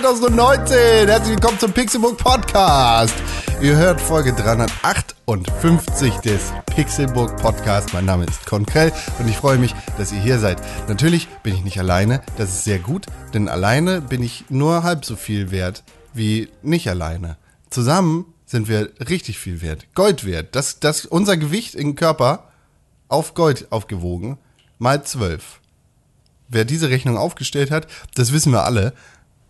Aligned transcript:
2019. 0.00 1.08
Herzlich 1.08 1.36
willkommen 1.36 1.58
zum 1.58 1.72
Pixelbook 1.72 2.18
Podcast. 2.18 3.14
Ihr 3.62 3.76
hört 3.76 3.98
Folge 3.98 4.34
358 4.34 6.16
des 6.16 6.52
Pixelbook 6.66 7.38
Podcast. 7.38 7.94
Mein 7.94 8.04
Name 8.04 8.26
ist 8.26 8.44
Konkrell 8.44 8.92
und 9.18 9.26
ich 9.26 9.38
freue 9.38 9.56
mich, 9.56 9.74
dass 9.96 10.12
ihr 10.12 10.20
hier 10.20 10.38
seid. 10.38 10.60
Natürlich 10.86 11.28
bin 11.42 11.54
ich 11.54 11.64
nicht 11.64 11.78
alleine, 11.78 12.20
das 12.36 12.50
ist 12.50 12.64
sehr 12.64 12.78
gut, 12.78 13.06
denn 13.32 13.48
alleine 13.48 14.02
bin 14.02 14.22
ich 14.22 14.44
nur 14.50 14.82
halb 14.82 15.06
so 15.06 15.16
viel 15.16 15.50
wert 15.50 15.82
wie 16.12 16.50
nicht 16.60 16.90
alleine. 16.90 17.38
Zusammen 17.70 18.26
sind 18.44 18.68
wir 18.68 18.90
richtig 19.08 19.38
viel 19.38 19.62
wert, 19.62 19.86
Gold 19.94 20.26
wert. 20.26 20.54
Das, 20.54 20.78
das, 20.78 21.06
unser 21.06 21.38
Gewicht 21.38 21.74
im 21.74 21.94
Körper 21.94 22.50
auf 23.08 23.32
Gold 23.32 23.72
aufgewogen 23.72 24.36
mal 24.78 25.02
12. 25.02 25.60
Wer 26.48 26.64
diese 26.64 26.90
Rechnung 26.90 27.16
aufgestellt 27.16 27.70
hat, 27.70 27.86
das 28.14 28.32
wissen 28.32 28.52
wir 28.52 28.64
alle. 28.64 28.92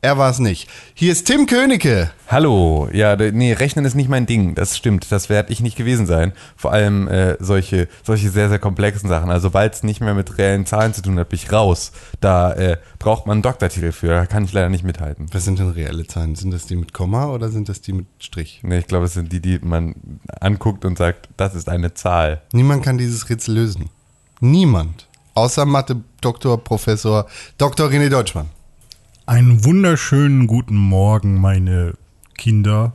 Er 0.02 0.18
war 0.18 0.30
es 0.30 0.38
nicht. 0.38 0.68
Hier 0.94 1.10
ist 1.10 1.26
Tim 1.26 1.46
Königke. 1.46 2.10
Hallo, 2.28 2.88
ja, 2.92 3.16
nee, 3.16 3.52
Rechnen 3.52 3.84
ist 3.84 3.94
nicht 3.94 4.10
mein 4.10 4.26
Ding, 4.26 4.54
das 4.54 4.76
stimmt, 4.76 5.10
das 5.10 5.28
werde 5.28 5.52
ich 5.52 5.60
nicht 5.60 5.76
gewesen 5.76 6.06
sein. 6.06 6.32
Vor 6.54 6.72
allem 6.72 7.08
äh, 7.08 7.36
solche, 7.40 7.88
solche 8.04 8.30
sehr, 8.30 8.48
sehr 8.48 8.58
komplexen 8.58 9.08
Sachen. 9.08 9.30
Also, 9.30 9.54
weil 9.54 9.70
es 9.70 9.82
nicht 9.82 10.00
mehr 10.00 10.14
mit 10.14 10.38
reellen 10.38 10.66
Zahlen 10.66 10.92
zu 10.92 11.02
tun 11.02 11.18
hat, 11.18 11.30
bin 11.30 11.38
ich 11.38 11.50
raus. 11.50 11.92
Da 12.20 12.52
äh, 12.52 12.76
braucht 12.98 13.26
man 13.26 13.36
einen 13.36 13.42
Doktortitel 13.42 13.90
für, 13.90 14.08
da 14.08 14.26
kann 14.26 14.44
ich 14.44 14.52
leider 14.52 14.68
nicht 14.68 14.84
mithalten. 14.84 15.26
Was 15.32 15.44
sind 15.44 15.58
denn 15.58 15.70
reelle 15.70 16.06
Zahlen? 16.06 16.34
Sind 16.34 16.52
das 16.52 16.66
die 16.66 16.76
mit 16.76 16.92
Komma 16.92 17.30
oder 17.30 17.48
sind 17.48 17.68
das 17.68 17.80
die 17.80 17.94
mit 17.94 18.06
Strich? 18.18 18.60
Nee, 18.62 18.78
ich 18.78 18.86
glaube, 18.86 19.06
das 19.06 19.14
sind 19.14 19.32
die, 19.32 19.40
die 19.40 19.58
man 19.60 19.94
anguckt 20.40 20.84
und 20.84 20.98
sagt, 20.98 21.28
das 21.36 21.54
ist 21.54 21.68
eine 21.68 21.94
Zahl. 21.94 22.42
Niemand 22.52 22.84
kann 22.84 22.98
dieses 22.98 23.28
Rätsel 23.30 23.54
lösen. 23.54 23.88
Niemand. 24.40 25.06
Außer 25.34 25.64
Mathe-Doktor, 25.64 26.62
Professor, 26.62 27.26
Dr. 27.58 27.88
René 27.88 28.08
Deutschmann. 28.08 28.50
Einen 29.28 29.64
wunderschönen 29.64 30.46
guten 30.46 30.76
Morgen, 30.76 31.40
meine 31.40 31.94
Kinder. 32.38 32.92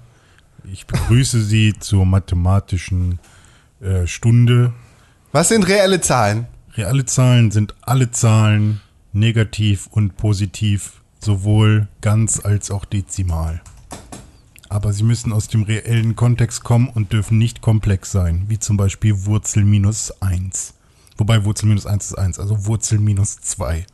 Ich 0.71 0.87
begrüße 0.87 1.41
Sie 1.43 1.73
zur 1.77 2.05
mathematischen 2.05 3.19
äh, 3.81 4.07
Stunde. 4.07 4.71
Was 5.33 5.49
sind 5.49 5.67
reelle 5.67 5.99
Zahlen? 5.99 6.47
Reale 6.75 7.03
Zahlen 7.03 7.51
sind 7.51 7.75
alle 7.81 8.11
Zahlen, 8.11 8.79
negativ 9.11 9.87
und 9.87 10.15
positiv, 10.15 11.01
sowohl 11.19 11.89
ganz 11.99 12.39
als 12.39 12.71
auch 12.71 12.85
dezimal. 12.85 13.61
Aber 14.69 14.93
sie 14.93 15.03
müssen 15.03 15.33
aus 15.33 15.49
dem 15.49 15.63
reellen 15.63 16.15
Kontext 16.15 16.63
kommen 16.63 16.87
und 16.87 17.11
dürfen 17.11 17.39
nicht 17.39 17.59
komplex 17.59 18.09
sein, 18.09 18.45
wie 18.47 18.57
zum 18.57 18.77
Beispiel 18.77 19.25
Wurzel 19.25 19.65
minus 19.65 20.13
1. 20.21 20.75
Wobei 21.17 21.43
Wurzel 21.43 21.67
minus 21.67 21.85
1 21.85 22.05
ist 22.05 22.17
1, 22.17 22.39
also 22.39 22.67
Wurzel 22.67 22.99
minus 22.99 23.41
2. 23.41 23.85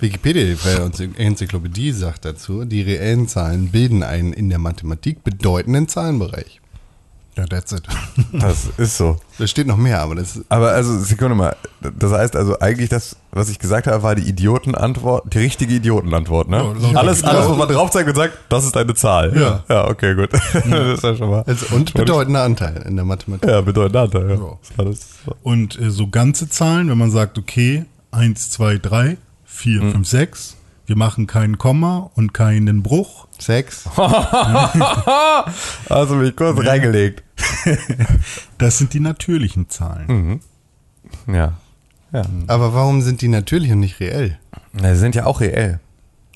Wikipedia, 0.00 0.54
die 0.88 1.10
Enzyklopädie, 1.16 1.92
sagt 1.92 2.24
dazu, 2.24 2.64
die 2.64 2.82
reellen 2.82 3.28
Zahlen 3.28 3.70
bilden 3.70 4.02
einen 4.02 4.32
in 4.32 4.48
der 4.48 4.58
Mathematik 4.58 5.24
bedeutenden 5.24 5.88
Zahlenbereich. 5.88 6.60
Ja, 7.38 7.46
that's 7.46 7.70
it. 7.70 7.82
Das 8.32 8.66
ist 8.78 8.96
so. 8.96 9.16
Da 9.38 9.46
steht 9.46 9.68
noch 9.68 9.76
mehr, 9.76 10.00
aber 10.00 10.16
das 10.16 10.40
Aber 10.48 10.72
also, 10.72 10.98
Sekunde 10.98 11.36
mal, 11.36 11.54
das 11.80 12.10
heißt 12.10 12.34
also 12.34 12.58
eigentlich 12.58 12.88
das, 12.88 13.14
was 13.30 13.48
ich 13.48 13.60
gesagt 13.60 13.86
habe, 13.86 14.02
war 14.02 14.16
die 14.16 14.28
Idiotenantwort, 14.28 15.32
die 15.32 15.38
richtige 15.38 15.74
Idiotenantwort, 15.74 16.48
ne? 16.48 16.74
Ja, 16.80 16.98
alles, 16.98 17.22
alles, 17.22 17.48
wo 17.48 17.54
man 17.54 17.68
drauf 17.68 17.92
zeigt 17.92 18.08
und 18.08 18.16
sagt, 18.16 18.36
das 18.48 18.64
ist 18.64 18.76
eine 18.76 18.92
Zahl. 18.94 19.38
Ja. 19.38 19.62
Ja, 19.68 19.88
okay, 19.88 20.16
gut. 20.16 20.32
das 20.52 20.54
ist 20.54 21.04
ja 21.04 21.14
schon 21.14 21.30
mal. 21.30 21.44
also 21.46 21.76
und 21.76 21.94
bedeutender 21.94 22.42
Anteil 22.42 22.82
in 22.88 22.96
der 22.96 23.04
Mathematik. 23.04 23.48
Ja, 23.48 23.60
bedeutender 23.60 24.02
Anteil, 24.02 24.30
ja. 24.30 24.36
Ja. 24.36 24.90
Und 25.44 25.80
äh, 25.80 25.90
so 25.92 26.08
ganze 26.08 26.48
Zahlen, 26.48 26.90
wenn 26.90 26.98
man 26.98 27.12
sagt, 27.12 27.38
okay, 27.38 27.84
1, 28.10 28.50
2, 28.50 28.78
3, 28.78 29.16
4, 29.58 29.80
5, 29.90 30.08
6, 30.08 30.56
wir 30.86 30.96
machen 30.96 31.26
keinen 31.26 31.58
Komma 31.58 32.10
und 32.14 32.32
keinen 32.32 32.84
Bruch. 32.84 33.26
Sechs. 33.38 33.88
Also 35.88 36.14
mich 36.14 36.36
kurz 36.36 36.64
reingelegt. 36.64 37.24
Das 38.58 38.78
sind 38.78 38.94
die 38.94 39.00
natürlichen 39.00 39.68
Zahlen. 39.68 40.40
Ja. 41.26 41.54
Ja. 42.12 42.22
Aber 42.46 42.72
warum 42.72 43.02
sind 43.02 43.20
die 43.20 43.28
natürlich 43.28 43.70
und 43.72 43.80
nicht 43.80 43.98
reell? 44.00 44.38
Na, 44.72 44.94
Sie 44.94 45.00
sind 45.00 45.14
ja 45.14 45.26
auch 45.26 45.40
reell. 45.40 45.80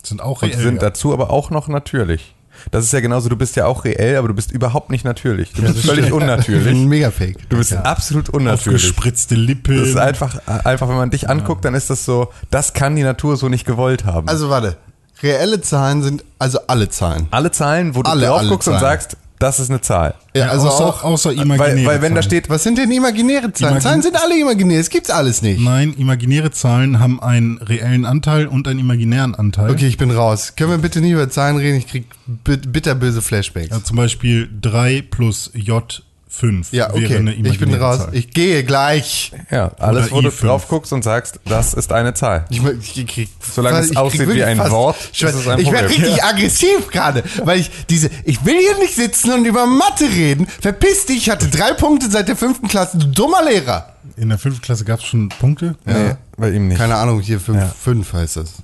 Sind 0.02 0.20
auch 0.20 0.42
Und 0.42 0.50
reell. 0.52 0.60
sind 0.62 0.74
ja. 0.76 0.80
dazu 0.80 1.12
aber 1.12 1.30
auch 1.30 1.50
noch 1.50 1.68
natürlich. 1.68 2.34
Das 2.70 2.84
ist 2.84 2.92
ja 2.92 3.00
genauso, 3.00 3.28
du 3.28 3.36
bist 3.36 3.56
ja 3.56 3.66
auch 3.66 3.84
reell, 3.84 4.16
aber 4.16 4.28
du 4.28 4.34
bist 4.34 4.52
überhaupt 4.52 4.90
nicht 4.90 5.04
natürlich. 5.04 5.52
Du 5.52 5.62
bist 5.62 5.84
völlig 5.84 6.06
Ich 6.06 6.10
bin 6.10 6.22
unnatürlich. 6.22 6.76
Mega-Fake. 6.86 7.48
Du 7.48 7.56
bist 7.58 7.72
absolut 7.74 8.28
unnatürlich. 8.28 8.82
Aufgespritzte 8.84 9.34
Lippe. 9.34 9.76
Das 9.76 9.88
ist 9.88 9.96
einfach, 9.96 10.36
einfach, 10.46 10.88
wenn 10.88 10.96
man 10.96 11.10
dich 11.10 11.28
anguckt, 11.28 11.64
dann 11.64 11.74
ist 11.74 11.90
das 11.90 12.04
so, 12.04 12.28
das 12.50 12.72
kann 12.72 12.96
die 12.96 13.02
Natur 13.02 13.36
so 13.36 13.48
nicht 13.48 13.66
gewollt 13.66 14.04
haben. 14.04 14.28
Also 14.28 14.48
warte. 14.50 14.76
Reelle 15.22 15.60
Zahlen 15.60 16.02
sind 16.02 16.24
also 16.38 16.58
alle 16.66 16.88
Zahlen. 16.88 17.28
alle 17.30 17.52
Zahlen, 17.52 17.94
wo 17.94 18.02
du 18.02 18.10
Alle, 18.10 18.26
drauf 18.26 18.42
guckst 18.48 18.66
und 18.68 18.80
sagst, 18.80 19.16
das 19.42 19.60
ist 19.60 19.70
eine 19.70 19.80
Zahl. 19.80 20.14
Ja, 20.34 20.48
also 20.48 20.68
außer, 20.68 20.84
auch. 20.86 21.04
außer 21.04 21.30
Weil, 21.30 21.38
imaginäre 21.42 21.86
weil 21.86 22.02
wenn 22.02 22.14
da 22.14 22.20
Zahlen. 22.20 22.22
steht, 22.22 22.48
Was 22.48 22.62
sind 22.62 22.78
denn 22.78 22.90
imaginäre 22.90 23.52
Zahlen? 23.52 23.72
Imagin- 23.74 23.82
Zahlen 23.82 24.02
sind 24.02 24.16
alle 24.22 24.38
imaginär. 24.40 24.80
Es 24.80 24.88
gibt's 24.90 25.10
alles 25.10 25.42
nicht. 25.42 25.60
Nein, 25.60 25.94
imaginäre 25.98 26.50
Zahlen 26.50 27.00
haben 27.00 27.20
einen 27.22 27.58
reellen 27.58 28.04
Anteil 28.04 28.46
und 28.46 28.68
einen 28.68 28.80
imaginären 28.80 29.34
Anteil. 29.34 29.70
Okay, 29.70 29.86
ich 29.86 29.96
bin 29.98 30.10
raus. 30.10 30.54
Können 30.56 30.70
wir 30.70 30.78
bitte 30.78 31.00
nie 31.00 31.10
über 31.10 31.28
Zahlen 31.28 31.56
reden? 31.56 31.76
Ich 31.78 31.86
krieg 31.88 32.06
bit- 32.26 32.72
bitterböse 32.72 33.20
Flashbacks. 33.22 33.70
Ja, 33.70 33.82
zum 33.82 33.96
Beispiel 33.96 34.48
3 34.60 35.02
plus 35.10 35.50
J 35.54 36.02
5 36.34 36.72
Ja, 36.72 36.88
wäre 36.94 37.04
okay. 37.04 37.16
eine 37.18 37.32
Ich 37.34 37.58
bin 37.58 37.74
raus. 37.74 37.98
Zahl. 37.98 38.14
Ich 38.14 38.30
gehe 38.30 38.64
gleich. 38.64 39.32
ja, 39.50 39.70
alles, 39.78 40.06
Oder 40.10 40.16
wo 40.16 40.20
du 40.22 40.28
I5. 40.30 40.40
drauf 40.46 40.66
guckst 40.68 40.92
und 40.92 41.04
sagst, 41.04 41.38
das 41.44 41.74
ist 41.74 41.92
eine 41.92 42.14
Zahl. 42.14 42.46
Ich, 42.48 42.62
ich 42.96 43.06
krieg, 43.06 43.28
Solange 43.52 43.78
es 43.78 43.94
aussieht 43.96 44.28
wie 44.32 44.42
ein 44.42 44.58
Wort, 44.70 44.96
Ich, 45.12 45.22
ist 45.22 45.34
es 45.34 45.46
ein 45.46 45.58
ich 45.58 45.70
werde 45.70 45.90
richtig 45.90 46.24
aggressiv 46.24 46.88
gerade, 46.90 47.22
weil 47.44 47.60
ich 47.60 47.70
diese, 47.90 48.08
ich 48.24 48.44
will 48.46 48.56
hier 48.58 48.78
nicht 48.78 48.94
sitzen 48.94 49.32
und 49.32 49.44
über 49.44 49.66
Mathe 49.66 50.04
reden. 50.06 50.46
Verpiss 50.46 51.04
dich, 51.06 51.18
ich 51.18 51.30
hatte 51.30 51.48
drei 51.48 51.74
Punkte 51.74 52.10
seit 52.10 52.28
der 52.28 52.36
fünften 52.36 52.66
Klasse, 52.66 52.96
du 52.98 53.06
dummer 53.08 53.44
Lehrer. 53.44 53.90
In 54.16 54.30
der 54.30 54.38
fünften 54.38 54.62
Klasse 54.62 54.84
gab 54.84 55.00
es 55.00 55.04
schon 55.06 55.28
Punkte? 55.28 55.76
Nee, 55.84 56.16
bei 56.36 56.50
ihm 56.50 56.68
nicht. 56.68 56.78
Keine 56.78 56.96
Ahnung, 56.96 57.20
hier 57.20 57.40
fünf, 57.40 57.58
Ja. 57.60 57.68
fünf 57.68 58.12
heißt 58.12 58.38
das. 58.38 58.54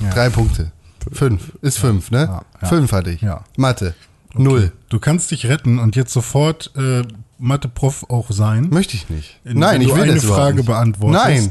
Ja. 0.00 0.10
Drei 0.10 0.30
Punkte. 0.30 0.72
Fünf. 1.12 1.52
Ist 1.62 1.78
fünf, 1.78 2.10
ne? 2.10 2.24
Ja, 2.24 2.42
ja. 2.62 2.68
Fünf 2.68 2.90
hatte 2.92 3.10
ich. 3.10 3.20
Ja. 3.22 3.42
Mathe. 3.56 3.94
Null. 4.34 4.72
Du 4.88 4.98
kannst 4.98 5.30
dich 5.30 5.46
retten 5.46 5.78
und 5.78 5.96
jetzt 5.96 6.12
sofort 6.12 6.70
äh, 6.76 7.02
Mathe-Prof 7.38 8.06
auch 8.10 8.30
sein. 8.30 8.68
Möchte 8.70 8.94
ich 8.96 9.08
nicht. 9.08 9.40
Nein, 9.44 9.80
ich 9.80 9.94
will 9.94 10.02
eine 10.02 10.14
das 10.14 10.24
Frage 10.24 10.56
nicht. 10.58 10.66
beantwortest. 10.66 11.24
Nein. 11.24 11.50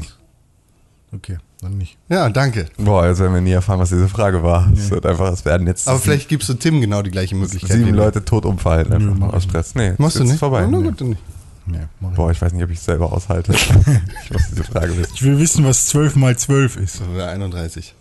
Okay, 1.12 1.38
dann 1.60 1.78
nicht. 1.78 1.96
Ja, 2.08 2.28
danke. 2.28 2.66
Boah, 2.76 3.06
jetzt 3.06 3.18
werden 3.18 3.32
wir 3.34 3.40
nie 3.40 3.52
erfahren, 3.52 3.80
was 3.80 3.88
diese 3.88 4.08
Frage 4.08 4.42
war. 4.42 4.70
Es 4.72 4.90
wird 4.90 5.06
einfach, 5.06 5.32
es 5.32 5.44
werden 5.44 5.66
jetzt 5.66 5.88
Aber 5.88 5.98
vielleicht 5.98 6.28
gibst 6.28 6.48
du 6.48 6.54
Tim 6.54 6.80
genau 6.80 7.02
die 7.02 7.10
gleiche 7.10 7.34
Möglichkeit. 7.34 7.72
sieben. 7.78 7.94
Leute 7.94 8.24
tot 8.24 8.44
umfallen, 8.44 8.92
einfach 8.92 9.14
nur 9.16 9.32
aus 9.34 9.44
Stress. 9.44 9.74
Nee, 9.74 9.94
Machst 9.98 10.18
du 10.18 10.24
nicht? 10.24 10.34
Ist 10.34 10.38
vorbei. 10.40 10.64
Oh, 10.66 10.70
Nee. 10.70 10.82
gut, 10.88 11.00
dann 11.00 11.08
nicht. 11.10 11.22
Nee, 11.66 11.78
mach 12.00 12.10
ich. 12.10 12.16
Boah, 12.16 12.30
ich 12.30 12.40
weiß 12.40 12.52
nicht, 12.52 12.64
ob 12.64 12.70
ich 12.70 12.78
es 12.78 12.84
selber 12.84 13.12
aushalte. 13.12 13.52
ich 14.24 14.30
muss 14.30 14.48
diese 14.50 14.64
Frage 14.64 14.96
wissen. 14.96 15.12
Ich 15.14 15.22
will 15.22 15.38
wissen, 15.38 15.64
was 15.64 15.86
12 15.86 16.16
mal 16.16 16.36
12 16.36 16.76
ist. 16.76 17.02
Oder 17.12 17.28
31. 17.30 17.94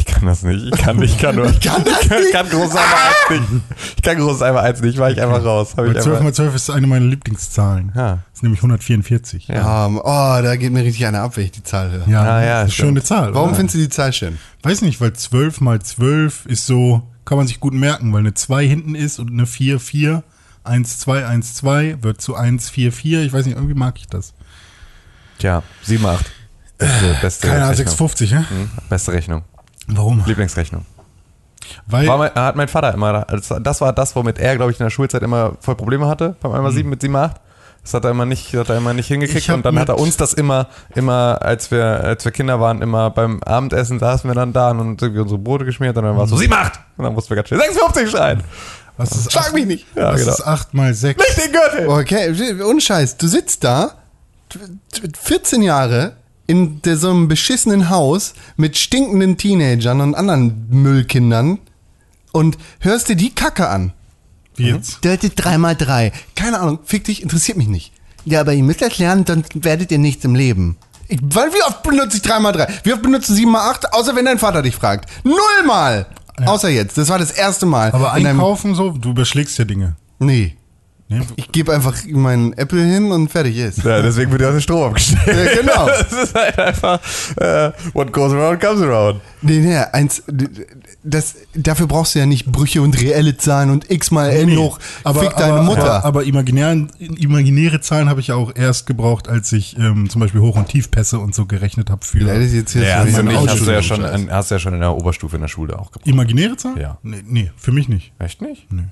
Ich 0.00 0.06
kann 0.06 0.24
das 0.26 0.42
nicht. 0.42 0.64
Ich 0.64 0.80
kann 0.80 0.96
nicht. 0.96 1.14
Ich 1.14 1.20
kann 1.20 1.36
nur. 1.36 1.46
Ich 1.50 1.60
kann 1.60 1.84
das 1.84 2.00
Ich 2.04 2.10
nicht. 2.10 2.32
kann 2.32 2.48
groß 2.48 2.70
einmal 2.70 2.96
eins 3.08 3.30
nicht. 3.30 3.62
Ich 3.96 4.02
kann 4.02 4.16
groß 4.18 4.42
einmal 4.42 4.64
eins 4.64 4.80
nicht. 4.80 4.98
War 4.98 5.10
ich 5.10 5.20
einfach 5.20 5.44
raus. 5.44 5.74
Hab 5.76 5.84
ich 5.86 5.94
Weil 5.94 6.02
12 6.02 6.06
einfach, 6.08 6.24
mal 6.24 6.32
12 6.34 6.54
ist 6.54 6.70
eine 6.70 6.86
meiner 6.86 7.06
Lieblingszahlen. 7.06 7.92
Ja. 7.94 8.08
Das 8.12 8.18
ist 8.34 8.42
nämlich 8.42 8.60
144. 8.60 9.48
Ja, 9.48 9.54
Ja. 9.54 9.86
Ähm, 9.86 9.98
oh, 9.98 10.42
da 10.42 10.56
geht 10.56 10.72
mir 10.72 10.82
richtig 10.84 11.06
eine 11.06 11.20
ab, 11.20 11.36
wenn 11.36 11.44
ich 11.44 11.52
die 11.52 11.62
Zahl 11.62 11.90
höre. 11.90 12.06
Ah, 12.08 12.42
ja, 12.42 12.62
ist 12.62 12.74
schöne. 12.74 13.02
Zahl. 13.02 13.34
Warum 13.34 13.50
oder? 13.50 13.56
findest 13.56 13.74
du 13.74 13.78
die 13.78 13.88
Zahl 13.90 14.12
schön? 14.12 14.38
Weiß 14.62 14.80
nicht, 14.82 15.00
weil 15.00 15.12
12 15.12 15.60
mal 15.60 15.80
12 15.80 16.46
ist 16.46 16.66
so, 16.66 17.02
kann 17.24 17.36
man 17.38 17.46
sich 17.46 17.60
gut 17.60 17.74
merken, 17.74 18.12
weil 18.12 18.20
eine 18.20 18.34
2 18.34 18.66
hinten 18.66 18.94
ist 18.94 19.18
und 19.18 19.30
eine 19.30 19.46
4, 19.46 19.78
4, 19.80 20.22
1, 20.64 20.98
2, 20.98 21.26
1, 21.26 21.54
2 21.54 22.02
wird 22.02 22.20
zu 22.20 22.34
1, 22.34 22.70
4, 22.70 22.92
4. 22.92 23.20
Ich 23.22 23.32
weiß 23.32 23.46
nicht, 23.46 23.56
irgendwie 23.56 23.74
mag 23.74 23.96
ich 23.98 24.06
das. 24.06 24.32
Tja, 25.38 25.62
7, 25.82 26.04
8. 26.06 26.24
Beste, 26.78 27.16
beste 27.20 27.46
Keine 27.46 27.58
Ahnung, 27.64 27.68
Rechnung. 27.70 27.86
650, 27.88 28.30
ja? 28.30 28.38
Hm, 28.48 28.70
Beste 28.88 29.12
Rechnung. 29.12 29.42
Warum? 29.96 30.22
Lieblingsrechnung. 30.26 30.84
Weil, 31.86 32.06
War 32.08 32.18
mein, 32.18 32.34
hat 32.34 32.56
mein 32.56 32.68
Vater 32.68 32.92
immer, 32.94 33.24
das, 33.30 33.54
das 33.60 33.80
war 33.80 33.92
das, 33.92 34.16
womit 34.16 34.38
er, 34.38 34.56
glaube 34.56 34.72
ich, 34.72 34.80
in 34.80 34.84
der 34.84 34.90
Schulzeit 34.90 35.22
immer 35.22 35.52
voll 35.60 35.76
Probleme 35.76 36.08
hatte, 36.08 36.34
beim 36.40 36.52
einmal 36.52 36.72
7 36.72 36.88
mit 36.88 37.00
7, 37.00 37.14
8. 37.14 37.36
Das 37.82 37.94
hat 37.94 38.04
er 38.04 38.10
immer 38.10 38.26
nicht, 38.26 38.52
hat 38.54 38.68
er 38.68 38.76
immer 38.76 38.92
nicht 38.92 39.06
hingekriegt 39.08 39.48
und 39.50 39.64
dann 39.64 39.78
hat 39.78 39.88
er 39.88 39.98
uns 39.98 40.16
das 40.18 40.34
immer, 40.34 40.66
immer, 40.94 41.38
als 41.40 41.70
wir, 41.70 41.82
als 41.84 42.24
wir 42.24 42.32
Kinder 42.32 42.60
waren, 42.60 42.82
immer 42.82 43.08
beim 43.10 43.42
Abendessen 43.42 43.98
saßen 43.98 44.28
wir 44.28 44.34
dann 44.34 44.52
da 44.52 44.70
und 44.72 45.00
irgendwie 45.00 45.22
unsere 45.22 45.38
Brote 45.38 45.64
geschmiert 45.64 45.96
und 45.96 46.04
dann 46.04 46.16
war 46.16 46.24
es 46.24 46.30
so 46.30 46.36
7, 46.36 46.52
8! 46.52 46.72
Und 46.98 47.04
dann 47.04 47.14
mussten 47.14 47.30
wir 47.30 47.36
ganz 47.36 47.48
schnell 47.48 47.60
56 47.60 48.10
schreien. 48.10 48.42
was 48.98 49.12
ist 49.12 49.32
Schlag 49.32 49.46
acht- 49.46 49.54
mich 49.54 49.64
nicht. 49.66 49.86
Ja, 49.96 50.12
was 50.12 50.20
genau. 50.20 50.32
ist 50.32 50.46
8 50.46 50.74
mal 50.74 50.92
6? 50.92 51.18
Nicht 51.18 51.46
den 51.46 51.52
Gürtel! 51.52 51.88
Okay, 51.88 52.62
unscheiß. 52.62 53.16
Du 53.16 53.26
sitzt 53.28 53.64
da, 53.64 53.92
14 55.22 55.62
Jahre, 55.62 56.16
in 56.50 56.82
der, 56.82 56.96
so 56.96 57.10
einem 57.10 57.28
beschissenen 57.28 57.90
Haus 57.90 58.34
mit 58.56 58.76
stinkenden 58.76 59.36
Teenagern 59.36 60.00
und 60.00 60.16
anderen 60.16 60.66
Müllkindern 60.68 61.60
und 62.32 62.58
hörst 62.80 63.08
dir 63.08 63.14
die 63.14 63.32
Kacke 63.32 63.68
an. 63.68 63.92
Wie 64.56 64.66
jetzt? 64.66 64.98
Hat 65.06 65.20
drei 65.36 65.58
mal 65.58 65.76
drei. 65.76 66.10
Keine 66.34 66.58
Ahnung, 66.58 66.80
fick 66.82 67.04
dich, 67.04 67.22
interessiert 67.22 67.56
mich 67.56 67.68
nicht. 67.68 67.92
Ja, 68.24 68.40
aber 68.40 68.52
ihr 68.52 68.64
müsst 68.64 68.82
das 68.82 68.98
lernen, 68.98 69.24
sonst 69.24 69.64
werdet 69.64 69.92
ihr 69.92 69.98
nichts 69.98 70.24
im 70.24 70.34
Leben. 70.34 70.76
Ich, 71.06 71.20
weil 71.22 71.52
wie 71.52 71.62
oft 71.62 71.84
benutze 71.84 72.16
ich 72.16 72.22
3x3? 72.24 72.68
Wie 72.82 72.92
oft 72.92 73.02
benutzt 73.02 73.28
du 73.28 73.34
7x8? 73.34 73.92
Außer 73.92 74.16
wenn 74.16 74.24
dein 74.24 74.40
Vater 74.40 74.62
dich 74.62 74.74
fragt. 74.74 75.08
Nullmal! 75.22 76.06
Außer 76.46 76.68
jetzt. 76.68 76.98
Das 76.98 77.08
war 77.10 77.18
das 77.18 77.30
erste 77.30 77.64
Mal. 77.64 77.92
Aber 77.92 78.12
einkaufen 78.12 78.74
so, 78.74 78.90
du 78.90 79.10
überschlägst 79.10 79.56
ja 79.58 79.64
Dinge. 79.64 79.94
Nee. 80.18 80.56
Nee? 81.12 81.22
Ich 81.34 81.50
gebe 81.50 81.74
einfach 81.74 81.96
meinen 82.08 82.52
Apple 82.52 82.82
hin 82.84 83.10
und 83.10 83.30
fertig 83.32 83.56
ist. 83.58 83.82
Ja, 83.84 84.00
deswegen 84.00 84.30
wird 84.30 84.42
ja 84.42 84.48
auch 84.48 84.52
der 84.52 84.60
Strom 84.60 84.84
abgestellt. 84.84 85.20
Ja, 85.26 85.60
genau. 85.60 85.86
Das 86.10 86.12
ist 86.24 86.34
halt 86.34 86.58
einfach, 86.58 87.00
äh, 87.36 87.72
what 87.94 88.12
goes 88.12 88.32
around 88.32 88.60
comes 88.60 88.80
around. 88.80 89.20
Nee, 89.42 89.58
nee, 89.58 89.76
eins, 89.76 90.22
das, 91.02 91.34
dafür 91.54 91.88
brauchst 91.88 92.14
du 92.14 92.20
ja 92.20 92.26
nicht 92.26 92.46
Brüche 92.46 92.80
und 92.82 93.00
reelle 93.00 93.36
Zahlen 93.36 93.70
und 93.70 93.90
x 93.90 94.10
mal 94.12 94.30
n 94.30 94.46
Nee. 94.50 94.56
hoch. 94.56 94.78
Fick 94.78 95.34
deine 95.36 95.54
aber, 95.54 95.62
Mutter. 95.64 95.94
Aber, 95.94 96.04
aber 96.04 96.24
imaginären, 96.24 96.90
imaginäre 96.98 97.80
Zahlen 97.80 98.08
habe 98.08 98.20
ich 98.20 98.28
ja 98.28 98.36
auch 98.36 98.54
erst 98.54 98.86
gebraucht, 98.86 99.28
als 99.28 99.50
ich 99.52 99.76
ähm, 99.78 100.08
zum 100.10 100.20
Beispiel 100.20 100.40
Hoch- 100.40 100.56
und 100.56 100.68
Tiefpässe 100.68 101.18
und 101.18 101.34
so 101.34 101.46
gerechnet 101.46 101.90
habe 101.90 102.04
für 102.04 102.20
Ja, 102.20 102.34
das 102.34 102.44
ist 102.44 102.54
jetzt 102.54 102.72
hier 102.72 102.82
Ja, 102.82 103.00
so 103.02 103.08
hast 103.08 103.16
du, 103.16 103.20
ein 103.20 103.26
nicht, 103.26 103.48
hast, 103.48 103.66
du 103.66 103.70
ja 103.72 103.82
schon, 103.82 104.30
hast 104.30 104.50
du 104.50 104.54
ja 104.54 104.58
schon 104.60 104.74
in 104.74 104.80
der 104.80 104.94
Oberstufe 104.94 105.36
in 105.36 105.42
der 105.42 105.48
Schule 105.48 105.76
auch 105.78 105.90
gebraucht. 105.90 106.06
imaginäre 106.06 106.56
Zahlen? 106.56 106.78
Ja. 106.78 106.98
Nee, 107.02 107.22
nee, 107.26 107.50
für 107.56 107.72
mich 107.72 107.88
nicht. 107.88 108.12
Echt 108.20 108.42
nicht? 108.42 108.70
Nee. 108.72 108.84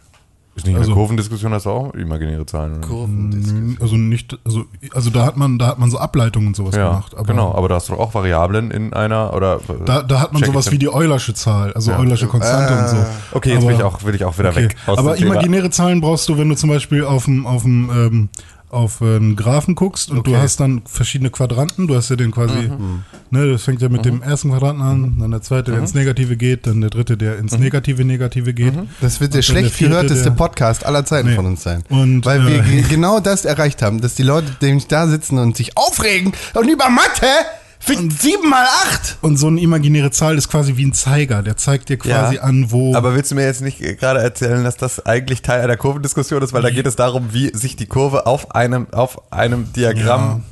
Ist 0.59 0.67
nicht 0.67 0.75
in 0.75 0.79
Also- 0.81 0.91
der 0.91 0.97
Kurvendiskussion 0.97 1.53
hast 1.55 1.67
du 1.67 1.71
auch 1.71 1.95
imaginäre 1.95 2.45
Zahlen? 2.45 2.85
Oder? 2.85 3.07
Nö, 3.09 3.77
Also 3.81 3.97
nicht, 3.97 4.37
also, 4.45 4.65
also 4.93 5.11
da 5.11 5.25
hat 5.25 5.37
man, 5.37 5.59
da 5.59 5.69
hat 5.69 5.79
man 5.79 5.91
so 5.91 5.99
Ableitungen 5.99 6.49
und 6.49 6.57
sowas 6.57 6.75
Ja, 6.75 6.89
gemacht. 6.91 7.15
Aber 7.15 7.25
genau. 7.25 7.55
Aber 7.55 7.69
da 7.69 7.77
hast 7.77 7.89
du 7.89 7.95
auch 7.95 8.13
Variablen 8.13 8.71
in 8.73 8.93
einer 8.93 9.33
oder. 9.35 9.61
Da, 9.87 10.03
da 10.03 10.21
hat 10.21 10.33
man 10.33 10.43
sowas 10.45 10.71
wie 10.73 10.79
die 10.79 10.93
Eulersche 10.93 11.33
Zahl, 11.35 11.73
also 11.73 11.93
Ja. 11.93 11.99
Eulersche 11.99 12.27
Konstante 12.27 12.75
und 12.77 12.89
so. 12.89 12.97
Okay, 13.37 13.51
jetzt 13.51 13.59
aber, 13.59 13.69
will 13.69 13.77
ich 13.77 13.83
auch, 13.85 14.03
will 14.05 14.15
ich 14.15 14.25
auch 14.25 14.37
wieder 14.39 14.51
okay. 14.51 14.65
weg. 14.65 14.77
aus 14.87 14.99
Aber 14.99 15.13
dem 15.15 15.19
Thema. 15.21 15.35
imaginäre 15.35 15.71
Zahlen 15.71 16.01
brauchst 16.01 16.29
du, 16.29 16.37
wenn 16.39 16.49
du 16.49 16.57
zum 16.57 16.71
Beispiel 16.71 17.05
auf 17.05 17.25
dem, 17.27 17.47
auf 17.47 17.63
dem, 17.63 17.91
ähm, 17.91 18.29
auf 18.71 19.01
einen 19.01 19.35
Graphen 19.37 19.75
guckst 19.75 20.11
und 20.11 20.27
du 20.27 20.33
Okay. 20.33 20.41
hast 20.43 20.61
dann 20.61 20.83
verschiedene 20.85 21.31
Quadranten. 21.31 21.87
Du 21.87 21.95
hast 21.97 22.11
ja 22.11 22.17
den 22.17 22.31
quasi, 22.33 22.71
ne, 23.31 23.51
das 23.53 23.63
fängt 23.63 23.81
ja 23.81 23.89
mit 23.89 24.05
dem 24.05 24.21
ersten 24.23 24.51
Quadranten 24.51 24.83
an, 24.83 25.17
dann 25.19 25.31
der 25.31 25.41
zweite, 25.43 25.71
der 25.71 25.81
ins 25.81 25.95
Negative 25.95 26.37
geht, 26.37 26.67
dann 26.67 26.81
der 26.83 26.91
dritte, 26.91 27.17
der 27.17 27.39
ins 27.39 27.59
Negative, 27.59 28.05
Negative 28.05 28.53
geht. 28.53 28.75
Das 29.01 29.21
wird 29.21 29.33
der 29.35 29.43
schlecht 29.43 29.67
der 29.71 29.73
vierte, 29.73 29.95
gehörteste 29.95 30.25
der- 30.25 30.31
Podcast 30.37 30.85
aller 30.85 31.05
Zeiten 31.05 31.29
Nee. 31.31 31.37
von 31.37 31.47
uns 31.47 31.63
sein. 31.63 31.83
Und, 31.89 32.25
Weil 32.27 32.47
wir 32.47 32.59
äh, 32.59 32.63
ge- 32.63 32.83
genau 32.89 33.21
das 33.21 33.45
erreicht 33.45 33.81
haben, 33.83 34.01
dass 34.01 34.15
die 34.15 34.23
Leute 34.23 34.49
nämlich 34.61 34.87
da 34.87 35.07
sitzen 35.07 35.39
und 35.39 35.57
sich 35.57 35.77
aufregen 35.77 36.33
und 36.55 36.69
über 36.69 36.91
Mathe 36.91 37.27
fickt 37.81 38.21
7 38.21 38.49
mal 38.49 38.65
8. 38.93 39.19
Und 39.23 39.37
so 39.37 39.47
eine 39.47 39.61
imaginäre 39.61 40.11
Zahl 40.11 40.37
ist 40.37 40.49
quasi 40.51 40.77
wie 40.77 40.85
ein 40.87 40.93
Zeiger. 40.93 41.43
Der 41.43 41.57
zeigt 41.57 41.89
dir 41.89 41.97
quasi 41.99 42.37
Ja. 42.37 42.43
an, 42.43 42.71
wo. 42.71 42.95
Aber 42.95 43.15
willst 43.15 43.31
du 43.31 43.35
mir 43.35 43.45
jetzt 43.45 43.61
nicht 43.63 43.79
gerade 43.79 44.21
erzählen, 44.21 44.65
dass 44.65 44.77
das 44.77 45.05
eigentlich 45.07 45.43
Teil 45.43 45.61
einer 45.63 45.77
Kurvendiskussion 45.77 46.43
ist, 46.43 46.53
weil 46.53 46.63
da 46.63 46.71
geht 46.71 46.87
es 46.87 46.97
darum, 46.97 47.33
wie 47.33 47.51
sich 47.57 47.77
die 47.77 47.87
Kurve 47.87 48.27
auf 48.27 48.55
einem, 48.55 48.87
auf 48.93 49.33
einem 49.33 49.73
Diagramm. 49.73 50.43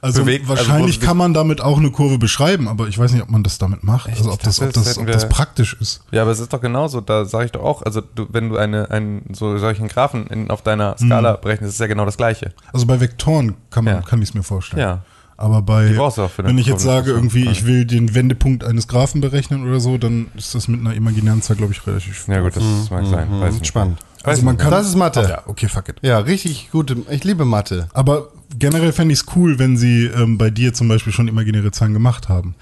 also 0.00 0.22
bewegt, 0.24 0.48
also 0.48 0.56
wahrscheinlich 0.68 1.02
wo- 1.02 1.06
kann 1.06 1.16
man 1.16 1.34
damit 1.34 1.60
auch 1.60 1.78
eine 1.78 1.90
Kurve 1.90 2.18
beschreiben, 2.18 2.68
aber 2.68 2.86
ich 2.86 2.98
weiß 2.98 3.12
nicht, 3.12 3.22
ob 3.22 3.30
man 3.30 3.42
das 3.42 3.58
damit 3.58 3.82
macht. 3.82 4.08
Also 4.08 4.30
ob 4.32 4.40
das, 4.42 4.60
ob 4.60 4.72
das, 4.72 4.96
ob 4.98 5.06
das 5.08 5.28
praktisch 5.28 5.76
ist. 5.80 6.02
Ja, 6.12 6.22
aber 6.22 6.30
es 6.30 6.38
ist 6.38 6.52
doch 6.52 6.60
genauso, 6.60 7.00
da 7.00 7.24
sage 7.24 7.46
ich 7.46 7.52
doch 7.52 7.62
auch, 7.64 7.82
also 7.82 8.00
du, 8.00 8.26
wenn 8.30 8.48
du 8.50 8.56
eine, 8.58 8.90
einen 8.92 9.22
so 9.32 9.58
solchen 9.58 9.88
Graphen 9.88 10.26
in, 10.28 10.50
auf 10.50 10.62
deiner 10.62 10.96
Skala 10.98 11.32
berechnest, 11.36 11.70
ist 11.70 11.74
es 11.76 11.80
ja 11.80 11.86
genau 11.88 12.04
das 12.04 12.16
gleiche. 12.16 12.52
Also 12.72 12.86
bei 12.86 13.00
Vektoren 13.00 13.56
kann 13.70 13.84
man, 13.84 13.94
Ja. 13.94 14.02
kann 14.02 14.22
ich 14.22 14.28
es 14.28 14.34
mir 14.34 14.44
vorstellen. 14.44 14.80
Ja. 14.82 15.02
Aber 15.40 15.62
bei, 15.62 15.96
wenn 15.96 16.58
ich 16.58 16.66
jetzt 16.66 16.82
sage, 16.82 17.12
irgendwie, 17.12 17.48
ich 17.48 17.64
will 17.64 17.84
den 17.84 18.12
Wendepunkt 18.12 18.64
eines 18.64 18.88
Graphen 18.88 19.20
berechnen 19.20 19.64
oder 19.68 19.78
so, 19.78 19.96
dann 19.96 20.26
ist 20.36 20.56
das 20.56 20.66
mit 20.66 20.80
einer 20.80 20.94
imaginären 20.94 21.42
Zahl, 21.42 21.54
glaube 21.54 21.72
ich, 21.72 21.86
relativ 21.86 22.26
Ja 22.26 22.40
gut, 22.40 22.56
das 22.56 22.90
mag 22.90 23.06
sein. 23.06 23.28
Weiß 23.40 23.54
ich 23.54 23.60
nicht. 23.60 23.68
Spannend. 23.68 23.98
Also 24.24 24.42
man 24.44 24.56
kann. 24.58 24.72
Das 24.72 24.88
ist 24.88 24.96
Mathe. 24.96 25.22
Ja, 25.22 25.42
okay, 25.46 25.68
fuck 25.68 25.90
it. 25.90 25.96
Ja, 26.02 26.18
richtig 26.18 26.70
gute. 26.72 26.96
Ich 27.08 27.22
liebe 27.22 27.44
Mathe. 27.44 27.88
Aber 27.94 28.30
generell 28.58 28.92
fände 28.92 29.12
ich 29.12 29.20
es 29.20 29.26
cool, 29.36 29.60
wenn 29.60 29.76
sie 29.76 30.06
ähm, 30.06 30.38
bei 30.38 30.50
dir 30.50 30.74
zum 30.74 30.88
Beispiel 30.88 31.12
schon 31.12 31.28
imaginäre 31.28 31.70
Zahlen 31.70 31.92
gemacht 31.92 32.28
haben. 32.28 32.56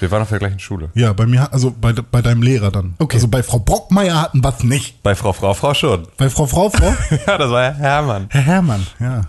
Wir 0.00 0.10
waren 0.10 0.22
auf 0.22 0.28
der 0.28 0.38
gleichen 0.38 0.58
Schule. 0.58 0.90
Ja, 0.94 1.12
bei 1.12 1.26
mir, 1.26 1.52
also 1.52 1.74
bei, 1.78 1.92
bei 1.92 2.20
deinem 2.22 2.42
Lehrer 2.42 2.70
dann. 2.70 2.94
Okay. 2.98 3.16
Also 3.16 3.28
bei 3.28 3.42
Frau 3.42 3.58
Brockmeier 3.58 4.20
hatten 4.20 4.42
wir 4.42 4.54
nicht. 4.62 5.02
Bei 5.02 5.14
Frau 5.14 5.32
Frau 5.32 5.54
Frau 5.54 5.74
schon. 5.74 6.06
Bei 6.16 6.28
Frau 6.28 6.46
Frau 6.46 6.68
Frau? 6.70 6.94
ja, 7.26 7.38
das 7.38 7.50
war 7.50 7.62
ja 7.62 7.72
Hermann. 7.72 8.26
Herr 8.30 8.42
Hermann, 8.42 8.86
ja. 9.00 9.22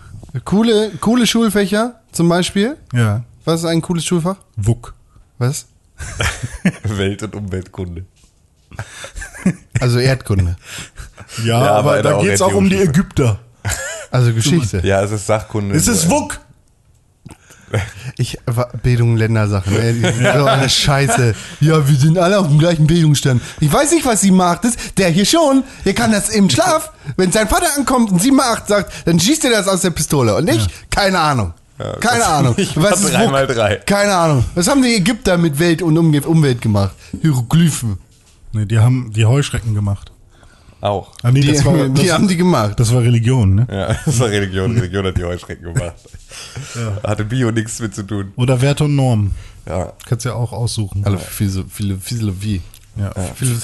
Coole, 0.44 0.90
coole 1.00 1.26
Schulfächer 1.26 2.00
zum 2.12 2.28
Beispiel. 2.28 2.76
Ja. 2.92 3.24
Was 3.44 3.60
ist 3.60 3.66
ein 3.66 3.80
cooles 3.82 4.04
Schulfach? 4.04 4.36
Wuck. 4.56 4.94
Was? 5.38 5.66
Welt- 6.84 7.22
und 7.22 7.34
Umweltkunde. 7.34 8.04
Also 9.80 9.98
Erdkunde. 9.98 10.56
Ja, 11.38 11.44
Ja, 11.64 11.70
aber 11.76 11.92
aber 11.98 12.02
da 12.02 12.20
geht's 12.20 12.42
auch 12.42 12.52
um 12.54 12.68
die. 12.68 12.76
Ägypter. 12.76 13.38
Also 14.10 14.32
Geschichte. 14.32 14.80
Ja, 14.84 15.02
es 15.02 15.10
ist 15.10 15.26
Sachkunde. 15.26 15.74
Es 15.74 15.88
ist 15.88 16.08
Wuck. 16.10 16.40
Ich 18.16 18.38
war 18.46 18.68
Bildung 18.82 19.16
Ländersachen. 19.16 19.76
ey. 19.78 19.92
Die 19.94 20.00
sind 20.00 20.22
So 20.36 20.44
eine 20.44 20.68
Scheiße. 20.68 21.34
Ja, 21.60 21.88
wir 21.88 21.96
sind 21.96 22.18
alle 22.18 22.38
auf 22.38 22.48
dem 22.48 22.58
gleichen 22.58 22.86
Bildungsstand. 22.86 23.40
Ich 23.60 23.72
weiß 23.72 23.92
nicht, 23.92 24.04
was 24.06 24.20
sie 24.20 24.30
macht. 24.30 24.64
Das, 24.64 24.74
der 24.96 25.08
hier 25.10 25.24
schon, 25.24 25.62
der 25.84 25.94
kann 25.94 26.12
das 26.12 26.28
im 26.30 26.48
Schlaf. 26.50 26.92
Wenn 27.16 27.30
sein 27.32 27.48
Vater 27.48 27.66
ankommt 27.76 28.10
und 28.12 28.20
7 28.20 28.36
mal 28.36 28.52
8 28.52 28.68
sagt, 28.68 28.92
dann 29.06 29.18
schießt 29.20 29.44
er 29.44 29.50
das 29.50 29.68
aus 29.68 29.80
der 29.82 29.90
Pistole. 29.90 30.34
Und 30.36 30.48
ich, 30.48 30.66
keine 30.90 31.18
Ahnung. 31.18 31.52
keine 32.00 32.18
das- 32.18 32.28
Ahnung. 32.28 32.54
ich 32.56 32.76
Was 32.76 33.00
ist 33.02 33.12
drei 33.14 33.28
mal 33.28 33.46
drei. 33.46 33.76
Keine 33.76 34.14
Ahnung. 34.14 34.44
Was 34.54 34.68
haben 34.68 34.82
die 34.82 34.94
Ägypter 34.96 35.36
mit 35.38 35.58
Welt 35.58 35.82
und 35.82 35.96
Umwelt 35.98 36.60
gemacht? 36.60 36.92
Hieroglyphen. 37.22 37.98
Nee, 38.52 38.64
die 38.64 38.78
haben 38.78 39.12
die 39.14 39.26
Heuschrecken 39.26 39.74
gemacht. 39.74 40.10
Auch. 40.80 41.12
Ah, 41.22 41.30
nee, 41.32 41.40
Die, 41.40 41.48
das 41.52 41.64
war, 41.64 41.88
die 41.88 42.02
das, 42.06 42.12
haben 42.12 42.28
die 42.28 42.36
gemacht. 42.36 42.78
das 42.78 42.92
war 42.94 43.02
Religion, 43.02 43.56
ne? 43.56 43.66
Ja, 43.70 43.96
das 44.04 44.18
war 44.20 44.28
Religion. 44.28 44.72
Religion 44.76 45.06
hat 45.06 45.16
die 45.18 45.24
Heuschrecken 45.24 45.74
gemacht. 45.74 45.94
Hatte 47.02 47.24
Bio 47.24 47.50
nichts 47.50 47.80
mit 47.80 47.94
zu 47.94 48.04
tun. 48.04 48.32
Oder 48.36 48.60
Wert 48.60 48.80
und 48.80 48.94
Norm. 48.94 49.32
Ja. 49.66 49.92
Kannst 50.06 50.24
ja 50.24 50.34
auch 50.34 50.52
aussuchen. 50.52 51.04
Alle 51.04 51.18
viele, 51.18 51.64
viele 51.68 51.96
Physiologie. 51.98 52.62
Ja. 52.98 53.12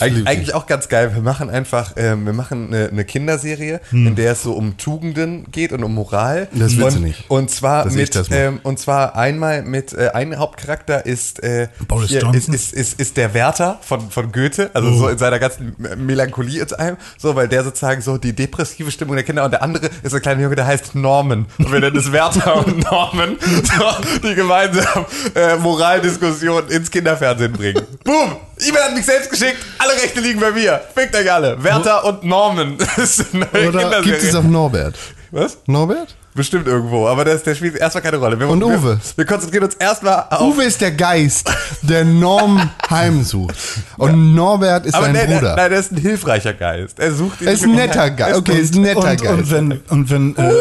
Eig 0.01 0.13
eigentlich 0.27 0.55
auch 0.55 0.67
ganz 0.67 0.89
geil. 0.89 1.13
Wir 1.15 1.23
machen 1.23 1.51
einfach, 1.51 1.93
ähm, 1.97 2.25
wir 2.25 2.33
machen 2.33 2.69
eine, 2.69 2.89
eine 2.89 3.05
Kinderserie, 3.05 3.81
in 3.91 4.15
der 4.15 4.33
es 4.33 4.43
so 4.43 4.53
um 4.53 4.77
Tugenden 4.77 5.51
geht 5.51 5.73
und 5.73 5.83
um 5.83 5.95
Moral. 5.95 6.49
Hm. 6.53 6.61
Das 6.61 6.77
willst 6.77 6.97
und, 6.97 7.03
du 7.03 7.07
nicht. 7.09 7.25
Und 7.29 7.51
zwar 7.51 7.85
Dass 7.85 7.95
mit, 7.95 8.23
ähm, 8.31 8.61
und 8.63 8.79
zwar 8.79 9.17
einmal 9.17 9.63
mit, 9.63 9.93
äh, 9.93 10.11
ein 10.15 10.39
Hauptcharakter 10.39 11.05
ist, 11.05 11.43
äh, 11.43 11.69
Boris 11.89 12.08
hier, 12.08 12.19
ist, 12.19 12.25
Johnson? 12.25 12.55
ist, 12.55 12.73
ist, 12.73 13.01
ist 13.01 13.17
der 13.17 13.35
Werther 13.35 13.79
von, 13.82 14.11
von 14.11 14.32
Goethe, 14.32 14.70
also 14.73 14.89
Oh. 14.94 14.99
so 14.99 15.08
in 15.08 15.19
seiner 15.19 15.39
ganzen 15.39 15.75
Melancholie 15.97 16.63
und 16.63 16.79
allem, 16.79 16.97
so, 17.19 17.35
weil 17.35 17.49
der 17.49 17.65
sozusagen 17.65 18.01
so 18.03 18.19
die 18.19 18.32
depressive 18.32 18.91
Stimmung 18.91 19.17
der 19.17 19.25
Kinder 19.25 19.44
und 19.44 19.51
der 19.51 19.63
andere 19.63 19.91
ist 20.03 20.15
ein 20.15 20.23
kleiner 20.23 20.43
Junge, 20.43 20.56
der 20.56 20.67
heißt 20.67 20.94
Norman. 20.94 21.47
Und 21.58 21.73
wir 21.73 21.81
nennen 21.81 21.97
es 21.97 22.13
Werther 22.13 22.65
und 22.65 22.79
Norman, 22.91 23.37
so, 23.41 24.19
die 24.23 24.35
gemeinsam 24.35 25.06
äh, 25.35 25.56
Moraldiskussionen 25.56 26.69
ins 26.70 26.91
Kinderfernsehen 26.91 27.53
bringen. 27.53 27.82
Boom! 28.05 28.37
E-Mail 28.61 28.82
hat 28.85 28.94
mich 28.94 29.05
selbst 29.05 29.24
geschickt, 29.31 29.59
alle 29.79 29.93
Rechte 29.93 30.21
liegen 30.21 30.41
bei 30.41 30.51
mir. 30.51 30.81
Fickt 30.95 31.15
euch 31.17 31.31
alle. 31.33 31.63
Werther 31.63 32.05
und 32.05 32.25
Norman. 32.25 32.77
Oder. 33.69 34.03
Gibt 34.03 34.23
es 34.23 34.35
auch 34.35 34.43
Norbert? 34.43 34.97
Was? 35.31 35.59
Norbert? 35.67 36.15
Bestimmt 36.37 36.67
irgendwo, 36.67 37.07
aber 37.07 37.25
das, 37.25 37.45
der 37.45 37.55
spielt 37.55 37.77
erstmal 37.77 38.03
keine 38.03 38.17
Rolle. 38.17 38.39
Wir, 38.39 38.49
Und 38.49 38.59
wir, 38.59 38.67
Uwe? 38.67 39.01
Wir 39.15 39.25
konzentrieren 39.25 39.65
uns 39.65 39.75
erstmal 39.77 40.25
auf. 40.31 40.41
Uwe 40.41 40.65
ist 40.65 40.81
der 40.81 40.91
Geist, 40.91 41.49
der 41.83 42.05
Norm 42.05 42.71
heimsucht. 42.91 43.55
Und 43.99 44.35
Norbert 44.35 44.85
ist 44.87 44.95
aber 44.97 45.07
sein 45.07 45.13
nein, 45.15 45.27
Bruder. 45.29 45.55
nein, 45.55 45.71
der 45.71 45.79
ist 45.79 45.93
ein 45.93 45.99
hilfreicher 45.99 46.53
Geist. 46.55 46.99
Er 46.99 47.13
sucht 47.13 47.41
ihn 47.41 47.47
Er 47.47 47.53
ist 47.53 47.63
ein 47.63 47.75
netter 47.77 48.11
Geist. 48.11 48.37
Okay, 48.37 48.59
ist 48.59 48.75
ein 48.75 48.83
netter 48.83 48.99
Und, 49.11 49.23
Geist. 49.23 49.25
und 49.29 49.51
wenn, 49.53 49.81
und 49.91 50.11
wenn, 50.11 50.37
äh, 50.37 50.41
Uwe! 50.41 50.55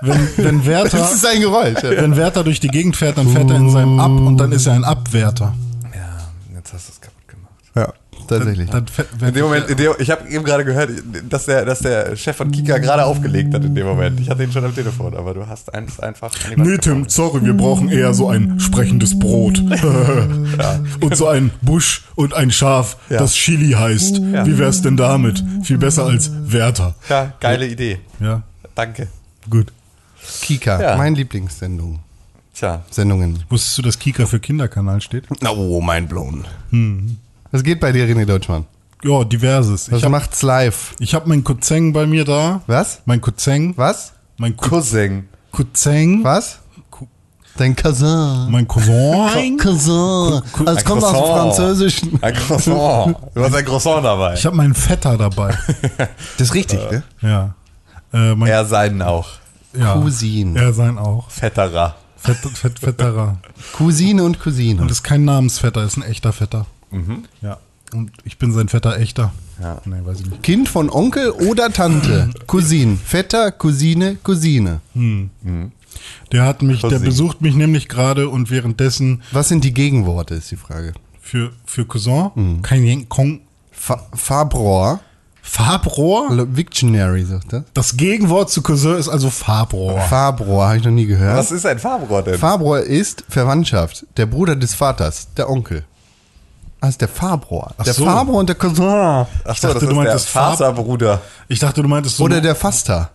wenn, 0.00 0.28
wenn 0.38 0.66
Werther, 0.66 0.98
das 1.00 1.12
ist 1.14 1.20
sein 1.20 1.40
Geräusch. 1.42 1.82
Ja. 1.82 1.90
wenn 1.90 2.16
Werther 2.16 2.42
durch 2.42 2.60
die 2.60 2.68
Gegend 2.68 2.96
fährt, 2.96 3.18
dann 3.18 3.28
fährt 3.28 3.50
er 3.50 3.56
in 3.56 3.70
seinem 3.70 4.00
Ab 4.00 4.10
und 4.10 4.38
dann 4.38 4.52
ist 4.52 4.66
er 4.66 4.72
ein 4.72 4.84
Abwärter. 4.84 5.52
Tatsächlich. 8.28 8.70
Dann 8.70 8.86
fährt, 8.86 9.08
In 9.20 9.34
dem 9.34 9.42
Moment, 9.44 9.68
in 9.68 9.76
dem, 9.76 9.92
ich 9.98 10.10
habe 10.10 10.28
eben 10.28 10.44
gerade 10.44 10.64
gehört, 10.64 10.90
dass 11.28 11.46
der, 11.46 11.64
dass 11.64 11.80
der 11.80 12.14
Chef 12.16 12.36
von 12.36 12.50
Kika 12.52 12.78
gerade 12.78 13.04
aufgelegt 13.04 13.52
hat 13.54 13.64
in 13.64 13.74
dem 13.74 13.86
Moment. 13.86 14.20
Ich 14.20 14.30
hatte 14.30 14.44
ihn 14.44 14.52
schon 14.52 14.64
am 14.64 14.74
Telefon, 14.74 15.14
aber 15.16 15.34
du 15.34 15.46
hast 15.46 15.74
eins 15.74 15.98
einfach. 16.00 16.32
Nee, 16.56 16.78
Tim, 16.78 17.08
sorry, 17.08 17.44
wir 17.44 17.54
brauchen 17.54 17.88
eher 17.88 18.14
so 18.14 18.28
ein 18.28 18.60
sprechendes 18.60 19.18
Brot. 19.18 19.58
Und 21.00 21.16
so 21.16 21.26
ein 21.28 21.50
Busch 21.62 22.04
und 22.14 22.34
ein 22.34 22.50
Schaf, 22.50 22.96
das 23.08 23.34
Chili 23.34 23.72
heißt. 23.72 24.18
Ja. 24.18 24.46
Wie 24.46 24.58
wär's 24.58 24.82
denn 24.82 24.96
damit? 24.96 25.42
Viel 25.62 25.78
besser 25.78 26.04
als 26.06 26.30
Werther. 26.50 26.94
Ja, 27.08 27.32
geile 27.40 27.66
Idee. 27.66 28.00
Ja, 28.20 28.42
Danke. 28.74 29.08
gut. 29.48 29.72
Kika, 30.42 30.80
Ja. 30.80 30.96
mein 30.96 31.14
Lieblingssendung. 31.14 32.00
Tja. 32.54 32.82
Sendungen. 32.90 33.44
Wusstest 33.48 33.78
du, 33.78 33.82
dass 33.82 33.98
Kika 33.98 34.26
für 34.26 34.40
Kinderkanal 34.40 35.00
steht? 35.00 35.24
Oh, 35.48 35.80
mein 35.80 36.08
blown. 36.08 36.44
Was 37.50 37.62
geht 37.62 37.80
bei 37.80 37.92
dir, 37.92 38.06
René 38.06 38.24
Deutschmann? 38.26 38.66
Ja, 39.04 39.24
diverses. 39.24 39.90
Was 39.90 39.98
Ich 39.98 40.04
habe 40.04 40.12
macht's 40.12 40.42
live? 40.42 40.94
ich 40.98 41.14
hab 41.14 41.26
meinen 41.26 41.44
Cousin 41.44 41.92
bei 41.92 42.06
mir 42.06 42.24
da. 42.24 42.60
Was? 42.66 43.00
Mein 43.06 43.20
Cousin. 43.20 43.72
Was? 43.76 44.12
Mein 44.38 44.56
Cou 44.56 44.68
Cousin. 44.70 45.28
Cousin. 45.52 46.24
Was? 46.24 46.58
Dein 47.56 47.74
Cousin. 47.74 48.50
Mein 48.50 48.68
Cousin. 48.68 49.56
Cousin. 49.58 50.42
Also 50.64 50.72
es 50.78 50.84
kommt 50.84 51.02
aus 51.02 51.12
dem. 51.12 51.22
Französischen. 51.56 52.22
Ein 52.22 52.34
Croissant. 52.34 53.16
Du 53.34 53.42
hast 53.42 53.54
ein 53.54 53.64
Croissant 53.64 54.04
dabei. 54.04 54.34
Ich 54.34 54.46
habe 54.46 54.54
meinen 54.56 54.74
Vetter 54.74 55.16
dabei. 55.16 55.56
Das 56.36 56.48
ist 56.48 56.54
richtig, 56.54 56.78
ne? 56.90 57.02
Ja. 57.22 57.54
Äh, 58.12 58.34
mein, 58.36 58.48
Er 58.48 58.64
seinen 58.64 59.02
auch. 59.02 59.28
ja. 59.76 59.94
Cousin. 59.94 60.54
Er 60.56 60.72
sein 60.72 60.98
auch. 60.98 61.28
Fett, 61.30 61.54
fett, 62.54 62.78
fetterer. 62.78 63.38
Cousine 63.76 64.22
und 64.24 64.38
Cousine. 64.40 64.80
Und 64.82 64.90
ist 64.90 65.02
kein 65.02 65.24
Namensvetter, 65.24 65.82
ist 65.84 65.96
ein 65.96 66.02
echter 66.02 66.32
Vetter. 66.32 66.66
Ja. 67.42 67.58
Und 67.94 68.10
ich 68.24 68.36
bin 68.38 68.52
sein 68.52 68.68
Vetter 68.68 68.98
echter. 68.98 69.32
Ja. 69.62 69.80
Nee, 69.86 69.96
weiß 70.04 70.20
ich 70.20 70.26
nicht. 70.26 70.42
Kind 70.42 70.68
von 70.68 70.90
Onkel 70.90 71.30
oder 71.30 71.72
Tante. 71.72 72.30
Cousin. 72.46 72.98
Vetter, 72.98 73.50
Cousine, 73.50 74.16
Cousine. 74.22 74.80
Der 76.32 76.44
hat 76.44 76.62
mich, 76.62 76.80
der 76.82 76.90
Cousin. 76.90 77.04
besucht 77.04 77.40
mich 77.40 77.54
nämlich 77.54 77.88
gerade 77.88 78.28
und 78.28 78.50
währenddessen 78.50 79.22
Was 79.32 79.48
sind 79.48 79.64
die 79.64 79.72
Gegenworte, 79.72 80.34
ist 80.34 80.50
die 80.50 80.56
Frage. 80.56 80.92
für, 81.20 81.50
für 81.64 81.84
Cousin, 81.86 82.30
Mhm. 82.34 82.62
kein 82.62 83.08
Kong, 83.08 83.40
Fa 83.72 84.00
Farbrohr. 84.14 85.00
Farbrohr. 85.40 86.46
Victionary, 86.54 87.24
sagt 87.24 87.54
er. 87.54 87.64
Das 87.72 87.96
Gegenwort 87.96 88.50
zu 88.50 88.60
Cousin 88.60 88.96
ist 88.96 89.08
also 89.08 89.30
Farbrohr. 89.30 89.98
Farbrohr, 90.00 90.66
habe 90.68 90.76
ich 90.78 90.84
noch 90.84 90.90
nie 90.90 91.06
gehört. 91.06 91.36
Was 91.38 91.50
ist 91.52 91.64
ein 91.64 91.78
Farbrohr 91.78 92.22
denn? 92.22 92.38
Farbrohr 92.38 92.80
ist 92.80 93.24
Verwandtschaft. 93.30 94.06
Der 94.18 94.26
Bruder 94.26 94.56
des 94.56 94.74
Vaters, 94.74 95.28
der 95.36 95.48
Onkel. 95.48 95.84
Das 96.80 96.90
ist 96.90 97.00
der 97.00 97.08
Farbrohr. 97.08 97.72
Ach 97.76 97.84
der 97.84 97.92
so. 97.94 98.04
Farbrohr 98.04 98.38
und 98.38 98.48
der 98.48 98.56
Cousin. 98.56 98.84
Ach 98.86 99.26
Ich 99.52 99.60
dachte, 99.60 99.86
du 99.86 99.94
meintest 99.94 100.26
der 100.26 100.32
Faserbruder. 100.42 101.20
Ich 101.48 101.58
dachte, 101.58 101.82
du 101.82 101.88
meintest 101.88 102.16
so. 102.18 102.24
Oder 102.24 102.40
der 102.40 102.54
Faster. 102.54 103.10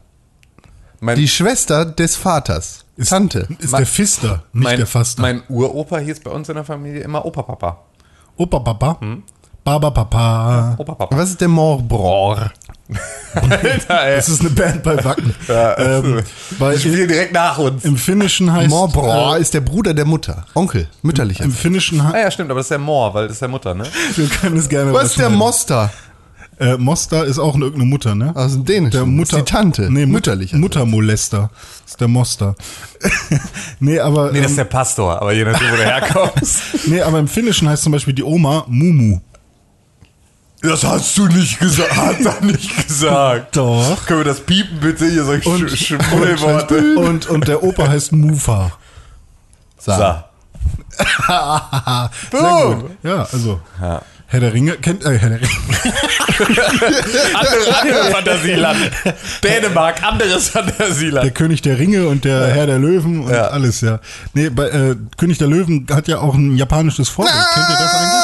Mein, 0.99 1.17
Die 1.17 1.27
Schwester 1.27 1.85
des 1.85 2.15
Vaters. 2.15 2.85
Tante. 3.09 3.47
ist 3.59 3.71
mein- 3.71 3.79
der 3.79 3.87
Fister, 3.87 4.43
nicht 4.53 4.63
mein, 4.63 4.77
der 4.77 4.85
Faster. 4.87 5.21
Mein 5.21 5.43
Uropa 5.49 5.97
hieß 5.97 6.19
bei 6.19 6.31
uns 6.31 6.47
in 6.49 6.55
der 6.55 6.63
Familie 6.63 7.01
immer 7.01 7.25
Opa-Papa. 7.25 7.79
Opa 8.37 8.59
Papa. 8.59 8.97
Hm? 9.01 9.23
Baba 9.63 9.91
Papa. 9.91 10.75
Opa-Papa. 10.77 11.15
Was 11.17 11.29
ist 11.29 11.41
der 11.41 11.47
Morbrohr? 11.47 12.51
Alter, 13.33 14.03
ey. 14.03 14.15
Das 14.17 14.27
ist 14.27 14.41
eine 14.41 14.49
Band 14.49 14.83
bei 14.83 15.01
Wacken. 15.03 15.33
Ja, 15.47 15.77
ähm, 15.79 16.21
Die 16.73 16.79
spielen 16.79 17.07
direkt 17.07 17.33
nach 17.33 17.57
uns. 17.57 17.85
im 17.85 17.95
Finnischen 17.97 18.51
heißt 18.51 18.69
Morbrohr 18.69 19.37
äh, 19.37 19.41
ist 19.41 19.53
der 19.53 19.61
Bruder 19.61 19.93
der 19.93 20.05
Mutter. 20.05 20.45
Onkel. 20.53 20.87
Mütterlicher. 21.01 21.45
im 21.45 21.51
Finnischen 21.51 22.01
Ah 22.01 22.11
heißt 22.11 22.23
ja, 22.23 22.31
stimmt, 22.31 22.51
aber 22.51 22.59
das 22.59 22.65
ist 22.65 22.71
der 22.71 22.79
Moor, 22.79 23.13
weil 23.13 23.27
das 23.27 23.37
ist 23.37 23.41
der 23.41 23.47
Mutter, 23.47 23.73
ne? 23.73 23.85
wir 24.15 24.27
können 24.27 24.57
es 24.57 24.67
gerne 24.67 24.93
Was 24.93 25.11
ist 25.11 25.19
der. 25.19 25.29
Moster? 25.29 25.91
Äh, 26.59 26.77
Moster 26.77 27.25
ist 27.25 27.39
auch 27.39 27.55
irgendeine 27.55 27.85
Mutter, 27.85 28.13
ne? 28.15 28.31
Aus 28.35 28.51
dem 28.53 28.63
Dänischen. 28.65 28.91
Der 28.91 29.05
Mutter, 29.05 29.37
ist 29.37 29.47
die 29.47 29.51
Tante. 29.51 29.89
Nee, 29.91 30.05
Mütterlicher. 30.05 30.57
Muttermolester. 30.57 31.49
Das 31.83 31.91
ist 31.93 32.01
der 32.01 32.07
Moster. 32.09 32.55
nee, 33.79 33.99
aber, 33.99 34.31
Nee, 34.31 34.37
das 34.41 34.51
ist 34.51 34.51
ähm, 34.51 34.57
der 34.57 34.63
Pastor, 34.65 35.19
aber 35.19 35.33
je 35.33 35.45
nachdem, 35.45 35.71
wo 35.71 35.75
du 35.77 35.83
herkommst. 35.85 36.61
nee, 36.87 37.01
aber 37.01 37.17
im 37.19 37.27
Finnischen 37.27 37.67
heißt 37.69 37.81
zum 37.83 37.91
Beispiel 37.93 38.13
die 38.13 38.23
Oma 38.23 38.65
Mumu. 38.67 39.19
Das 40.63 40.83
hast 40.83 41.17
du 41.17 41.27
nicht 41.27 41.59
gesagt. 41.59 41.93
Hat 41.95 42.15
er 42.25 42.41
nicht 42.41 42.87
gesagt. 42.87 43.55
Doch. 43.57 44.05
Können 44.05 44.21
wir 44.21 44.25
das 44.25 44.39
piepen 44.39 44.79
bitte? 44.79 45.05
Hier 45.09 45.25
solche 45.25 45.49
Und- 45.49 45.69
Sch 45.69 45.87
Schmuddelworte. 45.87 46.95
Und, 46.97 47.27
und 47.27 47.47
der 47.47 47.61
Opa 47.63 47.87
heißt 47.87 48.11
Mufa. 48.13 48.71
So. 49.77 49.91
Sehr 49.91 50.23
Boom. 52.31 52.91
Ja, 53.03 53.27
also. 53.33 53.59
Ja. 53.81 54.01
Herr 54.27 54.39
der 54.39 54.53
Ringe, 54.53 54.71
kennt, 54.77 55.03
äh, 55.05 55.17
Herr 55.19 55.29
der 55.29 55.41
Ringe. 55.41 55.49
Andere, 57.33 57.77
andere 57.81 58.11
Fantasieland. 58.11 58.91
Dänemark, 59.43 60.01
anderes 60.01 60.51
Der 60.51 60.63
Fantasieland. 60.63 61.35
König 61.35 61.61
der 61.61 61.77
Ringe 61.77 62.07
und 62.07 62.23
der 62.25 62.47
Herr 62.47 62.65
der 62.65 62.79
Löwen 62.79 63.25
und 63.25 63.31
Ja. 63.31 63.47
alles, 63.49 63.81
ja. 63.81 63.99
Nee, 64.33 64.49
bei, 64.49 64.69
äh, 64.69 64.95
König 65.17 65.37
der 65.37 65.47
Löwen 65.47 65.85
hat 65.91 66.07
ja 66.07 66.19
auch 66.19 66.33
ein 66.33 66.55
japanisches 66.57 67.09
Vorbild. 67.09 67.35
Kennt 67.53 67.69
ihr 67.69 67.75
das 67.75 67.93
eigentlich? 67.93 68.23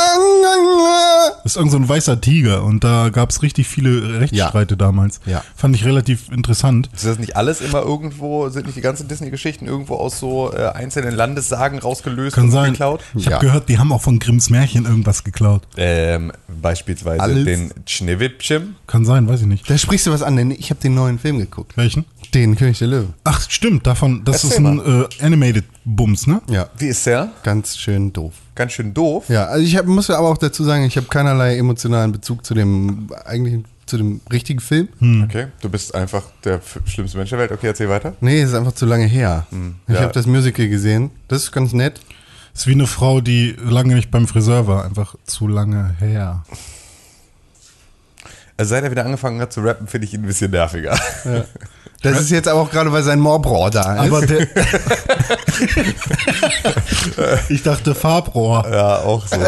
Das 1.44 1.54
ist 1.54 1.56
irgend 1.58 1.72
so 1.72 1.78
ein 1.78 1.88
weißer 1.90 2.20
Tiger 2.22 2.64
und 2.64 2.84
da 2.84 3.10
gab 3.10 3.30
es 3.30 3.42
richtig 3.42 3.68
viele 3.68 4.20
Rechtsstreite 4.20 4.78
damals. 4.78 5.20
Ja. 5.26 5.44
Fand 5.56 5.76
ich 5.76 5.86
relativ 5.86 6.30
interessant. 6.32 6.90
Ist 6.94 7.06
das 7.06 7.20
nicht 7.20 7.36
alles 7.36 7.62
immer 7.62 7.82
irgendwo, 7.82 8.50
sind 8.50 8.66
nicht 8.66 8.76
die 8.78 8.82
ganzen 8.82 9.08
Disney-Geschichten 9.08 9.66
irgendwo 9.68 9.96
aus 9.96 10.20
so 10.20 10.52
äh, 10.54 10.68
einzelnen 10.70 11.16
Landessagen 11.16 11.80
rausgelöst 11.80 12.36
Kann 12.36 12.46
und 12.46 12.52
sein. 12.52 12.72
geklaut? 12.72 13.02
Ich 13.16 13.26
habe 13.26 13.36
Ja. 13.36 13.40
gehört, 13.40 13.70
die 13.70 13.78
haben 13.78 13.92
auch 13.92 14.02
von 14.02 14.20
Grimms 14.20 14.50
Märchen 14.50 14.86
irgendwas 14.86 15.24
geklaut. 15.24 15.64
Ähm, 15.78 16.32
beispielsweise 16.62 17.22
Alles. 17.22 17.46
den 17.46 17.72
Schneewittchen. 17.86 18.76
Kann 18.88 19.06
sein, 19.06 19.28
weiß 19.28 19.42
ich 19.42 19.48
nicht. 19.48 19.70
Da 19.70 19.78
sprichst 19.78 20.08
du 20.08 20.12
was 20.12 20.22
an, 20.24 20.36
denn 20.36 20.52
ich 20.52 20.70
habe 20.70 20.80
den 20.82 20.94
neuen 20.96 21.20
Film 21.20 21.40
geguckt. 21.40 21.78
Welchen? 21.78 22.06
Den 22.34 22.56
König 22.56 22.78
der 22.80 22.88
Löwen. 22.90 23.14
Ach, 23.24 23.50
stimmt, 23.50 23.88
davon, 23.88 24.24
das 24.24 24.44
Erzähl 24.44 24.50
ist 24.52 24.58
ein 24.68 24.80
äh, 25.04 25.26
Animated 25.26 25.66
Bums, 25.86 26.28
ne? 26.28 26.42
Ja. 26.50 26.70
Wie 26.78 26.88
ist 26.88 27.06
der? 27.06 27.30
Ganz 27.44 27.78
schön 27.78 28.12
doof. 28.14 28.34
Ganz 28.56 28.74
schön 28.74 28.94
doof. 28.94 29.30
Ja, 29.30 29.46
also 29.46 29.66
ich 29.66 29.76
hab, 29.78 29.86
muss 29.86 30.10
aber 30.10 30.28
auch 30.30 30.38
dazu 30.38 30.64
sagen, 30.64 30.84
ich 30.84 30.98
habe 30.98 31.08
keinerlei 31.08 31.58
emotionalen 31.58 32.12
Bezug 32.12 32.46
zu 32.46 32.54
dem 32.54 33.10
eigentlichen, 33.26 33.66
zu 33.86 33.98
dem 33.98 34.22
richtigen 34.32 34.60
Film. 34.60 34.90
Okay, 35.24 35.48
du 35.62 35.70
bist 35.70 35.96
einfach 35.96 36.24
der 36.44 36.62
schlimmste 36.86 37.18
Mensch 37.18 37.30
der 37.32 37.40
Welt. 37.40 37.52
Okay, 37.52 37.68
erzähl 37.68 37.90
weiter. 37.90 38.14
Nee, 38.22 38.42
ist 38.44 38.54
einfach 38.54 38.74
zu 38.74 38.86
lange 38.86 39.06
her. 39.06 39.48
Ich 39.50 39.58
Hm, 39.58 39.76
ja. 39.88 40.02
habe 40.02 40.14
das 40.14 40.26
Musical 40.28 40.68
gesehen. 40.68 41.10
Das 41.28 41.44
ist 41.44 41.52
ganz 41.52 41.74
nett. 41.74 42.00
Ist 42.54 42.68
wie 42.68 42.74
eine 42.74 42.88
Frau, 42.88 43.22
die 43.22 43.56
lange 43.64 43.96
nicht 43.96 44.12
beim 44.12 44.28
Friseur 44.28 44.68
war, 44.68 44.84
einfach 44.86 45.16
zu 45.26 45.48
lange 45.48 45.96
her. 46.00 46.44
Also 48.58 48.72
seit 48.72 48.84
er 48.84 48.92
wieder 48.92 49.06
angefangen 49.06 49.40
hat 49.40 49.54
zu 49.54 49.62
rappen, 49.62 49.88
finde 49.88 50.06
ich 50.06 50.14
ihn 50.14 50.22
ein 50.24 50.28
bisschen 50.28 50.52
nerviger. 50.52 51.00
Das 52.02 52.20
ist 52.22 52.30
jetzt 52.32 52.48
aber 52.48 52.62
auch 52.62 52.72
gerade, 52.72 52.92
weil 52.92 53.04
sein 53.04 53.20
Morbrohr 53.20 53.70
da 53.72 53.94
ist. 53.96 54.00
Aber 54.12 54.26
der. 54.26 54.48
ich 57.50 57.64
dachte 57.64 57.96
Farbrohr. 57.96 58.66
ja, 58.72 58.98
auch 59.00 59.26
so. 59.28 59.36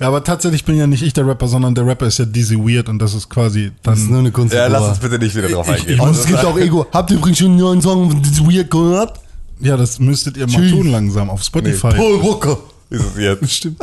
Ja, 0.00 0.08
aber 0.08 0.24
tatsächlich 0.24 0.64
bin 0.64 0.76
ja 0.76 0.88
nicht 0.88 1.02
ich 1.02 1.12
der 1.12 1.24
Rapper, 1.24 1.46
sondern 1.46 1.76
der 1.76 1.86
Rapper 1.86 2.06
ist 2.06 2.18
ja 2.18 2.24
Dizzy 2.24 2.56
Weird 2.58 2.88
und 2.88 2.98
das 2.98 3.14
ist 3.14 3.30
quasi 3.30 3.70
das 3.84 3.98
ist 4.00 4.06
nur 4.06 4.14
dann. 4.16 4.20
eine 4.20 4.32
Kunst. 4.32 4.52
Ja, 4.52 4.66
lass 4.66 4.82
uns 4.88 4.98
bitte 4.98 5.16
nicht 5.16 5.36
wieder 5.36 5.48
drauf 5.48 5.68
eingehen. 5.68 5.94
ich 5.94 6.00
Und 6.00 6.08
muss- 6.08 6.18
es 6.18 6.26
gibt 6.26 6.44
auch 6.44 6.58
Ego. 6.58 6.86
Habt 6.92 7.12
ihr 7.12 7.18
übrigens 7.18 7.38
schon 7.38 7.46
einen 7.48 7.58
neuen 7.58 7.80
Song 7.80 8.10
von 8.10 8.20
This 8.20 8.40
Weird 8.40 8.68
gehört? 8.68 9.20
Ja, 9.60 9.76
das 9.76 10.00
müsstet 10.00 10.36
ihr 10.38 10.48
mal 10.48 10.56
Tschüss. 10.56 10.72
tun 10.72 10.88
langsam 10.88 11.30
auf 11.30 11.44
Spotify. 11.44 11.90
Paul 11.94 12.20
Walker. 12.20 12.58
ist 12.90 13.04
es 13.14 13.22
jetzt. 13.22 13.48
Stimmt. 13.52 13.78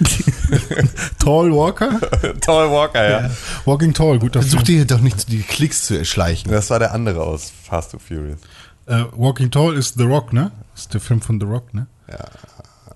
Tall 1.18 1.52
Walker? 1.52 2.00
Toll 2.40 2.70
Walker, 2.70 3.10
ja. 3.10 3.30
Walking 3.64 3.94
Tall, 3.94 4.18
guter 4.18 4.40
Versuch 4.40 4.62
dir 4.62 4.84
doch 4.86 5.00
nicht 5.00 5.30
die 5.30 5.42
Klicks 5.42 5.82
zu 5.86 5.98
erschleichen. 5.98 6.50
Das 6.50 6.70
war 6.70 6.78
der 6.78 6.92
andere 6.92 7.22
aus 7.22 7.52
Fast 7.64 7.94
and 7.94 8.02
Furious. 8.02 8.40
Äh, 8.86 9.04
Walking 9.12 9.50
Tall 9.50 9.74
ist 9.76 9.96
The 9.98 10.04
Rock, 10.04 10.32
ne? 10.32 10.50
Ist 10.74 10.92
der 10.94 11.00
Film 11.00 11.20
von 11.20 11.38
The 11.40 11.46
Rock, 11.46 11.74
ne? 11.74 11.86
Ja. 12.08 12.24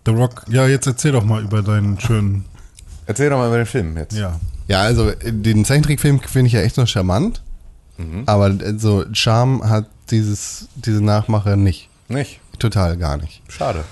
The 0.07 0.13
Rock. 0.13 0.45
Ja, 0.49 0.67
jetzt 0.67 0.87
erzähl 0.87 1.13
doch 1.13 1.25
mal 1.25 1.43
über 1.43 1.63
deinen 1.63 2.01
schönen. 2.01 2.45
Erzähl 3.07 3.31
doch 3.31 3.39
mal 3.39 3.49
über 3.49 3.57
den 3.59 3.67
Film 3.67 3.97
jetzt. 3.97 4.17
Ja. 4.17 4.41
Ja, 4.67 4.81
also 4.81 5.13
den 5.23 5.65
Zeichentrickfilm 5.65 6.21
finde 6.21 6.47
ich 6.47 6.55
ja 6.55 6.61
echt 6.63 6.79
noch 6.79 6.89
charmant. 6.89 7.43
Aber 8.27 8.49
äh, 8.49 8.79
so 8.79 9.05
Charme 9.13 9.69
hat 9.69 9.87
dieses, 10.11 10.69
diese 10.75 11.03
Nachmache 11.03 11.57
nicht. 11.57 11.89
Nicht? 12.09 12.41
Total 12.59 12.97
gar 12.97 13.17
nicht. 13.17 13.43
Schade. 13.49 13.85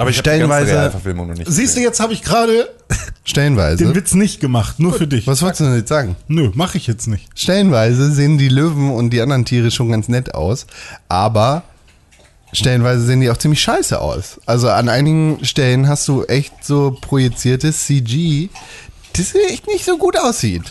Aber 0.00 0.10
ich 0.10 0.16
habe 0.18 0.22
die 0.30 0.30
Stellenweise- 0.30 0.48
ganze 0.66 0.72
Realverfilmung 0.72 1.28
noch 1.28 1.36
nicht 1.36 1.50
Siehst 1.50 1.76
du, 1.76 1.80
jetzt 1.80 2.00
habe 2.00 2.12
ich 2.12 2.22
gerade 2.22 2.68
Stellenweise. 3.24 3.84
den 3.84 3.94
Witz 3.94 4.14
nicht 4.14 4.40
gemacht, 4.40 4.78
nur 4.80 4.92
für 4.94 5.06
dich. 5.06 5.26
Was 5.26 5.42
wolltest 5.42 5.60
du 5.60 5.64
denn 5.64 5.76
jetzt 5.76 5.88
sagen? 5.88 6.16
Nö, 6.28 6.50
mache 6.54 6.78
ich 6.78 6.86
jetzt 6.86 7.06
nicht. 7.06 7.28
Stellenweise 7.38 8.10
sehen 8.10 8.38
die 8.38 8.48
Löwen 8.48 8.90
und 8.90 9.10
die 9.10 9.20
anderen 9.20 9.44
Tiere 9.44 9.70
schon 9.70 9.90
ganz 9.90 10.08
nett 10.08 10.34
aus, 10.34 10.66
aber 11.08 11.62
stellenweise 12.52 13.02
sehen 13.04 13.20
die 13.20 13.30
auch 13.30 13.36
ziemlich 13.36 13.60
scheiße 13.60 14.00
aus. 14.00 14.40
Also 14.46 14.70
an 14.70 14.88
einigen 14.88 15.44
Stellen 15.44 15.86
hast 15.88 16.08
du 16.08 16.24
echt 16.24 16.64
so 16.64 16.96
projiziertes 17.00 17.84
CG, 17.86 18.48
das 19.12 19.34
echt 19.50 19.66
nicht 19.66 19.84
so 19.84 19.98
gut 19.98 20.18
aussieht. 20.18 20.62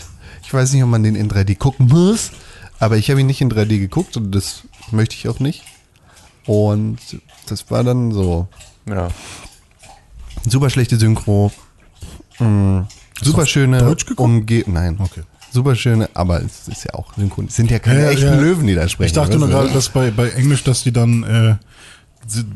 Ich 0.42 0.52
weiß 0.52 0.72
nicht, 0.72 0.82
ob 0.82 0.88
man 0.90 1.02
den 1.04 1.14
in 1.14 1.30
3D 1.30 1.56
gucken 1.56 1.86
muss, 1.86 2.32
aber 2.80 2.96
ich 2.96 3.08
habe 3.10 3.20
ihn 3.20 3.26
nicht 3.28 3.40
in 3.40 3.50
3D 3.50 3.78
geguckt 3.78 4.16
und 4.16 4.32
das 4.34 4.62
möchte 4.90 5.14
ich 5.14 5.28
auch 5.28 5.38
nicht. 5.38 5.62
Und 6.46 6.98
das 7.48 7.70
war 7.70 7.84
dann 7.84 8.10
so 8.12 8.48
Ja. 8.90 9.08
super 10.48 10.70
schlechte 10.70 10.96
Synchro, 10.96 11.52
mh, 12.38 12.86
super 13.22 13.46
schöne 13.46 13.78
Deutsch 13.78 14.06
geguckt? 14.06 14.20
Umge 14.20 14.64
Nein. 14.66 14.96
Okay. 14.98 15.22
Super 15.52 15.74
schöne, 15.74 16.08
aber 16.14 16.40
es 16.42 16.68
ist 16.68 16.84
ja 16.84 16.94
auch 16.94 17.12
synchron. 17.16 17.46
Es 17.46 17.56
sind 17.56 17.70
ja 17.72 17.80
keine 17.80 18.02
Ja, 18.04 18.10
echten 18.10 18.26
ja. 18.26 18.34
Löwen, 18.40 18.66
die 18.68 18.74
da 18.76 18.88
sprechen. 18.88 19.08
Ich 19.08 19.12
dachte 19.14 19.36
nur 19.36 19.48
du? 19.48 19.52
gerade, 19.54 19.70
dass 19.72 19.88
bei, 19.88 20.12
bei 20.12 20.28
Englisch, 20.30 20.62
dass 20.62 20.84
die 20.84 20.92
dann 20.92 21.24
äh, 21.24 21.56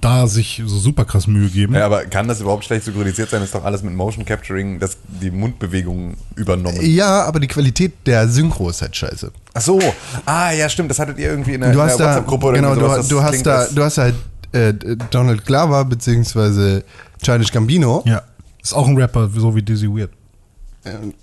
da 0.01 0.29
sich 0.29 0.63
so 0.65 0.79
super 0.79 1.05
krass 1.05 1.27
Mühe 1.27 1.49
geben. 1.49 1.75
ja, 1.75 1.85
aber 1.87 2.05
kann 2.05 2.29
das 2.29 2.41
überhaupt 2.41 2.65
schlecht 2.65 2.85
synchronisiert 2.85 3.31
sein? 3.31 3.43
Ist 3.43 3.53
doch 3.53 3.65
alles 3.65 3.83
mit 3.83 3.95
Motion 3.95 4.25
Capturing, 4.25 4.79
das, 4.79 4.97
die 5.09 5.33
Mundbewegungen 5.33 6.17
übernommen. 6.37 6.79
Ja, 6.83 7.25
aber 7.25 7.41
die 7.41 7.49
Qualität 7.49 7.95
der 8.07 8.29
Synchro 8.29 8.71
ist 8.71 8.81
halt 8.83 8.95
scheiße. 8.95 9.33
Ach 9.55 9.61
so. 9.61 9.81
Ah, 10.25 10.53
ja, 10.53 10.69
stimmt. 10.69 10.91
Das 10.91 11.01
hattet 11.01 11.19
ihr 11.19 11.31
irgendwie 11.31 11.55
in 11.55 11.63
der, 11.63 11.73
Du 11.73 11.79
der 11.79 11.87
da, 11.89 11.93
WhatsApp-Gruppe 11.93 12.47
oder 12.47 12.57
genau, 12.59 12.75
du, 12.75 12.81
sowas, 12.83 12.97
das 12.99 13.09
du 13.09 13.23
hast 13.23 13.43
da, 13.45 13.67
du 13.67 13.83
hast 13.83 13.99
halt 13.99 14.15
äh, 14.55 14.73
Donald 15.11 15.45
Glover 15.45 15.85
beziehungsweise 15.85 16.85
Childish 17.23 17.51
Gambino. 17.53 18.03
Ja. 18.07 18.23
Ist 18.63 18.73
auch 18.73 18.87
ein 18.89 18.97
Rapper, 18.97 19.29
so 19.29 19.55
wie 19.55 19.63
Dizzy 19.63 19.89
Weird. 19.89 20.11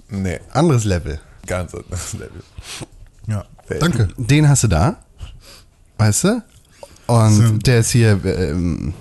Nee, 0.09 0.39
Anderes 0.51 0.83
Level. 0.85 1.19
ganz 1.45 1.73
anderes 1.73 2.13
Level. 2.13 2.41
Ja. 3.27 3.45
Danke. 3.79 4.09
Den 4.17 4.49
hast 4.49 4.63
du 4.63 4.67
da, 4.67 4.97
weißt 5.97 6.23
du? 6.25 6.43
Und 7.07 7.31
Sim- 7.35 7.59
der 7.59 7.79
ist 7.79 7.91
hier 7.91 8.19
ähm, 8.25 8.93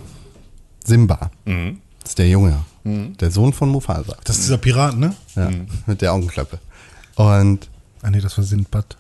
Simba. 0.84 1.30
Mhm. 1.44 1.80
Das 2.02 2.10
ist 2.12 2.18
der 2.18 2.28
Junge. 2.28 2.60
Der 2.84 3.30
Sohn 3.30 3.52
von 3.52 3.68
Mufasa. 3.68 4.16
Das 4.25 4.37
ist 4.37 4.44
dieser 4.46 4.56
Pirat, 4.58 4.96
ne? 4.96 5.14
Ja, 5.37 5.50
mit 5.87 6.00
der 6.00 6.12
Augenklappe. 6.14 6.58
Und 7.16 7.68
Ah 8.02 8.10
nee, 8.10 8.20
das 8.20 8.37
war 8.38 8.44
Sindbad. 8.44 8.96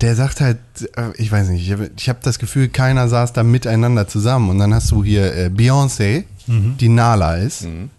Der 0.00 0.16
sagt 0.16 0.40
halt, 0.40 0.58
äh, 0.96 1.10
ich 1.16 1.30
weiß 1.32 1.48
nicht, 1.48 1.64
ich 1.66 1.72
habe 1.72 1.90
hab 2.08 2.20
das 2.22 2.38
Gefühl, 2.38 2.68
keiner 2.68 3.08
saß 3.08 3.32
da 3.32 3.42
miteinander 3.42 4.06
zusammen. 4.08 4.50
Und 4.50 4.58
dann 4.58 4.74
hast 4.74 4.90
du 4.90 5.02
hier 5.04 5.34
äh, 5.34 5.46
Beyoncé, 5.48 6.24
die 6.46 6.88
Nala 6.88 7.36
ist. 7.36 7.62
Und 7.64 7.90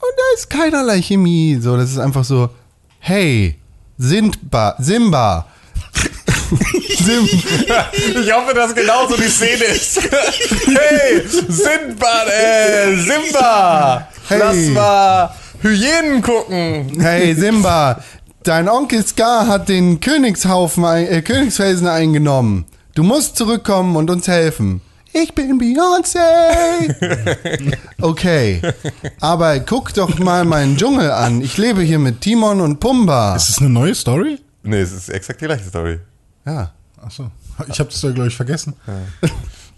da 0.00 0.22
ist 0.36 0.50
keinerlei 0.50 1.00
Chemie. 1.00 1.58
So, 1.60 1.76
das 1.76 1.90
ist 1.90 1.98
einfach 1.98 2.24
so, 2.24 2.50
hey, 2.98 3.56
Sindba, 3.98 4.74
Simba. 4.78 5.46
Sim, 7.02 7.24
Ich 7.24 8.32
hoffe, 8.32 8.52
dass 8.54 8.74
genauso 8.74 9.16
die 9.16 9.28
Szene 9.28 9.64
ist. 9.64 10.00
hey, 10.02 11.22
Simba, 11.48 12.24
äh, 12.26 12.94
Simba, 12.96 14.08
Hey. 14.28 14.38
lass 14.38 14.56
mal 14.74 15.30
Hyänen 15.62 16.20
gucken. 16.22 17.00
hey, 17.00 17.34
Simba, 17.34 18.02
dein 18.44 18.68
Onkel 18.68 19.04
Scar 19.06 19.46
hat 19.46 19.68
den 19.68 20.00
Königshaufen, 20.00 20.84
äh, 20.84 21.22
Königsfelsen 21.22 21.86
eingenommen. 21.86 22.64
Du 22.94 23.02
musst 23.02 23.36
zurückkommen 23.36 23.96
und 23.96 24.10
uns 24.10 24.28
helfen. 24.28 24.80
Ich 25.12 25.34
bin 25.34 25.60
Beyoncé. 25.60 26.18
Okay, 28.00 28.60
aber 29.20 29.60
guck 29.60 29.94
doch 29.94 30.18
mal 30.18 30.44
meinen 30.44 30.76
Dschungel 30.76 31.10
an. 31.10 31.40
Ich 31.40 31.56
lebe 31.56 31.82
hier 31.82 31.98
mit 31.98 32.20
Timon 32.20 32.60
und 32.60 32.80
Pumba. 32.80 33.36
Ist 33.36 33.48
das 33.48 33.58
eine 33.58 33.68
neue 33.68 33.94
Story? 33.94 34.40
Nee, 34.62 34.80
es 34.80 34.92
ist 34.92 35.08
exakt 35.08 35.40
die 35.40 35.44
gleiche 35.44 35.64
Story. 35.64 36.00
Ja. 36.44 36.72
Achso. 37.00 37.30
Ich 37.68 37.78
habe 37.78 37.90
das 37.90 38.02
ja, 38.02 38.10
glaube 38.10 38.28
ich, 38.28 38.36
vergessen. 38.36 38.74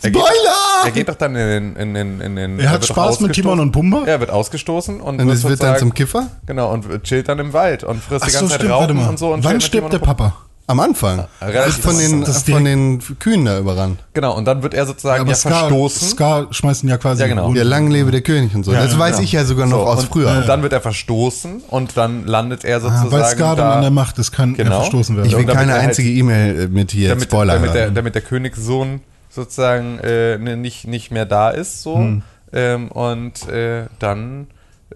Er 0.02 0.10
geht, 0.10 0.20
Spoiler! 0.20 0.84
er 0.84 0.90
geht 0.90 1.08
doch 1.08 1.14
dann 1.14 1.34
in 1.36 1.74
den. 1.74 1.96
In, 1.96 2.20
in, 2.20 2.36
den 2.36 2.58
Er 2.60 2.70
hat 2.70 2.82
doch 2.82 2.88
Spaß 2.88 3.20
mit. 3.20 3.32
Timon 3.32 3.60
und 3.60 3.72
Pumba? 3.72 4.02
Er 4.06 4.20
wird 4.20 4.30
ausgestoßen 4.30 5.00
und, 5.00 5.20
Und 5.20 5.28
es 5.30 5.44
wird 5.44 5.62
dann 5.62 5.78
zum 5.78 5.94
Kiffer? 5.94 6.28
Genau, 6.46 6.72
und 6.72 7.02
chillt 7.04 7.28
dann 7.28 7.38
im 7.38 7.52
Wald 7.52 7.84
und 7.84 8.02
frisst 8.02 8.22
Ach 8.24 8.26
die 8.26 8.32
so, 8.32 8.38
ganze 8.40 8.52
Zeit 8.52 8.60
stimmt, 8.60 8.72
Raupen 8.74 8.98
und 9.08 9.18
so. 9.18 9.32
Und 9.32 9.44
Wann 9.44 9.60
stirbt 9.60 9.92
der. 9.92 9.98
Papa? 9.98 10.34
Am 10.66 10.80
Anfang. 10.80 11.26
relativ 11.42 11.84
von 11.84 11.98
den, 11.98 12.24
von 12.24 12.64
den 12.64 12.98
Kühen 13.18 13.44
da 13.44 13.58
überrannt. 13.58 13.98
Genau, 14.14 14.34
und 14.34 14.46
dann 14.46 14.62
wird 14.62 14.72
er 14.72 14.86
sozusagen 14.86 15.20
aber 15.20 15.28
ja 15.28 15.36
Scar, 15.36 15.58
verstoßen. 15.68 16.08
Scar 16.08 16.46
schmeißen 16.52 16.88
ja 16.88 16.96
quasi 16.96 17.20
Ja, 17.20 17.28
genau. 17.28 17.52
Ja, 17.52 17.64
lang 17.64 17.90
lebe 17.90 18.10
der 18.10 18.22
König 18.22 18.54
und 18.54 18.64
so. 18.64 18.72
das 18.72 18.98
weiß 18.98 19.18
ich 19.18 19.30
ja 19.32 19.44
sogar 19.44 19.66
noch 19.66 19.80
So, 19.80 19.84
aus 19.86 20.00
und, 20.04 20.08
früher. 20.08 20.30
Und 20.38 20.48
dann 20.48 20.62
wird 20.62 20.72
er 20.72 20.80
verstoßen 20.80 21.64
und 21.68 21.98
dann 21.98 22.24
landet 22.26 22.64
er 22.64 22.78
Ah, 22.78 22.80
sozusagen 22.80 23.10
weil 23.10 23.24
Scar 23.26 23.56
dann 23.56 23.66
da, 23.66 23.74
an 23.74 23.82
der 23.82 23.90
Macht 23.90 24.18
ist, 24.18 24.32
kann 24.32 24.54
er 24.56 24.64
Genau. 24.64 24.76
verstoßen 24.80 25.16
werden. 25.16 25.26
ich 25.28 25.36
will 25.36 25.44
keine 25.44 25.72
er 25.72 25.78
halt- 25.80 25.88
einzige 25.88 26.08
E-Mail 26.08 26.58
äh, 26.62 26.68
mit 26.68 26.92
hier 26.92 27.10
damit, 27.10 27.24
Spoiler 27.24 27.54
damit, 27.56 27.74
der, 27.74 27.90
damit 27.90 28.14
der 28.14 28.22
Königssohn 28.22 29.02
sozusagen 29.34 29.98
äh, 30.00 30.38
ne, 30.38 30.56
nicht, 30.56 30.86
nicht 30.86 31.10
mehr 31.10 31.26
da 31.26 31.50
ist 31.50 31.82
so 31.82 31.96
Hm. 31.98 32.22
ähm, 32.52 32.88
und 32.90 33.48
äh, 33.48 33.86
dann 33.98 34.46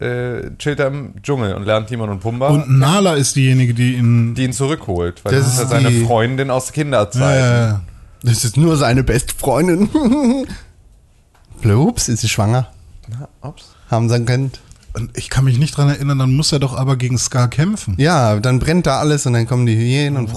äh, 0.00 0.50
chillt 0.59 0.78
er 0.80 0.88
im 0.88 1.14
Dschungel 1.23 1.54
und 1.54 1.64
lernt 1.64 1.88
Timon 1.88 2.09
und 2.11 2.21
Pumba, 2.21 2.49
Und 2.49 2.78
Nala 2.78 3.14
ist 3.14 3.35
diejenige, 3.37 3.75
die 3.75 3.95
ihn. 3.95 4.35
die 4.35 4.45
ihn 4.45 4.52
zurückholt, 4.52 5.25
weil 5.25 5.33
Das 5.35 5.45
das, 5.45 5.52
ist 5.54 5.61
ja 5.61 5.66
seine 5.66 5.90
die- 5.90 6.04
Freundin 6.04 6.50
aus 6.50 6.71
Kinderzeiten. 6.73 7.80
äh, 7.80 8.26
Das 8.26 8.45
ist 8.45 8.57
nur 8.57 8.76
seine 8.76 9.02
beste 9.02 9.35
Freundin. 9.35 9.88
Ups, 11.64 12.09
ist 12.09 12.21
sie 12.21 12.28
schwanger? 12.28 12.68
Na, 13.09 13.28
ups. 13.49 13.75
Haben 13.90 14.09
sie 14.09 14.25
Kind? 14.25 14.61
und 14.95 15.16
ich 15.16 15.28
kann 15.30 15.45
mich 15.45 15.59
nicht 15.59 15.76
dran 15.76 15.88
erinnern, 15.88 16.18
dann 16.18 16.35
muss 16.35 16.52
er 16.52 16.59
doch 16.59 16.76
aber 16.76 16.97
gegen 16.97 17.18
Scar 17.18 17.49
kämpfen. 17.49 17.95
Ja, 17.99 18.38
dann 18.40 18.59
brennt 18.59 18.87
da 18.87 18.99
alles 18.99 19.26
und 19.26 19.33
dann 19.33 19.47
kommen 19.47 19.66
die 19.66 19.76
Hyänen 19.76 20.16
und. 20.26 20.30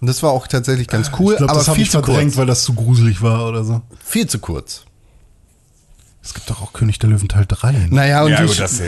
Und 0.00 0.06
das 0.06 0.22
war 0.22 0.30
auch 0.30 0.46
tatsächlich 0.46 0.88
ganz 0.88 1.10
cool, 1.18 1.32
ich 1.32 1.38
glaube, 1.38 1.52
aber 1.52 1.60
das 1.60 1.68
habe 1.68 1.76
viel 1.76 1.84
ich 1.84 1.90
zu 1.90 2.02
verdrängt, 2.02 2.30
kurz. 2.30 2.36
weil 2.38 2.46
das 2.46 2.62
zu 2.62 2.74
gruselig 2.74 3.20
war 3.22 3.48
oder 3.48 3.64
so. 3.64 3.82
Viel 4.02 4.26
zu 4.26 4.38
kurz. 4.38 4.84
Es 6.22 6.34
gibt 6.34 6.50
doch 6.50 6.62
auch 6.62 6.72
König 6.72 6.98
der 6.98 7.10
Löwen 7.10 7.28
Teil 7.28 7.46
3. 7.46 7.88
Naja, 7.90 8.22
und 8.22 8.30
Ja 8.30 8.42
die, 8.42 8.46
gut, 8.46 8.60
das 8.60 8.80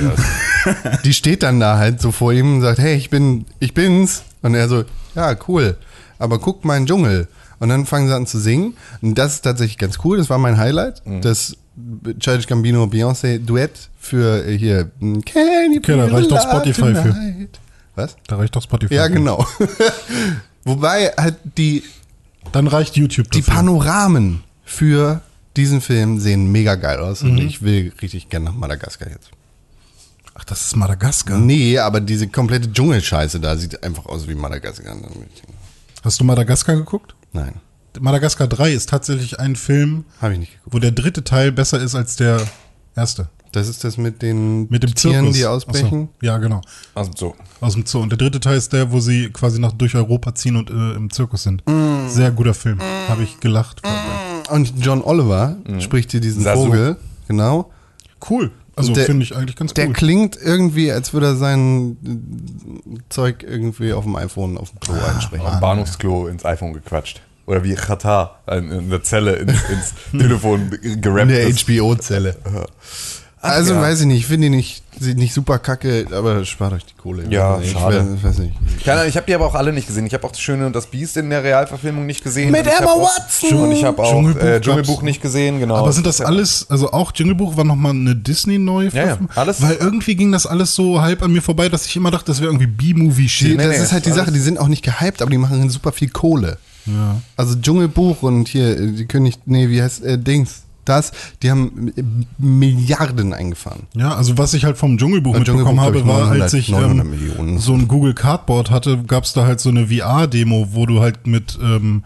die 1.05 1.14
steht 1.14 1.42
dann 1.42 1.61
da 1.61 1.79
halt 1.79 2.01
so 2.01 2.12
vor 2.12 2.33
ihm 2.33 2.57
und 2.57 2.61
sagt, 2.61 2.79
hey, 2.79 2.94
ich 2.94 3.11
bin, 3.11 3.46
ich 3.59 3.75
bin's. 3.75 4.22
Und 4.42 4.55
er 4.55 4.68
so, 4.68 4.85
ja, 5.14 5.35
cool. 5.48 5.77
Aber 6.18 6.38
guck 6.38 6.64
meinen 6.64 6.87
Dschungel. 6.87 7.29
Und 7.59 7.68
dann 7.68 7.87
fangen 7.87 8.09
sie 8.09 8.14
an 8.14 8.27
zu 8.27 8.38
singen. 8.38 8.77
Und 9.01 9.16
das 9.16 9.35
ist 9.35 9.42
tatsächlich 9.42 9.79
ganz 9.79 9.98
cool. 10.05 10.18
Das 10.18 10.29
war 10.29 10.38
mein 10.38 10.59
Highlight. 10.59 11.03
Das 11.22 11.57
Childish 12.18 12.46
Gambino 12.46 12.85
Beyoncé 12.85 13.38
Duett 13.38 13.88
für 13.98 14.44
äh, 14.46 14.59
hier 14.59 14.90
Can 15.01 15.72
you 15.72 15.79
Okay, 15.79 15.96
da 15.96 16.05
reicht 16.07 16.31
doch 16.31 16.42
Spotify 16.42 16.94
für. 16.94 17.03
tonight? 17.03 17.61
Was? 17.94 18.16
Da 18.27 18.37
reicht 18.37 18.55
doch 18.55 18.62
Spotify. 18.62 18.94
Ja, 18.94 19.05
für. 19.05 19.12
genau. 19.12 19.46
Wobei 20.64 21.12
halt 21.18 21.37
die, 21.57 21.83
Dann 22.53 22.66
reicht 22.66 22.96
YouTube 22.96 23.31
die 23.31 23.40
dafür. 23.40 23.55
Panoramen 23.55 24.44
für 24.64 25.20
diesen 25.57 25.81
Film 25.81 26.18
sehen 26.20 26.51
mega 26.51 26.77
geil 26.77 26.98
aus. 27.01 27.22
Mhm. 27.22 27.31
Und 27.31 27.38
ich 27.38 27.62
will 27.62 27.92
richtig 28.01 28.29
gerne 28.29 28.46
nach 28.46 28.55
Madagaskar 28.55 29.09
jetzt. 29.11 29.31
Ach, 30.35 30.44
das 30.44 30.62
ist 30.62 30.77
Madagaskar. 30.77 31.38
Nee, 31.38 31.79
aber 31.79 32.01
diese 32.01 32.27
komplette 32.27 32.72
Dschungelscheiße 32.72 33.38
da 33.38 33.57
sieht 33.57 33.83
einfach 33.83 34.07
aus 34.07 34.29
wie 34.29 34.35
Madagaskar. 34.35 34.96
Hast 36.03 36.20
du 36.20 36.25
Madagaskar 36.25 36.77
geguckt? 36.77 37.14
Nein, 37.33 37.55
Madagaskar 38.01 38.48
3 38.48 38.72
ist 38.72 38.88
tatsächlich 38.88 39.38
ein 39.38 39.57
Film, 39.57 40.05
ich 40.22 40.38
nicht 40.38 40.59
wo 40.64 40.79
der 40.79 40.92
dritte 40.92 41.25
Teil 41.25 41.53
besser 41.53 41.81
ist 41.81 41.94
als 41.94 42.16
der 42.16 42.42
erste. 42.96 43.29
Das 43.53 43.69
ist 43.69 43.85
das 43.85 43.99
mit 43.99 44.23
den 44.23 44.69
Mit 44.71 44.83
dem 44.83 44.95
Tieren, 44.95 45.15
Zirkus. 45.27 45.37
die 45.37 45.47
ausbrechen. 45.47 46.09
So. 46.21 46.27
Ja, 46.27 46.38
genau. 46.38 46.61
Also 46.95 47.11
so. 47.15 47.35
Aus 47.61 47.75
dem 47.75 47.85
Zoo. 47.87 48.01
Und 48.01 48.11
der 48.11 48.17
dritte 48.19 48.41
Teil 48.41 48.57
ist 48.57 48.73
der, 48.73 48.91
wo 48.93 48.99
sie 49.01 49.29
quasi 49.31 49.61
nach 49.61 49.73
durch 49.73 49.95
Europa 49.95 50.35
ziehen 50.35 50.57
und 50.57 50.71
äh, 50.71 50.95
im 50.97 51.11
Zirkus 51.11 51.43
sind. 51.43 51.62
Mm. 51.69 52.09
Sehr 52.09 52.31
guter 52.31 52.55
Film. 52.55 52.81
Habe 53.09 53.23
ich 53.23 53.38
gelacht. 53.41 53.83
Und 54.51 54.73
John 54.81 55.03
Oliver 55.03 55.57
spricht 55.81 56.11
hier 56.12 56.21
diesen 56.21 56.43
Sasu. 56.43 56.65
Vogel. 56.65 56.97
Genau. 57.29 57.71
Cool. 58.29 58.51
Also 58.75 58.95
Der- 58.95 59.05
finde 59.05 59.23
ich 59.25 59.37
eigentlich 59.37 59.57
ganz 59.57 59.75
Der 59.75 59.87
cool. 59.88 59.93
klingt 59.93 60.38
irgendwie, 60.43 60.91
als 60.91 61.12
würde 61.12 61.27
er 61.27 61.37
sein 61.37 61.99
äh, 62.07 62.99
Zeug 63.11 63.43
irgendwie 63.47 63.93
auf 63.93 64.05
dem 64.05 64.17
iPhone 64.17 64.57
auf 64.57 64.71
dem 64.71 64.81
Klo 64.81 64.95
Ah, 64.95 65.12
einsprechen. 65.15 65.47
Am 65.47 65.61
Bahnhofsklo 65.61 66.27
ins 66.29 66.45
iPhone 66.47 66.73
gequatscht. 66.73 67.21
Oder 67.45 67.65
wie 67.65 67.75
Katar 67.75 68.41
in 68.51 68.88
der 68.88 69.03
Zelle 69.03 69.35
ins, 69.35 69.53
ins 69.69 69.95
Telefon 70.12 70.71
gerappt 71.03 71.23
In 71.23 71.29
der. 71.29 71.53
HBO-Zelle. 71.53 72.37
Also 73.42 73.74
ja. 73.74 73.81
weiß 73.81 74.02
ich 74.02 74.07
nicht, 74.07 74.18
ich 74.18 74.26
finde 74.26 74.48
die 74.48 74.57
nicht, 74.57 74.85
sieht 75.00 75.18
nicht 75.18 75.35
super 75.35 75.59
kacke, 75.59 76.07
aber 76.12 76.44
spart 76.44 76.74
euch 76.74 76.85
die 76.85 76.94
Kohle. 76.94 77.24
Ja, 77.28 77.59
ich 77.61 77.72
schade. 77.72 77.98
Weiß, 77.98 78.22
weiß 78.22 78.38
nicht. 78.38 78.55
Keine 78.85 79.00
Ahnung, 79.00 79.09
ich 79.09 79.16
habe 79.16 79.26
die 79.26 79.35
aber 79.35 79.46
auch 79.46 79.57
alle 79.57 79.72
nicht 79.72 79.88
gesehen. 79.88 80.07
Ich 80.07 80.14
habe 80.14 80.24
auch 80.24 80.31
das 80.31 80.40
Schöne 80.40 80.64
und 80.64 80.76
das 80.76 80.87
Biest 80.87 81.16
in 81.16 81.28
der 81.28 81.42
Realverfilmung 81.42 82.07
nicht 82.07 82.22
gesehen. 82.22 82.52
Mit 82.52 82.68
ich 82.68 82.72
Emma 82.72 82.92
Watson! 82.92 83.59
Und 83.59 83.72
ich 83.72 83.83
habe 83.83 84.00
auch 84.00 84.12
Dschungelbuch 84.12 84.42
äh. 84.42 84.61
Dschungelbuch 84.61 85.02
nicht 85.02 85.20
gesehen, 85.20 85.59
genau. 85.59 85.74
Aber 85.74 85.92
sind 85.92 86.07
das 86.07 86.20
alles, 86.20 86.66
also 86.70 86.92
auch 86.92 87.11
Jingle 87.12 87.35
Buch 87.35 87.57
war 87.57 87.64
nochmal 87.64 87.90
eine 87.94 88.14
Disney-neue 88.14 88.90
Ja, 88.90 89.07
ja, 89.07 89.18
alles- 89.35 89.61
Weil 89.61 89.74
irgendwie 89.74 90.14
ging 90.14 90.31
das 90.31 90.46
alles 90.46 90.76
so 90.76 91.02
halb 91.02 91.20
an 91.20 91.33
mir 91.33 91.42
vorbei, 91.42 91.68
dass 91.68 91.85
ich 91.85 91.96
immer 91.96 92.12
dachte, 92.12 92.26
das 92.26 92.40
wäre 92.40 92.52
irgendwie 92.52 92.68
B-Movie-Shit. 92.68 93.59
das 93.59 93.66
nee, 93.66 93.76
ist 93.76 93.90
halt 93.90 94.07
die 94.07 94.12
Sache, 94.12 94.31
die 94.31 94.38
sind 94.38 94.61
auch 94.61 94.68
nicht 94.68 94.85
gehypt, 94.85 95.20
aber 95.20 95.33
die 95.33 95.38
machen 95.38 95.68
super 95.68 95.90
viel 95.90 96.11
Kohle. 96.11 96.59
Ja. 96.87 97.20
Also 97.37 97.57
Dschungelbuch 97.57 98.22
und 98.22 98.46
hier, 98.46 98.78
äh, 98.78 98.92
die 98.92 99.07
König, 99.07 99.38
nee, 99.46 99.68
wie 99.68 99.83
heißt, 99.83 100.05
äh, 100.05 100.18
Dings, 100.18 100.62
das, 100.85 101.12
die 101.42 101.51
haben 101.51 101.92
äh, 101.97 102.03
Milliarden 102.38 103.33
eingefahren. 103.33 103.87
Ja, 103.95 104.14
also 104.14 104.38
was 104.38 104.55
ich 104.55 104.64
halt 104.64 104.79
vom 104.79 104.99
Dschungelbuch 104.99 105.35
Ja, 105.35 105.40
mitbekommen 105.40 105.79
Dschungelbuch, 105.79 105.85
habe, 105.85 105.99
ich, 105.99 106.07
war, 106.07 106.18
900, 106.21 106.42
als 106.42 106.55
ich 106.55 106.68
900 106.68 107.07
ähm, 107.38 107.59
so 107.59 107.75
ein 107.75 107.88
Google 107.88 108.14
Cardboard 108.14 108.71
hatte, 108.71 109.03
gab 109.07 109.25
es 109.25 109.33
da 109.33 109.47
halt 109.47 109.61
so 109.61 109.68
eine 109.68 109.88
VR-Demo, 109.88 110.68
wo 110.73 110.87
du 110.87 111.01
halt 111.01 111.27
mit 111.27 111.59
ähm, 111.62 112.05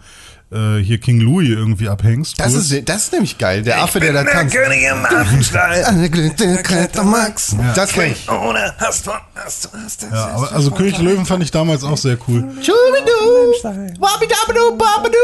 äh, 0.51 0.77
hier 0.77 0.99
King 0.99 1.19
Louis 1.19 1.49
irgendwie 1.49 1.89
abhängst. 1.89 2.39
Das 2.39 2.53
kurz. 2.53 2.71
ist, 2.71 2.89
das 2.89 3.03
ist 3.03 3.13
nämlich 3.13 3.37
geil, 3.37 3.63
der 3.63 3.81
Affe, 3.81 3.99
der 3.99 4.13
da 4.13 4.23
tanzt. 4.23 4.55
König 4.55 4.83
im 4.83 5.05
Affenstall. 5.05 5.83
Der 6.93 7.03
Max. 7.03 7.55
Das 7.75 7.91
kenn 7.91 8.11
ich. 8.11 8.29
Ohne 8.29 8.73
hast 8.77 9.07
du, 9.07 9.11
hast 9.35 9.65
du, 9.65 9.69
hast 9.83 10.03
du. 10.03 10.07
ja, 10.07 10.27
aber 10.27 10.51
also 10.51 10.71
König 10.71 10.95
der 10.95 11.03
Löwen 11.03 11.25
fand 11.25 11.43
ich 11.43 11.51
damals 11.51 11.83
auch 11.83 11.97
sehr 11.97 12.17
cool. 12.27 12.41
Schubidu, 12.61 13.99
wabidabadu, 13.99 14.77
babadu. 14.77 15.17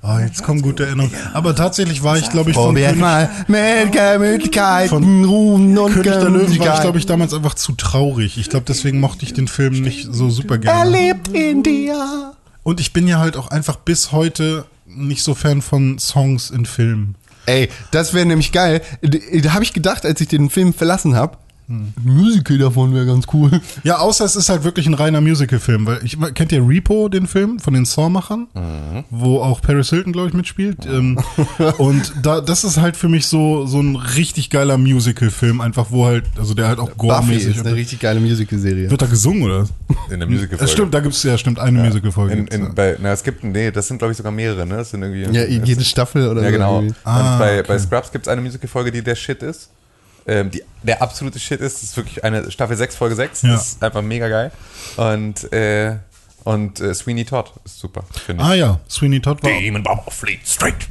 Ah, 0.00 0.20
jetzt 0.20 0.44
kommen 0.44 0.62
gute 0.62 0.86
Erinnerungen. 0.86 1.12
Aber 1.32 1.56
tatsächlich 1.56 2.04
war 2.04 2.16
ich, 2.16 2.30
glaube 2.30 2.50
ich, 2.50 2.56
von 2.56 2.74
König, 2.74 2.96
mal 2.96 3.28
mit 3.48 3.90
Gemütlichkeiten, 3.92 5.24
Ruhm 5.24 5.76
und 5.76 5.92
König 5.92 6.12
der 6.12 6.28
Löwen 6.30 6.58
war 6.60 6.74
ich, 6.74 6.80
glaube 6.80 6.98
ich, 6.98 7.06
damals 7.06 7.34
einfach 7.34 7.54
zu 7.54 7.72
traurig. 7.72 8.38
Ich 8.38 8.48
glaube, 8.48 8.64
deswegen 8.68 9.00
mochte 9.00 9.24
ich 9.24 9.32
den 9.34 9.48
Film 9.48 9.80
nicht 9.80 10.08
so 10.10 10.30
super 10.30 10.54
Er 10.54 10.58
gerne. 10.60 10.90
lebt 10.90 11.28
in 11.28 11.62
dir. 11.64 12.32
Und 12.62 12.80
ich 12.80 12.92
bin 12.92 13.08
ja 13.08 13.18
halt 13.18 13.36
auch 13.36 13.48
einfach 13.48 13.76
bis 13.76 14.12
heute 14.12 14.66
nicht 14.86 15.22
so 15.22 15.34
Fan 15.34 15.62
von 15.62 15.98
Songs 15.98 16.50
in 16.50 16.64
Filmen. 16.64 17.16
Ey, 17.46 17.68
das 17.90 18.14
wäre 18.14 18.26
nämlich 18.26 18.52
geil. 18.52 18.82
Da 19.02 19.52
habe 19.54 19.64
ich 19.64 19.72
gedacht, 19.72 20.04
als 20.04 20.20
ich 20.20 20.28
den 20.28 20.48
Film 20.50 20.74
verlassen 20.74 21.16
habe, 21.16 21.38
ein 21.68 21.92
Musical 22.02 22.56
davon 22.56 22.94
wäre 22.94 23.04
ganz 23.04 23.26
cool. 23.32 23.60
Ja, 23.84 23.98
außer 23.98 24.24
es 24.24 24.36
ist 24.36 24.48
halt 24.48 24.64
wirklich 24.64 24.86
ein 24.86 24.94
reiner 24.94 25.20
Musical-Film, 25.20 25.86
weil 25.86 26.00
ich 26.02 26.16
kennt 26.34 26.50
ihr 26.52 26.66
Repo, 26.66 27.08
den 27.10 27.26
Film 27.26 27.58
von 27.58 27.74
den 27.74 27.84
Saw-Machern, 27.84 28.46
wo 29.10 29.40
auch 29.40 29.60
Paris 29.60 29.90
Hilton, 29.90 30.12
glaube 30.12 30.28
ich, 30.28 30.34
mitspielt. 30.34 30.86
Ähm, 30.86 31.18
und 31.78 32.12
da, 32.22 32.40
das 32.40 32.64
ist 32.64 32.78
halt 32.78 32.96
für 32.96 33.08
mich 33.08 33.26
so 33.26 33.66
so 33.66 33.80
ein 33.80 33.96
richtig 33.96 34.48
geiler 34.50 34.78
Musical-Film, 34.78 35.60
einfach 35.60 35.90
wo 35.90 36.06
halt, 36.06 36.24
also 36.38 36.54
der 36.54 36.68
halt 36.68 36.78
auch 36.78 36.88
Buffy 36.90 36.98
gore-mäßig 36.98 37.56
ist 37.56 37.66
eine 37.66 37.74
richtig 37.74 38.00
geile 38.00 38.20
Musical-Serie. 38.20 38.90
wird 38.90 39.02
da 39.02 39.06
gesungen 39.06 39.42
oder? 39.42 39.68
In 40.10 40.20
der 40.20 40.28
Musical 40.28 40.58
Es 40.60 40.72
stimmt, 40.72 40.94
da 40.94 41.00
gibt's 41.00 41.22
ja 41.22 41.36
stimmt 41.36 41.58
eine 41.58 41.82
Musical-Folge. 41.82 42.46
Ja. 42.50 42.68
bei, 42.74 42.96
na, 43.00 43.12
es 43.12 43.22
gibt, 43.22 43.44
nee, 43.44 43.70
das 43.70 43.88
sind 43.88 43.98
glaube 43.98 44.12
ich 44.12 44.16
sogar 44.16 44.32
mehrere, 44.32 44.66
ne? 44.66 44.76
Das 44.76 44.90
sind 44.90 45.02
irgendwie. 45.02 45.36
Ja, 45.36 45.44
jede 45.44 45.84
Staffel 45.84 46.28
oder 46.28 46.40
Ja, 46.40 46.48
so. 46.48 46.52
genau. 46.52 46.76
irgendwie. 46.80 46.94
Ah, 47.04 47.34
und 47.34 47.38
bei, 47.38 47.58
okay. 47.60 47.68
bei 47.68 47.78
Scrubs 47.78 48.10
gibt 48.10 48.26
es 48.26 48.32
eine 48.32 48.40
Musical-Folge, 48.40 48.90
die 48.90 49.02
der 49.02 49.14
Shit 49.14 49.42
ist. 49.42 49.68
Ähm, 50.28 50.50
die, 50.50 50.62
der 50.82 51.00
absolute 51.02 51.38
Shit 51.40 51.60
ist. 51.60 51.76
Das 51.76 51.82
ist 51.82 51.96
wirklich 51.96 52.22
eine 52.22 52.50
Staffel 52.50 52.76
6, 52.76 52.94
Folge 52.96 53.16
6. 53.16 53.42
Ja. 53.42 53.52
Das 53.52 53.66
ist 53.68 53.82
einfach 53.82 54.02
mega 54.02 54.28
geil. 54.28 54.52
Und 54.96 55.52
äh, 55.52 55.96
Und 56.44 56.80
äh, 56.80 56.94
Sweeney 56.94 57.24
Todd 57.24 57.52
ist 57.64 57.78
super, 57.80 58.02
finde 58.24 58.42
ich. 58.44 58.48
Ah 58.48 58.54
ja, 58.54 58.80
Sweeney 58.88 59.20
Todd 59.20 59.42
war. 59.42 59.50
Demon 59.50 59.82
Barber 59.82 60.10
Fleet 60.10 60.46
Straight. 60.46 60.86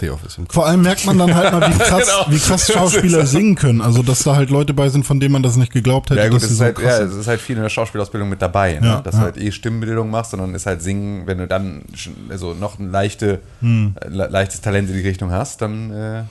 The 0.00 0.08
Office 0.08 0.38
Vor 0.48 0.66
allem 0.66 0.80
merkt 0.80 1.04
man 1.04 1.18
dann 1.18 1.34
halt 1.34 1.52
mal, 1.52 1.60
wie 1.74 1.78
krass, 1.78 2.06
Genau. 2.06 2.24
wie 2.34 2.38
krass 2.38 2.72
Schauspieler 2.72 3.26
singen 3.26 3.54
können. 3.54 3.82
Also, 3.82 4.02
dass 4.02 4.22
da 4.22 4.34
halt 4.34 4.48
Leute 4.48 4.72
bei 4.72 4.88
sind, 4.88 5.04
von 5.04 5.20
denen 5.20 5.32
man 5.32 5.42
das 5.42 5.56
nicht 5.56 5.72
geglaubt 5.72 6.08
hätte, 6.08 6.20
Ja 6.20 6.28
gut, 6.28 6.36
dass 6.36 6.44
es 6.44 6.52
ist, 6.52 6.58
so 6.58 6.64
halt, 6.64 6.76
krass 6.76 7.00
ja, 7.00 7.04
es 7.04 7.14
ist 7.14 7.26
halt 7.26 7.38
viel 7.40 7.56
in 7.56 7.62
der 7.62 7.68
Schauspielausbildung 7.68 8.26
mit 8.30 8.40
dabei, 8.40 8.78
ne? 8.80 8.86
Ja, 8.86 9.00
dass 9.02 9.14
ja. 9.14 9.20
du 9.20 9.24
halt 9.26 9.36
eh 9.36 9.52
Stimmbildung 9.52 10.08
machst, 10.10 10.30
sondern 10.30 10.54
ist 10.54 10.64
halt 10.64 10.80
Singen, 10.80 11.26
wenn 11.26 11.36
du 11.36 11.46
dann 11.46 11.82
also 12.30 12.54
noch 12.54 12.78
ein 12.78 12.90
leichte, 12.90 13.40
Hm. 13.60 13.94
äh, 14.00 14.08
le 14.08 14.26
leichtes 14.28 14.62
Talent 14.62 14.88
in 14.88 14.96
die 14.96 15.06
Richtung 15.06 15.32
hast, 15.32 15.60
dann 15.60 15.90
äh, 15.90 16.22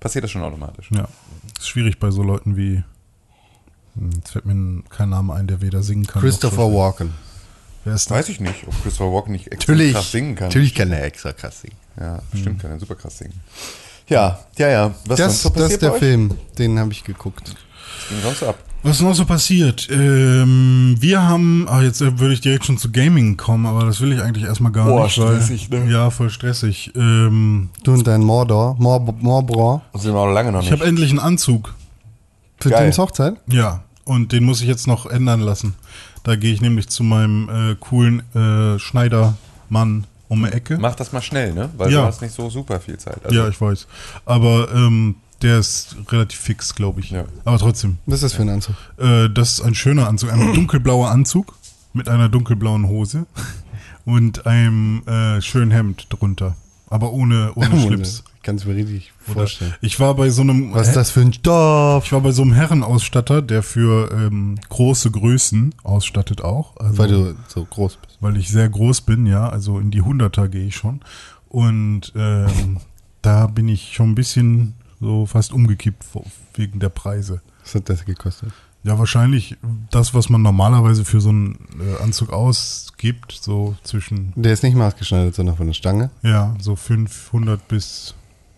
passiert 0.00 0.24
das 0.24 0.30
schon 0.30 0.42
automatisch. 0.42 0.88
Ja, 0.94 1.08
ist 1.58 1.68
schwierig 1.68 1.98
bei 1.98 2.10
so 2.10 2.22
Leuten 2.22 2.56
wie. 2.56 2.82
Hm, 3.96 4.10
Jetzt 4.16 4.30
fällt 4.32 4.46
mir 4.46 4.82
kein 4.88 5.10
Name 5.10 5.34
ein, 5.34 5.46
der 5.46 5.60
weder 5.60 5.82
singen 5.82 6.06
kann. 6.06 6.22
noch 6.22 6.28
Christopher 6.28 6.56
schauspielen. 6.56 6.78
Walken. 6.78 7.14
Wer 7.84 7.94
ist 7.94 8.10
das? 8.10 8.16
Weiß 8.18 8.28
ich 8.28 8.40
nicht, 8.40 8.66
ob 8.66 8.82
Christopher 8.82 9.12
Walken 9.12 9.32
nicht 9.32 9.46
extra 9.52 9.72
Natürlich, 9.72 9.94
krass 9.94 10.10
singen 10.12 10.34
kann. 10.34 10.48
natürlich 10.48 10.74
kann 10.74 10.92
er 10.92 11.04
extra 11.04 11.32
krass 11.32 11.60
singen. 11.62 11.76
Ja, 11.98 12.20
bestimmt 12.30 12.60
kann 12.60 12.70
er 12.72 12.78
super 12.80 12.94
krass 12.94 13.18
singen. 13.18 13.40
Ja, 14.08 14.40
ja, 14.58 14.68
ja. 14.68 14.94
Was 15.06 15.18
Das, 15.18 15.42
sonst 15.42 15.42
so 15.42 15.60
das 15.60 15.72
ist 15.72 15.82
der 15.82 15.88
bei 15.88 15.94
euch? 15.94 15.98
Film, 16.00 16.36
den 16.58 16.78
habe 16.78 16.92
ich 16.92 17.04
geguckt. 17.04 17.48
Was 18.00 18.08
ging 18.08 18.20
sonst 18.22 18.40
so 18.40 18.48
ab? 18.48 18.58
Was 18.82 18.96
ist 18.96 19.02
noch 19.02 19.14
so 19.14 19.26
passiert? 19.26 19.88
Ähm, 19.90 20.96
wir 20.98 21.22
haben, 21.22 21.66
ah, 21.68 21.82
jetzt 21.82 22.00
äh, 22.00 22.18
würde 22.18 22.32
ich 22.32 22.40
direkt 22.40 22.64
schon 22.64 22.78
zu 22.78 22.90
Gaming 22.90 23.36
kommen, 23.36 23.66
aber 23.66 23.84
das 23.84 24.00
will 24.00 24.10
ich 24.12 24.22
eigentlich 24.22 24.44
erstmal 24.44 24.72
gar 24.72 24.86
Boah, 24.86 25.04
nicht. 25.04 25.18
weil- 25.18 25.36
stressig, 25.36 25.68
ne? 25.68 25.90
Ja, 25.90 26.08
voll 26.08 26.30
stressig. 26.30 26.90
Ähm, 26.96 27.68
Du 27.84 27.92
und 27.92 28.06
dein 28.06 28.22
Mordor, 28.22 28.76
Mor 28.78 29.00
Morbra, 29.20 29.82
Das 29.92 30.02
sind 30.02 30.14
wir 30.14 30.24
noch 30.26 30.32
lange 30.32 30.50
noch 30.50 30.60
ich 30.62 30.70
nicht. 30.70 30.80
habe 30.80 30.88
endlich 30.88 31.10
einen 31.10 31.18
Anzug. 31.18 31.74
für 32.58 32.70
Geil. 32.70 32.84
Tims 32.84 32.96
Hochzeit? 32.98 33.34
Ja, 33.48 33.82
und 34.04 34.32
den 34.32 34.44
muss 34.44 34.62
ich 34.62 34.66
jetzt 34.68 34.86
noch 34.86 35.04
ändern 35.06 35.40
lassen. 35.40 35.74
Da 36.24 36.36
gehe 36.36 36.52
ich 36.52 36.60
nämlich 36.62 36.88
zu 36.88 37.02
meinem 37.04 37.48
äh, 37.50 37.74
coolen 37.78 38.22
äh, 38.34 38.78
Schneidermann 38.78 40.04
um 40.28 40.42
die 40.44 40.52
Ecke. 40.52 40.78
Mach 40.80 40.94
das 40.94 41.12
mal 41.12 41.20
schnell, 41.22 41.52
ne? 41.52 41.68
Weil 41.76 41.90
Ja. 41.92 42.00
du 42.02 42.06
hast 42.06 42.22
nicht 42.22 42.34
so 42.34 42.48
super 42.48 42.80
viel 42.80 42.96
Zeit. 42.98 43.18
Also, 43.24 43.36
ja, 43.36 43.46
ich 43.48 43.60
weiß. 43.60 43.86
Aber 44.26 44.68
ähm, 44.74 45.16
der 45.42 45.58
ist 45.58 45.96
relativ 46.10 46.38
fix, 46.40 46.74
glaube 46.74 47.00
ich. 47.00 47.10
Ja. 47.10 47.24
Aber 47.44 47.58
trotzdem, 47.58 47.98
Was 48.06 48.16
ist 48.16 48.22
das 48.24 48.32
für 48.34 48.42
ein 48.42 48.48
Anzug? 48.50 48.74
äh, 48.98 49.28
das 49.28 49.52
ist 49.54 49.60
ein 49.62 49.74
schöner 49.74 50.08
Anzug. 50.08 50.32
Ein 50.32 50.40
dunkelblauer 50.54 51.10
Anzug 51.10 51.54
mit 51.92 52.08
einer 52.08 52.28
dunkelblauen 52.28 52.86
Hose 52.88 53.26
und 54.04 54.46
einem 54.46 55.02
äh, 55.06 55.40
schönen 55.40 55.70
Hemd 55.70 56.06
drunter. 56.10 56.56
Aber 56.88 57.12
ohne, 57.12 57.52
ohne 57.54 57.80
Schlips. 57.86 58.24
Ich 58.36 58.42
kann 58.42 58.56
es 58.56 58.64
mir 58.64 58.74
richtig 58.74 59.12
Oder 59.26 59.34
vorstellen. 59.40 59.74
ich 59.82 60.00
war 60.00 60.14
bei 60.14 60.30
so 60.30 60.40
einem 60.42 60.72
Was 60.72 60.88
ist 60.88 60.96
das 60.96 61.10
für 61.10 61.20
ein 61.20 61.32
Stoff? 61.32 62.06
ich 62.06 62.12
war 62.12 62.20
bei 62.22 62.32
so 62.32 62.40
einem 62.42 62.54
Herrenausstatter, 62.54 63.42
der 63.42 63.62
für 63.62 64.10
ähm, 64.12 64.56
große 64.70 65.10
Größen 65.10 65.74
ausstattet 65.82 66.42
auch. 66.42 66.74
Also, 66.78 66.98
Weil 66.98 67.08
du 67.08 67.34
so 67.48 67.64
groß 67.66 67.96
bist. 67.96 68.16
weil 68.20 68.36
ich 68.38 68.48
sehr 68.48 68.68
groß 68.68 69.02
bin, 69.02 69.26
ja, 69.26 69.48
also 69.48 69.78
in 69.78 69.90
die 69.90 70.00
Hunderter 70.00 70.48
gehe 70.48 70.64
ich 70.66 70.74
schon. 70.76 71.00
Und 71.50 72.12
ähm, 72.16 72.78
da 73.22 73.46
bin 73.46 73.68
ich 73.68 73.92
schon 73.92 74.12
ein 74.12 74.14
bisschen 74.14 74.74
so 75.00 75.26
fast 75.26 75.52
umgekippt 75.52 76.04
wegen 76.54 76.78
der 76.80 76.88
Preise. 76.90 77.40
Was 77.62 77.74
hat 77.74 77.88
das 77.88 78.04
gekostet? 78.04 78.52
Ja, 78.82 78.98
wahrscheinlich 78.98 79.56
das, 79.90 80.14
was 80.14 80.30
man 80.30 80.40
normalerweise 80.42 81.04
für 81.04 81.20
so 81.20 81.28
einen 81.28 81.58
äh, 81.80 82.02
Anzug 82.02 82.30
ausgibt, 82.32 83.32
so 83.32 83.76
zwischen, 83.82 84.32
Der 84.36 84.52
ist 84.54 84.62
nicht 84.62 84.74
maßgeschneidert, 84.74 85.34
sondern 85.34 85.56
von 85.56 85.66
der 85.66 85.74
Stange. 85.74 86.10
ja, 86.22 86.54
so 86.60 86.76
500 86.76 87.66
bis, 87.68 88.14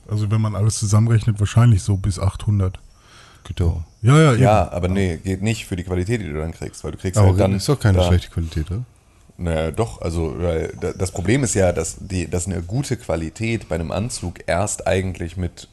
also 0.09 0.31
wenn 0.31 0.41
man 0.41 0.55
alles 0.55 0.79
zusammenrechnet, 0.79 1.41
wahrscheinlich 1.41 1.83
so 1.83 1.97
bis 1.97 2.21
800. 2.21 2.79
Genau. 3.45 3.83
Ja, 4.03 4.17
ja, 4.17 4.33
eben. 4.35 4.43
Ja, 4.43 4.71
aber 4.71 4.87
nee, 4.87 5.17
geht 5.17 5.43
nicht 5.43 5.67
für 5.67 5.75
die 5.75 5.83
Qualität, 5.83 6.21
die 6.21 6.29
du 6.29 6.39
dann 6.39 6.53
kriegst, 6.53 6.85
weil 6.85 6.93
du 6.93 6.99
kriegst 6.99 7.19
Aber 7.19 7.31
halt 7.31 7.41
dann. 7.41 7.55
ist 7.55 7.69
doch 7.69 7.81
keine 7.81 7.99
da, 7.99 8.05
schlechte 8.07 8.31
Qualität, 8.31 8.71
oder? 8.71 8.85
Naja, 9.39 9.73
doch, 9.73 10.01
also 10.03 10.37
das 10.97 11.11
Problem 11.11 11.43
ist 11.43 11.55
ja, 11.55 11.73
dass, 11.73 11.97
die, 11.99 12.29
dass 12.31 12.47
eine 12.47 12.63
gute 12.63 12.97
Qualität 12.97 13.69
bei 13.69 13.75
einem 13.75 13.91
Anzug 13.91 14.39
erst 14.47 14.87
eigentlich 14.87 15.37
mit 15.37 15.67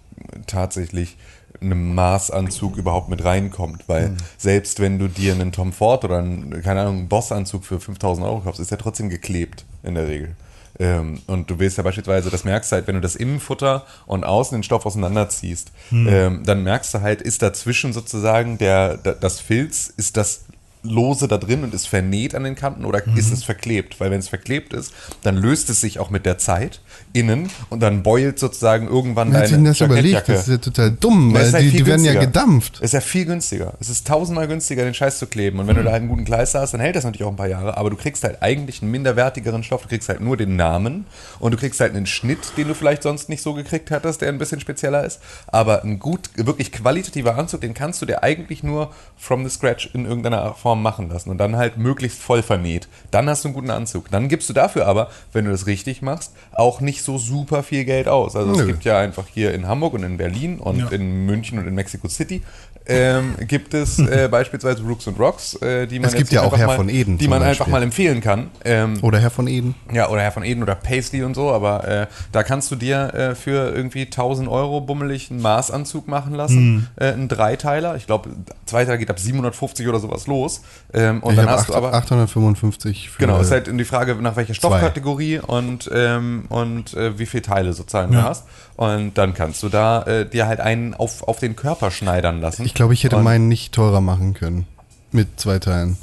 tatsächlich 0.47 1.17
einem 1.61 1.93
Maßanzug 1.95 2.77
überhaupt 2.77 3.09
mit 3.09 3.23
reinkommt, 3.25 3.83
weil 3.87 4.11
selbst 4.37 4.79
wenn 4.79 4.97
du 4.99 5.07
dir 5.07 5.33
einen 5.33 5.51
Tom 5.51 5.73
Ford 5.73 6.05
oder 6.05 6.19
einen, 6.19 6.61
keine 6.61 6.81
Ahnung, 6.81 6.97
einen 6.99 7.07
Bossanzug 7.09 7.65
für 7.65 7.79
5000 7.79 8.25
Euro 8.25 8.39
kaufst, 8.41 8.61
ist 8.61 8.71
der 8.71 8.77
trotzdem 8.77 9.09
geklebt 9.09 9.65
in 9.83 9.95
der 9.95 10.07
Regel. 10.07 10.35
Ähm, 10.79 11.19
und 11.27 11.49
du 11.49 11.59
willst 11.59 11.77
ja 11.77 11.83
beispielsweise, 11.83 12.29
das 12.29 12.45
merkst 12.45 12.71
du 12.71 12.75
halt, 12.77 12.87
wenn 12.87 12.95
du 12.95 13.01
das 13.01 13.15
Innenfutter 13.17 13.85
und 14.05 14.23
außen 14.23 14.55
den 14.57 14.63
Stoff 14.63 14.85
auseinanderziehst, 14.85 15.71
ähm, 15.91 16.43
dann 16.45 16.63
merkst 16.63 16.93
du 16.93 17.01
halt, 17.01 17.21
ist 17.21 17.41
dazwischen 17.41 17.91
sozusagen 17.91 18.57
der, 18.57 18.95
da- 18.95 19.13
das 19.13 19.41
Filz, 19.41 19.91
ist 19.97 20.15
das 20.15 20.45
lose 20.81 21.27
da 21.27 21.37
drin 21.37 21.63
und 21.63 21.73
ist 21.73 21.87
vernäht 21.87 22.35
an 22.35 22.43
den 22.43 22.55
Kanten 22.55 22.85
oder 22.85 23.05
ist 23.15 23.31
es 23.31 23.43
verklebt? 23.43 23.99
Weil 23.99 24.11
wenn 24.11 24.19
es 24.19 24.29
verklebt 24.29 24.73
ist, 24.73 24.93
dann 25.23 25.35
löst 25.35 25.69
es 25.69 25.81
sich 25.81 25.99
auch 25.99 26.09
mit 26.09 26.25
der 26.25 26.37
Zeit 26.37 26.81
innen 27.13 27.49
und 27.69 27.81
dann 27.81 28.03
beult 28.03 28.39
sozusagen 28.39 28.87
irgendwann 28.87 29.31
deine 29.31 29.49
denn 29.49 29.65
das 29.65 29.81
überlegt? 29.81 30.29
Das 30.29 30.41
ist 30.41 30.47
ja 30.47 30.57
total 30.57 30.91
dumm, 30.91 31.33
weil 31.33 31.51
halt 31.51 31.63
die, 31.63 31.71
die 31.71 31.85
werden 31.85 32.05
ja 32.05 32.13
gedampft. 32.19 32.79
Ist 32.79 32.93
ja 32.93 33.01
viel 33.01 33.25
günstiger. 33.25 33.73
Es 33.79 33.89
ist 33.89 34.07
tausendmal 34.07 34.47
günstiger, 34.47 34.83
den 34.83 34.93
Scheiß 34.93 35.19
zu 35.19 35.27
kleben. 35.27 35.59
Und 35.59 35.67
wenn 35.67 35.75
du 35.75 35.83
da 35.83 35.91
einen 35.91 36.07
guten 36.07 36.25
Kleister 36.25 36.61
hast, 36.61 36.73
dann 36.73 36.81
hält 36.81 36.95
das 36.95 37.03
natürlich 37.03 37.25
auch 37.25 37.31
ein 37.31 37.37
paar 37.37 37.47
Jahre. 37.47 37.77
Aber 37.77 37.89
du 37.89 37.95
kriegst 37.95 38.23
halt 38.23 38.41
eigentlich 38.41 38.81
einen 38.81 38.91
minderwertigeren 38.91 39.63
Stoff. 39.63 39.83
Du 39.83 39.89
kriegst 39.89 40.09
halt 40.09 40.21
nur 40.21 40.37
den 40.37 40.55
Namen 40.55 41.05
und 41.39 41.53
du 41.53 41.57
kriegst 41.57 41.79
halt 41.79 41.95
einen 41.95 42.05
Schnitt, 42.05 42.39
den 42.57 42.67
du 42.67 42.73
vielleicht 42.73 43.03
sonst 43.03 43.29
nicht 43.29 43.41
so 43.41 43.53
gekriegt 43.53 43.89
hättest, 43.89 44.21
der 44.21 44.29
ein 44.29 44.37
bisschen 44.37 44.59
spezieller 44.59 45.03
ist. 45.03 45.19
Aber 45.47 45.83
ein 45.83 45.99
gut, 45.99 46.29
wirklich 46.35 46.71
qualitativer 46.71 47.35
Anzug, 47.37 47.61
den 47.61 47.73
kannst 47.73 48.01
du 48.01 48.05
dir 48.05 48.23
eigentlich 48.23 48.63
nur 48.63 48.91
from 49.17 49.47
the 49.47 49.49
scratch 49.49 49.89
in 49.93 50.05
irgendeiner 50.05 50.53
Form 50.53 50.68
machen 50.75 51.09
lassen. 51.09 51.29
Und 51.29 51.37
dann 51.37 51.55
halt 51.55 51.77
möglichst 51.77 52.19
voll 52.19 52.41
vernäht. 52.41 52.87
Dann 53.11 53.29
hast 53.29 53.43
du 53.43 53.49
einen 53.49 53.55
guten 53.55 53.69
Anzug. 53.71 54.09
Dann 54.11 54.27
gibst 54.29 54.49
du 54.49 54.53
dafür 54.53 54.87
aber, 54.87 55.09
wenn 55.33 55.45
du 55.45 55.51
das 55.51 55.65
richtig 55.67 56.01
machst, 56.01 56.33
auch 56.53 56.81
nicht 56.81 57.03
so 57.03 57.17
super 57.17 57.63
viel 57.63 57.85
Geld 57.85 58.07
aus. 58.07 58.35
Also 58.35 58.51
es 58.51 58.57
Nö. 58.59 58.67
gibt 58.67 58.83
ja 58.85 58.99
einfach 58.99 59.25
hier 59.33 59.53
in 59.53 59.67
Hamburg 59.67 59.93
und 59.93 60.03
in 60.03 60.17
Berlin 60.17 60.59
und 60.59 60.79
Ja. 60.79 60.89
in 60.89 61.25
München 61.25 61.59
und 61.59 61.67
in 61.67 61.75
Mexico 61.75 62.07
City 62.07 62.41
ähm, 62.89 63.35
gibt 63.47 63.73
es 63.73 63.99
äh, 63.99 64.27
beispielsweise 64.31 64.83
Rooks 64.83 65.07
und 65.07 65.19
Rocks, 65.19 65.55
äh, 65.61 65.87
die 65.87 65.99
man 65.99 66.09
Es 66.09 66.15
gibt 66.15 66.31
ja 66.31 66.41
auch 66.41 66.45
einfach 66.45 66.57
Herr 66.59 66.67
mal, 66.67 66.75
von 66.77 66.89
Eden 66.89 67.17
die 67.17 67.27
man 67.27 67.41
einfach 67.43 67.59
Beispiel. 67.65 67.71
mal 67.71 67.83
empfehlen 67.83 68.21
kann. 68.21 68.51
Ähm, 68.65 68.97
Oder 69.01 69.19
Herr 69.19 69.29
von 69.29 69.47
Eden. 69.47 69.75
ja, 69.93 70.09
oder 70.09 70.21
Herr 70.21 70.31
von 70.31 70.43
Eden 70.43 70.63
oder 70.63 70.75
Paisley 70.75 71.23
und 71.23 71.35
so, 71.35 71.51
aber 71.51 71.87
äh, 71.87 72.07
da 72.31 72.43
kannst 72.43 72.71
du 72.71 72.75
dir 72.75 73.13
äh, 73.13 73.35
für 73.35 73.73
irgendwie 73.75 74.03
1000 74.05 74.49
Euro 74.49 74.81
bummelig 74.81 75.29
einen 75.31 75.41
Maßanzug 75.41 76.07
machen 76.07 76.33
lassen, 76.33 76.87
äh, 76.95 77.05
einen 77.13 77.27
Dreiteiler. 77.27 77.95
Ich 77.95 78.05
glaube, 78.07 78.29
Zweiteiler 78.65 78.97
geht 78.97 79.09
ab 79.09 79.19
750 79.19 79.87
oder 79.87 79.99
sowas 79.99 80.27
los. 80.27 80.61
Ähm, 80.93 81.21
und 81.21 81.33
ich 81.33 81.39
dann 81.39 81.49
hast 81.49 81.69
du 81.69 81.75
aber 81.75 81.93
855 81.93 83.09
für 83.09 83.19
Genau, 83.19 83.39
ist 83.39 83.51
halt 83.51 83.67
die 83.67 83.85
Frage, 83.85 84.15
nach 84.15 84.35
welcher 84.35 84.53
Zwei. 84.53 84.59
Stoffkategorie 84.69 85.39
und, 85.39 85.89
ähm, 85.93 86.45
und 86.49 86.93
äh, 86.95 87.17
wie 87.19 87.25
viele 87.25 87.43
Teile 87.43 87.73
sozusagen 87.73 88.13
Ja. 88.13 88.21
du 88.21 88.27
hast. 88.27 88.45
Und 88.75 89.17
dann 89.17 89.33
kannst 89.33 89.61
du 89.63 89.69
da 89.69 90.03
äh, 90.03 90.25
dir 90.25 90.47
halt 90.47 90.61
einen 90.61 90.93
auf, 90.93 91.27
auf 91.27 91.39
den 91.39 91.55
Körper 91.57 91.91
schneidern 91.91 92.39
lassen. 92.39 92.63
Ich 92.65 92.73
glaube, 92.79 92.93
ich 92.93 93.03
hätte 93.03 93.17
Und- 93.17 93.23
meinen 93.25 93.47
nicht 93.47 93.73
teurer 93.73 94.01
machen 94.01 94.33
können. 94.33 94.65
Mit 95.11 95.39
zwei 95.39 95.59
Teilen. 95.59 95.97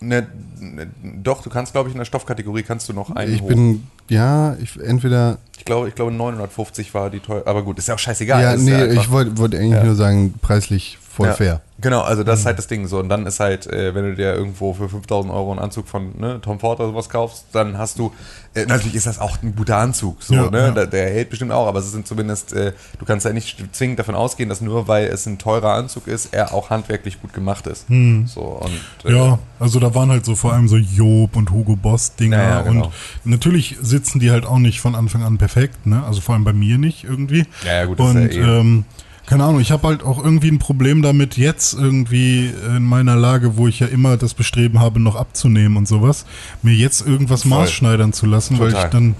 Ne, 0.00 0.26
ne, 0.58 0.88
doch, 1.22 1.42
du 1.42 1.50
kannst, 1.50 1.72
glaube 1.72 1.88
ich, 1.88 1.94
in 1.94 1.98
der 1.98 2.04
Stoffkategorie 2.06 2.62
kannst 2.64 2.88
du 2.88 2.92
noch 2.92 3.14
einen 3.14 3.34
Ich 3.34 3.40
hoch. 3.42 3.48
bin, 3.48 3.86
ja, 4.08 4.56
ich 4.60 4.80
entweder. 4.80 5.38
ich 5.56 5.64
glaube, 5.64 5.88
ich 5.88 5.94
glaube 5.94 6.10
950 6.12 6.92
war 6.94 7.08
die 7.10 7.20
teuer. 7.20 7.42
Aber 7.46 7.62
gut, 7.62 7.78
ist 7.78 7.86
ja 7.88 7.94
auch 7.94 7.98
scheißegal. 8.00 8.42
Ja, 8.42 8.56
nee, 8.56 8.70
ja 8.70 8.86
ich 8.86 9.10
wollte 9.10 9.36
wollte 9.38 9.58
eigentlich 9.58 9.72
Ja. 9.74 9.84
nur 9.84 9.94
sagen, 9.94 10.34
preislich 10.42 10.98
voll 11.14 11.26
Ja, 11.28 11.34
fair. 11.34 11.60
Genau, 11.80 12.02
also 12.02 12.22
das 12.22 12.40
ist 12.40 12.46
halt 12.46 12.58
das 12.58 12.68
Ding 12.68 12.86
so. 12.86 13.00
Und 13.00 13.08
dann 13.08 13.26
ist 13.26 13.40
halt, 13.40 13.66
äh, 13.66 13.92
wenn 13.92 14.04
du 14.04 14.14
dir 14.14 14.34
irgendwo 14.34 14.72
für 14.72 14.88
5000 14.88 15.34
Euro 15.34 15.50
einen 15.50 15.58
Anzug 15.58 15.88
von 15.88 16.12
ne, 16.16 16.38
Tom 16.40 16.60
Ford 16.60 16.78
oder 16.78 16.90
sowas 16.90 17.08
kaufst, 17.08 17.46
dann 17.52 17.76
hast 17.76 17.98
du, 17.98 18.12
äh, 18.54 18.66
natürlich 18.66 18.94
ist 18.94 19.06
das 19.08 19.18
auch 19.18 19.42
ein 19.42 19.56
guter 19.56 19.78
Anzug, 19.78 20.22
so, 20.22 20.32
Ja, 20.34 20.48
ne? 20.50 20.58
ja. 20.58 20.70
Der, 20.70 20.86
der 20.86 21.06
hält 21.10 21.30
bestimmt 21.30 21.50
auch, 21.50 21.66
aber 21.66 21.80
es 21.80 21.90
sind 21.90 22.06
zumindest, 22.06 22.52
äh, 22.52 22.72
du 23.00 23.04
kannst 23.04 23.26
ja 23.26 23.32
nicht 23.32 23.64
zwingend 23.74 23.98
davon 23.98 24.14
ausgehen, 24.14 24.48
dass 24.48 24.60
nur 24.60 24.86
weil 24.86 25.06
es 25.06 25.26
ein 25.26 25.38
teurer 25.38 25.72
Anzug 25.72 26.06
ist, 26.06 26.32
er 26.32 26.54
auch 26.54 26.70
handwerklich 26.70 27.20
gut 27.20 27.32
gemacht 27.32 27.66
ist. 27.66 27.86
So, 27.88 28.40
und, 28.42 29.10
äh. 29.10 29.16
Ja, 29.16 29.40
also 29.58 29.80
da 29.80 29.92
waren 29.92 30.10
halt 30.10 30.24
so 30.24 30.36
vor 30.36 30.52
allem 30.52 30.68
so 30.68 30.76
Job 30.76 31.34
und 31.34 31.50
Hugo 31.50 31.74
Boss 31.74 32.14
Dinger 32.14 32.36
Ja, 32.36 32.48
ja, 32.50 32.62
genau. 32.62 32.84
und 32.86 32.92
natürlich 33.24 33.76
sitzen 33.82 34.20
die 34.20 34.30
halt 34.30 34.46
auch 34.46 34.58
nicht 34.60 34.80
von 34.80 34.94
Anfang 34.94 35.24
an 35.24 35.36
perfekt, 35.36 35.84
ne? 35.84 36.04
Also 36.06 36.20
vor 36.20 36.36
allem 36.36 36.44
bei 36.44 36.52
mir 36.52 36.78
nicht 36.78 37.02
irgendwie. 37.02 37.44
Ja, 37.66 37.72
ja, 37.72 37.84
gut, 37.86 37.98
das 37.98 38.06
und 38.10 38.16
ist 38.28 38.36
ja 38.36 38.42
eh- 38.42 38.60
ähm, 38.60 38.84
keine 39.26 39.44
Ahnung, 39.44 39.60
ich 39.60 39.70
habe 39.70 39.86
halt 39.88 40.02
auch 40.02 40.22
irgendwie 40.22 40.48
ein 40.48 40.58
Problem 40.58 41.00
damit 41.02 41.36
jetzt 41.36 41.74
irgendwie 41.74 42.50
in 42.76 42.82
meiner 42.84 43.16
Lage, 43.16 43.56
wo 43.56 43.68
ich 43.68 43.80
ja 43.80 43.86
immer 43.86 44.16
das 44.16 44.34
Bestreben 44.34 44.80
habe, 44.80 45.00
noch 45.00 45.16
abzunehmen 45.16 45.76
und 45.76 45.86
sowas, 45.88 46.24
mir 46.62 46.74
jetzt 46.74 47.06
irgendwas 47.06 47.42
Voll. 47.42 47.50
maßschneidern 47.50 48.12
zu 48.12 48.26
lassen, 48.26 48.58
weil 48.58 48.68
Total. 48.72 48.84
ich 48.86 48.90
dann 48.90 49.14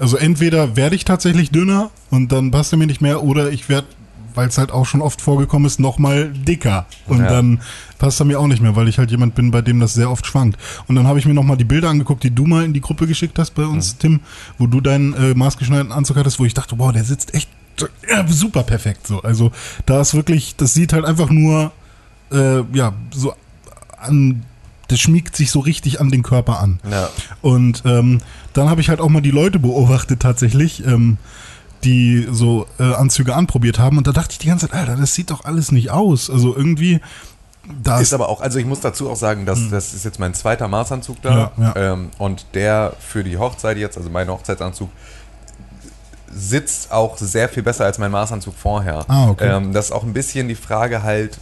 also 0.00 0.16
entweder 0.16 0.74
werde 0.74 0.96
ich 0.96 1.04
tatsächlich 1.04 1.50
dünner 1.52 1.90
und 2.10 2.32
dann 2.32 2.50
passt 2.50 2.72
er 2.72 2.76
mir 2.78 2.86
nicht 2.88 3.00
mehr 3.02 3.22
oder 3.22 3.50
ich 3.52 3.68
werde 3.68 3.86
weil 4.34 4.48
es 4.48 4.56
halt 4.56 4.70
auch 4.72 4.86
schon 4.86 5.02
oft 5.02 5.20
vorgekommen 5.20 5.66
ist, 5.66 5.78
nochmal 5.78 6.30
dicker. 6.32 6.86
Und 7.06 7.18
Ja. 7.18 7.28
dann 7.28 7.60
passt 7.98 8.18
er 8.18 8.24
mir 8.24 8.40
auch 8.40 8.46
nicht 8.46 8.62
mehr, 8.62 8.74
weil 8.76 8.88
ich 8.88 8.96
halt 8.96 9.10
jemand 9.10 9.34
bin, 9.34 9.50
bei 9.50 9.60
dem 9.60 9.78
das 9.78 9.92
sehr 9.92 10.10
oft 10.10 10.24
schwankt. 10.26 10.58
Und 10.88 10.96
dann 10.96 11.06
habe 11.06 11.18
ich 11.18 11.26
mir 11.26 11.34
nochmal 11.34 11.58
die 11.58 11.64
Bilder 11.64 11.90
angeguckt, 11.90 12.22
die 12.24 12.34
du 12.34 12.46
mal 12.46 12.64
in 12.64 12.72
die 12.72 12.80
Gruppe 12.80 13.06
geschickt 13.06 13.38
hast 13.38 13.50
bei 13.50 13.60
Mhm. 13.64 13.72
uns, 13.72 13.98
Tim, 13.98 14.20
wo 14.56 14.66
du 14.66 14.80
deinen 14.80 15.12
äh, 15.12 15.34
maßgeschneiderten 15.34 15.92
Anzug 15.92 16.16
hattest, 16.16 16.38
wo 16.40 16.46
ich 16.46 16.54
dachte, 16.54 16.76
boah, 16.76 16.94
der 16.94 17.04
sitzt 17.04 17.34
echt 17.34 17.50
ja, 18.08 18.26
super 18.28 18.62
perfekt 18.62 19.06
so. 19.06 19.20
Also 19.22 19.52
da 19.86 20.00
ist 20.00 20.14
wirklich, 20.14 20.56
das 20.56 20.74
sieht 20.74 20.92
halt 20.92 21.04
einfach 21.04 21.30
nur, 21.30 21.72
äh, 22.30 22.62
ja, 22.72 22.92
so 23.12 23.34
an 23.98 24.44
der 24.90 24.98
schmiegt 24.98 25.36
sich 25.36 25.50
so 25.50 25.60
richtig 25.60 26.00
an 26.00 26.10
den 26.10 26.22
Körper 26.22 26.60
an. 26.60 26.78
Ja. 26.90 27.08
Und 27.40 27.82
ähm, 27.86 28.20
dann 28.52 28.68
habe 28.68 28.82
ich 28.82 28.90
halt 28.90 29.00
auch 29.00 29.08
mal 29.08 29.22
die 29.22 29.30
Leute 29.30 29.58
beobachtet 29.58 30.20
tatsächlich, 30.20 30.84
ähm, 30.84 31.16
die 31.82 32.28
so 32.30 32.66
äh, 32.78 32.92
Anzüge 32.92 33.34
anprobiert 33.34 33.78
haben. 33.78 33.96
Und 33.96 34.06
da 34.06 34.12
dachte 34.12 34.32
ich 34.32 34.38
die 34.38 34.48
ganze 34.48 34.68
Zeit, 34.68 34.78
Alter, 34.78 34.96
das 34.96 35.14
sieht 35.14 35.30
doch 35.30 35.46
alles 35.46 35.72
nicht 35.72 35.90
aus. 35.90 36.28
Also 36.28 36.54
irgendwie, 36.54 37.00
da 37.82 38.00
Ist 38.00 38.12
aber 38.12 38.28
auch, 38.28 38.40
also 38.40 38.58
ich 38.58 38.66
muss 38.66 38.80
dazu 38.80 39.08
auch 39.08 39.16
sagen, 39.16 39.46
dass 39.46 39.70
das 39.70 39.94
ist 39.94 40.04
jetzt 40.04 40.18
mein 40.18 40.34
zweiter 40.34 40.68
Maßanzug 40.68 41.22
da. 41.22 41.52
Ja, 41.56 41.72
ja. 41.74 41.92
Ähm, 41.92 42.10
und 42.18 42.46
der 42.54 42.94
für 42.98 43.24
die 43.24 43.38
Hochzeit 43.38 43.78
jetzt, 43.78 43.96
also 43.96 44.10
mein 44.10 44.28
Hochzeitsanzug, 44.28 44.90
sitzt 46.34 46.90
auch 46.92 47.18
sehr 47.18 47.48
viel 47.48 47.62
besser 47.62 47.84
als 47.84 47.98
mein 47.98 48.10
Maßanzug 48.10 48.54
vorher. 48.56 49.04
Ah, 49.08 49.28
okay. 49.28 49.48
ähm, 49.56 49.72
das 49.72 49.86
ist 49.86 49.92
auch 49.92 50.02
ein 50.02 50.12
bisschen 50.12 50.48
die 50.48 50.54
Frage 50.54 51.02
halt, 51.02 51.38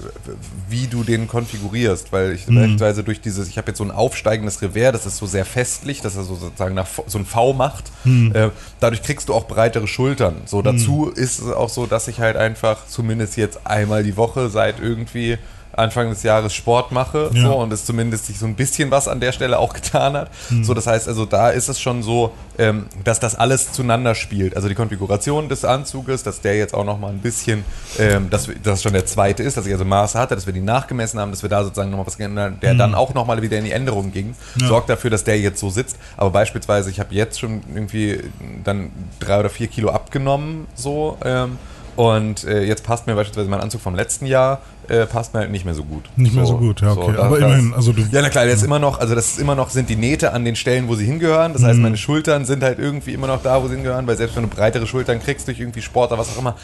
wie 0.68 0.86
du 0.88 1.04
den 1.04 1.28
konfigurierst, 1.28 2.12
weil 2.12 2.30
Mhm. 2.30 2.34
ich 2.34 2.46
beispielsweise 2.46 3.04
durch 3.04 3.20
dieses, 3.20 3.48
ich 3.48 3.56
habe 3.58 3.68
jetzt 3.68 3.78
so 3.78 3.84
ein 3.84 3.90
aufsteigendes 3.90 4.60
Revers, 4.62 4.92
das 4.92 5.06
ist 5.06 5.16
so 5.18 5.26
sehr 5.26 5.44
festlich, 5.44 6.00
dass 6.00 6.16
er 6.16 6.24
so 6.24 6.34
sozusagen 6.34 6.74
nach, 6.74 6.86
so 7.06 7.18
ein 7.18 7.24
V 7.26 7.52
macht. 7.52 7.90
Mhm. 8.04 8.32
Äh, 8.34 8.50
dadurch 8.80 9.02
kriegst 9.02 9.28
du 9.28 9.34
auch 9.34 9.46
breitere 9.46 9.86
Schultern. 9.86 10.36
So 10.46 10.62
dazu 10.62 11.08
ist 11.14 11.38
es 11.40 11.52
auch 11.52 11.68
so, 11.68 11.86
dass 11.86 12.08
ich 12.08 12.20
halt 12.20 12.36
einfach 12.36 12.86
zumindest 12.86 13.36
jetzt 13.36 13.66
einmal 13.66 14.02
die 14.02 14.16
Woche 14.16 14.50
seit 14.50 14.80
irgendwie 14.80 15.38
Anfang 15.80 16.10
des 16.10 16.22
Jahres 16.22 16.54
Sport 16.54 16.92
mache 16.92 17.30
Ja. 17.32 17.42
so, 17.42 17.54
und 17.56 17.72
es 17.72 17.84
zumindest 17.84 18.26
sich 18.26 18.38
so 18.38 18.46
ein 18.46 18.54
bisschen 18.54 18.90
was 18.90 19.08
an 19.08 19.18
der 19.20 19.32
Stelle 19.32 19.58
auch 19.58 19.72
getan 19.74 20.14
hat. 20.14 20.30
Mhm. 20.50 20.64
So, 20.64 20.74
das 20.74 20.86
heißt 20.86 21.08
also, 21.08 21.26
da 21.26 21.50
ist 21.50 21.68
es 21.68 21.80
schon 21.80 22.02
so, 22.02 22.32
ähm, 22.58 22.86
dass 23.04 23.18
das 23.20 23.34
alles 23.34 23.72
zueinander 23.72 24.14
spielt. 24.14 24.54
Also 24.56 24.68
die 24.68 24.74
Konfiguration 24.74 25.48
des 25.48 25.64
Anzuges, 25.64 26.22
dass 26.22 26.40
der 26.40 26.56
jetzt 26.56 26.74
auch 26.74 26.84
noch 26.84 26.98
mal 26.98 27.08
ein 27.08 27.18
bisschen, 27.20 27.64
ähm, 27.98 28.30
dass 28.30 28.48
das 28.62 28.82
schon 28.82 28.92
der 28.92 29.06
zweite 29.06 29.42
ist, 29.42 29.56
dass 29.56 29.66
ich 29.66 29.72
also 29.72 29.84
Maße 29.84 30.18
hatte, 30.18 30.34
dass 30.34 30.46
wir 30.46 30.52
die 30.52 30.60
nachgemessen 30.60 31.18
haben, 31.18 31.30
dass 31.30 31.42
wir 31.42 31.48
da 31.50 31.64
sozusagen 31.64 31.90
nochmal 31.90 32.06
was 32.06 32.18
geändert 32.18 32.44
haben, 32.52 32.60
der 32.60 32.74
dann 32.74 32.94
auch 32.94 33.14
nochmal 33.14 33.40
wieder 33.42 33.56
in 33.58 33.64
die 33.64 33.72
Änderung 33.72 34.12
ging, 34.12 34.28
Mhm. 34.54 34.60
Ja. 34.62 34.68
sorgt 34.68 34.90
dafür, 34.90 35.10
dass 35.10 35.24
der 35.24 35.40
jetzt 35.40 35.58
so 35.60 35.70
sitzt. 35.70 35.96
Aber 36.16 36.30
beispielsweise, 36.30 36.90
ich 36.90 37.00
habe 37.00 37.14
jetzt 37.14 37.40
schon 37.40 37.62
irgendwie 37.74 38.20
dann 38.64 38.90
drei 39.20 39.40
oder 39.40 39.48
vier 39.50 39.66
Kilo 39.68 39.90
abgenommen, 39.90 40.66
so, 40.74 41.16
ähm, 41.24 41.58
und 41.96 42.44
äh, 42.44 42.62
jetzt 42.64 42.84
passt 42.84 43.06
mir 43.06 43.14
beispielsweise 43.14 43.48
mein 43.50 43.60
Anzug 43.60 43.80
vom 43.80 43.94
letzten 43.94 44.26
Jahr, 44.26 44.60
äh, 44.88 45.06
passt 45.06 45.34
mir 45.34 45.40
halt 45.40 45.50
nicht 45.52 45.64
mehr 45.64 45.74
so 45.74 45.84
gut. 45.84 46.04
Nicht 46.16 46.34
mehr 46.34 46.46
so 46.46 46.56
gut, 46.58 46.80
ja, 46.80 46.92
okay. 46.92 47.12
da- 47.16 47.22
Aber 47.24 47.38
immerhin, 47.38 47.72
also 47.74 47.92
du- 47.92 48.02
Ja, 48.10 48.22
na 48.22 48.28
klar, 48.28 48.44
der 48.44 48.54
ist 48.54 48.62
immer 48.64 48.78
noch, 48.78 48.98
also 48.98 49.14
das 49.14 49.28
ist 49.32 49.38
immer 49.38 49.54
noch, 49.54 49.70
sind 49.70 49.88
die 49.88 49.96
Nähte 49.96 50.32
an 50.32 50.44
den 50.44 50.56
Stellen, 50.56 50.88
wo 50.88 50.94
sie 50.96 51.04
hingehören. 51.04 51.52
Das 51.52 51.62
heißt, 51.62 51.76
Mhm. 51.76 51.82
meine 51.82 51.96
Schultern 51.96 52.44
sind 52.44 52.62
halt 52.62 52.78
irgendwie 52.78 53.12
immer 53.14 53.26
noch 53.28 53.42
da, 53.42 53.62
wo 53.62 53.68
sie 53.68 53.74
hingehören, 53.74 54.06
weil 54.06 54.16
selbst 54.16 54.34
wenn 54.36 54.42
du 54.42 54.48
breitere 54.48 54.86
Schultern 54.86 55.20
kriegst 55.20 55.46
durch 55.46 55.60
irgendwie 55.60 55.82
Sport 55.82 56.10
oder 56.10 56.20
was 56.20 56.30
auch 56.36 56.40
immer, 56.40 56.56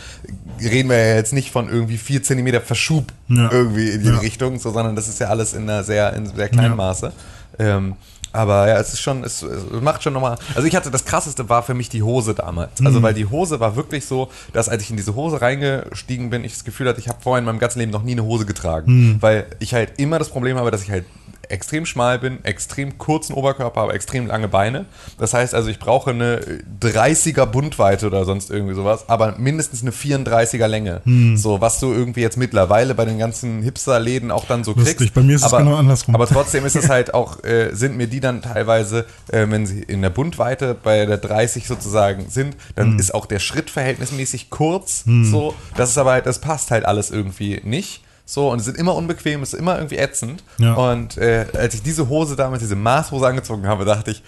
reden 0.61 0.89
wir 0.91 0.97
ja 0.99 1.15
jetzt 1.15 1.33
nicht 1.33 1.51
von 1.53 1.69
irgendwie 1.69 1.99
vier 1.99 2.23
Zentimeter 2.23 2.61
Verschub 2.61 3.13
Ja. 3.29 3.51
irgendwie 3.53 3.91
in 3.91 4.03
die 4.03 4.09
Ja. 4.09 4.19
Richtung, 4.19 4.59
so, 4.59 4.71
sondern 4.73 4.97
das 4.97 5.07
ist 5.09 5.21
ja 5.21 5.29
alles 5.29 5.53
in 5.55 5.63
einer 5.65 5.85
sehr, 5.85 6.13
in 6.15 6.27
sehr 6.27 6.49
kleinen 6.49 6.71
Ja. 6.71 6.77
Maße. 6.77 7.13
Ähm, 7.59 7.95
aber 8.33 8.69
ja, 8.69 8.79
es 8.79 8.93
ist 8.93 9.01
schon, 9.01 9.25
es, 9.25 9.43
es 9.43 9.65
macht 9.81 10.03
schon 10.03 10.13
nochmal. 10.13 10.37
Also 10.55 10.67
ich 10.67 10.77
hatte 10.77 10.91
das 10.91 11.05
krasseste 11.05 11.49
war 11.49 11.63
für 11.63 11.75
mich 11.75 11.89
die 11.89 12.03
Hose 12.03 12.35
damals. 12.35 12.81
Mhm. 12.81 12.87
Also 12.87 13.03
weil 13.03 13.15
die 13.15 13.27
Hose 13.27 13.61
war 13.61 13.77
wirklich 13.77 14.07
so, 14.07 14.31
dass 14.53 14.69
als 14.69 14.83
ich 14.83 14.91
in 14.91 14.97
diese 14.97 15.15
Hose 15.15 15.41
reingestiegen 15.41 16.31
bin, 16.31 16.45
ich 16.45 16.53
das 16.53 16.65
Gefühl 16.65 16.89
hatte, 16.89 17.01
ich 17.01 17.09
habe 17.09 17.19
vorher 17.23 17.39
in 17.39 17.45
meinem 17.45 17.59
ganzen 17.59 17.79
Leben 17.79 17.93
noch 17.93 18.03
nie 18.03 18.13
eine 18.13 18.25
Hose 18.25 18.47
getragen. 18.47 18.93
Mhm. 18.93 19.23
Weil 19.23 19.47
ich 19.59 19.75
halt 19.75 19.99
immer 19.99 20.19
das 20.19 20.29
Problem 20.29 20.57
habe, 20.57 20.71
dass 20.71 20.83
ich 20.83 20.91
halt 20.91 21.05
extrem 21.49 21.87
schmal 21.87 22.19
bin, 22.19 22.45
extrem 22.45 22.99
kurzen 22.99 23.33
Oberkörper, 23.35 23.81
aber 23.83 23.95
extrem 23.95 24.27
lange 24.27 24.49
Beine. 24.49 24.87
Das 25.19 25.35
heißt 25.35 25.55
also, 25.55 25.69
ich 25.69 25.79
brauche 25.79 26.11
eine 26.11 26.41
30er 26.81 27.47
Bundweite 27.47 28.07
oder 28.07 28.25
sonst 28.25 28.51
irgendwie 28.51 28.75
sowas, 28.75 29.09
aber 29.09 29.37
mindestens 29.39 29.83
eine 29.83 29.91
34er 29.93 30.67
Länge. 30.67 31.01
Hm. 31.05 31.37
So, 31.37 31.61
was 31.61 31.81
du 31.81 31.93
irgendwie 31.93 32.21
jetzt 32.21 32.37
mittlerweile 32.37 32.95
bei 32.95 33.05
den 33.05 33.19
ganzen 33.19 33.63
Hipster-Läden 33.63 34.31
auch 34.31 34.45
dann 34.47 34.65
so 34.65 34.73
Lustig, 34.73 34.97
kriegst. 34.99 35.15
bei 35.15 35.23
mir 35.23 35.37
ist 35.37 35.45
es 35.45 35.53
aber, 35.53 35.63
genau 35.65 35.77
andersrum. 35.77 36.15
Aber 36.15 36.27
trotzdem 36.27 36.65
ist 36.67 36.77
es 36.77 36.89
halt 36.89 37.15
auch, 37.15 37.43
äh, 37.45 37.71
sind 37.75 37.97
mir 37.97 38.07
die 38.07 38.21
dann 38.21 38.43
teilweise, 38.43 39.07
äh, 39.33 39.47
wenn 39.49 39.67
sie 39.67 39.83
in 39.83 40.03
der 40.03 40.11
Bundweite 40.11 40.75
bei 40.81 41.07
der 41.07 41.19
30 41.19 41.67
sozusagen 41.67 42.29
sind, 42.29 42.57
dann 42.75 42.93
Hm. 42.93 42.99
ist 42.99 43.15
auch 43.15 43.27
der 43.27 43.39
Schritt 43.39 43.71
verhältnismäßig 43.71 44.51
kurz. 44.51 45.05
So, 45.07 45.55
das 45.77 45.91
ist 45.91 45.99
aber 45.99 46.13
halt, 46.13 46.27
das 46.27 46.41
passt 46.41 46.71
halt 46.71 46.85
alles 46.85 47.11
irgendwie 47.11 47.61
nicht. 47.65 48.03
So, 48.29 48.51
und 48.51 48.59
es 48.59 48.65
sind 48.65 48.77
immer 48.77 48.95
unbequem, 48.97 49.43
es 49.43 49.53
ist 49.55 49.59
immer 49.61 49.77
irgendwie 49.77 49.97
ätzend. 49.97 50.43
Ja. 50.59 50.75
Und 50.75 51.17
äh, 51.17 51.47
als 51.57 51.75
ich 51.75 51.83
diese 51.83 52.09
Hose 52.09 52.35
damals, 52.37 52.61
diese 52.61 52.75
Maßhose 52.77 53.25
angezogen 53.27 53.67
habe, 53.67 53.85
dachte 53.85 54.11
ich, 54.11 54.23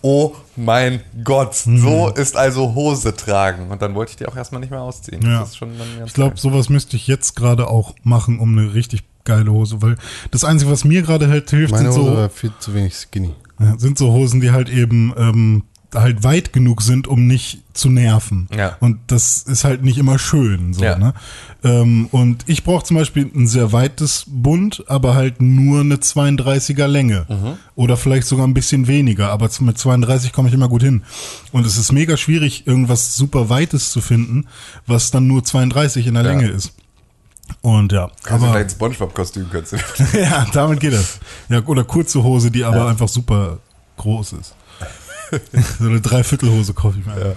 oh 0.00 0.32
mein 0.56 1.00
Gott, 1.24 1.54
Mhm. 1.66 1.78
so 1.78 2.08
ist 2.10 2.36
also 2.36 2.74
Hose 2.74 3.14
tragen. 3.16 3.70
Und 3.70 3.82
dann 3.82 3.94
wollte 3.94 4.10
ich 4.10 4.16
die 4.16 4.26
auch 4.26 4.36
erstmal 4.36 4.60
nicht 4.60 4.70
mehr 4.70 4.80
ausziehen. 4.80 5.22
Ja. 5.22 5.40
Das 5.40 5.50
ist 5.50 5.56
schon 5.56 5.76
dann 5.78 5.88
ganz 5.98 6.08
Ich 6.10 6.14
glaube, 6.14 6.36
sowas 6.38 6.68
müsste 6.68 6.96
ich 6.96 7.06
jetzt 7.08 7.34
gerade 7.36 7.68
auch 7.68 7.94
machen, 8.04 8.38
um 8.38 8.56
eine 8.56 8.74
richtig 8.74 9.02
geile 9.24 9.52
Hose, 9.52 9.82
weil 9.82 9.96
das 10.30 10.44
Einzige, 10.44 10.70
was 10.70 10.84
mir 10.84 11.02
gerade 11.02 11.28
halt 11.28 11.50
hilft, 11.50 11.72
Meine 11.72 11.92
sind 11.92 12.00
Hose 12.02 12.10
so, 12.10 12.16
war 12.16 12.28
viel 12.30 12.52
zu 12.58 12.74
wenig 12.74 12.94
skinny. 12.94 13.34
sind 13.78 13.98
so 13.98 14.12
Hosen, 14.12 14.40
die 14.40 14.50
halt 14.50 14.68
eben 14.68 15.12
ähm, 15.16 15.62
halt 15.94 16.24
weit 16.24 16.52
genug 16.52 16.82
sind, 16.82 17.06
um 17.06 17.26
nicht 17.26 17.61
zu 17.74 17.88
nerven. 17.90 18.48
Ja. 18.56 18.76
Und 18.80 18.98
das 19.06 19.42
ist 19.42 19.64
halt 19.64 19.82
nicht 19.82 19.98
immer 19.98 20.18
schön. 20.18 20.74
So, 20.74 20.82
Ja. 20.84 20.98
ne? 20.98 21.14
ähm, 21.64 22.06
und 22.12 22.44
ich 22.46 22.64
brauche 22.64 22.84
zum 22.84 22.96
Beispiel 22.96 23.30
ein 23.34 23.46
sehr 23.46 23.72
weites 23.72 24.24
Bund, 24.26 24.84
aber 24.88 25.14
halt 25.14 25.40
nur 25.40 25.80
eine 25.80 25.96
32er 25.96 26.86
Länge. 26.86 27.26
Mhm. 27.28 27.54
Oder 27.74 27.96
vielleicht 27.96 28.26
sogar 28.26 28.46
ein 28.46 28.54
bisschen 28.54 28.86
weniger, 28.88 29.30
aber 29.30 29.48
mit 29.60 29.78
32 29.78 30.32
komme 30.32 30.48
ich 30.48 30.54
immer 30.54 30.68
gut 30.68 30.82
hin. 30.82 31.02
Und 31.52 31.64
es 31.66 31.76
ist 31.78 31.92
mega 31.92 32.16
schwierig, 32.16 32.66
irgendwas 32.66 33.14
super 33.16 33.48
Weites 33.48 33.90
zu 33.90 34.00
finden, 34.00 34.46
was 34.86 35.10
dann 35.10 35.26
nur 35.26 35.42
32 35.44 36.06
in 36.06 36.14
der 36.14 36.24
Ja. 36.24 36.30
Länge 36.30 36.48
ist. 36.48 36.72
Und 37.60 37.92
ja, 37.92 38.10
Kannst 38.22 38.44
du 38.44 38.48
aber 38.48 38.58
dein 38.58 38.70
Spongebob-Kostüm 38.70 39.46
kannst 39.50 39.72
du. 40.12 40.18
ja, 40.18 40.46
damit 40.52 40.80
geht 40.80 40.92
das. 40.94 41.18
Ja, 41.48 41.62
oder 41.66 41.84
kurze 41.84 42.22
Hose, 42.22 42.50
die 42.50 42.64
aber 42.64 42.88
einfach 42.88 43.08
super 43.08 43.58
groß 43.98 44.34
ist. 44.34 44.54
so 45.78 45.86
eine 45.86 46.00
Dreiviertelhose 46.00 46.74
kaufe 46.74 46.98
ich 46.98 47.06
mir. 47.06 47.18
Ja. 47.18 47.32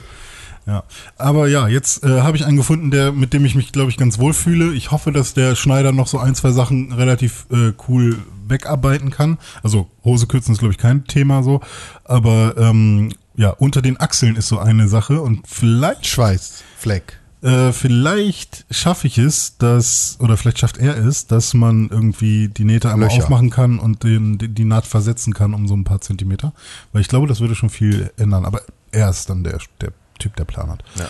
Ja. 0.67 0.83
Aber 1.17 1.47
ja, 1.47 1.67
jetzt 1.67 2.03
äh, 2.03 2.21
habe 2.21 2.37
ich 2.37 2.45
einen 2.45 2.57
gefunden, 2.57 2.91
der, 2.91 3.11
mit 3.11 3.33
dem 3.33 3.45
ich 3.45 3.55
mich, 3.55 3.71
glaube 3.71 3.91
ich, 3.91 3.97
ganz 3.97 4.17
wohl 4.17 4.33
fühle. 4.33 4.73
Ich 4.73 4.91
hoffe, 4.91 5.11
dass 5.11 5.33
der 5.33 5.55
Schneider 5.55 5.91
noch 5.91 6.07
so 6.07 6.17
ein, 6.19 6.35
zwei 6.35 6.51
Sachen 6.51 6.91
relativ 6.91 7.45
äh, 7.51 7.73
cool 7.87 8.17
wegarbeiten 8.47 9.11
kann. 9.11 9.37
Also 9.63 9.89
Hose 10.03 10.27
kürzen 10.27 10.53
ist, 10.53 10.59
glaube 10.59 10.73
ich, 10.73 10.77
kein 10.77 11.05
Thema 11.05 11.43
so. 11.43 11.61
Aber 12.03 12.55
ähm, 12.57 13.11
ja, 13.35 13.49
unter 13.49 13.81
den 13.81 13.99
Achseln 13.99 14.35
ist 14.35 14.47
so 14.47 14.59
eine 14.59 14.87
Sache 14.87 15.21
und 15.21 15.47
vielleicht 15.47 16.05
Schweißfleck. 16.07 17.19
äh, 17.41 17.71
vielleicht 17.71 18.65
schaffe 18.71 19.07
ich 19.07 19.17
es, 19.17 19.57
dass, 19.57 20.17
oder 20.19 20.37
vielleicht 20.37 20.59
schafft 20.59 20.77
er 20.77 20.97
es, 20.97 21.27
dass 21.27 21.53
man 21.53 21.89
irgendwie 21.89 22.47
die 22.47 22.63
Nähte 22.63 22.91
einmal 22.91 23.09
Löcher. 23.09 23.23
aufmachen 23.23 23.49
kann 23.49 23.77
und 23.77 24.03
den, 24.03 24.37
die, 24.37 24.47
die 24.47 24.65
Naht 24.65 24.87
versetzen 24.87 25.33
kann 25.33 25.53
um 25.53 25.67
so 25.67 25.75
ein 25.75 25.83
paar 25.83 26.01
Zentimeter. 26.01 26.53
Weil 26.91 27.01
ich 27.01 27.07
glaube, 27.07 27.27
das 27.27 27.39
würde 27.39 27.55
schon 27.55 27.69
viel 27.69 28.11
ändern. 28.17 28.45
Aber 28.45 28.61
er 28.91 29.09
ist 29.09 29.29
dann 29.29 29.43
der, 29.43 29.59
der 29.81 29.91
Typ, 30.19 30.35
der 30.35 30.45
Plan 30.45 30.69
hat. 30.69 30.83
Ja. 30.97 31.07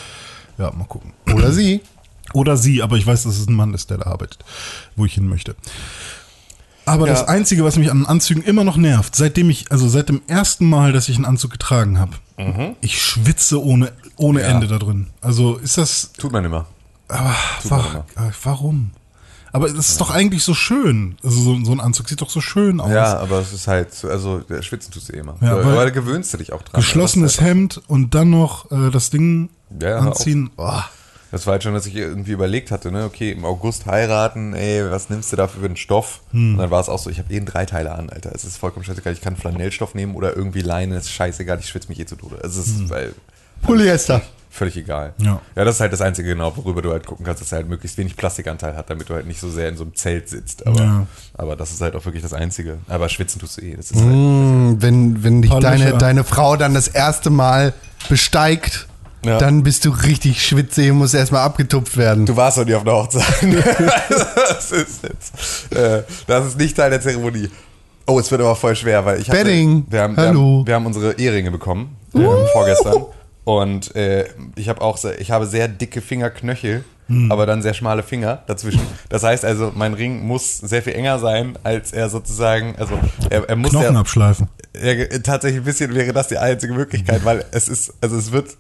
Ja, 0.58 0.72
mal 0.72 0.86
gucken. 0.86 1.14
Oder 1.34 1.52
sie. 1.52 1.82
Oder 2.34 2.58
sie, 2.58 2.82
aber 2.82 2.98
ich 2.98 3.06
weiß, 3.06 3.24
dass 3.24 3.38
es 3.38 3.48
ein 3.48 3.54
Mann 3.54 3.74
ist, 3.74 3.90
der 3.90 3.98
da 4.00 4.06
arbeitet, 4.10 4.44
wo 4.96 5.06
ich 5.06 5.14
hin 5.14 5.28
möchte. 5.28 5.56
Aber 6.86 7.08
Ja. 7.08 7.14
das 7.14 7.28
Einzige, 7.28 7.64
was 7.64 7.78
mich 7.78 7.90
an 7.92 8.06
Anzügen 8.06 8.44
immer 8.44 8.64
noch 8.64 8.78
nervt, 8.78 9.16
seitdem 9.16 9.50
ich, 9.50 9.72
also 9.72 9.88
seit 9.90 10.10
dem 10.10 10.22
ersten 10.28 10.70
Mal, 10.70 10.92
dass 10.92 11.10
ich 11.10 11.16
einen 11.16 11.26
Anzug 11.26 11.52
getragen 11.52 12.00
habe, 12.00 12.14
ich 12.82 13.02
schwitze 13.02 13.64
ohne, 13.64 13.92
ohne 14.18 14.42
Ja. 14.42 14.48
Ende 14.48 14.68
da 14.68 14.78
drin. 14.78 15.08
Also 15.22 15.56
ist 15.58 15.78
das, 15.78 16.12
Tut 16.18 16.32
man 16.32 16.44
immer. 16.46 16.68
aber 17.08 17.36
Tut 17.62 17.72
man 17.72 17.80
wa 17.80 18.06
immer. 18.16 18.28
äh, 18.28 18.32
warum? 18.44 18.92
Aber 19.56 19.70
das 19.72 19.90
ist 19.90 20.02
doch 20.02 20.12
eigentlich 20.12 20.44
so 20.44 20.54
schön. 20.54 21.18
Also 21.24 21.40
so, 21.40 21.64
so 21.64 21.72
ein 21.72 21.80
Anzug 21.80 22.10
sieht 22.10 22.22
doch 22.22 22.30
so 22.30 22.42
schön 22.42 22.80
aus. 22.82 22.92
Ja, 22.92 23.18
aber 23.20 23.40
es 23.40 23.54
ist 23.54 23.68
halt, 23.68 23.94
so- 23.94 24.10
also 24.10 24.40
der 24.40 24.62
schwitzen 24.62 24.92
tust 24.92 25.10
du 25.10 25.14
eh 25.14 25.20
immer. 25.20 25.36
Ja, 25.42 25.54
aber, 25.54 25.66
weil- 25.66 25.72
aber 25.74 25.84
da 25.86 25.90
gewöhnst 25.92 26.34
du 26.34 26.38
dich 26.38 26.52
auch 26.52 26.62
dran. 26.62 26.82
Geschlossenes 26.82 27.36
ist 27.36 27.42
Hemd 27.42 27.82
und 27.88 28.14
dann 28.16 28.30
noch 28.30 28.70
äh, 28.72 28.90
das 28.92 29.10
Ding 29.12 29.50
Ja, 29.82 30.00
anziehen. 30.00 30.50
Oh, 30.58 30.68
halt, 30.68 30.84
das 31.32 31.46
war 31.48 31.54
halt 31.54 31.64
schon, 31.64 31.74
dass 31.74 31.86
ich 31.86 31.96
irgendwie 31.96 32.32
überlegt 32.32 32.72
hatte, 32.72 32.92
ne, 32.92 33.04
okay, 33.06 33.32
im 33.32 33.44
August 33.46 33.86
heiraten, 33.88 34.54
ey, 34.54 34.90
was 34.90 35.10
nimmst 35.10 35.32
du 35.32 35.36
dafür 35.38 35.62
für 35.62 35.66
einen 35.68 35.76
Stoff? 35.78 36.22
Hm. 36.32 36.54
Und 36.54 36.58
dann 36.60 36.70
war 36.72 36.80
es 36.82 36.88
auch 36.90 37.00
so, 37.00 37.10
ich 37.10 37.20
habe 37.20 37.34
eh 37.34 37.38
einen 37.38 37.46
Dreiteiler 37.46 37.98
an, 37.98 38.10
Alter. 38.10 38.32
Es 38.36 38.44
ist 38.46 38.58
vollkommen 38.58 38.86
scheißegal, 38.86 39.14
ich 39.14 39.22
kann 39.22 39.36
Flanellstoff 39.36 39.96
nehmen 39.96 40.16
oder 40.16 40.36
irgendwie 40.36 40.62
Leine, 40.62 40.98
ist 40.98 41.12
scheißegal, 41.12 41.60
ich 41.60 41.68
schwitze 41.68 41.88
mich 41.90 42.00
eh 42.00 42.06
zu 42.06 42.16
Tode. 42.16 42.40
Also 42.44 42.60
es 42.62 42.68
ist 42.68 42.90
weil, 42.90 43.14
Polyester. 43.62 44.22
Völlig 44.56 44.78
egal. 44.78 45.14
Ja. 45.18 45.40
ja, 45.56 45.66
das 45.66 45.76
ist 45.76 45.82
halt 45.82 45.92
das 45.94 46.02
Einzige 46.02 46.30
genau, 46.30 46.56
worüber 46.56 46.82
du 46.82 46.92
halt 46.92 47.06
gucken 47.06 47.26
kannst, 47.26 47.42
dass 47.42 47.52
er 47.52 47.58
halt 47.58 47.70
möglichst 47.70 47.98
wenig 47.98 48.16
Plastikanteil 48.16 48.76
hat, 48.76 48.90
damit 48.90 49.10
du 49.10 49.14
halt 49.14 49.28
nicht 49.28 49.40
so 49.40 49.50
sehr 49.50 49.70
in 49.70 49.78
so 49.78 49.84
einem 49.84 49.96
Zelt 49.96 50.30
sitzt. 50.30 50.66
Aber, 50.66 50.82
Ja. 50.82 51.08
aber 51.34 51.56
das 51.56 51.72
ist 51.72 51.82
halt 51.82 51.96
auch 51.96 52.06
wirklich 52.06 52.24
das 52.24 52.34
Einzige. 52.34 52.78
Aber 52.88 53.10
schwitzen 53.10 53.40
tust 53.42 53.58
du 53.58 53.62
eh. 53.62 53.76
Das 53.76 53.92
ist 53.92 53.98
halt, 53.98 54.06
Hm, 54.06 54.78
wenn, 54.80 55.24
wenn 55.24 55.42
dich 55.42 55.52
deine, 55.52 55.98
deine 55.98 56.24
Frau 56.24 56.56
dann 56.56 56.74
das 56.74 56.88
erste 56.88 57.30
Mal 57.30 57.74
besteigt, 58.10 58.88
Ja. 59.26 59.38
dann 59.40 59.64
bist 59.64 59.84
du 59.86 59.90
richtig 59.90 60.46
schwitzig 60.46 60.92
und 60.92 60.98
musst 61.00 61.16
erstmal 61.16 61.42
abgetupft 61.42 61.98
werden. 61.98 62.26
Du 62.26 62.36
warst 62.36 62.58
doch 62.58 62.66
nie 62.66 62.76
auf 62.76 62.84
einer 62.84 62.94
Hochzeit. 62.94 63.24
das 64.50 64.72
ist 64.72 65.04
jetzt. 65.04 65.74
Äh, 65.76 66.04
das 66.28 66.46
ist 66.48 66.58
nicht 66.58 66.78
Teil 66.78 66.90
der 66.92 67.02
Zeremonie. 67.02 67.50
Oh, 68.08 68.20
es 68.20 68.30
wird 68.30 68.40
aber 68.42 68.56
voll 68.56 68.76
schwer, 68.76 69.04
weil 69.04 69.20
ich 69.20 69.28
hatte- 69.30 69.44
Bedding. 69.44 69.86
wir 69.90 70.02
haben, 70.02 70.16
Hallo. 70.16 70.32
Wir 70.34 70.36
haben, 70.36 70.68
wir 70.68 70.76
haben 70.76 70.86
unsere 70.86 71.14
Eheringe 71.20 71.50
bekommen 71.52 71.96
ähm, 72.14 72.28
vorgestern 72.54 73.06
und 73.46 73.96
äh, 73.96 74.26
ich 74.56 74.68
habe 74.68 74.82
auch 74.82 75.00
ich 75.18 75.32
habe 75.32 75.46
sehr 75.46 75.68
dicke 75.68 76.02
Fingerknöchel 76.02 76.84
aber 77.30 77.46
dann 77.46 77.62
sehr 77.62 77.76
schmale 77.76 78.02
Finger 78.02 78.40
dazwischen. 78.48 78.82
Das 79.10 79.22
heißt 79.22 79.46
also, 79.46 79.72
mein 79.76 79.94
Ring 79.94 80.26
muss 80.26 80.58
sehr 80.58 80.82
viel 80.82 80.94
enger 80.94 81.20
sein, 81.20 81.58
als 81.64 81.92
er 81.94 82.10
sozusagen, 82.10 82.76
also 82.80 82.98
er, 83.30 83.48
er 83.48 83.56
muss 83.56 83.72
Knochen 83.72 83.94
ja, 83.94 84.00
abschleifen. 84.00 84.48
ja, 84.74 85.06
tatsächlich 85.20 85.62
ein 85.62 85.66
bisschen 85.66 85.94
wäre 85.94 86.14
das 86.14 86.30
die 86.30 86.40
einzige 86.40 86.74
Möglichkeit, 86.74 87.24
weil 87.24 87.46
es 87.52 87.68
ist, 87.68 87.94
also 88.02 88.18
es 88.18 88.32
wird 88.32 88.58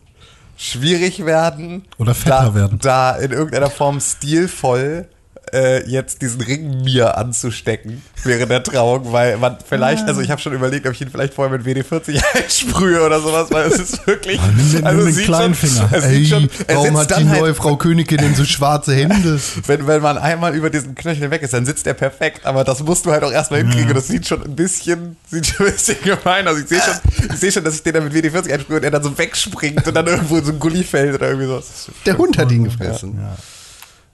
schwierig 0.57 1.25
werden. 1.25 1.85
Oder 1.97 2.13
fetter 2.13 2.43
da, 2.43 2.55
werden. 2.55 2.79
Da 2.81 3.15
in 3.15 3.31
irgendeiner 3.31 3.71
Form 3.71 3.99
stilvoll 3.99 5.07
äh, 5.53 5.87
jetzt 5.89 6.21
diesen 6.21 6.41
Ring 6.41 6.83
mir 6.83 7.17
anzustecken 7.17 8.01
während 8.23 8.49
der 8.51 8.63
Trauung, 8.63 9.11
weil 9.11 9.37
man 9.37 9.57
vielleicht, 9.67 10.07
also 10.07 10.21
ich 10.21 10.31
habe 10.31 10.41
schon 10.41 10.53
überlegt, 10.53 10.87
ob 10.87 10.93
ich 10.93 11.01
ihn 11.01 11.09
vielleicht 11.09 11.33
vorher 11.33 11.55
mit 11.57 11.65
WD-40 11.67 12.21
einsprühe 12.33 13.01
oder 13.05 13.19
sowas, 13.21 13.47
weil 13.51 13.67
es 13.67 13.79
ist 13.79 14.07
wirklich, 14.07 14.39
nimm 14.41 14.57
den- 14.57 14.71
nimm 14.77 14.85
also 14.85 15.05
den 15.05 15.13
sieht 15.13 15.25
kleinen 15.25 15.53
schon, 15.55 15.69
Finger. 15.69 15.89
Es 15.91 16.03
Ey, 16.05 16.15
sieht 16.15 16.29
schon, 16.29 16.49
warum 16.67 16.97
hat 16.97 17.09
die 17.09 17.13
dann 17.13 17.27
neue 17.27 17.41
halt, 17.43 17.55
Frau 17.57 17.75
Königin 17.75 18.17
denn 18.17 18.35
so 18.35 18.45
schwarze 18.45 18.95
Hände? 18.95 19.39
wenn, 19.67 19.85
wenn 19.87 20.01
man 20.01 20.17
einmal 20.17 20.55
über 20.55 20.69
diesen 20.69 20.95
Knöchel 20.95 21.29
weg 21.29 21.41
ist, 21.43 21.53
dann 21.53 21.65
sitzt 21.65 21.85
er 21.87 21.93
perfekt, 21.93 22.45
aber 22.45 22.63
das 22.63 22.81
musst 22.83 23.05
du 23.05 23.11
halt 23.11 23.23
auch 23.23 23.31
erstmal 23.31 23.59
hinkriegen 23.61 23.89
und 23.89 23.95
das 23.95 24.07
sieht 24.07 24.27
schon 24.27 24.43
ein 24.43 24.55
bisschen, 24.55 25.17
sieht 25.29 25.45
schon 25.47 25.67
ein 25.67 25.73
bisschen 25.73 25.97
gemein 26.03 26.47
aus. 26.47 26.57
Ich 26.57 26.67
sehe 26.67 26.81
schon, 26.81 27.29
ich 27.33 27.39
sehe 27.39 27.51
schon, 27.51 27.63
dass 27.63 27.75
ich 27.75 27.83
den 27.83 27.93
dann 27.93 28.03
mit 28.05 28.13
WD-40 28.13 28.51
einsprühe 28.53 28.77
und 28.77 28.83
er 28.83 28.91
dann 28.91 29.03
so 29.03 29.15
wegspringt 29.17 29.87
und 29.87 29.93
dann 29.93 30.07
irgendwo 30.07 30.37
in 30.37 30.45
so 30.45 30.51
ein 30.51 30.59
Gully 30.59 30.83
fällt 30.83 31.13
oder 31.15 31.27
irgendwie 31.29 31.47
so. 31.47 31.61
Der 32.05 32.17
Hund 32.17 32.37
hat 32.37 32.51
ihn 32.51 32.63
gefressen. 32.63 33.17
Ja, 33.19 33.35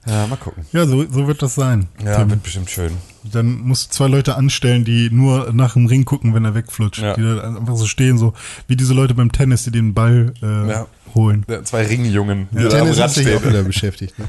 mal 0.06 0.36
gucken. 0.36 0.64
Ja, 0.72 0.86
so, 0.86 1.04
so 1.10 1.26
wird 1.28 1.42
das 1.42 1.54
sein. 1.54 1.88
Ja, 2.04 2.16
Tim. 2.18 2.30
wird 2.30 2.42
bestimmt 2.42 2.70
schön. 2.70 2.92
Dann 3.24 3.60
musst 3.60 3.90
du 3.92 3.96
zwei 3.96 4.08
Leute 4.08 4.34
anstellen, 4.36 4.84
die 4.84 5.10
nur 5.10 5.52
nach 5.52 5.74
dem 5.74 5.86
Ring 5.86 6.04
gucken, 6.04 6.34
wenn 6.34 6.44
er 6.44 6.54
wegflutscht. 6.54 7.02
Ja. 7.02 7.14
Die 7.14 7.22
da 7.22 7.54
einfach 7.56 7.76
so 7.76 7.86
stehen, 7.86 8.18
so 8.18 8.34
wie 8.66 8.74
diese 8.76 8.94
Leute 8.94 9.14
beim 9.14 9.30
Tennis, 9.30 9.62
die 9.64 9.70
den 9.70 9.94
Ball 9.94 10.34
äh, 10.42 10.68
Ja. 10.70 10.86
holen. 11.14 11.44
Ja, 11.48 11.62
Zwei 11.62 11.86
Ringjungen, 11.86 12.48
die 12.50 12.56
da 12.56 12.62
am 12.64 12.68
Dennis 12.70 12.90
Rand 12.98 13.00
hat 13.04 13.10
sich 13.12 13.28
auch 13.34 13.38
stehen. 13.40 13.50
wieder 13.50 13.62
beschäftigt. 13.62 14.18
Ne? 14.18 14.26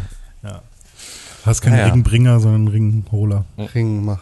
Hast 1.46 1.62
keinen 1.62 1.74
Ja, 1.78 1.88
ja. 1.88 1.92
Ringbringer, 1.94 2.40
sondern 2.40 2.68
Ringholer. 2.70 3.44
Ring, 3.76 4.06
mach. 4.06 4.20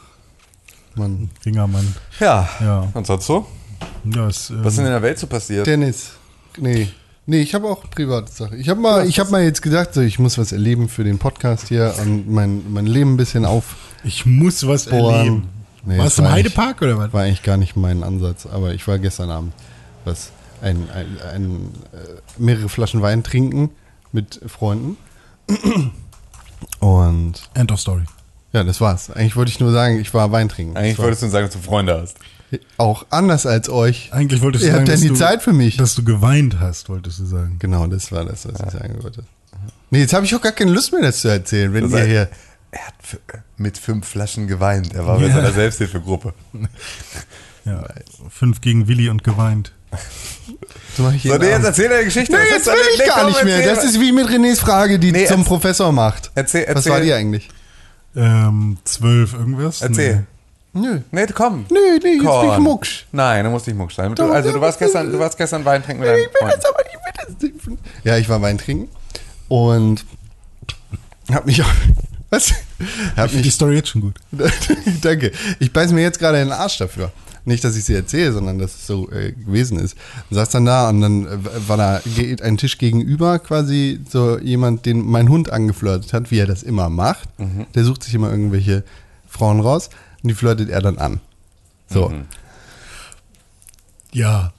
Mann. 0.96 1.30
Ringermann. 1.46 1.96
Ja. 2.20 2.50
Ja. 2.60 2.88
Und 2.94 3.06
sonst 3.06 3.28
so? 3.28 3.46
Ja, 4.06 4.28
ist, 4.28 4.50
ähm, 4.50 4.64
Was 4.64 4.74
ist 4.74 4.78
denn 4.80 4.86
in 4.88 4.92
der 4.92 5.02
Welt 5.02 5.20
so 5.20 5.28
passiert? 5.28 5.68
Dennis. 5.68 6.14
Nee. 6.58 6.88
Nee, 7.32 7.44
ich 7.44 7.56
habe 7.56 7.70
auch 7.70 7.90
private 7.90 8.30
Sache. 8.30 8.58
Ich 8.58 8.68
habe 8.68 8.82
mal, 8.82 9.08
ich 9.08 9.18
habe 9.18 9.32
mal 9.32 9.42
jetzt 9.42 9.62
gedacht, 9.62 9.94
so, 9.94 10.02
ich 10.02 10.20
muss 10.20 10.38
was 10.38 10.52
erleben 10.52 10.90
für 10.90 11.06
den 11.06 11.18
Podcast 11.18 11.70
hier 11.70 11.96
und 12.02 12.30
mein, 12.30 12.74
mein 12.74 12.86
Leben 12.86 13.14
ein 13.14 13.16
bisschen 13.16 13.46
auf. 13.46 13.78
ich 14.04 14.26
muss 14.26 14.68
was 14.68 14.88
Boah. 14.88 15.14
erleben. 15.14 15.48
Nee, 15.86 15.98
Warst 15.98 16.18
du 16.18 16.24
im 16.24 16.28
war 16.28 16.34
Heidepark 16.34 16.82
oder 16.82 16.98
was? 16.98 17.14
War 17.14 17.22
eigentlich 17.24 17.42
gar 17.42 17.56
nicht 17.56 17.78
mein 17.78 18.04
Ansatz, 18.04 18.46
aber 18.46 18.74
ich 18.74 18.86
war 18.86 19.00
gestern 19.00 19.30
Abend 19.30 19.54
was 20.04 20.34
ein, 20.62 20.90
ein, 20.94 21.08
ein 21.34 21.70
äh, 21.94 21.98
mehrere 22.38 22.68
Flaschen 22.68 23.02
Wein 23.02 23.24
trinken 23.24 23.70
mit 24.12 24.42
Freunden. 24.48 24.98
Und 26.80 27.50
End 27.54 27.72
of 27.72 27.80
Story. 27.80 28.04
ja, 28.52 28.66
das 28.66 28.82
war's. 28.82 29.10
Eigentlich 29.10 29.38
wollte 29.38 29.52
ich 29.52 29.62
nur 29.62 29.72
sagen, 29.72 30.02
ich 30.02 30.14
war 30.14 30.34
Wein 30.34 30.50
trinken. 30.50 30.76
Eigentlich 30.76 31.00
wolltest 31.00 31.24
du 31.24 31.30
sagen, 31.30 31.46
dass 31.46 31.54
du 31.54 31.62
Freunde 31.62 31.98
hast. 31.98 32.18
Auch 32.78 33.06
anders 33.10 33.46
als 33.46 33.70
euch. 33.70 34.10
Eigentlich 34.14 34.42
wolltest 34.42 34.64
du 34.64 34.68
Ihr 34.68 34.72
sagen, 34.74 34.82
habt 34.82 34.88
ja 34.90 34.94
dass 34.96 35.02
nie 35.04 35.10
du, 35.10 35.16
Zeit 35.16 35.42
für 35.44 35.54
mich. 35.54 35.78
dass 35.78 35.96
du 35.96 36.04
geweint 36.04 36.60
hast, 36.60 36.90
wolltest 36.90 37.20
du 37.20 37.26
sagen. 37.26 37.58
Genau, 37.60 37.88
das 37.88 38.12
war 38.12 38.26
das, 38.26 38.46
was 38.48 38.54
ich 38.66 38.72
sagen 38.80 39.02
wollte. 39.04 39.24
Nee, 39.90 40.00
jetzt 40.00 40.14
habe 40.14 40.26
ich 40.26 40.34
auch 40.36 40.42
gar 40.42 40.52
keine 40.54 40.72
Lust 40.72 40.92
mehr, 40.92 41.02
das 41.02 41.20
zu 41.22 41.28
erzählen, 41.28 41.74
wenn 41.74 41.90
Das 41.90 42.00
ihr 42.00 42.06
hier. 42.06 42.30
Er 42.74 42.88
hat 42.88 42.94
f- 43.04 43.20
mit 43.58 43.78
fünf 43.78 44.08
Flaschen 44.08 44.48
geweint. 44.48 44.94
Er 44.94 45.06
war 45.06 45.18
bei 45.20 45.28
Ja. 45.28 45.34
seiner 45.36 45.52
Selbsthilfegruppe. 45.52 46.34
Ja. 47.64 47.84
Fünf 48.30 48.60
gegen 48.62 48.88
Willi 48.88 49.08
und 49.10 49.24
geweint. 49.24 49.72
So 50.98 51.04
mach 51.04 51.14
ich 51.14 51.22
So, 51.22 51.30
jeden 51.30 51.42
nee, 51.42 51.46
jetzt 51.50 51.56
Abend. 51.58 51.66
erzähl 51.68 51.90
deine 51.90 52.06
Geschichte. 52.06 52.32
Nee, 52.32 52.40
Was 52.42 52.50
jetzt 52.50 52.66
will 52.66 52.74
denn? 52.74 52.82
ich 52.94 53.00
Nee, 53.02 53.06
gar 53.06 53.18
komm, 53.20 53.28
nicht 53.28 53.44
mehr. 53.44 53.56
erzähl 53.58 53.76
Das 53.76 53.84
mal. 53.84 53.90
ist 53.92 54.00
wie 54.02 54.12
mit 54.14 54.28
Renés 54.30 54.56
Frage, 54.60 54.98
die 54.98 55.12
Nee, 55.12 55.26
zum 55.28 55.42
erz- 55.42 55.48
Professor 55.48 55.92
macht. 55.92 56.32
Erzähl, 56.34 56.62
Was 56.64 56.76
erzähl. 56.78 56.92
war 56.92 57.02
die 57.02 57.14
eigentlich? 57.14 57.50
Ähm, 58.16 58.78
zwölf 58.84 59.34
irgendwas? 59.34 59.82
Erzähl. 59.84 60.26
Nö. 60.74 61.00
Nee, 61.12 61.26
komm. 61.34 61.66
Nö, 61.70 61.76
nee, 62.02 62.14
jetzt 62.14 62.24
bin 62.42 62.52
ich 62.54 62.60
mucksch. 62.60 63.06
Nein, 63.12 63.44
du 63.44 63.50
musst 63.52 63.68
nicht 63.68 63.76
mucksch 63.76 63.96
sein. 63.96 64.16
Du, 64.16 64.24
Doch, 64.24 64.32
also 64.32 64.52
du 64.52 64.62
warst 64.62 64.80
gestern, 64.80 65.12
du 65.12 65.20
warst 65.20 65.38
gestern 65.38 65.66
Wein 65.66 65.84
trinken 65.84 66.00
mit 66.02 66.10
deinem 66.10 66.20
Ich 66.20 66.26
will 66.28 66.34
Freund. 66.40 66.54
das 66.56 66.66
aber 66.66 66.84
nicht 66.84 67.68
mit. 67.68 67.80
Ja, 68.04 68.18
ich 68.18 68.30
war 68.30 68.42
Wein 68.42 68.58
trinken 68.58 68.88
und 69.50 70.06
hab 71.32 71.46
mich 71.46 71.62
auch. 71.62 71.68
Was? 72.30 72.52
Hab 73.18 73.26
Ich 73.26 73.32
finde 73.32 73.42
die 73.44 73.48
mich. 73.50 73.54
Story 73.54 73.76
jetzt 73.76 73.90
schon 73.90 74.02
gut. 74.02 74.16
Danke. 75.02 75.34
Ich 75.60 75.74
beiß 75.74 75.92
mir 75.92 76.02
jetzt 76.02 76.20
gerade 76.20 76.40
in 76.42 76.48
den 76.48 76.54
Arsch 76.54 76.78
dafür. 76.78 77.12
Nicht, 77.44 77.64
dass 77.66 77.76
ich 77.76 77.84
sie 77.84 77.96
erzähle, 77.96 78.32
sondern 78.32 78.58
dass 78.60 78.76
es 78.76 78.88
so 78.88 79.12
äh, 79.12 79.34
gewesen 79.34 79.78
ist. 79.80 79.98
Und 80.30 80.36
saß 80.36 80.50
dann 80.52 80.64
da 80.64 80.88
und 80.90 81.02
dann 81.02 81.26
äh, 81.26 81.38
war 81.68 81.76
da 81.76 82.00
ein 82.44 82.56
Tisch 82.58 82.78
gegenüber 82.78 83.40
quasi 83.40 84.00
so 84.10 84.38
jemand, 84.40 84.86
den 84.86 85.06
mein 85.06 85.28
Hund 85.28 85.50
angeflirtet 85.52 86.14
hat, 86.14 86.32
wie 86.32 86.40
er 86.40 86.46
das 86.48 86.64
immer 86.64 86.90
macht. 86.90 87.28
Der 87.76 87.84
sucht 87.84 88.04
sich 88.04 88.14
immer 88.14 88.30
irgendwelche 88.30 88.84
Frauen 89.28 89.60
raus 89.60 89.90
und 90.22 90.30
die 90.30 90.36
flirtet 90.36 90.70
er 90.70 90.82
dann 90.82 90.98
an. 90.98 91.20
So. 91.88 92.14
Ja. 94.12 94.54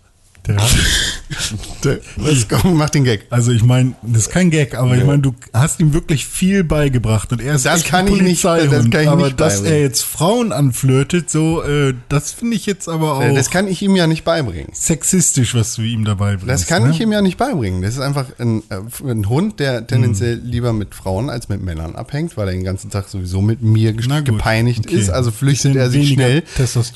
Der, 0.47 0.57
Der, 1.85 1.99
was, 2.17 2.49
komm, 2.49 2.77
mach 2.77 2.91
den 2.91 3.05
Gag. 3.05 3.27
also 3.31 3.53
ich 3.53 3.63
meine, 3.65 3.95
das 4.03 4.23
ist 4.23 4.31
kein 4.31 4.51
Gag, 4.51 4.75
aber 4.77 4.97
ich 4.97 5.05
meine, 5.05 5.21
du 5.23 5.35
hast 5.53 5.81
ihm 5.81 5.93
wirklich 5.95 6.27
viel 6.27 6.65
beigebracht 6.65 7.33
und 7.33 7.41
er 7.41 7.55
ist 7.55 7.65
Das 7.67 7.85
kann 7.85 8.07
ein 8.07 8.15
ich 8.15 8.23
nicht- 8.23 8.45
das 8.45 8.91
kann 8.91 9.03
ich 9.03 9.09
aber 9.09 9.25
nicht 9.27 9.41
dass 9.41 9.55
beibringen. 9.55 9.73
er 9.75 9.81
jetzt 9.83 10.03
Frauen 10.03 10.53
anflirtet, 10.53 11.31
so, 11.31 11.63
äh, 11.63 11.95
das 12.09 12.33
finde 12.33 12.57
ich 12.57 12.67
jetzt 12.67 12.89
aber 12.89 13.15
auch 13.17 13.23
Äh, 13.23 13.35
Das 13.35 13.51
kann 13.51 13.67
ich 13.69 13.83
ihm 13.83 13.95
ja 13.97 14.07
nicht 14.07 14.25
beibringen. 14.25 14.69
sexistisch, 14.73 15.55
was 15.55 15.75
du 15.75 15.83
ihm 15.83 16.05
dabei 16.05 16.33
bringst. 16.37 16.49
Das 16.49 16.67
kann 16.67 16.85
ne? 16.85 16.91
ich 16.91 17.01
ihm 17.01 17.13
ja 17.13 17.23
nicht 17.23 17.39
beibringen. 17.39 17.83
Das 17.83 17.95
ist 17.95 18.01
einfach 18.01 18.27
ein, 18.39 18.63
äh, 18.69 18.77
ein 19.11 19.29
Hund, 19.29 19.61
der 19.61 19.87
tendenziell 19.87 20.41
lieber 20.43 20.73
mit 20.73 20.95
Frauen 20.95 21.31
als 21.31 21.49
mit 21.49 21.63
Männern 21.63 21.95
abhängt, 21.95 22.37
weil 22.37 22.49
er 22.49 22.55
den 22.55 22.65
ganzen 22.65 22.91
Tag 22.91 23.09
sowieso 23.09 23.41
mit 23.43 23.63
mir 23.63 23.93
gut, 23.93 24.25
gepeinigt 24.25 24.87
okay. 24.87 24.97
ist. 24.97 25.11
Also 25.11 25.31
flüchtet 25.31 25.77
er 25.77 25.91
sich 25.91 26.11
schnell 26.13 26.43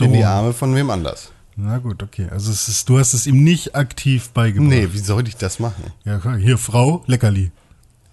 in 0.01 0.13
die 0.13 0.25
Arme 0.25 0.53
von 0.53 0.75
wem 0.75 0.91
anders. 0.91 1.31
Na 1.57 1.79
gut, 1.79 2.03
okay. 2.03 2.27
Also 2.31 2.53
es 2.53 2.69
ist, 2.69 2.89
du 2.89 2.99
hast 2.99 3.15
es 3.15 3.27
ihm 3.27 3.43
nicht 3.43 3.75
aktiv 3.75 4.29
beigebracht. 4.31 4.69
Nee, 4.69 4.89
wie 4.93 4.99
soll 4.99 5.27
ich 5.27 5.37
das 5.37 5.59
machen? 5.59 5.85
Ja, 6.05 6.19
klar. 6.19 6.37
hier, 6.37 6.59
Frau, 6.59 7.03
Leckerli. 7.07 7.51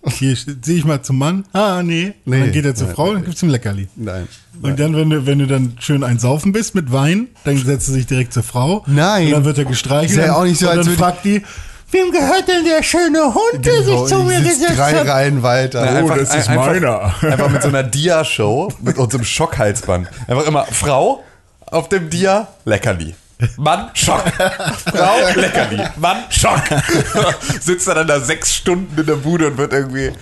Hier 0.08 0.36
sehe 0.62 0.78
ich 0.78 0.86
mal 0.86 1.02
zum 1.02 1.18
Mann. 1.18 1.46
Ah, 1.54 1.82
nee. 1.84 2.14
Nee. 2.26 2.40
Dann 2.40 2.52
geht 2.54 2.66
er 2.66 2.76
zur 2.76 2.88
Nein, 2.88 2.96
Frau 2.96 3.10
und 3.10 3.26
gibt's 3.26 3.44
ihm 3.44 3.50
Leckerli. 3.50 3.88
Nein. 3.98 4.28
Und 4.62 4.80
dann, 4.80 4.96
wenn 4.96 5.10
du, 5.10 5.26
wenn 5.26 5.40
du 5.40 5.48
dann 5.48 5.76
schön 5.80 6.04
ein 6.04 6.20
Saufen 6.20 6.54
bist 6.54 6.74
mit 6.76 6.92
Wein, 6.94 7.28
dann 7.44 7.58
setzt 7.58 7.90
er 7.90 7.94
sich 7.96 8.06
direkt 8.08 8.34
zur 8.34 8.44
Frau. 8.44 8.84
Nein. 8.88 9.28
Und 9.28 9.32
dann 9.34 9.46
wird 9.46 9.58
er 9.58 9.66
gestreichelt. 9.66 10.20
Ist 10.20 10.26
ja 10.26 10.36
auch 10.36 10.44
nicht 10.44 10.60
so, 10.60 10.68
und 10.68 10.72
als 10.78 10.86
dann 10.86 10.88
würde 10.88 11.00
fragt 11.00 11.26
die, 11.26 11.42
wem 11.92 12.12
gehört 12.12 12.48
denn 12.48 12.64
der 12.66 12.82
schöne 12.82 13.34
Hund, 13.34 13.66
der 13.66 13.82
Genau, 13.82 14.06
sich 14.06 14.16
zu 14.18 14.24
mir 14.24 14.40
gesetzt 14.42 14.78
drei 14.78 14.94
hat? 14.94 15.08
Reihen 15.08 15.44
weiter. 15.44 15.86
Ja, 15.86 15.92
oh, 16.04 16.10
einfach, 16.10 16.30
ein- 16.32 16.58
einfach, 16.78 17.24
Einfach 17.24 17.50
mit 17.50 17.62
so 17.62 17.68
einer 17.70 17.84
Dia-Show, 17.84 18.72
mit 18.82 18.98
unserem 18.98 19.26
Schockhalsband. 19.26 20.08
Einfach 20.28 20.48
immer 20.48 20.66
Frau 20.66 21.24
auf 21.66 21.90
dem 21.90 22.10
Dia, 22.10 22.48
Leckerli. 22.66 23.16
Mann, 23.58 23.90
Schock. 23.94 24.24
Frau, 24.32 25.18
Leckerli. 25.40 25.84
Mann, 25.98 26.18
Schock. 26.30 26.62
Sitzt 27.62 27.88
er 27.88 27.96
dann 27.96 28.08
da 28.08 28.20
sechs 28.20 28.54
Stunden 28.54 29.00
in 29.00 29.06
der 29.06 29.16
Bude 29.16 29.48
und 29.48 29.58
wird 29.58 29.74
irgendwie 29.74 30.06
äh, 30.06 30.14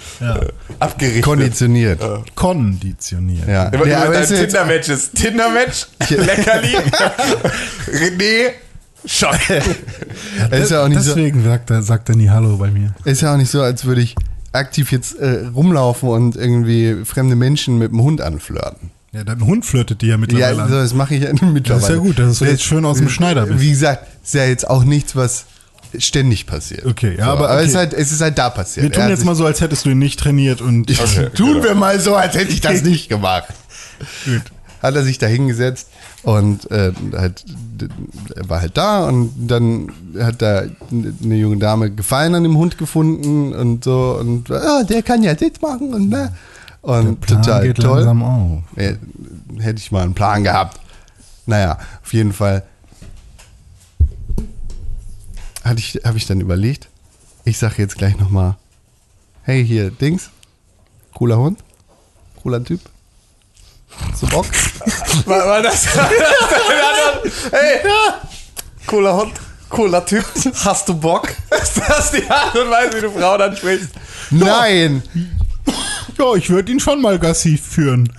abgerichtet. 0.80 1.24
konditioniert. 1.24 2.02
Konditioniert. 2.36 3.48
Ja. 3.48 3.70
Immer 3.70 3.88
ja, 3.88 4.12
jetzt- 4.12 4.30
Tinder-Matches. 4.30 5.12
Tinder-Match, 5.12 5.88
Leckerli, 6.10 6.76
René, 7.88 8.52
Schock. 9.06 9.38
Ja 9.50 10.84
auch 10.84 10.88
nicht 10.88 11.02
so, 11.02 11.16
Deswegen 11.16 11.44
sagt 11.44 11.70
er, 11.72 11.82
sagt 11.82 12.10
er 12.10 12.16
nie 12.16 12.30
Hallo 12.30 12.58
bei 12.58 12.70
mir. 12.70 12.94
ist 13.06 13.22
ja 13.22 13.34
auch 13.34 13.38
nicht 13.38 13.50
so, 13.52 13.62
als 13.62 13.86
würde 13.86 14.02
ich 14.02 14.16
aktiv 14.54 14.92
jetzt 14.92 15.18
äh, 15.20 15.46
rumlaufen 15.56 16.10
und 16.10 16.36
irgendwie 16.36 17.04
fremde 17.06 17.36
Menschen 17.36 17.78
mit 17.78 17.92
dem 17.92 18.02
Hund 18.02 18.22
anflirten. 18.22 18.92
Ja, 19.14 19.26
dein 19.26 19.46
Hund 19.46 19.66
flirtet 19.66 20.02
dir 20.02 20.08
ja 20.08 20.12
Ja, 20.14 20.18
mittlerweile 20.18 20.56
so, 20.56 20.62
an. 20.62 20.72
das 20.72 20.94
mache 20.94 21.16
ich 21.16 21.24
ja 21.24 21.32
mittlerweile. 21.42 21.60
Das 21.64 21.84
ist 21.84 21.90
ja 21.90 21.96
gut, 21.98 22.20
dass 22.20 22.40
du 22.40 22.46
jetzt 22.46 22.64
schön 22.64 22.86
aus 22.86 22.98
dem 22.98 23.10
Schneider 23.10 23.46
bist. 23.46 23.60
Wie 23.60 23.70
gesagt, 23.70 24.08
ist 24.24 24.34
ja 24.34 24.46
jetzt 24.46 24.70
auch 24.70 24.84
nichts, 24.86 25.16
was 25.16 25.46
ständig 25.98 26.48
passiert. 26.48 26.86
Okay, 26.86 27.16
ja, 27.18 27.26
so, 27.26 27.32
aber 27.32 27.50
aber 27.50 27.56
es, 27.56 27.62
okay. 27.62 27.68
ist 27.70 27.76
halt, 27.76 27.94
es 27.94 28.12
ist 28.14 28.22
halt 28.22 28.38
da 28.38 28.50
passiert. 28.50 28.86
Wir 28.86 28.92
tun 28.92 29.10
jetzt 29.10 29.26
mal 29.26 29.36
so, 29.36 29.46
als 29.46 29.60
hättest 29.60 29.86
du 29.86 29.90
ihn 29.90 30.00
nicht 30.00 30.20
trainiert 30.20 30.62
und 30.62 30.90
Okay. 30.90 31.30
Tun 31.36 31.62
wir 31.62 31.76
mal 31.76 32.00
so, 32.00 32.16
als 32.16 32.36
hätte 32.36 32.54
ich 32.54 32.62
das 32.62 32.84
nicht 32.84 33.10
gemacht. 33.10 33.50
Gut. 34.26 34.44
Hat 34.82 34.96
er 34.96 35.04
sich 35.04 35.18
da 35.18 35.28
hingesetzt 35.28 35.90
und 36.24 36.72
äh, 36.72 36.92
halt, 37.16 37.44
er 38.36 38.50
war 38.50 38.62
halt 38.62 38.78
da 38.78 39.08
und 39.08 39.32
dann 39.38 39.92
hat 40.20 40.42
da 40.42 40.64
eine 40.92 41.36
junge 41.36 41.58
Dame 41.58 41.92
Gefallen 41.92 42.34
an 42.34 42.44
dem 42.44 42.58
Hund 42.58 42.78
gefunden 42.78 43.54
und 43.54 43.84
so 43.84 44.18
und 44.20 44.50
ah, 44.50 44.84
der 44.84 45.04
kann 45.04 45.22
ja 45.22 45.38
Sitz 45.38 45.62
machen 45.62 45.94
und 45.94 46.10
ne. 46.10 46.32
Und 46.82 47.22
Plan 47.22 47.42
total 47.44 47.68
geht 47.68 47.78
toll. 47.78 47.98
langsam 48.04 48.24
auf. 48.24 48.64
Hätte 48.76 49.78
ich 49.78 49.92
mal 49.92 50.04
einen 50.04 50.14
Plan 50.14 50.44
gehabt. 50.44 50.80
Naja, 51.46 51.78
auf 52.04 52.14
jeden 52.14 52.34
Fall 52.34 52.64
hatte 55.64 55.80
ich, 55.80 56.00
habe 56.04 56.18
ich 56.18 56.26
dann 56.26 56.42
überlegt, 56.42 56.90
ich 57.46 57.58
sage 57.58 57.76
jetzt 57.78 57.98
gleich 57.98 58.18
nochmal, 58.18 58.56
hey 59.44 59.66
hier, 59.66 59.92
Dings, 59.92 60.30
cooler 61.14 61.38
Hund, 61.38 61.60
cooler 62.42 62.64
Typ, 62.64 62.82
hast 64.12 64.24
du 64.24 64.28
Bock? 64.28 64.46
War, 65.26 65.48
war 65.48 65.62
das, 65.62 65.86
hey, 67.52 67.80
cooler 68.88 69.16
Hund, 69.18 69.34
cooler 69.70 70.06
Typ, 70.06 70.26
hast 70.64 70.90
du 70.90 70.96
Bock? 70.96 71.30
Ist 71.62 71.78
das 71.88 72.12
die 72.12 72.28
Art 72.30 72.56
und 72.56 72.70
Weise, 72.72 72.98
wie 72.98 73.02
du 73.02 73.12
Frauen 73.12 73.42
ansprichst? 73.42 73.90
Nein! 74.32 75.04
Ja, 76.18 76.36
ich 76.36 76.50
würde 76.50 76.72
ihn 76.72 76.80
schon 76.80 77.02
mal 77.02 77.18
Gassi 77.20 77.58
führen. 77.58 78.12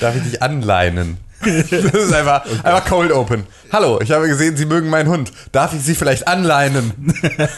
Darf 0.00 0.16
ich 0.16 0.22
dich 0.22 0.42
anleinen? 0.42 1.18
Das 1.42 1.70
ist 1.70 2.12
einfach, 2.12 2.44
einfach 2.64 2.84
cold 2.86 3.12
open. 3.12 3.44
Hallo, 3.72 4.00
ich 4.00 4.10
habe 4.10 4.26
gesehen, 4.26 4.56
Sie 4.56 4.64
mögen 4.64 4.88
meinen 4.88 5.08
Hund. 5.08 5.32
Darf 5.52 5.74
ich 5.74 5.82
Sie 5.82 5.94
vielleicht 5.94 6.26
anleinen? 6.28 6.92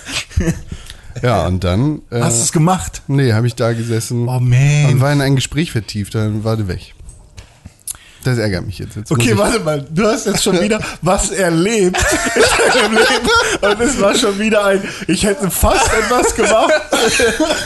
Ja, 1.21 1.47
und 1.49 1.65
dann. 1.65 2.03
Äh, 2.13 2.21
Hast 2.21 2.39
du 2.39 2.43
es 2.45 2.53
gemacht? 2.53 3.03
nee, 3.09 3.33
habe 3.33 3.49
ich 3.49 3.57
da 3.57 3.73
gesessen 3.73 4.29
Oh 4.29 4.37
und 4.37 4.49
man. 4.51 5.01
war 5.01 5.13
in 5.13 5.21
ein 5.21 5.35
Gespräch 5.35 5.73
vertieft, 5.73 6.15
dann 6.15 6.45
war 6.45 6.57
der 6.57 6.69
weg. 6.69 6.95
Das 8.25 8.39
ärgert 8.39 8.67
mich 8.67 8.79
jetzt. 8.79 8.97
jetzt 8.97 9.11
Okay, 9.11 9.37
warte 9.37 9.61
mal, 9.61 9.85
du 9.89 10.07
hast 10.07 10.27
jetzt 10.27 10.43
schon 10.43 10.61
wieder 10.61 10.81
was 11.03 11.31
erlebt 11.31 12.05
in 12.35 12.81
deinem 12.81 12.95
Leben 12.95 13.31
und 13.61 13.81
es 13.81 14.01
war 14.01 14.15
schon 14.15 14.39
wieder 14.39 14.65
ein, 14.65 14.83
ich 15.07 15.25
hätte 15.25 15.51
fast 15.51 15.93
etwas 15.93 16.35
gemacht. 16.35 16.73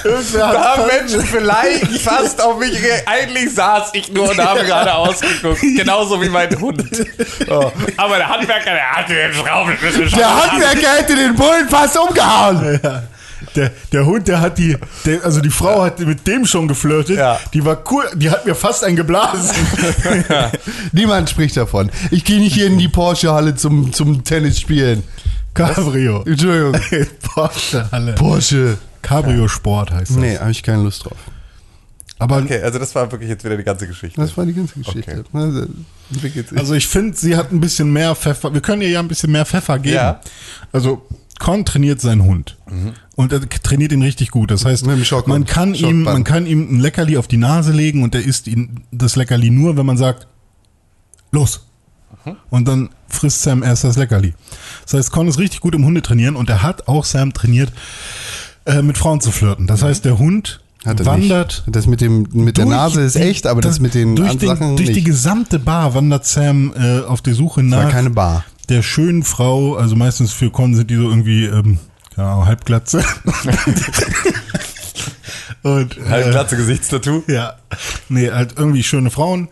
Irgendwer 0.05 0.49
hat 0.49 0.55
Da 0.55 0.77
haben 0.77 0.87
Menschen 0.87 1.23
vielleicht 1.23 1.87
fast 2.01 2.41
auf 2.41 2.59
mich 2.59 2.79
Eigentlich 3.07 3.55
saß 3.55 3.91
ich 3.95 4.13
nur 4.13 4.31
und 4.31 4.39
habe 4.39 4.65
gerade 4.65 4.95
ausgeguckt. 4.95 5.61
Genauso 5.61 6.21
wie 6.21 6.29
mein 6.29 6.59
Hund. 6.61 6.85
Oh. 7.49 7.73
Aber 7.97 8.17
der 8.19 8.29
Handwerker, 8.29 8.73
der 8.73 8.91
hatte 8.93 9.15
den 9.15 9.33
Schraubenschlüssel 9.33 10.09
schon. 10.09 10.19
Der 10.19 10.51
Handwerker 10.51 10.97
hätte 10.99 11.17
den 11.17 11.35
Bullen 11.35 11.69
fast 11.69 11.99
umgehauen. 11.99 12.81
Ja. 12.83 13.03
Der, 13.57 13.71
der 13.93 14.07
Hund, 14.07 14.29
der 14.29 14.41
hat 14.41 14.59
die, 14.59 14.77
der, 15.05 15.25
also 15.25 15.41
die 15.41 15.51
Frau 15.51 15.83
hat 15.83 16.01
mit 16.01 16.27
dem 16.27 16.47
schon 16.47 16.69
geflirtet. 16.69 17.17
Ja. 17.17 17.39
Die 17.53 17.65
war 17.65 17.83
cool, 17.91 18.05
die 18.15 18.31
hat 18.31 18.47
mir 18.47 18.55
fast 18.55 18.85
ein 18.85 18.97
geblasen. 18.97 19.55
Niemand 20.93 21.31
spricht 21.31 21.57
davon. 21.57 21.91
Ich 22.11 22.25
gehe 22.25 22.39
nicht 22.41 22.55
hier 22.55 22.67
in 22.67 22.79
die 22.79 22.89
Porsche-Halle 22.89 23.55
zum, 23.55 23.93
zum 23.93 24.25
Tennis 24.25 24.61
spielen. 24.61 25.03
Cabrio. 25.55 26.23
Entschuldigung. 26.23 26.81
Porsche 27.23 27.91
Halle. 27.91 28.13
Porsche. 28.15 28.79
Cabrio 29.03 29.49
Sport 29.49 29.91
heißt 29.91 30.11
das. 30.13 30.17
Nee, 30.17 30.39
habe 30.39 30.51
ich 30.51 30.63
keine 30.63 30.83
Lust 30.83 31.05
drauf. 31.05 31.17
Aber 32.19 32.37
Okay, 32.39 32.63
also 32.63 32.79
das 32.79 32.95
war 32.95 33.11
wirklich 33.11 33.29
jetzt 33.29 33.45
wieder 33.45 33.57
die 33.57 33.65
ganze 33.65 33.87
Geschichte. 33.87 34.21
Das 34.21 34.37
war 34.37 34.47
die 34.47 34.55
ganze 34.55 34.79
Geschichte. 34.79 35.25
Also, 35.33 35.67
entwickelt 36.13 36.49
sich. 36.49 36.59
Also 36.59 36.75
ich 36.75 36.87
finde, 36.87 37.17
sie 37.17 37.37
hat 37.37 37.51
ein 37.51 37.61
bisschen 37.61 37.93
mehr 37.93 38.15
Pfeffer. 38.15 38.55
Wir 38.55 38.61
können 38.61 38.83
ihr 38.83 38.91
ja 38.91 39.01
ein 39.01 39.09
bisschen 39.09 39.33
mehr 39.33 39.45
Pfeffer 39.45 39.79
geben. 39.81 39.97
Ja. 39.97 40.21
Also 40.71 41.05
Con 41.39 41.65
trainiert 41.65 42.01
seinen 42.01 42.23
Hund 42.25 42.57
und 43.17 43.33
er 43.33 43.41
trainiert 43.49 43.91
ihn 43.93 44.03
richtig 44.03 44.31
gut. 44.31 44.51
Das 44.51 44.65
heißt, 44.65 44.87
man 45.27 45.45
kann 45.47 45.75
ihm, 45.75 46.03
man 46.03 46.23
kann 46.25 46.47
ihm 46.47 46.69
ein 46.77 46.81
Leckerli 46.81 47.17
auf 47.17 47.27
die 47.27 47.37
Nase 47.37 47.73
legen 47.73 48.03
und 48.03 48.15
er 48.15 48.23
isst 48.25 48.47
ihn 48.47 48.85
das 48.93 49.17
Leckerli 49.17 49.51
nur, 49.51 49.77
wenn 49.77 49.87
man 49.87 49.97
sagt, 49.97 50.27
los. 51.33 51.67
Und 52.51 52.69
dann 52.69 52.91
frisst 53.09 53.43
Sam 53.43 53.63
erst 53.65 53.83
das 53.83 53.97
Leckerli. 53.97 54.35
Das 54.85 54.95
heißt, 54.95 55.11
Con 55.11 55.27
ist 55.27 55.39
richtig 55.41 55.61
gut 55.61 55.75
im 55.75 55.85
Hundetrainieren 55.85 56.37
und 56.37 56.49
er 56.49 56.63
hat 56.63 56.87
auch 56.87 57.05
Sam 57.05 57.33
trainiert, 57.33 57.73
äh, 58.65 58.81
mit 58.83 58.97
Frauen 58.97 59.21
zu 59.21 59.33
flirten. 59.33 59.67
Das 59.67 59.83
heißt, 59.83 60.05
der 60.05 60.19
Hund 60.21 60.61
Hat 60.85 61.01
er 61.01 61.07
wandert 61.07 61.65
Nicht. 61.67 61.75
Das 61.77 61.87
mit, 61.89 62.01
dem, 62.01 62.29
mit 62.33 62.59
der 62.59 62.67
Nase 62.67 63.01
ist 63.01 63.17
die- 63.17 63.21
echt, 63.23 63.49
aber 63.49 63.61
das, 63.61 63.81
mit 63.81 63.95
den 63.95 64.15
durch, 64.15 64.39
den, 64.39 64.57
durch 64.77 64.77
die 64.91 64.93
nicht. 64.95 65.05
gesamte 65.07 65.59
Bar 65.59 65.95
wandert 65.95 66.25
Sam 66.27 66.73
äh, 66.77 67.01
auf 67.01 67.23
der 67.23 67.35
Suche 67.35 67.63
war 67.63 67.85
nach 67.85 67.91
keine 67.91 68.11
Bar. 68.11 68.45
Der 68.69 68.83
schönen 68.83 69.23
Frau. 69.23 69.77
Also 69.77 69.97
meistens 69.97 70.33
für 70.33 70.51
Con 70.51 70.75
sind 70.75 70.91
die 70.91 70.97
so 70.97 71.09
irgendwie 71.09 71.45
ähm, 71.47 71.79
keine 72.15 72.29
Ahnung, 72.29 72.47
Halbglatze. 72.47 73.05
Und 75.63 75.97
äh, 75.97 76.31
glatze 76.31 76.57
Gesichtstattoo. 76.57 77.23
ja, 77.29 77.57
nee, 78.09 78.31
halt 78.31 78.55
irgendwie 78.59 78.83
schöne 78.83 79.11
Frauen, 79.11 79.49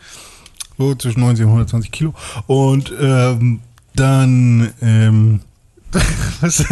so 0.77 0.95
zwischen 0.97 1.21
90 1.21 1.45
und 1.45 1.51
120 1.53 1.93
Kilo. 1.93 2.15
Und 2.47 2.93
ähm, 3.01 3.61
dann, 3.95 4.73
ähm, 4.83 5.41
was? 6.41 6.65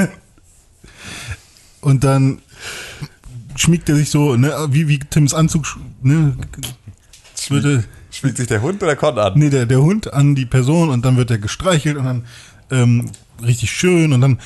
Und 1.80 2.03
dann 2.05 2.43
schmiegt 3.55 3.89
er 3.89 3.95
sich 3.95 4.11
so, 4.11 4.36
ne, 4.36 4.53
wie, 4.70 4.89
wie 4.89 4.99
Tims 4.99 5.34
Anzug, 5.34 5.78
ne, 6.03 6.36
würde, 7.49 7.84
Spielt 8.19 8.37
sich 8.37 8.49
der 8.49 8.62
Hund 8.62 8.83
oder 8.83 8.97
Con 8.97 9.16
an? 9.16 9.35
nee, 9.37 9.49
der, 9.49 9.64
der 9.64 9.81
Hund 9.81 10.12
an 10.12 10.35
die 10.35 10.45
Person 10.45 10.91
und 10.91 11.05
dann 11.05 11.16
wird 11.16 11.31
er 11.31 11.39
gestreichelt 11.39 11.97
und 11.97 12.05
dann 12.05 12.27
ähm, 12.69 13.12
richtig 13.41 13.71
schön 13.71 14.12
und 14.12 14.21
dann 14.21 14.41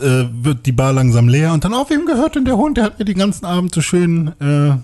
äh, 0.00 0.24
wird 0.30 0.64
die 0.64 0.72
Bar 0.72 0.94
langsam 0.94 1.28
leer 1.28 1.52
und 1.52 1.62
dann, 1.62 1.74
oh, 1.74 1.84
wem 1.90 2.06
gehört 2.06 2.36
denn 2.36 2.46
der 2.46 2.56
Hund? 2.56 2.78
Der 2.78 2.84
hat 2.84 2.98
mir 2.98 3.04
den 3.04 3.18
ganzen 3.18 3.44
Abend 3.44 3.74
so 3.74 3.82
schön 3.82 4.28
äh, 4.40 4.78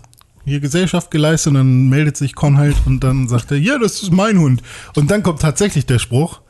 hier 0.44 0.60
Gesellschaft 0.60 1.10
geleistet 1.10 1.52
und 1.52 1.54
dann 1.54 1.88
meldet 1.88 2.18
sich 2.18 2.34
Con 2.34 2.58
halt 2.58 2.76
und 2.84 3.00
dann 3.00 3.28
sagt 3.28 3.50
er, 3.50 3.56
ja, 3.56 3.78
das 3.78 4.02
ist 4.02 4.12
mein 4.12 4.38
Hund. 4.38 4.62
Und 4.94 5.10
dann 5.10 5.22
kommt 5.22 5.40
tatsächlich 5.40 5.86
der 5.86 5.98
Spruch, 5.98 6.42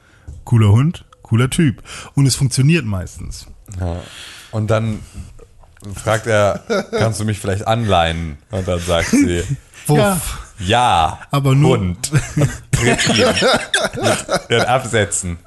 cooler 0.43 0.73
Hund, 0.73 1.05
cooler 1.23 1.49
Typ. 1.49 1.81
Und 2.17 2.27
es 2.27 2.35
funktioniert 2.35 2.85
meistens. 2.85 3.47
Ja. 3.79 4.01
Und 4.51 4.69
dann 4.69 4.99
fragt 5.95 6.27
er, 6.27 6.65
kannst 6.91 7.21
du 7.21 7.25
mich 7.25 7.39
vielleicht 7.39 7.69
anleihen? 7.69 8.39
Und 8.51 8.67
dann 8.67 8.81
sagt 8.81 9.11
sie, 9.11 9.45
Wuff. 9.87 9.99
Ja, 9.99 10.21
ja, 10.67 11.19
Aber 11.31 11.55
nur- 11.55 11.79
Hund. 11.79 12.11
Mit 12.37 12.99
den 14.51 14.61
Absätzen 14.63 15.39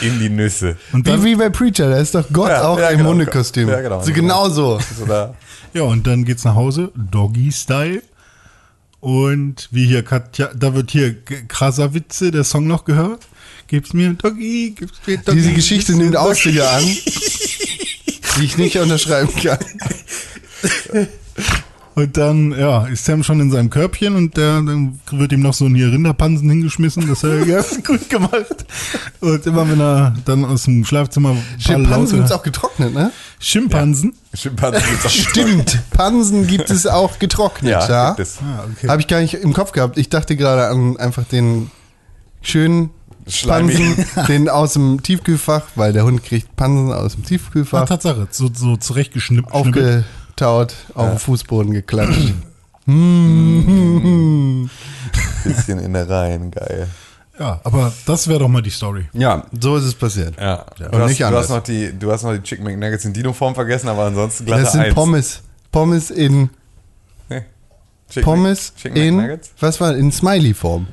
in 0.00 0.18
die 0.18 0.28
Nüsse. 0.30 0.76
und 0.92 1.06
Wie, 1.06 1.10
dann, 1.10 1.24
wie 1.24 1.36
bei 1.36 1.48
Preacher, 1.50 1.90
da 1.90 1.98
ist 1.98 2.14
doch 2.14 2.24
Gott 2.32 2.50
Ja, 2.50 2.66
auch 2.68 2.78
ja, 2.78 2.88
im 2.90 2.98
genau. 2.98 3.10
Hundekostüm. 3.10 3.68
Ja, 3.68 3.80
genau. 3.80 4.02
So 4.02 4.12
genau 4.12 4.48
so. 4.48 4.80
So 4.98 5.04
da. 5.06 5.34
ja, 5.74 5.82
und 5.82 6.06
dann 6.06 6.24
geht's 6.24 6.44
nach 6.44 6.54
Hause, 6.54 6.90
Doggy-Style. 6.96 8.02
Und 9.00 9.68
wie 9.70 9.86
hier 9.86 10.02
Katja, 10.02 10.50
da 10.54 10.74
wird 10.74 10.90
hier 10.90 11.14
krasser 11.46 11.94
Witze, 11.94 12.30
der 12.32 12.42
Song 12.44 12.66
noch 12.66 12.84
gehört. 12.84 13.20
Gib's 13.68 13.92
mir 13.92 14.12
Doggy, 14.14 14.74
gib's 14.76 14.98
mir 15.06 15.18
Doggy. 15.18 15.36
Diese 15.38 15.52
Geschichte 15.52 15.92
nimmt. 15.94 16.16
Auswege 16.16 16.68
an, 16.68 16.82
die 16.82 18.44
ich 18.44 18.56
nicht 18.58 18.76
unterschreiben 18.78 19.30
kann. 19.42 19.58
Und 21.98 22.16
dann, 22.16 22.52
ja, 22.52 22.86
ist 22.86 23.04
Sam 23.06 23.24
schon 23.24 23.40
in 23.40 23.50
seinem 23.50 23.70
Körbchen 23.70 24.14
und 24.14 24.36
der, 24.36 24.62
dann 24.62 25.00
wird 25.10 25.32
ihm 25.32 25.40
noch 25.40 25.52
so 25.52 25.64
ein 25.64 25.74
hier 25.74 25.90
Rinderpansen 25.90 26.48
hingeschmissen. 26.48 27.08
Das 27.08 27.24
hat 27.24 27.30
er 27.30 27.44
ganz 27.44 27.82
gut 27.86 28.08
gemacht. 28.08 28.64
Und 29.20 29.44
immer 29.46 29.68
wenn 29.68 29.80
er 29.80 30.14
dann 30.24 30.44
aus 30.44 30.62
dem 30.62 30.84
Schlafzimmer 30.84 31.34
Schimpansen 31.58 32.18
gibt's 32.18 32.30
laute- 32.30 32.34
auch 32.40 32.44
getrocknet, 32.44 32.94
ne? 32.94 33.10
Schimpansen. 33.40 34.14
Schimpansen 34.32 34.82
gibt's 34.88 35.06
auch. 35.06 35.10
Stimmt. 35.10 35.78
Pansen 35.90 36.46
gibt 36.46 36.70
es 36.70 36.86
auch 36.86 37.18
getrocknet, 37.18 37.72
ja. 37.72 37.88
Ja, 37.88 38.08
gibt 38.10 38.20
es. 38.28 38.38
Ah, 38.42 38.64
okay. 38.70 38.88
Habe 38.88 39.00
ich 39.00 39.08
gar 39.08 39.20
nicht 39.20 39.34
im 39.34 39.52
Kopf 39.52 39.72
gehabt. 39.72 39.98
Ich 39.98 40.08
dachte 40.08 40.36
gerade 40.36 40.68
an 40.68 40.96
einfach 40.98 41.24
den 41.24 41.68
schönen 42.42 42.90
Schleimigen. 43.26 43.96
Pansen, 43.96 44.26
den 44.28 44.48
aus 44.48 44.74
dem 44.74 45.02
Tiefkühlfach, 45.02 45.62
weil 45.74 45.92
der 45.92 46.04
Hund 46.04 46.22
kriegt 46.22 46.54
Pansen 46.54 46.92
aus 46.92 47.14
dem 47.16 47.24
Ah, 47.24 47.26
Tiefkühlfach, 47.28 47.88
Tatsache, 47.88 48.28
so, 48.30 48.48
so 48.54 48.76
zurechtgeschnippelt. 48.76 49.52
Aufgetaut, 50.42 50.74
auf 50.94 51.10
den 51.10 51.18
Fußboden 51.18 51.72
geklatscht. 51.72 52.34
Bisschen 55.44 55.78
Innereien, 55.78 56.50
geil. 56.50 56.88
Ja, 57.38 57.60
aber 57.62 57.92
das 58.06 58.26
wäre 58.26 58.40
doch 58.40 58.48
mal 58.48 58.62
die 58.62 58.70
Story. 58.70 59.08
Ja, 59.12 59.44
so 59.60 59.76
ist 59.76 59.84
es 59.84 59.94
passiert. 59.94 60.34
Ja. 60.40 60.64
Du, 60.76 60.98
hast, 60.98 61.08
nicht 61.08 61.20
du, 61.20 61.26
anders. 61.26 61.44
hast 61.44 61.50
noch 61.50 61.62
die, 61.62 61.96
du 61.96 62.10
hast 62.10 62.24
noch 62.24 62.32
die 62.32 62.42
Chicken 62.42 62.64
McNuggets 62.64 63.04
in 63.04 63.12
Dino-Form 63.12 63.54
vergessen, 63.54 63.88
aber 63.88 64.06
ansonsten 64.06 64.44
glatte 64.44 64.62
Das 64.62 64.72
sind 64.72 64.80
Eins. 64.80 64.94
Pommes. 64.94 65.42
Pommes 65.70 66.10
in. 66.10 66.50
Chicken 68.10 68.24
Pommes 68.24 68.72
Chicken 68.80 68.96
in 68.96 69.38
was 69.60 69.80
war 69.80 69.94
in 69.94 70.10
Smiley-Form. 70.10 70.86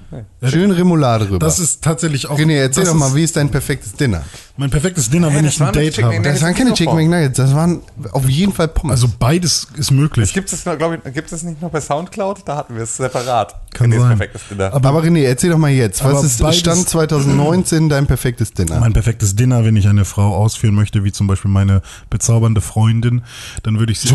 Schön 0.43 0.71
Remoulade 0.71 1.29
rüber. 1.29 1.39
Das 1.39 1.59
ist 1.59 1.81
tatsächlich 1.81 2.27
auch. 2.27 2.37
René, 2.37 2.57
erzähl 2.59 2.83
das 2.83 2.91
doch 2.93 2.99
mal, 2.99 3.15
wie 3.15 3.23
ist 3.23 3.35
dein 3.37 3.49
perfektes 3.49 3.93
Dinner? 3.93 4.23
Mein 4.57 4.69
perfektes 4.69 5.09
Dinner, 5.09 5.33
wenn 5.33 5.45
das 5.45 5.55
ich 5.55 5.61
ein 5.61 5.71
Date 5.73 5.93
Chicken 5.95 6.13
habe. 6.13 6.21
Das 6.21 6.41
waren 6.41 6.53
keine 6.53 6.73
Chicken 6.73 6.95
McNuggets, 6.95 7.37
das 7.37 7.55
waren 7.55 7.81
auf 8.11 8.27
jeden 8.29 8.51
Fall 8.53 8.67
Pommes. 8.67 8.91
Also 8.91 9.07
beides 9.17 9.67
ist 9.77 9.91
möglich. 9.91 10.33
Gibt 10.33 10.51
es, 10.51 10.63
glaube 10.63 10.99
ich, 11.05 11.13
gibt 11.13 11.31
es 11.31 11.43
nicht 11.43 11.61
noch 11.61 11.69
bei 11.69 11.79
Soundcloud? 11.81 12.41
Da 12.45 12.57
hatten 12.57 12.75
wir 12.75 12.83
es 12.83 12.97
separat. 12.97 13.55
Kann 13.73 13.91
sein. 13.91 14.01
perfektes 14.17 14.41
Dinner. 14.49 14.73
Aber- 14.73 14.89
aber 14.89 15.03
René, 15.03 15.23
erzähl 15.23 15.49
doch 15.51 15.57
mal 15.57 15.71
jetzt, 15.71 16.03
was 16.03 16.23
ist 16.23 16.41
beides- 16.41 16.59
Stand 16.59 16.87
2019 16.89 17.89
dein 17.89 18.07
perfektes 18.07 18.53
Dinner? 18.53 18.79
Mein 18.79 18.93
perfektes 18.93 19.35
Dinner, 19.35 19.63
wenn 19.65 19.75
ich 19.77 19.87
eine 19.87 20.05
Frau 20.05 20.35
ausführen 20.35 20.75
möchte, 20.75 21.03
wie 21.03 21.11
zum 21.11 21.27
Beispiel 21.27 21.51
meine 21.51 21.81
bezaubernde 22.09 22.61
Freundin, 22.61 23.23
dann 23.63 23.79
würde 23.79 23.91
ich 23.93 23.99
sie. 23.99 24.09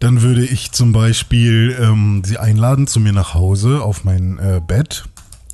Dann 0.00 0.22
würde 0.22 0.44
ich 0.44 0.72
zum 0.72 0.92
Beispiel 0.92 1.76
ähm, 1.80 2.22
sie 2.24 2.38
einladen 2.38 2.86
zu 2.86 3.00
mir 3.00 3.12
nach 3.12 3.34
Hause 3.34 3.82
auf 3.82 4.04
mein 4.04 4.38
äh, 4.38 4.60
Bett. 4.66 5.04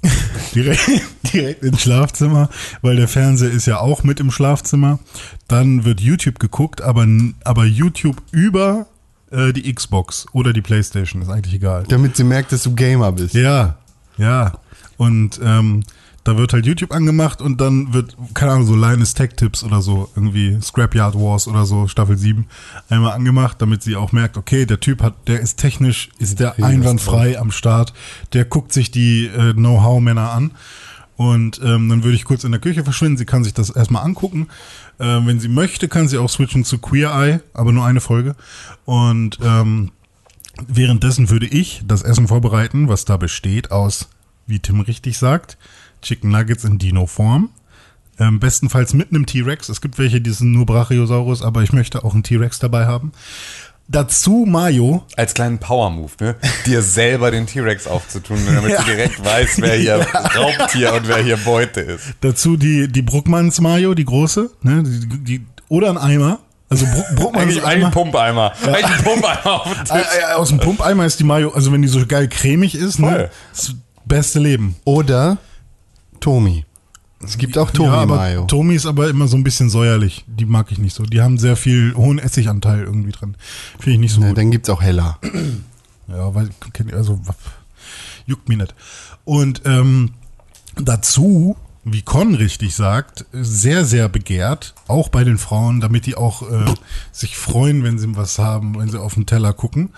direkt, 0.55 0.89
direkt 1.33 1.63
ins 1.65 1.83
Schlafzimmer, 1.83 2.49
weil 2.81 2.95
der 2.95 3.09
Fernseher 3.09 3.51
ist 3.51 3.67
ja 3.67 3.81
auch 3.81 4.05
mit 4.05 4.21
im 4.21 4.31
Schlafzimmer. 4.31 5.01
Dann 5.49 5.85
wird 5.85 6.01
YouTube 6.01 6.39
geguckt, 6.39 6.81
aber, 6.81 7.07
aber 7.43 7.65
YouTube 7.65 8.23
über 8.31 8.87
äh, 9.33 9.53
die 9.53 9.73
Xbox 9.75 10.27
oder 10.33 10.53
die 10.53 10.63
Playstation, 10.63 11.23
ist 11.23 11.29
eigentlich 11.29 11.55
egal. 11.55 11.85
Damit 11.89 12.17
sie 12.17 12.25
merkt, 12.25 12.53
dass 12.53 12.63
du 12.63 12.75
Gamer 12.75 13.11
bist. 13.13 13.35
Ja, 13.35 13.77
ja. 14.17 14.53
Und 14.97 15.41
ähm, 15.43 15.83
da 16.27 16.37
wird 16.37 16.53
halt 16.53 16.67
YouTube 16.67 16.93
angemacht 16.93 17.41
und 17.41 17.61
dann 17.61 17.93
wird, 17.93 18.17
keine 18.35 18.53
Ahnung, 18.53 18.67
so 18.67 18.75
Linus 18.75 19.15
Tech 19.15 19.31
Tips 19.37 19.63
oder 19.63 19.83
so, 19.83 20.09
irgendwie 20.15 20.59
Scrapyard 20.61 21.15
Wars 21.15 21.49
oder 21.49 21.65
so, 21.65 21.87
Staffel 21.89 22.17
7, 22.17 22.47
einmal 22.89 23.13
angemacht, 23.13 23.61
damit 23.61 23.83
sie 23.83 23.97
auch 23.97 24.13
merkt, 24.13 24.37
okay, 24.37 24.67
der 24.67 24.81
Typ 24.81 25.03
hat, 25.03 25.15
der 25.29 25.41
ist 25.41 25.57
technisch, 25.57 26.11
ist 26.19 26.41
der 26.41 26.63
einwandfrei 26.63 27.39
am 27.39 27.51
Start, 27.51 27.93
der 28.33 28.45
guckt 28.45 28.73
sich 28.73 28.91
die 28.91 29.27
äh, 29.27 29.53
Know-how-Männer 29.53 30.31
an. 30.31 30.53
Und 31.17 31.63
ähm, 31.65 31.89
dann 31.89 32.05
würde 32.05 32.15
ich 32.15 32.27
kurz 32.27 32.45
in 32.45 32.53
der 32.53 32.61
Küche 32.61 32.85
verschwinden. 32.85 33.17
Sie 33.17 33.25
kann 33.25 33.43
sich 33.43 33.55
das 33.55 33.71
erstmal 33.71 34.05
angucken. 34.05 34.49
Äh, 34.99 35.05
wenn 35.25 35.41
sie 35.41 35.49
möchte, 35.49 35.89
kann 35.89 36.09
sie 36.09 36.19
auch 36.19 36.29
switchen 36.29 36.63
zu 36.63 36.77
Queer 36.77 37.11
Eye, 37.11 37.41
aber 37.55 37.73
nur 37.73 37.87
eine 37.87 38.03
Folge. 38.03 38.37
Und 38.85 39.39
ähm, 39.43 39.93
Währenddessen 40.67 41.31
würde 41.31 41.47
ich 41.47 41.83
das 41.87 42.03
Essen 42.03 42.29
vorbereiten, 42.29 42.89
was 42.89 43.05
da 43.05 43.17
besteht 43.17 43.71
aus, 43.71 44.09
wie 44.47 44.59
Tim 44.59 44.81
richtig 44.81 45.19
sagt, 45.19 45.59
Chicken 46.03 46.31
Nuggets 46.31 46.65
in 46.65 46.79
Dino-Form. 46.79 47.51
Ähm, 48.19 48.41
bestenfalls 48.41 48.95
mit 48.95 49.11
einem 49.11 49.27
T-Rex. 49.27 49.69
Es 49.69 49.81
gibt 49.83 49.99
welche, 49.99 50.21
die 50.23 50.31
sind 50.31 50.53
nur 50.53 50.65
Brachiosaurus, 50.67 51.43
aber 51.43 51.63
ich 51.63 51.73
möchte 51.73 52.03
auch 52.05 52.15
einen 52.15 52.23
T-Rex 52.23 52.59
dabei 52.59 52.87
haben. 52.87 53.13
Dazu 53.89 54.45
Mayo. 54.49 55.05
Als 55.17 55.35
kleinen 55.35 55.59
Power-Move, 55.59 56.11
ne? 56.21 56.35
Dir 56.65 56.83
selber 56.83 57.31
den 57.31 57.47
T-Rex 57.47 57.87
aufzutun, 57.87 58.39
damit 58.47 58.71
Ja. 58.73 58.79
du 58.83 58.85
direkt 58.85 59.25
weißt, 59.25 59.61
wer 59.61 59.75
hier 59.77 59.97
Raubtier 60.37 60.95
und 60.95 61.07
wer 61.07 61.23
hier 61.23 61.37
Beute 61.37 61.83
ist. 61.83 62.15
Dazu 62.21 62.57
die, 62.57 62.89
die 62.89 63.03
Bruckmanns 63.03 63.61
Mayo, 63.61 63.95
die 63.95 64.05
große. 64.05 64.51
Ne? 64.63 64.83
Die, 64.83 65.07
die, 65.39 65.47
oder 65.69 65.91
ein 65.91 65.99
Eimer. 65.99 66.41
Also 66.69 66.85
Bruck, 66.87 67.05
Bruckmanns 67.17 67.45
Eigentlich 67.53 67.65
ein 67.65 67.79
Eimer. 67.83 67.91
Pumpeimer. 67.93 68.53
Eigentlich 68.65 68.87
ein 68.87 69.05
Pumpeimer 69.05 69.53
auf 69.61 69.73
dem 69.73 69.81
Äh, 69.83 69.85
Tisch. 70.01 70.09
äh, 70.31 70.33
aus 70.35 70.49
dem 70.49 70.59
Pumpeimer 70.59 71.05
ist 71.07 71.21
die 71.21 71.25
Mayo, 71.25 71.51
also 71.53 71.71
wenn 71.71 71.83
die 71.83 71.89
so 71.89 72.05
geil 72.07 72.27
cremig 72.29 72.75
ist, 72.75 72.99
ne? 72.99 73.31
Das 73.53 73.73
beste 74.05 74.41
Leben. 74.41 74.75
Oder 74.85 75.37
Tomi. 76.21 76.65
Es 77.23 77.39
gibt 77.39 77.57
auch 77.57 77.71
Tomi 77.71 77.89
ja, 77.89 77.95
aber 77.95 78.17
Mayo. 78.17 78.45
Tomi 78.45 78.75
ist 78.75 78.85
aber 78.87 79.09
immer 79.09 79.27
so 79.27 79.37
ein 79.37 79.43
bisschen 79.45 79.71
säuerlich. 79.71 80.25
Die 80.27 80.45
mag 80.45 80.71
ich 80.71 80.79
nicht 80.79 80.95
so. 80.95 81.05
Die 81.05 81.23
haben 81.23 81.39
sehr 81.39 81.57
viel 81.57 81.95
hohen 81.97 82.19
Essiganteil 82.19 82.81
irgendwie 82.83 83.13
drin. 83.13 83.37
Finde 83.79 83.93
ich 83.93 83.99
nicht 83.99 84.13
so 84.13 84.21
Ne, 84.21 84.29
gut. 84.29 84.39
dann 84.39 84.51
gibt's 84.51 84.69
auch 84.69 84.83
heller. 84.83 85.19
Ja, 86.09 86.35
weil, 86.35 86.51
also, 86.93 87.19
juckt 88.27 88.49
mich 88.49 88.59
nicht. 88.59 88.75
Und 89.25 89.63
ähm, 89.65 90.11
dazu, 90.77 91.57
wie 91.85 92.03
Con 92.03 92.35
richtig 92.35 92.75
sagt, 92.77 93.25
sehr, 93.33 93.85
sehr 93.85 94.09
begehrt, 94.09 94.75
auch 94.87 95.09
bei 95.09 95.25
den 95.25 95.39
Frauen, 95.39 95.81
damit 95.81 96.05
die 96.07 96.17
auch 96.17 96.43
äh, 96.43 96.75
sich 97.13 97.37
freuen, 97.37 97.83
wenn 97.83 97.99
sie 97.99 98.15
was 98.15 98.39
haben, 98.39 98.79
wenn 98.79 98.91
sie 98.91 99.01
auf 99.01 99.15
den 99.15 99.25
Teller 99.27 99.53
gucken. 99.55 99.91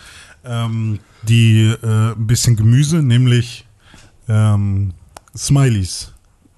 Ähm, 0.44 1.00
die 1.24 1.62
äh, 1.82 2.12
ein 2.12 2.26
bisschen 2.28 2.54
Gemüse, 2.56 3.02
nämlich 3.02 3.66
ähm, 4.28 4.92
Smileys 5.38 6.12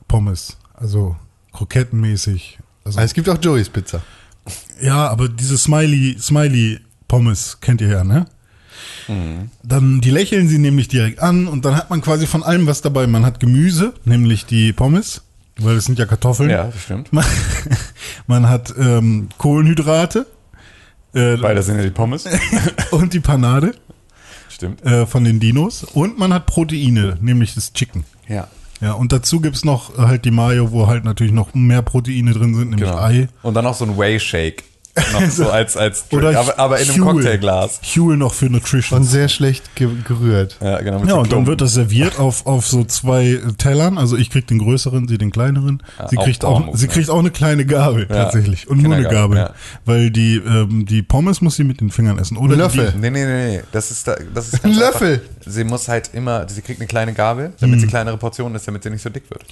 Pommes, 0.09 0.57
also 0.75 1.17
krokettenmäßig. 1.53 2.59
Also, 2.85 2.99
Aber 2.99 3.05
es 3.05 3.15
gibt 3.15 3.29
auch 3.29 3.39
Joey's 3.41 3.69
Pizza. 3.69 4.03
ja, 4.81 5.09
aber 5.09 5.29
diese 5.29 5.59
Smiley, 5.59 6.17
Smiley 6.19 6.81
Pommes 7.07 7.59
kennt 7.61 7.81
ihr 7.81 7.89
ja, 7.89 8.05
ne? 8.05 8.27
Dann 9.65 10.01
die 10.01 10.11
lächeln 10.11 10.49
sie 10.49 10.59
nämlich 10.59 10.87
direkt 10.87 11.19
an 11.19 11.49
und 11.49 11.65
dann 11.65 11.77
hat 11.77 11.91
man 11.91 12.01
quasi 12.01 12.27
von 12.27 12.43
allem 12.45 12.67
was 12.67 12.81
dabei. 12.81 13.07
Man 13.09 13.27
hat 13.27 13.41
Gemüse, 13.41 13.93
nämlich 14.05 14.47
die 14.47 14.73
Pommes, 14.73 15.23
weil 15.59 15.77
es 15.77 15.87
sind 15.87 15.99
ja 15.99 16.07
Kartoffeln. 16.07 16.49
Ja, 16.49 16.65
das 16.65 16.81
stimmt. 16.83 17.13
Man, 17.13 17.25
man 18.29 18.49
hat 18.49 18.73
ähm, 18.79 19.29
Kohlenhydrate 19.37 20.27
äh, 21.13 21.37
Beides 21.37 21.67
sind 21.67 21.77
ja 21.77 21.83
die 21.83 21.91
Pommes. 21.91 22.25
und 22.93 23.13
die 23.13 23.21
Panade 23.21 23.75
Stimmt. 24.49 24.85
äh, 24.85 25.07
von 25.07 25.25
den 25.25 25.41
Dinos 25.41 25.85
und 25.85 26.19
man 26.19 26.33
hat 26.33 26.47
Proteine, 26.47 27.19
nämlich 27.21 27.55
das 27.55 27.73
Chicken. 27.73 28.05
Ja. 28.29 28.49
Ja, 28.81 28.93
und 28.95 29.13
dazu 29.13 29.41
gibt's 29.41 29.65
noch 29.65 29.99
halt 29.99 30.25
die 30.25 30.31
Mayo, 30.31 30.73
wo 30.73 30.87
halt 30.87 31.05
natürlich 31.05 31.33
noch 31.33 31.53
mehr 31.55 31.83
Proteine 31.83 32.33
drin 32.33 32.55
sind, 32.55 32.71
nämlich 32.71 32.89
Genau. 32.89 33.03
Ei. 33.03 33.29
Und 33.43 33.55
dann 33.55 33.65
noch 33.65 33.75
so 33.75 33.85
ein 33.85 33.99
Whey-Shake. 33.99 34.65
Noch 35.13 35.23
so 35.31 35.51
als, 35.51 35.77
als 35.77 36.09
Drink, 36.09 36.23
Oder 36.23 36.39
aber, 36.39 36.59
aber 36.59 36.81
in 36.81 36.91
einem 36.91 37.05
Huel. 37.05 37.15
Cocktailglas. 37.15 37.81
Huel 37.97 38.17
noch 38.17 38.35
für 38.35 38.47
Nutrition. 38.47 39.01
Und 39.01 39.05
sehr 39.05 39.29
schlecht 39.29 39.75
ge 39.75 39.89
gerührt. 40.07 40.57
Ja, 40.61 40.81
genau. 40.81 41.05
Ja, 41.05 41.15
und 41.15 41.33
dann 41.33 41.47
wird 41.47 41.61
das 41.61 41.75
serviert 41.75 42.19
auf, 42.19 42.47
auf 42.47 42.67
so 42.67 42.85
zwei 42.85 43.41
Tellern. 43.59 43.99
Also 43.99 44.17
ich 44.17 44.31
krieg 44.31 44.47
den 44.47 44.59
größeren, 44.59 45.09
sie 45.09 45.19
den 45.19 45.31
kleineren. 45.31 45.83
sie 46.09 46.19
auch 46.19 46.25
kriegt 46.25 46.45
auch, 46.45 46.75
sie 46.75 46.87
ne? 46.87 46.93
kriegt 46.93 47.11
auch 47.11 47.19
eine 47.19 47.31
kleine 47.31 47.65
Gabel 47.67 48.07
Ja, 48.09 48.25
tatsächlich. 48.25 48.69
Und 48.69 48.83
nur 48.83 48.95
eine 48.95 49.09
Gabel. 49.09 49.39
ja. 49.39 49.51
Weil 49.85 50.11
die, 50.11 50.37
ähm, 50.37 50.87
die 50.87 51.03
Pommes 51.03 51.41
muss 51.41 51.57
sie 51.57 51.65
mit 51.65 51.81
den 51.81 51.91
Fingern 51.91 52.19
essen. 52.19 52.37
Oder 52.37 52.57
Löffel. 52.57 52.93
Nee, 52.99 53.11
nee, 53.11 53.25
nee, 53.25 53.57
nee. 53.57 53.63
Das 53.73 53.91
ist, 53.91 54.07
da, 54.07 54.17
das 54.35 54.53
ist 54.53 54.65
Ein 54.65 54.75
Löffel. 54.75 55.15
Einfach. 55.15 55.53
Sie 55.53 55.65
muss 55.65 55.89
halt 55.89 56.11
immer, 56.13 56.49
sie 56.49 56.61
kriegt 56.63 56.81
eine 56.81 56.87
kleine 56.87 57.13
Gabel, 57.15 57.53
damit 57.61 57.81
sie 57.81 57.87
kleinere 57.87 58.17
Portionen 58.19 58.55
ist, 58.55 58.69
damit 58.69 58.83
sie 58.83 58.91
nicht 58.91 59.03
so 59.03 59.09
dick 59.11 59.31
wird. 59.31 59.43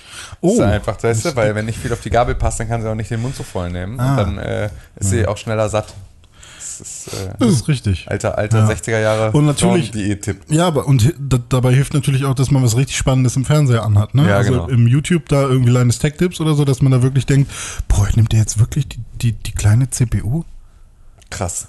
Oh. 0.40 0.49
Das 0.49 0.55
ist 0.55 0.72
einfach, 0.72 1.03
weißt 1.03 1.24
du, 1.24 1.36
weil 1.36 1.55
wenn 1.55 1.64
nicht 1.64 1.78
viel 1.78 1.92
auf 1.92 2.01
die 2.01 2.11
Gabel 2.11 2.34
passt, 2.34 2.61
dann 2.61 2.68
kann 2.68 2.82
sie 2.82 2.90
auch 2.90 2.94
nicht 2.94 3.11
den 3.11 3.22
Mund 3.22 3.34
so 3.34 3.42
voll 3.42 3.70
nehmen. 3.70 3.99
Ah. 3.99 4.11
Und 4.11 4.16
dann 4.18 4.38
äh, 4.38 4.68
ist 4.96 5.11
sie 5.11 5.26
auch 5.26 5.38
schneller 5.39 5.68
satt. 5.68 5.95
Das 6.59 6.80
ist 6.80 7.09
äh, 7.14 7.34
das 7.39 7.49
ist 7.51 7.68
richtig. 7.68 8.07
alter, 8.09 8.39
alter 8.39 8.59
Ja. 8.59 8.68
60er 8.68 9.01
Jahre 9.01 9.32
Und 9.32 9.47
natürlich- 9.47 9.91
Diät-Tipp. 9.91 10.43
Ja, 10.49 10.66
aber 10.68 10.86
und 10.86 11.12
dabei 11.49 11.72
hilft 11.74 11.95
natürlich 11.95 12.24
auch, 12.24 12.34
dass 12.34 12.51
man 12.51 12.62
was 12.62 12.76
richtig 12.76 12.97
Spannendes 12.97 13.34
im 13.36 13.45
Fernseher 13.45 13.82
anhat. 13.84 14.14
Ne? 14.14 14.28
Ja, 14.28 14.36
also 14.36 14.53
genau. 14.53 14.68
im 14.68 14.86
YouTube 14.86 15.28
da 15.28 15.43
irgendwie 15.43 15.70
kleines 15.70 15.99
Tech-Tipps 15.99 16.41
oder 16.41 16.55
so, 16.55 16.64
dass 16.64 16.80
man 16.82 16.93
da 16.93 17.03
wirklich 17.03 17.26
denkt, 17.26 17.51
boah, 17.89 18.07
nimmt 18.14 18.32
der 18.32 18.41
jetzt 18.41 18.59
wirklich 18.61 18.86
die, 18.89 18.99
die, 19.20 19.32
die 19.32 19.53
kleine 19.53 19.91
CPU? 19.91 20.45
Krass. 21.30 21.68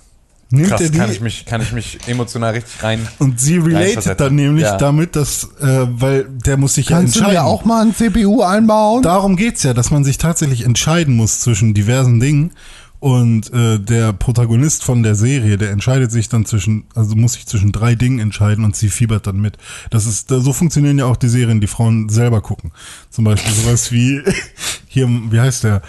Nimmt 0.52 0.70
Krass, 0.70 0.82
er 0.82 0.90
die? 0.90 0.98
kann 0.98 1.12
ich, 1.12 1.22
mich, 1.22 1.46
kann 1.46 1.62
ich 1.62 1.72
mich 1.74 2.00
emotional 2.08 2.54
richtig 2.54 2.82
rein. 2.84 3.08
und 3.20 3.40
sie 3.40 3.58
relatet 3.58 4.20
dann 4.20 4.34
nämlich 4.36 4.64
Ja. 4.64 4.78
damit, 4.78 5.16
dass, 5.16 5.44
äh, 5.62 5.86
weil 5.90 6.24
der 6.28 6.58
muss 6.58 6.74
sich 6.74 6.88
Kannst 6.88 7.16
ja 7.16 7.22
du 7.22 7.28
entscheiden. 7.28 7.46
dir 7.46 7.52
auch 7.52 7.66
mal 7.66 7.84
ein 7.86 7.94
CPU 7.96 8.42
einbauen? 8.42 9.04
Darum 9.04 9.36
geht's 9.36 9.62
ja, 9.64 9.74
dass 9.76 9.92
man 9.92 10.04
sich 10.04 10.18
tatsächlich 10.18 10.66
entscheiden 10.66 11.16
muss 11.16 11.40
zwischen 11.42 11.74
diversen 11.76 12.20
Dingen. 12.20 12.52
Und 13.00 13.54
äh, 13.54 13.80
der 13.80 14.12
Protagonist 14.12 14.84
von 14.84 15.04
der 15.04 15.16
Serie, 15.16 15.58
der 15.58 15.72
entscheidet 15.72 16.12
sich 16.12 16.28
dann 16.28 16.46
zwischen, 16.46 16.84
also 16.96 17.16
muss 17.16 17.34
sich 17.34 17.46
zwischen 17.46 17.72
drei 17.72 17.96
Dingen 17.96 18.20
entscheiden 18.20 18.66
und 18.66 18.76
sie 18.76 18.90
fiebert 18.90 19.26
dann 19.26 19.40
mit. 19.40 19.58
Das 19.90 20.06
ist, 20.06 20.28
so 20.28 20.52
funktionieren 20.52 21.00
ja 21.00 21.06
auch 21.06 21.16
die 21.16 21.30
Serien, 21.30 21.62
die 21.62 21.68
Frauen 21.68 22.10
selber 22.10 22.42
gucken. 22.42 22.72
Zum 23.10 23.24
Beispiel 23.24 23.54
sowas 23.54 23.94
wie 23.94 24.22
hier, 24.88 25.08
wie 25.08 25.40
heißt 25.40 25.64
der? 25.64 25.82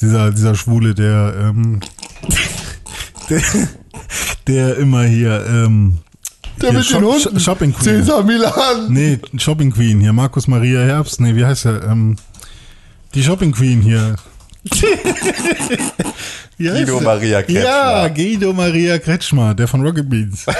Dieser, 0.00 0.30
dieser 0.30 0.54
Schwule, 0.54 0.94
der, 0.94 1.34
ähm, 1.38 1.80
der, 3.28 3.42
der 4.46 4.76
immer 4.78 5.04
hier, 5.04 5.44
ähm, 5.46 5.98
Der 6.62 6.70
hier 6.70 6.78
mit 6.78 6.90
den 6.90 7.04
Hunden. 7.04 7.40
Shopping 7.40 7.74
Queen. 7.74 8.02
Cesar 8.02 8.22
Milan. 8.22 8.86
Nee, 8.88 9.18
Shopping 9.36 9.70
Queen 9.70 10.00
hier, 10.00 10.14
Markus 10.14 10.48
Maria 10.48 10.80
Herbst. 10.80 11.20
Nee, 11.20 11.36
wie 11.36 11.44
heißt 11.44 11.66
er? 11.66 11.84
Ähm, 11.84 12.16
die 13.14 13.22
Shopping 13.22 13.52
Queen 13.52 13.82
hier. 13.82 14.16
wie 16.56 16.68
Guido? 16.68 17.00
Maria 17.00 17.42
Kretschmer. 17.42 17.64
Ja, 17.64 18.08
Guido 18.08 18.52
Maria 18.52 18.98
Kretschmer, 18.98 19.54
der 19.54 19.68
von 19.68 19.82
Rocket 19.82 20.08
Beans. 20.08 20.46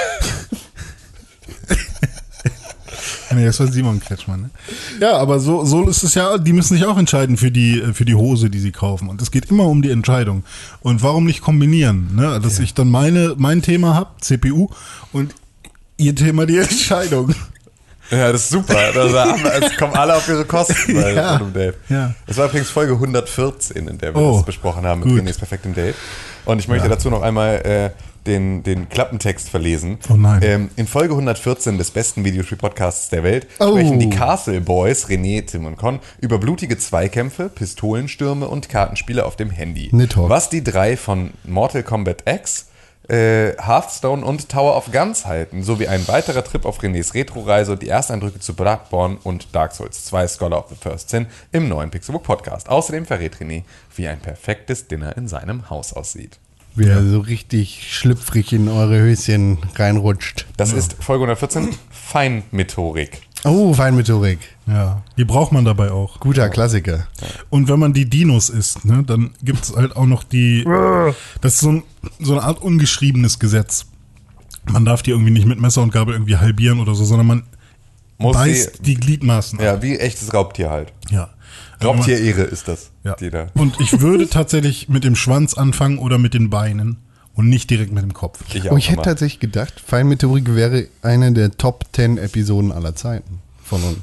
nee, 3.35 3.45
das 3.45 3.61
war 3.61 3.67
Simon 3.67 4.01
Kretschmer, 4.01 4.37
ne? 4.37 4.51
Ja, 5.01 5.17
aber 5.17 5.41
so, 5.41 5.65
so 5.65 5.89
ist 5.89 6.03
es 6.03 6.15
ja, 6.15 6.39
die 6.39 6.53
müssen 6.53 6.75
sich 6.75 6.85
auch 6.85 6.99
entscheiden 6.99 7.37
für 7.37 7.51
die, 7.51 7.81
äh, 7.81 7.93
für 7.93 8.05
die 8.05 8.15
Hose, 8.15 8.51
die 8.51 8.61
sie 8.61 8.73
kaufen. 8.73 9.09
Und 9.09 9.23
es 9.23 9.31
geht 9.31 9.51
immer 9.51 9.65
um 9.65 9.83
die 9.83 9.91
Entscheidung. 9.91 10.45
Und 10.81 11.03
warum 11.03 11.25
nicht 11.25 11.41
kombinieren? 11.41 12.15
Ne? 12.15 12.41
Dass 12.43 12.59
ich 12.59 12.75
dann 12.75 12.91
meine, 12.91 13.35
mein 13.37 13.63
Thema 13.63 13.95
habe, 13.95 14.11
CPU, 14.21 14.69
und 15.13 15.35
ihr 15.97 16.15
Thema 16.15 16.47
die 16.47 16.59
Entscheidung. 16.59 17.35
Ja, 18.17 18.33
das 18.33 18.43
ist 18.43 18.51
super. 18.51 18.75
Das 18.95 19.71
es 19.71 19.77
kommen 19.77 19.95
alle 19.95 20.15
auf 20.17 20.29
ihre 20.29 20.45
Kosten 20.45 20.95
bei 20.95 21.13
Ja. 21.15 21.37
einem 21.37 21.53
Date. 21.53 21.75
Ja. 21.89 22.15
Das 22.27 22.37
war 22.37 22.47
übrigens 22.47 22.71
Folge 22.71 22.93
114, 22.95 23.89
in 23.89 23.99
der 23.99 24.15
wir 24.15 24.21
Oh, 24.21 24.37
das 24.37 24.47
besprochen 24.47 24.85
haben 24.87 25.01
mit 25.01 25.09
gut. 25.09 25.21
Renés 25.21 25.39
perfektem 25.39 25.75
Date. 25.75 25.95
Und 26.45 26.59
ich 26.59 26.69
möchte 26.69 26.89
dazu 26.89 27.09
noch 27.11 27.23
einmal 27.23 27.57
äh, 27.65 27.91
den, 28.27 28.63
den 28.63 28.89
Klappentext 28.89 29.49
verlesen. 29.51 29.99
Oh 30.11 30.15
nein. 30.15 30.41
Ähm, 30.43 30.71
in 30.77 30.87
Folge 30.87 31.13
114 31.15 31.77
des 31.79 31.91
besten 31.91 32.25
Videospiel-Podcasts 32.25 33.09
der 33.11 33.23
Welt 33.23 33.47
Oh. 33.59 33.71
sprechen 33.73 33.99
die 33.99 34.11
Castle 34.11 34.61
Boys, 34.61 35.07
René, 35.09 35.45
Tim 35.47 35.67
und 35.67 35.77
Con, 35.77 36.01
über 36.21 36.39
blutige 36.39 36.77
Zweikämpfe, 36.79 37.49
Pistolenstürme 37.49 38.49
und 38.49 38.69
Kartenspiele 38.69 39.25
auf 39.25 39.37
dem 39.37 39.51
Handy. 39.51 39.89
Nidhogg. 39.93 40.29
Was 40.31 40.49
die 40.51 40.63
drei 40.65 40.97
von 40.97 41.31
Mortal 41.45 41.83
Kombat 41.83 42.25
X 42.27 42.67
äh, 43.09 43.53
Hearthstone 43.61 44.25
und 44.25 44.49
Tower 44.49 44.77
of 44.77 44.91
Guns 44.91 45.27
halten, 45.27 45.63
sowie 45.63 45.89
ein 45.89 46.07
weiterer 46.09 46.45
Trip 46.45 46.65
auf 46.65 46.81
Renés 46.81 47.15
Retro-Reise 47.15 47.73
und 47.73 47.83
die 47.83 47.89
Ersteindrücke 47.89 48.41
zu 48.41 48.55
Bloodborne 48.55 49.19
und 49.23 49.55
Dark 49.55 49.73
Souls 49.73 50.05
2 50.07 50.29
Scholar 50.29 50.59
of 50.59 50.71
the 50.71 50.77
First 50.81 51.11
Sin 51.11 51.27
im 51.53 51.69
neuen 51.69 51.91
Pixelbook 51.91 52.23
Podcast. 52.23 52.69
Außerdem 52.69 53.07
verrät 53.07 53.37
René, 53.37 53.65
wie 53.97 54.09
ein 54.09 54.21
perfektes 54.21 54.89
Dinner 54.89 55.17
in 55.17 55.29
seinem 55.29 55.71
Haus 55.71 55.93
aussieht. 55.93 56.39
Wie 56.77 56.89
er 56.89 57.05
so 57.05 57.21
richtig 57.21 57.87
schlüpfrig 57.93 58.53
in 58.53 58.69
eure 58.69 58.99
Höschen 58.99 59.59
reinrutscht. 59.77 60.47
Das 60.57 60.73
ist 60.73 60.97
Folge 60.99 61.23
114, 61.25 61.69
Feinmethodik. 61.91 63.23
Oh, 63.45 63.75
Feinmethodik. 63.75 64.39
Ja, 64.67 65.03
die 65.19 65.25
braucht 65.25 65.53
man 65.53 65.65
dabei 65.65 65.91
auch. 65.91 66.19
Guter 66.21 66.49
Klassiker. 66.49 67.07
Und 67.51 67.69
wenn 67.69 67.79
man 67.79 67.93
die 67.93 68.09
Dinos 68.09 68.49
isst, 68.49 68.85
ne, 68.85 69.03
dann 69.07 69.31
gibt 69.43 69.65
es 69.65 69.77
halt 69.77 69.97
auch 69.97 70.07
noch 70.07 70.25
die. 70.25 70.65
Das 71.43 71.55
ist 71.55 71.61
so, 71.61 71.73
ein, 71.73 71.83
so 72.19 72.33
eine 72.33 72.43
Art 72.43 72.63
ungeschriebenes 72.63 73.39
Gesetz. 73.39 73.87
Man 74.71 74.87
darf 74.87 75.03
die 75.03 75.11
irgendwie 75.11 75.31
nicht 75.31 75.47
mit 75.47 75.61
Messer 75.61 75.83
und 75.83 75.93
Gabel 75.93 76.15
irgendwie 76.15 76.39
halbieren 76.39 76.81
oder 76.81 76.95
so, 76.95 77.05
sondern 77.05 77.27
man 77.27 77.43
Muss 78.17 78.35
beißt 78.35 78.87
die 78.87 78.95
Gliedmaßen 78.95 79.59
ab. 79.59 79.65
Ja, 79.65 79.83
wie 79.83 79.99
echtes 79.99 80.33
Raubtier 80.33 80.71
halt. 80.71 80.93
Ja. 81.11 81.29
Raubtierehre 81.83 82.43
ist 82.43 82.69
das. 82.69 82.93
Ja. 83.03 83.15
Die 83.17 83.29
da. 83.29 83.49
Und 83.55 83.79
ich 83.79 84.01
würde 84.01 84.31
tatsächlich 84.31 84.89
mit 84.89 85.05
dem 85.05 85.17
Schwanz 85.17 85.53
anfangen 85.53 85.99
oder 85.99 86.17
mit 86.17 86.33
den 86.33 86.49
Beinen 86.49 86.97
und 87.35 87.49
nicht 87.49 87.69
direkt 87.71 87.93
mit 87.93 88.03
dem 88.03 88.13
Kopf. 88.15 88.41
Ich 88.55 88.71
Oh, 88.71 88.77
ich 88.77 88.91
hätte 88.91 89.03
tatsächlich 89.03 89.41
gedacht, 89.41 89.81
Feinmethodik 89.85 90.55
wäre 90.55 90.87
eine 91.03 91.33
der 91.33 91.51
Top 91.57 91.85
10 91.93 92.19
Episoden 92.19 92.73
aller 92.73 92.95
Zeiten 92.95 93.41
von 93.63 93.83
uns. 93.83 93.99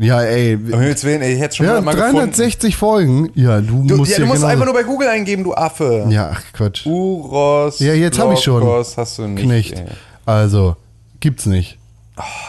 Ja, 0.00 0.22
ey. 0.22 0.54
Um 0.56 0.66
Himmels 0.80 1.04
Willen, 1.04 1.20
ey, 1.22 1.34
ich 1.34 1.40
hätte 1.40 1.56
schon 1.56 1.66
Ja, 1.66 1.80
mal 1.80 1.94
360 1.94 2.74
Folgen. 2.76 3.30
Ja, 3.34 3.60
du, 3.60 3.84
Du, 3.86 3.96
musst 3.98 4.12
ja, 4.12 4.18
du 4.18 4.24
musst 4.26 4.36
genauso- 4.38 4.46
einfach 4.46 4.64
nur 4.64 4.74
bei 4.74 4.82
Google 4.82 5.08
eingeben, 5.08 5.44
du 5.44 5.52
Affe. 5.54 6.06
Ja, 6.08 6.30
ach 6.32 6.42
Quatsch. 6.54 6.86
Uros. 6.86 7.78
Ja, 7.80 7.92
jetzt 7.92 8.18
hab 8.18 8.32
ich 8.32 8.40
schon. 8.40 8.60
Lokos 8.60 8.96
hast 8.96 9.18
du 9.18 9.26
nicht. 9.28 9.44
Knecht. 9.44 9.72
ey. 9.78 9.84
Also, 10.26 10.76
gibt's 11.20 11.44
nicht. 11.46 11.76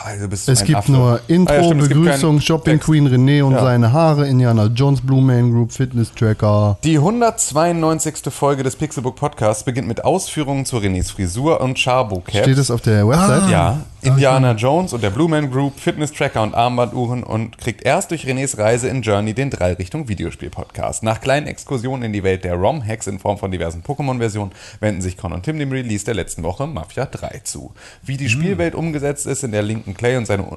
Also 0.03 0.27
bist 0.27 0.47
du 0.49 0.51
Es 0.51 0.65
gibt 0.65 0.79
Affe. 0.79 0.91
nur 0.91 1.21
Intro, 1.29 1.53
Ah, 1.53 1.57
ja, 1.57 1.63
stimmt, 1.63 1.87
Begrüßung, 1.87 2.41
Shopping 2.41 2.73
Text. 2.73 2.87
Queen 2.87 3.07
René 3.07 3.41
und 3.41 3.53
Ja. 3.53 3.61
seine 3.61 3.93
Haare, 3.93 4.27
Indiana 4.27 4.65
Jones 4.65 4.99
Blue 4.99 5.21
Man 5.21 5.51
Group, 5.51 5.71
Fitness 5.71 6.11
Tracker. 6.13 6.77
Die 6.83 6.97
192. 6.99 8.15
Folge 8.33 8.63
des 8.63 8.75
Pixelbook 8.75 9.15
Podcasts 9.15 9.63
beginnt 9.63 9.87
mit 9.87 10.03
Ausführungen 10.03 10.65
zu 10.65 10.77
Renés 10.77 11.11
Frisur 11.11 11.61
und 11.61 11.77
Charbo-Cap. 11.79 12.43
Steht 12.43 12.57
das 12.57 12.69
auf 12.69 12.81
der 12.81 13.07
Website? 13.07 13.49
Ja, 13.49 13.77
Indiana 14.03 14.53
Jones 14.53 14.93
und 14.93 15.03
der 15.03 15.11
Blue 15.11 15.29
Man 15.29 15.51
Group, 15.51 15.79
Fitness-Tracker 15.79 16.41
und 16.41 16.55
Armbanduhren 16.55 17.21
und 17.21 17.59
kriegt 17.59 17.83
erst 17.83 18.09
durch 18.09 18.25
Renés 18.25 18.57
Reise 18.57 18.87
in 18.87 19.03
Journey 19.03 19.35
den 19.35 19.51
Drei-Richtung-Videospiel-Podcast. 19.51 21.03
Nach 21.03 21.21
kleinen 21.21 21.45
Exkursionen 21.45 22.05
in 22.05 22.13
die 22.13 22.23
Welt 22.23 22.43
der 22.43 22.55
ROM-Hacks 22.55 23.05
in 23.05 23.19
Form 23.19 23.37
von 23.37 23.51
diversen 23.51 23.83
Pokémon-Versionen 23.83 24.53
wenden 24.79 25.03
sich 25.03 25.17
Con 25.17 25.33
und 25.33 25.43
Tim 25.43 25.59
dem 25.59 25.71
Release 25.71 26.03
der 26.03 26.15
letzten 26.15 26.41
Woche 26.41 26.65
Mafia 26.65 27.05
3 27.05 27.41
zu. 27.43 27.73
Wie 28.01 28.17
die 28.17 28.27
Spielwelt 28.27 28.73
umgesetzt 28.73 29.27
ist, 29.27 29.43
in 29.43 29.51
der 29.51 29.61
Linken 29.61 29.93
Clay 29.93 30.17
und 30.17 30.25
seine 30.25 30.47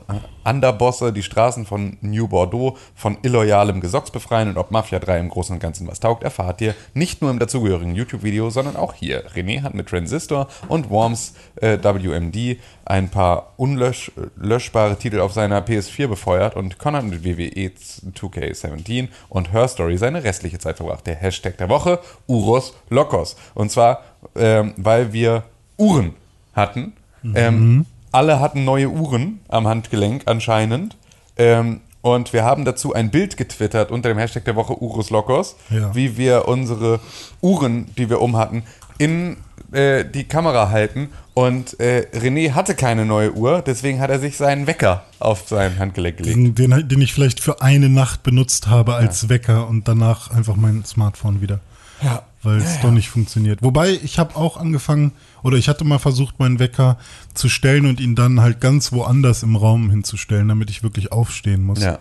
Underbosse 0.45 1.13
die 1.13 1.23
Straßen 1.23 1.67
von 1.67 1.99
New 2.01 2.29
Bordeaux 2.29 2.79
von 2.95 3.19
illoyalem 3.21 3.83
Gesocks 3.83 4.11
befreien 4.11 4.49
und 4.49 4.57
ob 4.57 4.71
Mafia 4.71 5.01
3 5.01 5.19
im 5.19 5.29
Großen 5.29 5.55
und 5.55 5.61
Ganzen 5.61 5.87
was 5.87 6.01
taugt, 6.01 6.23
erfahrt 6.23 6.63
ihr 6.63 6.75
nicht 6.95 7.21
nur 7.21 7.31
im 7.31 7.39
dazugehörigen 7.39 7.95
YouTube-Video, 7.95 8.49
sondern 8.49 8.77
auch 8.77 8.95
hier. 8.95 9.29
René 9.33 9.61
hat 9.63 9.75
mit 9.75 9.87
Transistor 9.87 10.49
und 10.69 10.89
Worms 10.89 11.35
äh, 11.57 11.77
WMD 11.83 12.57
ein 12.87 13.09
paar 13.09 13.53
unlöschbare 13.57 14.97
Titel 14.97 15.21
auf 15.21 15.33
seiner 15.33 15.61
PS4 15.65 16.07
befeuert 16.07 16.55
und 16.57 16.79
Con 16.79 16.95
hat 16.97 17.05
mit 17.05 17.25
E 17.25 17.37
WWE 17.37 17.71
2K17 18.15 19.09
und 19.29 19.53
Her 19.53 19.69
Story 19.69 19.97
seine 19.97 20.23
restliche 20.25 20.59
Zeit 20.59 20.77
verbracht. 20.77 21.07
Der 21.07 21.15
Hashtag 21.17 21.57
der 21.59 21.69
Woche, 21.69 21.99
Uros 22.27 22.75
Lokos. 22.91 23.37
Und 23.55 23.71
zwar, 23.71 24.03
ähm, 24.37 24.75
weil 24.77 25.13
wir 25.13 25.45
Uhren 25.77 26.15
hatten. 26.55 26.93
Ähm, 27.35 27.87
alle 28.13 28.39
hatten 28.39 28.65
neue 28.65 28.91
Uhren 28.91 29.41
am 29.49 29.67
Handgelenk 29.67 30.23
anscheinend. 30.27 30.97
Ähm, 31.37 31.81
und 32.03 32.35
wir 32.35 32.45
haben 32.45 32.67
dazu 32.67 32.93
ein 32.93 33.11
Bild 33.11 33.39
getwittert 33.39 33.91
unter 33.91 34.11
dem 34.11 34.19
Hashtag 34.19 34.45
der 34.45 34.57
Woche 34.57 34.81
Urus 34.83 35.09
Lokos, 35.09 35.57
Ja. 35.71 35.95
wie 35.95 36.19
wir 36.19 36.47
unsere 36.47 37.01
Uhren, 37.41 37.87
die 37.97 38.11
wir 38.11 38.21
um 38.21 38.37
hatten, 38.37 38.63
in 38.99 39.39
äh, 39.75 40.05
die 40.05 40.25
Kamera 40.25 40.71
halten. 40.71 41.11
Und 41.35 41.81
äh, 41.81 42.07
René 42.15 42.53
hatte 42.53 42.75
keine 42.75 43.05
neue 43.05 43.35
Uhr, 43.35 43.61
deswegen 43.61 44.01
hat 44.01 44.09
er 44.09 44.21
sich 44.21 44.37
seinen 44.37 44.69
Wecker 44.69 45.05
auf 45.19 45.49
sein 45.49 45.79
Handgelenk 45.79 46.19
gelegt. 46.19 46.37
Den, 46.37 46.55
den, 46.55 46.89
den 46.89 47.01
ich 47.01 47.13
vielleicht 47.13 47.41
für 47.41 47.61
eine 47.61 47.89
Nacht 47.89 48.23
benutzt 48.23 48.69
habe 48.69 48.95
als 48.95 49.29
Wecker 49.29 49.69
und 49.69 49.89
danach 49.89 50.31
einfach 50.31 50.55
mein 50.55 50.85
Smartphone 50.85 51.41
wieder. 51.41 51.59
Ja. 52.03 52.23
Weil 52.43 52.59
es 52.59 52.81
doch 52.83 52.91
nicht 52.91 53.09
funktioniert. 53.09 53.63
Wobei, 53.63 53.99
ich 54.03 54.19
habe 54.19 54.37
auch 54.37 54.59
angefangen, 54.59 55.13
oder 55.43 55.57
ich 55.57 55.69
hatte 55.69 55.85
mal 55.85 55.99
versucht, 55.99 56.39
meinen 56.39 56.59
Wecker 56.59 56.99
zu 57.33 57.49
stellen 57.49 57.87
und 57.87 58.01
ihn 58.01 58.15
dann 58.15 58.43
halt 58.43 58.61
ganz 58.61 58.93
woanders 58.93 59.43
im 59.43 59.57
Raum 59.57 59.89
hinzustellen, 59.89 60.49
damit 60.49 60.69
ich 60.69 60.83
wirklich 60.83 61.11
aufstehen 61.11 61.63
muss. 61.63 61.83
Ja. 61.83 61.99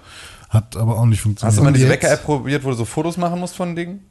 Hat 0.49 0.75
aber 0.75 0.99
auch 0.99 1.05
nicht 1.05 1.21
funktioniert. 1.21 1.51
Hast 1.51 1.59
du 1.59 1.63
mal 1.63 1.75
jetzt? 1.75 1.89
Wecker-App 1.89 2.23
probiert, 2.25 2.63
wo 2.65 2.69
du 2.69 2.75
so 2.75 2.85
Fotos 2.85 3.15
machen 3.17 3.39
musst 3.39 3.55
von 3.55 3.75
Dingen? 3.75 4.01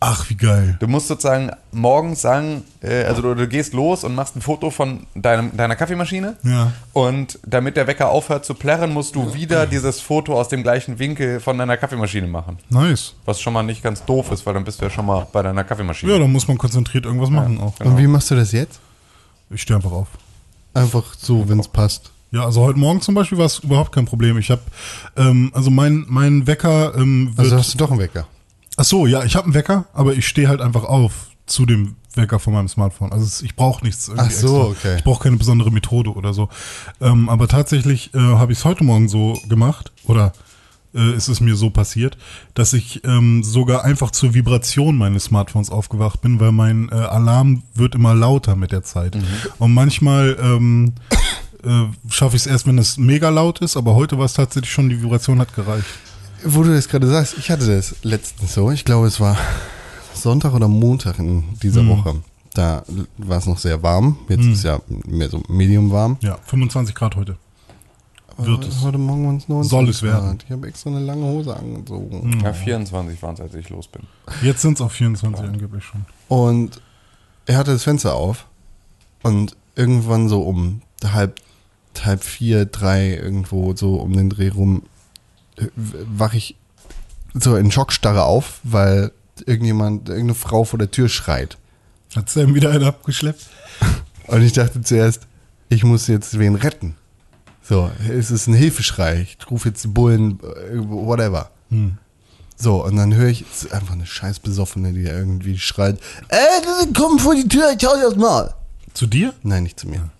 Ach, 0.00 0.30
wie 0.30 0.36
geil. 0.36 0.76
Du 0.78 0.86
musst 0.86 1.08
sozusagen 1.08 1.50
morgens 1.72 2.22
sagen, 2.22 2.62
äh, 2.82 3.02
also 3.02 3.20
du, 3.20 3.34
du 3.34 3.48
gehst 3.48 3.72
los 3.72 4.04
und 4.04 4.14
machst 4.14 4.36
ein 4.36 4.40
Foto 4.40 4.70
von 4.70 5.06
deinem, 5.16 5.56
deiner 5.56 5.74
Kaffeemaschine. 5.74 6.36
Ja. 6.44 6.72
Und 6.92 7.40
damit 7.44 7.76
der 7.76 7.88
Wecker 7.88 8.08
aufhört 8.08 8.44
zu 8.44 8.54
plärren, 8.54 8.92
musst 8.92 9.16
du 9.16 9.34
wieder 9.34 9.66
dieses 9.66 10.00
Foto 10.00 10.38
aus 10.38 10.48
dem 10.48 10.62
gleichen 10.62 11.00
Winkel 11.00 11.40
von 11.40 11.58
deiner 11.58 11.76
Kaffeemaschine 11.76 12.28
machen. 12.28 12.58
Nice. 12.70 13.14
Was 13.24 13.40
schon 13.40 13.52
mal 13.52 13.64
nicht 13.64 13.82
ganz 13.82 14.04
doof 14.04 14.30
ist, 14.30 14.46
weil 14.46 14.54
dann 14.54 14.64
bist 14.64 14.80
du 14.80 14.84
ja 14.84 14.90
schon 14.90 15.06
mal 15.06 15.26
bei 15.32 15.42
deiner 15.42 15.64
Kaffeemaschine. 15.64 16.12
Ja, 16.12 16.18
da 16.18 16.28
muss 16.28 16.46
man 16.46 16.58
konzentriert 16.58 17.04
irgendwas 17.04 17.30
machen 17.30 17.58
auch. 17.60 17.74
Und 17.80 17.98
wie 17.98 18.06
machst 18.06 18.30
du 18.30 18.36
das 18.36 18.52
jetzt? 18.52 18.78
Ich 19.50 19.62
stehe 19.62 19.76
einfach 19.76 19.92
auf. 19.92 20.08
Einfach 20.74 21.14
so, 21.18 21.48
wenn 21.48 21.58
es 21.58 21.66
passt. 21.66 22.12
Ja, 22.30 22.44
also 22.44 22.62
heute 22.62 22.78
Morgen 22.78 23.00
zum 23.00 23.14
Beispiel 23.14 23.38
war 23.38 23.46
es 23.46 23.60
überhaupt 23.60 23.90
kein 23.90 24.04
Problem. 24.04 24.38
Ich 24.38 24.50
habe, 24.50 24.60
ähm, 25.16 25.50
also 25.54 25.70
mein, 25.70 26.04
mein 26.08 26.46
Wecker 26.46 26.94
ähm, 26.94 27.30
wird. 27.30 27.46
Also 27.46 27.56
hast 27.56 27.74
du 27.74 27.78
doch 27.78 27.90
einen 27.90 27.98
Wecker. 27.98 28.26
Ach 28.78 28.84
so, 28.84 29.06
ja, 29.08 29.24
ich 29.24 29.34
habe 29.34 29.46
einen 29.46 29.54
Wecker, 29.54 29.86
aber 29.92 30.14
ich 30.14 30.28
stehe 30.28 30.46
halt 30.48 30.60
einfach 30.60 30.84
auf 30.84 31.12
zu 31.46 31.66
dem 31.66 31.96
Wecker 32.14 32.38
von 32.38 32.52
meinem 32.52 32.68
Smartphone. 32.68 33.10
Also 33.12 33.44
ich 33.44 33.56
brauche 33.56 33.84
nichts. 33.84 34.06
irgendwie 34.06 34.24
Ach 34.26 34.30
so, 34.30 34.70
extra. 34.70 34.88
okay. 34.88 34.96
Ich 34.98 35.04
brauche 35.04 35.24
keine 35.24 35.36
besondere 35.36 35.72
Methode 35.72 36.12
oder 36.14 36.32
so. 36.32 36.48
Ähm, 37.00 37.28
aber 37.28 37.48
tatsächlich 37.48 38.14
äh, 38.14 38.18
habe 38.18 38.52
ich 38.52 38.58
es 38.58 38.64
heute 38.64 38.84
Morgen 38.84 39.08
so 39.08 39.36
gemacht 39.48 39.90
oder 40.04 40.32
äh, 40.94 41.12
ist 41.16 41.26
es 41.26 41.40
mir 41.40 41.56
so 41.56 41.70
passiert, 41.70 42.18
dass 42.54 42.72
ich 42.72 43.04
ähm, 43.04 43.42
sogar 43.42 43.84
einfach 43.84 44.12
zur 44.12 44.34
Vibration 44.34 44.96
meines 44.96 45.24
Smartphones 45.24 45.70
aufgewacht 45.70 46.20
bin, 46.20 46.38
weil 46.38 46.52
mein 46.52 46.88
äh, 46.92 46.94
Alarm 46.94 47.64
wird 47.74 47.96
immer 47.96 48.14
lauter 48.14 48.54
mit 48.54 48.70
der 48.70 48.84
Zeit. 48.84 49.16
Mhm. 49.16 49.24
Und 49.58 49.74
manchmal 49.74 50.36
ähm, 50.40 50.92
äh, 51.64 51.86
schaffe 52.08 52.36
ich 52.36 52.42
es 52.42 52.46
erst, 52.46 52.68
wenn 52.68 52.78
es 52.78 52.96
mega 52.96 53.28
laut 53.28 53.58
ist, 53.58 53.76
aber 53.76 53.96
heute 53.96 54.18
war 54.18 54.26
es 54.26 54.34
tatsächlich 54.34 54.72
schon, 54.72 54.88
die 54.88 55.02
Vibration 55.02 55.40
hat 55.40 55.52
gereicht. 55.56 55.86
Wo 56.44 56.62
du 56.62 56.72
das 56.72 56.88
gerade 56.88 57.06
sagst, 57.08 57.36
ich 57.38 57.50
hatte 57.50 57.66
das 57.66 57.96
letztens 58.02 58.54
so. 58.54 58.70
Ich 58.70 58.84
glaube, 58.84 59.06
es 59.06 59.20
war 59.20 59.36
Sonntag 60.14 60.54
oder 60.54 60.68
Montag 60.68 61.18
in 61.18 61.44
dieser 61.62 61.82
Mhm. 61.82 61.88
Woche. 61.90 62.14
Da 62.54 62.82
war 63.18 63.38
es 63.38 63.46
noch 63.46 63.58
sehr 63.58 63.82
warm. 63.82 64.18
Jetzt 64.28 64.46
ist 64.46 64.64
ja 64.64 64.80
mehr 65.06 65.28
so 65.28 65.42
medium 65.48 65.90
warm. 65.90 66.16
Ja, 66.20 66.38
25 66.46 66.94
Grad 66.94 67.16
heute. 67.16 67.36
Wird 68.36 68.66
es. 68.66 68.82
Heute 68.82 68.98
Morgen 68.98 69.26
waren 69.26 69.36
es 69.38 69.48
19 69.48 69.68
Soll 69.68 69.88
es 69.88 70.02
werden. 70.02 70.28
Grad. 70.30 70.44
Ich 70.44 70.50
habe 70.52 70.68
extra 70.68 70.90
eine 70.90 71.00
lange 71.00 71.24
Hose 71.24 71.56
angezogen. 71.56 72.40
Ja, 72.42 72.52
24 72.52 73.20
waren 73.20 73.34
es, 73.34 73.40
als 73.40 73.54
ich 73.54 73.68
los 73.68 73.88
bin. 73.88 74.02
Jetzt 74.42 74.62
sind 74.62 74.74
es 74.74 74.80
auf 74.80 74.92
24 74.92 75.44
angeblich 75.44 75.82
schon. 75.84 76.04
Und 76.28 76.80
er 77.46 77.56
hatte 77.58 77.72
das 77.72 77.82
Fenster 77.82 78.14
auf. 78.14 78.46
Und 79.24 79.56
irgendwann 79.74 80.28
so 80.28 80.42
um 80.42 80.82
halb, 81.04 81.40
halb 82.04 82.22
vier, 82.22 82.64
drei, 82.64 83.14
irgendwo 83.16 83.74
so 83.74 83.96
um 83.96 84.12
den 84.12 84.30
Dreh 84.30 84.48
rum, 84.50 84.82
wache 85.74 86.36
ich 86.36 86.56
so 87.34 87.56
in 87.56 87.70
Schockstarre 87.70 88.24
auf, 88.24 88.60
weil 88.62 89.12
irgendjemand, 89.46 90.08
irgendeine 90.08 90.34
Frau 90.34 90.64
vor 90.64 90.78
der 90.78 90.90
Tür 90.90 91.08
schreit. 91.08 91.56
Hat 92.16 92.28
Sam 92.30 92.54
wieder 92.54 92.70
einen 92.70 92.84
abgeschleppt? 92.84 93.46
Und 94.26 94.42
ich 94.42 94.52
dachte 94.52 94.80
zuerst, 94.82 95.26
ich 95.68 95.84
muss 95.84 96.06
jetzt 96.06 96.38
wen 96.38 96.54
retten. 96.54 96.96
So, 97.62 97.90
es 98.08 98.30
ist 98.30 98.46
ein 98.46 98.54
Hilfeschrei. 98.54 99.26
Ich 99.38 99.50
rufe 99.50 99.68
jetzt 99.68 99.84
die 99.84 99.88
Bullen, 99.88 100.40
äh, 100.40 100.78
whatever. 100.78 101.50
So, 102.56 102.84
und 102.84 102.96
dann 102.96 103.14
höre 103.14 103.28
ich 103.28 103.42
es 103.42 103.64
ist 103.64 103.72
einfach 103.72 103.92
eine 103.92 104.06
scheiß 104.06 104.40
Besoffene, 104.40 104.92
die 104.92 105.02
irgendwie 105.02 105.58
schreit, 105.58 106.00
ey, 106.28 106.88
komm 106.96 107.18
vor 107.18 107.34
die 107.34 107.46
Tür, 107.46 107.70
ich 107.78 107.86
hau 107.86 107.94
dir 107.94 108.04
das 108.04 108.16
mal. 108.16 108.54
Zu 108.94 109.06
dir? 109.06 109.34
Nein, 109.42 109.62
nicht 109.64 109.78
zu 109.78 109.86
mir. 109.86 110.10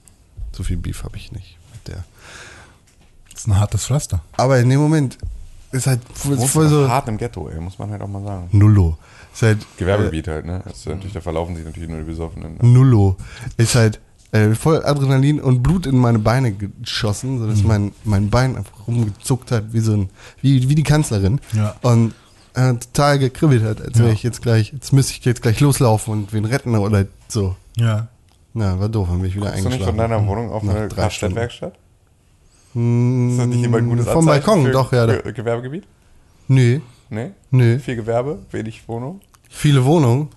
So 0.52 0.62
viel 0.62 0.76
Beef 0.76 1.02
habe 1.04 1.16
ich 1.16 1.32
nicht 1.32 1.56
mit 1.72 1.88
der. 1.88 2.04
Ein 3.48 3.58
hartes 3.60 3.86
Pflaster. 3.86 4.20
Aber 4.36 4.58
in 4.58 4.68
dem 4.68 4.80
Moment 4.80 5.18
ist 5.72 5.86
halt 5.86 6.00
voll, 6.14 6.38
voll 6.38 6.68
so 6.68 6.88
hart 6.88 7.08
im 7.08 7.18
Ghetto, 7.18 7.48
ey, 7.48 7.60
muss 7.60 7.78
man 7.78 7.90
halt 7.90 8.02
auch 8.02 8.08
mal 8.08 8.22
sagen. 8.24 8.48
Nullo. 8.52 8.96
Ist 9.32 9.42
halt 9.42 9.58
Gewerbegebiet 9.76 10.28
halt, 10.28 10.46
ne? 10.46 10.62
Ist 10.70 10.86
natürlich, 10.86 11.12
da 11.12 11.20
verlaufen 11.20 11.56
sich 11.56 11.64
natürlich 11.64 11.88
nur 11.88 11.98
die 11.98 12.04
Besoffenen. 12.04 12.58
äh, 12.60 12.66
Nullo. 12.66 13.16
Ist 13.56 13.74
halt 13.74 14.00
äh, 14.32 14.54
voll 14.54 14.84
Adrenalin 14.84 15.40
und 15.40 15.62
Blut 15.62 15.86
in 15.86 15.96
meine 15.96 16.18
Beine 16.18 16.52
geschossen, 16.52 17.38
sodass 17.38 17.62
mein, 17.62 17.92
mein 18.04 18.30
Bein 18.30 18.56
einfach 18.56 18.86
rumgezuckt 18.86 19.50
hat, 19.52 19.72
wie 19.72 19.80
so 19.80 19.92
ein, 19.94 20.10
wie, 20.42 20.68
wie 20.68 20.74
die 20.74 20.82
Kanzlerin. 20.82 21.40
Ja. 21.54 21.74
Und 21.82 22.14
äh, 22.54 22.74
total 22.74 23.18
gekribbelt 23.18 23.62
hat, 23.62 23.80
als 23.80 23.96
Ja. 23.98 24.04
wäre 24.04 24.12
ich 24.14 24.22
jetzt 24.22 24.42
gleich, 24.42 24.72
jetzt 24.72 24.92
müsste 24.92 25.12
ich 25.12 25.24
jetzt 25.24 25.40
gleich 25.42 25.60
loslaufen 25.60 26.12
und 26.12 26.32
wen 26.32 26.44
retten 26.44 26.74
oder 26.76 27.06
so. 27.28 27.56
Ja. 27.76 28.08
Na, 28.54 28.80
war 28.80 28.88
doof, 28.88 29.08
dann 29.08 29.18
bin 29.20 29.28
ich 29.30 29.36
wieder 29.36 29.50
Kommst 29.52 29.64
du 29.64 29.68
nicht 29.68 29.82
eingeschlafen. 29.82 29.98
von 29.98 30.10
deiner 30.10 30.26
Wohnung 30.26 30.50
auf 30.50 30.62
Nach 30.62 30.74
eine. 30.74 30.88
Kfz-Werkstatt? 30.88 31.74
Hm, 32.78 33.30
Ist 33.30 33.38
das 33.38 33.46
nicht 33.48 33.64
immer 33.64 33.78
ein 33.78 33.88
gutes 33.88 34.06
Vom 34.06 34.28
Anzeichen 34.28 34.44
Balkon, 34.46 34.64
für 34.66 34.70
doch, 34.72 34.92
ja. 34.92 35.06
Ge 35.06 35.32
Gewerbegebiet? 35.32 35.84
Nee, 36.48 36.80
Nee? 37.10 37.30
nee. 37.50 37.78
Viel 37.78 37.96
Gewerbe, 37.96 38.38
wenig 38.50 38.86
Wohnung? 38.86 39.20
Viele 39.50 39.84
Wohnungen, 39.84 40.28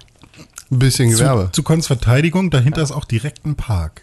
ein 0.71 0.79
bisschen 0.79 1.09
Gewerbe. 1.09 1.45
Zu, 1.51 1.61
zu 1.61 1.63
Cons 1.63 1.87
Verteidigung, 1.87 2.49
dahinter 2.49 2.81
ist 2.81 2.91
auch 2.91 3.05
direkt 3.05 3.45
ein 3.45 3.55
Park. 3.55 4.01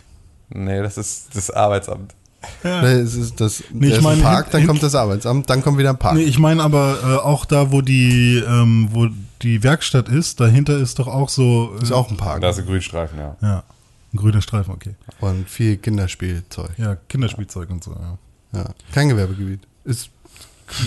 Nee, 0.51 0.81
das 0.83 0.97
ist 0.99 1.35
das 1.35 1.51
Arbeitsamt. 1.51 2.15
Das 2.63 3.15
ist 3.15 3.41
das, 3.41 3.65
Nee, 3.73 3.87
ich 3.87 3.91
der 3.95 3.99
ist 3.99 3.99
ein 3.99 4.03
meine, 4.05 4.23
Park, 4.23 4.45
hin- 4.45 4.53
dann 4.53 4.61
hin- 4.61 4.69
kommt 4.69 4.83
das 4.83 4.95
Arbeitsamt, 4.95 5.51
dann 5.51 5.63
kommt 5.63 5.77
wieder 5.79 5.91
ein 5.91 5.99
Park. 5.99 6.15
Nee, 6.15 6.23
ich 6.23 6.39
meine 6.39 6.63
aber 6.63 6.99
äh, 7.03 7.17
auch 7.27 7.45
da, 7.45 7.73
wo 7.73 7.81
die, 7.83 8.43
ähm, 8.47 8.89
wo 8.93 9.09
die 9.43 9.63
Werkstatt 9.65 10.09
ist, 10.09 10.39
dahinter 10.41 10.79
ist 10.79 10.99
doch 10.99 11.09
auch 11.09 11.29
so. 11.29 11.75
Äh, 11.81 11.83
ist 11.83 11.93
auch 11.93 12.11
ein 12.11 12.17
Park. 12.17 12.41
Da 12.43 12.51
ist 12.51 12.59
ein 12.59 12.67
Grünstreifen, 12.67 13.19
ja. 13.19 13.37
Ja, 13.43 13.65
ein 14.13 14.17
grüner 14.17 14.41
Streifen, 14.41 14.73
okay. 14.73 14.95
Und 15.21 15.49
viel 15.51 15.77
Kinderspielzeug. 15.79 16.71
Ja, 16.79 16.97
Kinderspielzeug 17.09 17.71
und 17.71 17.83
so, 17.83 17.91
ja. 17.93 18.17
Ja. 18.53 18.65
Kein 18.93 19.09
Gewerbegebiet. 19.09 19.61
Ist 19.85 20.11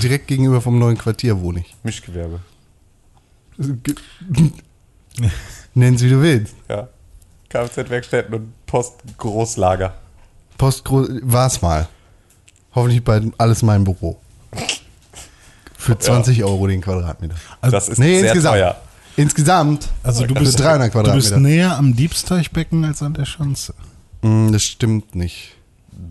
direkt 0.01 0.27
gegenüber 0.27 0.61
vom 0.61 0.77
neuen 0.79 0.97
Quartier 0.97 1.39
wohne 1.41 1.59
ich. 1.61 1.75
Mischgewerbe. 1.83 2.39
Nenn's 5.73 6.01
wie 6.01 6.09
du 6.09 6.21
willst. 6.21 6.55
Ja. 6.69 6.87
Kfz-Werkstätten 7.49 8.33
und 8.33 8.65
Postgroßlager. 8.65 9.93
Post 10.57 10.85
war's 10.89 11.61
mal. 11.61 11.87
Hoffentlich 12.73 13.03
bald 13.03 13.33
alles 13.37 13.61
mein 13.63 13.83
Büro. 13.83 14.19
Für 15.77 15.97
20 15.97 16.43
Euro 16.43 16.67
den 16.67 16.81
Quadratmeter. 16.81 17.35
Also, 17.59 17.75
Das 17.75 17.89
ist 17.89 17.97
Nee, 17.97 18.19
sehr 18.19 18.29
insgesamt. 18.29 18.55
teuer. 18.55 18.81
Insgesamt. 19.17 19.89
also 20.03 20.25
du 20.25 20.33
bist, 20.35 20.59
300 20.59 20.93
du 20.93 21.01
bist 21.13 21.29
Quadratmeter. 21.29 21.39
näher 21.39 21.77
am 21.77 21.95
Diebsteichbecken 21.95 22.85
als 22.85 23.01
an 23.03 23.13
der 23.13 23.25
Schanze. 23.25 23.73
Mm, 24.21 24.51
Das 24.51 24.63
stimmt 24.63 25.15
nicht. 25.15 25.55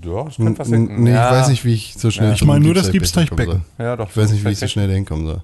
Ja, 0.04 0.24
das 0.24 0.38
N- 0.38 0.44
könnte 0.44 0.58
was 0.60 0.68
n- 0.68 0.74
hinten. 0.88 1.02
Nee, 1.04 1.12
ja. 1.12 1.26
ich 1.30 1.40
weiß 1.40 1.48
nicht, 1.48 1.64
wie 1.64 1.74
ich 1.74 1.94
so 1.96 2.10
schnell. 2.10 2.28
Ja. 2.28 2.34
Ich 2.34 2.44
meine 2.44 2.64
nur 2.64 2.74
das 2.74 2.90
kommen 2.90 3.64
Ja, 3.78 3.96
doch. 3.96 4.08
Ich 4.10 4.16
weiß 4.16 4.32
nicht, 4.32 4.44
wie 4.44 4.50
ich 4.50 4.58
so 4.58 4.68
schnell 4.68 4.88
da 4.88 4.94
hinkommen 4.94 5.26
soll. 5.26 5.42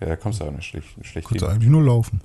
Ja, 0.00 0.08
da 0.08 0.16
kommst 0.16 0.40
du 0.40 0.44
auch 0.44 0.50
nicht 0.50 0.66
schlecht, 0.66 0.88
schlecht 1.02 1.28
hin. 1.28 1.44
eigentlich 1.44 1.70
nur 1.70 1.82
laufen. 1.84 2.20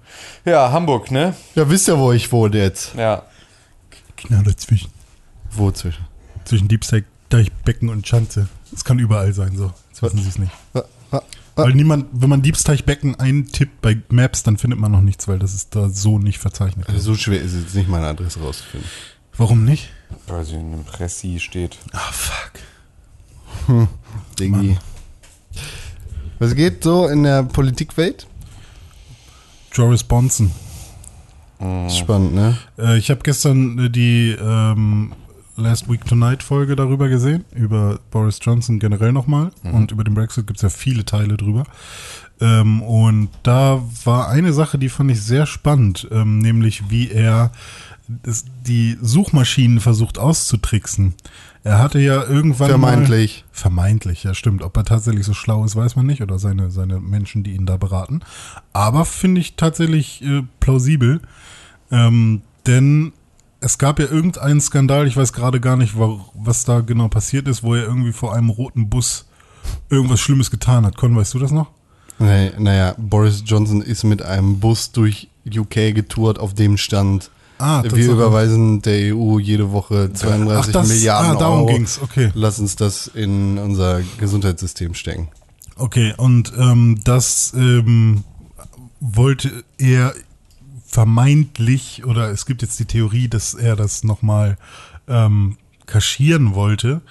Ja, 0.45 0.71
Hamburg, 0.71 1.11
ne? 1.11 1.35
Ja, 1.53 1.69
wisst 1.69 1.87
ihr, 1.87 1.97
wo 1.99 2.11
ich 2.11 2.31
wohne 2.31 2.57
jetzt? 2.57 2.95
Ja. 2.95 3.23
Genau 4.15 4.41
dazwischen. 4.41 4.89
Wo 5.51 5.71
zwischen? 5.71 6.05
Zwischen 6.45 6.67
Diebsteichbecken 6.67 7.89
und 7.89 8.07
Schanze. 8.07 8.47
Es 8.73 8.83
kann 8.83 8.97
überall 8.97 9.31
sein, 9.33 9.55
so. 9.55 9.71
Jetzt 9.89 10.01
wissen 10.01 10.17
sie 10.23 10.29
es 10.29 10.39
nicht. 10.39 10.51
Ah, 10.73 10.81
ah, 11.11 11.17
ah. 11.17 11.21
Weil 11.55 11.73
niemand, 11.73 12.07
wenn 12.13 12.29
man 12.29 12.41
Diebsteichbecken 12.41 13.19
eintippt 13.19 13.79
bei 13.81 13.97
Maps, 14.09 14.41
dann 14.41 14.57
findet 14.57 14.79
man 14.79 14.91
noch 14.91 15.01
nichts, 15.01 15.27
weil 15.27 15.37
das 15.37 15.53
ist 15.53 15.75
da 15.75 15.89
so 15.89 16.17
nicht 16.17 16.39
verzeichnet. 16.39 16.87
Also 16.89 16.99
so 16.99 17.15
schwer 17.15 17.41
ist 17.41 17.53
es 17.53 17.63
jetzt 17.63 17.75
nicht, 17.75 17.89
meine 17.89 18.07
Adresse 18.07 18.39
rauszufinden. 18.39 18.89
Warum 19.37 19.65
nicht? 19.65 19.89
Weil 20.27 20.43
sie 20.45 20.55
in 20.55 20.73
einem 20.73 20.83
Pressi 20.83 21.39
steht. 21.39 21.77
Ah, 21.91 22.11
fuck. 22.11 23.87
Diggi. 24.39 24.77
Was 26.39 26.55
geht 26.55 26.83
so 26.83 27.07
in 27.07 27.23
der 27.23 27.43
Politikwelt? 27.43 28.27
Joris 29.73 30.03
Bonson. 30.03 30.51
Ist 31.87 31.97
spannend, 31.97 32.35
ne? 32.35 32.57
Äh, 32.77 32.97
ich 32.97 33.09
habe 33.09 33.21
gestern 33.23 33.79
äh, 33.79 33.89
die 33.89 34.37
ähm, 34.39 35.13
Last 35.55 35.89
Week 35.89 36.05
Tonight 36.05 36.43
Folge 36.43 36.75
darüber 36.75 37.09
gesehen, 37.09 37.43
über 37.55 37.99
Boris 38.11 38.39
Johnson 38.41 38.77
generell 38.77 39.11
nochmal. 39.11 39.51
Und 39.63 39.91
über 39.91 40.03
den 40.03 40.13
Brexit 40.13 40.45
gibt 40.45 40.57
es 40.57 40.61
ja 40.61 40.69
viele 40.69 41.03
Teile 41.03 41.35
drüber. 41.35 41.63
Ähm, 42.39 42.83
und 42.83 43.29
da 43.41 43.81
war 44.03 44.29
eine 44.29 44.53
Sache, 44.53 44.77
die 44.77 44.89
fand 44.89 45.09
ich 45.09 45.23
sehr 45.23 45.47
spannend, 45.47 46.07
ähm, 46.11 46.37
nämlich 46.37 46.91
wie 46.91 47.09
er 47.09 47.51
die 48.07 48.97
Suchmaschinen 49.01 49.79
versucht 49.79 50.17
auszutricksen. 50.17 51.13
Er 51.63 51.79
hatte 51.79 51.99
ja 51.99 52.23
irgendwann 52.23 52.69
Vermeintlich. 52.69 53.43
Mal, 53.45 53.59
vermeintlich, 53.59 54.23
ja 54.23 54.33
stimmt. 54.33 54.61
Ob 54.63 54.77
er 54.77 54.85
tatsächlich 54.85 55.25
so 55.25 55.33
schlau 55.33 55.65
ist, 55.65 55.75
weiß 55.75 55.95
man 55.97 56.05
nicht. 56.05 56.21
Oder 56.21 56.39
seine, 56.39 56.71
seine 56.71 56.99
Menschen, 57.01 57.43
die 57.43 57.51
ihn 57.55 57.65
da 57.65 57.75
beraten. 57.77 58.21
Aber 58.71 59.03
finde 59.03 59.41
ich 59.41 59.55
tatsächlich 59.55 60.21
äh, 60.23 60.43
plausibel. 60.61 61.19
Ähm, 61.91 62.41
denn 62.65 63.11
es 63.59 63.77
gab 63.77 63.99
ja 63.99 64.05
irgendeinen 64.05 64.61
Skandal, 64.61 65.07
ich 65.07 65.17
weiß 65.17 65.33
gerade 65.33 65.59
gar 65.59 65.75
nicht, 65.75 65.97
wa- 65.99 66.23
was 66.33 66.63
da 66.63 66.79
genau 66.81 67.07
passiert 67.09 67.47
ist, 67.47 67.63
wo 67.63 67.75
er 67.75 67.83
irgendwie 67.83 68.13
vor 68.13 68.33
einem 68.35 68.49
roten 68.49 68.89
Bus 68.89 69.25
irgendwas 69.89 70.21
Schlimmes 70.21 70.51
getan 70.51 70.85
hat. 70.85 70.95
Con, 70.95 71.15
weißt 71.15 71.33
du 71.33 71.39
das 71.39 71.51
noch? 71.51 71.71
Nee, 72.19 72.51
naja, 72.57 72.95
Boris 72.97 73.43
Johnson 73.45 73.81
ist 73.81 74.03
mit 74.03 74.21
einem 74.21 74.59
Bus 74.59 74.91
durch 74.91 75.29
UK 75.45 75.93
getourt, 75.93 76.39
auf 76.39 76.53
dem 76.53 76.77
stand, 76.77 77.29
Ah, 77.59 77.83
wir 77.83 78.11
überweisen 78.11 78.81
der 78.81 79.15
EU 79.15 79.39
jede 79.39 79.71
Woche 79.71 80.11
32 80.13 80.75
Ach, 80.75 80.81
das- 80.81 80.87
Milliarden 80.89 81.31
ah, 81.31 81.35
darum 81.39 81.59
Euro. 81.59 81.67
ging's, 81.73 81.99
okay. 82.01 82.31
Lass 82.35 82.59
uns 82.59 82.75
das 82.75 83.07
in 83.07 83.57
unser 83.57 84.01
Gesundheitssystem 84.19 84.93
stecken. 84.93 85.29
Okay, 85.75 86.13
und 86.17 86.53
ähm, 86.57 86.99
das 87.03 87.53
ähm, 87.55 88.23
wollte 88.99 89.63
er 89.77 90.13
vermeintlich, 90.85 92.05
oder 92.05 92.29
es 92.31 92.45
gibt 92.45 92.61
jetzt 92.61 92.79
die 92.79 92.85
Theorie, 92.85 93.27
dass 93.27 93.53
er 93.53 93.75
das 93.75 94.03
nochmal 94.03 94.57
ähm, 95.07 95.57
kaschieren 95.85 96.55
wollte, 96.55 97.01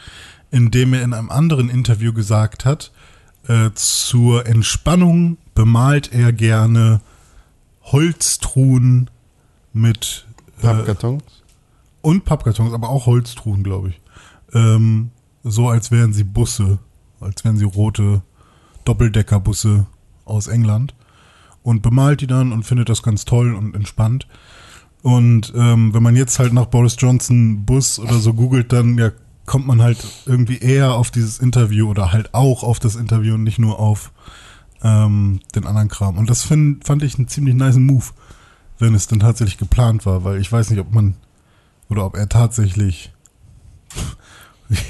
indem 0.50 0.94
er 0.94 1.02
in 1.02 1.12
einem 1.12 1.30
anderen 1.30 1.68
Interview 1.68 2.12
gesagt 2.12 2.64
hat, 2.64 2.90
äh, 3.48 3.70
zur 3.74 4.46
Entspannung 4.46 5.38
bemalt 5.54 6.12
er 6.12 6.32
gerne 6.32 7.00
Holztruhen 7.82 9.10
mit 9.72 10.25
Pappkartons? 10.74 11.22
und 12.02 12.24
Pappkartons, 12.24 12.72
aber 12.72 12.88
auch 12.88 13.06
Holztruhen, 13.06 13.62
glaube 13.62 13.90
ich. 13.90 14.00
Ähm, 14.52 15.10
so 15.42 15.68
als 15.68 15.90
wären 15.90 16.12
sie 16.12 16.24
Busse, 16.24 16.78
als 17.20 17.44
wären 17.44 17.56
sie 17.56 17.64
rote 17.64 18.22
Doppeldeckerbusse 18.84 19.86
aus 20.24 20.46
England. 20.46 20.94
Und 21.62 21.82
bemalt 21.82 22.20
die 22.20 22.28
dann 22.28 22.52
und 22.52 22.62
findet 22.62 22.88
das 22.88 23.02
ganz 23.02 23.24
toll 23.24 23.52
und 23.54 23.74
entspannt. 23.74 24.28
Und 25.02 25.52
ähm, 25.56 25.92
wenn 25.94 26.02
man 26.02 26.14
jetzt 26.14 26.38
halt 26.38 26.52
nach 26.52 26.66
Boris 26.66 26.96
Johnson 26.98 27.64
Bus 27.64 27.98
oder 27.98 28.18
so 28.18 28.34
googelt, 28.34 28.72
dann 28.72 28.96
ja, 28.98 29.10
kommt 29.46 29.66
man 29.66 29.82
halt 29.82 29.98
irgendwie 30.26 30.58
eher 30.58 30.94
auf 30.94 31.10
dieses 31.10 31.38
Interview 31.38 31.88
oder 31.88 32.12
halt 32.12 32.34
auch 32.34 32.62
auf 32.62 32.78
das 32.78 32.96
Interview 32.96 33.34
und 33.34 33.44
nicht 33.44 33.58
nur 33.58 33.80
auf 33.80 34.12
ähm, 34.82 35.40
den 35.54 35.66
anderen 35.66 35.88
Kram. 35.88 36.18
Und 36.18 36.30
das 36.30 36.44
find, 36.44 36.84
fand 36.84 37.02
ich 37.02 37.16
einen 37.16 37.28
ziemlich 37.28 37.54
nice 37.54 37.76
Move, 37.76 38.06
wenn 38.78 38.94
es 38.94 39.06
denn 39.06 39.20
tatsächlich 39.20 39.58
geplant 39.58 40.06
war, 40.06 40.24
weil 40.24 40.40
ich 40.40 40.50
weiß 40.50 40.70
nicht, 40.70 40.80
ob 40.80 40.92
man 40.92 41.14
oder 41.88 42.04
ob 42.04 42.16
er 42.16 42.28
tatsächlich 42.28 43.12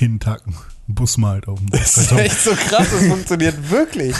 jeden 0.01 0.21
Tag 0.21 0.43
einen 0.47 0.57
Bus 0.89 1.19
malt 1.19 1.49
auf 1.49 1.59
dem 1.59 1.71
Das 1.71 1.97
ist 1.97 2.13
echt 2.13 2.41
so 2.41 2.53
krass, 2.53 2.89
das 2.91 3.07
funktioniert 3.07 3.71
wirklich. 3.71 4.15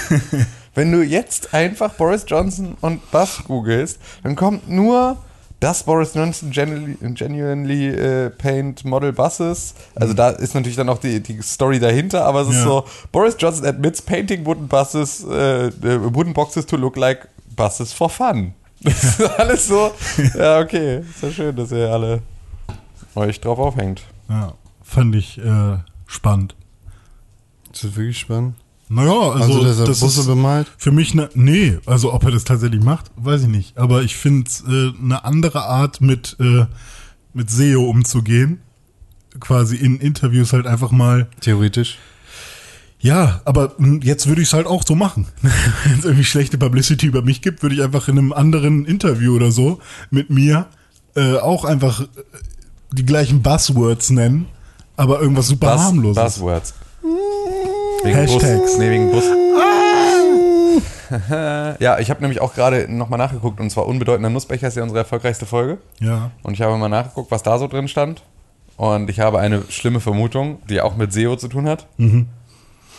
Wenn 0.75 0.93
du 0.93 1.03
jetzt 1.03 1.55
einfach 1.55 1.95
Boris 1.95 2.25
Johnson 2.27 2.77
und 2.81 3.11
Bus 3.11 3.43
googelst, 3.47 3.99
dann 4.23 4.37
kommt 4.37 4.69
nur 4.69 5.17
das 5.59 5.85
Boris 5.85 6.13
Johnson 6.13 6.51
genuinely, 6.51 6.99
genuinely 7.15 7.89
äh, 7.89 8.29
paint 8.29 8.85
Model 8.85 9.15
Buses. 9.15 9.75
Also 9.95 10.13
da 10.13 10.29
ist 10.31 10.55
natürlich 10.55 10.77
dann 10.77 10.91
auch 10.91 10.99
die, 10.99 11.21
die 11.21 11.41
Story 11.41 11.81
dahinter, 11.81 12.27
aber 12.27 12.43
es 12.43 12.49
ist 12.49 12.57
Ja. 12.57 12.65
so, 12.65 12.85
Boris 13.11 13.37
Johnson 13.39 13.65
admits 13.65 14.03
painting 14.03 14.45
wooden 14.45 14.69
buses, 14.69 15.25
äh, 15.25 15.69
äh, 15.69 16.15
wooden 16.15 16.35
boxes 16.35 16.67
to 16.67 16.77
look 16.77 16.97
like 16.97 17.27
buses 17.57 17.95
for 17.95 18.11
fun. 18.11 18.53
Das 18.87 19.19
ist 19.19 19.21
alles 19.39 19.67
so, 19.69 19.93
ja 20.39 20.61
okay, 20.61 21.01
ist 21.01 21.23
ja 21.23 21.31
schön, 21.31 21.57
dass 21.57 21.73
ihr 21.73 21.91
alle 21.91 22.23
euch 23.15 23.41
drauf 23.41 23.59
aufhängt. 23.59 24.03
Ja, 24.29 24.55
fand 24.83 25.15
ich 25.17 25.39
äh, 25.39 25.79
spannend. 26.07 26.55
Ist 27.73 27.85
das 27.85 27.97
wirklich 27.97 28.19
spannend? 28.19 28.55
Naja, 28.89 29.11
also, 29.11 29.43
Also, 29.43 29.65
dass 29.65 29.79
er 29.81 29.87
das 29.87 30.01
Busse 30.01 30.21
ist 30.21 30.27
bemalt? 30.27 30.71
für 30.79 30.93
mich 30.93 31.15
ne, 31.15 31.29
nee, 31.35 31.79
also 31.87 32.13
ob 32.13 32.25
er 32.25 32.31
das 32.31 32.45
tatsächlich 32.45 32.83
macht, 32.83 33.11
weiß 33.17 33.43
ich 33.43 33.49
nicht. 33.49 33.77
Aber 33.77 34.03
ich 34.03 34.17
finde 34.17 34.49
äh, 34.69 35.03
eine 35.03 35.25
andere 35.25 35.65
Art 35.65 36.01
mit 36.01 36.37
äh, 36.39 36.67
mit 37.35 37.51
SEO 37.51 37.85
umzugehen, 37.91 38.61
quasi 39.41 39.77
in 39.77 39.99
Interviews 39.99 40.53
halt 40.53 40.67
einfach 40.67 40.91
mal 40.93 41.27
Theoretisch. 41.41 41.99
Ja, 43.07 43.41
aber 43.45 43.73
jetzt 44.03 44.27
würde 44.27 44.43
ich 44.43 44.49
es 44.49 44.53
halt 44.53 44.67
auch 44.67 44.83
so 44.85 44.97
machen. 44.97 45.29
Wenn 45.85 45.99
es 45.99 46.05
irgendwie 46.05 46.25
schlechte 46.25 46.59
Publicity 46.59 47.07
über 47.07 47.23
mich 47.23 47.41
gibt, 47.41 47.63
würde 47.63 47.77
ich 47.77 47.83
einfach 47.83 48.09
in 48.09 48.19
einem 48.19 48.33
anderen 48.33 48.85
Interview 48.85 49.37
oder 49.37 49.53
so 49.53 49.79
mit 50.11 50.29
mir 50.29 50.67
äh, 51.15 51.37
auch 51.37 51.65
einfach 51.65 52.01
äh, 52.01 52.07
die 52.93 53.07
gleichen 53.07 53.43
Buzzwords 53.43 54.11
nennen, 54.11 54.47
aber 54.97 55.21
irgendwas 55.21 55.47
super 55.47 55.73
Buzz, 55.73 55.81
harmloses. 55.83 56.23
Buzzwords. 56.23 56.75
Wegen 58.03 58.17
Hashtags. 58.17 58.73
Bus. 58.73 58.79
Nee, 58.79 58.91
wegen 58.91 59.13
Bus. 59.13 59.25
ja, 61.79 62.01
ich 62.01 62.11
habe 62.11 62.21
nämlich 62.23 62.41
auch 62.41 62.55
gerade 62.55 62.93
nochmal 62.93 63.19
nachgeguckt 63.19 63.61
und 63.61 63.71
zwar 63.71 63.87
unbedeutender 63.87 64.31
Nussbecher 64.31 64.67
ist 64.67 64.77
ja 64.77 64.83
unsere 64.83 64.99
erfolgreichste 64.99 65.47
Folge. 65.47 65.79
Ja. 66.01 66.33
Und 66.43 66.55
ich 66.55 66.61
habe 66.61 66.77
mal 66.77 66.89
nachgeguckt, 66.89 67.31
was 67.31 67.45
da 67.45 67.57
so 67.61 67.69
drin 67.69 67.87
stand. 67.87 68.23
Und 68.77 69.09
ich 69.09 69.21
habe 69.21 69.39
eine 69.39 69.63
schlimme 69.69 70.01
Vermutung, 70.01 70.59
die 70.69 70.81
auch 70.81 70.97
mit 70.97 71.13
SEO 71.13 71.37
zu 71.37 71.47
tun 71.49 71.69
hat. 71.69 71.87
Mhm. 71.99 72.27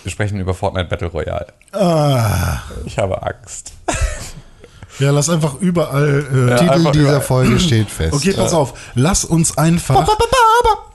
Wir 0.03 0.11
sprechen 0.11 0.39
über 0.39 0.53
Fortnite 0.53 0.87
Battle 0.87 1.07
Royale. 1.09 1.47
Ah, 1.73 2.59
Ich 2.85 2.97
habe 2.97 3.21
Angst. 3.23 3.73
ja, 4.99 5.11
lass 5.11 5.29
einfach 5.29 5.55
überall. 5.59 6.25
Äh, 6.31 6.49
Ja, 6.51 6.57
Titel 6.57 6.71
einfach 6.71 6.91
dieser 6.91 7.03
überall. 7.05 7.21
Folge 7.21 7.59
steht 7.59 7.89
fest. 7.89 8.13
Okay, 8.13 8.33
pass 8.33 8.53
auf. 8.53 8.73
Lass 8.95 9.25
uns 9.25 9.57
einfach. 9.57 10.07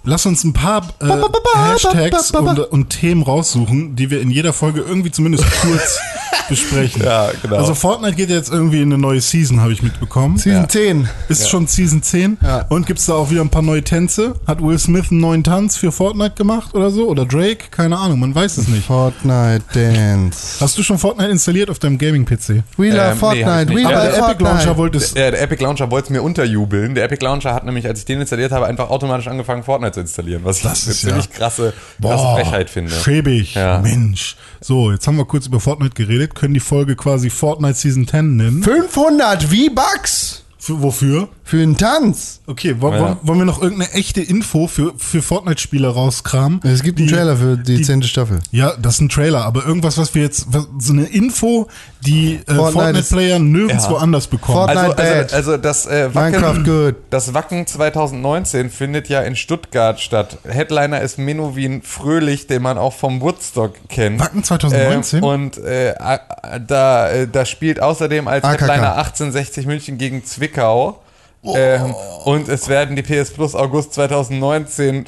Lass 0.04 0.26
uns 0.26 0.42
ein 0.44 0.52
paar 0.52 0.82
äh, 1.00 1.06
Hashtags 1.54 2.32
und, 2.32 2.58
und 2.58 2.90
Themen 2.90 3.22
raussuchen, 3.22 3.94
die 3.94 4.10
wir 4.10 4.20
in 4.20 4.30
jeder 4.30 4.52
Folge 4.52 4.80
irgendwie 4.80 5.10
zumindest 5.12 5.44
kurz 5.60 6.00
besprechen. 6.48 7.02
Ja, 7.04 7.30
genau. 7.40 7.56
Also 7.56 7.74
Fortnite 7.74 8.16
geht 8.16 8.28
jetzt 8.30 8.50
irgendwie 8.52 8.78
in 8.82 8.92
eine 8.92 8.98
neue 9.00 9.20
Season, 9.20 9.60
habe 9.60 9.72
ich 9.72 9.82
mitbekommen. 9.82 10.38
Season 10.38 10.62
Ja. 10.62 10.68
10. 10.68 11.08
Ist 11.28 11.48
schon 11.48 11.66
Season 11.68 12.02
10. 12.02 12.38
Ja. 12.42 12.66
Und 12.68 12.86
gibt's 12.86 13.06
da 13.06 13.14
auch 13.14 13.30
wieder 13.30 13.42
ein 13.42 13.48
paar 13.48 13.62
neue 13.62 13.82
Tänze? 13.84 14.34
Hat 14.46 14.60
Will 14.60 14.78
Smith 14.78 15.06
einen 15.12 15.20
neuen 15.20 15.44
Tanz 15.44 15.76
für 15.76 15.92
Fortnite 15.92 16.34
gemacht 16.34 16.74
oder 16.74 16.90
so? 16.90 17.06
Oder 17.08 17.24
Drake? 17.24 17.66
Keine 17.70 17.96
Ahnung, 17.96 18.18
man 18.18 18.34
weiß 18.34 18.56
es 18.58 18.66
nicht. 18.68 18.86
Fortnite 18.86 19.62
Dance. 19.72 20.56
Hast 20.60 20.76
du 20.78 20.82
schon 20.82 20.98
Fortnite 20.98 21.30
installiert 21.30 21.70
auf 21.70 21.78
deinem 21.78 21.96
Gaming-PC? 21.98 22.64
We 22.76 22.88
love 22.90 22.98
Ähm, 23.02 23.10
nee, 23.12 23.14
Fortnite. 23.16 23.66
nicht. 23.66 23.76
We 23.76 23.82
love 23.82 23.92
der 23.94 24.18
Epic 24.18 24.42
Launcher 24.42 24.50
Fortnite. 24.58 24.76
wollte 24.78 24.98
es. 24.98 25.14
Der, 25.14 25.30
der 25.30 25.42
Epic 25.42 25.62
Launcher 25.62 25.90
wollte 25.92 26.06
es 26.06 26.10
mir 26.10 26.22
unterjubeln. 26.22 26.94
Der 26.96 27.04
Epic 27.04 27.24
Launcher 27.24 27.54
hat 27.54 27.64
nämlich, 27.64 27.86
als 27.86 28.00
ich 28.00 28.04
den 28.04 28.20
installiert 28.20 28.50
habe, 28.50 28.66
einfach 28.66 28.90
automatisch 28.90 29.28
angefangen, 29.28 29.62
Fortnite 29.62 29.91
zu 29.92 30.00
installieren. 30.00 30.42
Was 30.44 30.60
Das 30.62 30.80
ich 30.82 30.84
eine 30.86 30.94
ja- 30.94 31.00
ziemlich 31.22 31.30
krasse, 31.30 31.72
krasse 32.00 32.24
Frechheit 32.34 32.70
finde. 32.70 32.92
Schäbig. 32.92 33.54
Ja. 33.54 33.80
Mensch. 33.80 34.36
So, 34.60 34.90
jetzt 34.92 35.06
haben 35.06 35.16
wir 35.16 35.24
kurz 35.24 35.46
über 35.46 35.60
Fortnite 35.60 35.94
geredet. 35.94 36.34
Können 36.34 36.54
die 36.54 36.60
Folge 36.60 36.96
quasi 36.96 37.30
Fortnite 37.30 37.74
Season 37.74 38.06
10 38.06 38.36
nennen. 38.36 38.62
500 38.62 39.42
V-Bucks 39.44 40.44
Für, 40.58 40.80
wofür? 40.82 41.28
Für 41.52 41.60
einen 41.62 41.76
Tanz. 41.76 42.40
Okay, 42.46 42.76
wo, 42.78 42.90
Ja. 42.90 42.98
wollen, 42.98 43.16
wollen 43.20 43.38
wir 43.40 43.44
noch 43.44 43.60
irgendeine 43.60 43.92
echte 43.92 44.22
Info 44.22 44.66
für, 44.68 44.94
für 44.96 45.20
Fortnite-Spieler 45.20 45.90
rauskramen? 45.90 46.60
Es 46.64 46.82
gibt 46.82 46.98
einen 46.98 47.08
Die- 47.08 47.12
Trailer 47.14 47.36
für 47.36 47.58
die 47.58 47.76
die- 47.76 47.82
10. 47.82 48.02
Staffel. 48.04 48.38
Ja, 48.52 48.72
das 48.80 48.94
ist 48.94 49.00
ein 49.02 49.10
Trailer, 49.10 49.44
aber 49.44 49.66
irgendwas, 49.66 49.98
was 49.98 50.14
wir 50.14 50.22
jetzt, 50.22 50.46
was, 50.48 50.66
so 50.78 50.94
eine 50.94 51.04
Info, 51.04 51.68
die 52.06 52.36
äh, 52.46 52.54
Fortnite 52.54 52.72
Fortnite-Player 52.72 53.38
nirgendwo 53.38 53.92
Ja. 53.96 53.98
anders 53.98 54.28
bekommen. 54.28 54.56
Fortnite- 54.70 54.78
Also, 54.78 54.96
Bad. 54.96 55.06
also, 55.34 55.36
also 55.36 55.56
das 55.58 55.84
äh, 55.84 56.08
Minecraft 56.14 56.42
Wacken, 56.42 56.64
good. 56.64 56.94
das 57.10 57.34
Wacken 57.34 57.66
2019 57.66 58.70
findet 58.70 59.10
ja 59.10 59.20
in 59.20 59.36
Stuttgart 59.36 60.00
statt. 60.00 60.38
Headliner 60.48 61.02
ist 61.02 61.18
Menowin 61.18 61.82
Fröhlich, 61.82 62.46
den 62.46 62.62
man 62.62 62.78
auch 62.78 62.94
vom 62.94 63.20
Woodstock 63.20 63.74
kennt. 63.90 64.20
Wacken 64.20 64.42
2019? 64.42 65.18
Ähm, 65.18 65.24
und 65.24 65.58
äh, 65.58 65.92
a- 65.98 66.18
a- 66.44 66.58
da, 66.58 67.10
äh, 67.10 67.28
da 67.30 67.44
spielt 67.44 67.78
außerdem 67.82 68.26
als 68.26 68.42
AKK. 68.42 68.60
Headliner 68.62 68.96
1860 68.96 69.66
München 69.66 69.98
gegen 69.98 70.24
Zwickau. 70.24 70.98
Ähm, 71.44 71.94
und 72.24 72.48
es 72.48 72.68
werden 72.68 72.94
die 72.94 73.02
PS 73.02 73.32
Plus 73.32 73.54
August 73.54 73.94
2019 73.94 75.04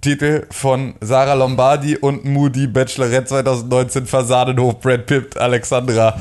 Titel 0.00 0.46
von 0.50 0.94
Sarah 1.00 1.34
Lombardi 1.34 1.96
und 1.96 2.24
Moody 2.24 2.68
Bachelorette 2.68 3.24
2019 3.24 4.06
Fasanenhof, 4.06 4.78
Brad 4.80 5.06
Pitt, 5.06 5.36
Alexandra, 5.36 6.16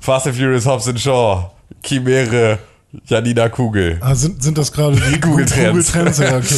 Fast 0.00 0.26
and 0.26 0.36
Furious, 0.36 0.66
Hobbs 0.66 0.88
and 0.88 0.98
Shaw, 0.98 1.50
Chimäre, 1.84 2.58
Janina 3.06 3.48
Kugel. 3.48 3.98
Ah, 4.00 4.14
sind, 4.16 4.42
sind 4.42 4.58
das 4.58 4.72
gerade 4.72 4.96
die 5.00 5.20
Google 5.20 5.46
Trends. 5.46 5.92
Trends, 5.92 6.18
ja, 6.18 6.36
okay. 6.36 6.54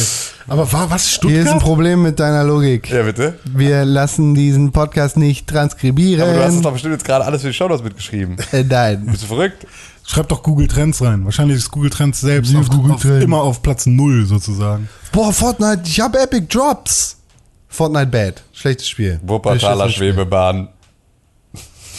Aber 0.47 0.71
war 0.73 0.89
was 0.89 1.07
Hier 1.07 1.29
ist 1.29 1.37
ein 1.37 1.41
Stuttgart? 1.45 1.61
Problem 1.61 2.01
mit 2.01 2.19
deiner 2.19 2.43
Logik. 2.43 2.89
Ja, 2.89 3.03
bitte? 3.03 3.37
Wir 3.45 3.85
lassen 3.85 4.33
diesen 4.33 4.71
Podcast 4.71 5.15
nicht 5.15 5.47
transkribieren. 5.47 6.23
Aber 6.23 6.33
du 6.33 6.43
hast 6.43 6.55
es 6.55 6.61
doch 6.61 6.73
bestimmt 6.73 6.93
jetzt 6.93 7.05
gerade 7.05 7.23
alles 7.25 7.41
für 7.41 7.49
die 7.49 7.53
Shownotes 7.53 7.83
mitgeschrieben. 7.83 8.37
äh, 8.51 8.63
nein. 8.63 9.05
Bist 9.05 9.23
du 9.23 9.27
verrückt? 9.27 9.67
Schreib 10.05 10.27
doch 10.29 10.41
Google 10.41 10.67
Trends 10.67 11.01
rein. 11.01 11.23
Wahrscheinlich 11.23 11.57
ist 11.57 11.69
Google 11.71 11.91
Trends 11.91 12.19
selbst 12.19 12.53
auf, 12.55 12.67
Google 12.69 12.93
auf, 12.93 13.01
Trends. 13.01 13.23
immer 13.23 13.41
auf 13.41 13.61
Platz 13.61 13.85
null 13.85 14.25
sozusagen. 14.25 14.89
Boah, 15.11 15.31
Fortnite, 15.31 15.83
ich 15.85 15.99
habe 15.99 16.19
Epic 16.19 16.47
Drops. 16.49 17.17
Fortnite 17.69 18.07
Bad. 18.07 18.43
Schlechtes 18.53 18.89
Spiel. 18.89 19.19
Wuppertaler. 19.23 19.87
Schwebebahn. 19.89 20.67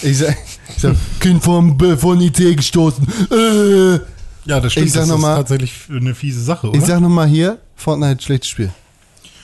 Ich 0.03 0.19
sag, 0.19 0.37
ich 0.75 0.83
sag 0.83 0.95
Kind 1.21 1.43
vom 1.43 1.79
B 1.79 1.97
von 1.97 2.21
IT 2.21 2.37
gestoßen. 2.57 3.07
Äh. 3.31 4.14
Ja, 4.47 4.61
das 4.61 4.73
stimmt. 4.73 4.87
Ich 4.87 4.93
sag 4.93 5.01
das 5.03 5.09
noch 5.09 5.17
ist 5.17 5.23
mal- 5.23 5.37
tatsächlich 5.37 5.73
eine 5.91 6.15
fiese 6.15 6.43
Sache, 6.43 6.69
oder? 6.69 6.79
Ich 6.79 6.85
sag 6.85 7.01
nochmal 7.01 7.27
hier, 7.27 7.59
Fortnite, 7.77 8.23
schlechtes 8.23 8.51
Spiel. 8.51 8.71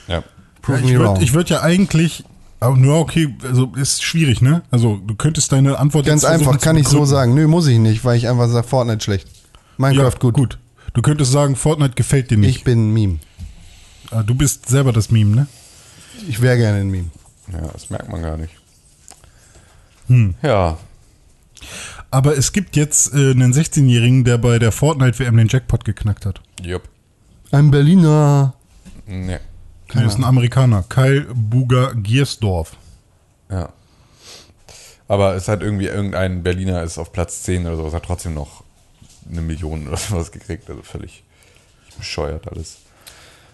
Ja. 0.08 0.22
Prove 0.62 0.78
Ja, 0.78 0.84
me 0.84 0.90
ich 0.92 0.98
wrong. 0.98 1.18
würde 1.20 1.32
würd 1.34 1.50
ja 1.50 1.62
eigentlich, 1.62 2.24
aber 2.60 2.76
nur 2.76 2.98
okay, 2.98 3.34
also 3.42 3.72
ist 3.76 4.02
schwierig, 4.02 4.42
ne? 4.42 4.62
Also 4.70 4.96
du 4.98 5.14
könntest 5.14 5.52
deine 5.52 5.78
Antwort 5.78 6.04
Ganz 6.06 6.24
einfach, 6.24 6.58
kann 6.60 6.76
ich 6.76 6.86
so 6.88 7.04
sagen. 7.06 7.34
Nö, 7.34 7.46
muss 7.46 7.66
ich 7.66 7.78
nicht, 7.78 8.04
weil 8.04 8.18
ich 8.18 8.28
einfach 8.28 8.48
sage, 8.48 8.66
Fortnite 8.66 9.02
schlecht. 9.02 9.28
Minecraft 9.78 10.12
Ja, 10.12 10.18
gut. 10.18 10.34
gut. 10.34 10.58
Du 10.92 11.00
könntest 11.02 11.32
sagen, 11.32 11.56
Fortnite 11.56 11.94
gefällt 11.94 12.30
dir 12.30 12.36
nicht. 12.36 12.56
Ich 12.56 12.64
bin 12.64 12.90
ein 12.90 12.92
Meme. 12.92 13.18
Ah, 14.10 14.22
du 14.22 14.34
bist 14.34 14.68
selber 14.68 14.92
das 14.92 15.10
Meme, 15.10 15.34
ne? 15.34 15.46
Ich 16.28 16.42
wäre 16.42 16.56
gerne 16.58 16.78
ein 16.80 16.90
Meme. 16.90 17.10
Ja, 17.52 17.60
das 17.72 17.88
merkt 17.88 18.10
man 18.10 18.20
gar 18.20 18.36
nicht. 18.36 18.52
Hm. 20.08 20.34
Ja. 20.42 20.76
Aber 22.10 22.36
es 22.36 22.52
gibt 22.52 22.76
jetzt 22.76 23.14
äh, 23.14 23.30
einen 23.30 23.52
16-Jährigen, 23.52 24.24
der 24.24 24.38
bei 24.38 24.58
der 24.58 24.72
Fortnite-WM 24.72 25.36
den 25.36 25.48
Jackpot 25.48 25.84
geknackt 25.84 26.26
hat. 26.26 26.40
Jupp. 26.62 26.88
Ein 27.52 27.70
Berliner. 27.70 28.54
Nee. 29.06 29.38
Er 29.92 30.06
ist 30.06 30.16
ein 30.16 30.24
Amerikaner. 30.24 30.84
Kyle 30.88 31.26
Buger 31.34 31.94
Giersdorf. 31.94 32.76
Ja. 33.50 33.70
Aber 35.08 35.34
es 35.34 35.48
hat 35.48 35.62
irgendwie 35.62 35.86
irgendein 35.86 36.44
Berliner 36.44 36.84
ist 36.84 36.98
auf 36.98 37.12
Platz 37.12 37.42
10 37.42 37.66
oder 37.66 37.76
sowas, 37.76 37.94
hat 37.94 38.04
trotzdem 38.04 38.34
noch 38.34 38.62
eine 39.28 39.40
Million 39.40 39.88
oder 39.88 39.96
sowas 39.96 40.30
gekriegt. 40.30 40.70
Also 40.70 40.82
völlig 40.82 41.24
bescheuert 41.96 42.46
alles. 42.48 42.78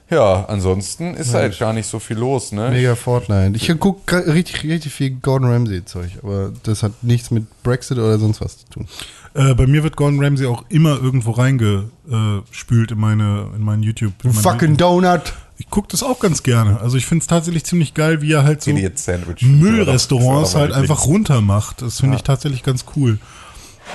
Ja, 0.09 0.44
ansonsten 0.44 1.14
ist 1.14 1.34
halt 1.34 1.59
gar 1.59 1.72
nicht 1.72 1.88
so 1.88 1.98
viel 1.98 2.16
los, 2.16 2.52
ne? 2.52 2.70
Mega 2.70 2.94
Fortnite. 2.94 3.57
Ich 3.57 3.80
gucke 3.80 4.32
richtig, 4.32 4.62
richtig 4.62 4.92
viel 4.92 5.11
Gordon 5.11 5.50
Ramsay-Zeug, 5.50 6.11
aber 6.22 6.52
das 6.62 6.84
hat 6.84 6.92
nichts 7.02 7.32
mit 7.32 7.46
Brexit 7.64 7.98
oder 7.98 8.16
sonst 8.18 8.40
was 8.40 8.59
zu 8.59 8.66
tun. 8.68 8.88
Äh, 9.34 9.54
bei 9.54 9.66
mir 9.66 9.82
wird 9.82 9.96
Gordon 9.96 10.22
Ramsay 10.22 10.46
auch 10.46 10.64
immer 10.68 11.00
irgendwo 11.02 11.32
reingespült 11.32 12.92
in 12.92 12.98
meine 12.98 13.48
in 13.57 13.62
meinen 13.62 13.82
YouTube. 13.82 14.12
Du 14.18 14.28
in 14.28 14.34
meine 14.34 14.42
fucking 14.42 14.76
Donut. 14.76 15.34
Ich 15.59 15.70
gucke 15.70 15.88
das 15.90 16.02
auch 16.02 16.20
ganz 16.20 16.42
gerne. 16.42 16.80
Also 16.80 16.96
ich 16.96 17.07
finde 17.07 17.22
es 17.22 17.26
tatsächlich 17.26 17.64
ziemlich 17.64 17.94
geil, 17.94 18.22
wie 18.22 18.32
er 18.32 18.44
halt 18.44 18.62
so. 18.62 18.70
Müllrestaurants 19.42 20.52
Ja, 20.52 20.61
halt 20.61 20.72
einfach 20.72 21.07
runter 21.07 21.40
macht. 21.40 21.82
Das 21.82 22.00
finde 22.00 22.16
ich 22.16 22.22
tatsächlich 22.22 22.62
ganz 22.62 22.84
cool. 22.94 23.18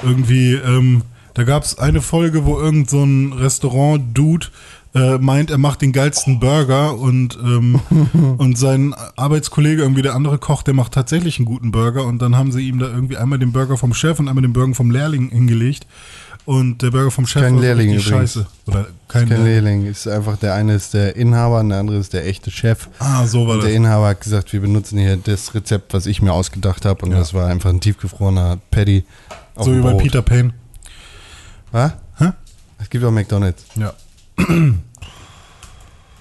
Irgendwie, 0.03 0.53
ähm, 0.53 1.03
da 1.33 1.43
gab 1.43 1.63
es 1.63 1.77
eine 1.77 2.01
Folge, 2.01 2.45
wo 2.45 2.59
irgend 2.59 2.89
so 2.89 3.03
ein 3.03 3.33
Restaurant-Dude 3.33 4.47
äh, 4.93 5.17
meint, 5.19 5.51
er 5.51 5.57
macht 5.57 5.81
den 5.81 5.91
geilsten 5.93 6.39
Burger 6.39 6.97
und, 6.97 7.37
ähm, 7.41 7.79
und 8.37 8.57
sein 8.57 8.93
Arbeitskollege, 9.15 9.81
irgendwie 9.81 10.01
der 10.01 10.15
andere 10.15 10.37
Koch, 10.37 10.63
der 10.63 10.73
macht 10.73 10.91
tatsächlich 10.93 11.37
einen 11.37 11.45
guten 11.45 11.71
Burger 11.71 12.05
und 12.05 12.21
dann 12.21 12.35
haben 12.35 12.51
sie 12.51 12.67
ihm 12.67 12.79
da 12.79 12.87
irgendwie 12.87 13.17
einmal 13.17 13.39
den 13.39 13.51
Burger 13.53 13.77
vom 13.77 13.93
Chef 13.93 14.19
und 14.19 14.27
einmal 14.27 14.41
den 14.41 14.53
Burger 14.53 14.75
vom 14.75 14.91
Lehrling 14.91 15.29
hingelegt 15.29 15.87
und 16.43 16.81
der 16.81 16.91
Burger 16.91 17.11
vom 17.11 17.25
Chef 17.27 17.41
Kein 17.43 17.55
war 17.55 17.61
Lehrling 17.61 17.89
übrigens. 17.91 18.03
scheiße. 18.09 18.47
Oder 18.65 18.87
kein, 19.07 19.29
Kein 19.29 19.43
Lehrling. 19.45 19.85
Ist 19.85 20.07
einfach 20.07 20.35
der 20.37 20.55
eine 20.55 20.73
ist 20.73 20.93
der 20.93 21.15
Inhaber 21.15 21.59
und 21.61 21.69
der 21.69 21.79
andere 21.79 21.97
ist 21.97 22.11
der 22.13 22.25
echte 22.27 22.49
Chef. 22.51 22.89
Ah, 22.99 23.25
so 23.27 23.45
war 23.47 23.53
Und 23.55 23.61
der 23.61 23.69
das. 23.69 23.77
Inhaber 23.77 24.07
hat 24.07 24.21
gesagt, 24.21 24.51
wir 24.51 24.59
benutzen 24.59 24.97
hier 24.97 25.15
das 25.17 25.53
Rezept, 25.53 25.93
was 25.93 26.05
ich 26.07 26.21
mir 26.21 26.33
ausgedacht 26.33 26.83
habe. 26.83 27.05
Und 27.05 27.11
Ja. 27.11 27.19
das 27.19 27.33
war 27.33 27.47
einfach 27.47 27.69
ein 27.69 27.79
tiefgefrorener 27.79 28.57
Patty. 28.71 29.05
auf 29.55 29.65
So 29.65 29.75
wie 29.75 29.81
bei. 29.81 29.93
Peter 29.93 30.21
Payne. 30.23 30.53
Was? 31.71 31.93
Hä? 32.17 32.31
Es 32.79 32.89
gibt 32.89 33.05
auch 33.05 33.11
McDonalds. 33.11 33.63
Ja. 33.75 33.93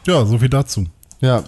ja, 0.06 0.24
so 0.24 0.38
viel 0.38 0.48
dazu. 0.48 0.86
Ja. 1.20 1.42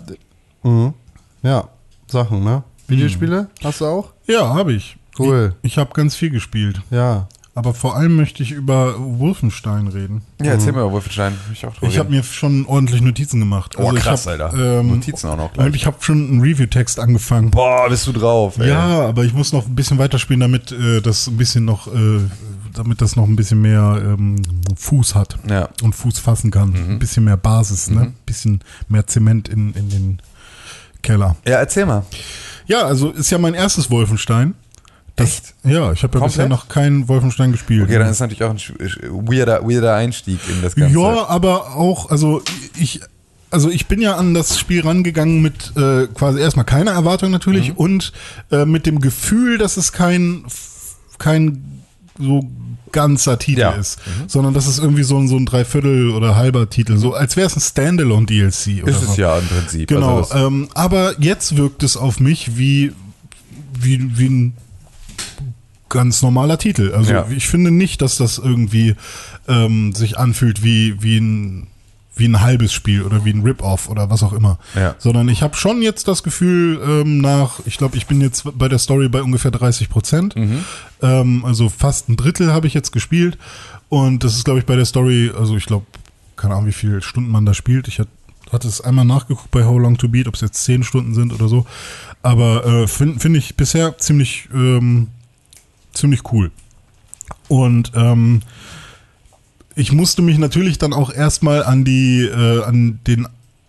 Mhm. 0.63 0.95
Ja. 1.43 1.69
Sachen, 2.07 2.45
ne? 2.45 2.63
Videospiele? 2.89 3.49
Hast 3.63 3.81
du 3.81 3.87
auch? 3.87 4.13
Ja, 4.27 4.55
habe 4.55 4.73
ich. 4.75 4.97
Cool. 5.19 5.55
Ich, 5.63 5.73
ich 5.73 5.79
habe 5.79 5.93
ganz 5.95 6.15
viel 6.15 6.31
gespielt. 6.31 6.81
Ja. 6.91 7.29
Aber 7.55 7.75
vor 7.75 7.97
allem 7.97 8.17
möchte 8.17 8.43
ich 8.43 8.51
über 8.53 8.95
Wolfenstein 8.99 9.87
reden. 9.89 10.23
Ja, 10.41 10.53
erzähl 10.53 10.73
mir 10.73 10.81
über 10.81 10.93
Wolfenstein. 10.93 11.35
Ich, 11.53 11.67
Ich 11.83 11.99
habe 11.99 12.09
mir 12.09 12.23
schon 12.23 12.65
ordentlich 12.65 13.03
Notizen 13.03 13.41
gemacht. 13.41 13.77
Oh, 13.79 13.93
krass, 13.93 14.25
ich 14.25 14.33
hab, 14.41 14.53
Alter. 14.55 14.79
Ähm, 14.81 14.89
Notizen 14.89 15.29
auch 15.29 15.37
noch 15.37 15.53
gleich. 15.53 15.67
Und 15.67 15.77
ich 15.77 15.85
habe 15.85 15.99
schon 16.01 16.31
einen 16.31 16.41
Review-Text 16.41 16.99
angefangen. 16.99 17.51
Boah, 17.51 17.91
bist 17.91 18.07
du 18.07 18.13
drauf, 18.13 18.59
ey. 18.59 18.71
Ja, 18.71 19.07
aber 19.07 19.25
ich 19.25 19.35
muss 19.35 19.53
noch 19.53 19.67
ein 19.67 19.75
bisschen 19.75 19.99
weiterspielen, 19.99 20.41
damit 20.41 20.73
äh, 20.73 21.03
das 21.03 21.27
ein 21.27 21.37
bisschen 21.37 21.67
noch, 21.67 21.89
äh, 21.89 22.21
damit 22.75 23.01
das 23.01 23.17
noch 23.17 23.27
ein 23.27 23.37
bisschen 23.37 23.61
mehr 23.61 24.01
ähm, 24.05 24.43
Fuß 24.77 25.15
hat 25.15 25.39
Ja. 25.49 25.69
und 25.83 25.95
Fuß 25.95 26.19
fassen 26.19 26.51
kann. 26.51 26.75
Ein 26.75 26.99
bisschen 26.99 27.25
mehr 27.25 27.37
Basis, 27.37 27.91
ne? 27.91 28.01
Ein 28.03 28.15
bisschen 28.27 28.61
mehr 28.89 29.07
Zement 29.07 29.49
in, 29.49 29.73
in 29.75 29.89
den 29.91 30.19
Keller. 31.03 31.37
Ja, 31.47 31.57
erzähl 31.59 31.87
mal. 31.87 32.05
Ja, 32.67 32.83
also 32.87 33.11
ist 33.11 33.31
ja 33.31 33.39
mein 33.39 33.55
erstes 33.55 33.91
Wolfenstein. 33.91 34.55
Echt? 35.17 35.55
Ja, 35.63 35.93
ich 35.93 36.03
habe 36.05 36.19
ja 36.19 36.25
bisher 36.25 36.49
noch 36.49 36.69
keinen 36.69 37.07
Wolfenstein 37.09 37.53
gespielt. 37.53 37.83
Okay, 37.85 37.99
dann 37.99 38.09
ist 38.09 38.21
natürlich 38.21 38.43
auch 38.45 38.51
ein 38.51 38.59
weirder, 39.29 39.63
weirder 39.69 39.95
Einstieg 39.95 40.39
in 40.49 40.63
das 40.63 40.75
Ganze. 40.75 40.99
Ja, 40.99 41.27
aber 41.29 41.77
auch, 41.77 42.11
also 42.11 42.41
ich, 42.79 43.01
also 43.51 43.69
ich 43.69 43.89
bin 43.89 44.01
ja 44.01 44.17
an 44.17 44.33
das 44.33 44.59
Spiel 44.59 44.81
rangegangen 44.81 45.43
mit 45.43 45.77
äh, 45.77 46.07
quasi 46.15 46.41
erstmal 46.41 46.65
keiner 46.65 46.93
Erwartung 46.93 47.31
natürlich 47.31 47.71
Mhm. 47.71 47.77
und 47.77 48.13
äh, 48.51 48.65
mit 48.65 48.87
dem 48.87 49.01
Gefühl, 49.01 49.59
dass 49.59 49.77
es 49.77 49.93
kein, 49.93 50.45
kein 51.19 51.82
so 52.19 52.49
ganzer 52.93 53.39
Titel 53.39 53.61
Ja. 53.61 53.73
Mhm. 53.73 53.81
ist, 53.81 53.99
sondern 54.27 54.53
dass 54.55 54.67
es 54.67 54.79
irgendwie 54.79 55.03
so 55.03 55.17
ein, 55.19 55.27
so 55.29 55.37
ein 55.37 55.47
Dreiviertel 55.47 56.11
oder 56.11 56.37
halber 56.37 56.69
Titel, 56.69 56.97
so 56.99 57.15
als 57.15 57.37
wäre 57.37 57.47
es 57.47 57.57
ein 57.57 57.61
Standalone-DLC. 57.61 58.87
Ist 58.87 59.01
so. 59.01 59.11
es 59.11 59.17
ja 59.17 59.39
im 59.39 59.47
Prinzip. 59.47 59.89
Genau, 59.89 60.19
Also 60.19 60.35
das, 60.35 60.43
ähm, 60.43 60.69
aber 60.75 61.15
jetzt 61.19 61.57
wirkt 61.57 61.83
es 61.83 61.97
auf 61.97 62.21
mich 62.21 62.59
wie, 62.59 62.93
wie, 63.81 64.19
wie 64.19 64.27
ein 64.29 64.53
ganz 65.89 66.23
normaler 66.23 66.59
Titel. 66.59 66.93
Also 66.95 67.13
Ja. 67.13 67.27
ich 67.35 67.47
finde 67.49 67.71
nicht, 67.71 68.03
dass 68.03 68.17
das 68.17 68.39
irgendwie 68.39 68.95
ähm, 69.49 69.95
sich 69.95 70.19
anfühlt 70.19 70.63
wie, 70.63 71.03
wie 71.03 71.19
ein 71.19 71.67
wie 72.15 72.27
ein 72.27 72.41
halbes 72.41 72.73
Spiel 72.73 73.03
oder 73.03 73.25
wie 73.25 73.31
ein 73.31 73.43
Rip-Off 73.43 73.89
oder 73.89 74.11
was 74.11 74.23
auch 74.23 74.33
immer. 74.33 74.59
Ja. 74.75 74.95
Sondern 74.99 75.29
ich 75.29 75.43
habe 75.43 75.57
schon 75.57 75.81
jetzt 75.83 76.09
das 76.09 76.23
Gefühl, 76.23 76.81
ähm, 76.85 77.19
nach, 77.19 77.61
ich 77.65 77.79
glaube, 77.79 77.97
ich 77.97 78.07
bin 78.07 78.21
jetzt 78.21 78.45
bei 78.59 78.69
der 78.69 78.79
Story 78.79 79.09
bei 79.09 79.23
ungefähr 79.23 79.51
30 79.51 79.89
Prozent. 79.89 80.35
Ähm, 81.01 81.45
also 81.45 81.69
fast 81.69 82.09
ein 82.09 82.17
Drittel 82.17 82.53
habe 82.53 82.67
ich 82.67 82.75
jetzt 82.75 82.93
gespielt. 82.93 83.39
Und 83.89 84.25
das 84.25 84.37
ist, 84.37 84.45
glaube 84.45 84.61
ich, 84.61 84.67
bei 84.67 84.77
der 84.77 84.85
Story, 84.85 85.31
also 85.37 85.57
ich 85.57 85.67
glaube, 85.67 85.87
keine 86.37 86.55
Ahnung, 86.55 86.67
wie 86.67 86.73
viele 86.73 87.03
Stunden 87.03 87.31
man 87.31 87.47
da 87.47 87.55
spielt. 87.55 87.89
Ich 87.89 87.99
hatte 87.99 88.11
hatte 88.53 88.69
es 88.69 88.81
einmal 88.81 89.05
nachgeguckt 89.05 89.51
bei 89.51 89.65
How 89.65 89.81
Long 89.81 89.97
to 89.97 90.09
Beat, 90.09 90.29
ob 90.29 90.35
es 90.35 90.43
jetzt 90.43 90.63
10 90.65 90.85
Stunden 90.85 91.15
sind 91.15 91.33
oder 91.33 91.49
so. 91.49 91.65
Aber 92.23 92.65
äh, 92.67 92.87
finde 92.87 93.19
find 93.19 93.37
ich 93.37 93.57
bisher 93.57 93.97
ziemlich, 93.99 94.49
ähm, 94.53 95.09
ziemlich 95.95 96.31
cool. 96.33 96.51
Und 97.49 97.93
ähm, 97.95 98.43
ich 99.77 99.93
musste 99.93 100.23
mich 100.23 100.39
natürlich 100.39 100.79
dann 100.79 100.93
auch 100.93 101.13
erstmal 101.13 101.65
an 101.65 101.85
die, 101.85 102.23
äh, 102.25 102.63
an 102.65 103.01
den, 103.07 103.27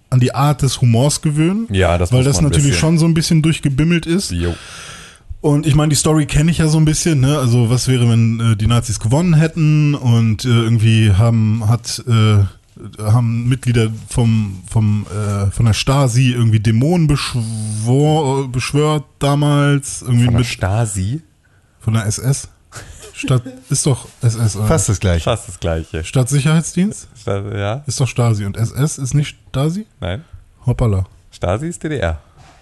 an 0.09 0.19
die 0.19 0.33
Art 0.35 0.61
des 0.61 0.81
Humors 0.81 1.21
gewöhnen. 1.21 1.67
Ja, 1.71 1.97
das 1.97 2.11
Weil 2.11 2.23
das 2.23 2.41
natürlich 2.41 2.71
bisschen. 2.71 2.79
schon 2.79 2.97
so 2.97 3.05
ein 3.05 3.13
bisschen 3.13 3.41
durchgebimmelt 3.41 4.05
ist. 4.05 4.31
Jo. 4.31 4.53
Und 5.41 5.65
ich 5.67 5.75
meine, 5.75 5.89
die 5.89 5.95
Story 5.97 6.25
kenne 6.25 6.51
ich 6.51 6.59
ja 6.59 6.67
so 6.69 6.77
ein 6.77 6.85
bisschen, 6.85 7.19
ne? 7.19 7.37
Also 7.37 7.69
was 7.69 7.87
wäre, 7.89 8.07
wenn 8.09 8.39
äh, 8.39 8.55
die 8.55 8.67
Nazis 8.67 8.99
gewonnen 8.99 9.33
hätten 9.33 9.93
und 9.93 10.45
äh, 10.45 10.47
irgendwie 10.47 11.11
haben 11.11 11.67
hat 11.67 12.01
äh, 12.07 12.43
haben 13.01 13.47
Mitglieder 13.49 13.89
vom 14.07 14.61
vom 14.67 15.05
äh, 15.11 15.51
von 15.51 15.65
der 15.65 15.73
Stasi 15.73 16.31
irgendwie 16.31 16.59
Dämonen 16.61 17.07
beschwor, 17.07 18.49
beschwört 18.51 19.03
damals 19.19 20.01
irgendwie 20.01 20.25
Von 20.25 20.33
der 20.33 20.39
mit 20.39 20.47
Stasi. 20.47 21.21
von 21.81 21.93
der 21.93 22.05
SS 22.05 22.47
Stadt 23.15 23.43
ist 23.69 23.85
doch 23.85 24.07
SS 24.21 24.55
oder? 24.55 24.67
Fast 24.67 24.89
das 24.89 24.99
gleiche. 24.99 25.23
Fast 25.23 25.47
das 25.47 25.59
gleiche. 25.59 26.03
Stadtsicherheitsdienst 26.03 27.07
Sta- 27.19 27.41
Ja? 27.55 27.83
ist 27.85 27.99
doch 27.99 28.07
Stasi 28.07 28.45
und 28.45 28.57
SS 28.57 28.97
ist 28.97 29.13
nicht 29.13 29.37
Stasi? 29.49 29.85
Nein? 29.99 30.23
Hoppala. 30.65 31.05
Stasi 31.31 31.67
ist 31.67 31.83
DDR. 31.83 32.19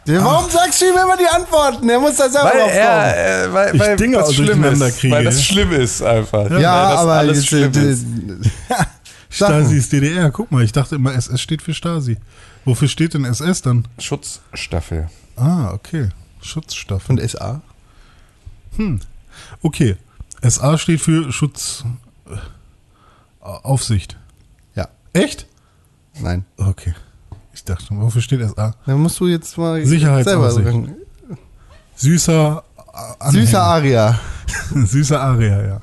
Ja, 0.07 0.23
warum 0.25 0.49
sagst 0.49 0.81
du 0.81 0.85
ihm 0.85 0.93
immer 0.97 1.15
die 1.15 1.27
Antworten? 1.27 1.87
Er 1.87 1.99
muss 1.99 2.15
da 2.17 2.27
selber 2.27 2.49
Weil 2.51 2.59
drauf 2.59 2.71
er, 2.73 3.43
äh, 3.45 3.53
weil, 3.53 3.75
Ich 3.75 3.81
weil 3.81 3.95
Dinge 3.97 4.17
das 4.17 4.33
schlimm 4.33 4.47
durcheinander 4.47 4.87
ist. 4.87 4.97
kriege. 4.99 5.15
Weil 5.15 5.23
das 5.25 5.43
schlimm 5.43 5.71
ist 5.71 6.01
einfach. 6.01 6.49
Ja, 6.49 6.57
weil 6.57 6.59
das 6.91 6.99
aber 6.99 7.13
alles 7.13 7.45
schlimm 7.45 7.71
äh, 7.75 7.91
ist. 7.91 8.05
Stasi 9.29 9.77
ist 9.77 9.91
DDR. 9.93 10.31
Guck 10.31 10.51
mal, 10.51 10.63
ich 10.63 10.71
dachte 10.71 10.95
immer 10.95 11.13
SS 11.13 11.39
steht 11.39 11.61
für 11.61 11.73
Stasi. 11.73 12.17
Wofür 12.65 12.87
steht 12.87 13.13
denn 13.13 13.25
SS 13.25 13.61
dann? 13.61 13.87
Schutzstaffel. 13.99 15.07
Ah, 15.37 15.71
okay. 15.73 16.09
Schutzstaffel. 16.41 17.19
Und 17.19 17.29
SA? 17.29 17.61
Okay. 19.61 19.95
SA 20.41 20.77
steht 20.77 21.01
für 21.01 21.31
Schutz. 21.31 21.83
äh, 22.29 22.35
Aufsicht. 23.43 24.17
Ja. 24.75 24.87
Echt? 25.13 25.47
Nein. 26.19 26.45
Okay. 26.57 26.93
Ich 27.53 27.63
dachte, 27.63 27.87
wofür 27.91 28.21
steht 28.21 28.41
SA? 28.41 28.75
Dann 28.85 28.99
musst 29.01 29.19
du 29.19 29.27
jetzt 29.27 29.57
mal 29.57 29.85
selber 29.85 30.51
sagen. 30.51 30.95
Süßer. 31.95 32.63
äh, 32.77 32.81
Anhänger. 33.19 33.45
Süßer 33.45 33.61
Aria. 33.63 34.19
Süßer 34.85 35.21
Aria, 35.21 35.63
ja. 35.65 35.81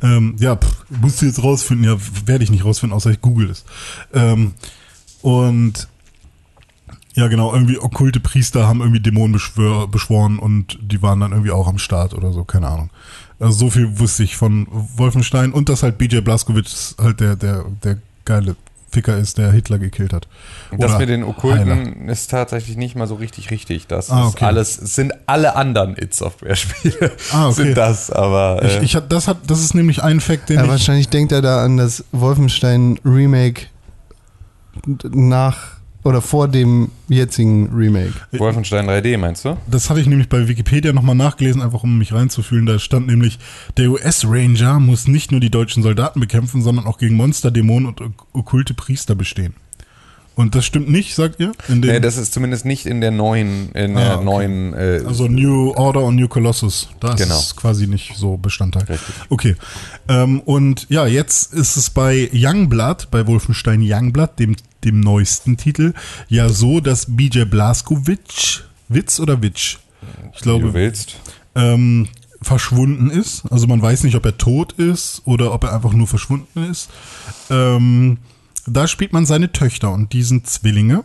Ähm, 0.00 0.36
ja, 0.38 0.54
pff, 0.56 0.84
musst 0.90 1.20
du 1.20 1.26
jetzt 1.26 1.42
rausfinden. 1.42 1.84
Ja, 1.84 1.96
werde 2.26 2.44
ich 2.44 2.50
nicht 2.50 2.64
rausfinden, 2.64 2.94
außer 2.96 3.10
ich 3.10 3.20
google 3.20 3.50
es. 3.50 3.64
Ähm, 4.14 4.52
und 5.22 5.88
ja, 7.14 7.26
genau, 7.26 7.52
irgendwie 7.52 7.80
okkulte 7.80 8.20
Priester 8.20 8.68
haben 8.68 8.80
irgendwie 8.80 9.00
Dämonen 9.00 9.32
beschwör, 9.32 9.88
beschworen 9.88 10.38
und 10.38 10.78
die 10.80 11.02
waren 11.02 11.18
dann 11.18 11.32
irgendwie 11.32 11.50
auch 11.50 11.66
am 11.66 11.78
Start 11.78 12.14
oder 12.14 12.32
so, 12.32 12.44
keine 12.44 12.68
Ahnung. 12.68 12.90
Also 13.40 13.52
so 13.52 13.70
viel 13.70 13.98
wusste 13.98 14.24
ich 14.24 14.36
von 14.36 14.66
Wolfenstein 14.96 15.52
und 15.52 15.68
dass 15.68 15.82
halt 15.82 15.96
BJ 15.98 16.18
Blazkowicz 16.20 16.96
halt 17.00 17.20
der, 17.20 17.36
der, 17.36 17.64
der 17.84 17.98
geile 18.24 18.56
Ficker 18.90 19.18
ist, 19.18 19.36
der 19.38 19.52
Hitler 19.52 19.78
gekillt 19.78 20.12
hat. 20.14 20.26
Und 20.70 20.82
das 20.82 20.92
Oder 20.92 21.00
mit 21.00 21.08
den 21.10 21.20
Heiler. 21.20 21.28
Okkulten 21.30 22.08
ist 22.08 22.30
tatsächlich 22.30 22.76
nicht 22.78 22.96
mal 22.96 23.06
so 23.06 23.16
richtig 23.16 23.50
richtig. 23.50 23.86
Das 23.86 24.10
Ah, 24.10 24.28
ist 24.28 24.34
okay. 24.34 24.44
alles, 24.46 24.80
es 24.80 24.94
sind 24.94 25.12
alle 25.26 25.56
anderen 25.56 25.94
It-Software-Spiele 25.96 27.12
Ah, 27.32 27.46
okay. 27.48 27.54
sind 27.54 27.76
das, 27.76 28.10
aber 28.10 28.62
äh, 28.62 28.78
Ich, 28.82 28.94
ich 28.96 29.02
das, 29.08 29.28
hat, 29.28 29.36
das 29.46 29.60
ist 29.60 29.74
nämlich 29.74 30.02
ein 30.02 30.20
Fact, 30.20 30.48
den 30.48 30.56
Ja, 30.56 30.64
ich 30.64 30.70
wahrscheinlich 30.70 31.08
denkt 31.10 31.32
er 31.32 31.42
da 31.42 31.62
an 31.64 31.76
das 31.76 32.02
Wolfenstein 32.12 32.98
Remake 33.04 33.66
nach 35.10 35.77
oder 36.04 36.22
vor 36.22 36.48
dem 36.48 36.90
jetzigen 37.08 37.70
Remake. 37.74 38.12
Wolfenstein 38.32 38.88
3D 38.88 39.18
meinst 39.18 39.44
du? 39.44 39.56
Das 39.66 39.90
hatte 39.90 40.00
ich 40.00 40.06
nämlich 40.06 40.28
bei 40.28 40.48
Wikipedia 40.48 40.92
nochmal 40.92 41.14
nachgelesen, 41.16 41.60
einfach 41.60 41.82
um 41.82 41.98
mich 41.98 42.12
reinzufühlen. 42.12 42.66
Da 42.66 42.78
stand 42.78 43.06
nämlich, 43.08 43.38
der 43.76 43.90
US-Ranger 43.90 44.80
muss 44.80 45.08
nicht 45.08 45.30
nur 45.32 45.40
die 45.40 45.50
deutschen 45.50 45.82
Soldaten 45.82 46.20
bekämpfen, 46.20 46.62
sondern 46.62 46.86
auch 46.86 46.98
gegen 46.98 47.16
Monster, 47.16 47.50
Dämonen 47.50 47.88
und 47.88 48.00
ok- 48.00 48.26
okkulte 48.32 48.74
Priester 48.74 49.14
bestehen. 49.14 49.54
Und 50.38 50.54
das 50.54 50.64
stimmt 50.64 50.88
nicht, 50.88 51.16
sagt 51.16 51.40
ihr? 51.40 51.50
In 51.66 51.80
Nee, 51.80 51.98
das 51.98 52.16
ist 52.16 52.32
zumindest 52.32 52.64
nicht 52.64 52.86
in 52.86 53.00
der 53.00 53.10
neuen, 53.10 53.72
in 53.72 53.96
Ah, 53.96 54.00
der 54.00 54.14
okay. 54.18 54.24
neuen, 54.24 54.72
äh, 54.72 55.02
also 55.04 55.26
New 55.26 55.72
Order 55.74 56.04
und 56.04 56.14
New 56.14 56.28
Colossus. 56.28 56.88
Da 57.00 57.14
ist 57.14 57.22
Genau. 57.22 57.38
es 57.40 57.56
quasi 57.56 57.88
nicht 57.88 58.14
so 58.16 58.36
Bestandteil. 58.36 58.84
Richtig. 58.84 59.14
Okay. 59.30 59.56
Ähm, 60.08 60.38
und 60.40 60.86
ja, 60.90 61.06
jetzt 61.08 61.52
ist 61.52 61.76
es 61.76 61.90
bei 61.90 62.30
Youngblood, 62.32 63.10
bei 63.10 63.26
Wolfenstein 63.26 63.80
Youngblood, 63.82 64.38
dem, 64.38 64.54
dem 64.84 65.00
neuesten 65.00 65.56
Titel, 65.56 65.92
ja 66.28 66.48
so, 66.50 66.78
dass 66.78 67.06
BJ 67.16 67.42
Blazkowicz, 67.42 68.60
Witz 68.88 69.18
oder 69.18 69.42
Witsch? 69.42 69.78
Ich 70.34 70.38
wie 70.38 70.42
glaube, 70.44 70.66
du 70.66 70.74
willst. 70.74 71.16
ähm, 71.56 72.06
verschwunden 72.40 73.10
ist. 73.10 73.42
Also 73.50 73.66
man 73.66 73.82
weiß 73.82 74.04
nicht, 74.04 74.14
ob 74.14 74.24
er 74.24 74.38
tot 74.38 74.74
ist 74.74 75.22
oder 75.24 75.52
ob 75.52 75.64
er 75.64 75.74
einfach 75.74 75.92
nur 75.94 76.06
verschwunden 76.06 76.62
ist. 76.70 76.88
Ähm, 77.50 78.18
da 78.70 78.86
spielt 78.86 79.12
man 79.12 79.26
seine 79.26 79.52
Töchter 79.52 79.92
und 79.92 80.12
die 80.12 80.22
sind 80.22 80.46
Zwillinge. 80.46 81.04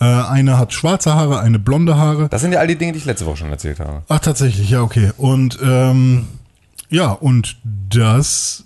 Äh, 0.00 0.04
eine 0.04 0.58
hat 0.58 0.72
schwarze 0.72 1.14
Haare, 1.14 1.40
eine 1.40 1.58
blonde 1.58 1.96
Haare. 1.96 2.28
Das 2.28 2.40
sind 2.40 2.52
ja 2.52 2.58
all 2.58 2.66
die 2.66 2.76
Dinge, 2.76 2.92
die 2.92 2.98
ich 2.98 3.04
letzte 3.04 3.26
Woche 3.26 3.38
schon 3.38 3.50
erzählt 3.50 3.80
habe. 3.80 4.02
Ach, 4.08 4.20
tatsächlich, 4.20 4.70
ja, 4.70 4.82
okay. 4.82 5.12
Und 5.16 5.58
ähm, 5.62 6.26
ja, 6.88 7.12
und 7.12 7.56
das 7.64 8.64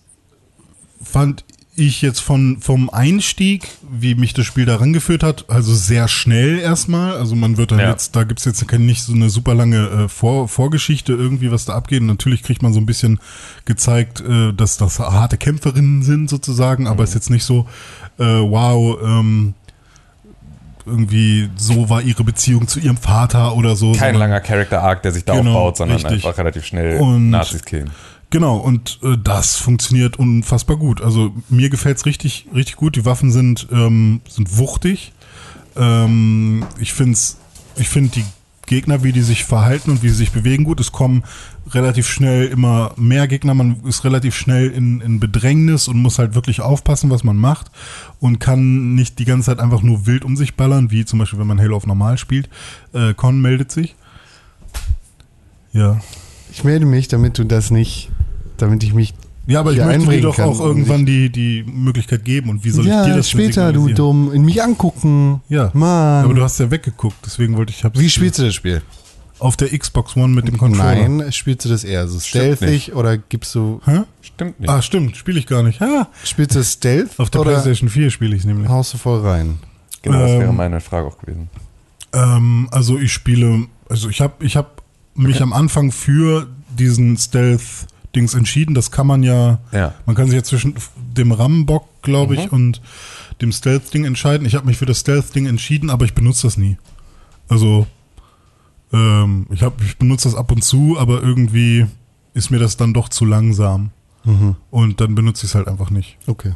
fand 1.03 1.45
ich 1.77 2.03
jetzt 2.03 2.20
von 2.20 2.59
vom 2.61 2.89
Einstieg, 2.91 3.68
wie 3.91 4.14
mich 4.14 4.33
das 4.35 4.47
Spiel 4.47 4.64
da 4.64 4.77
rangeführt 4.77 5.22
hat, 5.22 5.45
also 5.49 5.74
sehr 5.74 6.09
schnell 6.09 6.59
erstmal. 6.59 7.12
Also 7.16 7.35
man 7.37 7.57
wird 7.57 7.70
dann 7.72 7.79
Ja. 7.79 7.91
jetzt, 7.91 8.16
da 8.16 8.24
gibt's 8.24 8.45
jetzt 8.45 8.66
keine, 8.66 8.85
nicht 8.85 9.03
so 9.03 9.12
eine 9.12 9.29
super 9.31 9.55
lange 9.55 9.87
äh, 10.05 10.09
Vor, 10.09 10.49
Vorgeschichte 10.49 11.12
irgendwie, 11.12 11.51
was 11.53 11.64
da 11.66 11.74
abgeht. 11.74 12.01
Und 12.01 12.07
natürlich 12.07 12.43
kriegt 12.43 12.62
man 12.62 12.72
so 12.72 12.81
ein 12.81 12.87
bisschen 12.87 13.20
gezeigt, 13.66 14.20
äh, 14.20 14.53
dass 14.53 14.77
das 14.79 14.99
harte 14.99 15.37
Kämpferinnen 15.37 16.03
sind 16.03 16.31
sozusagen, 16.31 16.87
aber 16.87 17.05
ist 17.05 17.14
jetzt 17.14 17.31
nicht 17.31 17.45
so, 17.45 17.66
äh, 18.18 18.24
wow, 18.24 18.99
ähm, 19.03 19.55
irgendwie 20.85 21.51
so 21.57 21.91
war 21.91 22.01
ihre 22.03 22.22
Beziehung 22.22 22.68
zu 22.68 22.79
ihrem 22.79 22.97
Vater 22.97 23.57
oder 23.57 23.74
so. 23.74 23.93
Kein 23.93 24.14
langer 24.14 24.41
Character 24.41 24.83
Arc, 24.83 25.03
der 25.03 25.11
sich 25.12 25.24
da 25.24 25.35
Genau, 25.35 25.51
aufbaut, 25.51 25.79
sondern 25.79 25.97
richtig. 25.97 26.24
einfach 26.24 26.39
relativ 26.39 26.64
schnell 26.64 26.99
Und- 27.01 27.31
Nazis 27.31 27.64
killen. 27.64 27.91
Genau, 28.31 28.57
und 28.57 28.99
äh, 29.03 29.16
das 29.22 29.57
funktioniert 29.57 30.18
unfassbar 30.18 30.77
gut. 30.77 31.01
Also 31.01 31.33
mir 31.49 31.70
gefällt's 31.70 32.07
richtig, 32.07 32.49
richtig 32.55 32.77
gut. 32.77 32.97
Die 32.97 33.05
Waffen 33.05 33.31
sind, 33.31 33.68
ähm, 33.70 34.20
sind 34.29 34.59
wuchtig. 34.59 35.12
Ähm, 35.77 36.64
ich 36.79 36.93
find's, 36.93 37.39
ich 37.77 37.89
finde 37.89 38.11
die 38.11 38.24
Gegner, 38.66 39.05
wie 39.05 39.12
die 39.12 39.22
sich 39.22 39.45
verhalten 39.45 39.93
und 39.93 40.03
wie 40.03 40.09
sie 40.09 40.16
sich 40.16 40.33
bewegen, 40.33 40.64
gut. 40.64 40.81
Es 40.81 40.91
kommen 40.91 41.22
relativ 41.70 42.09
schnell 42.09 42.47
immer 42.47 42.93
mehr 42.97 43.29
Gegner. 43.29 43.55
Man 43.55 43.81
ist 43.85 44.05
relativ 44.05 44.35
schnell 44.35 44.70
in, 44.70 45.01
in 45.01 45.20
Bedrängnis 45.20 45.87
und 45.87 45.97
muss 46.03 46.18
halt 46.18 46.35
wirklich 46.35 46.61
aufpassen, 46.61 47.11
was 47.11 47.22
man 47.22 47.37
macht. 47.37 47.70
Und 48.18 48.41
kann 48.41 48.95
nicht 48.97 49.20
die 49.20 49.24
ganze 49.24 49.47
Zeit 49.47 49.61
einfach 49.61 49.83
nur 49.83 50.07
wild 50.07 50.24
um 50.24 50.37
sich 50.37 50.57
ballern, 50.57 50.91
wie 50.91 51.05
zum 51.05 51.20
Beispiel, 51.20 51.39
wenn 51.39 51.47
man 51.47 51.61
Halo 51.61 51.77
auf 51.77 51.87
normal 51.87 52.18
spielt. 52.18 52.49
Äh, 52.93 53.14
Con 53.14 53.41
meldet 53.41 53.70
sich. 53.70 53.95
Ja. 55.72 56.01
Ich 56.51 56.64
melde 56.64 56.87
mich, 56.87 57.07
damit 57.09 57.39
du 57.39 57.45
das 57.45 57.70
nicht, 57.70 58.11
damit 58.63 58.83
ich 58.83 58.95
mich. 58.95 59.15
Ja, 59.47 59.61
aber 59.61 59.73
ich 59.73 59.79
möchte 59.79 60.09
dir 60.11 60.23
doch 60.23 60.39
auch 60.41 60.59
und 60.59 60.67
irgendwann 60.67 61.07
die, 61.07 61.31
die 61.31 61.63
Möglichkeit 61.65 62.25
geben. 62.25 62.51
Und 62.51 62.65
wie 62.65 62.71
soll 62.71 62.85
ich 62.85 62.91
ja, 62.91 63.07
dir 63.07 63.15
das 63.15 63.31
später, 63.31 63.73
du 63.73 63.89
dumm. 63.89 64.33
In 64.33 64.45
mich 64.45 64.61
angucken. 64.63 65.41
Ja. 65.49 65.71
Mann. 65.73 66.25
Aber 66.25 66.35
du 66.35 66.43
hast 66.43 66.59
ja 66.59 66.71
weggeguckt, 66.71 67.17
deswegen 67.25 67.57
wollte 67.57 67.73
ich. 67.73 67.85
hab's- 67.85 67.99
Wie 67.99 68.11
spielst 68.11 68.39
du 68.41 68.45
das 68.45 68.55
Spiel? 68.55 68.83
Auf 69.39 69.57
der 69.57 69.69
Xbox 69.79 70.17
One 70.17 70.29
mit 70.35 70.49
dem 70.49 70.57
Controller. 70.57 71.09
Nein, 71.09 71.31
spielst 71.31 71.65
du 71.65 71.69
das 71.69 71.85
eher 71.85 72.09
so 72.09 72.19
Stimmt 72.19 72.57
stealthig 72.59 72.95
oder 72.95 73.19
gibst 73.19 73.55
du. 73.55 73.81
Hä? 73.85 74.01
Stimmt 74.23 74.59
nicht. 74.59 74.69
Ah, 74.71 74.81
stimmt, 74.81 75.17
spiele 75.17 75.39
ich 75.39 75.47
gar 75.47 75.63
nicht. 75.63 75.81
Ja, 75.81 76.09
Spielst 76.25 76.57
du 76.57 76.65
Stealth 76.65 77.11
auf 77.19 77.29
der 77.31 77.43
oder 77.43 77.51
PlayStation 77.53 77.91
4 77.91 78.11
spiele 78.11 78.35
ich 78.35 78.41
es 78.41 78.47
nämlich. 78.47 78.69
haust 78.69 78.95
du 78.95 78.99
voll 78.99 79.21
rein? 79.21 79.59
genau, 80.03 80.21
das 80.21 80.31
wäre 80.33 80.45
ähm, 80.51 80.57
meine 80.57 80.81
Frage 80.81 81.07
auch 81.07 81.19
gewesen. 81.19 81.51
Ähm, 82.15 82.69
also 82.73 82.99
ich 82.99 83.13
spiele, 83.13 83.67
also 83.91 84.09
ich 84.09 84.21
habe 84.23 84.45
ich 84.45 84.57
hab 84.57 84.83
mich 85.15 85.43
am 85.43 85.53
Anfang 85.53 85.93
für 85.93 86.47
diesen 86.79 87.17
Stealth-Dings 88.17 88.35
entschieden. 88.35 88.75
Das 88.75 88.91
kann 88.91 89.07
man 89.07 89.23
ja, 89.23 89.59
Ja. 89.73 89.95
man 90.07 90.17
kann 90.17 90.27
sich 90.27 90.35
ja 90.37 90.43
zwischen 90.43 90.75
dem 90.97 91.33
Rambock, 91.33 91.87
glaube 92.03 92.35
ich, 92.35 92.51
und 92.53 92.81
dem 93.41 93.53
Stealth-Ding 93.53 94.05
entscheiden. 94.05 94.47
Ich 94.47 94.55
habe 94.55 94.67
mich 94.67 94.79
für 94.79 94.87
das 94.87 95.01
Stealth-Ding 95.01 95.47
entschieden, 95.47 95.91
aber 95.91 96.05
ich 96.05 96.14
benutze 96.14 96.47
das 96.47 96.57
nie. 96.57 96.77
Also 97.49 97.87
ähm, 98.93 99.47
ich, 99.51 99.62
hab, 99.62 99.81
ich 99.83 99.99
benutze 99.99 100.29
das 100.29 100.37
ab 100.37 100.51
und 100.51 100.62
zu, 100.64 100.99
aber 100.99 101.23
irgendwie 101.23 101.87
ist 102.35 102.51
mir 102.51 102.59
das 102.59 102.77
dann 102.77 102.93
doch 102.95 103.09
zu 103.09 103.25
langsam. 103.25 103.91
Und 104.73 105.01
dann 105.01 105.14
benutze 105.14 105.47
ich 105.47 105.51
es 105.53 105.55
halt 105.55 105.69
einfach 105.69 105.91
nicht. 105.91 106.19
Okay. 106.27 106.55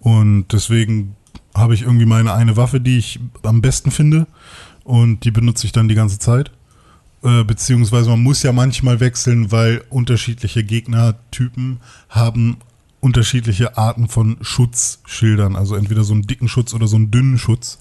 Und 0.00 0.46
deswegen 0.50 1.14
habe 1.54 1.74
ich 1.74 1.82
irgendwie 1.82 2.06
meine 2.06 2.32
eine 2.32 2.56
Waffe, 2.56 2.80
die 2.80 2.96
ich 2.96 3.20
am 3.42 3.60
besten 3.60 3.90
finde 3.90 4.26
und 4.82 5.24
die 5.24 5.30
benutze 5.30 5.66
ich 5.66 5.72
dann 5.72 5.88
die 5.88 5.94
ganze 5.94 6.18
Zeit. 6.18 6.52
Äh, 7.22 7.44
beziehungsweise 7.44 8.10
man 8.10 8.22
muss 8.22 8.42
ja 8.42 8.52
manchmal 8.52 9.00
wechseln, 9.00 9.50
weil 9.50 9.82
unterschiedliche 9.90 10.62
Gegnertypen 10.64 11.80
haben 12.08 12.58
unterschiedliche 13.00 13.76
Arten 13.78 14.08
von 14.08 14.36
Schutzschildern. 14.40 15.56
Also 15.56 15.76
entweder 15.76 16.04
so 16.04 16.12
einen 16.12 16.26
dicken 16.26 16.48
Schutz 16.48 16.74
oder 16.74 16.86
so 16.86 16.96
einen 16.96 17.10
dünnen 17.10 17.38
Schutz. 17.38 17.78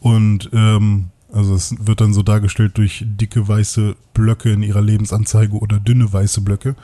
Und 0.00 0.50
ähm, 0.52 1.10
also 1.36 1.54
es 1.54 1.74
wird 1.78 2.00
dann 2.00 2.14
so 2.14 2.22
dargestellt 2.22 2.78
durch 2.78 3.04
dicke 3.06 3.46
weiße 3.46 3.94
Blöcke 4.14 4.50
in 4.50 4.62
ihrer 4.62 4.80
Lebensanzeige 4.80 5.56
oder 5.56 5.78
dünne 5.78 6.10
weiße 6.10 6.40
Blöcke. 6.40 6.74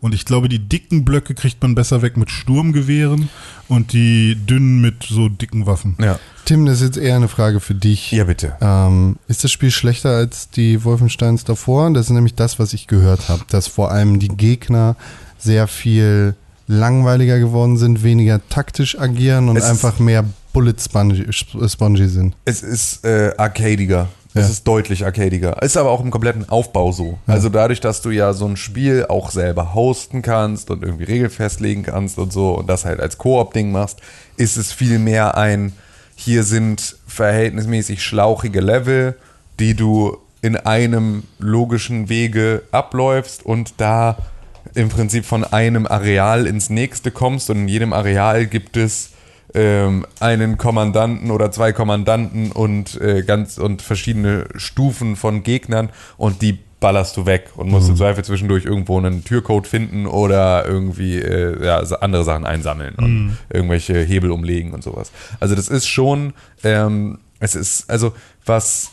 Und 0.00 0.14
ich 0.14 0.24
glaube, 0.24 0.48
die 0.48 0.58
dicken 0.58 1.04
Blöcke 1.04 1.34
kriegt 1.34 1.62
man 1.62 1.74
besser 1.74 2.02
weg 2.02 2.16
mit 2.16 2.30
Sturmgewehren 2.30 3.28
und 3.68 3.92
die 3.92 4.34
dünnen 4.34 4.80
mit 4.80 5.04
so 5.04 5.28
dicken 5.28 5.66
Waffen. 5.66 5.96
Ja. 6.00 6.18
Tim, 6.44 6.66
das 6.66 6.80
ist 6.80 6.96
jetzt 6.96 6.98
eher 6.98 7.16
eine 7.16 7.28
Frage 7.28 7.60
für 7.60 7.74
dich. 7.74 8.10
Ja, 8.10 8.24
bitte. 8.24 8.56
Ähm, 8.60 9.16
ist 9.28 9.44
das 9.44 9.52
Spiel 9.52 9.70
schlechter 9.70 10.10
als 10.10 10.50
die 10.50 10.82
Wolfensteins 10.84 11.44
davor? 11.44 11.92
Das 11.92 12.06
ist 12.06 12.12
nämlich 12.12 12.34
das, 12.34 12.58
was 12.58 12.72
ich 12.72 12.88
gehört 12.88 13.28
habe, 13.28 13.44
dass 13.48 13.68
vor 13.68 13.92
allem 13.92 14.18
die 14.18 14.28
Gegner 14.28 14.96
sehr 15.38 15.68
viel 15.68 16.34
langweiliger 16.66 17.38
geworden 17.38 17.76
sind, 17.76 18.02
weniger 18.02 18.40
taktisch 18.48 18.98
agieren 18.98 19.48
und 19.48 19.56
Es 19.56 19.64
einfach 19.64 19.98
mehr 19.98 20.24
Bullet 20.52 20.74
spongy, 20.80 21.26
spongy 21.32 22.08
sind. 22.08 22.34
Es 22.44 22.62
ist 22.62 23.04
äh, 23.04 23.32
arcadiger. 23.36 24.08
Es 24.32 24.42
Ja. 24.44 24.48
ist 24.48 24.64
deutlich 24.68 25.04
arcadiger. 25.04 25.60
Ist 25.62 25.76
aber 25.76 25.90
auch 25.90 26.00
im 26.00 26.10
kompletten 26.12 26.48
Aufbau 26.48 26.92
so. 26.92 27.18
Also 27.26 27.48
dadurch, 27.48 27.80
dass 27.80 28.00
du 28.00 28.10
ja 28.10 28.32
so 28.32 28.46
ein 28.46 28.56
Spiel 28.56 29.06
auch 29.08 29.30
selber 29.32 29.74
hosten 29.74 30.22
kannst 30.22 30.70
und 30.70 30.84
irgendwie 30.84 31.04
Regeln 31.04 31.30
festlegen 31.30 31.82
kannst 31.82 32.16
und 32.18 32.32
so 32.32 32.52
und 32.54 32.68
das 32.68 32.84
halt 32.84 33.00
als 33.00 33.18
Koop-Ding 33.18 33.72
machst, 33.72 33.98
ist 34.36 34.56
es 34.56 34.72
viel 34.72 34.98
mehr 35.00 35.36
ein, 35.36 35.72
hier 36.14 36.44
sind 36.44 36.96
verhältnismäßig 37.08 38.02
schlauchige 38.04 38.60
Level, 38.60 39.16
die 39.58 39.74
du 39.74 40.16
in 40.42 40.56
einem 40.56 41.24
logischen 41.38 42.08
Wege 42.08 42.62
abläufst 42.70 43.44
und 43.44 43.74
da 43.78 44.16
im 44.74 44.90
Prinzip 44.90 45.24
von 45.24 45.42
einem 45.44 45.86
Areal 45.86 46.46
ins 46.46 46.70
nächste 46.70 47.10
kommst 47.10 47.50
und 47.50 47.56
in 47.58 47.68
jedem 47.68 47.92
Areal 47.92 48.46
gibt 48.46 48.76
es 48.76 49.10
ähm, 49.54 50.06
einen 50.20 50.58
Kommandanten 50.58 51.30
oder 51.30 51.50
zwei 51.50 51.72
Kommandanten 51.72 52.52
und 52.52 53.00
äh, 53.00 53.22
ganz 53.22 53.58
und 53.58 53.82
verschiedene 53.82 54.46
Stufen 54.54 55.16
von 55.16 55.42
Gegnern 55.42 55.90
und 56.16 56.42
die 56.42 56.58
ballerst 56.80 57.16
du 57.16 57.26
weg 57.26 57.50
und 57.56 57.68
musst 57.68 57.90
im 57.90 57.96
Zweifel 57.96 58.24
zwischendurch 58.24 58.64
irgendwo 58.64 58.96
einen 58.96 59.22
Türcode 59.22 59.66
finden 59.66 60.06
oder 60.06 60.64
irgendwie 60.66 61.18
äh, 61.18 61.62
ja, 61.64 61.78
andere 62.00 62.24
Sachen 62.24 62.46
einsammeln 62.46 62.94
und 62.94 63.38
irgendwelche 63.50 64.00
Hebel 64.00 64.30
umlegen 64.30 64.72
und 64.72 64.82
sowas. 64.82 65.12
Also 65.40 65.54
das 65.54 65.68
ist 65.68 65.86
schon, 65.86 66.32
ähm, 66.64 67.18
es 67.38 67.54
ist, 67.54 67.90
also 67.90 68.14
was 68.46 68.92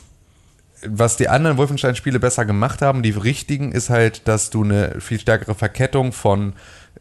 was 0.85 1.17
die 1.17 1.27
anderen 1.27 1.57
Wolfenstein-Spiele 1.57 2.19
besser 2.19 2.45
gemacht 2.45 2.81
haben, 2.81 3.01
die 3.01 3.09
richtigen, 3.09 3.71
ist 3.71 3.89
halt, 3.89 4.27
dass 4.27 4.51
du 4.51 4.63
eine 4.63 5.01
viel 5.01 5.19
stärkere 5.19 5.55
Verkettung 5.55 6.11
von 6.11 6.53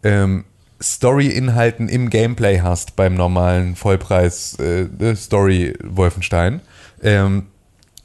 ähm, 0.02 0.44
Story-Inhalten 0.82 1.88
im 1.88 2.10
Gameplay 2.10 2.60
hast 2.60 2.96
beim 2.96 3.14
normalen 3.14 3.76
Vollpreis 3.76 4.58
äh, 4.58 4.88
Wolfenstein. 4.98 6.60
Ähm, 7.02 7.46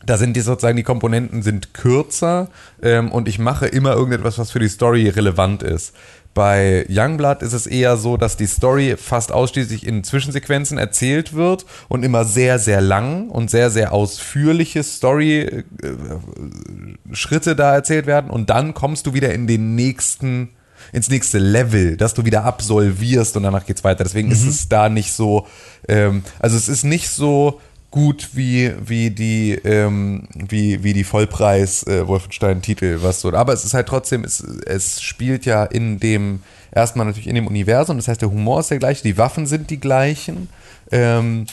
da 0.05 0.17
sind 0.17 0.35
die 0.35 0.41
sozusagen 0.41 0.77
die 0.77 0.83
Komponenten 0.83 1.41
sind 1.43 1.73
kürzer 1.73 2.49
ähm, 2.81 3.11
und 3.11 3.27
ich 3.27 3.39
mache 3.39 3.67
immer 3.67 3.93
irgendetwas, 3.93 4.39
was 4.39 4.51
für 4.51 4.59
die 4.59 4.69
Story 4.69 5.09
relevant 5.09 5.63
ist. 5.63 5.93
Bei 6.33 6.85
Youngblood 6.89 7.41
ist 7.41 7.51
es 7.51 7.67
eher 7.67 7.97
so, 7.97 8.15
dass 8.15 8.37
die 8.37 8.47
Story 8.47 8.95
fast 8.97 9.33
ausschließlich 9.33 9.85
in 9.85 10.05
Zwischensequenzen 10.05 10.77
erzählt 10.77 11.33
wird 11.33 11.65
und 11.89 12.03
immer 12.03 12.23
sehr, 12.23 12.57
sehr 12.57 12.79
lang 12.79 13.29
und 13.29 13.51
sehr, 13.51 13.69
sehr 13.69 13.91
ausführliche 13.91 14.81
Story-Schritte 14.81 17.57
da 17.57 17.73
erzählt 17.73 18.05
werden 18.05 18.31
und 18.31 18.49
dann 18.49 18.73
kommst 18.73 19.07
du 19.07 19.13
wieder 19.13 19.33
in 19.33 19.45
den 19.45 19.75
nächsten 19.75 20.51
ins 20.91 21.09
nächste 21.09 21.37
Level, 21.37 21.97
das 21.97 22.13
du 22.13 22.25
wieder 22.25 22.43
absolvierst 22.43 23.35
und 23.37 23.43
danach 23.43 23.65
geht's 23.65 23.83
weiter. 23.83 24.03
Deswegen 24.03 24.31
ist 24.31 24.45
es 24.45 24.69
da 24.69 24.89
nicht 24.89 25.13
so, 25.13 25.47
ähm, 25.87 26.23
also 26.39 26.57
es 26.57 26.67
ist 26.67 26.83
nicht 26.83 27.09
so 27.09 27.59
gut 27.91 28.29
wie, 28.33 28.73
wie 28.83 29.11
die, 29.11 29.51
ähm, 29.51 30.27
wie, 30.33 30.81
wie 30.83 30.93
die 30.93 31.03
Vollpreis 31.03 31.83
äh, 31.83 32.07
Wolfenstein-Titel, 32.07 32.99
was 33.01 33.19
so. 33.19 33.33
Aber 33.33 33.51
es 33.53 33.65
ist 33.65 33.73
halt 33.73 33.87
trotzdem, 33.87 34.23
es, 34.23 34.39
es 34.39 35.01
spielt 35.01 35.45
ja 35.45 35.65
in 35.65 35.99
dem, 35.99 36.41
erstmal 36.71 37.05
natürlich 37.05 37.27
in 37.27 37.35
dem 37.35 37.47
Universum, 37.47 37.97
das 37.97 38.07
heißt, 38.07 38.21
der 38.21 38.31
Humor 38.31 38.61
ist 38.61 38.71
der 38.71 38.79
gleiche, 38.79 39.03
die 39.03 39.17
Waffen 39.17 39.45
sind 39.45 39.69
die 39.69 39.79
gleichen, 39.79 40.47
ähm, 40.89 41.45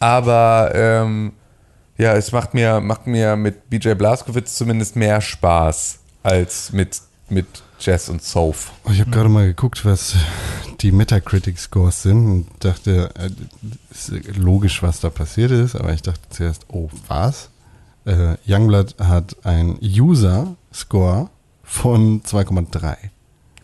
aber 0.00 0.72
ähm, 0.74 1.32
ja, 1.98 2.14
es 2.14 2.32
macht 2.32 2.52
mir, 2.52 2.80
macht 2.80 3.06
mir 3.06 3.36
mit 3.36 3.70
BJ 3.70 3.94
Blazkowicz 3.94 4.56
zumindest 4.56 4.96
mehr 4.96 5.20
Spaß 5.20 6.00
als 6.22 6.72
mit, 6.72 7.00
mit 7.30 7.46
Jess 7.78 8.08
und. 8.08 8.22
Oh, 8.34 8.54
Ich 8.90 9.00
habe 9.00 9.10
gerade 9.10 9.28
mal 9.28 9.46
geguckt, 9.46 9.84
was 9.84 10.14
die 10.80 10.92
Metacritic-Scores 10.92 12.02
sind 12.02 12.26
und 12.26 12.46
dachte, 12.60 13.10
äh, 13.16 13.30
ist 13.90 14.12
logisch, 14.36 14.82
was 14.82 15.00
da 15.00 15.10
passiert 15.10 15.50
ist, 15.50 15.74
aber 15.76 15.92
ich 15.92 16.02
dachte 16.02 16.20
zuerst, 16.30 16.66
oh, 16.68 16.88
was? 17.08 17.50
Äh, 18.04 18.36
Youngblood 18.46 18.96
hat 18.98 19.36
einen 19.44 19.78
User-Score 19.82 21.28
von 21.62 22.22
2,3. 22.22 22.96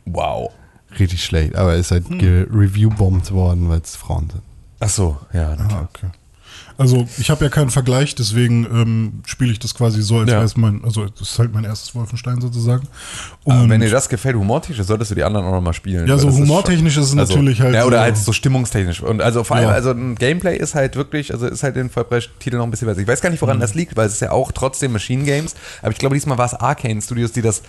Wow. 0.06 0.50
Richtig 0.98 1.24
schlecht, 1.24 1.54
aber 1.56 1.72
er 1.72 1.78
ist 1.78 1.90
halt 1.90 2.06
gereview-bombt 2.18 3.30
worden, 3.32 3.68
weil 3.68 3.80
es 3.80 3.96
Frauen 3.96 4.28
sind. 4.30 4.42
Ach 4.80 4.88
so, 4.88 5.16
ja. 5.32 5.52
Ah, 5.52 5.88
okay. 5.88 6.08
Also 6.82 7.06
ich 7.18 7.30
habe 7.30 7.44
ja 7.44 7.50
keinen 7.50 7.70
Vergleich, 7.70 8.14
deswegen 8.14 8.64
ähm, 8.66 9.12
spiele 9.26 9.50
ich 9.52 9.58
das 9.58 9.74
quasi 9.74 10.02
so, 10.02 10.18
als 10.18 10.28
Ja. 10.30 10.36
wäre 10.36 10.44
es 10.44 10.56
mein, 10.56 10.82
also 10.84 11.06
das 11.06 11.30
ist 11.32 11.38
halt 11.38 11.52
mein 11.54 11.64
erstes 11.64 11.94
Wolfenstein 11.94 12.40
sozusagen. 12.40 12.86
Aber 13.44 13.60
Und 13.62 13.70
wenn 13.70 13.80
dir 13.80 13.90
das 13.90 14.08
gefällt, 14.08 14.36
humortechnisch, 14.36 14.86
solltest 14.86 15.10
du 15.10 15.14
die 15.14 15.24
anderen 15.24 15.46
auch 15.46 15.52
nochmal 15.52 15.72
spielen. 15.72 16.06
Ja, 16.06 16.18
so 16.18 16.26
das 16.26 16.34
ist 16.36 16.40
humortechnisch 16.42 16.96
ist 16.96 17.12
es 17.12 17.16
also, 17.18 17.34
natürlich 17.36 17.60
halt 17.60 17.74
Ja, 17.74 17.84
oder 17.84 17.96
so- 17.98 18.02
halt 18.02 18.16
so 18.18 18.32
stimmungstechnisch. 18.32 19.00
Und 19.02 19.20
also 19.22 19.44
vor 19.44 19.56
allem, 19.56 19.68
Ja. 19.68 19.74
also 19.74 19.90
ein 19.90 20.14
Gameplay 20.14 20.56
ist 20.56 20.74
halt 20.74 20.96
wirklich, 20.96 21.32
also 21.32 21.46
ist 21.46 21.62
halt 21.62 21.76
in 21.76 21.90
Vollpreistitel 21.90 22.56
noch 22.56 22.64
ein 22.64 22.70
bisschen 22.70 22.86
besser. 22.88 23.00
Ich 23.00 23.08
weiß 23.08 23.20
gar 23.20 23.30
nicht, 23.30 23.40
Mhm. 23.40 23.46
woran 23.46 23.60
das 23.60 23.74
liegt, 23.74 23.96
weil 23.96 24.06
es 24.06 24.14
ist 24.14 24.20
ja 24.20 24.30
auch 24.32 24.52
trotzdem 24.52 24.92
Machine 24.92 25.24
Games. 25.24 25.54
Aber 25.80 25.92
ich 25.92 25.98
glaube, 25.98 26.14
diesmal 26.14 26.38
war 26.38 26.46
es 26.46 26.54
Arcane 26.54 27.00
Studios, 27.00 27.32
die 27.32 27.42
das 27.42 27.62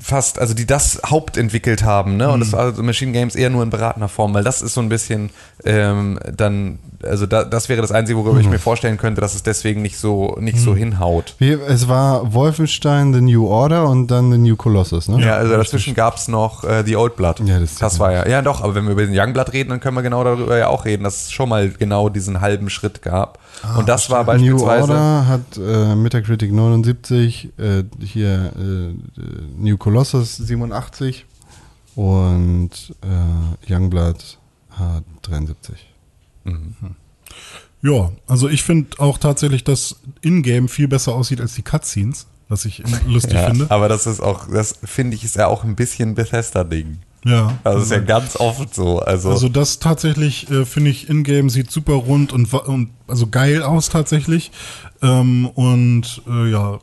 fast, 0.00 0.38
also 0.38 0.54
die 0.54 0.66
das 0.66 1.00
hauptentwickelt 1.04 1.82
haben, 1.84 2.16
ne? 2.16 2.28
Und 2.28 2.36
Mhm. 2.36 2.40
das 2.40 2.52
war 2.52 2.60
also 2.60 2.82
Machine 2.82 3.12
Games 3.12 3.34
eher 3.34 3.50
nur 3.50 3.62
in 3.62 3.70
beratender 3.70 4.08
Form, 4.08 4.34
weil 4.34 4.44
das 4.44 4.62
ist 4.62 4.74
so 4.74 4.80
ein 4.80 4.88
bisschen 4.88 5.30
ähm, 5.64 6.18
dann, 6.36 6.78
also 7.04 7.26
da, 7.26 7.44
das 7.44 7.68
wäre 7.68 7.80
das 7.80 7.92
Einzige, 7.92 8.18
worüber 8.18 8.34
Mhm. 8.34 8.40
ich 8.40 8.48
mir 8.48 8.58
vorstellen 8.58 8.96
könnte, 8.98 9.20
dass 9.20 9.34
es 9.34 9.42
deswegen 9.44 9.80
nicht 9.82 9.96
so, 9.98 10.36
nicht 10.40 10.58
so 10.58 10.74
hinhaut. 10.74 11.36
Wie, 11.38 11.50
es 11.52 11.86
war 11.88 12.32
Wolfenstein, 12.32 13.14
The 13.14 13.20
New 13.20 13.46
Order 13.46 13.88
und 13.88 14.08
dann 14.10 14.32
The 14.32 14.38
New 14.38 14.56
Colossus, 14.56 15.08
ne? 15.08 15.24
Ja, 15.24 15.36
also 15.36 15.56
dazwischen 15.56 15.94
gab 15.94 16.16
es 16.16 16.26
noch 16.28 16.64
äh, 16.64 16.82
The 16.84 16.96
Old 16.96 17.16
Blood. 17.16 17.40
Ja, 17.46 17.60
das- 17.60 17.76
das 17.76 17.98
war 18.00 18.12
ja. 18.12 18.28
Ja, 18.28 18.42
doch, 18.42 18.60
aber 18.62 18.74
wenn 18.74 18.84
wir 18.86 18.92
über 18.92 19.06
den 19.06 19.16
Youngblood 19.18 19.52
reden, 19.52 19.70
dann 19.70 19.80
können 19.80 19.96
wir 19.96 20.02
genau 20.02 20.24
darüber 20.24 20.56
ja 20.58 20.68
auch 20.68 20.84
reden, 20.84 21.04
dass 21.04 21.26
es 21.26 21.32
schon 21.32 21.48
mal 21.48 21.68
genau 21.70 22.08
diesen 22.08 22.40
halben 22.40 22.68
Schritt 22.70 23.02
gab. 23.02 23.38
Und 23.78 23.88
das 23.88 24.10
war 24.10 24.20
New 24.22 24.26
beispielsweise. 24.26 24.82
Order 24.92 25.26
hat 25.28 25.40
äh, 25.58 25.94
Metacritic 25.94 26.52
79, 26.52 27.50
äh, 27.58 27.84
hier 28.04 28.52
äh, 28.58 28.94
New 29.56 29.76
Colossus 29.76 30.36
87 30.36 31.26
und 31.94 32.70
äh, 33.02 33.72
Youngblood 33.72 34.38
hat 34.70 35.04
73. 35.22 35.88
Ja, 37.82 38.12
also 38.26 38.48
ich 38.48 38.62
finde 38.62 38.98
auch 39.00 39.18
tatsächlich, 39.18 39.64
dass 39.64 39.96
In-Game 40.20 40.68
viel 40.68 40.88
besser 40.88 41.14
aussieht 41.14 41.40
als 41.40 41.54
die 41.54 41.62
Cutscenes, 41.62 42.26
was 42.48 42.64
ich 42.64 42.82
lustig 43.06 43.34
Ja, 43.34 43.46
finde. 43.48 43.70
aber 43.70 43.88
das 43.88 44.06
ist 44.06 44.20
auch, 44.20 44.48
das 44.48 44.78
finde 44.84 45.16
ich, 45.16 45.24
ist 45.24 45.36
ja 45.36 45.46
auch 45.48 45.64
ein 45.64 45.74
bisschen 45.76 46.14
Bethesda-Ding. 46.14 46.98
Ja. 47.24 47.56
Also 47.62 47.78
das 47.78 47.86
ist 47.86 47.92
ja 47.92 47.98
ganz 48.00 48.36
oft 48.36 48.74
so. 48.74 48.98
Also, 48.98 49.30
Also 49.30 49.48
das 49.48 49.78
tatsächlich 49.78 50.50
äh, 50.50 50.64
finde 50.64 50.90
ich 50.90 51.08
in-game 51.08 51.50
sieht 51.50 51.70
super 51.70 51.92
rund 51.94 52.32
und, 52.32 52.52
und 52.52 52.90
also 53.06 53.28
geil 53.28 53.62
aus 53.62 53.88
tatsächlich. 53.88 54.50
Ähm, 55.02 55.46
und 55.46 56.22
äh, 56.28 56.50
ja, 56.50 56.78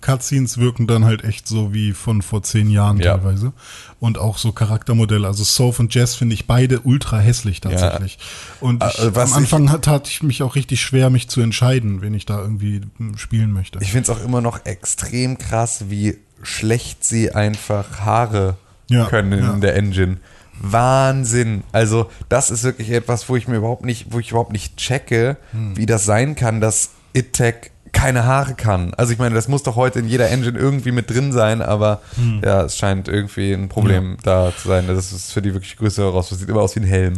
Cutscenes 0.00 0.58
wirken 0.58 0.86
dann 0.86 1.04
halt 1.04 1.24
echt 1.24 1.46
so 1.46 1.72
wie 1.72 1.92
von 1.92 2.22
vor 2.22 2.42
zehn 2.42 2.70
Jahren 2.70 2.98
Ja. 2.98 3.16
teilweise. 3.16 3.52
Und 4.00 4.18
auch 4.18 4.38
so 4.38 4.52
Charaktermodelle. 4.52 5.26
Also 5.26 5.44
Soph 5.44 5.78
und 5.78 5.94
Jess 5.94 6.14
finde 6.14 6.34
ich 6.34 6.46
beide 6.46 6.80
ultra 6.80 7.18
hässlich 7.18 7.60
tatsächlich. 7.60 8.18
Und 8.60 8.82
ich, 8.82 8.98
Also 8.98 9.14
was 9.14 9.32
am 9.32 9.38
Anfang 9.38 9.70
hat, 9.70 9.84
tat 9.86 10.08
ich 10.08 10.22
mich 10.22 10.42
auch 10.42 10.56
richtig 10.56 10.80
schwer, 10.80 11.10
mich 11.10 11.28
zu 11.28 11.40
entscheiden, 11.40 12.02
wen 12.02 12.14
ich 12.14 12.26
da 12.26 12.40
irgendwie 12.40 12.82
hm, 12.98 13.16
spielen 13.16 13.52
möchte. 13.52 13.78
ich 13.82 13.92
finde 13.92 14.10
es 14.12 14.18
auch 14.18 14.24
immer 14.24 14.40
noch 14.40 14.64
extrem 14.64 15.38
krass, 15.38 15.86
wie 15.88 16.18
schlecht 16.42 17.04
sie 17.04 17.32
einfach 17.32 18.00
Haare 18.00 18.56
Ja, 18.90 19.06
können 19.06 19.38
ja. 19.42 19.52
in 19.54 19.60
der 19.60 19.74
Engine. 19.76 20.18
Wahnsinn. 20.62 21.62
Also, 21.72 22.10
das 22.28 22.50
ist 22.50 22.64
wirklich 22.64 22.90
etwas, 22.90 23.28
wo 23.28 23.36
ich 23.36 23.48
mir 23.48 23.56
überhaupt 23.56 23.84
nicht, 23.84 24.06
wo 24.10 24.18
ich 24.18 24.30
überhaupt 24.30 24.52
nicht 24.52 24.76
checke, 24.76 25.36
Hm. 25.52 25.76
wie 25.76 25.86
das 25.86 26.04
sein 26.04 26.34
kann, 26.34 26.60
dass 26.60 26.90
ITEC 27.14 27.70
keine 27.92 28.24
Haare 28.24 28.54
kann. 28.54 28.94
Also 28.94 29.12
ich 29.12 29.18
meine, 29.18 29.34
das 29.34 29.48
muss 29.48 29.64
doch 29.64 29.74
heute 29.74 29.98
in 29.98 30.06
jeder 30.06 30.30
Engine 30.30 30.56
irgendwie 30.56 30.92
mit 30.92 31.10
drin 31.10 31.32
sein, 31.32 31.60
aber 31.60 32.00
Hm. 32.16 32.40
ja, 32.44 32.62
es 32.62 32.76
scheint 32.76 33.08
irgendwie 33.08 33.52
ein 33.52 33.68
Problem 33.68 34.16
da 34.22 34.52
zu 34.56 34.68
sein. 34.68 34.86
Das 34.86 35.12
ist 35.12 35.32
für 35.32 35.42
die 35.42 35.52
wirklich 35.54 35.76
größere 35.76 36.06
heraus. 36.06 36.28
Das 36.28 36.38
sieht 36.38 36.48
immer 36.48 36.60
aus 36.60 36.76
wie 36.76 36.80
ein 36.80 36.86
Helm. 36.86 37.14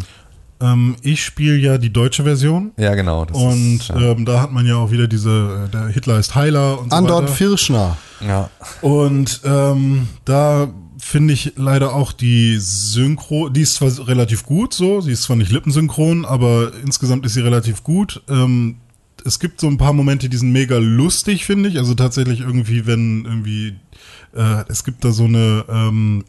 Ähm, 0.62 0.96
ich 1.02 1.22
spiele 1.24 1.56
ja 1.56 1.76
die 1.76 1.92
deutsche 1.92 2.22
Version. 2.22 2.70
Ja, 2.78 2.94
genau. 2.94 3.24
das 3.26 3.36
Und 3.36 3.76
ist, 3.80 3.88
ja. 3.88 3.96
ähm, 4.12 4.24
da 4.24 4.40
hat 4.40 4.50
man 4.52 4.64
ja 4.64 4.76
auch 4.76 4.90
wieder 4.92 5.08
diese, 5.08 5.66
äh, 5.66 5.70
der 5.70 5.88
Hitler 5.88 6.18
ist 6.18 6.34
Heiler 6.34 6.80
und 6.80 6.90
so 6.90 6.96
Andort 6.96 7.24
weiter. 7.24 7.34
Firschner. 7.34 7.96
ja. 8.20 8.48
Und 8.80 9.42
ähm, 9.44 10.08
da 10.24 10.68
finde 11.12 11.34
ich 11.34 11.52
leider 11.56 11.94
auch 11.94 12.10
die 12.10 12.56
Synchro, 12.59 13.51
die 13.51 13.60
ist 13.60 13.74
zwar 13.74 14.09
relativ 14.09 14.44
gut 14.44 14.72
so, 14.72 15.02
sie 15.02 15.12
ist 15.12 15.24
zwar 15.24 15.36
nicht 15.36 15.52
lippensynchron, 15.52 16.24
aber 16.24 16.72
insgesamt 16.82 17.26
ist 17.26 17.34
sie 17.34 17.43
relativ 17.43 17.84
gut. 17.84 18.22
Ähm, 18.30 18.76
es 19.22 19.39
gibt 19.39 19.60
so 19.60 19.66
ein 19.66 19.76
paar 19.76 19.93
Momente, 19.93 20.30
die 20.30 20.39
sind 20.39 20.52
mega 20.52 20.78
lustig, 20.78 21.44
finde 21.44 21.68
ich. 21.68 21.76
Also 21.76 21.94
tatsächlich 21.94 22.40
irgendwie, 22.40 22.86
wenn 22.86 23.26
irgendwie, 23.26 23.74
äh, 24.34 24.64
es 24.68 24.84
gibt 24.84 25.05
da 25.05 25.12
so 25.12 25.24
eine 25.24 25.66
ähm, 25.68 26.24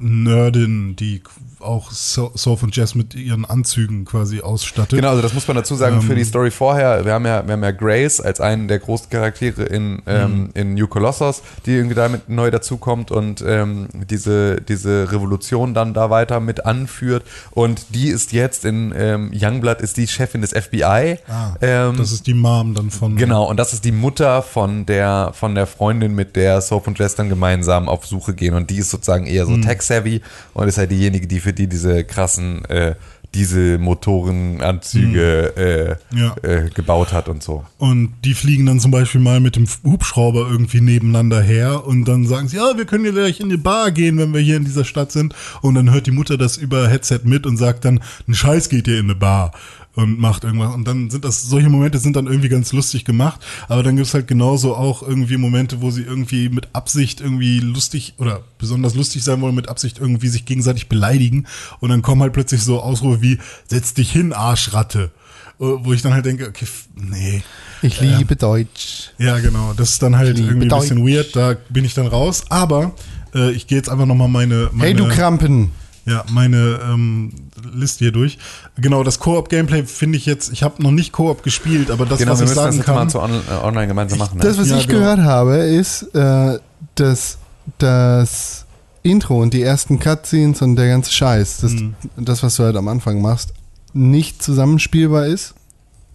Nerdin, 0.00 0.96
die 0.96 1.22
auch 1.64 1.90
So- 1.90 2.32
Surf 2.34 2.62
und 2.62 2.74
Jazz 2.76 2.94
mit 2.94 3.14
ihren 3.14 3.44
Anzügen 3.44 4.04
quasi 4.04 4.40
ausstattet. 4.40 4.98
Genau, 4.98 5.10
also 5.10 5.22
das 5.22 5.34
muss 5.34 5.46
man 5.48 5.56
dazu 5.56 5.74
sagen 5.74 6.02
für 6.02 6.14
die 6.14 6.24
Story 6.24 6.50
vorher. 6.50 7.04
Wir 7.04 7.12
haben 7.12 7.26
ja, 7.26 7.46
wir 7.46 7.52
haben 7.54 7.62
ja 7.62 7.70
Grace 7.70 8.20
als 8.20 8.40
einen 8.40 8.68
der 8.68 8.78
großen 8.78 9.08
Charaktere 9.10 9.62
in, 9.64 10.02
ähm, 10.06 10.50
in 10.54 10.74
New 10.74 10.86
Colossus, 10.86 11.42
die 11.66 11.72
irgendwie 11.72 11.94
damit 11.94 12.28
neu 12.28 12.50
dazukommt 12.50 13.10
und 13.10 13.42
ähm, 13.46 13.88
diese, 14.10 14.60
diese 14.60 15.10
Revolution 15.10 15.72
dann 15.74 15.94
da 15.94 16.10
weiter 16.10 16.40
mit 16.40 16.66
anführt. 16.66 17.24
Und 17.52 17.86
die 17.94 18.08
ist 18.08 18.32
jetzt 18.32 18.64
in 18.64 18.92
ähm, 18.96 19.30
Youngblood 19.34 19.80
ist 19.80 19.96
die 19.96 20.06
Chefin 20.06 20.42
des 20.42 20.50
FBI. 20.50 21.18
Ah, 21.28 21.54
ähm, 21.62 21.96
das 21.96 22.12
ist 22.12 22.26
die 22.26 22.34
Mom 22.34 22.74
dann 22.74 22.90
von. 22.90 23.16
Genau, 23.16 23.48
und 23.48 23.56
das 23.56 23.72
ist 23.72 23.84
die 23.84 23.92
Mutter 23.92 24.42
von 24.42 24.84
der, 24.86 25.30
von 25.34 25.54
der 25.54 25.66
Freundin, 25.66 26.14
mit 26.14 26.36
der 26.36 26.60
Soap 26.60 26.86
und 26.86 26.98
Jess 26.98 27.14
dann 27.14 27.28
gemeinsam 27.30 27.88
auf 27.88 28.04
Suche 28.06 28.34
gehen. 28.34 28.54
Und 28.54 28.68
die 28.68 28.76
ist 28.76 28.90
sozusagen 28.90 29.24
eher 29.26 29.46
so 29.46 29.56
tech-savvy 29.56 30.20
und 30.52 30.68
ist 30.68 30.76
halt 30.76 30.90
diejenige, 30.90 31.26
die 31.26 31.40
für 31.40 31.52
die 31.54 31.68
diese 31.68 32.04
krassen 32.04 32.64
äh, 32.66 32.94
Dieselmotorenanzüge 33.34 35.98
äh, 36.12 36.16
Ja. 36.16 36.36
äh, 36.42 36.70
gebaut 36.70 37.12
hat 37.12 37.28
und 37.28 37.42
so. 37.42 37.64
Und 37.78 38.12
die 38.24 38.34
fliegen 38.34 38.66
dann 38.66 38.80
zum 38.80 38.90
Beispiel 38.90 39.20
mal 39.20 39.40
mit 39.40 39.56
dem 39.56 39.66
Hubschrauber 39.84 40.48
irgendwie 40.48 40.80
nebeneinander 40.80 41.40
her 41.42 41.86
und 41.86 42.04
dann 42.06 42.26
sagen 42.26 42.48
sie, 42.48 42.56
ja, 42.56 42.76
wir 42.76 42.84
können 42.84 43.04
ja 43.04 43.10
gleich 43.10 43.40
in 43.40 43.50
die 43.50 43.56
Bar 43.56 43.90
gehen, 43.90 44.18
wenn 44.18 44.32
wir 44.32 44.40
hier 44.40 44.56
in 44.56 44.64
dieser 44.64 44.84
Stadt 44.84 45.10
sind. 45.12 45.34
Und 45.62 45.74
dann 45.74 45.92
hört 45.92 46.06
die 46.06 46.10
Mutter 46.12 46.38
das 46.38 46.56
über 46.56 46.88
Headset 46.88 47.20
mit 47.24 47.46
und 47.46 47.56
sagt 47.56 47.84
dann, 47.84 48.00
ein 48.28 48.34
Scheiß 48.34 48.68
geht 48.68 48.86
ihr 48.86 48.98
in 48.98 49.06
eine 49.06 49.14
Bar 49.16 49.52
und 49.94 50.18
macht 50.18 50.44
irgendwas. 50.44 50.74
Und 50.74 50.86
dann 50.86 51.10
sind 51.10 51.24
das, 51.24 51.42
solche 51.42 51.68
Momente 51.68 51.98
sind 51.98 52.16
dann 52.16 52.26
irgendwie 52.26 52.48
ganz 52.48 52.72
lustig 52.72 53.04
gemacht. 53.04 53.40
Aber 53.68 53.82
dann 53.82 53.96
gibt's 53.96 54.14
halt 54.14 54.26
genauso 54.26 54.74
auch 54.74 55.02
irgendwie 55.02 55.36
Momente, 55.36 55.80
wo 55.80 55.90
sie 55.90 56.02
irgendwie 56.02 56.48
mit 56.48 56.68
Absicht 56.72 57.20
irgendwie 57.20 57.60
lustig 57.60 58.14
oder 58.18 58.42
besonders 58.58 58.94
lustig 58.94 59.22
sein 59.22 59.40
wollen, 59.40 59.54
mit 59.54 59.68
Absicht 59.68 59.98
irgendwie 59.98 60.28
sich 60.28 60.44
gegenseitig 60.44 60.88
beleidigen. 60.88 61.46
Und 61.80 61.90
dann 61.90 62.02
kommen 62.02 62.22
halt 62.22 62.32
plötzlich 62.32 62.62
so 62.62 62.80
Ausrufe 62.80 63.22
wie, 63.22 63.38
setz 63.66 63.94
dich 63.94 64.10
hin, 64.10 64.32
Arschratte. 64.32 65.10
Wo 65.58 65.92
ich 65.92 66.02
dann 66.02 66.12
halt 66.12 66.26
denke, 66.26 66.48
okay, 66.48 66.66
nee. 66.96 67.42
Ich 67.80 68.00
liebe 68.00 68.34
Deutsch. 68.34 69.12
Ja, 69.18 69.38
genau. 69.38 69.72
Das 69.76 69.90
ist 69.90 70.02
dann 70.02 70.16
halt 70.16 70.36
irgendwie 70.36 70.64
ein 70.64 70.68
bisschen 70.68 70.98
Deutsch. 70.98 71.14
weird. 71.14 71.36
Da 71.36 71.54
bin 71.68 71.84
ich 71.84 71.94
dann 71.94 72.08
raus. 72.08 72.44
Aber 72.48 72.92
äh, 73.34 73.52
ich 73.52 73.68
gehe 73.68 73.78
jetzt 73.78 73.88
einfach 73.88 74.06
nochmal 74.06 74.28
meine, 74.28 74.70
meine, 74.72 74.84
Hey, 74.84 74.94
du 74.94 75.06
Krampen. 75.06 75.70
Ja, 76.06 76.24
meine 76.30 76.80
ähm, 76.84 77.32
Liste 77.72 78.00
hier 78.04 78.12
durch. 78.12 78.38
Genau, 78.76 79.02
das 79.04 79.18
Koop-Gameplay 79.18 79.84
finde 79.84 80.18
ich 80.18 80.26
jetzt, 80.26 80.52
ich 80.52 80.62
habe 80.62 80.82
noch 80.82 80.90
nicht 80.90 81.12
Koop 81.12 81.42
gespielt, 81.42 81.90
aber 81.90 82.04
das, 82.06 82.18
Genau, 82.18 82.32
was 82.32 82.40
wir 82.40 82.44
ich 82.44 82.50
müssen 82.50 82.64
das 82.64 82.76
sagen 82.76 82.94
mal 82.94 83.00
kann. 83.00 83.10
zu 83.10 83.20
on 83.20 83.30
äh, 83.32 83.64
online 83.64 83.86
gemeinsam 83.88 84.18
machen. 84.18 84.38
Ne? 84.38 84.44
Das, 84.44 84.58
was 84.58 84.68
Ja, 84.68 84.78
ich 84.78 84.86
genau. 84.86 85.00
gehört 85.00 85.20
habe, 85.20 85.56
ist, 85.56 86.02
äh, 86.14 86.58
dass 86.96 87.38
das 87.78 88.66
Intro 89.02 89.40
und 89.42 89.52
die 89.54 89.62
ersten 89.62 89.98
Cutscenes 89.98 90.62
und 90.62 90.76
der 90.76 90.88
ganze 90.88 91.12
Scheiß, 91.12 91.58
das, 91.58 91.72
Mhm. 91.72 91.94
das, 92.16 92.42
was 92.42 92.56
du 92.56 92.64
halt 92.64 92.76
am 92.76 92.88
Anfang 92.88 93.20
machst, 93.22 93.52
nicht 93.92 94.42
zusammenspielbar 94.42 95.26
ist 95.26 95.54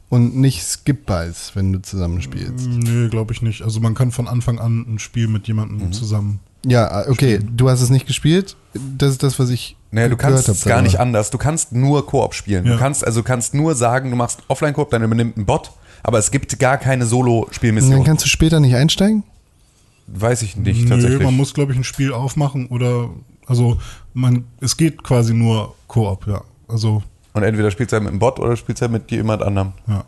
und 0.09 0.35
nicht 0.35 0.63
skippbar 0.63 1.25
ist, 1.25 1.55
wenn 1.55 1.71
du 1.73 1.81
zusammenspielst. 1.81 2.67
Nö, 2.67 3.09
glaube 3.09 3.33
ich 3.33 3.41
nicht. 3.41 3.61
Also 3.61 3.79
man 3.79 3.93
kann 3.95 4.11
von 4.11 4.27
Anfang 4.27 4.59
an 4.59 4.85
ein 4.87 4.99
Spiel 4.99 5.27
mit 5.27 5.47
jemandem 5.47 5.87
Mhm. 5.87 5.91
zusammen. 5.93 6.39
Ja, 6.65 7.07
okay, 7.07 7.39
du 7.39 7.69
hast 7.69 7.81
es 7.81 7.89
nicht 7.89 8.05
gespielt. 8.05 8.57
Das 8.97 9.11
ist 9.11 9.23
das, 9.23 9.39
was 9.39 9.49
ich 9.49 9.77
Nee, 9.91 10.07
du 10.07 10.17
kannst 10.17 10.47
es 10.47 10.65
gar 10.65 10.81
nicht 10.81 10.99
anders. 10.99 11.31
Du 11.31 11.37
kannst 11.37 11.71
nur 11.71 12.05
Koop 12.05 12.33
spielen. 12.35 12.65
Ja. 12.65 12.73
Du 12.73 12.79
kannst 12.79 13.05
also 13.05 13.21
du 13.21 13.23
kannst 13.25 13.53
nur 13.53 13.73
sagen, 13.75 14.09
du 14.11 14.15
machst 14.15 14.41
Offline-Koop, 14.47 14.89
dann 14.91 15.03
übernimmt 15.03 15.37
ein 15.37 15.45
Bot, 15.45 15.71
aber 16.03 16.19
es 16.19 16.29
gibt 16.31 16.57
gar 16.59 16.77
keine 16.77 17.03
Und 17.05 17.09
Solo-Spielmission. 17.09 17.91
dann 17.91 18.03
kannst 18.03 18.23
du 18.25 18.29
später 18.29 18.59
nicht 18.59 18.75
einsteigen? 18.75 19.23
Weiß 20.07 20.41
ich 20.41 20.55
nicht 20.57 20.83
Nö, 20.83 20.89
tatsächlich. 20.89 21.23
man 21.23 21.35
muss, 21.35 21.53
glaube 21.53 21.71
ich, 21.71 21.77
ein 21.77 21.83
Spiel 21.83 22.13
aufmachen 22.13 22.67
oder 22.67 23.09
also 23.47 23.79
man, 24.13 24.45
es 24.61 24.77
geht 24.77 25.03
quasi 25.03 25.33
nur 25.33 25.73
Koop, 25.87 26.27
ja. 26.27 26.41
Also 26.67 27.01
Und 27.33 27.43
entweder 27.43 27.71
spielst 27.71 27.91
du 27.91 27.95
halt 27.95 28.03
mit 28.03 28.11
einem 28.11 28.19
Bot 28.19 28.39
oder 28.39 28.55
spielst 28.55 28.81
halt 28.81 28.91
mit 28.91 29.09
jemand 29.11 29.41
anderem. 29.41 29.73
Ja. 29.87 30.03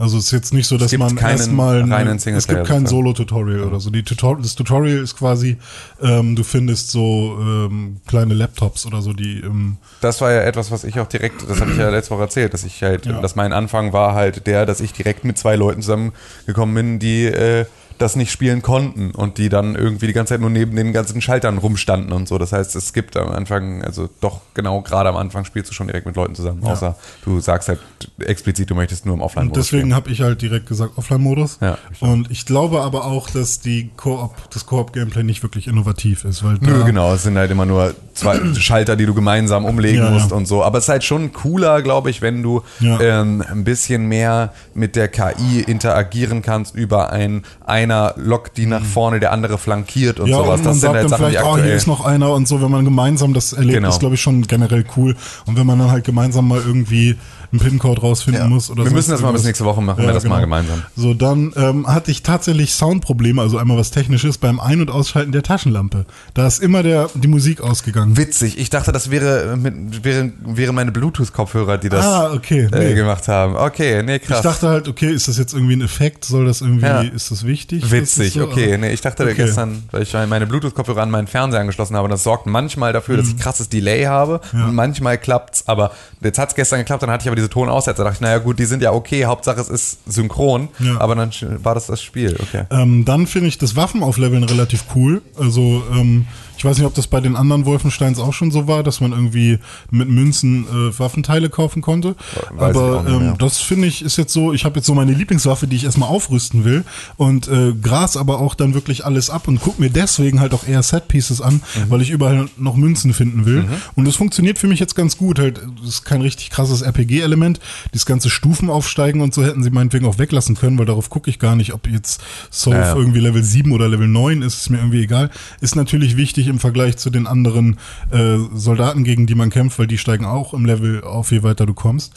Also 0.00 0.16
es 0.16 0.24
ist 0.26 0.30
jetzt 0.30 0.54
nicht 0.54 0.66
so, 0.66 0.78
dass 0.78 0.96
man 0.96 1.14
erstmal 1.18 1.82
es 2.26 2.48
gibt 2.48 2.64
kein. 2.64 2.86
Solo-Tutorial 2.86 3.64
oder 3.64 3.80
so. 3.80 3.90
Die 3.90 4.02
Tutor 4.02 4.38
das 4.40 4.54
Tutorial 4.54 4.96
ist 4.98 5.14
quasi, 5.18 5.58
ähm, 6.02 6.36
du 6.36 6.42
findest 6.42 6.90
so 6.90 7.36
ähm, 7.38 7.98
kleine 8.06 8.32
Laptops 8.32 8.86
oder 8.86 9.02
so, 9.02 9.12
die 9.12 9.40
ähm, 9.40 9.76
Das 10.00 10.22
war 10.22 10.32
ja 10.32 10.40
etwas, 10.40 10.70
was 10.70 10.84
ich 10.84 10.98
auch 11.00 11.06
direkt, 11.06 11.46
das 11.46 11.60
habe 11.60 11.72
ich 11.72 11.76
ja 11.76 11.90
letzte 11.90 12.14
Woche 12.14 12.22
erzählt, 12.22 12.54
dass 12.54 12.64
ich 12.64 12.82
halt, 12.82 13.04
Ja. 13.04 13.20
dass 13.20 13.36
mein 13.36 13.52
Anfang 13.52 13.92
war 13.92 14.14
halt 14.14 14.46
der, 14.46 14.64
dass 14.64 14.80
ich 14.80 14.94
direkt 14.94 15.24
mit 15.24 15.36
zwei 15.36 15.56
Leuten 15.56 15.82
zusammengekommen 15.82 16.74
bin, 16.74 16.98
die 16.98 17.26
äh, 17.26 17.66
das 18.00 18.16
nicht 18.16 18.32
spielen 18.32 18.62
konnten 18.62 19.10
und 19.12 19.38
die 19.38 19.48
dann 19.48 19.74
irgendwie 19.74 20.06
die 20.06 20.12
ganze 20.12 20.34
Zeit 20.34 20.40
nur 20.40 20.50
neben 20.50 20.74
den 20.74 20.92
ganzen 20.92 21.20
Schaltern 21.20 21.58
rumstanden 21.58 22.12
und 22.12 22.26
so. 22.28 22.38
Das 22.38 22.52
heißt, 22.52 22.74
es 22.76 22.92
gibt 22.92 23.16
am 23.16 23.28
Anfang, 23.30 23.82
also 23.84 24.08
doch 24.20 24.40
genau 24.54 24.80
gerade 24.80 25.08
am 25.08 25.16
Anfang 25.16 25.44
spielst 25.44 25.70
du 25.70 25.74
schon 25.74 25.86
direkt 25.86 26.06
mit 26.06 26.16
Leuten 26.16 26.34
zusammen, 26.34 26.62
Ja. 26.64 26.72
außer 26.72 26.96
du 27.24 27.40
sagst 27.40 27.68
halt 27.68 27.78
explizit, 28.18 28.70
du 28.70 28.74
möchtest 28.74 29.06
nur 29.06 29.14
im 29.14 29.20
Offline-Modus 29.20 29.66
deswegen 29.70 29.94
habe 29.94 30.10
ich 30.10 30.22
halt 30.22 30.40
direkt 30.42 30.66
gesagt 30.66 30.96
Offline-Modus. 30.96 31.58
Ja, 31.60 31.78
ich 31.92 32.00
und 32.02 32.30
ich 32.30 32.46
glaube 32.46 32.80
aber 32.80 33.04
auch, 33.04 33.28
dass 33.30 33.60
die 33.60 33.90
Koop, 33.96 34.34
das 34.52 34.66
Koop-Gameplay 34.66 35.22
nicht 35.22 35.42
wirklich 35.42 35.66
innovativ 35.68 36.24
ist, 36.24 36.42
weil 36.42 36.54
Nö, 36.60 36.84
genau, 36.84 37.12
es 37.12 37.22
sind 37.24 37.36
halt 37.36 37.50
immer 37.50 37.66
nur 37.66 37.94
zwei 38.14 38.40
Schalter, 38.54 38.96
die 38.96 39.06
du 39.06 39.14
gemeinsam 39.14 39.64
umlegen 39.64 40.02
Ja, 40.04 40.10
musst 40.10 40.32
und 40.32 40.46
so. 40.46 40.64
Aber 40.64 40.78
es 40.78 40.84
ist 40.84 40.88
halt 40.88 41.04
schon 41.04 41.32
cooler, 41.32 41.82
glaube 41.82 42.08
ich, 42.10 42.22
wenn 42.22 42.42
du 42.42 42.62
ähm, 42.80 43.44
ein 43.46 43.64
bisschen 43.64 44.06
mehr 44.06 44.52
mit 44.74 44.96
der 44.96 45.08
KI 45.08 45.60
interagieren 45.66 46.40
kannst 46.42 46.74
über 46.74 47.12
ein 47.12 47.42
einer 47.90 48.14
lockt 48.16 48.56
die 48.56 48.66
nach 48.66 48.84
vorne, 48.84 49.20
der 49.20 49.32
andere 49.32 49.58
flankiert 49.58 50.20
und 50.20 50.26
Mhm. 50.26 50.32
ja, 50.32 50.36
sowas. 50.38 50.58
und 50.60 50.64
man 50.64 50.64
Das 50.64 50.72
sind 50.74 50.80
sagt 50.80 50.94
halt 50.94 51.02
dann 51.04 51.08
Sachen, 51.10 51.24
die 51.26 51.30
vielleicht, 51.32 51.46
oh, 51.46 51.56
hier 51.58 51.74
ist 51.74 51.86
noch 51.86 52.04
einer 52.04 52.32
und 52.32 52.46
so, 52.48 52.62
wenn 52.62 52.70
man 52.70 52.84
gemeinsam 52.84 53.34
das 53.34 53.52
erlebt, 53.52 53.74
Genau. 53.76 53.88
ist, 53.88 53.98
glaube 54.00 54.14
ich, 54.14 54.20
schon 54.22 54.42
generell 54.46 54.84
cool. 54.96 55.16
Und 55.46 55.56
wenn 55.58 55.66
man 55.66 55.78
dann 55.78 55.90
halt 55.90 56.04
gemeinsam 56.04 56.48
mal 56.48 56.60
irgendwie 56.64 57.16
einen 57.52 57.60
PIN-Code 57.60 58.00
rausfinden 58.00 58.42
Ja. 58.42 58.48
muss 58.48 58.70
oder 58.70 58.84
wir 58.84 58.92
müssen 58.92 59.10
das 59.10 59.20
mal 59.22 59.32
bis 59.32 59.44
nächste 59.44 59.64
Woche 59.64 59.80
machen, 59.82 59.98
wir 59.98 60.06
Ja, 60.06 60.12
das 60.12 60.24
mal 60.24 60.36
genau. 60.36 60.42
gemeinsam. 60.58 60.82
So, 60.96 61.14
dann 61.14 61.52
ähm, 61.56 61.86
hatte 61.86 62.10
ich 62.10 62.22
tatsächlich 62.22 62.72
Soundprobleme, 62.74 63.42
also 63.42 63.58
einmal 63.58 63.76
was 63.76 63.90
Technisches 63.90 64.38
beim 64.38 64.60
Ein- 64.60 64.80
und 64.80 64.90
Ausschalten 64.90 65.32
der 65.32 65.42
Taschenlampe. 65.42 66.06
Da 66.34 66.46
ist 66.46 66.62
immer 66.62 66.82
der, 66.82 67.08
die 67.14 67.28
Musik 67.28 67.60
ausgegangen. 67.60 68.16
Witzig. 68.16 68.58
Ich 68.58 68.70
dachte, 68.70 68.92
das 68.92 69.10
wäre, 69.10 69.56
mit, 69.56 70.04
wäre, 70.04 70.32
wäre 70.44 70.72
meine 70.72 70.92
Bluetooth-Kopfhörer, 70.92 71.78
die 71.78 71.88
das 71.88 72.04
Ah, 72.04 72.32
okay, 72.32 72.68
nee. 72.72 72.92
äh, 72.92 72.94
gemacht 72.94 73.26
haben. 73.28 73.56
Okay, 73.56 74.02
nee, 74.02 74.18
krass. 74.18 74.38
Ich 74.38 74.42
dachte 74.44 74.68
halt, 74.68 74.88
okay, 74.88 75.10
ist 75.12 75.28
das 75.28 75.38
jetzt 75.38 75.52
irgendwie 75.54 75.74
ein 75.74 75.82
Effekt? 75.82 76.24
Soll 76.24 76.46
das 76.46 76.60
irgendwie, 76.60 76.86
Ja. 76.86 77.00
ist 77.02 77.30
das 77.30 77.44
wichtig? 77.46 77.90
Witzig, 77.90 78.34
das 78.34 78.42
so- 78.42 78.48
okay. 78.48 78.78
Nee, 78.78 78.92
ich 78.92 79.00
dachte 79.00 79.24
Okay. 79.24 79.34
gestern, 79.34 79.82
weil 79.90 80.02
ich 80.02 80.12
meine 80.12 80.46
Bluetooth-Kopfhörer 80.46 81.02
an 81.02 81.10
meinen 81.10 81.26
Fernseher 81.26 81.60
angeschlossen 81.60 81.96
habe, 81.96 82.08
das 82.08 82.22
sorgt 82.22 82.46
manchmal 82.46 82.92
dafür, 82.92 83.16
dass 83.16 83.28
ich 83.28 83.38
krasses 83.38 83.68
Delay 83.68 84.04
habe 84.04 84.40
Mhm. 84.52 84.58
Ja. 84.58 84.66
und 84.66 84.74
manchmal 84.74 85.18
klappt's, 85.18 85.64
aber 85.66 85.92
jetzt 86.22 86.38
hat's 86.38 86.54
gestern 86.54 86.78
geklappt, 86.80 87.02
dann 87.02 87.10
hatte 87.10 87.22
ich 87.22 87.28
aber 87.28 87.39
diese 87.40 87.50
Tonaussetzer, 87.50 88.04
da 88.04 88.10
dachte 88.10 88.16
ich, 88.16 88.20
naja 88.20 88.38
gut, 88.38 88.58
die 88.58 88.64
sind 88.66 88.82
ja 88.82 88.92
okay, 88.92 89.24
Hauptsache 89.24 89.60
es 89.60 89.68
ist 89.68 89.98
synchron, 90.06 90.68
Ja. 90.78 91.00
aber 91.00 91.14
dann 91.14 91.30
war 91.62 91.74
das 91.74 91.86
das 91.86 92.02
Spiel, 92.02 92.36
okay. 92.40 92.64
Ähm, 92.70 93.04
dann 93.04 93.26
finde 93.26 93.48
ich 93.48 93.58
das 93.58 93.74
Waffenaufleveln 93.76 94.44
relativ 94.44 94.84
cool. 94.94 95.22
Also 95.38 95.82
ähm, 95.92 96.26
ich 96.60 96.64
weiß 96.66 96.76
nicht, 96.76 96.86
ob 96.86 96.92
das 96.94 97.06
bei 97.06 97.20
den 97.22 97.36
anderen 97.36 97.64
Wolfensteins 97.64 98.18
auch 98.18 98.34
schon 98.34 98.50
so 98.50 98.68
war, 98.68 98.82
dass 98.82 99.00
man 99.00 99.12
irgendwie 99.12 99.58
mit 99.90 100.10
Münzen 100.10 100.64
äh, 100.66 100.98
Waffenteile 100.98 101.48
kaufen 101.48 101.80
konnte. 101.80 102.16
Weiß 102.50 102.76
Aber 102.76 103.06
ähm, 103.08 103.34
das 103.38 103.58
finde 103.58 103.88
ich 103.88 104.02
ist 104.02 104.18
jetzt 104.18 104.32
so, 104.34 104.52
ich 104.52 104.66
habe 104.66 104.76
jetzt 104.76 104.86
so 104.86 104.94
meine 104.94 105.12
Lieblingswaffe, 105.12 105.66
die 105.66 105.76
ich 105.76 105.84
erstmal 105.84 106.10
aufrüsten 106.10 106.64
will 106.66 106.84
und 107.16 107.48
äh, 107.48 107.72
gras 107.72 108.18
aber 108.18 108.40
auch 108.40 108.54
dann 108.54 108.74
wirklich 108.74 109.06
alles 109.06 109.30
ab 109.30 109.48
und 109.48 109.60
guck 109.62 109.78
mir 109.78 109.88
deswegen 109.88 110.38
halt 110.40 110.52
auch 110.52 110.66
eher 110.68 110.82
Setpieces 110.82 111.40
an, 111.40 111.62
Mhm. 111.74 111.90
weil 111.90 112.02
ich 112.02 112.10
überall 112.10 112.48
noch 112.58 112.76
Münzen 112.76 113.14
finden 113.14 113.46
will. 113.46 113.64
Und 113.94 114.04
das 114.06 114.16
funktioniert 114.16 114.58
für 114.58 114.66
mich 114.66 114.80
jetzt 114.80 114.94
ganz 114.94 115.16
gut. 115.16 115.38
Halt, 115.38 115.60
das 115.80 115.88
ist 115.88 116.04
kein 116.04 116.20
richtig 116.20 116.50
krasses 116.50 116.80
Story-Element. 116.80 117.60
Dieses 117.94 118.06
ganze 118.06 118.30
Stufen 118.30 118.70
aufsteigen 118.70 119.20
und 119.20 119.34
so 119.34 119.42
hätten 119.44 119.62
sie 119.62 119.70
meinetwegen 119.70 120.06
auch 120.06 120.18
weglassen 120.18 120.56
können, 120.56 120.78
weil 120.78 120.86
darauf 120.86 121.10
gucke 121.10 121.30
ich 121.30 121.38
gar 121.38 121.56
nicht, 121.56 121.72
ob 121.72 121.88
jetzt 121.88 122.20
Soph 122.50 122.74
Ja, 122.74 122.80
ja. 122.80 122.94
irgendwie 122.96 123.20
Level 123.20 123.42
7 123.42 123.72
oder 123.72 123.88
Level 123.88 124.08
9 124.08 124.42
ist, 124.42 124.60
ist 124.60 124.70
mir 124.70 124.78
irgendwie 124.78 125.02
egal. 125.02 125.30
Ist 125.60 125.76
natürlich 125.76 126.16
wichtig 126.16 126.46
im 126.50 126.58
Vergleich 126.58 126.96
zu 126.98 127.08
den 127.10 127.26
anderen 127.26 127.78
äh, 128.10 128.36
Soldaten, 128.52 129.04
gegen 129.04 129.26
die 129.26 129.34
man 129.34 129.50
kämpft, 129.50 129.78
weil 129.78 129.86
die 129.86 129.98
steigen 129.98 130.24
auch 130.26 130.52
im 130.52 130.66
Level 130.66 131.02
auf, 131.02 131.32
je 131.32 131.42
weiter 131.42 131.64
du 131.66 131.74
kommst. 131.74 132.12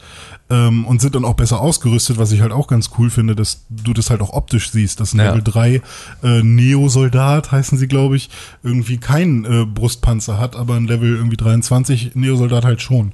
Ähm, 0.50 0.84
und 0.84 1.00
sind 1.00 1.14
dann 1.14 1.24
auch 1.24 1.34
besser 1.34 1.60
ausgerüstet, 1.60 2.18
was 2.18 2.30
ich 2.32 2.42
halt 2.42 2.52
auch 2.52 2.66
ganz 2.66 2.90
cool 2.98 3.08
finde, 3.08 3.34
dass 3.34 3.64
du 3.70 3.94
das 3.94 4.10
halt 4.10 4.20
auch 4.20 4.34
optisch 4.34 4.70
siehst, 4.70 5.00
dass 5.00 5.14
ein 5.14 5.18
Ja. 5.18 5.30
Level 5.30 5.42
3 5.42 5.82
äh, 6.22 6.42
Neo-Soldat, 6.42 7.50
heißen 7.52 7.78
sie, 7.78 7.88
glaube 7.88 8.16
ich, 8.16 8.28
irgendwie 8.62 8.98
keinen 8.98 9.44
äh, 9.44 9.64
Brustpanzer 9.64 10.38
hat, 10.38 10.56
aber 10.56 10.74
ein 10.74 10.86
Level 10.86 11.14
irgendwie 11.16 11.36
23 11.36 12.14
Neo-Soldat 12.14 12.64
halt 12.64 12.82
schon. 12.82 13.12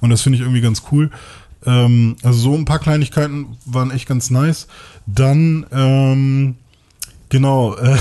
Und 0.00 0.10
das 0.10 0.22
finde 0.22 0.36
ich 0.36 0.42
irgendwie 0.42 0.60
ganz 0.60 0.82
cool. 0.90 1.10
Ähm, 1.64 2.16
also 2.22 2.38
so 2.38 2.54
ein 2.54 2.64
paar 2.64 2.78
Kleinigkeiten 2.80 3.56
waren 3.64 3.90
echt 3.90 4.08
ganz 4.08 4.30
nice. 4.30 4.66
Dann, 5.06 5.66
ähm, 5.72 6.56
genau, 7.28 7.76
äh, 7.76 7.96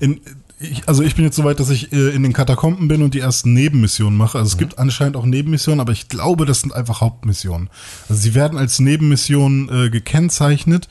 in, 0.00 0.20
ich, 0.58 0.88
also 0.88 1.02
ich 1.02 1.14
bin 1.14 1.24
jetzt 1.24 1.36
soweit, 1.36 1.58
dass 1.60 1.70
ich 1.70 1.92
äh, 1.92 2.10
in 2.10 2.22
den 2.22 2.32
Katakomben 2.32 2.88
bin 2.88 3.02
und 3.02 3.14
die 3.14 3.20
ersten 3.20 3.52
Nebenmissionen 3.52 4.16
mache. 4.16 4.38
Also 4.38 4.52
es 4.52 4.58
gibt 4.58 4.78
anscheinend 4.78 5.16
auch 5.16 5.26
Nebenmissionen, 5.26 5.80
aber 5.80 5.92
ich 5.92 6.08
glaube, 6.08 6.46
das 6.46 6.60
sind 6.60 6.72
einfach 6.72 7.00
Hauptmissionen. 7.00 7.70
Also 8.08 8.20
sie 8.20 8.34
werden 8.34 8.58
als 8.58 8.78
Nebenmissionen 8.78 9.68
äh, 9.68 9.90
gekennzeichnet, 9.90 10.88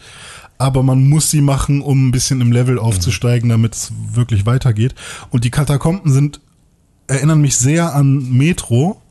aber 0.57 0.83
man 0.83 1.07
muss 1.07 1.29
sie 1.29 1.41
machen, 1.41 1.81
um 1.81 2.07
ein 2.07 2.11
bisschen 2.11 2.41
im 2.41 2.51
Level 2.51 2.77
aufzusteigen, 2.77 3.49
damit 3.49 3.73
es 3.73 3.91
wirklich 4.11 4.45
weitergeht. 4.45 4.95
Und 5.29 5.43
die 5.43 5.51
Katakomben 5.51 6.11
sind, 6.11 6.41
erinnern 7.07 7.41
mich 7.41 7.55
sehr 7.55 7.95
an 7.95 8.31
Metro. 8.31 9.01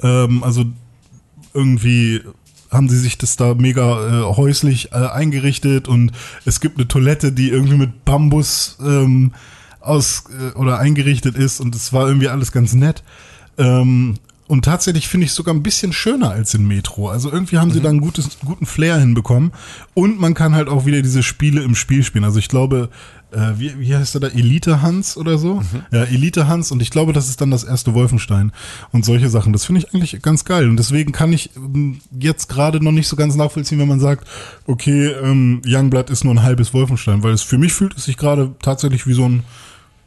Ähm, 0.00 0.42
also 0.44 0.64
irgendwie 1.54 2.20
haben 2.70 2.88
sie 2.88 2.98
sich 2.98 3.18
das 3.18 3.36
da 3.36 3.54
mega 3.54 4.30
äh, 4.30 4.36
häuslich 4.36 4.92
äh, 4.92 4.96
eingerichtet 4.96 5.88
und 5.88 6.12
es 6.46 6.60
gibt 6.60 6.78
eine 6.78 6.88
Toilette, 6.88 7.30
die 7.32 7.50
irgendwie 7.50 7.76
mit 7.76 8.04
Bambus 8.06 8.78
ähm, 8.80 9.32
aus 9.82 10.24
äh, 10.30 10.56
oder 10.56 10.78
eingerichtet 10.78 11.36
ist 11.36 11.60
und 11.60 11.74
es 11.74 11.92
war 11.92 12.06
irgendwie 12.06 12.28
alles 12.28 12.52
ganz 12.52 12.74
nett. 12.74 13.02
Ähm, 13.58 14.16
und 14.52 14.66
tatsächlich 14.66 15.08
finde 15.08 15.24
ich 15.24 15.30
es 15.30 15.36
sogar 15.36 15.54
ein 15.54 15.62
bisschen 15.62 15.94
schöner 15.94 16.30
als 16.30 16.52
in 16.52 16.66
Metro. 16.66 17.08
Also 17.08 17.32
irgendwie 17.32 17.56
haben 17.56 17.70
sie 17.70 17.80
da 17.80 17.88
einen 17.88 18.02
gutes, 18.02 18.38
guten 18.44 18.66
Flair 18.66 18.98
hinbekommen. 18.98 19.52
Und 19.94 20.20
man 20.20 20.34
kann 20.34 20.54
halt 20.54 20.68
auch 20.68 20.84
wieder 20.84 21.00
diese 21.00 21.22
Spiele 21.22 21.62
im 21.62 21.74
Spiel 21.74 22.02
spielen. 22.02 22.24
Also 22.24 22.38
ich 22.38 22.48
glaube, 22.48 22.90
äh, 23.30 23.52
wie, 23.56 23.80
wie 23.80 23.96
heißt 23.96 24.12
der 24.12 24.20
da? 24.20 24.26
Elite 24.26 24.82
Hans 24.82 25.16
oder 25.16 25.38
so? 25.38 25.62
Ja, 25.90 26.02
Elite 26.04 26.48
Hans. 26.48 26.70
Und 26.70 26.82
ich 26.82 26.90
glaube, 26.90 27.14
das 27.14 27.30
ist 27.30 27.40
dann 27.40 27.50
das 27.50 27.64
erste 27.64 27.94
Wolfenstein. 27.94 28.52
Und 28.90 29.06
solche 29.06 29.30
Sachen. 29.30 29.54
Das 29.54 29.64
finde 29.64 29.80
ich 29.80 29.94
eigentlich 29.94 30.20
ganz 30.20 30.44
geil. 30.44 30.68
Und 30.68 30.76
deswegen 30.76 31.12
kann 31.12 31.32
ich 31.32 31.56
ähm, 31.56 32.00
jetzt 32.18 32.50
gerade 32.50 32.84
noch 32.84 32.92
nicht 32.92 33.08
so 33.08 33.16
ganz 33.16 33.36
nachvollziehen, 33.36 33.78
wenn 33.78 33.88
man 33.88 34.00
sagt, 34.00 34.28
okay, 34.66 35.06
ähm, 35.22 35.62
Youngblood 35.64 36.10
ist 36.10 36.24
nur 36.24 36.34
ein 36.34 36.42
halbes 36.42 36.74
Wolfenstein. 36.74 37.22
Weil 37.22 37.32
es 37.32 37.40
für 37.40 37.56
mich 37.56 37.72
fühlt 37.72 37.96
es 37.96 38.04
sich 38.04 38.18
gerade 38.18 38.54
tatsächlich 38.60 39.06
wie 39.06 39.14
so 39.14 39.26
ein 39.26 39.44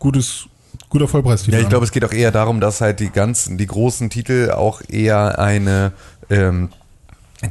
gutes, 0.05 0.45
guter 0.89 1.07
Vollpreistitel 1.07 1.55
Ja, 1.57 1.63
ich 1.63 1.69
glaube, 1.69 1.83
es 1.85 1.91
geht 1.91 2.05
auch 2.05 2.13
eher 2.13 2.31
darum, 2.31 2.59
dass 2.61 2.79
halt 2.79 2.99
die 2.99 3.09
ganzen, 3.09 3.57
die 3.57 3.65
großen 3.65 4.11
Titel 4.11 4.51
auch 4.51 4.81
eher 4.87 5.39
eine, 5.39 5.93
ähm, 6.29 6.69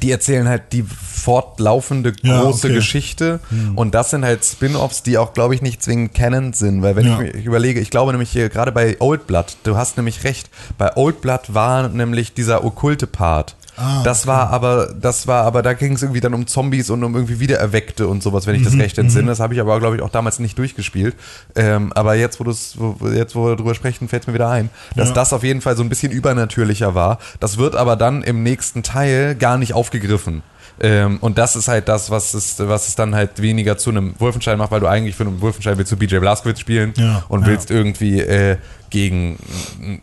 die 0.01 0.11
erzählen 0.13 0.49
halt 0.49 0.73
die 0.73 0.83
fortlaufende 0.85 2.13
Ja, 2.23 2.43
große 2.43 2.69
okay. 2.69 2.77
Geschichte 2.77 3.41
und 3.77 3.95
das 3.95 4.11
sind 4.11 4.25
halt 4.25 4.45
Spin-offs, 4.45 5.03
die 5.03 5.19
auch, 5.19 5.33
glaube 5.35 5.55
ich, 5.55 5.63
nicht 5.63 5.83
zwingend 5.83 6.15
Canon 6.15 6.53
sind, 6.53 6.83
weil 6.83 6.95
wenn 6.97 7.07
Ja. 7.07 7.21
ich 7.21 7.35
mir 7.35 7.43
überlege, 7.43 7.81
ich 7.81 7.91
glaube 7.91 8.13
nämlich 8.13 8.31
hier 8.31 8.49
gerade 8.49 8.71
bei 8.73 8.97
Old 9.01 9.27
Blood, 9.27 9.57
du 9.65 9.77
hast 9.77 9.97
nämlich 9.97 10.23
recht, 10.25 10.49
bei 10.79 10.97
Old 10.97 11.21
Blood 11.21 11.53
war 11.55 11.89
nämlich 11.89 12.35
dieser 12.35 12.65
okkulte 12.65 13.07
Part. 13.09 13.57
Ah, 13.77 14.03
das 14.05 14.27
war 14.27 14.51
aber, 14.51 14.95
das 15.01 15.27
war 15.27 15.45
aber, 15.45 15.63
da 15.63 15.73
ging 15.73 15.95
es 15.95 16.03
irgendwie 16.03 16.21
dann 16.21 16.35
um 16.35 16.47
Zombies 16.47 16.91
und 16.91 17.03
um 17.03 17.15
irgendwie 17.15 17.41
Wiedererweckte 17.41 18.07
und 18.07 18.23
sowas, 18.23 18.47
wenn 18.47 18.55
ich 18.55 18.63
das 18.63 18.75
recht 18.79 18.97
entsinne. 18.99 19.27
Das 19.29 19.41
habe 19.41 19.55
ich 19.55 19.61
aber, 19.61 19.79
glaube 19.81 19.97
ich, 19.97 20.03
auch 20.03 20.11
damals 20.11 20.39
nicht 20.39 20.57
durchgespielt. 20.59 21.17
Ähm, 21.57 21.93
aber 21.95 22.15
jetzt, 22.15 22.39
wo, 22.41 22.45
wo, 22.45 22.97
wo- 23.01 23.09
jetzt, 23.09 23.35
wo 23.35 23.47
wir 23.47 23.57
drüber 23.57 23.75
sprechen, 23.75 24.09
fällt 24.09 24.23
es 24.23 24.27
mir 24.29 24.35
wieder 24.35 24.49
ein, 24.51 24.71
dass 24.95 25.09
Ja. 25.09 25.15
das 25.15 25.33
auf 25.33 25.43
jeden 25.43 25.61
Fall 25.61 25.77
so 25.77 25.83
ein 25.83 25.89
bisschen 25.89 26.13
übernatürlicher 26.13 26.95
war. 26.95 27.19
Das 27.41 27.59
wird 27.59 27.75
aber 27.77 27.97
dann 27.97 28.23
im 28.23 28.43
nächsten 28.43 28.83
Teil 28.83 29.35
gar 29.35 29.59
nicht 29.59 29.73
aufgegriffen. 29.75 30.43
Ähm, 30.81 31.19
und 31.21 31.39
das 31.39 31.55
ist 31.55 31.69
halt 31.69 31.89
das, 31.89 32.11
was 32.11 32.35
es, 32.35 32.57
was 32.59 32.89
es 32.89 32.97
dann 32.97 33.15
halt 33.15 33.41
weniger 33.41 33.79
zu 33.79 33.91
einem 33.91 34.15
Wolfenstein 34.19 34.59
macht, 34.59 34.73
weil 34.73 34.81
du 34.81 34.89
eigentlich 34.89 35.15
für 35.15 35.23
einen 35.25 35.41
Wolfenstein 35.41 35.79
willst 35.79 35.93
du 35.93 35.97
BJ 35.97 36.19
Blazkowicz 36.19 36.59
spielen 36.59 36.93
Ja, 36.97 37.23
und 37.29 37.43
ja. 37.43 37.47
willst 37.47 37.71
irgendwie 37.71 38.21
äh, 38.21 38.57
gegen 38.95 39.37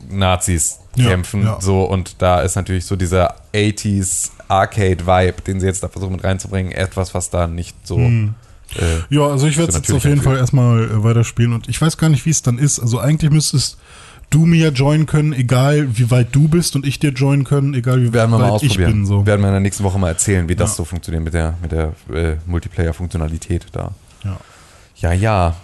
Nazis 0.09 0.79
Ja, 0.95 1.07
kämpfen. 1.07 1.43
ja. 1.43 1.59
So, 1.61 1.83
und 1.83 2.15
da 2.21 2.41
ist 2.41 2.55
natürlich 2.57 2.85
so 2.85 2.97
dieser 2.97 3.35
80s 3.53 4.31
Arcade-Vibe, 4.49 5.41
den 5.47 5.59
sie 5.61 5.65
jetzt 5.65 5.81
da 5.81 5.87
versuchen 5.87 6.11
mit 6.11 6.23
reinzubringen, 6.25 6.73
etwas, 6.73 7.13
was 7.13 7.29
da 7.29 7.47
nicht 7.47 7.75
so. 7.87 7.95
Hm. 7.95 8.33
Äh, 8.75 8.81
Ja, 9.15 9.27
also 9.27 9.47
ich 9.47 9.57
werde 9.57 9.71
So 9.71 9.79
es 9.79 9.87
jetzt 9.87 9.95
auf 9.95 10.03
jeden 10.03 10.21
Fall 10.21 10.35
erstmal 10.37 10.83
äh, 10.83 11.03
weiterspielen 11.03 11.53
und 11.53 11.69
ich 11.69 11.81
weiß 11.81 11.97
gar 11.97 12.09
nicht, 12.09 12.25
wie 12.25 12.29
es 12.31 12.41
dann 12.41 12.57
ist. 12.57 12.79
Also 12.79 12.99
eigentlich 12.99 13.31
müsstest 13.31 13.77
du 14.29 14.45
mir 14.45 14.69
joinen 14.71 15.05
können, 15.05 15.31
egal 15.33 15.97
wie 15.97 16.11
weit 16.11 16.35
du 16.35 16.47
bist 16.49 16.75
und 16.75 16.85
ich 16.85 16.99
dir 16.99 17.11
joinen 17.11 17.43
können, 17.45 17.73
egal 17.73 18.01
wie 18.01 18.11
werden 18.13 18.31
wir 18.31 18.37
mal 18.39 18.51
weit 18.53 18.63
ich 18.63 18.75
bin. 18.77 19.05
So. 19.05 19.25
Werden 19.25 19.41
wir 19.41 19.47
in 19.47 19.53
der 19.53 19.59
nächsten 19.61 19.83
Woche 19.85 19.99
mal 19.99 20.09
erzählen, 20.09 20.47
wie 20.49 20.55
das 20.55 20.71
Ja. 20.71 20.75
so 20.75 20.85
funktioniert 20.85 21.23
mit 21.23 21.33
der, 21.33 21.53
mit 21.61 21.71
der 21.71 21.93
äh, 22.13 22.35
Multiplayer-Funktionalität 22.45 23.67
da. 23.71 23.91
Ja. 24.25 24.37
Ja, 24.97 25.13
ja. 25.13 25.55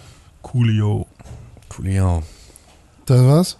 Coolio. 0.42 1.06
Coolio. 1.68 2.22
Das 3.08 3.20
war's? 3.24 3.56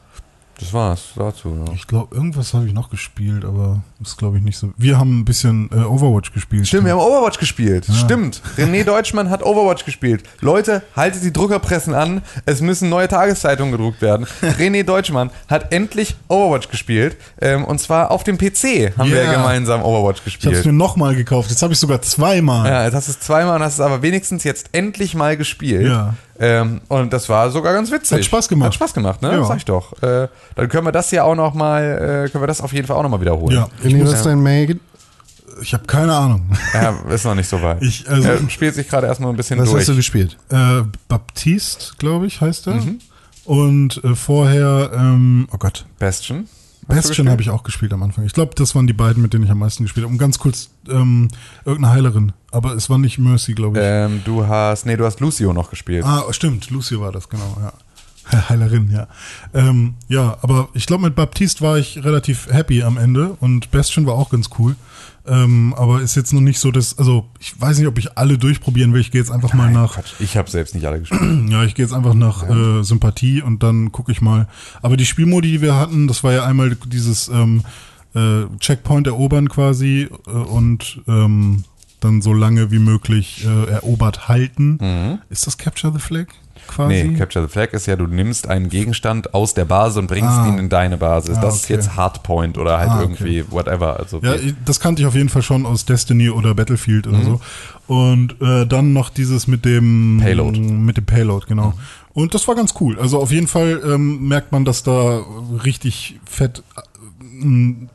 Das 0.61 0.73
war's 0.73 1.03
dazu. 1.15 1.57
Ja. 1.69 1.73
Ich 1.73 1.87
glaube, 1.87 2.13
irgendwas 2.17 2.53
habe 2.53 2.67
ich 2.67 2.73
noch 2.73 2.91
gespielt, 2.91 3.45
aber 3.45 3.81
ist 4.03 4.19
glaube 4.19 4.39
ich 4.39 4.43
nicht 4.43 4.59
so. 4.59 4.73
Wir 4.77 4.99
haben 4.99 5.21
ein 5.21 5.25
bisschen 5.25 5.71
äh, 5.73 5.77
Overwatch 5.85 6.33
gespielt. 6.33 6.67
Stimmt, 6.67 6.87
wir 6.87 6.93
haben 6.95 6.99
Overwatch 7.01 7.39
gespielt. 7.39 7.87
Stimmt. 7.93 8.43
René 8.57 8.83
Deutschmann 8.83 9.31
hat 9.31 9.45
Overwatch 9.45 9.85
gespielt. 9.85 10.25
Leute, 10.41 10.83
haltet 10.97 11.23
die 11.23 11.33
Druckerpressen 11.33 11.95
an. 11.95 12.23
Es 12.45 12.61
müssen 12.61 12.89
neue 12.89 13.07
Tageszeitungen 13.07 13.71
gedruckt 13.71 14.03
werden. 14.03 14.27
René 14.59 14.83
Deutschmann 14.83 15.31
hat 15.47 15.73
endlich 15.73 16.17
Overwatch 16.27 16.69
gespielt. 16.71 17.17
Ähm, 17.41 17.65
und 17.65 17.79
zwar 17.79 18.11
auf 18.11 18.25
dem 18.25 18.37
PC 18.37 18.99
haben 18.99 19.11
wir 19.13 19.23
Yeah. 19.23 19.35
gemeinsam 19.35 19.83
Overwatch 19.85 20.23
Ich 20.27 20.35
habe 20.35 20.47
es 20.49 20.57
gespielt. 20.57 20.67
mir 20.67 20.73
nochmal 20.73 21.15
gekauft. 21.15 21.51
Jetzt 21.51 21.63
habe 21.63 21.73
ich 21.73 21.79
sogar 21.79 22.03
zweimal. 22.03 22.69
Ja, 22.69 22.85
jetzt 22.85 22.95
hast 22.95 23.07
du 23.07 23.13
es 23.13 23.21
zweimal 23.21 23.55
und 23.55 23.63
hast 23.63 23.75
es 23.75 23.81
aber 23.81 24.03
wenigstens 24.03 24.43
jetzt 24.43 24.71
endlich 24.73 25.15
mal 25.15 25.37
gespielt. 25.37 25.87
Ja. 25.87 26.15
Ähm, 26.41 26.81
und 26.89 27.13
das 27.13 27.29
war 27.29 27.51
sogar 27.51 27.73
ganz 27.73 27.91
witzig. 27.91 28.19
Hat 28.19 28.25
Spaß 28.25 28.49
gemacht. 28.49 28.67
Hat 28.69 28.75
Spaß 28.75 28.95
gemacht, 28.95 29.23
ne? 29.23 29.33
Ja. 29.33 29.45
Sag 29.45 29.57
ich 29.59 29.65
doch. 29.65 30.01
Äh, 30.03 30.29
dann 30.55 30.69
können 30.69 30.87
wir 30.87 30.93
das 30.93 31.11
ja 31.11 31.25
auch 31.25 31.35
noch 31.35 31.55
mal, 31.55 31.83
äh, 32.27 32.31
können 32.31 32.43
wir 32.43 32.47
das 32.47 32.61
auf 32.61 32.73
jeden 32.73 32.87
Fall 32.87 32.97
auch 32.97 33.03
noch 33.03 33.11
mal 33.11 33.21
wiederholen. 33.21 33.57
Ja. 33.57 33.69
Ich, 33.83 33.95
muss, 33.95 34.09
was 34.09 34.19
ist 34.19 34.27
dein 34.27 34.41
Mail? 34.43 34.79
ich 35.61 35.75
habe 35.75 35.85
keine 35.87 36.15
Ahnung. 36.15 36.49
Ja, 36.75 36.95
ist 37.11 37.25
noch 37.25 37.35
nicht 37.35 37.49
so 37.49 37.61
weit. 37.63 37.83
Ich, 37.83 38.09
also- 38.09 38.29
er 38.29 38.51
spielt 38.51 38.75
sich 38.75 38.89
gerade 38.89 39.07
erstmal 39.07 39.31
ein 39.31 39.37
bisschen 39.37 39.59
Was 39.59 39.69
durch. 39.71 39.81
hast 39.81 39.89
du 39.89 39.97
gespielt? 39.97 40.37
äh, 40.51 40.83
Baptiste, 41.09 41.95
glaube 41.99 42.27
ich, 42.27 42.41
heißt 42.41 42.69
er. 42.69 42.75
Mhm. 42.75 42.99
Und 43.45 44.05
äh, 44.05 44.15
vorher, 44.15 44.91
ähm, 44.95 45.49
oh 45.53 45.57
Gott, 45.59 45.87
Bastion. 45.99 46.49
Bastion 46.89 47.29
habe 47.29 47.43
ich 47.43 47.51
auch 47.51 47.63
gespielt 47.63 47.93
am 47.93 48.03
Anfang. 48.03 48.25
Ich 48.25 48.33
glaube, 48.33 48.55
das 48.55 48.75
waren 48.75 48.87
die 48.87 48.93
beiden, 48.93 49.23
mit 49.23 49.35
denen 49.35 49.45
ich 49.45 49.51
am 49.51 49.59
meisten 49.59 49.85
gespielt 49.85 50.05
habe. 50.05 50.13
Und 50.13 50.19
ganz 50.19 50.39
kurz, 50.39 50.71
ähm, 50.89 51.29
irgendeine 51.65 51.95
Heilerin. 51.95 52.33
Aber 52.51 52.73
es 52.73 52.89
war 52.89 52.99
nicht 52.99 53.19
Mercy, 53.19 53.55
glaube 53.55 53.79
ich. 53.79 53.85
Ähm, 53.85 54.23
du 54.25 54.47
hast, 54.47 54.87
nee, 54.87 54.97
du 54.97 55.05
hast 55.05 55.21
Lucio 55.21 55.53
noch 55.53 55.71
gespielt. 55.71 56.05
Ah, 56.05 56.25
stimmt, 56.31 56.71
Lucio 56.71 57.01
war 57.01 57.13
das, 57.13 57.29
genau, 57.29 57.57
ja. 57.61 57.73
Heilerin, 58.49 58.91
ja. 58.91 59.07
Ähm, 59.55 59.95
ja, 60.09 60.37
aber 60.43 60.69
ich 60.75 60.87
glaube, 60.87 61.05
mit 61.05 61.15
Baptiste 61.15 61.63
war 61.63 61.79
ich 61.79 62.05
relativ 62.05 62.49
happy 62.51 62.83
am 62.83 62.97
Ende 62.97 63.37
und 63.41 63.71
Bastion 63.71 64.07
war 64.07 64.15
auch 64.15 64.31
ganz 64.31 64.51
cool. 64.59 64.77
Ähm, 65.27 65.75
aber 65.77 66.01
ist 66.01 66.17
jetzt 66.17 66.33
noch 66.33 66.41
nicht 66.41 66.59
so, 66.59 66.71
dass, 66.71 66.99
also 66.99 67.27
ich 67.39 67.61
weiß 67.61 67.79
nicht, 67.79 67.87
ob 67.87 67.99
ich 67.99 68.17
alle 68.17 68.39
durchprobieren 68.39 68.95
will. 68.95 69.01
Ich 69.01 69.11
gehe 69.11 69.21
jetzt 69.21 69.31
einfach 69.31 69.53
mal 69.53 69.71
nach, 69.71 69.95
Quatsch, 69.95 70.15
ich 70.21 70.37
habe 70.37 70.51
selbst 70.51 70.75
nicht 70.75 70.87
alle 70.87 71.01
gespielt. 71.01 71.21
ja, 71.51 71.65
ich 71.65 71.75
gehe 71.75 71.85
jetzt 71.85 71.93
einfach 71.93 72.15
nach 72.15 72.49
äh, 72.49 72.83
Sympathie 72.83 73.43
und 73.43 73.63
dann 73.63 73.93
gucke 73.93 74.11
ich 74.11 74.23
mal. 74.23 74.49
Aber 74.81 74.97
die 74.97 75.05
Spielmodi, 75.05 75.53
die 75.53 75.61
wir 75.61 75.77
hatten, 75.77 76.09
das 76.09 76.25
war 76.25 76.33
ja 76.33 76.45
einmal 76.45 76.77
dieses 76.87 77.29
ähm, 77.29 77.63
äh, 78.15 78.45
Checkpoint 78.59 79.07
erobern 79.07 79.49
quasi 79.51 80.09
äh, 80.27 80.31
und 80.31 81.03
ähm, 81.07 81.65
dann 82.01 82.23
so 82.23 82.33
lange 82.33 82.71
wie 82.71 82.79
möglich 82.79 83.45
äh, 83.45 83.71
erobert 83.71 84.29
halten. 84.29 85.19
Ist 85.31 85.47
das 85.47 85.59
Capture 85.59 85.93
the 85.93 85.99
Flag 85.99 86.29
quasi? 86.67 87.05
Nee, 87.05 87.17
Capture 87.19 87.47
the 87.47 87.53
Flag 87.53 87.73
ist 87.73 87.87
ja, 87.87 87.97
du 87.97 88.07
nimmst 88.07 88.49
einen 88.49 88.69
Gegenstand 88.69 89.35
aus 89.35 89.55
der 89.55 89.65
Basis 89.65 89.99
und 89.99 90.07
bringst 90.09 90.31
Ah. 90.31 90.49
ihn 90.49 90.59
in 90.59 90.69
deine 90.69 90.97
Basis. 90.97 91.37
Ah, 91.39 91.41
das 91.43 91.57
ist 91.57 91.65
okay. 91.65 91.75
jetzt 91.75 91.97
Hardpoint 91.97 92.59
oder 92.59 92.79
halt 92.79 92.91
Ah, 92.91 92.95
okay. 92.97 93.03
irgendwie 93.05 93.45
whatever. 93.51 93.99
Also 93.99 94.21
Ja, 94.23 94.35
das 94.65 94.81
kannte 94.81 95.03
ich 95.03 95.07
auf 95.09 95.15
jeden 95.15 95.29
Fall 95.29 95.43
schon 95.43 95.65
aus 95.67 95.85
Destiny 95.85 96.31
oder 96.31 96.55
Battlefield 96.55 97.07
Mhm. 97.07 97.15
oder 97.15 97.25
so. 97.25 97.41
Und 97.87 98.41
äh, 98.43 98.67
dann 98.67 98.93
noch 98.93 99.11
dieses 99.11 99.47
mit 99.47 99.65
dem 99.65 100.19
Payload. 100.23 100.59
Mit 100.61 100.97
dem 100.97 101.07
Payload, 101.07 101.47
genau. 101.49 101.69
Mhm. 101.69 101.75
Und 102.15 102.35
das 102.35 102.49
war 102.49 102.55
ganz 102.55 102.75
cool. 102.81 102.99
Also 102.99 103.21
auf 103.21 103.31
jeden 103.31 103.47
Fall 103.47 103.81
ähm, 103.85 104.27
merkt 104.27 104.51
man, 104.53 104.65
dass 104.65 104.83
da 104.83 105.21
richtig 105.65 106.19
fett 106.29 106.63
äh, 106.77 107.45
ein 107.45 107.89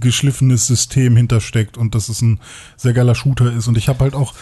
geschliffenes 0.00 0.66
System 0.66 1.16
hintersteckt 1.16 1.78
und 1.78 1.94
dass 1.94 2.08
es 2.10 2.20
ein 2.20 2.38
sehr 2.76 2.92
geiler 2.92 3.14
Shooter 3.14 3.50
ist. 3.52 3.66
Und 3.66 3.78
ich 3.78 3.88
habe 3.88 4.00
halt 4.00 4.14
auch 4.14 4.34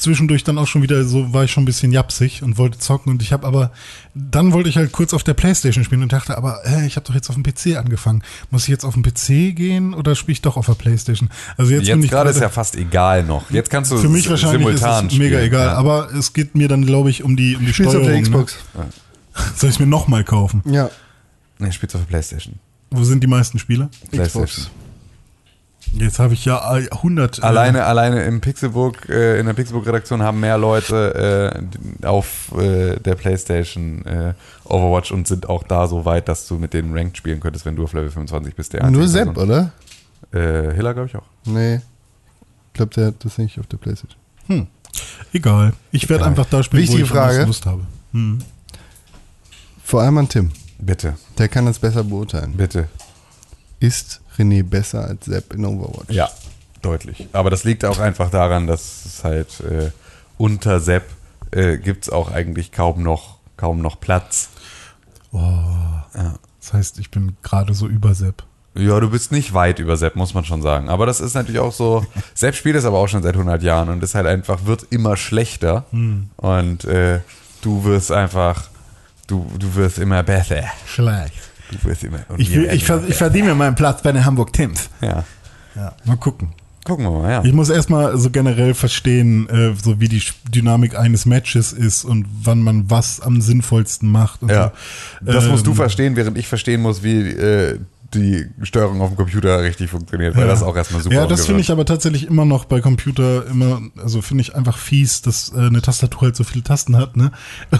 zwischendurch 0.00 0.44
dann 0.44 0.58
auch 0.58 0.66
schon 0.66 0.82
wieder 0.82 1.04
so, 1.04 1.32
war 1.32 1.44
ich 1.44 1.50
schon 1.52 1.62
ein 1.62 1.66
bisschen 1.66 1.92
japsig 1.92 2.42
und 2.42 2.58
wollte 2.58 2.78
zocken 2.78 3.12
und 3.12 3.22
ich 3.22 3.32
habe 3.32 3.46
aber, 3.46 3.72
dann 4.14 4.52
wollte 4.52 4.68
ich 4.68 4.76
halt 4.76 4.92
kurz 4.92 5.14
auf 5.14 5.22
der 5.24 5.34
Playstation 5.34 5.84
spielen 5.84 6.02
und 6.02 6.12
dachte, 6.12 6.36
aber 6.36 6.64
äh, 6.66 6.86
ich 6.86 6.96
habe 6.96 7.06
doch 7.06 7.14
jetzt 7.14 7.28
auf 7.30 7.36
dem 7.36 7.42
PC 7.42 7.76
angefangen. 7.78 8.22
Muss 8.50 8.62
ich 8.64 8.68
jetzt 8.68 8.84
auf 8.84 8.94
den 8.94 9.02
PC 9.02 9.54
gehen 9.56 9.94
oder 9.94 10.14
spiele 10.14 10.32
ich 10.32 10.42
doch 10.42 10.56
auf 10.56 10.66
der 10.66 10.74
Playstation? 10.74 11.28
Also 11.56 11.72
jetzt, 11.72 11.86
bin 11.86 11.96
Jetzt 11.98 12.04
ich 12.04 12.10
gerade 12.10 12.30
ist 12.30 12.40
ja 12.40 12.48
fast 12.48 12.76
egal 12.76 13.24
noch. 13.24 13.50
Jetzt 13.50 13.70
kannst 13.70 13.90
du 13.90 13.98
für 13.98 14.08
mich 14.08 14.28
wahrscheinlich 14.28 14.66
ist 14.68 14.78
simultan 14.80 15.06
es 15.06 15.12
mega 15.14 15.36
spielen, 15.36 15.46
egal, 15.46 15.66
Ja. 15.66 15.74
aber 15.74 16.12
es 16.14 16.32
geht 16.32 16.54
mir 16.54 16.68
dann, 16.68 16.84
glaube 16.86 17.10
ich, 17.10 17.22
um 17.22 17.36
die, 17.36 17.56
um 17.56 17.66
die 17.66 17.72
Spielst 17.72 17.92
Steuerung. 17.92 18.00
auf 18.02 18.06
der 18.06 18.16
ne? 18.16 18.22
Xbox. 18.22 18.56
Soll 19.56 19.70
ich 19.70 19.76
es 19.76 19.80
mir 19.80 19.86
nochmal 19.86 20.24
kaufen? 20.24 20.62
Ja. 20.66 20.90
Nee, 21.58 21.70
spielst 21.72 21.94
auf 21.94 22.02
der 22.02 22.08
Playstation. 22.08 22.54
Wo 22.90 23.04
sind 23.04 23.22
die 23.22 23.26
meisten 23.28 23.58
Spieler? 23.58 23.88
Playstation. 24.10 24.66
Jetzt 25.92 26.18
habe 26.20 26.34
ich 26.34 26.44
ja 26.44 26.76
äh, 26.78 26.88
100. 26.90 27.38
äh, 27.38 27.42
Alleine, 27.42 27.84
alleine 27.84 28.22
im 28.24 28.40
Pixelbook, 28.40 29.08
äh, 29.08 29.40
in 29.40 29.46
der 29.46 29.54
Pixelbook-Redaktion 29.54 30.22
haben 30.22 30.38
mehr 30.40 30.56
Leute 30.56 31.60
äh, 32.02 32.06
auf 32.06 32.52
äh, 32.56 32.96
der 33.00 33.16
Playstation 33.16 34.04
äh, 34.06 34.34
Overwatch 34.64 35.10
und 35.10 35.26
sind 35.26 35.48
auch 35.48 35.64
da 35.64 35.88
so 35.88 36.04
weit, 36.04 36.28
dass 36.28 36.46
du 36.46 36.54
mit 36.58 36.74
denen 36.74 36.96
Ranked 36.96 37.16
spielen 37.16 37.40
könntest, 37.40 37.66
wenn 37.66 37.74
du 37.76 37.84
auf 37.84 37.92
Level 37.92 38.10
25 38.10 38.54
bist. 38.54 38.72
Der 38.72 38.88
Nur 38.88 39.08
Sepp, 39.08 39.34
Person. 39.34 39.50
oder? 39.50 39.72
Äh, 40.32 40.72
Hiller, 40.74 40.94
glaube 40.94 41.08
ich 41.08 41.16
auch. 41.16 41.26
Nee. 41.44 41.76
Ich 41.76 42.72
glaube, 42.74 42.94
der 42.94 43.06
hat 43.08 43.24
das 43.24 43.36
nicht 43.38 43.58
auf 43.58 43.66
der 43.66 43.78
Playstation. 43.78 44.18
Egal. 45.32 45.72
Ich 45.92 46.08
werde 46.08 46.24
einfach 46.24 46.46
da 46.46 46.62
spielen, 46.62 46.82
Wichtige 46.84 47.02
wo 47.02 47.04
ich 47.06 47.10
Frage. 47.10 47.44
Lust 47.44 47.66
habe. 47.66 47.82
Hm. 48.12 48.38
Vor 49.84 50.02
allem 50.02 50.18
an 50.18 50.28
Tim. 50.28 50.50
Bitte, 50.78 51.14
Der 51.36 51.48
kann 51.48 51.66
das 51.66 51.78
besser 51.78 52.04
beurteilen. 52.04 52.54
bitte. 52.56 52.88
Ist 53.80 54.20
René 54.40 54.62
besser 54.62 55.04
als 55.06 55.26
Sepp 55.26 55.54
in 55.54 55.64
Overwatch? 55.64 56.10
Ja, 56.10 56.30
deutlich. 56.82 57.28
Aber 57.32 57.50
das 57.50 57.64
liegt 57.64 57.84
auch 57.84 57.98
einfach 57.98 58.30
daran, 58.30 58.66
dass 58.66 59.04
es 59.04 59.24
halt 59.24 59.60
äh, 59.60 59.90
unter 60.38 60.80
Sepp 60.80 61.04
äh, 61.50 61.78
gibt 61.78 62.04
es 62.04 62.10
auch 62.10 62.30
eigentlich 62.30 62.72
kaum 62.72 63.02
noch, 63.02 63.36
kaum 63.56 63.82
noch 63.82 64.00
Platz. 64.00 64.48
Das 65.32 66.72
heißt, 66.72 66.98
ich 66.98 67.10
bin 67.10 67.36
gerade 67.42 67.74
so 67.74 67.86
über 67.86 68.14
Sepp. 68.14 68.42
Ja, 68.74 69.00
du 69.00 69.10
bist 69.10 69.32
nicht 69.32 69.52
weit 69.52 69.78
über 69.80 69.96
Sepp, 69.96 70.14
muss 70.16 70.32
man 70.32 70.44
schon 70.44 70.62
sagen. 70.62 70.88
Aber 70.88 71.04
das 71.06 71.20
ist 71.20 71.34
natürlich 71.34 71.60
auch 71.60 71.72
so. 71.72 72.06
Sepp 72.34 72.54
spielt 72.54 72.76
es 72.76 72.84
aber 72.84 72.98
auch 72.98 73.08
schon 73.08 73.22
seit 73.22 73.34
100 73.34 73.62
Jahren 73.62 73.88
und 73.88 74.02
ist 74.02 74.14
halt 74.14 74.26
einfach, 74.26 74.64
wird 74.64 74.86
immer 74.90 75.16
schlechter. 75.16 75.84
Hm. 75.90 76.30
Und 76.36 76.84
äh, 76.84 77.20
du 77.62 77.84
wirst 77.84 78.12
einfach, 78.12 78.68
du, 79.26 79.50
du 79.58 79.74
wirst 79.74 79.98
immer 79.98 80.22
besser. 80.22 80.64
Schlecht. 80.86 81.49
Du 81.70 81.88
wirst 81.88 82.04
immer. 82.04 82.18
Ich, 82.36 82.54
will, 82.54 82.68
ich, 82.72 82.84
ver, 82.84 82.98
immer 82.98 83.08
ich 83.08 83.14
verdiene 83.14 83.48
mir 83.48 83.54
meinen 83.54 83.74
Platz 83.76 84.02
bei 84.02 84.12
den 84.12 84.24
Hamburg 84.24 84.52
Tims. 84.52 84.88
Ja, 85.00 85.24
Ja. 85.76 85.94
Mal 86.04 86.16
gucken. 86.16 86.52
gucken 86.84 87.04
wir 87.04 87.10
mal, 87.12 87.30
ja. 87.30 87.44
Ich 87.44 87.52
muss 87.52 87.68
erstmal 87.70 88.16
so 88.18 88.30
generell 88.30 88.74
verstehen, 88.74 89.48
äh, 89.48 89.74
so 89.80 90.00
wie 90.00 90.08
die 90.08 90.22
Dynamik 90.52 90.98
eines 90.98 91.26
Matches 91.26 91.72
ist 91.72 92.04
und 92.04 92.26
wann 92.42 92.60
man 92.62 92.90
was 92.90 93.20
am 93.20 93.40
sinnvollsten 93.40 94.10
macht. 94.10 94.40
Ja, 94.48 94.72
so. 95.24 95.32
das 95.32 95.46
musst 95.48 95.66
du 95.66 95.70
Ähm, 95.70 95.76
verstehen, 95.76 96.16
während 96.16 96.36
ich 96.38 96.48
verstehen 96.48 96.80
muss, 96.82 97.02
wie 97.04 97.20
äh, 97.28 97.78
die 98.12 98.46
Steuerung 98.62 99.00
auf 99.02 99.10
dem 99.10 99.16
Computer 99.16 99.62
richtig 99.62 99.88
funktioniert, 99.90 100.34
weil 100.34 100.42
Ja. 100.42 100.48
das 100.48 100.64
auch 100.64 100.74
erstmal 100.76 101.00
super 101.00 101.14
Ja, 101.14 101.26
das 101.28 101.46
finde 101.46 101.60
ich 101.60 101.70
aber 101.70 101.84
tatsächlich 101.84 102.26
immer 102.26 102.44
noch 102.44 102.64
bei 102.64 102.80
Computer 102.80 103.46
immer, 103.46 103.80
also 104.02 104.20
finde 104.20 104.42
ich 104.42 104.56
einfach 104.56 104.76
fies, 104.78 105.22
dass 105.22 105.52
äh, 105.54 105.58
eine 105.60 105.80
Tastatur 105.80 106.22
halt 106.22 106.34
so 106.34 106.42
viele 106.42 106.64
Tasten 106.64 106.96
hat, 106.96 107.16
ne? 107.16 107.30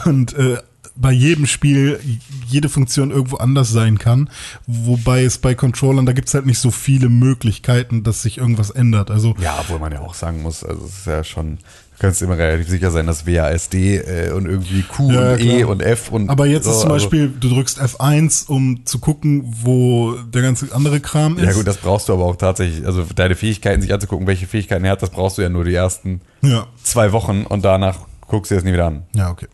Und 0.04 0.34
äh, 0.34 0.58
bei 1.00 1.12
jedem 1.12 1.46
Spiel 1.46 1.98
jede 2.46 2.68
Funktion 2.68 3.10
irgendwo 3.10 3.36
anders 3.36 3.70
sein 3.70 3.98
kann. 3.98 4.28
Wobei 4.66 5.24
es 5.24 5.38
bei 5.38 5.54
Controllern, 5.54 6.04
da 6.04 6.12
gibt's 6.12 6.34
halt 6.34 6.44
nicht 6.46 6.58
so 6.58 6.70
viele 6.70 7.08
Möglichkeiten, 7.08 8.02
dass 8.02 8.22
sich 8.22 8.38
irgendwas 8.38 8.70
ändert. 8.70 9.10
Also 9.10 9.34
Ja, 9.40 9.56
obwohl 9.60 9.78
man 9.78 9.92
ja 9.92 10.00
auch 10.00 10.14
sagen 10.14 10.42
muss, 10.42 10.62
also 10.62 10.84
es 10.84 10.98
ist 10.98 11.06
ja 11.06 11.24
schon, 11.24 11.56
du 11.56 11.62
kannst 12.00 12.20
immer 12.20 12.36
relativ 12.36 12.68
sicher 12.68 12.90
sein, 12.90 13.06
dass 13.06 13.26
WASD 13.26 13.74
äh, 13.96 14.32
und 14.32 14.44
irgendwie 14.46 14.82
Q 14.82 15.10
Ja, 15.10 15.32
und 15.32 15.40
E 15.40 15.56
klar. 15.58 15.68
und 15.70 15.80
F 15.80 16.10
und 16.12 16.28
Aber 16.28 16.46
jetzt 16.46 16.64
so, 16.64 16.70
ist 16.72 16.80
zum 16.80 16.90
also- 16.92 17.06
Beispiel, 17.06 17.28
du 17.40 17.48
drückst 17.48 17.80
F1, 17.80 18.46
um 18.48 18.84
zu 18.84 18.98
gucken, 18.98 19.44
wo 19.62 20.16
der 20.34 20.42
ganze 20.42 20.74
andere 20.74 21.00
Kram 21.00 21.38
ist. 21.38 21.44
Ja 21.46 21.52
gut, 21.54 21.66
das 21.66 21.78
brauchst 21.78 22.10
du 22.10 22.12
aber 22.12 22.24
auch 22.26 22.36
tatsächlich, 22.36 22.84
also 22.86 23.06
deine 23.14 23.36
Fähigkeiten 23.36 23.80
sich 23.80 23.94
anzugucken, 23.94 24.26
welche 24.26 24.46
Fähigkeiten 24.46 24.84
er 24.84 24.92
hat, 24.92 25.02
das 25.02 25.10
brauchst 25.10 25.38
du 25.38 25.42
ja 25.42 25.48
nur 25.48 25.64
die 25.64 25.74
ersten 25.74 26.20
ja. 26.42 26.66
zwei 26.82 27.12
Wochen 27.12 27.46
und 27.48 27.64
danach 27.64 28.00
guckst 28.28 28.50
du 28.50 28.54
es 28.56 28.64
nie 28.64 28.72
wieder 28.74 28.86
an. 28.86 29.04
ja, 29.14 29.30
okay. 29.30 29.46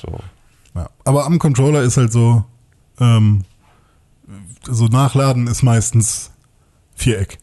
So. 0.00 0.18
Ja. 0.74 0.88
Aber 1.04 1.26
am 1.26 1.38
Controller 1.38 1.82
ist 1.82 1.96
halt 1.96 2.12
so, 2.12 2.44
ähm, 2.98 3.44
so 4.62 4.86
Nachladen 4.86 5.46
ist 5.46 5.62
meistens 5.62 6.30
Viereck. 6.94 7.38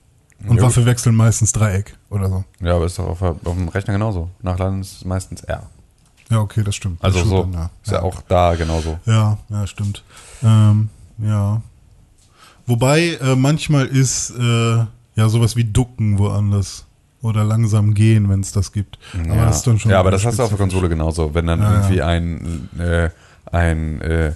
Und 0.48 0.58
Ja, 0.58 0.64
Waffe 0.64 0.86
wechseln 0.86 1.16
meistens 1.16 1.52
Dreieck 1.52 1.98
oder 2.12 2.30
so. 2.30 2.44
Ja, 2.62 2.76
aber 2.76 2.86
ist 2.86 3.00
doch 3.00 3.08
auf, 3.08 3.22
auf 3.22 3.42
dem 3.42 3.70
Rechner 3.70 3.94
genauso. 3.94 4.30
Nachladen 4.42 4.82
ist 4.82 5.04
meistens 5.04 5.42
R. 5.42 5.64
Ja, 6.30 6.42
okay, 6.42 6.64
das 6.64 6.76
stimmt. 6.76 7.00
Das 7.02 7.08
Also 7.16 7.20
stimmt 7.20 7.32
so, 7.32 7.42
dann, 7.44 7.54
ja. 7.54 7.70
ist 7.84 7.92
ja 7.92 8.02
auch 8.04 8.22
da 8.28 8.54
genauso. 8.56 9.00
Ja, 9.06 9.38
ja, 9.50 9.66
stimmt. 9.66 10.04
Ähm, 10.44 10.90
ja. 11.18 11.62
Wobei 12.68 13.18
äh, 13.22 13.36
manchmal 13.36 13.88
ist 13.88 14.30
äh, 14.32 14.76
ja 15.16 15.30
sowas 15.30 15.56
wie 15.56 15.64
Ducken 15.64 16.20
woanders. 16.20 16.86
Oder 17.22 17.44
langsam 17.44 17.94
gehen, 17.96 18.30
wenn 18.30 18.42
es 18.42 18.52
das 18.52 18.72
gibt. 18.72 19.00
Aber 19.26 19.36
ja. 19.36 19.46
das 19.46 19.58
ist 19.58 19.68
dann 19.68 19.80
schon. 19.80 19.92
ja, 19.92 20.00
aber 20.00 20.12
das 20.12 20.26
hast 20.26 20.38
du 20.40 20.44
auf 20.44 20.50
der. 20.50 20.58
Konsole 20.58 20.88
genauso. 20.88 21.34
Wenn 21.34 21.48
dann 21.48 21.60
Ja, 21.62 21.74
irgendwie 21.74 21.98
ja. 21.98 22.08
ein, 22.08 22.70
äh, 22.80 23.10
ein 23.52 24.02
äh, 24.02 24.34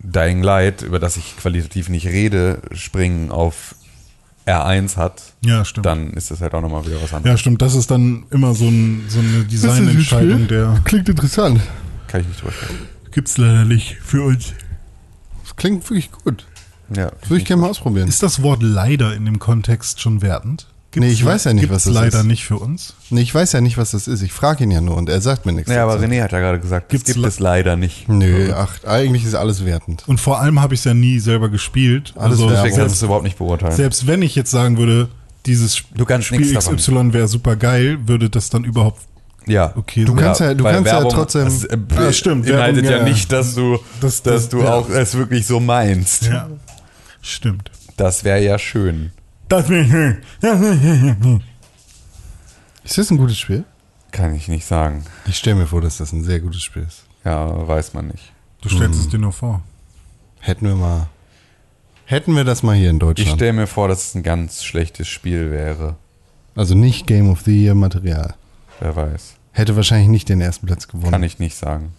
Dying 0.00 0.42
Light, 0.42 0.82
über 0.82 0.98
das 0.98 1.16
ich 1.16 1.36
qualitativ 1.36 1.88
nicht 1.88 2.06
rede, 2.06 2.60
springen 2.72 3.30
auf 3.30 3.74
R1 4.46 4.96
hat, 4.96 5.22
Ja, 5.44 5.64
stimmt. 5.64 5.86
dann 5.86 6.10
ist 6.12 6.30
das 6.30 6.40
halt 6.40 6.54
auch 6.54 6.60
nochmal 6.60 6.86
wieder 6.86 7.02
was 7.02 7.12
anderes. 7.12 7.32
Ja, 7.32 7.36
stimmt. 7.38 7.62
Das 7.62 7.74
ist 7.74 7.90
dann 7.90 8.24
immer 8.30 8.54
so, 8.54 8.68
ein, 8.68 9.04
so 9.08 9.18
eine 9.18 9.44
Designentscheidung, 9.44 10.46
der 10.46 10.80
Klingt 10.84 11.08
interessant. 11.08 11.60
Kann 12.06 12.20
ich 12.20 12.28
nicht 12.28 12.40
drüber 12.40 12.52
sprechen. 12.52 12.76
gibt's 13.10 13.38
leider 13.38 13.64
nicht 13.64 13.96
für 14.00 14.22
uns. 14.22 14.52
Das 15.42 15.56
klingt 15.56 15.82
wirklich 15.84 16.12
gut. 16.12 16.46
Ja. 16.94 17.10
Das 17.20 17.30
würde 17.30 17.40
ich 17.40 17.46
gerne 17.46 17.62
mal 17.62 17.70
ausprobieren. 17.70 18.06
Ist 18.08 18.22
das 18.22 18.42
Wort 18.42 18.62
leider 18.62 19.14
in 19.16 19.24
dem 19.24 19.38
Kontext 19.40 20.00
schon 20.00 20.22
wertend? 20.22 20.68
Nee, 20.96 21.08
ich 21.10 21.24
weiß 21.24 21.44
ja 21.44 21.52
nicht, 21.52 21.62
gibt's 21.62 21.74
was 21.76 21.84
das 21.84 21.94
leider 21.94 22.20
ist. 22.20 22.24
nicht 22.26 22.44
für 22.44 22.56
uns. 22.58 22.94
Nee, 23.10 23.20
ich 23.20 23.34
weiß 23.34 23.52
ja 23.52 23.60
nicht, 23.60 23.76
was 23.78 23.90
das 23.92 24.08
ist. 24.08 24.22
Ich 24.22 24.32
frage 24.32 24.64
ihn 24.64 24.70
ja 24.70 24.80
nur 24.80 24.96
und 24.96 25.08
er 25.08 25.20
sagt 25.20 25.46
mir 25.46 25.52
nichts. 25.52 25.68
Naja, 25.68 25.84
aber. 25.84 25.96
René 26.02 26.22
hat 26.22 26.32
ja 26.32 26.40
gerade 26.40 26.58
gesagt, 26.60 26.88
Gibt's 26.88 27.06
das 27.06 27.14
gibt 27.14 27.26
es 27.26 27.38
leider 27.38 27.76
nicht. 27.76 28.08
Nö, 28.08 28.52
ach, 28.54 28.82
eigentlich 28.84 29.24
ist 29.24 29.34
alles 29.34 29.64
wertend. 29.64 30.04
Und 30.06 30.20
vor 30.20 30.40
allem 30.40 30.60
habe 30.60 30.74
ich 30.74 30.80
es 30.80 30.84
ja 30.84 30.94
nie 30.94 31.18
selber 31.18 31.48
gespielt. 31.48 32.12
Alles 32.16 32.32
also. 32.40 32.48
Deswegen 32.48 32.62
kannst 32.62 32.76
du 32.76 32.80
selbst, 32.82 32.96
es 32.96 33.02
überhaupt 33.02 33.24
nicht 33.24 33.38
beurteilen. 33.38 33.74
selbst 33.76 34.06
wenn 34.06 34.22
ich 34.22 34.34
jetzt 34.34 34.50
sagen 34.50 34.78
würde, 34.78 35.08
dieses 35.44 35.82
Du 35.94 36.04
kannst 36.04 36.26
Spiel 36.28 36.40
nichts 36.40 36.54
davon. 36.54 36.76
XY 36.76 37.12
wäre 37.12 37.28
super 37.28 37.56
geil, 37.56 37.98
würde 38.06 38.28
das 38.30 38.50
dann 38.50 38.64
überhaupt 38.64 39.00
Ja. 39.46 39.72
okay 39.76 40.04
Du 40.04 40.12
sein. 40.14 40.24
kannst 40.24 40.40
ja- 40.40 40.54
du 40.54 40.64
weil 40.64 40.74
kannst 40.74 40.90
ja 40.90 40.96
Werbung, 40.98 41.12
trotzdem- 41.12 41.44
Das, 41.44 41.64
äh, 41.64 41.76
Ja, 41.94 42.12
stimmt, 42.12 42.46
Beinhaltet 42.46 42.82
Werbung, 42.84 42.90
ja, 42.90 42.96
ja, 43.02 43.06
ja. 43.06 43.12
nicht, 43.12 43.30
dass 43.30 43.54
du, 43.54 43.78
Das- 44.00 44.22
dass 44.22 44.34
das- 44.42 44.48
du 44.48 44.60
ja. 44.62 44.72
auch 44.74 44.88
es 44.90 45.14
wirklich 45.16 45.46
so 45.46 45.60
meinst. 45.60 46.24
Ja, 46.24 46.48
stimmt. 47.22 47.70
Das 47.96 48.24
wäre 48.24 48.42
ja 48.42 48.58
schön. 48.58 49.12
Das 49.48 49.68
wäre 49.68 50.16
Ist 52.84 52.98
das 52.98 53.10
ein 53.10 53.16
gutes 53.18 53.38
Spiel? 53.38 53.64
Kann 54.12 54.34
ich 54.34 54.48
nicht 54.48 54.64
sagen. 54.64 55.04
Ich 55.26 55.36
stelle 55.36 55.56
mir 55.56 55.66
vor, 55.66 55.80
dass 55.80 55.98
das 55.98 56.12
ein 56.12 56.24
sehr 56.24 56.40
gutes 56.40 56.62
Spiel 56.62 56.82
ist. 56.82 57.04
Ja, 57.24 57.66
weiß 57.68 57.94
man 57.94 58.08
nicht. 58.08 58.32
Du 58.62 58.68
stellst 58.68 58.94
Hm. 58.98 59.00
es 59.04 59.08
dir 59.08 59.18
nur 59.18 59.32
vor. 59.32 59.62
Hätten 60.40 60.66
wir 60.66 60.74
mal. 60.76 61.08
Hätten 62.06 62.34
wir 62.36 62.44
das 62.44 62.62
mal 62.62 62.74
hier 62.76 62.90
in 62.90 62.96
Ich 62.96 63.00
Deutschland. 63.00 63.36
stelle 63.36 63.52
mir 63.52 63.66
vor, 63.66 63.88
dass 63.88 64.08
es 64.08 64.14
ein 64.14 64.22
ganz 64.22 64.62
schlechtes 64.64 65.08
Spiel 65.08 65.50
wäre. 65.50 65.96
also 66.54 66.74
nicht 66.74 67.06
Game 67.06 67.28
of 67.30 67.40
the 67.42 67.64
Year 67.64 67.74
Material. 67.74 68.34
Wer 68.80 68.94
weiß. 68.96 69.34
Hätte 69.52 69.74
wahrscheinlich 69.76 70.08
nicht 70.08 70.28
den 70.28 70.40
ersten 70.40 70.66
Platz 70.66 70.86
gewonnen. 70.88 71.10
Kann 71.10 71.22
ich 71.22 71.38
nicht 71.38 71.56
sagen. 71.56 71.92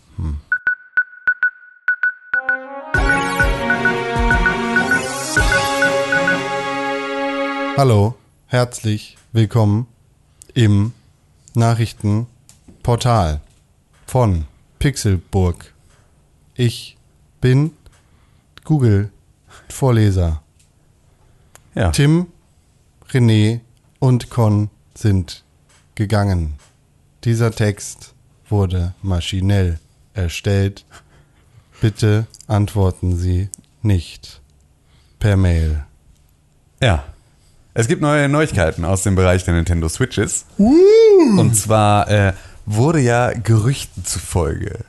Hallo, 7.78 8.16
herzlich 8.48 9.20
willkommen 9.34 9.86
im 10.56 10.94
Nachrichtenportal 11.54 13.40
von 14.08 14.46
Pixelburg. 14.80 15.76
Ich 16.56 16.98
bin 17.40 17.74
Google 18.64 19.12
Vorleser. 19.70 20.42
Ja. 21.76 21.92
Tim, 21.92 22.32
René 23.12 23.60
und 24.00 24.32
Con 24.32 24.72
sind 24.96 25.44
gegangen. 25.94 26.56
Dieser 27.26 27.52
Text 27.52 28.16
wurde 28.50 28.96
maschinell 29.04 29.80
erstellt. 30.16 30.84
Bitte 31.80 32.26
antworten 32.48 33.16
Sie 33.16 33.50
nicht 33.84 34.42
per 35.20 35.38
Mail. 35.38 35.86
Ja. 36.82 37.04
Es 37.78 37.88
gibt 37.88 38.02
neue 38.02 38.28
Neuigkeiten 38.28 38.86
aus 38.86 39.04
dem 39.04 39.14
Bereich 39.14 39.44
der 39.44 39.54
Nintendo 39.54 39.88
Switches. 39.88 40.46
Und 40.58 41.56
zwar 41.56 42.10
äh, 42.10 42.34
wurde 42.66 43.00
ja 43.00 43.34
Gerüchten 43.34 44.04
zufolge. 44.04 44.80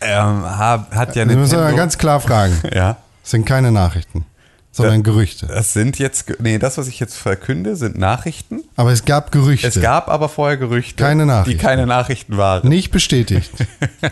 Ähm, 0.00 0.44
hab, 0.44 0.92
hat 0.92 1.14
ja 1.14 1.28
Wir 1.28 1.36
müssen 1.36 1.52
Nintendo. 1.52 1.68
aber 1.68 1.76
ganz 1.76 1.98
klar 1.98 2.18
fragen. 2.18 2.60
ja. 2.74 2.96
Es 3.22 3.30
sind 3.30 3.46
keine 3.46 3.70
Nachrichten. 3.70 4.26
Sondern 4.74 5.02
Gerüchte. 5.02 5.46
Das 5.46 5.74
sind 5.74 5.98
jetzt, 5.98 6.32
nee, 6.40 6.58
das, 6.58 6.78
was 6.78 6.88
ich 6.88 6.98
jetzt 6.98 7.16
verkünde, 7.16 7.76
sind 7.76 7.98
Nachrichten. 7.98 8.62
Aber 8.74 8.90
es 8.90 9.04
gab 9.04 9.30
Gerüchte. 9.30 9.68
Es 9.68 9.80
gab 9.80 10.08
aber 10.08 10.28
vorher 10.30 10.56
Gerüchte, 10.56 11.02
Keine 11.04 11.26
Nachrichten. 11.26 11.58
die 11.58 11.62
keine 11.62 11.86
Nachrichten 11.86 12.36
waren. 12.38 12.66
nicht 12.68 12.90
bestätigt. 12.90 13.50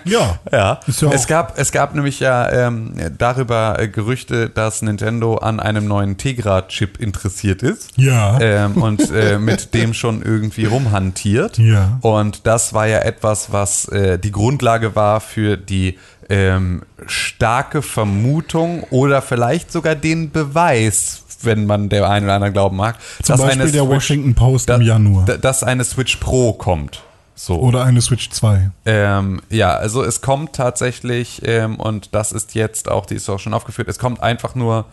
Ja. 0.04 0.38
Ja, 0.52 0.80
auch- 1.04 1.12
es 1.12 1.26
gab 1.26 1.58
es 1.58 1.72
gab 1.72 1.94
nämlich 1.96 2.20
ja 2.20 2.48
ähm, 2.68 2.92
darüber 3.18 3.76
äh, 3.78 3.88
Gerüchte, 3.88 4.48
dass 4.48 4.82
Nintendo 4.82 5.36
an 5.36 5.58
einem 5.58 5.86
neuen 5.88 6.16
Tegra-Chip 6.16 7.00
interessiert 7.00 7.62
ist. 7.64 7.90
Ja. 7.96 8.38
Ähm, 8.40 8.76
und 8.82 9.10
äh, 9.10 9.38
mit 9.38 9.74
dem 9.74 9.92
schon 9.94 10.22
irgendwie 10.22 10.66
rumhantiert. 10.66 11.58
Ja. 11.58 11.98
Und 12.02 12.46
das 12.46 12.72
war 12.72 12.86
ja 12.86 12.98
etwas, 13.00 13.50
was 13.52 13.88
äh, 13.88 14.18
die 14.18 14.30
Grundlage 14.32 14.94
war 14.94 15.20
für 15.20 15.56
die 15.56 15.98
ähm, 16.30 16.82
starke 17.06 17.82
Vermutung 17.82 18.84
oder 18.90 19.20
vielleicht 19.20 19.70
sogar 19.72 19.94
den 19.94 20.30
Beweis, 20.30 21.24
wenn 21.42 21.66
man 21.66 21.88
der 21.88 22.08
einen 22.08 22.26
oder 22.26 22.34
anderen 22.36 22.52
glauben 22.52 22.76
mag, 22.76 22.96
Zum 23.22 23.36
Beispiel 23.38 23.70
der 23.72 23.82
Switch- 23.82 23.90
Washington 23.90 24.34
Post 24.34 24.68
da- 24.70 24.76
im 24.76 24.82
Januar. 24.82 25.24
da- 25.26 25.36
dass 25.36 25.62
eine 25.62 25.84
Switch 25.84 26.16
Pro 26.16 26.52
kommt. 26.52 27.02
So. 27.34 27.58
Oder 27.58 27.84
eine 27.84 28.02
Switch 28.02 28.28
2. 28.30 28.70
Ähm, 28.84 29.40
ja, 29.48 29.70
also 29.74 30.02
es 30.04 30.20
kommt 30.20 30.52
tatsächlich, 30.54 31.40
ähm, 31.46 31.76
und 31.76 32.14
das 32.14 32.32
ist 32.32 32.54
jetzt 32.54 32.90
auch, 32.90 33.06
die 33.06 33.14
ist 33.14 33.28
auch 33.30 33.38
schon 33.38 33.54
aufgeführt, 33.54 33.88
es 33.88 33.98
kommt 33.98 34.22
einfach 34.22 34.54
nur 34.54 34.84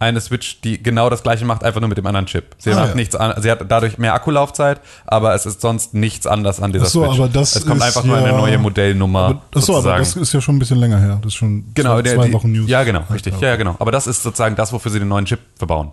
eine 0.00 0.20
Switch, 0.20 0.60
die 0.62 0.82
genau 0.82 1.08
das 1.10 1.22
gleiche 1.22 1.44
macht, 1.44 1.62
einfach 1.62 1.78
nur 1.80 1.88
mit 1.88 1.98
dem 1.98 2.06
anderen 2.06 2.26
Chip. 2.26 2.56
Sie, 2.58 2.72
Ah, 2.72 2.76
hat, 2.80 2.88
ja. 2.90 2.94
nichts 2.96 3.14
an, 3.14 3.40
sie 3.40 3.50
hat 3.50 3.60
dadurch 3.70 3.98
mehr 3.98 4.14
Akkulaufzeit, 4.14 4.80
aber 5.06 5.34
es 5.34 5.46
ist 5.46 5.60
sonst 5.60 5.94
nichts 5.94 6.26
anders 6.26 6.60
an 6.60 6.72
dieser 6.72 6.86
so, 6.86 7.04
Switch. 7.04 7.18
aber 7.20 7.28
das 7.28 7.54
es 7.54 7.66
kommt 7.66 7.82
einfach 7.82 8.02
nur 8.02 8.16
eine 8.16 8.28
ja- 8.30 8.36
neue 8.36 8.58
Modellnummer. 8.58 9.20
Aber, 9.20 9.42
achso, 9.54 9.72
aber 9.74 9.82
sozusagen. 9.82 9.98
das 10.00 10.16
ist 10.16 10.32
ja 10.32 10.40
schon 10.40 10.56
ein 10.56 10.58
bisschen 10.58 10.78
länger 10.78 10.98
her. 10.98 11.18
Das 11.22 11.28
ist 11.32 11.36
schon 11.36 11.66
genau, 11.74 11.94
zwei, 11.96 12.02
der, 12.02 12.14
zwei 12.16 12.26
die, 12.26 12.32
Wochen 12.32 12.50
News. 12.50 12.68
Ja, 12.68 12.82
genau, 12.82 13.00
Ja, 13.00 13.12
richtig. 13.14 13.34
ja. 13.34 13.40
Ja, 13.40 13.48
ja, 13.48 13.56
genau. 13.56 13.76
Aber 13.78 13.92
das 13.92 14.06
ist 14.06 14.22
sozusagen 14.22 14.56
das, 14.56 14.72
wofür 14.72 14.90
sie 14.90 14.98
den 14.98 15.08
neuen 15.08 15.26
Chip 15.26 15.40
verbauen. 15.56 15.92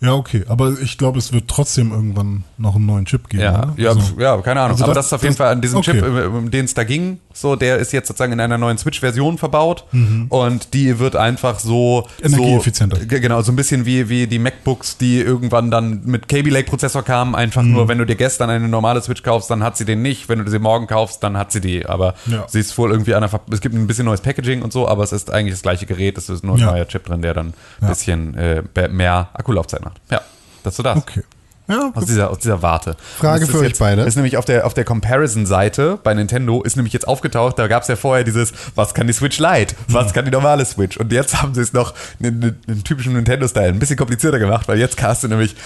Ja, 0.00 0.12
okay. 0.12 0.44
Aber 0.48 0.74
ich 0.80 0.98
glaube, 0.98 1.18
es 1.18 1.32
wird 1.32 1.48
trotzdem 1.48 1.90
irgendwann 1.90 2.44
noch 2.58 2.76
einen 2.76 2.84
neuen 2.86 3.06
Chip 3.06 3.28
geben. 3.30 3.42
Ja, 3.42 3.72
ja, 3.78 3.88
Also- 3.90 4.20
ja, 4.20 4.36
keine 4.42 4.60
Ahnung. 4.60 4.72
also 4.72 4.84
aber 4.84 4.92
das- 4.94 5.06
das, 5.06 5.06
ist 5.06 5.12
auf 5.14 5.22
jeden 5.22 5.32
das- 5.32 5.38
Fall 5.38 5.52
an 5.52 5.60
diesem 5.62 5.78
okay. 5.78 5.92
Chip, 5.92 6.04
um, 6.04 6.34
um 6.36 6.50
den 6.50 6.66
es 6.66 6.74
da 6.74 6.84
ging, 6.84 7.18
so, 7.32 7.56
der 7.56 7.78
ist 7.78 7.92
jetzt 7.92 8.08
sozusagen 8.08 8.32
in 8.32 8.40
einer 8.40 8.58
neuen 8.58 8.76
Switch-Version 8.78 9.38
verbaut 9.38 9.84
und 10.28 10.74
die 10.74 10.98
wird 10.98 11.16
einfach 11.16 11.58
so 11.58 12.06
Energieeffizienter. 12.22 12.98
So, 12.98 13.06
genau, 13.06 13.40
so 13.42 13.52
ein 13.52 13.56
bisschen 13.56 13.86
wie, 13.86 14.08
wie 14.08 14.26
die 14.26 14.38
MacBooks, 14.38 14.98
die 14.98 15.18
irgendwann 15.20 15.70
dann 15.70 16.02
mit 16.04 16.28
Kaby 16.28 16.50
Lake 16.50 16.68
Prozessor 16.68 17.02
kamen. 17.02 17.34
Einfach 17.34 17.62
nur, 17.62 17.88
wenn 17.88 17.98
du 17.98 18.04
dir 18.06 18.16
gestern 18.16 18.50
eine 18.50 18.68
normale 18.68 19.00
Switch 19.02 19.22
kaufst, 19.22 19.50
dann 19.50 19.62
hat 19.62 19.76
sie 19.76 19.84
den 19.86 20.02
nicht. 20.02 20.28
Wenn 20.28 20.44
du 20.44 20.50
sie 20.50 20.58
morgen 20.58 20.86
kaufst, 20.86 21.22
dann 21.22 21.36
hat 21.36 21.52
sie 21.52 21.60
die. 21.60 21.86
Aber 21.86 22.14
Ja. 22.26 22.44
sie 22.48 22.60
ist 22.60 22.76
wohl 22.78 22.90
irgendwie 22.90 23.14
einer. 23.14 23.30
Es 23.50 23.60
gibt 23.60 23.74
ein 23.74 23.86
bisschen 23.86 24.04
neues 24.04 24.20
Packaging 24.20 24.62
und 24.62 24.72
so, 24.72 24.88
aber 24.88 25.04
es 25.04 25.12
ist 25.12 25.30
eigentlich 25.30 25.54
das 25.54 25.62
gleiche 25.62 25.86
Gerät. 25.86 26.18
Es 26.18 26.28
ist 26.28 26.44
nur 26.44 26.56
ein 26.56 26.60
Ja. 26.60 26.70
neuer 26.72 26.86
Chip 26.88 27.04
drin, 27.06 27.22
der 27.22 27.34
dann 27.34 27.54
ein 27.80 27.88
bisschen 27.88 28.34
äh, 28.36 28.62
mehr 28.90 29.28
Akkulaufzeit 29.34 29.85
macht. 29.86 30.00
Ja, 30.10 30.20
das 30.62 30.76
so 30.76 30.82
das. 30.82 30.98
Okay. 30.98 31.22
Ja, 31.68 31.90
Aus 31.94 32.04
dieser, 32.06 32.30
aus 32.30 32.38
dieser 32.38 32.62
Warte. 32.62 32.96
Frage 33.18 33.46
für 33.46 33.58
euch 33.58 33.68
jetzt, 33.68 33.78
beide. 33.80 34.02
Ist 34.02 34.14
nämlich 34.14 34.36
auf 34.36 34.44
der, 34.44 34.66
auf 34.66 34.74
der 34.74 34.84
Comparison-Seite 34.84 35.98
bei 36.02 36.14
Nintendo 36.14 36.62
ist 36.62 36.76
nämlich 36.76 36.92
jetzt 36.92 37.08
aufgetaucht, 37.08 37.58
da 37.58 37.66
gab 37.66 37.82
es 37.82 37.88
ja 37.88 37.96
vorher 37.96 38.22
dieses, 38.24 38.52
was 38.76 38.94
kann 38.94 39.06
die 39.08 39.12
Switch 39.12 39.38
Lite, 39.40 39.74
was 39.88 40.12
kann 40.12 40.24
die 40.24 40.30
normale 40.30 40.64
Switch? 40.64 40.96
Und 40.96 41.10
jetzt 41.12 41.42
haben 41.42 41.54
sie 41.54 41.62
es 41.62 41.72
noch 41.72 41.94
in, 42.20 42.40
in, 42.42 42.56
in 42.68 42.84
typischen 42.84 43.14
Nintendo-Style 43.14 43.68
ein 43.68 43.78
bisschen 43.80 43.96
komplizierter 43.96 44.38
gemacht, 44.38 44.68
weil 44.68 44.78
jetzt 44.78 45.02
hast 45.02 45.24
du 45.24 45.28
nämlich, 45.28 45.56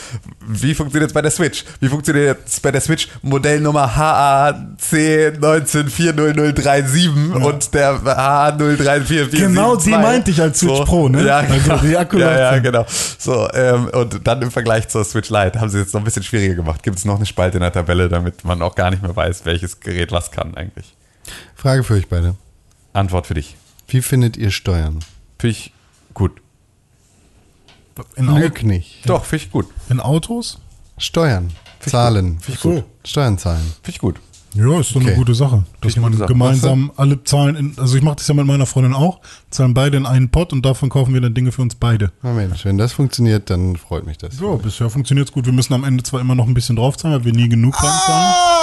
wie 0.46 0.74
funktioniert 0.74 1.10
es 1.10 1.14
bei 1.14 1.20
der 1.22 1.30
Switch? 1.30 1.64
Wie 1.80 1.88
funktioniert 1.88 2.38
es 2.46 2.60
bei 2.60 2.70
der 2.70 2.80
Switch 2.80 3.08
Modellnummer 3.22 3.94
HAC 3.94 5.34
194037 5.34 7.08
und 7.44 7.74
der 7.74 7.94
HA03444? 8.00 9.30
Genau, 9.38 9.76
die 9.76 9.90
meinte 9.90 10.30
ich 10.30 10.40
als 10.40 10.60
Switch 10.60 10.80
Pro, 10.84 11.08
ne? 11.08 11.24
Ja, 11.26 11.38
Also 11.40 11.54
genau. 11.62 11.76
die 11.78 11.96
Akkulaufzeit. 11.96 12.38
Ja, 12.38 12.52
ja, 12.54 12.58
genau. 12.58 12.86
So, 13.18 13.48
ähm, 13.52 13.88
und 13.92 14.26
dann 14.26 14.40
im 14.42 14.50
Vergleich 14.50 14.88
zur 14.88 15.04
Switch 15.04 15.28
Lite 15.30 15.60
haben 15.60 15.68
sie 15.68 15.78
jetzt 15.78 15.89
noch 15.94 16.00
ein 16.00 16.04
bisschen 16.04 16.22
schwieriger 16.22 16.54
gemacht. 16.54 16.82
Gibt 16.82 16.98
es 16.98 17.04
noch 17.04 17.16
eine 17.16 17.26
Spalte 17.26 17.58
in 17.58 17.62
der 17.62 17.72
Tabelle, 17.72 18.08
damit 18.08 18.44
man 18.44 18.62
auch 18.62 18.74
gar 18.74 18.90
nicht 18.90 19.02
mehr 19.02 19.14
weiß, 19.14 19.44
welches 19.44 19.80
Gerät 19.80 20.12
was 20.12 20.30
kann 20.30 20.54
eigentlich. 20.54 20.94
Frage 21.54 21.84
für 21.84 21.94
euch 21.94 22.08
beide. 22.08 22.36
Antwort 22.92 23.26
für 23.26 23.34
dich. 23.34 23.56
Wie 23.88 24.02
findet 24.02 24.36
ihr 24.36 24.50
Steuern? 24.50 25.00
Finde 25.38 25.56
ich 25.56 25.72
gut. 26.14 26.40
in, 28.16 28.34
Lüg 28.36 28.62
nicht. 28.62 29.08
Doch, 29.08 29.24
finde 29.24 29.44
ich 29.44 29.50
gut. 29.50 29.66
in 29.88 30.00
Autos? 30.00 30.58
Steuern. 30.98 31.52
Zahlen. 31.80 32.40
Finde 32.40 32.52
ich 32.52 32.60
gut. 32.60 32.84
Steuern 33.04 33.38
zahlen. 33.38 33.62
Finde 33.82 33.90
ich 33.90 33.98
gut. 33.98 34.20
Ja, 34.54 34.80
ist 34.80 34.90
doch 34.90 34.96
Okay. 35.00 35.08
eine 35.08 35.16
gute 35.16 35.34
Sache. 35.34 35.64
Dass 35.80 35.96
man 35.96 36.12
Sache. 36.12 36.26
gemeinsam 36.26 36.90
alle 36.96 37.22
Zahlen, 37.24 37.54
in, 37.56 37.74
also 37.76 37.96
ich 37.96 38.02
mache 38.02 38.16
das 38.16 38.26
ja 38.28 38.34
mit 38.34 38.46
meiner 38.46 38.66
Freundin 38.66 38.94
auch, 38.94 39.20
zahlen 39.50 39.74
beide 39.74 39.96
in 39.96 40.06
einen 40.06 40.28
Pot 40.30 40.52
und 40.52 40.64
davon 40.66 40.88
kaufen 40.88 41.14
wir 41.14 41.20
dann 41.20 41.34
Dinge 41.34 41.52
für 41.52 41.62
uns 41.62 41.74
beide. 41.76 42.10
Na 42.22 42.32
Mensch, 42.32 42.64
wenn 42.64 42.76
das 42.76 42.92
funktioniert, 42.92 43.48
dann 43.50 43.76
freut 43.76 44.06
mich 44.06 44.18
das. 44.18 44.40
Ja, 44.40 44.54
bisher 44.56 44.90
funktioniert's 44.90 45.30
gut. 45.32 45.46
Wir 45.46 45.52
müssen 45.52 45.72
am 45.74 45.84
Ende 45.84 46.02
zwar 46.02 46.20
immer 46.20 46.34
noch 46.34 46.46
ein 46.48 46.54
bisschen 46.54 46.76
draufzahlen, 46.76 47.16
weil 47.18 47.24
wir 47.24 47.32
nie 47.32 47.48
genug 47.48 47.74
reinzahlen. 47.80 48.34
Ah! 48.34 48.59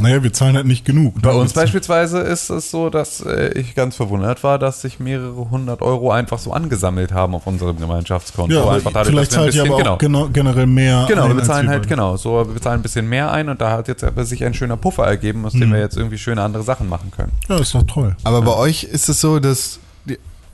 Naja, 0.00 0.22
wir 0.22 0.32
zahlen 0.32 0.56
halt 0.56 0.66
nicht 0.66 0.84
genug. 0.84 1.20
Bei 1.22 1.32
uns 1.32 1.52
beispielsweise 1.52 2.18
ist 2.20 2.50
es 2.50 2.70
so, 2.70 2.90
dass 2.90 3.20
äh, 3.20 3.48
ich 3.58 3.74
ganz 3.74 3.96
verwundert 3.96 4.42
war, 4.44 4.58
dass 4.58 4.80
sich 4.82 5.00
mehrere 5.00 5.50
hundert 5.50 5.82
Euro 5.82 6.10
einfach 6.10 6.38
so 6.38 6.52
angesammelt 6.52 7.12
haben 7.12 7.34
auf 7.34 7.46
unserem 7.46 7.78
Gemeinschaftskonto. 7.78 8.54
Ja, 8.54 8.68
einfach 8.70 8.92
dadurch, 8.92 9.08
vielleicht 9.08 9.32
dass 9.32 9.36
wir 9.38 9.44
ein 9.44 9.52
zahlt 9.52 9.68
ihr 9.68 9.74
aber 9.74 9.92
auch 9.92 9.98
geno- 9.98 10.28
generell 10.32 10.66
mehr 10.66 11.06
Genau, 11.08 11.22
ein 11.24 11.28
wir 11.30 11.34
bezahlen 11.36 11.68
halt, 11.68 11.88
genau, 11.88 12.16
so, 12.16 12.46
wir 12.46 12.54
bezahlen 12.54 12.80
ein 12.80 12.82
bisschen 12.82 13.08
mehr 13.08 13.32
ein 13.32 13.48
und 13.48 13.60
da 13.60 13.70
hat 13.72 13.88
jetzt 13.88 14.04
aber 14.04 14.24
sich 14.24 14.44
ein 14.44 14.54
schöner 14.54 14.76
Puffer 14.76 15.06
ergeben, 15.06 15.44
aus 15.44 15.52
dem 15.52 15.72
wir 15.72 15.78
jetzt 15.80 15.96
irgendwie 15.96 16.18
schöne 16.18 16.42
andere 16.42 16.62
Sachen 16.62 16.88
machen 16.88 17.10
können. 17.10 17.32
Ja, 17.48 17.58
ist 17.58 17.74
doch 17.74 17.82
toll. 17.84 18.16
Aber 18.24 18.42
bei 18.42 18.54
euch 18.54 18.84
ist 18.84 19.08
es 19.08 19.20
so, 19.20 19.38
dass 19.40 19.78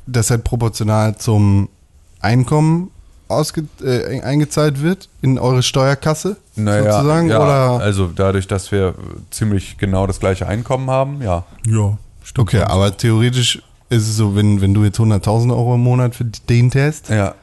das 0.07 0.31
halt 0.31 0.45
proportional 0.45 1.17
zum 1.17 1.69
Einkommen 2.21 2.91
ausge, 3.29 3.65
äh, 3.83 4.21
eingezahlt 4.21 4.83
wird 4.83 5.09
in 5.23 5.39
eure 5.39 5.63
Steuerkasse 5.63 6.37
sozusagen? 6.55 7.29
ja, 7.29 7.39
oder? 7.41 7.83
also 7.85 8.09
dadurch, 8.15 8.47
dass 8.47 8.71
wir 8.73 8.95
ziemlich 9.31 9.79
genau 9.79 10.07
das 10.07 10.21
gleiche 10.21 10.47
Einkommen 10.47 10.91
haben, 10.91 11.23
ja. 11.23 11.45
Ja, 11.67 11.99
stimmt. 12.23 12.49
Okay, 12.49 12.61
aber 12.63 12.97
theoretisch 12.97 13.63
ist 13.91 14.09
es 14.09 14.17
so, 14.17 14.35
wenn, 14.37 14.61
wenn 14.61 14.75
du 14.75 14.85
jetzt 14.85 14.99
100.000 14.99 15.51
Euro 15.51 15.75
im 15.75 15.83
Monat 15.83 16.15
verdient 16.15 16.75
hast 16.75 17.09
Ja. 17.11 17.35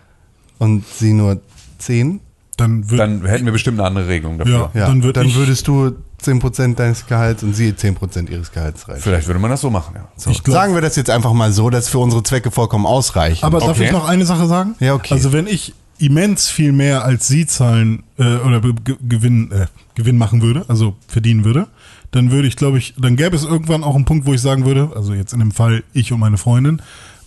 und 0.59 0.85
sie 0.87 1.13
nur 1.13 1.39
10, 1.79 2.19
Dann, 2.57 2.85
Dann 2.95 3.25
hätten 3.25 3.45
wir 3.45 3.53
bestimmt 3.53 3.79
eine 3.79 3.87
andere 3.87 4.07
Regelung 4.07 4.37
dafür. 4.37 4.69
Ja. 4.73 4.79
ja, 4.81 4.87
Dann 4.87 5.01
dann, 5.01 5.03
würd 5.15 5.17
ich- 5.25 5.35
würdest 5.35 5.67
du 5.67 5.93
10% 6.23 6.75
deines 6.75 7.05
Gehalts 7.07 7.43
und 7.43 7.53
sie 7.53 7.71
10% 7.73 8.29
ihres 8.29 8.51
Gehalts 8.51 8.87
reichen. 8.87 9.01
Vielleicht 9.01 9.27
würde 9.27 9.39
man 9.39 9.49
das 9.51 9.61
so 9.61 9.69
machen, 9.69 9.93
ja. 9.95 10.07
So, 10.15 10.29
Ich 10.29 10.43
glaub- 10.43 10.55
sagen 10.55 10.73
wir 10.73 10.81
das 10.81 10.95
jetzt 10.95 11.09
einfach 11.09 11.33
mal 11.33 11.51
so, 11.51 11.69
dass 11.69 11.87
für 11.89 11.99
unsere 11.99 12.23
Zwecke 12.23 12.51
vollkommen 12.51 12.85
ausreichen. 12.85 13.43
Aber 13.45 13.59
darf 13.59 13.69
Okay. 13.71 13.85
ich 13.85 13.91
noch 13.91 14.07
eine 14.07 14.25
Sache 14.25 14.47
sagen? 14.47 14.75
Ja, 14.79 14.93
okay. 14.93 15.13
Also 15.13 15.33
wenn 15.33 15.47
ich 15.47 15.73
immens 15.97 16.49
viel 16.49 16.71
mehr 16.71 17.03
als 17.05 17.27
Sie 17.27 17.45
zahlen 17.45 18.03
äh, 18.17 18.23
oder 18.37 18.59
Gewinn, 19.07 19.51
äh, 19.51 19.67
Gewinn 19.95 20.17
machen 20.17 20.41
würde, 20.41 20.65
also 20.67 20.95
verdienen 21.07 21.43
würde, 21.43 21.67
dann 22.11 22.31
würde 22.31 22.47
ich, 22.47 22.55
glaube 22.55 22.77
ich, 22.77 22.95
dann 22.97 23.15
gäbe 23.15 23.35
es 23.35 23.43
irgendwann 23.43 23.83
auch 23.83 23.95
einen 23.95 24.05
Punkt, 24.05 24.25
wo 24.25 24.33
ich 24.33 24.41
sagen 24.41 24.65
würde, 24.65 24.91
also 24.95 25.13
jetzt 25.13 25.31
in 25.33 25.39
dem 25.39 25.51
Fall 25.51 25.83
ich 25.93 26.11
und 26.11 26.19
meine 26.19 26.37
Freundin, 26.37 26.81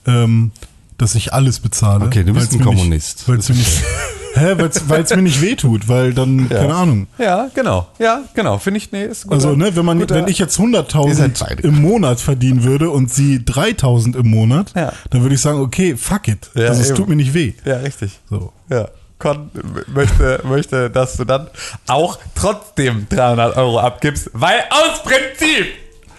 ähm, 0.07 0.51
dass 0.99 1.15
ich 1.15 1.33
alles 1.33 1.61
bezahle. 1.61 2.05
Okay, 2.07 2.23
du 2.25 2.33
bist 2.35 2.53
ein 2.53 2.61
Kommunist. 2.61 3.19
Nicht, 3.19 3.29
weil's 3.29 3.49
mir 3.49 3.55
nicht, 3.57 3.83
hä, 4.35 4.57
weil 4.89 5.03
es 5.03 5.15
mir 5.15 5.23
nicht 5.23 5.41
wehtut, 5.41 5.89
weil 5.89 6.13
dann, 6.15 6.49
keine 6.49 6.75
Ahnung. 6.75 7.07
Ja, 7.19 7.49
genau. 7.55 7.87
Ja, 7.99 8.23
genau. 8.35 8.59
Finde 8.59 8.79
ich, 8.79 8.93
nee, 8.93 9.05
ist 9.05 9.25
gut. 9.25 9.33
Also, 9.35 9.55
ne, 9.57 9.75
wenn 9.77 9.85
man, 9.85 9.99
guter- 10.01 10.15
wenn 10.17 10.29
ich 10.29 10.39
jetzt 10.39 10.59
Ihr 10.59 10.73
seid 10.75 10.91
100.000 10.93 11.41
beide. 11.49 11.63
im 11.63 11.81
Monat 11.83 12.21
verdienen 12.21 12.65
würde 12.65 12.91
und 12.91 13.13
sie 13.13 13.39
3.000 13.39 14.17
im 14.17 14.29
Monat, 14.31 14.73
Ja. 14.75 14.93
dann 15.11 15.23
würde 15.23 15.35
ich 15.35 15.41
sagen, 15.41 15.61
okay, 15.61 15.97
fuck 15.97 16.29
it. 16.29 16.51
Ja, 16.55 16.69
also, 16.69 16.81
es 16.81 16.89
eben. 16.89 16.97
tut 16.97 17.09
mir 17.09 17.17
nicht 17.17 17.35
weh. 17.35 17.55
Ja, 17.65 17.77
richtig. 17.79 18.19
So. 18.29 18.53
Ja. 18.71 18.89
Con 19.19 19.51
möchte, 19.87 20.41
möchte, 20.45 20.91
dass 20.91 21.17
du 21.17 21.25
dann 21.25 21.47
auch 21.87 22.19
trotzdem 22.35 23.07
300 23.09 23.57
Euro 23.57 23.79
abgibst, 23.79 24.29
weil 24.35 24.59
aus 24.71 25.03
Prinzip. 25.03 25.67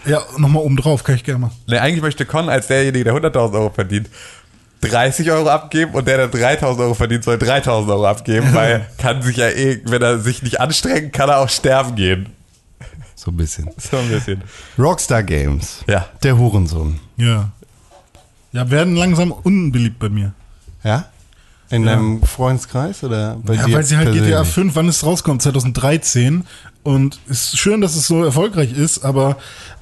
Ja, 0.06 0.22
nochmal 0.38 0.64
oben 0.64 0.78
drauf, 0.78 1.04
kann 1.04 1.16
ich 1.16 1.24
gerne 1.24 1.40
machen. 1.40 1.56
Ne, 1.68 1.82
eigentlich 1.82 2.02
möchte 2.02 2.26
Con 2.26 2.48
als 2.48 2.68
derjenige, 2.68 3.04
der 3.04 3.14
100.000 3.14 3.54
Euro 3.56 3.70
verdient, 3.72 4.08
30 4.82 5.32
Euro 5.32 5.50
abgeben 5.50 5.94
und 5.94 6.08
der, 6.08 6.28
der 6.28 6.60
3.000 6.60 6.80
Euro 6.80 6.94
verdient, 6.94 7.24
soll 7.24 7.36
3.000 7.38 7.90
Euro 7.90 8.06
abgeben, 8.06 8.54
weil 8.54 8.86
kann 8.98 9.22
sich 9.22 9.38
ja 9.38 9.50
eh, 9.50 9.82
wenn 9.86 10.02
er 10.02 10.20
sich 10.20 10.44
nicht 10.44 10.60
anstrengt, 10.60 11.14
kann 11.14 11.30
er 11.30 11.40
auch 11.40 11.50
sterben 11.50 11.96
gehen. 11.96 12.28
so 13.16 13.32
ein 13.32 13.38
bisschen. 13.38 13.70
So 13.80 13.98
ein 13.98 14.10
bisschen. 14.10 14.42
Rockstar 14.78 15.24
Games. 15.24 15.84
Ja. 15.88 16.06
Der 16.24 16.38
Hurensohn. 16.38 17.00
Ja. 17.18 17.50
Ja, 18.52 18.70
werden 18.70 18.96
langsam 18.96 19.32
unbeliebt 19.32 20.00
bei 20.00 20.10
mir. 20.10 20.34
Ja? 20.84 21.06
In 21.72 21.84
Ja. 21.84 21.96
deinem 21.96 22.22
Freundeskreis 22.24 23.04
oder 23.04 23.38
bei 23.44 23.56
Ja, 23.56 23.66
dir? 23.66 23.76
weil 23.76 23.84
sie 23.84 23.98
halt 23.98 24.12
GTA 24.12 24.22
persönlich? 24.44 24.54
5, 24.54 24.76
wann 24.76 24.88
es 24.88 25.04
rauskommt, 25.06 25.42
2013, 25.42 26.46
Und 26.84 27.20
es 27.28 27.46
ist 27.54 27.58
schön, 27.58 27.82
dass 27.82 27.96
es 27.96 28.06
so 28.06 28.24
erfolgreich 28.24 28.72
ist, 28.72 29.04
aber 29.04 29.38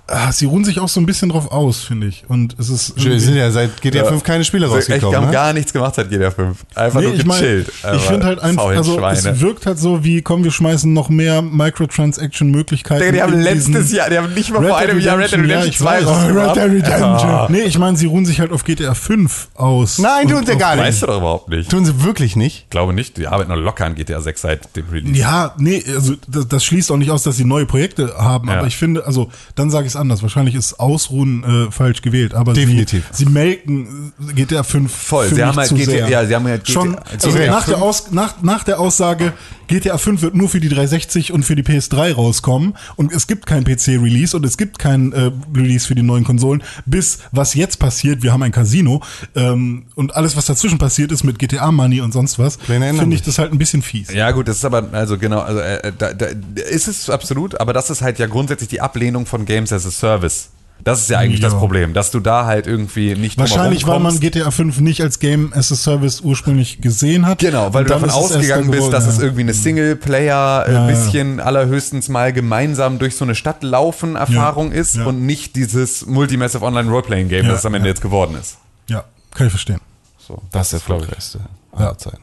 ah, 0.07 0.31
sie 0.31 0.45
ruhen 0.45 0.63
sich 0.65 0.79
auch 0.79 0.89
so 0.89 0.99
ein 0.99 1.05
bisschen 1.05 1.29
drauf 1.29 1.51
aus, 1.51 1.79
finde 1.83 2.07
ich. 2.07 2.25
Und 2.27 2.55
es 2.59 2.69
ist. 2.69 2.97
Es 2.97 3.23
sind 3.23 3.35
ja 3.35 3.49
seit 3.51 3.81
GTA 3.81 4.05
5 4.05 4.23
keine 4.23 4.43
Spiele 4.43 4.65
Also 4.65 4.77
echt, 4.77 4.87
wir 4.89 4.95
rausgekommen. 4.95 5.17
haben 5.17 5.25
Ne? 5.27 5.31
gar 5.33 5.53
nichts 5.53 5.73
gemacht 5.73 5.95
seit 5.95 6.09
GTA 6.09 6.31
5. 6.31 6.57
Einfach 6.75 6.99
Nee, 6.99 7.05
nur 7.07 7.15
ich 7.15 7.25
meine, 7.25 7.41
gechillt. 7.41 7.71
ich 7.95 8.01
finde 8.01 8.25
halt 8.25 8.39
einfach, 8.39 8.65
also 8.67 8.99
es 9.07 9.39
wirkt 9.39 9.65
halt 9.65 9.79
so 9.79 10.03
wie, 10.03 10.21
komm, 10.21 10.43
wir 10.43 10.51
schmeißen 10.51 10.91
noch 10.91 11.09
mehr 11.09 11.41
Microtransaction-Möglichkeiten. 11.41 12.99
Digga, 13.01 13.11
die 13.11 13.21
haben 13.21 13.33
in 13.33 13.41
letztes 13.41 13.91
Jahr, 13.91 14.09
die 14.09 14.17
haben 14.17 14.33
nicht 14.33 14.51
mal 14.51 14.59
Red 14.59 14.69
vor 14.69 14.79
Dead 14.81 14.89
einem 14.89 14.99
Jahr 14.99 15.17
Red 15.17 15.31
Dead 15.31 15.39
Redemption, 15.39 15.49
ja, 15.49 15.59
Redemption 15.59 15.69
ich 15.69 15.77
2 15.77 16.05
weiß. 16.05 16.31
Oh. 16.35 16.39
Red 16.39 16.55
Dead 16.55 16.63
Redemption. 16.85 17.29
Ah. 17.29 17.47
Nee, 17.49 17.61
ich 17.61 17.77
meine, 17.77 17.97
sie 17.97 18.05
ruhen 18.05 18.25
sich 18.25 18.39
halt 18.39 18.51
auf 18.51 18.63
GTA 18.63 18.93
5 18.93 19.49
aus. 19.55 19.99
Nein, 19.99 20.27
tun 20.27 20.45
sie 20.45 20.55
gar 20.57 20.75
nicht. 20.75 20.85
Weißt 20.85 21.01
du 21.01 21.07
doch 21.07 21.17
überhaupt 21.17 21.49
nicht. 21.49 21.69
Tun 21.71 21.85
sie 21.85 22.03
wirklich 22.03 22.35
nicht? 22.35 22.63
Ich 22.65 22.69
glaube 22.69 22.93
nicht, 22.93 23.17
die 23.17 23.27
arbeiten 23.27 23.49
noch 23.51 23.57
locker 23.57 23.85
an 23.85 23.95
GTA 23.95 24.21
6 24.21 24.41
seit 24.41 24.75
dem 24.75 24.85
Release. 24.91 25.17
Ja, 25.19 25.53
nee, 25.57 25.83
also 25.95 26.13
das, 26.27 26.47
das 26.47 26.63
schließt 26.65 26.91
auch 26.91 26.97
nicht 26.97 27.11
aus, 27.11 27.23
dass 27.23 27.37
sie 27.37 27.45
neue 27.45 27.65
Projekte 27.65 28.13
haben, 28.17 28.47
Ja. 28.49 28.57
aber 28.57 28.67
ich 28.67 28.77
finde, 28.77 29.05
also 29.05 29.29
dann 29.55 29.69
sage 29.69 29.87
ich 29.87 29.92
es 29.95 29.99
anders. 29.99 30.21
Wahrscheinlich 30.21 30.55
ist 30.55 30.79
Ausruhen 30.79 31.43
äh, 31.43 31.71
falsch 31.71 32.01
gewählt, 32.01 32.33
aber 32.33 32.53
Definitiv. 32.53 33.05
Sie, 33.11 33.25
sie 33.25 33.29
melken 33.29 34.13
äh, 34.29 34.33
GTA 34.33 34.63
5 34.63 34.91
Voll, 34.91 35.29
sie 35.29 35.43
haben 35.43 35.57
halt 35.57 35.69
GTA 35.73 36.07
ja, 36.07 36.25
sie 36.25 36.35
haben 36.35 36.45
halt 36.45 36.63
GTA 36.63 36.73
schon 36.73 36.95
also 36.97 37.29
Recht. 37.29 37.51
nach 37.51 37.65
der, 37.65 37.81
Aus, 37.81 38.11
nach, 38.11 38.41
nach 38.41 38.63
der 38.63 38.79
Aussage 38.79 39.33
GTA 39.73 39.97
5 39.97 40.21
wird 40.21 40.35
nur 40.35 40.49
für 40.49 40.59
die 40.59 40.69
360 40.69 41.31
und 41.31 41.41
für 41.41 41.55
die 41.55 41.63
PS3 41.63 42.13
rauskommen 42.13 42.77
und 42.95 43.11
es 43.11 43.25
gibt 43.25 43.47
kein 43.47 43.63
PC-Release 43.63 44.37
und 44.37 44.45
es 44.45 44.55
gibt 44.55 44.77
kein 44.77 45.11
äh, 45.13 45.31
Release 45.55 45.87
für 45.87 45.95
die 45.95 46.03
neuen 46.03 46.23
Konsolen, 46.23 46.61
bis 46.85 47.17
was 47.31 47.55
jetzt 47.55 47.79
passiert, 47.79 48.21
wir 48.21 48.31
haben 48.31 48.43
ein 48.43 48.51
Casino 48.51 49.01
ähm, 49.35 49.85
und 49.95 50.15
alles, 50.15 50.37
was 50.37 50.45
dazwischen 50.45 50.77
passiert 50.77 51.11
ist 51.11 51.23
mit 51.23 51.39
GTA 51.39 51.71
Money 51.71 52.01
und 52.01 52.11
sonst 52.11 52.37
was, 52.37 52.57
finde 52.57 53.15
ich 53.15 53.23
das 53.23 53.39
halt 53.39 53.51
ein 53.51 53.57
bisschen 53.57 53.81
fies. 53.81 54.13
Ja, 54.13 54.29
gut, 54.29 54.47
das 54.47 54.57
ist 54.57 54.65
aber, 54.65 54.87
also 54.91 55.17
genau, 55.17 55.39
also 55.39 55.59
äh, 55.59 55.91
da, 55.97 56.13
da 56.13 56.27
ist 56.69 56.87
es 56.87 57.09
absolut, 57.09 57.59
aber 57.59 57.73
das 57.73 57.89
ist 57.89 58.03
halt 58.03 58.19
ja 58.19 58.27
grundsätzlich 58.27 58.69
die 58.69 58.79
Ablehnung 58.79 59.25
von 59.25 59.45
Games 59.45 59.73
as 59.73 59.87
a 59.87 59.91
Service. 59.91 60.49
Das 60.83 60.99
ist 60.99 61.09
ja 61.09 61.17
eigentlich 61.19 61.39
Ja. 61.41 61.47
das 61.49 61.57
Problem, 61.57 61.93
dass 61.93 62.11
du 62.11 62.19
da 62.19 62.45
halt 62.45 62.67
irgendwie 62.67 63.15
nicht 63.15 63.37
Wahrscheinlich, 63.37 63.87
weil 63.87 63.99
man. 63.99 64.19
GTA 64.19 64.51
5 64.51 64.81
nicht 64.81 65.01
als 65.01 65.19
Game 65.19 65.53
as 65.53 65.71
a 65.71 65.75
Service 65.75 66.19
ursprünglich 66.21 66.81
gesehen 66.81 67.25
hat. 67.25 67.39
Genau, 67.39 67.73
weil 67.73 67.85
du 67.85 67.89
davon 67.91 68.09
es 68.09 68.15
ausgegangen 68.15 68.65
bist, 68.69 68.77
geworden, 68.79 68.91
dass 68.91 69.07
es 69.07 69.17
ja. 69.17 69.23
irgendwie 69.23 69.41
eine 69.43 69.53
Singleplayer, 69.53 70.25
Ja, 70.33 70.63
ein 70.65 70.73
ja. 70.73 70.87
bisschen 70.87 71.39
allerhöchstens 71.39 72.09
mal 72.09 72.33
gemeinsam 72.33 72.99
durch 72.99 73.15
so 73.15 73.23
eine 73.23 73.33
Stadt 73.35 73.63
laufen 73.63 74.15
Erfahrung 74.17 74.71
Ja, 74.73 74.79
ist 74.81 74.95
ja. 74.95 75.05
und 75.05 75.25
nicht 75.25 75.55
dieses 75.55 76.05
Multimassive 76.05 76.63
Online 76.65 76.89
Roleplaying 76.89 77.29
Game, 77.29 77.45
Ja, 77.45 77.51
das 77.51 77.59
es 77.61 77.65
am 77.65 77.73
Ende 77.75 77.87
ja. 77.87 77.93
jetzt 77.93 78.01
geworden 78.01 78.35
ist. 78.39 78.57
Ja, 78.89 79.05
kann 79.33 79.47
ich 79.47 79.51
verstehen. 79.51 79.79
So, 80.19 80.41
Das 80.51 80.73
ist 80.73 80.87
der 80.87 80.95
erfolgreichste 80.95 81.39
Ja. 81.73 81.79
aller 81.79 81.97
Zeiten. 81.97 82.21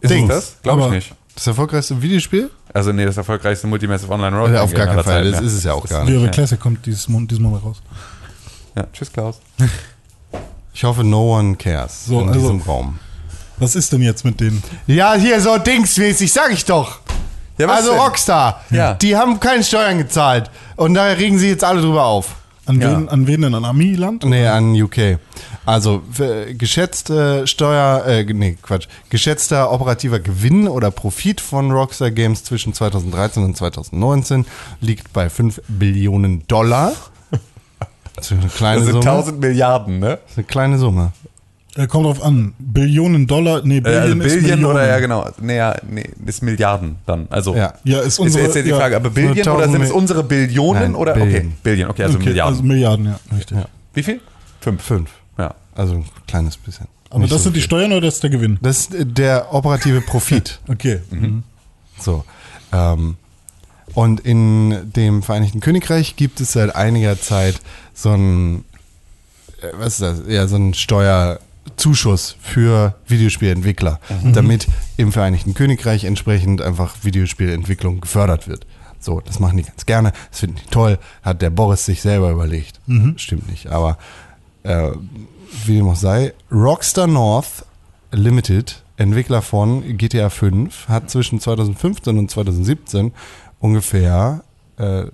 Ist 0.00 0.10
Dings. 0.10 0.32
es 0.32 0.36
das? 0.52 0.62
Glaube 0.62 0.82
ich 0.84 0.90
nicht. 0.90 1.14
Das 1.34 1.46
erfolgreichste 1.48 2.00
Videospiel? 2.00 2.50
Also 2.74 2.92
nee, 2.92 3.04
das 3.06 3.16
erfolgreichste 3.16 3.66
Multimassive 3.68 4.12
Online 4.12 4.36
Roleplaying 4.36 4.64
auf 4.64 4.74
gar 4.74 4.86
keinen 4.86 5.04
Fall. 5.04 5.22
Zeiten, 5.22 5.30
Das 5.32 5.40
ja. 5.40 5.46
ist 5.46 5.52
es 5.54 5.64
ja 5.64 5.72
auch 5.74 5.88
gar 5.88 6.04
nicht. 6.04 6.20
ja. 6.22 6.28
Classic 6.28 6.58
kommt 6.60 6.84
dieses, 6.84 7.08
Mon 7.08 7.26
diesmal 7.26 7.52
mal 7.52 7.58
raus. 7.58 7.80
Ja, 8.76 8.84
tschüss 8.92 9.12
Klaus. 9.12 9.38
Ich 10.72 10.82
hoffe, 10.82 11.04
no 11.04 11.36
one 11.38 11.54
cares 11.56 12.06
So, 12.06 12.20
in 12.20 12.28
also- 12.28 12.40
diesem 12.40 12.60
Raum. 12.62 12.98
Was 13.58 13.76
ist 13.76 13.92
denn 13.92 14.02
jetzt 14.02 14.24
mit 14.24 14.40
denen? 14.40 14.60
Ja, 14.88 15.14
hier 15.14 15.40
so 15.40 15.56
dingsmäßig, 15.56 16.32
sag 16.32 16.50
ich 16.52 16.64
doch. 16.64 16.98
Ja, 17.56 17.68
was 17.68 17.76
also 17.78 17.92
denn? 17.92 18.00
Rockstar, 18.00 18.60
Ja. 18.70 18.94
die 18.94 19.16
haben 19.16 19.38
keine 19.38 19.62
Steuern 19.62 19.98
gezahlt. 19.98 20.50
Und 20.74 20.94
da 20.94 21.04
regen 21.04 21.38
sie 21.38 21.50
jetzt 21.50 21.62
alle 21.62 21.80
drüber 21.80 22.02
auf. 22.04 22.34
An, 22.66 22.80
Ja. 22.80 22.96
wen, 22.96 23.08
an 23.08 23.26
wen 23.26 23.42
denn? 23.42 23.54
An 23.54 23.64
Amiland? 23.64 24.24
Nee, 24.24 24.46
an 24.46 24.74
UK. 24.80 25.18
Also 25.66 26.02
für 26.10 26.54
geschätzte 26.54 27.46
Steuer, 27.46 28.04
äh, 28.06 28.24
nee, 28.24 28.56
Quatsch, 28.62 28.88
geschätzter 29.10 29.70
operativer 29.72 30.18
Gewinn 30.18 30.66
oder 30.68 30.90
Profit 30.90 31.40
von 31.40 31.70
Rockstar 31.70 32.10
Games 32.10 32.44
zwischen 32.44 32.72
2013 32.72 33.44
und 33.44 33.56
2019 33.56 34.46
liegt 34.80 35.12
bei 35.12 35.28
5 35.28 35.60
Billionen 35.68 36.46
Dollar. 36.48 36.92
Das 38.16 38.30
ist 38.30 38.32
eine 38.38 38.48
kleine 38.48 38.76
Das 38.80 38.84
sind 38.86 39.02
Summe. 39.02 39.10
1000 39.16 39.40
Milliarden, 39.40 39.98
ne? 39.98 40.18
Das 40.22 40.30
ist 40.32 40.38
eine 40.38 40.44
kleine 40.46 40.78
Summe. 40.78 41.12
Äh, 41.76 41.86
kommt 41.88 42.06
drauf 42.06 42.22
an. 42.22 42.54
Billionen 42.58 43.26
Dollar? 43.26 43.62
Nee, 43.64 43.78
Äh, 43.78 43.80
Billion 43.80 44.02
also 44.02 44.14
ist 44.14 44.22
Billion 44.34 44.42
Millionen. 44.42 44.64
oder 44.76 44.86
ja 44.86 44.98
genau, 45.00 45.28
nee, 45.40 45.56
ja, 45.56 45.74
nee, 45.90 46.08
ist 46.26 46.42
Milliarden 46.42 46.96
dann. 47.06 47.26
Also 47.30 47.54
Ja. 47.56 47.74
Ja, 47.84 47.98
ist 48.00 48.06
ist 48.06 48.18
unsere... 48.20 48.44
jetzt 48.44 48.54
ja 48.56 48.62
die 48.62 48.68
ja, 48.70 48.76
Frage, 48.76 48.96
aber 48.96 49.10
Billion 49.10 49.34
So 49.42 49.50
oder 49.52 49.64
sind 49.64 49.74
1000 49.82 49.84
es 49.84 49.90
unsere 49.92 50.22
Billionen 50.22 50.82
Nein, 50.82 50.94
oder 50.94 51.14
Billion. 51.14 51.46
okay, 51.46 51.48
Billion, 51.64 51.90
okay, 51.90 52.02
also 52.04 52.16
okay, 52.18 52.26
Milliarden. 52.28 52.54
Also 52.54 52.62
Milliarden, 52.64 53.06
ja, 53.06 53.20
richtig. 53.36 53.56
Ja. 53.58 53.64
Wie 53.92 54.02
viel? 54.04 54.20
Fünf. 54.60 54.82
Fünf. 54.82 55.10
Ja. 55.36 55.54
Also 55.74 55.94
ein 55.94 56.04
kleines 56.28 56.56
bisschen. 56.56 56.86
Aber 57.10 57.20
Nicht 57.20 57.32
das 57.32 57.40
so 57.40 57.44
sind 57.44 57.56
die 57.56 57.60
viel. 57.60 57.66
Steuern 57.66 57.92
oder 57.92 58.02
das 58.02 58.14
ist 58.14 58.22
der 58.22 58.30
Gewinn? 58.30 58.58
Das 58.62 58.78
ist 58.80 58.94
äh, 58.94 59.04
der 59.06 59.52
operative 59.52 60.00
Profit. 60.00 60.60
Okay. 60.68 61.00
Mhm. 61.10 61.42
So. 61.98 62.24
Ähm, 62.72 63.16
und 63.94 64.20
in 64.20 64.92
dem 64.96 65.22
Vereinigten 65.22 65.60
Königreich 65.60 66.16
gibt 66.16 66.40
es 66.40 66.52
seit 66.52 66.74
einiger 66.74 67.20
Zeit 67.20 67.60
so 67.92 68.10
ein, 68.12 68.64
äh, 69.60 69.68
was 69.74 69.94
ist 69.94 70.02
das? 70.02 70.22
Ja, 70.28 70.46
so 70.48 70.56
ein 70.56 70.74
Steuerzuschuss 71.84 72.36
für 72.40 72.94
Videospielentwickler, 73.06 74.00
damit 74.32 74.66
im 74.96 75.12
Vereinigten 75.12 75.54
Königreich 75.54 76.04
entsprechend 76.04 76.62
einfach 76.62 76.96
Videospielentwicklung 77.02 78.00
gefördert 78.00 78.48
wird. 78.48 78.66
So, 79.00 79.20
das 79.20 79.38
machen 79.38 79.58
die 79.58 79.64
ganz 79.64 79.84
gerne. 79.84 80.12
Das 80.30 80.40
finden 80.40 80.56
die 80.64 80.70
toll. 80.70 80.98
Hat 81.22 81.42
der 81.42 81.50
Boris 81.50 81.84
sich 81.84 82.00
selber 82.00 82.30
überlegt. 82.30 82.80
Stimmt 83.16 83.50
nicht, 83.50 83.66
aber 83.66 83.98
äh, 84.62 84.92
wie 85.66 85.76
dem 85.76 85.88
auch 85.88 85.96
sei, 85.96 86.32
Rockstar 86.50 87.06
North 87.06 87.66
Limited, 88.12 88.82
Entwickler 88.96 89.42
von 89.42 89.98
GTA 89.98 90.30
5, 90.30 90.88
hat 90.88 91.10
zwischen 91.10 91.38
2015 91.40 92.16
und 92.16 92.30
2017 92.30 93.12
ungefähr 93.58 94.42
äh, 94.78 95.04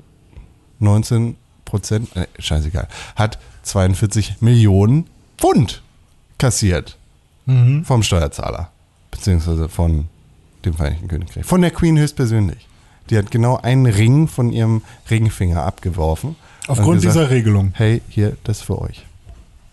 19 0.78 1.36
Prozent, 1.64 2.14
äh, 2.16 2.26
scheißegal, 2.38 2.86
hat 3.16 3.38
42 3.62 4.40
Millionen 4.40 5.06
Pfund 5.36 5.82
kassiert 6.40 6.96
Mhm. 7.46 7.84
vom 7.84 8.02
Steuerzahler, 8.02 8.70
beziehungsweise 9.10 9.68
von 9.68 10.06
dem 10.64 10.74
Vereinigten 10.74 11.08
Königreich. 11.08 11.44
Von 11.44 11.62
der 11.62 11.70
Queen 11.70 11.96
höchstpersönlich. 11.98 12.68
Die 13.08 13.16
hat 13.18 13.30
genau 13.30 13.56
einen 13.56 13.86
Ring 13.86 14.28
von 14.28 14.52
ihrem 14.52 14.82
Ringfinger 15.10 15.62
abgeworfen. 15.64 16.36
und 16.68 16.78
Aufgrund 16.78 17.00
gesagt, 17.02 17.16
dieser 17.16 17.30
Regelung. 17.30 17.72
Hey, 17.74 18.02
hier, 18.08 18.36
das 18.44 18.58
ist 18.58 18.64
für 18.64 18.80
euch. 18.80 19.04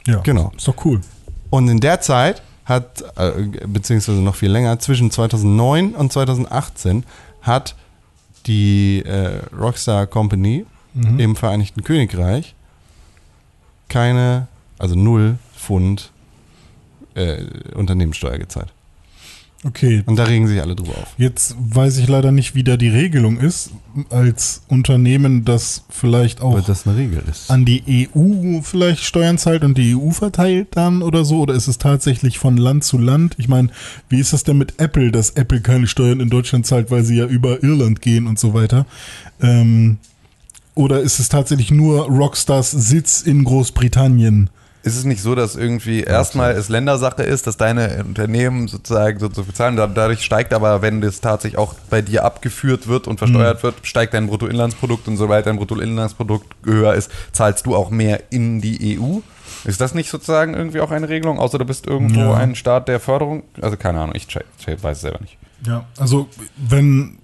Ja. 0.08 0.20
Genau. 0.22 0.52
Ist 0.56 0.68
doch 0.68 0.86
cool. 0.86 1.02
Und 1.50 1.68
in 1.68 1.80
der 1.80 2.02
Zeit 2.02 2.42
hat, 2.66 3.04
äh, 3.18 3.32
beziehungsweise 3.68 4.20
noch 4.20 4.36
viel 4.36 4.50
länger, 4.50 4.80
zwischen 4.80 5.12
2009 5.12 5.94
und 5.94 6.12
2018 6.12 7.04
hat 7.42 7.76
die 8.48 9.04
äh, 9.06 9.42
Rockstar 9.56 10.08
Company 10.08 10.66
im 10.96 11.36
Vereinigten 11.36 11.84
Königreich 11.84 12.56
keine, 13.88 14.48
also 14.80 14.96
null 14.96 15.38
Pfund 15.56 16.12
äh, 17.18 17.46
Unternehmenssteuer 17.76 18.38
gezahlt. 18.38 18.74
Okay. 19.64 20.04
Und 20.06 20.18
da 20.18 20.26
regen 20.26 20.48
sich 20.48 20.62
alle 20.62 20.76
drüber 20.76 20.92
auf. 20.92 21.16
Jetzt 21.18 21.56
weiß 21.58 21.98
ich 21.98 22.08
leider 22.08 22.32
nicht, 22.32 22.54
wie 22.54 22.64
da 22.64 22.78
die 22.78 22.90
Regelung 22.90 23.40
ist, 23.40 23.72
als 24.12 24.62
Unternehmen, 24.68 25.46
das 25.46 25.84
vielleicht 25.90 26.42
auch 26.42 26.62
das 26.62 26.86
an 27.50 27.66
die 27.66 28.08
EU 28.14 28.62
vielleicht 28.62 29.04
Steuern 29.04 29.40
zahlt 29.40 29.64
und 29.64 29.76
die 29.78 29.96
EU 29.96 30.12
verteilt 30.12 30.70
dann 30.72 31.02
oder 31.02 31.26
so? 31.26 31.42
Oder 31.42 31.56
ist 31.56 31.68
es 31.68 31.80
tatsächlich 31.80 32.38
von 32.38 32.56
Land 32.56 32.84
zu 32.84 33.00
Land? 33.00 33.36
Ich 33.40 33.48
meine, 33.48 33.70
wie 34.10 34.20
ist 34.20 34.32
das 34.32 34.44
denn 34.44 34.60
mit 34.60 34.80
Apple, 34.80 35.12
dass 35.12 35.32
Apple 35.32 35.62
keine 35.62 35.88
Steuern 35.88 36.20
in 36.20 36.30
Deutschland 36.30 36.68
zahlt, 36.68 36.92
weil 36.92 37.04
sie 37.04 37.18
ja 37.18 37.26
über 37.26 37.64
Irland 37.64 38.02
gehen 38.02 38.28
und 38.28 38.38
so 38.38 38.54
weiter? 38.54 38.86
Ähm, 39.42 39.98
oder 40.76 41.00
ist 41.00 41.18
es 41.18 41.30
tatsächlich 41.30 41.72
nur 41.72 42.06
Rockstars 42.06 42.70
Sitz 42.70 43.22
in 43.24 43.44
Großbritannien? 43.44 44.52
Ist 44.88 44.98
es 44.98 45.04
nicht 45.04 45.22
so, 45.22 45.36
dass 45.36 45.56
irgendwie 45.56 46.02
erstmal 46.04 46.52
es 46.54 46.70
Ländersache 46.70 47.22
ist, 47.24 47.46
dass 47.48 47.58
deine 47.58 48.04
Unternehmen 48.06 48.68
sozusagen 48.68 49.20
so 49.20 49.30
zu 49.30 49.44
bezahlen, 49.44 49.76
da- 49.76 49.88
dadurch 49.88 50.24
steigt 50.24 50.54
aber, 50.54 50.82
wenn 50.82 51.02
das 51.02 51.22
tatsächlich 51.22 51.58
auch 51.58 51.74
bei 51.90 52.02
dir 52.02 52.24
abgeführt 52.26 52.88
wird 52.88 53.08
und 53.08 53.16
Mhm. 53.16 53.18
versteuert 53.20 53.64
wird, 53.64 53.76
steigt 53.84 54.14
dein 54.14 54.28
Bruttoinlandsprodukt 54.28 55.08
und 55.08 55.18
sobald 55.18 55.46
dein 55.46 55.58
Bruttoinlandsprodukt 55.58 56.48
höher 56.64 56.94
ist, 56.94 57.12
zahlst 57.32 57.66
du 57.66 57.76
auch 57.76 57.90
mehr 57.90 58.24
in 58.32 58.62
die 58.62 58.98
EU? 59.00 59.20
Ist 59.66 59.82
das 59.82 59.94
nicht 59.94 60.10
sozusagen 60.10 60.54
irgendwie 60.54 60.80
auch 60.82 60.92
eine 60.92 61.10
Regelung, 61.10 61.40
außer 61.40 61.58
du 61.58 61.66
bist 61.66 61.88
irgendwo 61.88 62.20
Ja. 62.22 62.34
ein 62.36 62.56
Staat 62.56 62.88
der 62.88 63.00
Förderung? 63.00 63.44
Also 63.62 63.76
keine 63.78 64.00
Ahnung, 64.02 64.16
ich 64.16 64.28
check, 64.28 64.46
check, 64.64 64.82
weiß 64.84 64.98
es 64.98 65.02
selber 65.02 65.20
nicht. 65.22 65.38
Ja, 65.66 65.86
also 65.98 66.28
wenn 66.58 67.18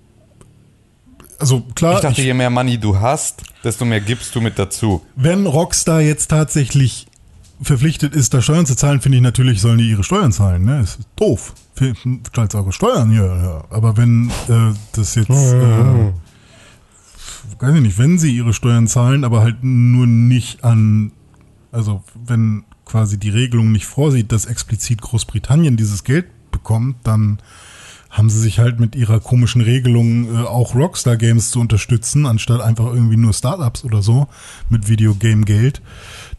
also 1.40 1.62
klar, 1.76 1.96
Ich 1.96 2.00
dachte, 2.02 2.22
ich- 2.22 2.28
je 2.28 2.34
mehr 2.34 2.50
Money 2.50 2.78
du 2.78 3.00
hast, 3.00 3.44
desto 3.64 3.84
mehr 3.86 4.00
gibst 4.00 4.34
du 4.36 4.42
mit 4.42 4.58
dazu. 4.58 5.02
wenn 5.16 5.46
Rockstar 5.46 6.00
jetzt 6.02 6.28
tatsächlich 6.30 7.06
verpflichtet 7.64 8.14
ist, 8.16 8.34
da 8.34 8.42
Steuern 8.42 8.66
zu 8.66 8.76
zahlen, 8.76 9.02
finde 9.02 9.18
ich 9.18 9.24
natürlich, 9.24 9.62
sollen 9.62 9.78
die 9.78 9.90
ihre 9.90 10.04
Steuern 10.04 10.32
zahlen. 10.32 10.66
Ne? 10.66 10.82
Ist 10.82 11.00
doof. 11.16 11.54
Zahlt 12.34 12.56
eure 12.56 12.72
Steuern, 12.72 13.12
ja, 13.12 13.26
ja. 13.26 13.64
Aber 13.70 13.98
wenn 13.98 14.30
äh, 14.48 14.74
das 14.94 15.16
jetzt, 15.16 15.30
äh, 15.30 16.12
weiß 17.60 17.76
ich 17.76 17.82
nicht, 17.82 17.98
wenn 17.98 18.18
sie 18.20 18.36
ihre 18.36 18.54
Steuern 18.54 18.88
zahlen, 18.88 19.24
aber 19.24 19.42
halt 19.42 19.64
nur 19.64 20.06
nicht 20.06 20.64
an, 20.64 21.12
also 21.72 22.04
wenn 22.14 22.64
quasi 22.86 23.18
die 23.18 23.30
Regelung 23.30 23.72
nicht 23.72 23.86
vorsieht, 23.86 24.32
dass 24.32 24.46
explizit 24.46 25.02
Großbritannien 25.02 25.78
dieses 25.78 26.04
Geld 26.04 26.26
bekommt, 26.52 26.98
dann 27.04 27.40
haben 28.14 28.30
sie 28.30 28.40
sich 28.40 28.60
halt 28.60 28.80
mit 28.80 28.96
ihrer 28.96 29.20
komischen 29.20 29.62
Regelung 29.62 30.36
äh, 30.36 30.44
auch 30.44 30.76
Rockstar 30.76 31.18
Games 31.18 31.50
zu 31.50 31.60
unterstützen, 31.60 32.28
anstatt 32.28 32.62
einfach 32.62 32.86
irgendwie 32.86 33.18
nur 33.18 33.34
Startups 33.34 33.84
oder 33.84 34.04
so 34.04 34.28
mit 34.70 34.88
Videogame 34.88 35.46
Geld, 35.46 35.82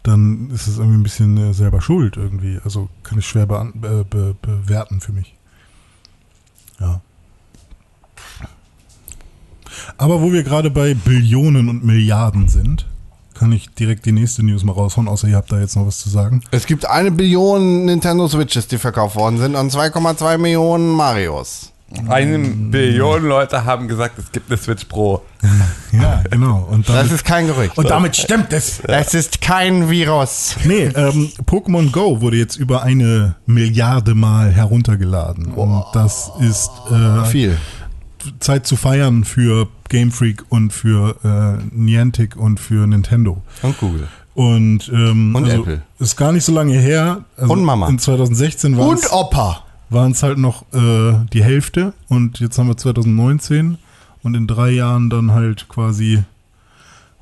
dann 0.04 0.50
ist 0.50 0.68
es 0.68 0.78
irgendwie 0.78 0.98
ein 0.98 1.02
bisschen 1.02 1.36
äh, 1.38 1.54
selber 1.54 1.80
schuld 1.80 2.16
irgendwie. 2.16 2.60
Also 2.62 2.88
kann 3.02 3.18
ich 3.18 3.26
schwer 3.26 3.46
be 3.46 4.04
be 4.08 4.36
bewerten 4.40 5.00
für 5.00 5.12
mich. 5.12 5.34
Ja. 6.78 7.00
Aber 9.96 10.20
wo 10.20 10.32
wir 10.32 10.44
gerade 10.44 10.70
bei 10.70 10.94
Billionen 10.94 11.68
und 11.68 11.84
Milliarden 11.84 12.48
sind, 12.48 12.86
kann 13.34 13.50
ich 13.50 13.70
direkt 13.70 14.06
die 14.06 14.12
nächste 14.12 14.44
News 14.44 14.62
mal 14.62 14.72
raushauen, 14.72 15.08
außer 15.08 15.26
ihr 15.26 15.36
habt 15.36 15.50
da 15.50 15.58
jetzt 15.58 15.74
noch 15.74 15.86
was 15.86 15.98
zu 15.98 16.10
sagen. 16.10 16.42
Es 16.50 16.66
gibt 16.66 16.86
eine 16.86 17.10
Billion 17.10 17.86
Nintendo 17.86 18.28
Switches, 18.28 18.68
die 18.68 18.78
verkauft 18.78 19.16
worden 19.16 19.38
sind 19.38 19.56
und 19.56 19.72
2,2 19.72 20.38
Millionen 20.38 20.90
Marios. 20.90 21.73
Eine 22.08 22.38
Billion 22.38 23.22
Leute 23.24 23.64
haben 23.64 23.86
gesagt, 23.88 24.18
es 24.18 24.32
gibt 24.32 24.50
eine 24.50 24.58
Switch 24.58 24.84
Pro. 24.86 25.22
Ja, 25.92 26.24
genau. 26.28 26.66
Und 26.68 26.88
Das 26.88 26.96
damit, 26.96 27.12
ist 27.12 27.24
kein 27.24 27.46
Gerücht. 27.46 27.78
und 27.78 27.88
damit 27.88 28.16
stimmt 28.16 28.52
es. 28.52 28.80
Es 28.80 29.14
ist 29.14 29.40
kein 29.40 29.88
Virus. 29.88 30.56
Nee, 30.64 30.86
ähm, 30.86 31.30
Pokémon 31.46 31.92
Go 31.92 32.20
wurde 32.20 32.36
jetzt 32.36 32.56
über 32.56 32.82
eine 32.82 33.36
Milliarde 33.46 34.16
Mal 34.16 34.50
heruntergeladen. 34.50 35.52
Und 35.52 35.84
das 35.92 36.32
ist 36.40 36.70
äh, 36.90 37.24
Viel. 37.26 37.56
Zeit 38.40 38.66
zu 38.66 38.74
feiern 38.74 39.22
für 39.24 39.68
Game 39.88 40.10
Freak 40.10 40.44
und 40.48 40.72
für 40.72 41.14
äh, 41.22 41.62
Niantic 41.72 42.34
und 42.36 42.58
für 42.58 42.86
Nintendo. 42.88 43.42
Und 43.62 43.78
Google. 43.78 44.08
Und, 44.34 44.88
ähm, 44.92 45.32
Und 45.34 45.44
also, 45.44 45.60
Apple. 45.62 45.82
Ist 46.00 46.16
gar 46.16 46.32
nicht 46.32 46.44
so 46.44 46.52
lange 46.52 46.76
her. 46.76 47.24
Also 47.36 47.52
Und 47.52 47.62
Mama. 47.62 47.88
In 47.88 48.00
2016 48.00 48.76
war 48.76 48.88
Und 48.88 48.98
es 48.98 49.12
Opa. 49.12 49.63
Waren 49.90 50.12
es 50.12 50.22
halt 50.22 50.38
noch 50.38 50.64
äh, 50.72 51.14
die 51.32 51.42
Hälfte 51.44 51.92
und 52.08 52.40
jetzt 52.40 52.58
haben 52.58 52.68
wir 52.68 52.76
2019 52.76 53.78
und 54.22 54.34
in 54.34 54.46
drei 54.46 54.70
Jahren 54.70 55.10
dann 55.10 55.32
halt 55.32 55.68
quasi 55.68 56.22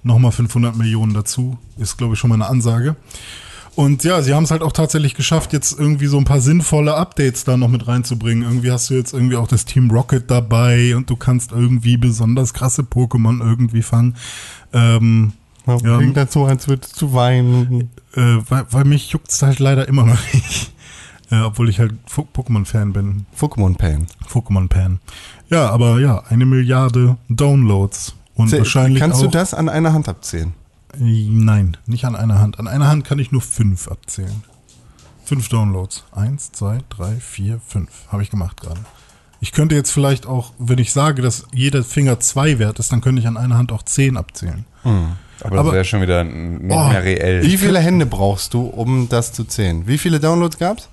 nochmal 0.02 0.32
500 0.32 0.76
Millionen 0.76 1.14
dazu. 1.14 1.59
Ist, 1.76 1.98
glaube 1.98 2.14
ich, 2.14 2.20
schon 2.20 2.28
mal 2.30 2.36
eine 2.36 2.47
Ansage. 2.48 2.97
Und 3.74 4.05
ja, 4.05 4.20
sie 4.20 4.34
haben 4.34 4.44
es 4.44 4.51
halt 4.51 4.60
auch 4.62 4.72
tatsächlich 4.72 5.14
geschafft, 5.14 5.52
jetzt 5.55 5.78
irgendwie 5.78 6.06
so 6.06 6.18
ein 6.18 6.24
paar 6.24 6.40
sinnvolle 6.40 6.94
Updates 6.94 7.44
da 7.44 7.56
noch 7.56 7.68
mit 7.68 7.89
reinzubringen. 7.89 8.43
Irgendwie 8.43 8.70
hast 8.70 8.90
du 8.90 8.94
jetzt 8.94 9.14
irgendwie 9.14 9.36
auch 9.36 9.48
das 9.48 9.64
Team 9.64 9.90
Rocket 9.90 10.30
dabei 10.30 10.94
und 10.94 11.09
du 11.09 11.16
kannst 11.16 11.52
irgendwie 11.52 11.97
besonders 11.97 12.52
krasse 12.52 12.82
Pokémon 12.82 13.40
irgendwie 13.40 13.82
fangen. 13.82 14.16
Ähm, 14.74 15.32
Ja. 15.66 15.97
Klingt 15.97 16.16
dazu, 16.16 16.44
als 16.44 16.68
würdest 16.68 17.01
du 17.01 17.14
weinen. 17.14 17.90
äh, 18.14 18.20
weil, 18.48 18.66
weil 18.70 18.84
mich 18.84 19.10
juckt's 19.10 19.40
halt 19.43 19.59
leider 19.59 19.89
immer 19.89 20.05
noch 20.05 20.18
nicht. 20.34 20.72
Äh, 21.32 21.40
obwohl 21.40 21.68
ich 21.70 21.78
halt 21.80 21.94
Pokémon-Fan 22.09 22.92
bin. 22.92 23.24
Pokémon 23.40 23.76
Pan. 23.76 24.06
Pokémon-Pan. 24.30 25.00
Ja, 25.48 25.70
aber 25.70 25.98
ja, 25.98 26.22
eine 26.28 26.44
Milliarde 26.46 27.16
Downloads. 27.30 28.14
Und 28.34 28.52
wahrscheinlich 28.52 29.00
Kannst 29.00 29.18
auch, 29.18 29.22
du 29.22 29.28
das 29.28 29.54
an 29.54 29.68
einer 29.70 29.92
Hand 29.94 30.09
abzählen? 30.09 30.52
Äh, 30.94 31.26
Nein, 31.30 31.76
nicht 31.86 32.04
an 32.04 32.14
einer 32.16 32.38
Hand. 32.38 32.60
An 32.60 32.68
einer 32.68 32.86
Hand 32.88 33.04
kann 33.04 33.18
ich 33.18 33.32
nur 33.32 33.40
fünf 33.40 33.88
abzählen. 33.88 34.44
Fünf 35.24 35.48
Downloads. 35.48 36.04
Eins, 36.12 36.52
zwei, 36.52 36.80
drei, 36.90 37.14
vier, 37.14 37.60
fünf. 37.66 37.88
Habe 38.09 38.22
ich 38.22 38.30
gemacht 38.30 38.60
gerade. 38.60 38.80
Ich 39.40 39.52
könnte 39.52 39.74
jetzt 39.74 39.90
vielleicht 39.90 40.26
auch, 40.26 40.52
wenn 40.59 40.78
ich 40.78 40.92
sage, 40.92 41.22
dass 41.22 41.46
jeder 41.54 41.82
Finger 41.82 42.20
zwei 42.20 42.59
wert 42.59 42.78
ist, 42.78 42.92
dann 42.92 43.00
könnte 43.00 43.20
ich 43.22 43.26
an 43.26 43.36
einer 43.36 43.56
Hand 43.56 43.72
auch 43.72 43.82
zehn 43.82 44.16
abzählen. 44.18 44.66
Aber, 44.84 45.06
Aber- 45.44 45.62
das 45.64 45.72
wäre 45.72 45.84
schon 45.84 46.02
wieder 46.02 46.22
nicht 46.24 46.76
Oh, 46.76 46.88
mehr 46.88 47.02
reell. 47.02 47.42
Wie 47.42 47.56
viele 47.56 47.78
Hände 47.80 48.06
brauchst 48.06 48.52
du, 48.54 48.62
um 48.66 49.09
das 49.09 49.32
zu 49.32 49.44
zählen? 49.44 49.86
Wie 49.88 49.98
viele 49.98 50.20
Downloads 50.20 50.59
gab's? 50.59 50.88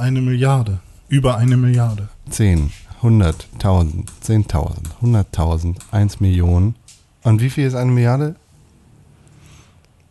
Eine 0.00 0.22
Milliarde. 0.22 0.80
Über 1.10 1.36
eine 1.36 1.58
Milliarde. 1.58 2.08
10, 2.30 2.72
100, 3.02 3.48
1000, 3.54 4.10
10.000, 4.24 4.76
100.000, 5.02 5.76
1 5.90 6.20
Million. 6.20 6.74
Und 7.22 7.42
wie 7.42 7.50
viel 7.50 7.66
ist 7.66 7.74
eine 7.74 7.92
Milliarde? 7.92 8.34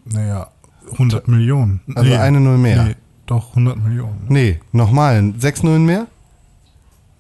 Naja, 0.06 0.50
100 0.92 1.28
Millionen. 1.28 1.82
Also 1.96 2.14
eine 2.14 2.40
Null 2.40 2.60
mehr. 2.60 2.84
Nee, 2.84 2.96
doch, 3.26 3.50
100 3.50 3.78
Millionen. 3.78 4.26
Nee, 4.30 4.60
nochmal, 4.74 5.34
6 5.40 5.64
Nullen 5.64 5.86
mehr? 5.88 6.06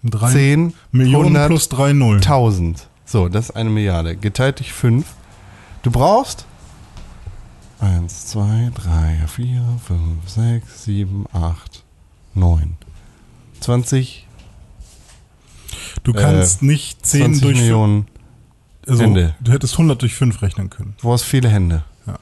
Drei 0.04 0.32
10 0.32 0.74
Millionen 0.92 1.36
100, 1.36 1.48
plus 1.48 1.70
drei 1.70 1.94
Nullen. 1.94 2.22
1000. 2.22 2.88
So, 3.04 3.30
das 3.30 3.50
ist 3.50 3.56
eine 3.56 3.72
Milliarde. 3.72 4.16
Geteilt 4.16 4.60
durch 4.60 4.74
5. 4.74 5.08
Du 5.82 5.90
brauchst 5.90 6.46
1, 7.80 8.28
2, 8.28 8.72
3, 8.76 9.28
4, 9.28 9.66
5, 9.88 10.30
6, 10.30 10.84
7, 10.84 11.26
8, 11.34 11.79
9. 12.40 12.76
20, 13.60 14.26
Du 16.04 16.14
kannst 16.14 16.62
nicht 16.62 17.06
10 17.06 17.22
20 17.22 17.42
durch 17.42 17.58
Millionen. 17.58 18.08
also, 18.88 19.04
Hände. 19.04 19.36
Du 19.42 19.52
hättest 19.52 19.74
100 19.74 20.02
durch 20.02 20.16
5 20.16 20.42
rechnen 20.42 20.70
können. 20.70 20.96
Du 21.02 21.08
brauchst 21.08 21.26
viele 21.26 21.50
Hände. 21.50 21.84
Ja. 22.08 22.18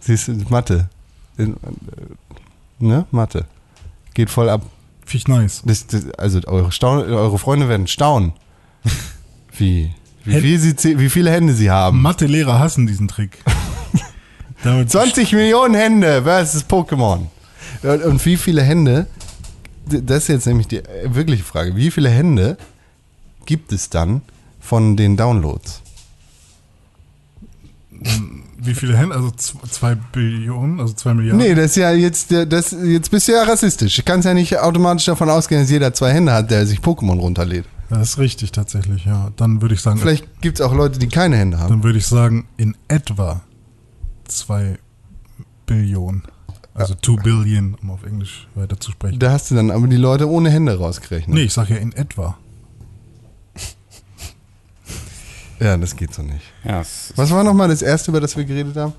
Siehst 0.00 0.28
du, 0.28 0.32
Mathe. 0.48 0.88
In, 1.38 1.54
äh, 1.54 1.56
ne? 2.78 3.06
Mathe. 3.10 3.46
Geht 4.14 4.30
voll 4.30 4.48
ab. 4.48 4.62
Finde 5.04 5.16
ich 5.16 5.28
nice. 5.28 5.62
Das, 5.64 5.86
das, 5.86 6.10
also 6.12 6.40
eure, 6.46 6.72
Staun, 6.72 6.98
eure 6.98 7.38
Freunde 7.38 7.68
werden 7.68 7.86
staunen. 7.86 8.32
Wie, 9.58 9.90
wie, 10.24 10.40
viel 10.40 10.58
sie, 10.58 10.98
wie 10.98 11.08
viele 11.08 11.30
Hände 11.30 11.54
sie 11.54 11.70
haben. 11.70 12.02
Mathe-Lehrer 12.02 12.58
hassen 12.58 12.86
diesen 12.86 13.08
Trick. 13.08 13.42
Damit 14.62 14.90
20 14.90 15.32
Millionen 15.32 15.74
Hände 15.74 16.24
versus 16.24 16.62
Pokémon. 16.68 17.28
Und, 17.82 18.26
wie 18.26 18.36
viele 18.36 18.62
Hände, 18.62 19.06
das 19.86 20.24
ist 20.24 20.28
jetzt 20.28 20.46
nämlich 20.46 20.68
die 20.68 20.78
äh, 20.78 21.14
wirkliche 21.14 21.44
Frage, 21.44 21.76
wie 21.76 21.90
viele 21.90 22.10
Hände 22.10 22.56
gibt 23.44 23.72
es 23.72 23.88
dann 23.90 24.22
von 24.60 24.96
den 24.96 25.16
Downloads? 25.16 25.82
Wie 28.58 28.74
viele 28.74 28.96
Hände? 28.96 29.14
Also 29.14 29.30
2 29.30 29.94
Billionen, 30.12 30.80
also 30.80 30.92
2 30.92 31.14
Milliarden. 31.14 31.38
Nee, 31.38 31.54
das 31.54 31.66
ist 31.66 31.76
ja 31.76 31.92
jetzt, 31.92 32.32
das, 32.32 32.72
jetzt 32.84 33.10
bist 33.10 33.28
du 33.28 33.32
ja 33.32 33.42
rassistisch. 33.44 33.96
Du 33.96 34.02
kannst 34.02 34.26
ja 34.26 34.34
nicht 34.34 34.58
automatisch 34.58 35.06
davon 35.06 35.30
ausgehen, 35.30 35.60
dass 35.62 35.70
jeder 35.70 35.94
zwei 35.94 36.12
Hände 36.12 36.32
hat, 36.32 36.50
der 36.50 36.66
sich 36.66 36.80
Pokémon 36.80 37.18
runterlädt. 37.18 37.64
Das 37.88 38.10
ist 38.10 38.18
richtig 38.18 38.52
tatsächlich, 38.52 39.04
ja. 39.04 39.30
Dann 39.36 39.62
würde 39.62 39.74
ich 39.74 39.80
sagen, 39.80 39.98
Vielleicht 40.00 40.40
gibt 40.40 40.58
es 40.58 40.66
auch 40.66 40.74
Leute, 40.74 40.98
die 40.98 41.08
keine 41.08 41.36
Hände 41.36 41.58
haben. 41.58 41.68
dann 41.68 41.82
würde 41.84 41.98
ich 41.98 42.06
sagen, 42.06 42.48
in 42.56 42.76
etwa 42.88 43.42
2 44.24 44.78
Billionen. 45.66 46.22
Also 46.76 46.94
2 46.94 47.22
Billion, 47.22 47.74
um 47.82 47.90
auf 47.90 48.04
Englisch 48.04 48.46
weiter 48.54 48.78
zu 48.78 48.90
sprechen. 48.92 49.18
Da 49.18 49.30
hast 49.32 49.50
du 49.50 49.54
dann 49.54 49.70
aber 49.70 49.86
die 49.86 49.96
Leute 49.96 50.28
ohne 50.28 50.50
Hände 50.50 50.76
rausgerechnet. 50.78 51.34
Nee, 51.34 51.44
ich 51.44 51.52
sage 51.52 51.74
ja 51.74 51.80
in 51.80 51.92
etwa. 51.92 52.36
Ja, 55.58 55.76
das 55.78 55.96
geht 55.96 56.12
so 56.12 56.22
nicht. 56.22 56.42
Ja, 56.64 56.82
Was 57.16 57.30
war 57.30 57.42
nochmal 57.42 57.68
das 57.68 57.80
erste, 57.80 58.10
über 58.10 58.20
das 58.20 58.36
wir 58.36 58.44
geredet 58.44 58.76
haben? 58.76 58.92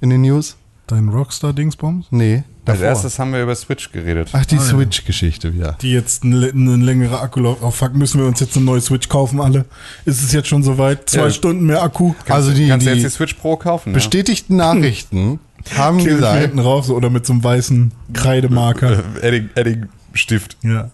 In 0.00 0.10
den 0.10 0.22
News? 0.22 0.56
Dein 0.88 1.08
Rockstar-Dingsbums? 1.08 2.06
Nee. 2.10 2.42
als 2.66 2.78
davor. 2.80 2.84
erstes 2.86 3.18
haben 3.20 3.32
wir 3.32 3.40
über 3.44 3.54
Switch 3.54 3.92
geredet. 3.92 4.30
Ach, 4.32 4.44
die 4.44 4.56
Ah, 4.56 4.58
ja. 4.58 4.64
Switch-Geschichte 4.64 5.54
wieder. 5.54 5.78
Die 5.80 5.92
jetzt 5.92 6.24
eine, 6.24 6.48
eine 6.48 6.76
längere 6.76 7.20
Akkulauf. 7.20 7.58
Oh 7.62 7.70
fuck, 7.70 7.94
müssen 7.94 8.18
wir 8.20 8.26
uns 8.26 8.40
jetzt 8.40 8.56
eine 8.56 8.66
neue 8.66 8.80
Switch 8.80 9.08
kaufen, 9.08 9.40
alle? 9.40 9.64
Ist 10.04 10.22
es 10.24 10.32
jetzt 10.32 10.48
schon 10.48 10.64
soweit? 10.64 11.08
Zwei 11.08 11.20
Ja. 11.26 11.30
Stunden 11.30 11.66
mehr 11.66 11.82
Akku? 11.82 12.14
Also 12.28 12.52
die, 12.52 12.66
Kannst 12.66 12.84
du 12.86 12.90
jetzt 12.90 12.98
die 12.98 13.04
die 13.04 13.10
Switch 13.10 13.34
Pro 13.34 13.56
kaufen? 13.56 13.90
ja? 13.90 13.94
bestätigten 13.94 14.56
Nachrichten 14.56 15.38
haben 15.76 15.98
Klebe 15.98 16.16
gesagt, 16.16 16.40
hinten 16.40 16.58
rauf 16.58 16.86
so, 16.86 16.94
oder 16.94 17.10
mit 17.10 17.26
so 17.26 17.32
einem 17.32 17.44
weißen 17.44 17.92
Kreidemarker. 18.12 19.02
Äh, 19.22 19.28
Edding, 19.28 19.50
Edding 19.54 19.88
Stift. 20.14 20.56
Ja. 20.62 20.90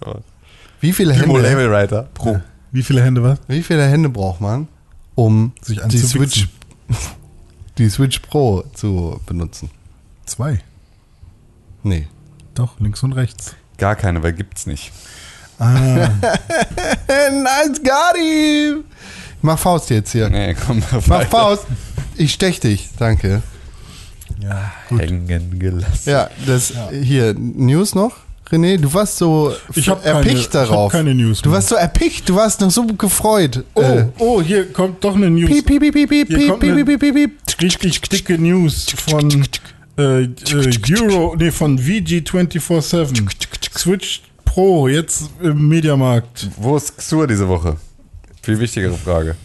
wie 0.81 0.93
viele 0.93 1.15
Hände, 1.15 1.41
Label 1.41 1.71
Writer 1.71 2.09
Pro. 2.15 2.41
Wie 2.71 2.83
viele 2.83 3.03
Hände 3.03 3.23
was? 3.23 3.39
wie 3.49 3.63
viele 3.63 3.87
Hände 3.87 4.09
braucht 4.09 4.41
man, 4.41 4.69
um 5.15 5.53
Sich 5.63 5.81
die. 5.89 5.99
Switch, 5.99 6.49
die 7.79 7.89
Switch 7.89 8.21
Pro 8.21 8.65
zu 8.75 9.21
benutzen? 9.27 9.71
Zwei. 10.27 10.61
Nee. 11.83 12.07
Doch, 12.55 12.79
links 12.81 13.03
und 13.03 13.13
rechts. 13.13 13.55
Gar 13.79 13.97
keine, 13.97 14.23
weil 14.23 14.33
gibt's 14.33 14.67
nicht. 14.67 14.93
Ah, 15.59 15.75
nice, 17.09 17.83
got 17.83 18.17
him! 18.17 18.85
Mach 19.43 19.59
Faust 19.59 19.91
jetzt 19.91 20.13
hier. 20.13 20.29
Nee, 20.29 20.55
komm, 20.55 20.83
Mach 21.07 21.25
Faust. 21.25 21.67
Ich 22.17 22.33
stech 22.33 22.61
dich, 22.61 22.91
danke. 22.99 23.43
Ja, 24.43 24.73
gut. 24.89 25.01
Hängen 25.01 25.59
gelassen. 25.59 26.11
Ja, 26.11 26.31
das 26.47 26.73
hier 27.03 27.35
News 27.35 27.95
noch. 27.95 28.13
René, 28.51 28.79
du 28.79 28.93
warst 28.95 29.19
so 29.19 29.53
Ich 29.75 29.89
hab 29.91 30.05
erpicht 30.07 30.27
keine- 30.29 30.41
ich 30.41 30.49
darauf. 30.49 30.93
hab 30.93 30.99
keine 31.01 31.15
News 31.15 31.43
Du 31.43 31.51
warst 31.53 31.69
so 31.69 31.75
erpicht, 31.75 32.27
du 32.29 32.35
warst 32.35 32.61
noch 32.63 32.71
so 32.71 32.87
gefreut. 32.87 33.63
Oh, 33.75 33.83
Äh, 33.83 34.07
oh, 34.19 34.41
hier 34.41 34.73
kommt 34.73 35.05
doch 35.05 35.15
eine 35.15 35.29
News. 35.29 35.51
piep, 35.51 35.67
piep, 35.67 35.81
piep, 35.83 35.93
piep, 35.93 36.09
piep, 36.09 36.29
piep, 36.29 36.59
piep, 36.61 36.87
piep, 36.87 36.99
piep, 37.01 37.15
piep. 37.15 37.31
Richtig 37.61 38.01
dicke 38.03 38.39
News 38.39 38.87
von 39.07 39.45
äh, 39.99 40.23
äh, 40.23 40.29
Euro, 41.03 41.37
nee, 41.39 41.51
von 41.51 41.79
VG247. 41.79 43.29
Switch 43.77 44.23
Pro, 44.47 44.89
jetzt 44.89 45.25
im 45.43 45.69
Mediamarkt. 45.69 46.49
Wo 46.57 46.77
ist 46.79 46.97
Xur 46.97 47.27
diese 47.27 47.47
Woche? 47.49 47.77
Viel 48.43 48.59
wichtigere 48.61 48.95
Frage. 48.97 49.37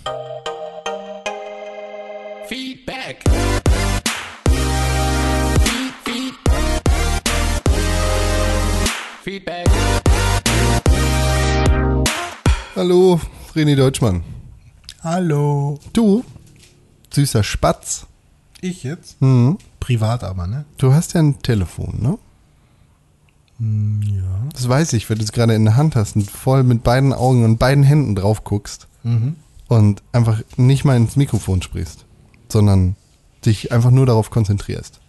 Feedback. 2.47 3.17
Feedback. 9.23 9.65
Hallo, 12.75 13.21
René 13.55 13.75
Deutschmann. 13.77 14.21
Hallo. 15.01 15.79
Du, 15.93 16.25
süßer 17.13 17.41
Spatz, 17.43 18.05
Ich 18.59 18.83
jetzt? 18.83 19.21
Mhm. 19.21 19.57
Privat 19.79 20.25
aber, 20.25 20.45
ne? 20.47 20.65
du 20.77 20.93
hast 20.93 21.13
ja 21.13 21.21
ein 21.21 21.41
Telefon, 21.41 21.99
ne? 22.01 22.17
Ja. 24.05 24.23
Das 24.51 24.67
weiß 24.67 24.91
ich, 24.91 25.09
wenn 25.09 25.19
du 25.19 25.23
es 25.23 25.31
gerade 25.31 25.53
in 25.55 25.63
der 25.63 25.77
Hand 25.77 25.95
hast 25.95 26.17
und 26.17 26.29
voll 26.29 26.63
mit 26.63 26.83
beiden 26.83 27.13
Augen 27.13 27.45
und 27.45 27.59
beiden 27.59 27.83
Händen 27.85 28.15
drauf 28.15 28.43
guckst 28.43 28.87
Mhm. 29.03 29.37
und 29.69 30.03
einfach 30.11 30.41
nicht 30.57 30.83
mal 30.83 30.97
ins 30.97 31.15
Mikrofon 31.15 31.61
sprichst, 31.61 32.03
sondern 32.49 32.97
dich 33.45 33.71
einfach 33.71 33.91
nur 33.91 34.05
darauf 34.05 34.31
konzentrierst. 34.31 34.99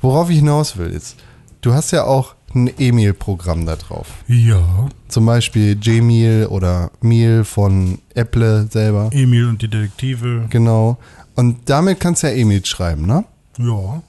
Worauf 0.00 0.30
ich 0.30 0.36
hinaus 0.38 0.76
will, 0.78 0.90
ist, 0.90 1.16
du 1.60 1.74
hast 1.74 1.92
ja 1.92 2.04
auch 2.04 2.34
ein 2.54 2.70
E-Mail-Programm 2.78 3.66
da 3.66 3.76
drauf. 3.76 4.06
Ja. 4.26 4.88
Zum 5.08 5.26
Beispiel 5.26 5.76
Gmail 5.76 6.46
oder 6.46 6.90
Mail 7.00 7.44
von 7.44 7.98
Apple 8.14 8.68
selber. 8.70 9.10
Emil 9.12 9.48
und 9.48 9.62
die 9.62 9.68
Detektive. 9.68 10.46
Genau. 10.50 10.98
Und 11.34 11.68
damit 11.70 12.00
kannst 12.00 12.22
du 12.22 12.28
ja 12.28 12.34
E-Mails 12.34 12.68
schreiben, 12.68 13.06
ne? 13.06 13.24
Ja. 13.58 14.02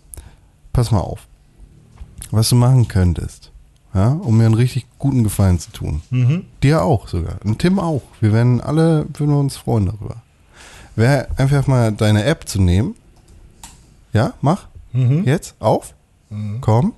Pass 0.72 0.92
mal 0.92 1.00
auf. 1.00 1.28
Was 2.32 2.50
du 2.50 2.56
machen 2.56 2.88
könntest, 2.88 3.52
ja, 3.94 4.10
um 4.10 4.38
mir 4.38 4.46
einen 4.46 4.56
richtig 4.56 4.88
guten 4.98 5.24
Gefallen 5.24 5.60
zu 5.60 5.72
tun. 5.72 6.02
Mhm. 6.10 6.46
Dir 6.64 6.82
auch 6.82 7.08
sogar. 7.08 7.36
Und 7.44 7.60
Tim 7.60 7.80
auch. 7.80 8.02
Wir 8.22 8.34
werden 8.34 8.60
alle, 8.60 9.06
würden 9.14 9.36
uns 9.36 9.56
freuen 9.56 9.86
darüber. 9.86 10.16
Wäre 10.96 11.28
einfach 11.38 11.68
mal 11.68 11.92
deine 11.92 12.24
App 12.24 12.48
zu 12.48 12.62
nehmen. 12.62 12.96
Ja, 14.14 14.34
mach. 14.42 14.68
Mhm. 14.94 15.24
Jetzt, 15.26 15.56
auf. 15.60 15.94
Komm. 16.62 16.94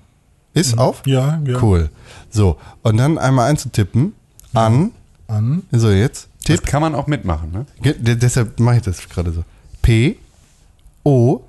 Ist 0.56 0.78
auf? 0.80 1.04
Ja, 1.06 1.40
ja. 1.46 1.62
Cool. 1.62 1.90
So, 2.32 2.58
und 2.82 2.98
dann 2.98 3.18
einmal 3.20 3.50
einzutippen 3.50 4.14
an, 4.54 4.92
An. 5.28 5.64
so 5.72 5.92
jetzt, 5.92 6.30
Das 6.48 6.58
Tipp, 6.60 6.66
kann 6.66 6.82
man 6.82 6.96
auch 6.96 7.08
mitmachen, 7.08 7.52
ne? 7.52 7.66
Ge- 7.82 7.98
de- 8.00 8.16
deshalb 8.16 8.60
mache 8.60 8.78
ich 8.78 8.82
das 8.82 9.08
gerade 9.10 9.32
so. 9.32 9.44
P, 9.82 10.18
O, 11.04 11.42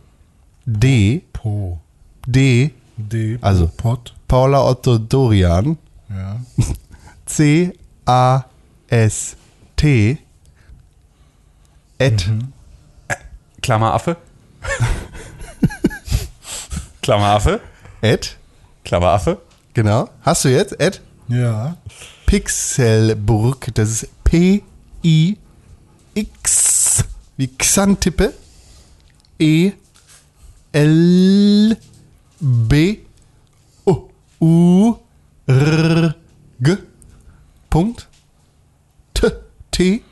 D, 0.66 1.22
Po. 1.32 1.80
D, 2.26 2.72
D. 2.96 3.38
Also. 3.40 3.68
Pot. 3.76 4.12
Paula 4.28 4.64
Otto 4.68 4.98
Dorian, 4.98 5.78
Ja. 6.10 6.40
C, 7.26 7.72
A, 8.06 8.42
S, 8.88 9.36
T, 9.76 10.18
at, 12.00 12.28
Klammer 13.62 13.94
Affe. 13.94 14.16
Klammer 17.02 17.26
Affe. 17.26 17.60
At, 18.86 18.88
Klammer 18.88 19.08
Affe. 19.08 19.38
genau. 19.74 20.08
Hast 20.22 20.44
du 20.44 20.48
jetzt? 20.48 20.80
At 20.80 21.00
Ja. 21.28 21.76
Pixelburg, 22.26 23.74
das 23.74 23.88
ist 23.90 24.24
P, 24.24 24.62
I, 25.04 25.36
X, 26.14 27.04
wie 27.36 27.48
Xantippe, 27.48 28.32
E, 29.38 29.72
L, 30.72 31.76
B, 32.40 32.98
O, 33.84 34.08
U, 34.40 34.94
R, 35.46 36.14
G, 36.60 36.76
Punkt, 37.70 38.08
T, 39.14 39.30
T, 39.70 40.02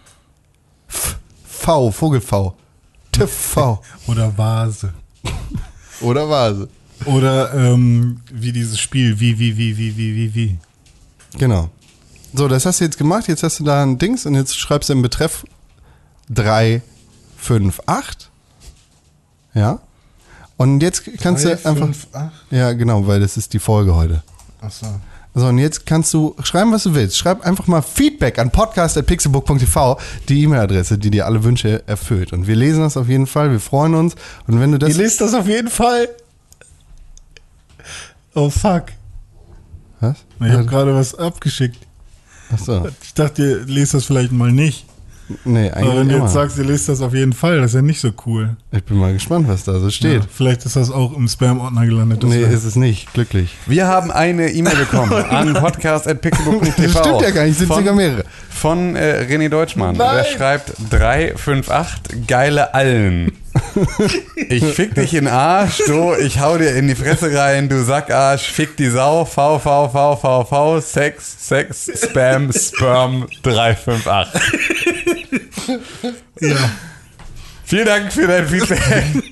F, 0.89 1.19
V, 1.45 1.91
Vogel 1.91 2.21
V, 2.21 2.55
T, 3.13 3.27
V. 3.27 3.83
Oder 4.07 4.37
Vase. 4.37 4.93
Oder 6.01 6.29
Vase. 6.29 6.69
Oder 7.05 7.53
ähm, 7.55 8.21
wie 8.33 8.53
dieses 8.53 8.81
Spiel. 8.81 9.21
Wie, 9.21 9.39
wie, 9.39 9.57
wie, 9.57 9.77
wie, 9.77 9.97
wie, 9.97 10.17
wie, 10.17 10.35
wie. 10.35 10.57
Genau. 11.39 11.71
So, 12.33 12.49
das 12.49 12.67
hast 12.67 12.81
du 12.81 12.85
jetzt 12.85 12.99
gemacht. 12.99 13.29
Jetzt 13.29 13.43
hast 13.43 13.61
du 13.61 13.65
da 13.65 13.83
ein 13.83 13.99
Dings 13.99 14.27
und 14.27 14.35
jetzt 14.35 14.57
schreibst 14.57 14.89
du 14.89 14.95
im 14.95 15.03
Betreff 15.03 15.45
358. 16.31 18.31
Ja. 19.55 19.81
Und 20.57 20.83
jetzt 20.83 21.05
kannst 21.21 21.45
Drei, 21.45 21.55
du 21.55 21.69
einfach. 21.69 21.85
fünf, 21.85 22.07
acht. 22.13 22.33
Ja, 22.51 22.73
genau, 22.73 23.07
weil 23.07 23.21
das 23.21 23.37
ist 23.37 23.53
die 23.53 23.59
Folge 23.59 23.95
heute. 23.95 24.23
Achso. 24.61 24.87
So, 25.37 25.47
und 25.47 25.59
jetzt 25.59 25.85
kannst 25.85 26.15
du 26.15 26.37
schreiben, 26.45 26.71
was 26.71 26.85
du 26.85 26.95
willst. 26.95 27.19
Schreib 27.19 27.45
einfach 27.45 27.67
mal 27.67 27.83
Feedback 27.83 28.39
an 28.39 28.53
podcast.pixelbook.tv, 28.53 29.99
die 30.29 30.45
E-Mail-Adresse, 30.45 30.97
die 30.97 31.11
dir 31.11 31.27
alle 31.27 31.43
Wünsche 31.43 31.83
erfüllt. 31.89 32.33
Und 32.33 32.47
wir 32.47 32.55
lesen 32.55 32.83
das 32.83 32.97
auf 32.97 33.09
jeden 33.09 33.27
Fall, 33.27 33.51
wir 33.51 33.59
freuen 33.59 33.97
uns. 33.97 34.15
Und 34.47 34.61
wenn 34.61 34.71
du 34.71 34.79
das. 34.79 34.91
Ihr 34.91 34.97
lest 34.97 35.21
das 35.21 35.35
auf 35.35 35.49
jeden 35.49 35.71
Fall. 35.71 36.09
Oh 38.35 38.51
fuck. 38.51 38.85
Was? 40.01 40.17
Ich 40.41 40.51
habe 40.53 40.65
gerade 40.67 40.95
was 40.95 41.15
abgeschickt. 41.15 41.79
Achso. 42.53 42.87
Ich 43.03 43.15
dachte, 43.15 43.43
ihr 43.43 43.59
lest 43.67 43.95
das 43.95 44.05
vielleicht 44.05 44.33
mal 44.33 44.53
nicht. 44.53 44.87
Nee, 45.47 45.71
Aber 45.71 45.81
wenn 45.81 45.87
eigentlich 45.91 46.09
du 46.09 46.15
immer. 46.17 46.25
jetzt 46.25 46.35
sagst, 46.35 46.59
ihr 46.59 46.65
lest 46.65 46.87
das 46.91 47.01
auf 47.01 47.15
jeden 47.15 47.33
Fall, 47.33 47.57
das 47.63 47.71
ist 47.71 47.77
ja 47.77 47.81
nicht 47.81 47.99
so 47.99 48.11
cool. 48.27 48.57
Ich 48.73 48.85
bin 48.85 48.99
mal 48.99 49.15
gespannt, 49.15 49.49
was 49.49 49.65
da 49.65 49.79
so 49.81 49.89
steht. 49.89 50.21
Ja, 50.23 50.29
vielleicht 50.31 50.67
ist 50.67 50.77
das 50.77 50.91
auch 50.91 51.17
im 51.17 51.27
Spam-Ordner 51.29 51.87
gelandet. 51.87 52.23
Nee, 52.25 52.43
wär- 52.43 52.51
ist 52.51 52.65
es 52.65 52.77
nicht. 52.77 53.11
Glücklich. 53.15 53.55
Wir 53.67 53.87
haben 53.87 54.11
eine 54.11 54.51
E-Mail 54.53 54.77
bekommen 54.77 55.11
an 55.31 55.55
podcast.pixelbook.tv. 55.55 56.83
Das 56.83 56.91
stimmt 57.07 57.23
ja 57.23 57.31
gar 57.31 57.45
nicht, 57.47 57.57
sind 57.57 57.69
Von- 57.69 57.79
sogar 57.79 57.95
mehrere. 57.95 58.25
Von 58.51 58.97
äh, 58.97 59.27
René 59.27 59.49
Deutschmann. 59.49 59.97
Nein. 59.97 60.17
Der 60.17 60.25
schreibt 60.25 60.73
358 60.91 62.27
geile 62.27 62.75
Allen. 62.75 63.33
Ich 64.49 64.65
fick 64.65 64.95
dich 64.95 65.15
in 65.15 65.27
Arsch, 65.27 65.83
du, 65.87 66.15
ich 66.15 66.41
hau 66.41 66.59
dir 66.59 66.75
in 66.75 66.89
die 66.89 66.95
Fresse 66.95 67.37
rein, 67.37 67.69
du 67.69 67.83
Sackarsch, 67.83 68.51
fick 68.51 68.77
die 68.77 68.89
Sau, 68.89 69.25
V, 69.25 69.59
V, 69.59 69.89
V, 69.89 70.17
V, 70.17 70.45
V, 70.45 70.81
Sex, 70.81 71.49
Sex, 71.49 71.91
Spam, 72.03 72.53
Sperm 72.53 73.27
358. 73.43 74.41
ja. 76.41 76.57
Vielen 77.67 77.87
Dank 77.87 78.13
für 78.13 78.27
dein 78.27 78.47
Feedback. 78.47 78.81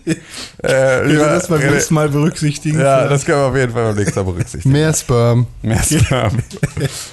äh, 0.62 0.68
Wir 0.68 1.04
lieber 1.04 1.26
das 1.26 1.48
beim 1.48 1.60
nächsten 1.60 1.94
Mal 1.94 2.09
berücksichtigen. 2.09 2.80
Ja, 2.80 3.06
das 3.06 3.26
können 3.26 3.38
wir 3.38 3.46
auf 3.46 3.56
jeden 3.56 3.72
Fall 3.72 3.88
beim 3.88 3.96
nächsten 3.96 4.18
Mal 4.18 4.24
berücksichtigen. 4.24 4.72
Mehr 4.72 4.94
Sperm. 4.94 5.46
Mehr 5.60 5.82
Sperm. 5.82 6.38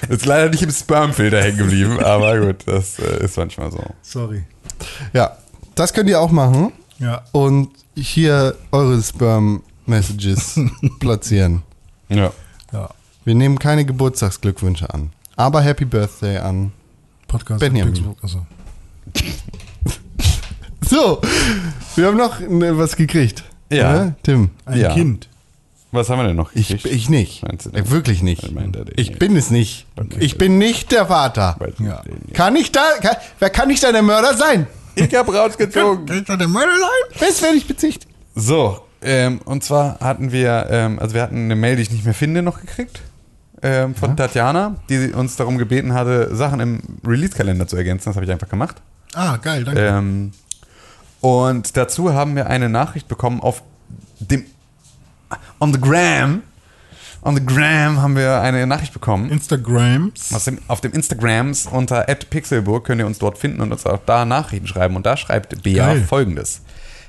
Ist 0.08 0.24
leider 0.24 0.48
nicht 0.48 0.62
im 0.62 0.70
Spermfilter 0.70 1.42
hängen 1.42 1.58
geblieben, 1.58 2.00
aber 2.02 2.40
gut, 2.40 2.62
das 2.66 2.98
äh, 2.98 3.24
ist 3.24 3.36
manchmal 3.36 3.70
so. 3.70 3.84
Sorry. 4.00 4.44
Ja, 5.12 5.36
das 5.74 5.92
könnt 5.92 6.08
ihr 6.08 6.20
auch 6.20 6.30
machen 6.30 6.72
Ja. 7.00 7.22
und 7.32 7.70
hier 7.96 8.54
eure 8.70 9.02
Sperm-Messages 9.02 10.60
platzieren. 11.00 11.62
Ja. 12.08 12.32
Ja. 12.72 12.90
Wir 13.24 13.34
nehmen 13.34 13.58
keine 13.58 13.84
Geburtstagsglückwünsche 13.84 14.92
an, 14.94 15.10
aber 15.36 15.60
Happy 15.62 15.84
Birthday 15.84 16.38
an. 16.38 16.72
Podcast. 17.26 17.60
Benjamin. 17.60 18.14
Also. 18.22 18.46
So, 20.88 21.20
wir 21.94 22.06
haben 22.06 22.16
noch 22.16 22.40
ne, 22.40 22.76
was 22.76 22.96
gekriegt. 22.96 23.44
Ja. 23.70 23.92
Ne, 23.92 24.14
Tim. 24.24 24.50
Ein 24.64 24.80
Ja. 24.80 24.92
Kind. 24.94 25.28
Was 25.92 26.08
haben 26.08 26.18
wir 26.18 26.26
denn 26.26 26.36
noch? 26.36 26.52
Ich, 26.54 26.68
gekriegt? 26.68 26.94
ich 26.94 27.08
nicht. 27.08 27.42
Meinst 27.46 27.66
du 27.66 27.70
Äh, 27.70 27.80
nicht? 27.82 27.90
Wirklich 27.92 28.22
nicht. 28.22 28.42
Ich 28.96 29.18
bin 29.18 29.36
es 29.36 29.50
nicht. 29.50 29.86
Okay. 29.96 30.18
Ich 30.20 30.36
bin 30.38 30.58
nicht 30.58 30.90
der 30.90 31.06
Vater. 31.06 31.56
Ja. 31.78 32.02
nicht. 32.04 32.34
Kann 32.34 32.56
ich 32.56 32.72
da, 32.72 32.82
kann, 33.00 33.16
wer 33.38 33.50
kann 33.50 33.68
nicht 33.68 33.82
da 33.84 33.92
der 33.92 34.02
Mörder 34.02 34.36
sein? 34.36 34.66
Ich 34.94 35.14
hab 35.14 35.28
rausgezogen. 35.28 36.06
Ich 36.16 36.24
da 36.24 36.36
der 36.36 36.48
Mörder 36.48 36.72
sein? 36.78 37.28
Bis 37.28 37.42
werde 37.42 37.56
ich 37.56 37.66
bezichtigt. 37.66 38.06
So, 38.34 38.80
ähm, 39.02 39.40
und 39.44 39.64
zwar 39.64 39.98
hatten 40.00 40.32
wir, 40.32 40.66
ähm, 40.70 40.98
also 40.98 41.14
wir 41.14 41.22
hatten 41.22 41.44
eine 41.44 41.56
Mail, 41.56 41.76
die 41.76 41.82
ich 41.82 41.90
nicht 41.90 42.04
mehr 42.04 42.14
finde, 42.14 42.42
noch 42.42 42.60
gekriegt. 42.60 43.02
Ähm, 43.62 43.94
von 43.94 44.16
Tatjana, 44.16 44.76
die 44.88 45.12
uns 45.12 45.36
darum 45.36 45.58
gebeten 45.58 45.92
hatte, 45.92 46.34
Sachen 46.34 46.60
im 46.60 46.80
Release-Kalender 47.06 47.66
zu 47.66 47.76
ergänzen. 47.76 48.06
Das 48.08 48.16
habe 48.16 48.24
ich 48.24 48.32
einfach 48.32 48.48
gemacht. 48.48 48.76
Ah, 49.14 49.36
geil, 49.36 49.64
danke. 49.64 49.86
Ähm, 49.86 50.32
und 51.20 51.76
dazu 51.76 52.14
haben 52.14 52.36
wir 52.36 52.46
eine 52.46 52.70
Nachricht 52.70 53.06
bekommen 53.08 53.40
auf 53.40 53.62
dem 54.18 54.46
on 55.60 55.72
the 55.74 55.80
gram. 55.80 56.42
On 57.22 57.36
the 57.36 57.44
gram 57.44 58.00
haben 58.00 58.16
wir 58.16 58.40
eine 58.40 58.66
Nachricht 58.66 58.92
bekommen. 58.94 59.30
Instagrams. 59.30 60.30
Dem, 60.44 60.58
auf 60.68 60.80
dem 60.80 60.92
Instagrams 60.92 61.66
unter 61.66 62.02
@pixelburg 62.04 62.84
könnt 62.84 63.00
ihr 63.00 63.06
uns 63.06 63.18
dort 63.18 63.36
finden 63.36 63.60
und 63.60 63.72
uns 63.72 63.84
auch 63.84 64.00
da 64.06 64.24
Nachrichten 64.24 64.66
schreiben. 64.66 64.96
Und 64.96 65.04
da 65.04 65.16
schreibt 65.16 65.62
Bea 65.62 65.86
Geil. 65.86 66.02
folgendes. 66.02 66.62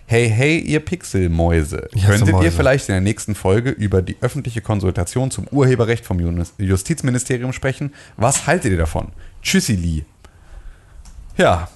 Hey, 0.05 0.29
hey, 0.29 0.59
ihr 0.59 0.81
Pixelmäuse. 0.81 1.88
Könntet 2.05 2.33
Mäuse. 2.33 2.45
ihr 2.45 2.51
vielleicht 2.51 2.89
in 2.89 2.93
der 2.93 3.01
nächsten 3.01 3.33
Folge 3.35 3.69
über 3.69 4.01
die 4.01 4.17
öffentliche 4.19 4.59
Konsultation 4.59 5.31
zum 5.31 5.47
Urheberrecht 5.47 6.05
vom 6.05 6.19
Justizministerium 6.57 7.53
sprechen? 7.53 7.93
Was 8.17 8.45
haltet 8.45 8.71
ihr 8.71 8.77
davon? 8.77 9.13
Tschüssi, 9.41 9.75
Lee. 9.75 10.03
Ja, 11.38 11.69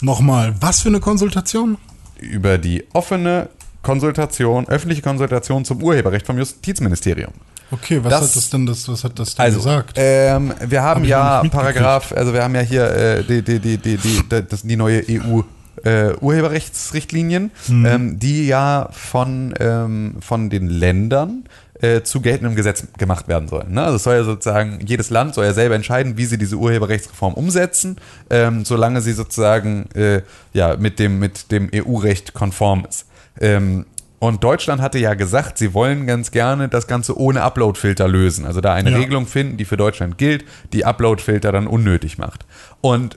Nochmal, 0.00 0.54
was 0.60 0.82
für 0.82 0.90
eine 0.90 1.00
Konsultation? 1.00 1.76
über 2.20 2.58
die 2.58 2.84
offene 2.94 3.48
Konsultation, 3.88 4.68
öffentliche 4.68 5.00
Konsultation 5.02 5.64
zum 5.64 5.82
Urheberrecht 5.82 6.26
vom 6.26 6.36
Justizministerium. 6.36 7.32
Okay, 7.70 8.00
was 8.02 8.10
Das- 8.10 8.22
hat 8.22 8.36
das 8.36 8.50
denn 8.50 8.66
das, 8.66 8.88
was 8.88 9.02
hat 9.04 9.18
das 9.18 9.34
denn 9.34 9.44
Also, 9.46 9.58
gesagt? 9.58 9.92
ähm, 9.96 10.52
wir 10.66 10.82
haben 10.82 11.00
Hab 11.02 11.08
ja. 11.08 11.42
Paragraph, 11.50 12.12
also 12.12 12.32
wir 12.34 12.42
haben 12.42 12.54
ja 12.54 12.60
hier 12.60 12.84
äh, 12.90 13.24
die, 13.24 13.42
die, 13.42 13.58
die, 13.60 13.76
die, 13.78 13.96
die, 13.96 14.22
das, 14.48 14.62
die 14.62 14.76
neue 14.76 15.02
EU 15.08 15.40
äh, 15.84 16.12
Urheberrechtsrichtlinien, 16.20 17.50
ähm, 17.70 18.18
die 18.18 18.46
ja 18.46 18.88
von, 18.92 19.54
ähm, 19.60 20.16
von 20.20 20.50
den 20.50 20.68
Ländern 20.68 21.44
äh, 21.80 22.02
zu 22.02 22.20
geltendem 22.20 22.56
Gesetz 22.56 22.84
gemacht 22.98 23.28
werden 23.28 23.48
sollen. 23.48 23.72
Ne? 23.72 23.82
Also 23.84 23.96
es 23.96 24.02
soll 24.02 24.16
ja 24.16 24.24
sozusagen, 24.24 24.80
jedes 24.84 25.10
Land 25.10 25.34
soll 25.34 25.44
ja 25.44 25.52
selber 25.52 25.76
entscheiden, 25.76 26.16
wie 26.16 26.24
sie 26.26 26.36
diese 26.36 26.56
Urheberrechtsreform 26.56 27.34
umsetzen, 27.34 27.96
ähm, 28.30 28.64
solange 28.64 29.00
sie 29.00 29.12
sozusagen 29.12 29.88
äh, 29.94 30.22
ja, 30.52 30.76
mit 30.76 30.98
dem, 30.98 31.18
mit 31.20 31.52
dem 31.52 31.70
EU-Recht 31.74 32.34
konform 32.34 32.84
ist. 32.88 33.04
Ähm, 33.40 33.86
und 34.20 34.42
Deutschland 34.42 34.82
hatte 34.82 34.98
ja 34.98 35.14
gesagt, 35.14 35.58
sie 35.58 35.74
wollen 35.74 36.06
ganz 36.06 36.32
gerne 36.32 36.68
das 36.68 36.88
Ganze 36.88 37.16
ohne 37.18 37.42
Upload-Filter 37.42 38.08
lösen. 38.08 38.46
Also 38.46 38.60
da 38.60 38.74
eine 38.74 38.90
Ja. 38.90 38.96
Regelung 38.98 39.26
finden, 39.26 39.56
die 39.58 39.64
für 39.64 39.76
Deutschland 39.76 40.18
gilt, 40.18 40.44
die 40.72 40.84
Upload-Filter 40.84 41.52
dann 41.52 41.68
unnötig 41.68 42.18
macht. 42.18 42.44
Und 42.80 43.16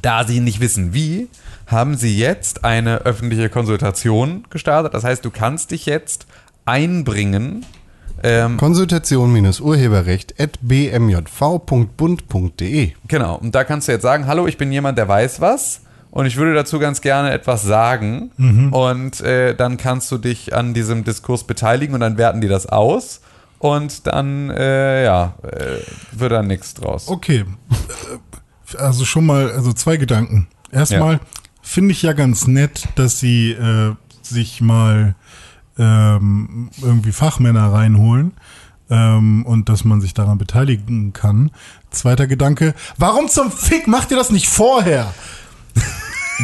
da 0.00 0.24
sie 0.24 0.38
nicht 0.40 0.60
wissen 0.60 0.94
wie, 0.94 1.28
haben 1.66 1.96
sie 1.96 2.16
jetzt 2.16 2.64
eine 2.64 2.98
öffentliche 2.98 3.48
Konsultation 3.48 4.44
gestartet. 4.48 4.94
Das 4.94 5.02
heißt, 5.04 5.24
du 5.24 5.30
kannst 5.30 5.72
dich 5.72 5.86
jetzt 5.86 6.26
einbringen. 6.66 7.66
Ähm, 8.22 8.56
Konsultation-Urheberrecht 8.58 10.40
at 10.40 10.58
bmjv.bund.de. 11.82 12.90
genau. 13.08 13.36
Und 13.36 13.54
da 13.54 13.64
kannst 13.64 13.88
du 13.88 13.92
jetzt 13.92 14.02
sagen, 14.02 14.26
hallo, 14.26 14.46
ich 14.46 14.56
bin 14.58 14.70
jemand, 14.72 14.98
der 14.98 15.08
weiß 15.08 15.40
was. 15.40 15.80
Und 16.12 16.26
ich 16.26 16.36
würde 16.36 16.54
dazu 16.54 16.78
ganz 16.78 17.00
gerne 17.00 17.32
etwas 17.32 17.62
sagen. 17.62 18.30
Und 18.70 19.20
äh, 19.22 19.54
dann 19.56 19.78
kannst 19.78 20.12
du 20.12 20.18
dich 20.18 20.54
an 20.54 20.74
diesem 20.74 21.02
Diskurs 21.04 21.44
beteiligen 21.44 21.94
und 21.94 22.00
dann 22.00 22.18
werten 22.18 22.40
die 22.40 22.48
das 22.48 22.66
aus. 22.66 23.22
Und 23.58 24.06
dann, 24.06 24.50
äh, 24.50 25.04
ja, 25.04 25.34
äh, 25.42 25.78
wird 26.12 26.32
da 26.32 26.42
nichts 26.42 26.74
draus. 26.74 27.08
Okay. 27.08 27.44
Äh, 28.72 28.76
Also 28.76 29.04
schon 29.04 29.24
mal, 29.26 29.50
also 29.52 29.72
zwei 29.72 29.96
Gedanken. 29.96 30.48
Erstmal 30.70 31.14
Ja. 31.14 31.20
finde 31.62 31.92
ich 31.92 32.02
ja 32.02 32.12
ganz 32.12 32.46
nett, 32.46 32.88
dass 32.94 33.18
sie 33.18 33.52
äh, 33.52 33.94
sich 34.22 34.60
mal 34.60 35.14
ähm, 35.78 36.68
irgendwie 36.82 37.12
Fachmänner 37.12 37.72
reinholen 37.72 38.32
ähm, 38.90 39.46
und 39.46 39.68
dass 39.70 39.84
man 39.84 40.00
sich 40.02 40.12
daran 40.14 40.36
beteiligen 40.38 41.12
kann. 41.14 41.50
Zweiter 41.90 42.26
Gedanke, 42.26 42.74
warum 42.98 43.28
zum 43.28 43.50
Fick 43.50 43.86
macht 43.86 44.10
ihr 44.10 44.16
das 44.18 44.30
nicht 44.30 44.48
vorher? 44.48 45.12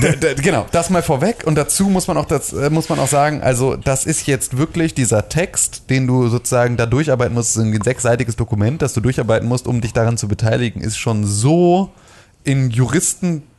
Genau, 0.43 0.67
das 0.71 0.91
mal 0.91 1.03
vorweg. 1.03 1.45
Und 1.47 1.57
dazu 1.57 1.89
muss 1.89 2.07
man 2.07 2.17
auch 2.17 2.25
das, 2.25 2.53
äh, 2.53 2.71
muss 2.71 2.89
man 2.89 2.99
auch 2.99 3.09
sagen, 3.09 3.43
also 3.43 3.77
das 3.77 4.07
ist 4.07 4.27
jetzt 4.27 4.57
wirklich 4.57 4.95
dieser 4.95 5.29
Text, 5.29 5.91
den 5.91 6.07
du 6.07 6.29
sozusagen 6.29 6.77
da 6.77 6.87
durcharbeiten 6.87 7.35
musst, 7.35 7.55
so 7.55 7.61
ein 7.61 7.83
sechsseitiges 7.83 8.37
Dokument, 8.37 8.83
das 8.83 8.93
du 8.95 9.01
durcharbeiten 9.01 9.49
musst, 9.49 9.67
um 9.67 9.81
dich 9.81 9.93
daran 9.93 10.17
zu 10.17 10.29
beteiligen, 10.29 10.81
ist 10.81 10.99
schon 10.99 11.25
so 11.25 11.91
in 12.45 12.71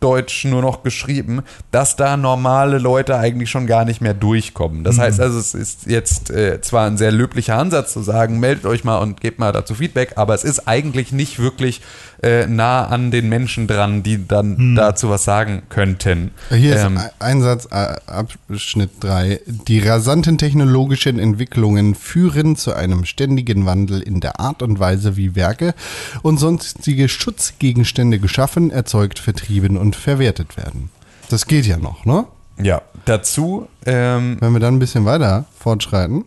Juristendeutsch 0.01 0.45
nur 0.45 0.61
noch 0.61 0.83
geschrieben, 0.83 1.41
dass 1.71 1.95
da 1.95 2.15
normale 2.17 2.77
Leute 2.77 3.17
eigentlich 3.17 3.49
schon 3.49 3.67
gar 3.67 3.85
nicht 3.85 4.01
mehr 4.01 4.13
durchkommen. 4.13 4.83
Das 4.83 4.97
heißt 4.97 5.19
also, 5.19 5.37
es 5.39 5.53
ist 5.53 5.87
jetzt 5.87 6.29
äh, 6.31 6.61
zwar 6.61 6.87
ein 6.87 6.97
sehr 6.97 7.11
löblicher 7.11 7.57
Ansatz 7.57 7.93
zu 7.93 8.01
sagen, 8.01 8.39
meldet 8.39 8.65
euch 8.65 8.83
mal 8.83 8.97
und 8.99 9.19
gebt 9.21 9.39
mal 9.39 9.51
dazu 9.51 9.75
Feedback, 9.75 10.13
aber 10.15 10.33
es 10.35 10.43
ist 10.43 10.67
eigentlich 10.67 11.11
nicht 11.11 11.39
wirklich 11.39 11.81
äh, 12.23 12.47
nah 12.47 12.85
an 12.87 13.11
den 13.11 13.29
Menschen 13.29 13.67
dran, 13.67 14.03
die 14.03 14.25
dann 14.27 14.75
dazu 14.75 15.09
was 15.09 15.23
sagen 15.23 15.63
könnten. 15.69 16.31
Hier 16.49 16.75
ist 16.75 16.83
Ähm, 16.85 16.97
ein- 16.97 17.09
Einsatz, 17.19 17.67
äh, 17.71 17.95
Abschnitt 18.07 18.91
3. 19.01 19.41
Die 19.45 19.79
rasanten 19.79 20.37
technologischen 20.37 21.19
Entwicklungen 21.19 21.95
führen 21.95 22.55
zu 22.55 22.73
einem 22.73 23.05
ständigen 23.05 23.65
Wandel 23.65 24.01
in 24.01 24.19
der 24.19 24.39
Art 24.39 24.61
und 24.63 24.79
Weise, 24.79 25.15
wie 25.17 25.35
Werke 25.35 25.73
und 26.21 26.39
sonstige 26.39 27.07
Schutzgegenstände 27.09 28.19
geschaffen, 28.19 28.71
erzeugt, 28.71 29.19
vertrieben 29.19 29.77
und 29.77 29.88
verwertet 29.95 30.57
werden. 30.57 30.89
Das 31.29 31.45
geht 31.45 31.65
ja 31.65 31.77
noch, 31.77 32.05
ne? 32.05 32.25
Ja, 32.61 32.81
dazu, 33.05 33.67
ähm, 33.85 34.37
Wenn 34.39 34.53
wir 34.53 34.59
dann 34.59 34.75
ein 34.75 34.79
bisschen 34.79 35.05
weiter 35.05 35.45
fortschreiten, 35.57 36.25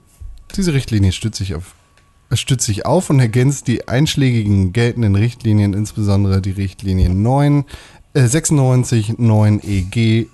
diese 0.56 0.72
Richtlinie 0.72 1.12
stützt 1.12 1.38
sich 1.38 1.54
auf, 1.54 1.74
es 2.30 2.40
stützt 2.40 2.64
sich 2.64 2.86
auf 2.86 3.10
und 3.10 3.20
ergänzt 3.20 3.68
die 3.68 3.88
einschlägigen 3.88 4.72
geltenden 4.72 5.14
Richtlinien, 5.14 5.74
insbesondere 5.74 6.40
die 6.40 6.52
Richtlinie 6.52 7.10
9, 7.10 7.64
äh, 8.14 8.26
96 8.26 9.18
9 9.18 9.60
EG 9.62 10.28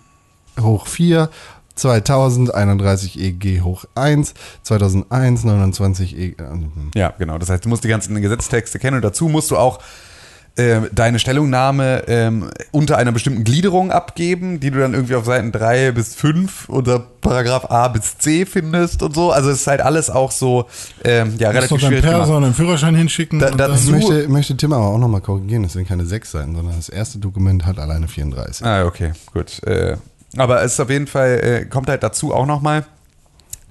hoch 0.60 0.86
4, 0.86 1.30
2000 1.74 2.54
31 2.54 3.18
EG 3.18 3.60
hoch 3.62 3.84
1, 3.94 4.34
2001 4.62 5.44
29 5.44 6.16
EG. 6.16 6.34
Äh, 6.40 6.98
ja, 6.98 7.14
genau. 7.18 7.38
Das 7.38 7.50
heißt, 7.50 7.64
du 7.64 7.68
musst 7.68 7.84
die 7.84 7.88
ganzen 7.88 8.20
Gesetztexte 8.20 8.78
kennen 8.78 8.96
und 8.96 9.04
dazu 9.04 9.28
musst 9.28 9.50
du 9.50 9.56
auch 9.56 9.80
äh, 10.58 10.80
deine 10.92 11.18
Stellungnahme 11.18 12.02
ähm, 12.08 12.50
unter 12.72 12.98
einer 12.98 13.12
bestimmten 13.12 13.44
Gliederung 13.44 13.90
abgeben, 13.92 14.60
die 14.60 14.70
du 14.70 14.78
dann 14.80 14.92
irgendwie 14.94 15.14
auf 15.14 15.24
Seiten 15.24 15.52
3 15.52 15.92
bis 15.92 16.14
5 16.16 16.68
unter 16.68 16.98
Paragraph 16.98 17.70
A 17.70 17.88
bis 17.88 18.18
C 18.18 18.44
findest 18.44 19.02
und 19.02 19.14
so. 19.14 19.30
Also 19.32 19.50
es 19.50 19.60
ist 19.62 19.66
halt 19.66 19.80
alles 19.80 20.10
auch 20.10 20.30
so 20.30 20.66
ähm, 21.04 21.34
ja, 21.38 21.52
Du 21.52 21.56
musst 21.58 21.70
relativ 21.72 21.80
schwierig 21.88 22.04
gemacht. 22.04 22.28
und 22.28 22.42
deinen 22.42 22.54
Führerschein 22.54 22.94
hinschicken. 22.94 23.38
Da- 23.38 23.48
und 23.50 23.58
da- 23.58 23.68
dann- 23.68 23.76
Ich 23.76 23.82
So- 23.84 23.92
möchte, 23.92 24.28
möchte 24.28 24.56
Tim 24.56 24.72
aber 24.72 24.86
auch 24.86 24.98
nochmal 24.98 25.20
korrigieren, 25.20 25.64
es 25.64 25.72
sind 25.74 25.86
keine 25.88 26.04
sechs 26.04 26.32
Seiten, 26.32 26.54
sondern 26.56 26.76
das 26.76 26.88
erste 26.88 27.18
Dokument 27.18 27.64
hat 27.64 27.78
alleine 27.78 28.08
34. 28.08 28.66
Ah, 28.66 28.84
okay, 28.84 29.12
gut. 29.32 29.62
Äh, 29.64 29.96
aber 30.36 30.62
es 30.62 30.72
ist 30.74 30.80
auf 30.80 30.90
jeden 30.90 31.06
Fall, 31.06 31.40
äh, 31.42 31.64
kommt 31.66 31.88
halt 31.88 32.02
dazu 32.02 32.34
auch 32.34 32.46
nochmal, 32.46 32.84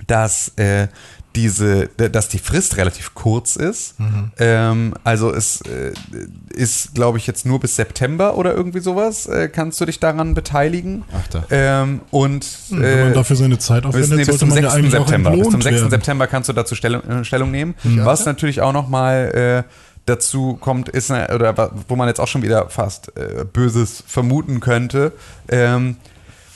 dass 0.05 0.51
äh, 0.57 0.87
diese, 1.35 1.87
dass 1.87 2.29
die 2.29 2.39
Frist 2.39 2.77
relativ 2.77 3.13
kurz 3.13 3.55
ist. 3.55 3.95
Ähm, 4.39 4.95
also 5.03 5.31
es 5.31 5.61
äh, 5.61 5.93
ist, 6.49 6.95
glaube 6.95 7.19
ich, 7.19 7.27
jetzt 7.27 7.45
nur 7.45 7.59
bis 7.59 7.75
September 7.75 8.37
oder 8.37 8.55
irgendwie 8.55 8.79
sowas. 8.79 9.27
Äh, 9.27 9.49
kannst 9.49 9.79
du 9.79 9.85
dich 9.85 9.99
daran 9.99 10.33
beteiligen? 10.33 11.03
Ach 11.13 11.27
da. 11.27 11.43
Ähm, 11.51 12.01
und 12.09 12.45
Hm, 12.69 12.81
Wenn 12.81 12.99
man 12.99 13.11
äh, 13.11 13.13
dafür 13.13 13.35
seine 13.35 13.59
Zeit 13.59 13.83
bis, 13.83 13.89
aufwendet, 13.89 14.17
nee, 14.17 14.25
bis 14.25 14.37
zum 14.39 14.49
man 14.49 14.57
ja 14.63 14.69
6. 14.71 14.75
eigentlich 14.75 14.95
auch 14.95 15.07
September. 15.07 15.29
Bis 15.31 15.39
zum 15.39 15.45
entlohnt 15.45 15.63
6. 15.63 15.75
werden. 15.75 15.89
September 15.91 16.27
kannst 16.27 16.49
du 16.49 16.53
dazu 16.53 16.75
Stellung, 16.75 17.03
äh, 17.03 17.23
Stellung 17.23 17.51
nehmen. 17.51 17.75
Was 17.83 18.25
natürlich 18.25 18.61
auch 18.61 18.73
nochmal 18.73 19.63
äh, 19.67 19.71
dazu 20.07 20.57
kommt, 20.59 20.89
ist, 20.89 21.11
oder 21.11 21.71
wo 21.87 21.95
man 21.95 22.07
jetzt 22.07 22.19
auch 22.19 22.27
schon 22.27 22.41
wieder 22.41 22.69
fast 22.69 23.15
äh, 23.15 23.45
Böses 23.45 24.03
vermuten 24.07 24.59
könnte, 24.59 25.11
ähm, 25.49 25.97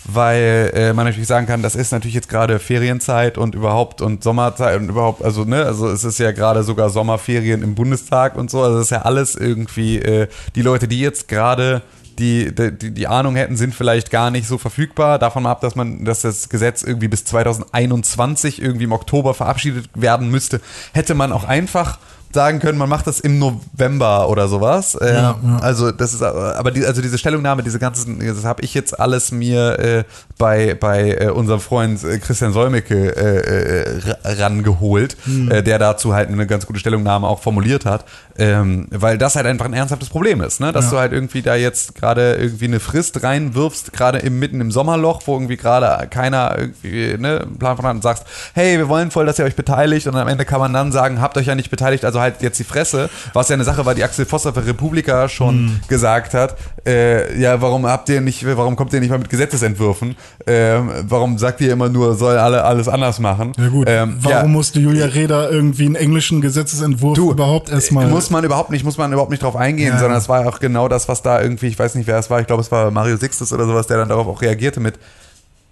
weil 0.06 0.72
äh, 0.74 0.94
man 0.94 1.06
natürlich 1.06 1.28
sagen 1.28 1.48
kann, 1.48 1.62
das 1.62 1.76
ist 1.76 1.92
natürlich 1.92 2.16
jetzt 2.16 2.30
gerade 2.30 2.60
Ferienzeit 2.60 3.38
und 3.38 3.56
überhaupt 3.56 4.02
und 4.02 4.24
Sommerzeit 4.24 4.80
und 4.80 4.90
überhaupt, 4.90 5.24
also 5.24 5.44
ne, 5.44 5.66
also 5.66 5.90
es 5.90 6.04
ist 6.04 6.20
ja 6.20 6.32
gerade 6.32 6.64
sogar 6.64 6.90
Sommerferien 6.90 7.62
im 7.62 7.76
Bundestag 7.76 8.36
und 8.36 8.50
so, 8.50 8.62
also 8.62 8.78
es 8.78 8.86
ist 8.86 8.92
ja 8.92 9.04
alles 9.04 9.36
irgendwie, 9.36 10.00
äh, 10.00 10.28
die 10.56 10.62
Leute, 10.62 10.88
die 10.88 11.00
jetzt 11.00 11.28
gerade 11.28 11.82
die, 12.20 12.54
die, 12.54 12.94
die 12.94 13.08
Ahnung 13.08 13.36
hätten, 13.36 13.56
sind 13.56 13.74
vielleicht 13.74 14.12
gar 14.12 14.32
nicht 14.32 14.48
so 14.48 14.58
verfügbar. 14.58 15.18
Davon 15.18 15.46
ab, 15.46 15.62
dass 15.62 15.76
man, 15.76 16.06
dass 16.06 16.22
das 16.22 16.50
Gesetz 16.50 16.84
irgendwie 16.84 17.08
bis 17.08 17.26
2021 17.26 18.62
irgendwie 18.62 18.84
im 18.84 18.92
Oktober 18.92 19.34
verabschiedet 19.34 19.90
werden 19.96 20.30
müsste, 20.30 20.62
hätte 20.94 21.16
man 21.16 21.32
auch 21.32 21.46
einfach 21.46 21.98
sagen 22.34 22.60
können, 22.60 22.78
man 22.78 22.90
macht 22.90 23.08
das 23.08 23.20
im 23.20 23.40
November 23.40 24.30
oder 24.30 24.48
sowas. 24.48 24.98
Ähm, 25.02 25.08
Ja, 25.16 25.36
ja. 25.44 25.58
Also 25.62 25.92
das 25.92 26.14
ist 26.14 26.22
aber 26.24 26.72
die, 26.72 26.86
also 26.86 27.02
diese 27.02 27.18
Stellungnahme, 27.18 27.64
diese 27.64 27.80
ganzen, 27.80 28.20
das 28.26 28.44
habe 28.46 28.62
ich 28.64 28.74
jetzt 28.74 29.00
alles 29.00 29.32
mir 29.32 29.80
äh, 29.80 30.04
bei 30.38 30.76
bei 30.76 31.12
äh, 31.20 31.30
unserem 31.30 31.60
Freund 31.60 32.04
äh, 32.04 32.18
Christian 32.20 32.54
Solmecke 32.54 33.16
äh, 33.16 33.38
äh, 33.38 34.00
ra- 34.06 34.44
rangeholt, 34.46 35.16
äh, 35.50 35.64
der 35.64 35.80
dazu 35.80 36.14
halt 36.14 36.30
eine 36.30 36.48
ganz 36.48 36.66
gute 36.66 36.80
Stellungnahme 36.80 37.28
auch 37.28 37.42
formuliert 37.42 37.86
hat, 37.86 38.06
ähm, 38.38 38.88
weil 38.92 39.18
das 39.18 39.36
halt 39.36 39.46
einfach 39.46 39.66
ein 39.66 39.74
ernsthaftes 39.74 40.10
Problem 40.10 40.42
ist, 40.42 40.60
ne? 40.60 40.72
dass 40.72 40.86
Ja. 40.86 40.92
du 40.92 40.98
halt 41.00 41.12
irgendwie 41.14 41.42
da 41.42 41.56
jetzt 41.56 41.96
gerade 41.96 42.36
irgendwie 42.36 42.66
eine 42.66 42.80
Frist 42.80 43.24
reinwirfst, 43.24 43.94
gerade 43.94 44.20
im 44.20 44.40
mitten 44.40 44.62
im 44.62 44.72
Sommerloch, 44.72 45.22
wo 45.26 45.34
irgendwie 45.36 45.58
gerade 45.58 46.08
keiner 46.08 46.56
irgendwie 46.58 47.18
ne, 47.18 47.42
einen 47.42 47.58
Plan 47.60 47.76
von 47.76 47.86
hat 47.86 47.96
und 47.96 48.02
sagst, 48.04 48.24
hey, 48.54 48.78
wir 48.78 48.88
wollen 48.90 49.12
voll, 49.12 49.26
dass 49.26 49.38
ihr 49.40 49.46
euch 49.46 49.56
beteiligt 49.56 50.08
und 50.08 50.16
am 50.16 50.28
Ende 50.28 50.46
kann 50.46 50.60
man 50.60 50.74
dann 50.74 50.92
sagen, 50.92 51.22
habt 51.22 51.38
euch 51.38 51.46
ja 51.48 51.56
nicht 51.56 51.70
beteiligt, 51.70 52.06
also 52.06 52.21
halt 52.22 52.42
jetzt 52.42 52.58
die 52.60 52.64
Fresse, 52.64 53.10
was 53.34 53.50
ja 53.50 53.56
eine 53.56 53.64
Sache 53.66 53.86
war, 53.86 53.94
die 53.96 54.04
Axel 54.04 54.26
Voss 54.26 54.44
für 54.44 54.66
Republika 54.66 55.28
schon 55.28 55.80
gesagt 55.88 56.34
hat, 56.34 56.56
äh, 56.88 57.40
ja, 57.40 57.62
warum 57.62 57.86
habt 57.86 58.08
ihr 58.10 58.22
nicht, 58.22 58.46
warum 58.46 58.76
kommt 58.76 58.94
ihr 58.94 59.00
nicht 59.02 59.10
mal 59.10 59.20
mit 59.20 59.30
Gesetzesentwürfen? 59.30 60.16
Ähm, 60.48 60.90
warum 61.04 61.38
sagt 61.38 61.62
ihr 61.62 61.72
immer 61.74 61.90
nur, 61.90 62.16
soll 62.16 62.38
alle 62.38 62.64
alles 62.64 62.88
anders 62.88 63.20
machen? 63.20 63.52
Ja 63.58 63.68
gut, 63.68 63.88
Ähm, 63.90 64.16
warum 64.20 64.38
ja. 64.38 64.48
musste 64.48 64.80
Julia 64.80 65.08
Reda 65.08 65.50
irgendwie 65.50 65.86
einen 65.86 65.96
englischen 65.96 66.42
Gesetzesentwurf 66.42 67.16
Du, 67.16 67.32
überhaupt 67.32 67.70
erstmal... 67.70 68.08
Muss 68.08 68.30
man 68.30 68.44
überhaupt 68.44 68.70
nicht, 68.72 68.84
muss 68.86 68.98
man 68.98 69.12
überhaupt 69.12 69.32
nicht 69.32 69.44
drauf 69.44 69.56
eingehen, 69.56 69.94
Ja. 69.94 70.00
sondern 70.00 70.18
es 70.18 70.30
war 70.30 70.48
auch 70.48 70.60
genau 70.60 70.88
das, 70.88 71.08
was 71.10 71.22
da 71.22 71.42
irgendwie, 71.42 71.68
ich 71.68 71.78
weiß 71.78 71.96
nicht, 71.96 72.08
wer 72.08 72.18
es 72.18 72.30
war, 72.30 72.40
ich 72.40 72.48
glaube, 72.48 72.62
es 72.62 72.72
war 72.72 72.90
Mario 72.92 73.18
Sixtus 73.18 73.52
oder 73.52 73.66
sowas, 73.66 73.88
der 73.88 73.98
dann 73.98 74.10
darauf 74.10 74.28
auch 74.28 74.42
reagierte 74.42 74.80
mit, 74.80 74.96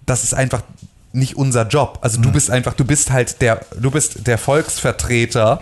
das 0.06 0.24
ist 0.24 0.34
einfach 0.34 0.62
nicht 1.12 1.36
unser 1.36 1.66
Job. 1.66 1.98
Also 2.02 2.20
du 2.20 2.30
bist 2.30 2.50
einfach, 2.50 2.74
du 2.74 2.84
bist 2.84 3.10
halt 3.10 3.40
der, 3.42 3.60
du 3.78 3.90
bist 3.90 4.26
der 4.26 4.38
Volksvertreter. 4.38 5.60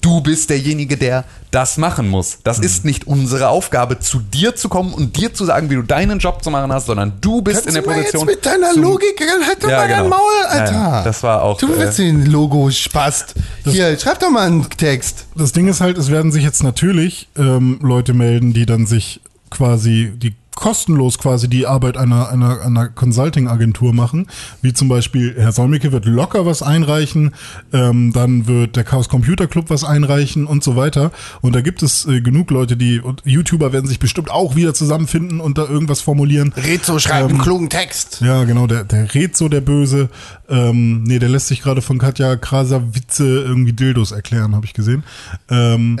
Du 0.00 0.20
bist 0.20 0.50
derjenige, 0.50 0.96
der 0.96 1.24
das 1.50 1.76
machen 1.76 2.08
muss. 2.08 2.38
Das 2.44 2.58
ist 2.58 2.84
nicht 2.84 3.06
unsere 3.06 3.48
Aufgabe, 3.48 3.98
zu 4.00 4.18
dir 4.20 4.56
zu 4.56 4.68
kommen 4.68 4.92
und 4.94 5.16
dir 5.16 5.32
zu 5.34 5.44
sagen, 5.44 5.70
wie 5.70 5.74
du 5.76 5.82
deinen 5.82 6.18
Job 6.18 6.42
zu 6.42 6.50
machen 6.50 6.72
hast, 6.72 6.86
sondern 6.86 7.12
du 7.20 7.42
bist 7.42 7.66
in 7.66 7.74
der 7.74 7.82
Position. 7.82 8.26
jetzt 8.28 8.36
mit 8.36 8.46
deiner 8.46 8.74
Logik, 8.74 9.22
halt 9.46 9.62
doch 9.62 9.68
Ja, 9.68 9.76
mal 9.78 9.88
dein 9.88 10.04
genau. 10.04 10.16
Maul, 10.16 10.32
Ja, 10.44 10.48
Alter. 10.48 10.72
ja, 10.72 11.02
das 11.04 11.22
war 11.22 11.42
auch, 11.42 11.58
Du 11.58 11.66
äh, 11.72 11.78
willst 11.78 11.98
den 11.98 12.26
Logo 12.26 12.70
spast. 12.70 13.34
Hier, 13.64 13.96
schreib 13.98 14.18
doch 14.20 14.30
mal 14.30 14.46
einen 14.46 14.68
Text. 14.70 15.26
Das 15.36 15.52
Ding 15.52 15.68
ist 15.68 15.80
halt, 15.80 15.98
es 15.98 16.10
werden 16.10 16.32
sich 16.32 16.42
jetzt 16.42 16.62
natürlich 16.62 17.28
ähm, 17.36 17.78
Leute 17.82 18.14
melden, 18.14 18.52
die 18.52 18.66
dann 18.66 18.86
sich 18.86 19.20
quasi 19.50 20.10
die 20.16 20.34
kostenlos 20.54 21.18
quasi 21.18 21.48
die 21.48 21.66
Arbeit 21.66 21.96
einer, 21.96 22.28
einer, 22.28 22.60
einer 22.62 22.88
Consulting-Agentur 22.88 23.92
machen. 23.92 24.26
Wie 24.60 24.72
zum 24.72 24.88
Beispiel 24.88 25.34
Herr 25.36 25.52
Solmecke 25.52 25.92
wird 25.92 26.04
locker 26.04 26.46
was 26.46 26.62
einreichen, 26.62 27.34
ähm, 27.72 28.12
dann 28.12 28.46
wird 28.46 28.76
der 28.76 28.84
Chaos 28.84 29.08
Computer 29.08 29.46
Club 29.46 29.66
was 29.68 29.84
einreichen 29.84 30.46
und 30.46 30.62
so 30.62 30.76
weiter. 30.76 31.10
Und 31.40 31.54
da 31.54 31.60
gibt 31.60 31.82
es 31.82 32.06
äh, 32.06 32.20
genug 32.20 32.50
Leute, 32.50 32.76
die, 32.76 33.00
und 33.00 33.22
YouTuber 33.24 33.72
werden 33.72 33.86
sich 33.86 33.98
bestimmt 33.98 34.30
auch 34.30 34.56
wieder 34.56 34.74
zusammenfinden 34.74 35.40
und 35.40 35.58
da 35.58 35.66
irgendwas 35.66 36.00
formulieren. 36.00 36.52
Rezo 36.56 36.98
schreibt 36.98 37.30
einen 37.30 37.40
klugen 37.40 37.68
Text. 37.68 38.20
Ja, 38.20 38.44
genau, 38.44 38.66
der, 38.66 38.84
der 38.84 39.14
Rezo, 39.14 39.48
der 39.48 39.60
Böse. 39.60 40.08
Ähm, 40.48 41.02
nee, 41.04 41.18
der 41.18 41.28
lässt 41.28 41.48
sich 41.48 41.62
gerade 41.62 41.82
von 41.82 41.98
Katja 41.98 42.36
Krasavice 42.36 43.20
irgendwie 43.20 43.72
Dildos 43.72 44.12
erklären, 44.12 44.54
habe 44.54 44.66
ich 44.66 44.74
gesehen. 44.74 45.04
Ähm, 45.48 45.98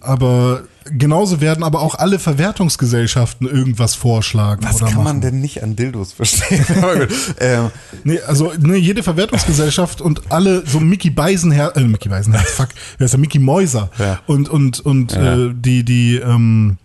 aber 0.00 0.62
genauso 0.90 1.40
werden 1.40 1.64
aber 1.64 1.80
auch 1.82 1.94
alle 1.94 2.18
Verwertungsgesellschaften 2.18 3.48
irgendwas 3.48 3.94
vorschlagen. 3.94 4.64
Was 4.64 4.78
kann 4.78 4.88
machen. 4.90 5.04
man 5.04 5.20
denn 5.20 5.40
nicht 5.40 5.62
an 5.62 5.76
Dildos 5.76 6.12
verstehen? 6.12 6.64
Ähm, 7.40 7.70
Nee, 8.04 8.20
also 8.20 8.52
ne, 8.58 8.76
jede 8.76 9.02
Verwertungsgesellschaft 9.02 10.00
und 10.00 10.30
alle 10.30 10.64
so 10.66 10.80
Mickey 10.80 11.10
Beisenherz, 11.10 11.76
äh, 11.76 11.80
Mickey 11.84 12.08
Beisenherz, 12.08 12.50
fuck, 12.50 12.68
wer 12.98 13.04
ist 13.06 13.12
der 13.12 13.20
Mickey 13.20 13.38
Mäuser 13.38 13.90
Ja. 13.98 14.20
und 14.26 14.48
und 14.48 14.80
und 14.80 15.12
Ja. 15.12 15.36
äh, 15.36 15.54
die 15.54 15.84
die 15.84 16.16
ähm, 16.16 16.78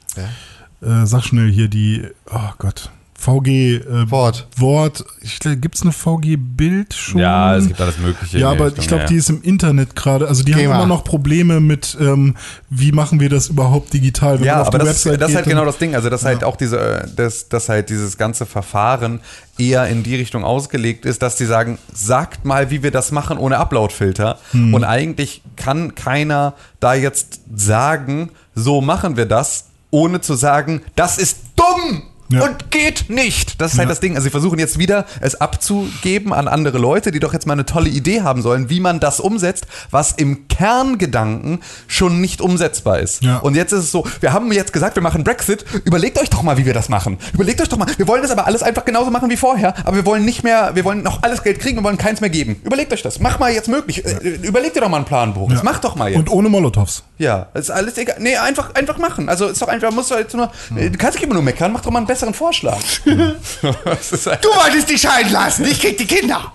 äh, 0.82 1.06
sag 1.06 1.24
schnell 1.24 1.52
hier 1.52 1.68
die 1.68 2.04
oh 2.32 2.52
Gott 2.58 2.92
VG 3.20 3.48
äh, 3.48 4.12
Wort. 4.12 4.48
Wort 4.56 5.04
glaub, 5.22 5.58
gibt's 5.58 5.82
eine 5.82 5.92
VG 5.92 6.38
Bild 6.38 6.94
schon 6.94 7.20
ja, 7.20 7.58
es 7.58 7.68
gibt 7.68 7.82
alles 7.82 7.98
Mögliche. 7.98 8.40
ja, 8.40 8.50
aber 8.50 8.68
Richtung, 8.68 8.82
ich 8.82 8.88
glaube, 8.88 9.04
ja. 9.04 9.10
die 9.10 9.16
ist 9.16 9.30
im 9.30 9.42
Internet 9.42 9.96
gerade. 9.96 10.28
Also 10.28 10.44
die 10.44 10.54
Gamer. 10.54 10.76
haben 10.76 10.84
immer 10.84 10.88
noch 10.88 11.04
Probleme 11.04 11.60
mit, 11.60 11.98
ähm, 12.00 12.36
wie 12.70 12.94
machen 12.94 13.20
wir 13.20 13.30
das 13.30 13.50
überhaupt 13.50 13.94
digital? 13.94 14.40
Wenn 14.40 14.46
Ja, 14.48 14.64
aber 14.64 14.80
das, 14.80 14.90
ist- 14.90 15.06
Website 15.06 15.22
das 15.22 15.32
ist 15.32 15.36
halt 15.36 15.48
genau 15.48 15.66
das 15.66 15.78
Ding. 15.78 15.96
Also, 15.96 16.10
dass 16.10 16.24
halt 16.24 16.44
auch 16.46 16.56
diese, 16.56 16.80
äh, 16.80 17.08
dass, 17.14 17.50
dass 17.50 17.68
halt 17.68 17.90
dieses 17.90 18.18
ganze 18.18 18.46
Verfahren 18.46 19.20
eher 19.58 19.88
in 19.88 20.04
die 20.04 20.16
Richtung 20.16 20.46
ausgelegt 20.46 21.06
ist, 21.06 21.22
dass 21.22 21.36
die 21.36 21.46
sagen, 21.46 21.78
sagt 21.94 22.46
mal, 22.46 22.72
wie 22.72 22.84
wir 22.84 22.92
das 22.92 23.12
machen 23.12 23.38
ohne 23.38 23.58
Upload-Filter. 23.58 24.40
Hm. 24.52 24.74
Und 24.74 24.86
eigentlich 24.86 25.42
kann 25.58 25.94
keiner 25.94 26.54
da 26.80 26.94
jetzt 26.94 27.42
sagen, 27.54 28.30
so 28.56 28.80
machen 28.80 29.18
wir 29.18 29.26
das, 29.26 29.66
ohne 29.92 30.22
zu 30.22 30.36
sagen, 30.36 30.82
das 30.96 31.18
ist 31.18 31.40
dumm. 31.58 32.04
Ja. 32.32 32.44
Und 32.44 32.70
geht 32.72 33.10
nicht. 33.10 33.60
Das 33.60 33.74
ist 33.74 33.80
halt 33.80 33.88
Ja. 33.88 33.90
das 33.94 34.00
Ding. 34.00 34.16
Also 34.16 34.26
sie 34.26 34.30
versuchen 34.30 34.60
jetzt 34.60 34.78
wieder 34.78 35.06
es 35.20 35.40
abzugeben 35.42 36.32
an 36.34 36.48
andere 36.48 36.78
Leute, 36.78 37.12
die 37.12 37.20
doch 37.20 37.34
jetzt 37.34 37.48
mal 37.48 37.54
eine 37.54 37.66
tolle 37.66 37.90
Idee 37.90 38.22
haben 38.22 38.42
sollen, 38.42 38.70
wie 38.70 38.80
man 38.80 39.00
das 39.00 39.20
umsetzt, 39.20 39.66
was 39.92 40.12
im 40.12 40.48
Kerngedanken 40.48 41.60
schon 41.88 42.22
nicht 42.22 42.42
umsetzbar 42.42 43.00
ist. 43.00 43.24
Ja. 43.24 43.38
Und 43.38 43.56
jetzt 43.56 43.72
ist 43.74 43.84
es 43.86 43.92
so, 43.92 44.06
wir 44.22 44.34
haben 44.34 44.52
jetzt 44.52 44.74
gesagt, 44.74 44.96
wir 44.96 45.04
machen 45.04 45.24
Brexit. 45.24 45.66
Überlegt 45.86 46.20
euch 46.20 46.30
doch 46.30 46.44
mal, 46.44 46.58
wie 46.58 46.66
wir 46.66 46.74
das 46.74 46.90
machen. 46.90 47.18
Überlegt 47.34 47.62
euch 47.62 47.70
doch 47.70 47.78
mal. 47.78 47.88
Wir 47.98 48.08
wollen 48.08 48.22
das 48.22 48.32
aber 48.32 48.46
alles 48.46 48.64
einfach 48.64 48.86
genauso 48.86 49.12
machen 49.12 49.30
wie 49.30 49.38
vorher, 49.38 49.74
aber 49.86 49.98
wir 49.98 50.06
wollen 50.06 50.26
nicht 50.26 50.44
mehr, 50.44 50.72
wir 50.76 50.86
wollen 50.86 51.04
noch 51.04 51.24
alles 51.24 51.44
Geld 51.44 51.60
kriegen, 51.60 51.78
wir 51.80 51.84
wollen 51.84 51.98
keins 51.98 52.22
mehr 52.22 52.30
geben. 52.30 52.62
Überlegt 52.64 52.94
euch 52.94 53.02
das. 53.02 53.20
Mach 53.20 53.40
mal 53.40 53.52
jetzt 53.52 53.68
möglich. 53.68 54.06
Äh, 54.06 54.20
Überlegt 54.44 54.76
dir 54.76 54.82
doch 54.82 54.90
mal 54.90 54.98
einen 54.98 55.06
Plan, 55.06 55.34
Boris. 55.34 55.64
Mach 55.64 55.80
doch 55.80 55.96
mal 55.96 56.10
jetzt. 56.10 56.20
Und 56.20 56.30
ohne 56.32 56.50
Molotovs. 56.50 57.04
Ja, 57.18 57.48
ist 57.54 57.70
alles 57.72 57.98
egal. 57.98 58.16
Nee, 58.20 58.38
einfach, 58.38 58.76
einfach 58.76 58.98
machen. 58.98 59.30
Also 59.30 59.48
ist 59.48 59.62
doch 59.62 59.68
einfach, 59.68 59.92
musst 59.92 60.12
du 60.12 60.16
jetzt 60.16 60.36
nur. 60.36 60.52
Du 60.70 60.92
kannst 60.98 61.16
nicht 61.16 61.24
immer 61.24 61.34
nur 61.34 61.44
meckern, 61.44 61.72
mach 61.74 61.82
doch 61.82 61.92
mal 61.92 61.98
einen 62.00 62.08
besseren 62.20 62.34
Vorschlag. 62.34 62.80
Du 63.06 64.48
wolltest 64.50 64.90
dich 64.90 65.02
scheiden 65.02 65.32
lassen, 65.32 65.66
ich 65.66 65.80
krieg 65.80 65.98
die 65.98 66.06
Kinder. 66.06 66.52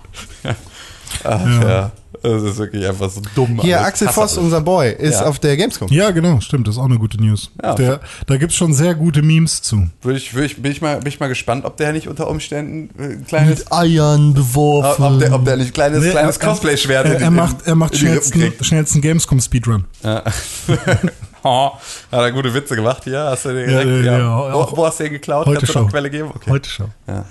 ach, 1.23 1.61
ja. 1.61 1.91
Das 2.23 2.41
ist 2.41 2.57
wirklich 2.57 2.87
einfach 2.87 3.09
so 3.11 3.21
dumm. 3.35 3.59
Hier, 3.61 3.77
alles. 3.77 3.87
Axel 3.89 4.07
Voss, 4.07 4.37
unser 4.37 4.59
Boy, 4.61 4.91
ist 4.97 5.19
Ja. 5.19 5.25
auf 5.27 5.37
der 5.37 5.55
Gamescom. 5.57 5.89
Ja, 5.91 6.09
genau, 6.09 6.39
stimmt. 6.39 6.67
Das 6.67 6.73
ist 6.75 6.79
auch 6.81 6.85
eine 6.85 6.97
gute 6.97 7.21
News. 7.21 7.51
Ja. 7.61 7.75
Der, 7.75 7.99
da 8.25 8.37
gibt's 8.37 8.55
schon 8.55 8.73
sehr 8.73 8.95
gute 8.95 9.21
Memes 9.21 9.61
zu. 9.61 9.89
Würde 10.01 10.17
ich, 10.17 10.33
würde 10.33 10.47
ich, 10.47 10.59
bin, 10.59 10.71
ich 10.71 10.81
mal, 10.81 10.97
bin 10.97 11.07
ich 11.09 11.19
mal 11.19 11.27
gespannt, 11.27 11.65
ob 11.65 11.77
der 11.77 11.91
nicht 11.93 12.07
unter 12.07 12.27
Umständen 12.27 12.89
äh, 12.99 13.03
ein 13.13 13.25
kleines. 13.27 13.71
Eiern 13.71 14.33
beworfen. 14.33 15.03
Ob 15.03 15.19
der, 15.19 15.33
ob 15.33 15.45
der 15.45 15.57
nicht 15.57 15.73
kleines, 15.75 16.03
Nee, 16.03 16.09
kleines 16.11 16.37
er- 16.37 16.47
Cosplay-Schwert 16.47 17.05
Er, 17.05 17.21
er 17.21 17.31
macht, 17.31 17.57
er 17.67 17.75
macht 17.75 17.95
schnellsten, 17.95 18.53
schnellsten 18.61 19.01
Gamescom-Speedrun. 19.01 19.85
Ja. 20.03 20.23
oh, 21.49 21.71
hat 22.11 22.19
er 22.21 22.31
gute 22.31 22.53
Witze 22.53 22.75
gemacht 22.75 23.03
hier? 23.03 23.19
Hast 23.23 23.45
du 23.45 23.53
den 23.53 23.69
Ja, 23.69 23.83
direkt, 23.83 24.05
ja, 24.05 24.17
ja, 24.17 24.47
ja, 24.47 24.53
wo, 24.53 24.77
wo 24.77 24.85
hast 24.85 24.99
du 24.99 25.03
den 25.03 25.13
geklaut? 25.13 25.45
Heute 25.45 25.59
Kannst 25.59 25.75
du 25.75 25.79
noch 25.79 25.89
Quelle 25.91 26.09
geben? 26.09 26.31
Okay. 26.33 26.49
Heute 26.51 26.69
schon. 26.69 26.91
Ja. 27.07 27.25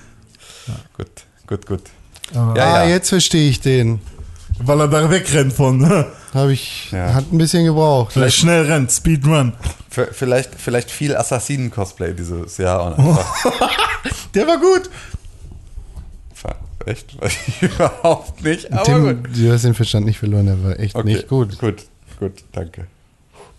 Gut, 0.96 1.08
gut, 1.46 1.66
gut. 1.66 1.82
Aber- 2.34 2.56
Ja, 2.56 2.74
ah, 2.74 2.84
ja. 2.84 2.90
jetzt 2.90 3.08
verstehe 3.10 3.50
ich 3.50 3.60
den. 3.60 4.00
Weil 4.60 4.80
er 4.80 4.88
da 4.88 5.10
wegrennt 5.10 5.52
von. 5.52 5.84
Habe 6.32 6.52
ich, 6.52 6.90
Ja. 6.92 7.12
hat 7.12 7.32
ein 7.32 7.38
bisschen 7.38 7.64
gebraucht. 7.64 8.16
Er 8.16 8.30
schnell 8.30 8.66
rennt, 8.70 8.90
Speedrun. 8.92 9.52
Vielleicht, 9.90 10.54
vielleicht 10.56 10.90
viel 10.90 11.16
Assassinen-Cosplay 11.16 12.14
dieses 12.14 12.56
Jahr. 12.58 12.96
Der 14.34 14.46
war 14.46 14.58
gut. 14.58 14.88
echt? 16.86 17.20
Weiß 17.20 17.32
ich 17.46 17.62
überhaupt 17.62 18.42
nicht. 18.44 18.72
Aber 18.72 18.82
Tim, 18.84 19.22
gut. 19.22 19.36
du 19.36 19.52
hast 19.52 19.64
den 19.64 19.74
Verstand 19.74 20.06
nicht 20.06 20.18
verloren, 20.18 20.46
der 20.46 20.62
war 20.62 20.78
echt 20.78 20.94
Okay, 20.94 21.06
nicht 21.06 21.28
gut. 21.28 21.58
Gut, 21.58 21.82
gut, 22.20 22.32
danke. 22.52 22.86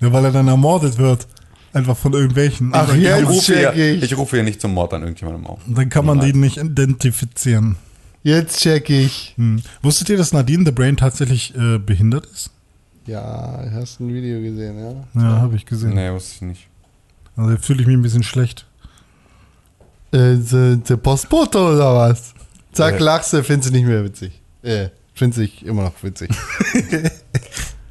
Ja, 0.01 0.11
weil 0.11 0.25
er 0.25 0.31
dann 0.31 0.47
ermordet 0.47 0.97
wird. 0.97 1.27
Einfach 1.73 1.97
von 1.97 2.13
irgendwelchen. 2.13 2.69
Ach, 2.73 2.87
Dann- 2.87 3.01
jetzt 3.01 3.21
Ich 3.23 3.27
rufe, 3.27 3.53
check 3.53 3.73
hier, 3.73 3.93
ich. 3.95 4.03
ich 4.03 4.17
rufe 4.17 4.37
hier 4.37 4.43
nicht 4.43 4.61
zum 4.61 4.73
Mord 4.73 4.93
an 4.93 5.01
irgendjemandem 5.01 5.45
auf. 5.47 5.59
Dann 5.67 5.89
kann 5.89 6.05
man 6.05 6.19
den 6.21 6.39
nicht 6.39 6.57
identifizieren. 6.57 7.75
Jetzt 8.23 8.61
check 8.61 8.89
ich. 8.89 9.33
Hm. 9.37 9.61
Wusstet 9.81 10.09
ihr, 10.09 10.17
dass 10.17 10.31
Nadine 10.31 10.63
the 10.65 10.71
Brain 10.71 10.95
tatsächlich 10.97 11.53
äh, 11.55 11.77
behindert 11.77 12.25
ist? 12.27 12.49
Ja, 13.07 13.63
hast 13.73 13.99
ein 13.99 14.11
Video 14.13 14.41
gesehen, 14.41 14.79
ja? 14.79 15.21
Ja, 15.21 15.41
habe 15.41 15.55
ich 15.57 15.65
gesehen. 15.65 15.93
Nee, 15.93 16.11
wusste 16.11 16.35
ich 16.35 16.41
nicht. 16.41 16.67
Also 17.35 17.51
jetzt 17.51 17.65
fühle 17.65 17.81
ich 17.81 17.87
mich 17.87 17.95
ein 17.97 18.01
bisschen 18.01 18.23
schlecht. 18.23 18.65
Äh, 20.11 20.35
the, 20.37 20.77
the 20.85 20.95
Postbote 20.95 21.59
oder 21.59 21.93
was? 21.93 22.33
Sag, 22.71 22.95
Äh. 22.95 23.03
lachst 23.03 23.33
du, 23.33 23.43
findest 23.43 23.69
du 23.69 23.75
nicht 23.75 23.85
mehr 23.85 24.03
witzig. 24.03 24.41
Äh, 24.63 24.87
findest 25.13 25.41
ich 25.41 25.65
immer 25.65 25.83
noch 25.83 26.01
witzig. 26.01 26.29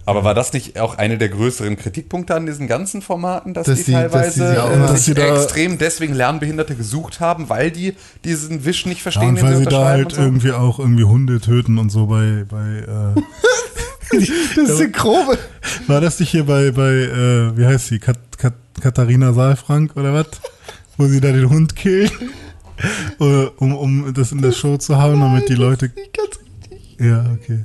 Aber 0.07 0.23
war 0.23 0.35
das 0.35 0.53
nicht 0.53 0.79
auch 0.79 0.99
eine 0.99 1.17
der 1.17 1.31
größeren 1.31 1.77
Kritikpunkte 1.77 2.35
an 2.35 2.45
diesen 2.45 2.67
ganzen 2.69 3.01
Formaten, 3.01 3.55
dass, 3.55 3.67
Dass 3.67 3.79
die, 3.79 3.85
die- 3.87 3.93
dass 3.93 4.03
teilweise 4.13 4.41
die 4.43 4.49
sich 4.51 4.59
auch 4.59 4.71
äh, 4.71 4.75
immer- 4.75 4.87
dass 4.87 4.97
sich 4.97 5.05
sie 5.07 5.15
da- 5.15 5.35
extrem 5.35 5.79
deswegen 5.79 6.13
Lernbehinderte 6.15 6.75
gesucht 6.75 7.21
haben, 7.21 7.49
weil 7.49 7.71
die 7.71 7.95
diesen 8.25 8.65
Wisch 8.67 8.85
nicht 8.85 8.99
Ja, 8.99 9.03
verstehen, 9.05 9.29
und 9.31 9.37
den 9.37 9.45
weil 9.47 9.57
sie 9.57 9.65
da 9.65 9.85
halt 9.87 10.13
so? 10.13 10.21
irgendwie 10.21 10.53
auch 10.53 10.79
irgendwie 10.79 11.05
Hunde 11.05 11.41
töten 11.41 11.79
und 11.79 11.91
so 11.91 12.07
bei, 12.07 12.45
bei 12.49 13.15
äh, 13.17 13.21
Das 14.57 14.69
ist 14.69 14.81
eine 14.81 14.91
grobe. 14.91 15.39
war 15.87 16.01
das 16.01 16.21
nicht 16.21 16.29
hier 16.31 16.45
bei, 16.45 16.71
bei 16.71 16.91
äh, 16.93 17.57
wie 17.57 17.65
heißt 17.67 17.89
sie, 17.89 17.99
Kat, 17.99 18.19
Kat, 18.39 18.55
Katharina 18.81 19.33
Saalfrank 19.33 19.97
oder 19.97 20.13
was? 20.13 20.27
Wo 20.97 21.07
sie 21.07 21.21
da 21.21 21.33
den 21.33 21.49
Hund 21.51 21.75
killt, 21.75 22.13
äh, 23.21 23.25
um, 23.57 23.75
um 23.75 24.15
das 24.15 24.31
in 24.33 24.43
der 24.43 24.53
Show 24.53 24.77
zu 24.77 24.97
haben, 24.99 25.19
damit 25.21 25.49
die 25.49 25.55
Leute, 25.55 25.87
Nicht 25.97 26.13
ganz 26.17 26.39
richtig. 26.71 27.01
ja, 27.01 27.25
okay. 27.35 27.65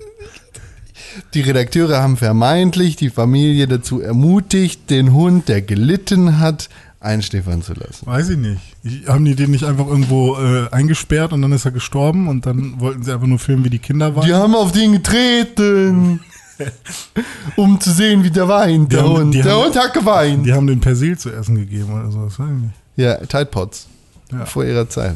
Die 1.33 1.41
Redakteure 1.41 2.01
haben 2.01 2.17
vermeintlich 2.17 2.95
die 2.95 3.09
Familie 3.09 3.67
dazu 3.67 4.01
ermutigt, 4.01 4.89
den 4.89 5.13
Hund, 5.13 5.47
der 5.49 5.61
gelitten 5.61 6.39
hat, 6.39 6.69
einschläfern 6.99 7.61
zu 7.61 7.73
lassen. 7.73 8.05
Weiß 8.05 8.29
ich 8.29 8.37
nicht. 8.37 8.59
Ich, 8.83 9.07
haben 9.07 9.23
die 9.25 9.35
den 9.35 9.51
nicht 9.51 9.63
einfach 9.63 9.87
irgendwo 9.87 10.35
äh, 10.37 10.67
eingesperrt 10.71 11.31
und 11.33 11.41
dann 11.41 11.51
ist 11.53 11.65
er 11.65 11.71
gestorben 11.71 12.27
und 12.27 12.45
dann 12.45 12.79
wollten 12.79 13.03
sie 13.03 13.13
einfach 13.13 13.27
nur 13.27 13.39
filmen, 13.39 13.63
wie 13.65 13.69
die 13.69 13.79
Kinder 13.79 14.15
waren? 14.15 14.25
Die 14.27 14.33
haben 14.33 14.53
auf 14.55 14.71
den 14.73 14.91
getreten, 14.93 16.19
um 17.55 17.79
zu 17.79 17.91
sehen, 17.91 18.23
wie 18.23 18.31
der 18.31 18.47
weint, 18.47 18.91
Die 18.91 18.95
der 18.97 19.05
haben- 19.05 19.13
Hund. 19.17 19.33
Der 19.35 19.43
haben- 19.45 19.63
Hund 19.65 19.75
hat 19.77 19.93
geweint. 19.93 20.45
Die 20.45 20.53
haben 20.53 20.67
den 20.67 20.79
Persil 20.79 21.17
zu 21.17 21.29
essen 21.31 21.55
gegeben 21.55 21.91
oder 21.93 22.11
so, 22.11 22.25
das 22.25 22.37
weiß 22.37 22.47
ich 22.49 22.61
nicht. 22.63 22.73
Ja, 22.97 23.15
Tide 23.17 23.45
Pods. 23.45 23.87
Ja. 24.31 24.45
Vor 24.45 24.63
ihrer 24.65 24.87
Zeit. 24.89 25.15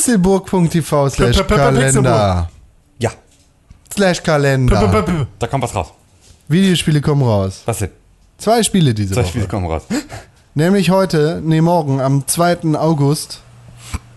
Pixelburg.tv 0.00 1.10
slash 1.10 1.46
Kalender. 1.46 2.48
Ja, 2.98 3.10
Slash 3.92 4.22
Kalender. 4.22 5.04
Da 5.38 5.46
kommt 5.46 5.64
was 5.64 5.74
raus. 5.74 5.88
Videospiele 6.48 7.00
kommen 7.00 7.22
raus. 7.22 7.62
Was 7.66 7.78
denn? 7.78 7.90
Zwei 8.38 8.62
Spiele 8.62 8.94
diese 8.94 9.12
Zwei 9.14 9.20
Woche. 9.22 9.28
Spiele 9.28 9.46
kommen 9.46 9.66
raus. 9.66 9.82
Nämlich 10.54 10.90
heute, 10.90 11.42
nee, 11.44 11.60
morgen, 11.60 12.00
am 12.00 12.26
2. 12.26 12.74
August 12.76 13.40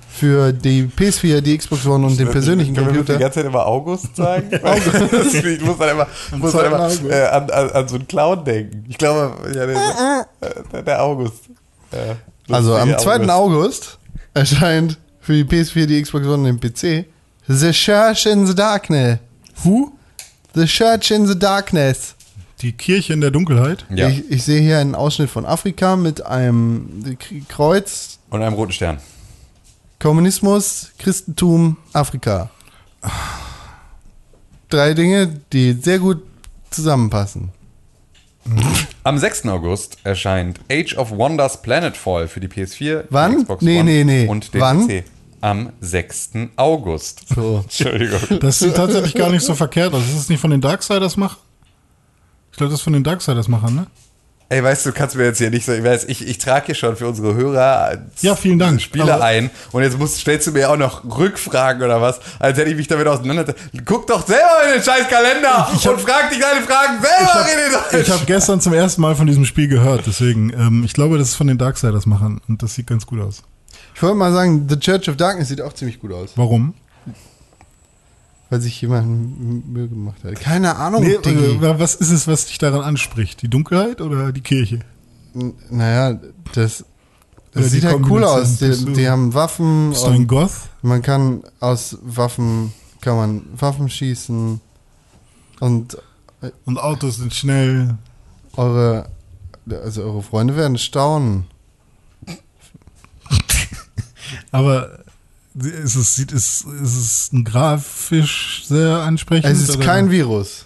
für 0.10 0.54
die 0.54 0.84
PS4, 0.86 1.42
die 1.42 1.58
Xbox 1.58 1.86
One 1.86 2.06
und 2.08 2.18
den 2.18 2.30
persönlichen 2.30 2.74
Können 2.74 2.88
wir 2.88 2.94
die 2.94 2.98
Computer. 3.00 3.20
ganze 3.20 3.40
Zeit 3.40 3.46
immer 3.46 3.66
August 3.66 4.16
sagen? 4.16 4.50
August. 4.64 5.34
ich 5.44 5.62
muss 5.62 5.78
dann 5.78 5.90
immer, 5.90 6.08
muss 6.38 6.54
dann 6.54 6.62
2. 6.62 6.66
immer 6.68 7.12
äh, 7.14 7.26
an, 7.28 7.50
an, 7.50 7.70
an 7.72 7.88
so 7.88 7.96
einen 7.96 8.08
Clown 8.08 8.46
denken. 8.46 8.86
Ich 8.88 8.98
glaube, 8.98 9.34
ja, 9.54 9.66
der, 9.66 10.28
der, 10.72 10.82
der 10.84 11.04
August. 11.04 11.44
Ja, 11.92 12.16
Also 12.56 12.76
am 12.76 12.90
lustige 12.92 13.26
2. 13.26 13.30
August 13.34 13.98
erscheint 14.34 14.98
für 15.24 15.34
die 15.34 15.44
PS4, 15.46 15.86
die 15.88 16.02
Xbox 16.02 16.26
One 16.28 16.36
und 16.36 16.44
den 16.46 16.60
PC 16.60 17.06
The 17.48 17.72
Church 17.72 18.26
in 18.26 18.46
the 18.46 18.54
Darkness. 18.54 19.18
Who? 19.64 19.92
The 20.54 20.66
Church 20.66 21.12
in 21.12 21.26
the 21.26 21.38
Darkness. 21.38 22.16
Die 22.62 22.72
Kirche 22.74 23.14
in 23.14 23.22
der 23.22 23.32
Dunkelheit. 23.32 23.86
Ja, 23.90 24.08
Ich, 24.08 24.30
ich 24.30 24.44
sehe 24.44 24.62
hier 24.62 24.80
einen 24.80 24.96
Ausschnitt 24.96 25.30
von 25.30 25.46
Afrika 25.46 25.96
mit 25.96 26.26
einem 26.26 27.18
Kreuz 27.50 28.20
und 28.30 28.42
einem 28.42 28.54
roten 28.54 28.72
Stern. 28.72 29.00
Kommunismus, 30.00 30.92
Christentum, 31.00 31.78
Afrika. 31.94 32.50
Drei 34.70 34.94
Dinge, 34.94 35.40
die 35.52 35.74
sehr 35.74 36.00
gut 36.00 36.22
zusammenpassen. 36.70 37.50
Am 39.04 39.18
6. 39.18 39.46
August 39.48 39.98
erscheint 40.04 40.60
Age 40.72 40.96
of 40.98 41.12
Wonders 41.12 41.62
Planetfall 41.62 42.28
für 42.28 42.40
die 42.40 42.48
PS4, 42.48 43.06
Wann? 43.10 43.32
die 43.32 43.38
Xbox 43.44 43.64
Nee, 43.64 43.80
One 43.80 43.84
nee, 43.86 44.04
nee. 44.04 44.28
und 44.28 44.54
den 44.54 44.62
Wann? 44.62 44.88
PC. 44.88 45.04
Am 45.42 45.72
6. 45.82 46.32
August. 46.56 47.24
So. 47.34 47.62
Entschuldigung. 47.64 48.20
Das 48.40 48.60
sieht 48.60 48.76
tatsächlich 48.76 49.14
gar 49.14 49.30
nicht 49.30 49.44
so 49.44 49.56
verkehrt 49.56 49.94
aus. 49.94 50.04
Ist 50.04 50.16
es 50.18 50.30
nicht 50.30 50.40
von 50.40 50.52
den 50.52 50.62
Darksiders 50.62 51.18
Mach? 51.18 51.38
Ich 52.52 52.58
glaube, 52.58 52.72
das 52.72 52.80
ist 52.80 52.84
von 52.84 52.94
den 52.94 53.04
Darksiders 53.04 53.48
Machern, 53.48 53.76
ne? 53.76 53.88
Ey, 54.50 54.64
weißt 54.64 54.86
du, 54.86 54.92
du 54.92 54.96
kannst 54.96 55.16
mir 55.16 55.24
jetzt 55.24 55.40
hier 55.40 55.50
nicht 55.50 55.66
so, 55.66 55.72
ich 55.74 55.84
weiß, 55.84 56.06
ich, 56.06 56.28
ich 56.28 56.38
trage 56.38 56.68
hier 56.68 56.76
schon 56.76 56.96
für 56.96 57.08
unsere 57.08 57.34
Hörer 57.34 57.98
Ja, 58.22 58.36
vielen 58.36 58.60
Dank. 58.60 58.80
Spiele 58.82 59.12
Aber- 59.12 59.24
ein 59.24 59.50
und 59.72 59.82
jetzt 59.82 59.98
musst, 59.98 60.18
stellst 60.20 60.46
du 60.46 60.52
mir 60.52 60.70
auch 60.70 60.78
noch 60.78 61.04
Rückfragen 61.18 61.82
oder 61.82 62.02
was, 62.02 62.20
als 62.40 62.58
hätte 62.60 62.70
ich 62.70 62.76
mich 62.76 62.88
damit 62.88 63.08
auseinander. 63.08 63.56
Guck 63.86 64.06
doch 64.08 64.26
selber 64.28 64.64
in 64.68 64.74
den 64.76 64.84
scheiß 64.84 65.08
Kalender 65.08 65.70
Ich 65.76 65.88
hab- 65.88 65.94
und 65.96 66.02
frag 66.02 66.30
dich 66.30 66.40
deine 66.40 66.62
Fragen 66.62 67.02
selber, 67.02 67.46
René 67.96 68.02
Ich 68.02 68.10
habe 68.12 68.26
gestern 68.26 68.62
zum 68.62 68.74
ersten 68.74 69.02
Mal 69.02 69.16
von 69.16 69.26
diesem 69.26 69.46
Spiel 69.46 69.68
gehört, 69.68 70.04
deswegen, 70.06 70.52
ähm, 70.52 70.84
ich 70.86 70.94
glaube, 70.94 71.18
das 71.18 71.30
ist 71.30 71.36
von 71.36 71.48
den 71.48 71.58
Darksiders 71.58 72.06
Machern 72.06 72.40
und 72.48 72.62
das 72.62 72.76
sieht 72.76 72.86
ganz 72.86 73.08
gut 73.08 73.22
aus. 73.22 73.42
Ich 73.96 74.04
wollte 74.04 74.16
mal 74.18 74.34
sagen, 74.34 74.68
The 74.70 74.78
Church 74.78 75.10
of 75.10 75.18
Darkness 75.18 75.48
sieht 75.48 75.62
auch 75.62 75.74
ziemlich 75.74 76.00
gut 76.00 76.14
aus, 76.14 76.32
Warum? 76.36 76.74
Weil 78.54 78.62
sich 78.62 78.80
jemand 78.82 79.68
Mühe 79.74 79.88
gemacht 79.88 80.24
hat. 80.24 80.36
Keine 80.40 80.76
Ahnung, 80.76 81.02
Nee, 81.02 81.14
äh, 81.16 81.80
was 81.80 81.96
ist 81.96 82.12
es, 82.12 82.28
was 82.28 82.46
dich 82.46 82.60
daran 82.60 82.82
anspricht? 82.82 83.42
Die 83.42 83.48
Dunkelheit 83.50 84.00
oder 84.00 84.32
die 84.32 84.42
Kirche? 84.42 84.78
N- 85.34 85.56
Naja, 85.72 86.20
das, 86.54 86.86
das 87.52 87.72
sieht 87.72 87.84
halt 87.84 88.04
cool 88.08 88.24
aus. 88.24 88.58
Die, 88.60 88.70
du- 88.70 88.92
die 88.94 89.10
haben 89.10 89.34
Waffen 89.34 89.90
Bist 89.90 90.06
du 90.06 90.10
ein 90.12 90.28
Goth? 90.28 90.52
man 90.84 91.02
kann 91.02 91.42
aus 91.60 91.98
Waffen 92.04 92.72
kann 93.02 93.16
man 93.16 93.42
Waffen 93.60 93.90
schießen 93.90 94.62
und 95.60 95.98
Und 96.66 96.78
Autos 96.78 97.18
sind 97.18 97.34
schnell. 97.34 97.96
eure 98.56 99.08
also 99.84 100.04
eure 100.04 100.22
Freunde 100.22 100.56
werden 100.56 100.78
staunen. 100.78 101.46
Aber 104.52 105.00
ist 105.56 105.96
es, 105.96 106.16
sieht, 106.16 106.32
ist, 106.32 106.66
ist 106.82 106.96
es 106.98 107.30
ein 107.34 107.44
grafisch 107.44 108.64
sehr 108.68 109.00
ansprechend? 109.00 109.52
Es 109.52 109.62
ist 109.62 109.78
oder? 109.78 109.86
kein 109.86 110.10
Virus. 110.12 110.66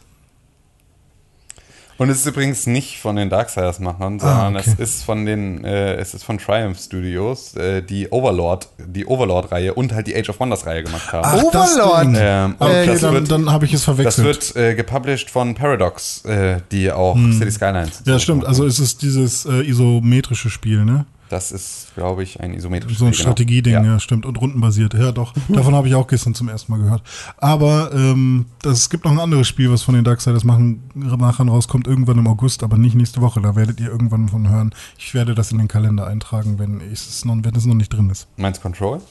Und 1.99 2.11
es 2.11 2.19
ist 2.19 2.27
übrigens 2.27 2.67
nicht 2.67 2.99
von 2.99 3.15
den 3.15 3.31
Darksiders 3.31 3.79
Machern, 3.79 4.19
Ah, 4.21 4.43
sondern 4.45 4.57
okay. 4.57 4.71
es 4.77 4.79
ist 4.97 5.03
von 5.03 5.25
den, 5.25 5.63
äh, 5.65 5.95
es 5.95 6.13
ist 6.13 6.23
von 6.23 6.37
Triumph 6.37 6.79
Studios, 6.79 7.55
äh, 7.55 7.81
die 7.81 8.09
Overlord, 8.11 8.69
die 8.77 9.07
Overlord-Reihe 9.07 9.73
und 9.73 9.93
halt 9.93 10.05
die 10.05 10.15
Age 10.15 10.29
of 10.29 10.39
Wonders-Reihe 10.39 10.83
gemacht 10.83 11.11
haben. 11.11 11.25
Ach, 11.25 11.51
das 11.51 11.73
Overlord! 11.75 12.15
Ähm, 12.15 12.55
Okay, 12.59 12.85
das 12.85 13.01
dann, 13.01 13.13
wird, 13.15 13.31
dann 13.31 13.49
habe 13.51 13.65
ich 13.65 13.73
es 13.73 13.79
das 13.85 13.95
verwechselt. 13.95 14.27
wird 14.27 14.55
äh, 14.55 14.75
gepublished 14.75 15.31
von 15.31 15.55
Paradox, 15.55 16.23
äh, 16.25 16.59
die 16.71 16.91
auch 16.91 17.17
City 17.17 17.49
Skylines. 17.51 17.97
Hm. 18.05 18.13
ja, 18.13 18.19
stimmt. 18.19 18.45
Also 18.45 18.67
es 18.67 18.77
ist 18.79 19.01
dieses 19.01 19.45
äh, 19.47 19.67
isometrische 19.67 20.51
Spiel, 20.51 20.85
ne? 20.85 21.07
Das 21.29 21.51
ist, 21.51 21.87
glaube 21.95 22.23
ich, 22.23 22.39
ein 22.39 22.53
isometrisches 22.53 22.99
So 22.99 23.05
ein 23.05 23.11
genau. 23.11 23.21
Strategieding, 23.21 23.73
ja. 23.73 23.83
Ja. 23.83 23.99
stimmt. 23.99 24.25
Und 24.25 24.39
rundenbasiert. 24.39 24.93
Ja, 24.93 25.11
doch. 25.11 25.33
Davon 25.49 25.75
habe 25.75 25.87
ich 25.89 25.95
auch 25.95 26.07
gestern 26.07 26.33
zum 26.33 26.47
ersten 26.47 26.71
Mal 26.71 26.79
gehört. 26.79 27.01
Aber 27.37 27.91
ähm, 27.93 28.45
das, 28.61 28.79
es 28.79 28.89
gibt 28.89 29.03
noch 29.03 29.11
ein 29.11 29.19
anderes 29.19 29.47
Spiel, 29.47 29.69
was 29.71 29.81
von 29.83 29.95
den 29.95 30.03
Darksiders 30.05 30.43
machen, 30.45 30.83
Machern 30.93 31.49
rauskommt, 31.49 31.85
irgendwann 31.87 32.17
im 32.17 32.27
August, 32.27 32.63
aber 32.63 32.77
nicht 32.77 32.95
nächste 32.95 33.21
Woche. 33.21 33.41
Da 33.41 33.55
werdet 33.55 33.79
ihr 33.81 33.87
irgendwann 33.89 34.29
von 34.29 34.49
hören. 34.49 34.73
Ich 34.97 35.13
werde 35.13 35.35
das 35.35 35.51
in 35.51 35.57
den 35.57 35.67
Kalender 35.67 36.07
eintragen, 36.07 36.59
wenn 36.59 36.79
es 36.81 37.25
noch, 37.25 37.35
wenn 37.41 37.55
es 37.55 37.65
noch 37.65 37.75
nicht 37.75 37.91
drin 37.91 38.09
ist. 38.09 38.27
Meinst 38.37 38.59
du 38.59 38.63
Control? 38.63 39.01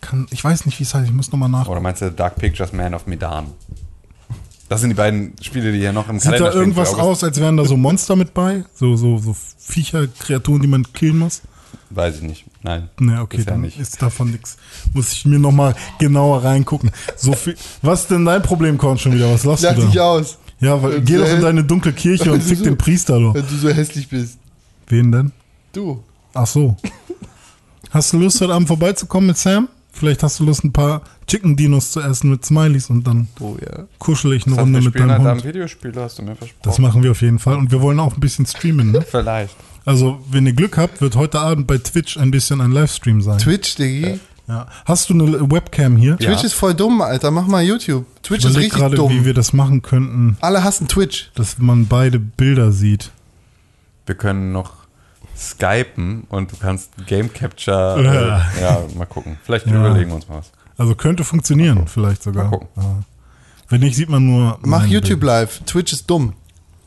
Kann, 0.00 0.26
ich 0.30 0.42
weiß 0.42 0.66
nicht, 0.66 0.80
wie 0.80 0.82
es 0.82 0.94
heißt. 0.94 1.06
Ich 1.08 1.14
muss 1.14 1.30
nochmal 1.30 1.48
nach. 1.48 1.68
Oder 1.68 1.80
meinst 1.80 2.02
du 2.02 2.10
Dark 2.10 2.36
Pictures 2.36 2.72
Man 2.72 2.92
of 2.94 3.06
Medan? 3.06 3.46
Das 4.68 4.80
sind 4.80 4.90
die 4.90 4.94
beiden 4.96 5.34
Spiele, 5.42 5.70
die 5.70 5.78
hier 5.80 5.92
noch 5.92 6.08
im 6.08 6.18
Sieht 6.18 6.24
Kalender 6.24 6.46
da 6.46 6.50
stehen. 6.52 6.60
irgendwas 6.62 6.88
für 6.90 6.96
August. 6.96 7.22
aus, 7.22 7.24
als 7.24 7.38
wären 7.40 7.56
da 7.58 7.64
so 7.66 7.76
Monster 7.76 8.16
mit 8.16 8.32
bei? 8.32 8.64
So, 8.74 8.96
so, 8.96 9.18
so 9.18 9.36
Viecher, 9.58 10.06
Kreaturen, 10.06 10.62
die 10.62 10.66
man 10.66 10.90
killen 10.94 11.18
muss? 11.18 11.42
Weiß 11.94 12.16
ich 12.16 12.22
nicht. 12.22 12.44
Nein. 12.62 12.88
Ne, 12.98 13.20
okay, 13.20 13.36
Bisher 13.38 13.52
dann 13.52 13.60
nicht. 13.62 13.78
ist 13.78 14.00
davon 14.00 14.30
nichts. 14.30 14.56
Muss 14.94 15.12
ich 15.12 15.24
mir 15.26 15.38
nochmal 15.38 15.74
genauer 15.98 16.42
reingucken. 16.44 16.90
So 17.16 17.32
viel. 17.34 17.54
Was 17.82 18.02
ist 18.02 18.10
denn 18.10 18.24
dein 18.24 18.42
Problem, 18.42 18.78
Korn, 18.78 18.98
schon 18.98 19.12
wieder? 19.12 19.30
Was 19.32 19.44
lachst 19.44 19.62
Lach 19.64 19.74
du 19.74 19.82
dich 19.82 19.94
da? 19.94 20.04
aus, 20.04 20.38
Ja, 20.60 20.82
weil 20.82 21.00
geh 21.02 21.18
doch 21.18 21.28
in 21.28 21.38
äh, 21.38 21.40
deine 21.40 21.64
dunkle 21.64 21.92
Kirche 21.92 22.32
und 22.32 22.42
fick 22.42 22.58
so- 22.58 22.64
den 22.64 22.78
Priester 22.78 23.18
doch. 23.20 23.34
wenn 23.34 23.46
du 23.46 23.56
so 23.56 23.68
hässlich 23.68 24.08
bist. 24.08 24.38
Wen 24.86 25.12
denn? 25.12 25.32
Du. 25.72 26.02
Ach 26.34 26.46
so. 26.46 26.76
Hast 27.90 28.12
du 28.12 28.18
Lust, 28.18 28.40
heute 28.40 28.54
Abend 28.54 28.68
vorbeizukommen 28.68 29.26
mit 29.28 29.36
Sam? 29.38 29.68
Vielleicht 29.94 30.22
hast 30.22 30.40
du 30.40 30.44
Lust, 30.44 30.64
ein 30.64 30.72
paar 30.72 31.02
Chicken 31.26 31.54
Dinos 31.56 31.90
zu 31.92 32.00
essen 32.00 32.30
mit 32.30 32.44
Smileys 32.44 32.88
und 32.88 33.06
dann 33.06 33.28
Oh 33.40 33.56
ja. 33.60 33.84
kuschel 33.98 34.32
ich 34.32 34.46
eine 34.46 34.56
Das 34.56 34.64
Runde 34.64 34.80
mit 34.80 34.98
deinem 34.98 35.10
am 35.10 35.26
Hund. 35.32 35.44
Videospiel, 35.44 35.92
hast 35.96 36.18
du 36.18 36.22
mir 36.22 36.34
versprochen. 36.34 36.60
Das 36.62 36.78
machen 36.78 37.02
wir 37.02 37.10
auf 37.10 37.20
jeden 37.20 37.38
Fall. 37.38 37.56
Und 37.56 37.70
wir 37.70 37.82
wollen 37.82 38.00
auch 38.00 38.14
ein 38.14 38.20
bisschen 38.20 38.46
streamen, 38.46 38.92
ne? 38.92 39.02
Vielleicht. 39.02 39.54
Also, 39.84 40.20
wenn 40.30 40.46
ihr 40.46 40.52
Glück 40.52 40.76
habt, 40.78 41.00
wird 41.00 41.16
heute 41.16 41.40
Abend 41.40 41.66
bei 41.66 41.78
Twitch 41.78 42.16
ein 42.16 42.30
bisschen 42.30 42.60
ein 42.60 42.70
Livestream 42.72 43.20
sein. 43.22 43.38
Twitch, 43.38 43.74
Diggi. 43.76 44.20
Ja. 44.48 44.66
Hast 44.84 45.08
du 45.08 45.14
eine 45.14 45.50
Webcam 45.50 45.96
hier? 45.96 46.16
Ja. 46.20 46.28
Twitch 46.28 46.44
ist 46.44 46.52
voll 46.54 46.74
dumm, 46.74 47.00
Alter. 47.00 47.30
Mach 47.30 47.46
mal 47.46 47.62
YouTube. 47.62 48.04
Twitch 48.22 48.44
Ich 48.44 48.50
ist 48.50 48.56
richtig 48.56 48.78
gerade, 48.78 48.96
dumm. 48.96 49.10
wie 49.10 49.24
wir 49.24 49.34
das 49.34 49.52
machen 49.52 49.82
könnten, 49.82 50.36
Alle 50.40 50.62
hassen 50.64 50.88
Twitch. 50.88 51.30
dass 51.34 51.58
man 51.58 51.86
beide 51.86 52.18
Bilder 52.18 52.72
sieht. 52.72 53.10
Wir 54.06 54.14
können 54.16 54.52
noch 54.52 54.72
skypen 55.36 56.24
und 56.28 56.52
du 56.52 56.56
kannst 56.56 56.90
Game 57.06 57.32
Capture. 57.32 58.02
Ja. 58.02 58.38
Äh, 58.58 58.62
ja, 58.62 58.80
mal 58.96 59.06
gucken. 59.06 59.38
Vielleicht 59.44 59.66
Ja. 59.66 59.74
überlegen 59.74 60.10
wir 60.10 60.16
uns 60.16 60.28
mal 60.28 60.38
was. 60.38 60.50
Also 60.76 60.94
könnte 60.94 61.24
funktionieren, 61.24 61.86
vielleicht 61.86 62.22
sogar. 62.22 62.44
Mal 62.44 62.50
gucken. 62.50 62.68
Ja. 62.76 63.02
Wenn 63.68 63.80
nicht, 63.80 63.96
sieht 63.96 64.08
man 64.08 64.26
nur. 64.26 64.58
Mach 64.62 64.84
YouTube 64.86 65.20
Bild. 65.20 65.24
live. 65.30 65.60
Twitch 65.66 65.92
ist 65.92 66.10
dumm. 66.10 66.34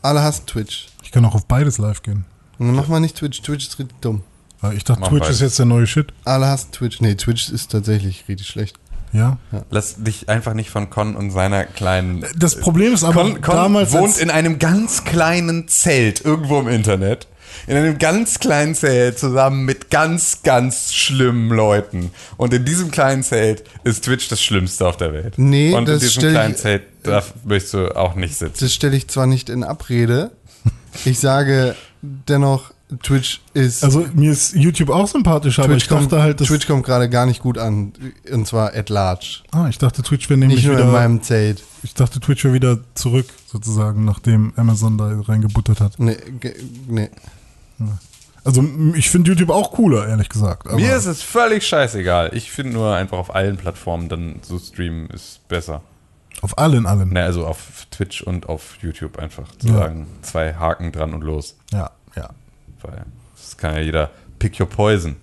Alle 0.02 0.22
hassen 0.22 0.46
Twitch. 0.46 0.88
Ich 1.04 1.12
kann 1.12 1.26
auch 1.26 1.34
auf 1.36 1.46
beides 1.48 1.78
live 1.78 2.04
gehen. 2.04 2.26
Und 2.60 2.68
dann 2.68 2.76
mach 2.76 2.88
mal 2.88 3.00
nicht 3.00 3.18
Twitch. 3.18 3.42
Twitch 3.42 3.68
ist 3.68 3.80
richtig 3.80 4.00
dumm. 4.02 4.24
Aber 4.62 4.74
Ich 4.74 4.84
dachte, 4.84 5.02
Mach 5.02 5.10
Twitch 5.10 5.22
beides. 5.24 5.36
ist 5.38 5.42
jetzt 5.42 5.60
der 5.60 5.66
neue 5.66 5.86
Shit. 5.88 6.14
Alle 6.24 6.48
hassen 6.48 6.72
Twitch. 6.72 7.02
Nee, 7.02 7.16
Twitch 7.16 7.50
ist 7.50 7.72
tatsächlich 7.72 8.26
richtig 8.28 8.48
schlecht. 8.48 8.78
Ja. 9.14 9.38
Lass 9.70 9.96
dich 10.04 10.28
einfach 10.28 10.54
nicht 10.54 10.70
von 10.70 10.90
Con 10.90 11.16
und 11.16 11.32
seiner 11.32 11.64
kleinen. 11.66 12.26
Das 12.36 12.60
Problem 12.60 12.94
ist 12.94 13.04
aber 13.04 13.22
Con, 13.22 13.42
Con 13.42 13.56
damals. 13.56 13.92
wohnt 13.94 14.18
in 14.18 14.30
einem 14.30 14.60
ganz 14.60 15.04
kleinen 15.06 15.68
Zelt 15.68 16.24
irgendwo 16.26 16.60
im 16.60 16.68
Internet. 16.68 17.28
In 17.68 17.78
einem 17.78 17.98
ganz 17.98 18.40
kleinen 18.40 18.76
Zelt 18.76 19.18
zusammen 19.18 19.64
mit 19.64 19.90
ganz, 19.90 20.40
ganz 20.44 20.94
schlimmen 20.94 21.50
Leuten. 21.50 22.12
Und 22.36 22.54
in 22.54 22.66
diesem 22.66 22.92
kleinen 22.92 23.24
Zelt 23.24 23.64
ist 23.86 24.04
Twitch 24.04 24.28
das 24.28 24.42
Schlimmste 24.44 24.86
auf 24.86 24.98
der 24.98 25.14
Welt. 25.14 25.36
Nee, 25.38 25.72
Und 25.74 25.80
in 25.82 25.86
das 25.86 26.00
diesem 26.00 26.12
stell 26.20 26.30
ich- 26.32 26.36
kleinen 26.36 26.56
Zelt 26.58 26.84
darf, 27.04 27.34
möchtest 27.46 27.74
du 27.76 27.96
auch 27.96 28.16
nicht 28.16 28.36
sitzen. 28.36 28.58
Das 28.60 28.74
stelle 28.74 28.98
ich 28.98 29.08
zwar 29.08 29.28
nicht 29.28 29.50
in 29.50 29.64
Abrede. 29.64 30.32
Ich 31.06 31.20
sage 31.20 31.76
dennoch, 32.28 32.72
Twitch 33.02 33.42
ist. 33.54 33.84
also 33.84 34.06
mir 34.14 34.32
ist 34.32 34.54
YouTube 34.56 34.90
auch 34.92 35.08
sympathisch, 35.08 35.58
aber 35.60 35.76
ich 35.76 35.88
dachte 35.88 36.08
kommt, 36.10 36.22
halt, 36.22 36.40
dass. 36.40 36.48
Twitch 36.48 36.68
kommt 36.68 36.86
gerade 36.86 37.10
gar 37.10 37.26
nicht 37.26 37.42
gut 37.42 37.58
an. 37.58 37.94
Und 38.32 38.46
zwar 38.48 38.74
at 38.76 38.90
large. 38.90 39.40
ah, 39.52 39.68
ich 39.68 39.78
dachte, 39.80 40.04
Twitch 40.04 40.30
wäre 40.30 40.38
nämlich 40.40 40.58
Nicht 40.60 40.68
nur 40.68 40.76
wieder. 40.78 40.86
in 40.86 40.92
meinem 40.92 41.22
Zelt. 41.24 41.64
ich 41.84 41.94
dachte, 41.96 42.20
Twitch 42.20 42.44
wäre 42.44 42.54
wieder 42.54 42.78
zurück, 42.94 43.26
sozusagen, 43.48 44.06
nachdem 44.06 44.54
Amazon 44.56 44.98
da 45.00 45.12
reingebuttert 45.20 45.82
hat. 45.82 46.00
Nee, 46.00 46.16
ge- 46.40 46.56
nee. 46.88 47.10
Also 48.44 48.64
ich 48.94 49.10
finde 49.10 49.32
YouTube 49.32 49.50
auch 49.50 49.72
cooler, 49.72 50.08
ehrlich 50.08 50.30
gesagt. 50.30 50.68
Aber 50.68 50.76
Mir 50.76 50.96
ist 50.96 51.08
es 51.08 51.24
völlig 51.24 51.66
scheißegal. 51.68 52.30
Ich 52.36 52.52
finde 52.52 52.74
nur 52.74 52.94
einfach 52.94 53.18
auf 53.18 53.34
allen 53.34 53.58
Plattformen 53.58 54.08
dann 54.08 54.36
so 54.44 54.60
streamen 54.60 55.08
ist 55.10 55.46
besser. 55.48 55.82
Auf 56.42 56.58
allen, 56.58 56.86
allen. 56.86 57.10
Ne, 57.14 57.24
also 57.24 57.46
auf 57.46 57.88
Twitch 57.92 58.22
und 58.22 58.48
auf 58.50 58.78
YouTube 58.82 59.18
einfach 59.20 59.50
zu 59.58 59.68
Ja. 59.68 59.74
sagen, 59.76 60.08
zwei 60.22 60.54
Haken 60.54 60.92
dran 60.92 61.14
und 61.14 61.24
los. 61.24 61.58
Ja, 61.72 61.92
ja. 62.16 62.30
Weil 62.82 63.06
das 63.36 63.58
kann 63.58 63.74
ja 63.76 63.82
jeder 63.82 64.12
pick 64.40 64.60
your 64.60 64.68
poison. 64.70 65.16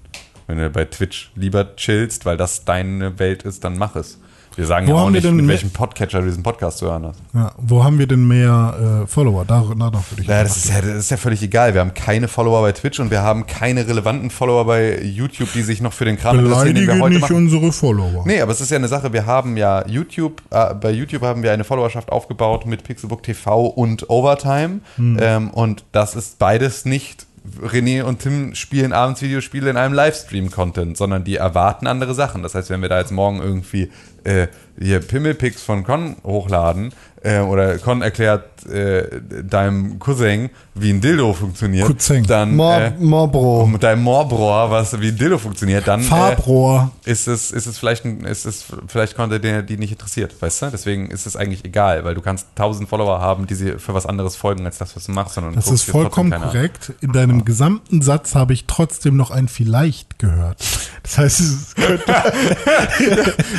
Wenn 0.46 0.58
du 0.58 0.68
bei 0.70 0.84
Twitch 0.84 1.30
lieber 1.34 1.76
chillst, 1.76 2.24
weil 2.26 2.36
das 2.36 2.64
deine 2.64 3.18
Welt 3.18 3.44
ist, 3.44 3.62
dann 3.64 3.78
mach 3.78 3.94
es. 3.96 4.18
Wir 4.56 4.66
sagen 4.66 4.86
Wo 4.86 4.92
ja 4.92 4.96
auch 5.02 5.10
nicht, 5.10 5.24
denn 5.24 5.36
mit 5.36 5.46
mehr- 5.46 5.54
welchem 5.54 5.70
Podcatcher 5.70 6.20
du 6.20 6.26
diesen 6.26 6.42
Podcast 6.42 6.78
zu 6.78 6.86
hören 6.86 7.06
hast. 7.06 7.20
ja. 7.34 7.52
Wo 7.58 7.82
haben 7.84 7.98
wir 7.98 8.06
denn 8.06 8.26
mehr 8.28 9.02
äh, 9.04 9.06
Follower? 9.06 9.44
Da, 9.46 9.64
danach 9.68 10.02
würde 10.10 10.22
ich 10.22 10.26
Ja, 10.28 10.42
das 10.42 10.56
ist 10.56 10.68
ja, 10.68 10.80
das 10.80 10.96
ist 10.96 11.10
ja 11.10 11.16
völlig 11.16 11.42
egal. 11.42 11.74
Wir 11.74 11.80
haben 11.80 11.94
keine 11.94 12.28
Follower 12.28 12.60
bei 12.62 12.72
Twitch 12.72 13.00
und 13.00 13.10
wir 13.10 13.22
haben 13.22 13.46
keine 13.46 13.86
relevanten 13.86 14.30
Follower 14.30 14.64
bei 14.66 15.00
YouTube, 15.02 15.48
die 15.54 15.62
sich 15.62 15.80
noch 15.80 15.92
für 15.92 16.04
den 16.04 16.18
Kram 16.18 16.38
interessieren, 16.38 16.74
den 16.74 16.86
wir 16.86 16.98
heute 17.00 17.14
nicht 17.14 17.20
machen. 17.22 17.36
unsere 17.36 17.72
Follower. 17.72 18.24
Nee, 18.26 18.40
aber 18.40 18.52
es 18.52 18.60
ist 18.60 18.70
ja 18.70 18.76
eine 18.76 18.88
Sache, 18.88 19.12
wir 19.12 19.26
haben 19.26 19.56
ja 19.56 19.86
YouTube, 19.88 20.42
äh, 20.50 20.74
bei 20.74 20.90
YouTube 20.90 21.22
haben 21.22 21.42
wir 21.42 21.52
eine 21.52 21.64
Followerschaft 21.64 22.10
aufgebaut 22.12 22.66
mit 22.66 22.84
Pixelbook 22.84 23.22
TV 23.22 23.66
und 23.66 24.10
Overtime. 24.10 24.80
Hm. 24.96 25.18
Ähm, 25.20 25.50
und 25.50 25.84
das 25.92 26.14
ist 26.14 26.38
beides 26.38 26.84
nicht 26.84 27.26
René 27.60 28.04
und 28.04 28.20
Tim 28.20 28.54
spielen 28.54 28.92
abends 28.92 29.20
Videospiele 29.20 29.68
in 29.70 29.76
einem 29.76 29.94
Livestream-Content, 29.94 30.96
sondern 30.96 31.24
die 31.24 31.36
erwarten 31.36 31.88
andere 31.88 32.14
Sachen. 32.14 32.42
Das 32.44 32.54
heißt, 32.54 32.70
wenn 32.70 32.82
wir 32.82 32.88
da 32.88 33.00
jetzt 33.00 33.10
morgen 33.10 33.40
irgendwie 33.42 33.90
äh, 34.24 34.48
hier 34.78 35.00
Pimmelpics 35.00 35.62
von 35.62 35.84
Con 35.84 36.16
hochladen 36.24 36.92
äh, 37.22 37.40
oder 37.40 37.78
Con 37.78 38.02
erklärt 38.02 38.66
äh, 38.66 39.20
deinem 39.42 39.98
Cousin, 39.98 40.50
wie 40.74 40.90
ein 40.90 41.00
Dildo 41.00 41.32
funktioniert, 41.32 41.86
Cousin. 41.86 42.24
dann 42.24 42.56
Mor 42.56 42.80
äh, 42.80 42.90
Morbro. 42.98 43.66
mit 43.66 43.82
deinem 43.82 44.02
Morbrohr, 44.02 44.70
was 44.70 45.00
wie 45.00 45.08
ein 45.08 45.16
Dildo 45.16 45.38
funktioniert, 45.38 45.86
dann 45.86 46.00
äh, 46.00 46.04
Farbrohr. 46.04 46.90
ist 47.04 47.28
es, 47.28 47.50
ist 47.50 47.66
es 47.66 47.78
vielleicht, 47.78 48.04
ein, 48.04 48.24
ist 48.24 48.44
es 48.46 48.64
vielleicht 48.86 49.16
Content, 49.16 49.44
der 49.44 49.62
die 49.62 49.76
nicht 49.76 49.92
interessiert, 49.92 50.34
weißt 50.40 50.62
du? 50.62 50.70
Deswegen 50.70 51.10
ist 51.10 51.26
es 51.26 51.36
eigentlich 51.36 51.64
egal, 51.64 52.04
weil 52.04 52.14
du 52.14 52.20
kannst 52.20 52.48
tausend 52.54 52.88
Follower 52.88 53.20
haben, 53.20 53.46
die 53.46 53.54
sie 53.54 53.78
für 53.78 53.94
was 53.94 54.06
anderes 54.06 54.36
folgen, 54.36 54.64
als 54.66 54.78
das, 54.78 54.96
was 54.96 55.04
du 55.04 55.12
machst. 55.12 55.34
Sondern 55.34 55.54
Das 55.54 55.70
ist 55.70 55.84
vollkommen 55.84 56.30
korrekt. 56.30 56.92
In 57.00 57.12
deinem 57.12 57.44
gesamten 57.44 58.02
Satz 58.02 58.34
habe 58.34 58.52
ich 58.52 58.66
trotzdem 58.66 59.16
noch 59.16 59.30
ein 59.30 59.48
Vielleicht 59.48 60.18
gehört. 60.18 60.62
Das 61.04 61.18
heißt, 61.18 61.40
es 61.40 61.74
könnte 61.74 62.04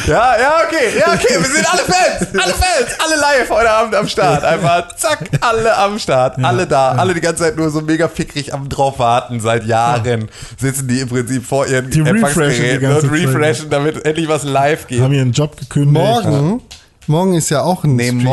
Ja, 0.07 0.40
ja, 0.40 0.53
okay, 0.65 0.98
ja, 0.98 1.14
okay, 1.14 1.36
wir 1.38 1.44
sind 1.45 1.65
alle 1.72 1.82
Fans, 1.84 2.28
alle 2.41 2.53
Fans, 2.53 2.98
alle 3.03 3.15
live 3.20 3.49
heute 3.49 3.70
Abend 3.70 3.95
am 3.95 4.07
Start. 4.07 4.44
Einfach 4.45 4.95
zack, 4.95 5.30
alle 5.41 5.76
am 5.78 5.99
Start, 5.99 6.38
alle 6.44 6.65
da, 6.68 6.94
alle 6.94 7.14
die 7.14 7.20
ganze 7.22 7.44
Zeit 7.44 7.57
nur 7.57 7.70
so 7.70 7.82
mega 7.82 8.07
fickrig 8.07 8.53
am 8.53 8.70
drauf 8.70 8.98
warten. 8.99 9.41
Seit 9.41 9.65
Jahren 9.65 10.30
sitzen 10.57 10.88
die 10.88 11.02
im 11.02 11.10
Prinzip 11.10 11.45
vor 11.45 11.68
ihren 11.68 11.90
Die 11.90 11.99
Empfangsgeräten 11.99 12.82
ganze 12.82 13.07
und 13.07 13.10
Zeit. 13.18 13.28
refreshen, 13.28 13.70
damit 13.70 14.06
endlich 14.06 14.28
was 14.30 14.44
live 14.44 14.88
geht. 14.88 15.02
haben 15.02 15.14
ihren 15.14 15.34
Job 15.34 15.57
gekündigt. 15.57 15.94
Morgen, 15.94 16.61
morgen 17.07 17.34
ist 17.34 17.49
ja 17.49 17.61
auch 17.64 17.84
ein 17.84 17.98
Nee, 17.98 18.07
Stream. 18.07 18.24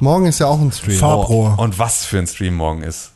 Morgen 0.00 0.26
ist 0.26 0.38
ja 0.40 0.46
auch 0.46 0.60
ein 0.60 0.72
Stream. 0.72 0.98
Farbrohr. 0.98 1.58
Und 1.58 1.78
was 1.78 2.06
für 2.06 2.18
ein 2.18 2.26
Stream 2.26 2.54
morgen 2.56 2.82
ist. 2.82 3.10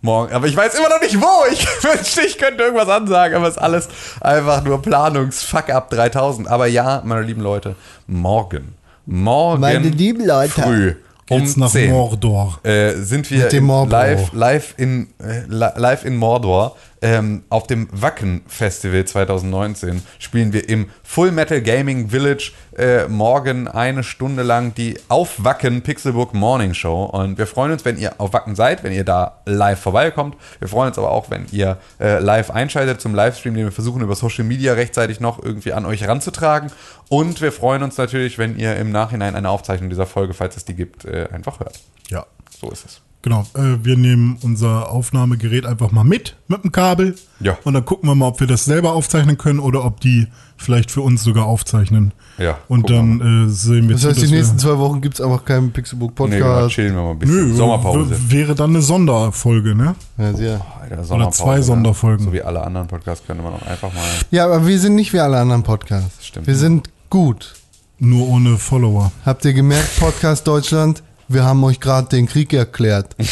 Morgen. 0.00 0.32
Aber 0.32 0.46
ich 0.46 0.56
weiß 0.56 0.74
immer 0.74 0.88
noch 0.88 1.00
nicht 1.00 1.20
wo. 1.20 1.46
Ich 1.50 1.66
wünschte, 1.82 2.20
ich 2.22 2.38
könnte 2.38 2.62
irgendwas 2.62 2.88
ansagen, 2.88 3.36
aber 3.36 3.46
es 3.48 3.56
ist 3.56 3.62
alles 3.62 3.88
einfach 4.20 4.62
nur 4.62 4.80
Planungs-Fuck-up 4.80 5.90
3000. 5.90 6.48
Aber 6.48 6.66
ja, 6.66 7.02
meine 7.04 7.22
lieben 7.22 7.42
Leute, 7.42 7.74
morgen. 8.06 8.74
Morgen. 9.06 9.60
Meine 9.60 9.88
lieben 9.88 10.24
Leute. 10.24 10.52
Früh. 10.62 10.94
Um 11.30 11.40
Geht's 11.40 11.56
nach 11.58 11.70
10 11.70 11.90
Mordor. 11.92 12.58
äh, 12.62 12.92
sind 12.94 13.30
wir 13.30 13.50
live, 13.90 14.32
live, 14.32 14.74
in, 14.78 15.08
äh, 15.22 15.40
li- 15.46 15.72
live 15.76 16.04
in 16.06 16.16
Mordor. 16.16 16.76
Ähm, 17.00 17.44
auf 17.48 17.66
dem 17.66 17.88
Wacken 17.92 18.42
Festival 18.46 19.04
2019 19.04 20.02
spielen 20.18 20.52
wir 20.52 20.68
im 20.68 20.90
Full 21.04 21.30
Metal 21.30 21.60
Gaming 21.62 22.10
Village 22.10 22.52
äh, 22.76 23.06
morgen 23.06 23.68
eine 23.68 24.02
Stunde 24.02 24.42
lang 24.42 24.74
die 24.74 24.98
auf 25.08 25.44
Wacken 25.44 25.82
Pixelbook 25.82 26.34
Morning 26.34 26.74
Show. 26.74 27.04
Und 27.04 27.38
wir 27.38 27.46
freuen 27.46 27.72
uns, 27.72 27.84
wenn 27.84 27.98
ihr 27.98 28.20
auf 28.20 28.32
Wacken 28.32 28.56
seid, 28.56 28.82
wenn 28.82 28.92
ihr 28.92 29.04
da 29.04 29.40
live 29.46 29.78
vorbeikommt. 29.80 30.36
Wir 30.58 30.68
freuen 30.68 30.88
uns 30.88 30.98
aber 30.98 31.10
auch, 31.10 31.30
wenn 31.30 31.46
ihr 31.52 31.78
äh, 32.00 32.18
live 32.18 32.50
einschaltet 32.50 33.00
zum 33.00 33.14
Livestream, 33.14 33.54
den 33.54 33.66
wir 33.66 33.72
versuchen 33.72 34.02
über 34.02 34.16
Social 34.16 34.44
Media 34.44 34.72
rechtzeitig 34.72 35.20
noch 35.20 35.42
irgendwie 35.42 35.72
an 35.72 35.86
euch 35.86 36.06
ranzutragen. 36.06 36.72
Und 37.08 37.40
wir 37.40 37.52
freuen 37.52 37.82
uns 37.82 37.96
natürlich, 37.96 38.38
wenn 38.38 38.58
ihr 38.58 38.76
im 38.76 38.90
Nachhinein 38.90 39.34
eine 39.34 39.50
Aufzeichnung 39.50 39.88
dieser 39.88 40.06
Folge, 40.06 40.34
falls 40.34 40.56
es 40.56 40.64
die 40.64 40.74
gibt, 40.74 41.04
äh, 41.04 41.28
einfach 41.32 41.60
hört. 41.60 41.78
Ja. 42.08 42.26
So 42.60 42.70
ist 42.70 42.84
es. 42.84 43.07
Genau, 43.22 43.44
äh, 43.54 43.76
wir 43.82 43.96
nehmen 43.96 44.38
unser 44.42 44.90
Aufnahmegerät 44.92 45.66
einfach 45.66 45.90
mal 45.90 46.04
mit, 46.04 46.36
mit 46.46 46.62
dem 46.62 46.70
Kabel. 46.70 47.16
Ja. 47.40 47.58
Und 47.64 47.74
dann 47.74 47.84
gucken 47.84 48.08
wir 48.08 48.14
mal, 48.14 48.28
ob 48.28 48.38
wir 48.38 48.46
das 48.46 48.64
selber 48.64 48.92
aufzeichnen 48.92 49.36
können 49.36 49.58
oder 49.58 49.84
ob 49.84 50.00
die 50.00 50.28
vielleicht 50.56 50.92
für 50.92 51.00
uns 51.00 51.24
sogar 51.24 51.46
aufzeichnen. 51.46 52.12
Ja, 52.38 52.58
Und 52.68 52.88
dann 52.90 53.46
äh, 53.46 53.50
sehen 53.50 53.88
wir 53.88 53.94
Das 53.96 54.02
zu, 54.02 54.08
heißt, 54.10 54.22
dass 54.22 54.28
die 54.28 54.34
nächsten 54.34 54.58
zwei 54.60 54.78
Wochen 54.78 55.00
gibt 55.00 55.14
es 55.16 55.20
einfach 55.20 55.44
keinen 55.44 55.72
Pixelbook 55.72 56.10
Nee, 56.10 56.38
Podcast. 56.38 56.74
chillen 56.76 56.94
wir 56.94 57.02
mal 57.02 57.10
ein 57.10 57.18
bisschen. 57.18 57.48
Nö, 57.48 57.54
Sommerpause. 57.56 58.16
wäre 58.30 58.54
dann 58.54 58.70
eine 58.70 58.82
Sonderfolge, 58.82 59.74
ne? 59.74 59.96
ja, 60.16 60.32
sehr. 60.34 60.64
Alter, 60.80 61.14
Oder 61.14 61.30
zwei 61.32 61.60
Sonderfolgen. 61.60 62.24
So 62.26 62.32
wie 62.32 62.42
alle 62.42 62.62
anderen 62.62 62.86
Podcasts 62.86 63.26
könnte 63.26 63.42
man 63.42 63.54
auch 63.54 63.62
einfach 63.66 63.92
mal. 63.92 64.04
ja, 64.30 64.44
aber 64.44 64.64
wir 64.64 64.78
sind 64.78 64.94
nicht 64.94 65.12
wie 65.12 65.18
alle 65.18 65.38
anderen 65.38 65.64
Podcasts. 65.64 66.24
Stimmt. 66.24 66.46
Wir 66.46 66.54
sind 66.54 66.88
gut. 67.10 67.54
Nur 67.98 68.28
ohne 68.28 68.56
Follower. 68.58 69.10
Habt 69.26 69.44
ihr 69.44 69.52
gemerkt, 69.54 69.98
Podcast 69.98 70.46
Deutschland? 70.46 71.02
Wir 71.28 71.44
haben 71.44 71.62
euch 71.64 71.78
gerade 71.78 72.08
den 72.08 72.26
Krieg 72.26 72.52
erklärt. 72.54 73.14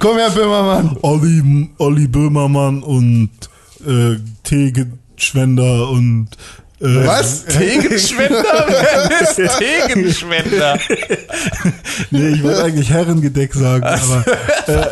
Komm 0.00 0.16
her, 0.16 0.30
Böhmermann. 0.30 0.96
Olli, 1.02 1.70
Olli 1.78 2.08
Böhmermann 2.08 2.82
und 2.82 3.30
äh, 3.86 4.16
Tegenschwender 4.42 5.88
und 5.90 6.28
äh, 6.80 7.06
Was? 7.06 7.44
Tegenschwender? 7.46 8.42
Wer 9.06 9.20
ist 9.20 9.58
Tegenschwender? 9.58 10.76
Nee, 12.10 12.28
ich 12.30 12.42
wollte 12.42 12.64
eigentlich 12.64 12.90
Herrengedeck 12.90 13.54
sagen, 13.54 13.84
aber, 13.84 14.24
äh, 14.66 14.86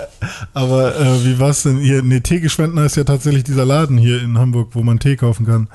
aber 0.55 0.95
äh, 0.95 1.25
wie 1.25 1.41
war's 1.41 1.65
denn 1.65 1.79
hier? 1.79 2.03
Nee, 2.03 2.21
Teegeschwendner 2.21 2.85
ist 2.85 2.97
ja 2.97 3.03
tatsächlich 3.03 3.43
dieser 3.43 3.65
Laden 3.65 3.99
hier 3.99 4.23
in 4.23 4.39
Hamburg, 4.39 4.69
wo 4.75 4.85
man 4.85 5.01
Tee 5.01 5.17
kaufen 5.17 5.45
kann. 5.45 5.69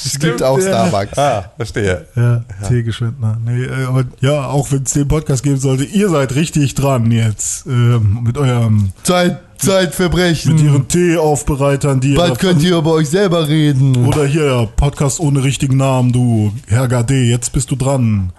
Es 0.04 0.18
gibt 0.18 0.42
auch 0.42 0.58
Starbucks. 0.58 1.18
Ah, 1.18 1.50
verstehe. 1.56 2.06
Ja, 2.14 2.42
Teegeschwendner. 2.66 3.38
Nee, 3.44 3.64
äh, 3.64 3.84
aber 3.84 4.04
ja, 4.20 4.46
auch 4.46 4.70
wenn 4.72 4.82
es 4.82 4.92
den 4.92 5.08
Podcast 5.08 5.42
geben 5.42 5.58
sollte, 5.58 5.84
ihr 5.84 6.08
seid 6.08 6.34
richtig 6.34 6.74
dran 6.74 7.10
jetzt 7.10 7.66
ähm, 7.66 8.20
mit 8.22 8.38
eurem, 8.38 8.92
Zeit, 9.02 9.40
Zeitverbrechen. 9.58 10.54
mit 10.54 10.62
ihren 10.62 10.88
Teeaufbereitern, 10.88 12.00
die 12.00 12.12
ihr 12.12 12.16
Bald 12.16 12.38
könnt 12.38 12.62
ihr 12.62 12.76
über 12.78 12.92
euch 12.92 13.10
selber 13.10 13.48
reden. 13.48 14.06
Oder 14.06 14.24
hier, 14.24 14.68
Podcast 14.76 15.20
ohne 15.20 15.44
richtigen 15.44 15.76
Namen, 15.76 16.12
du, 16.12 16.52
Herr 16.66 16.88
Gade, 16.88 17.14
jetzt 17.14 17.52
bist 17.52 17.70
du 17.70 17.76
dran. 17.76 18.32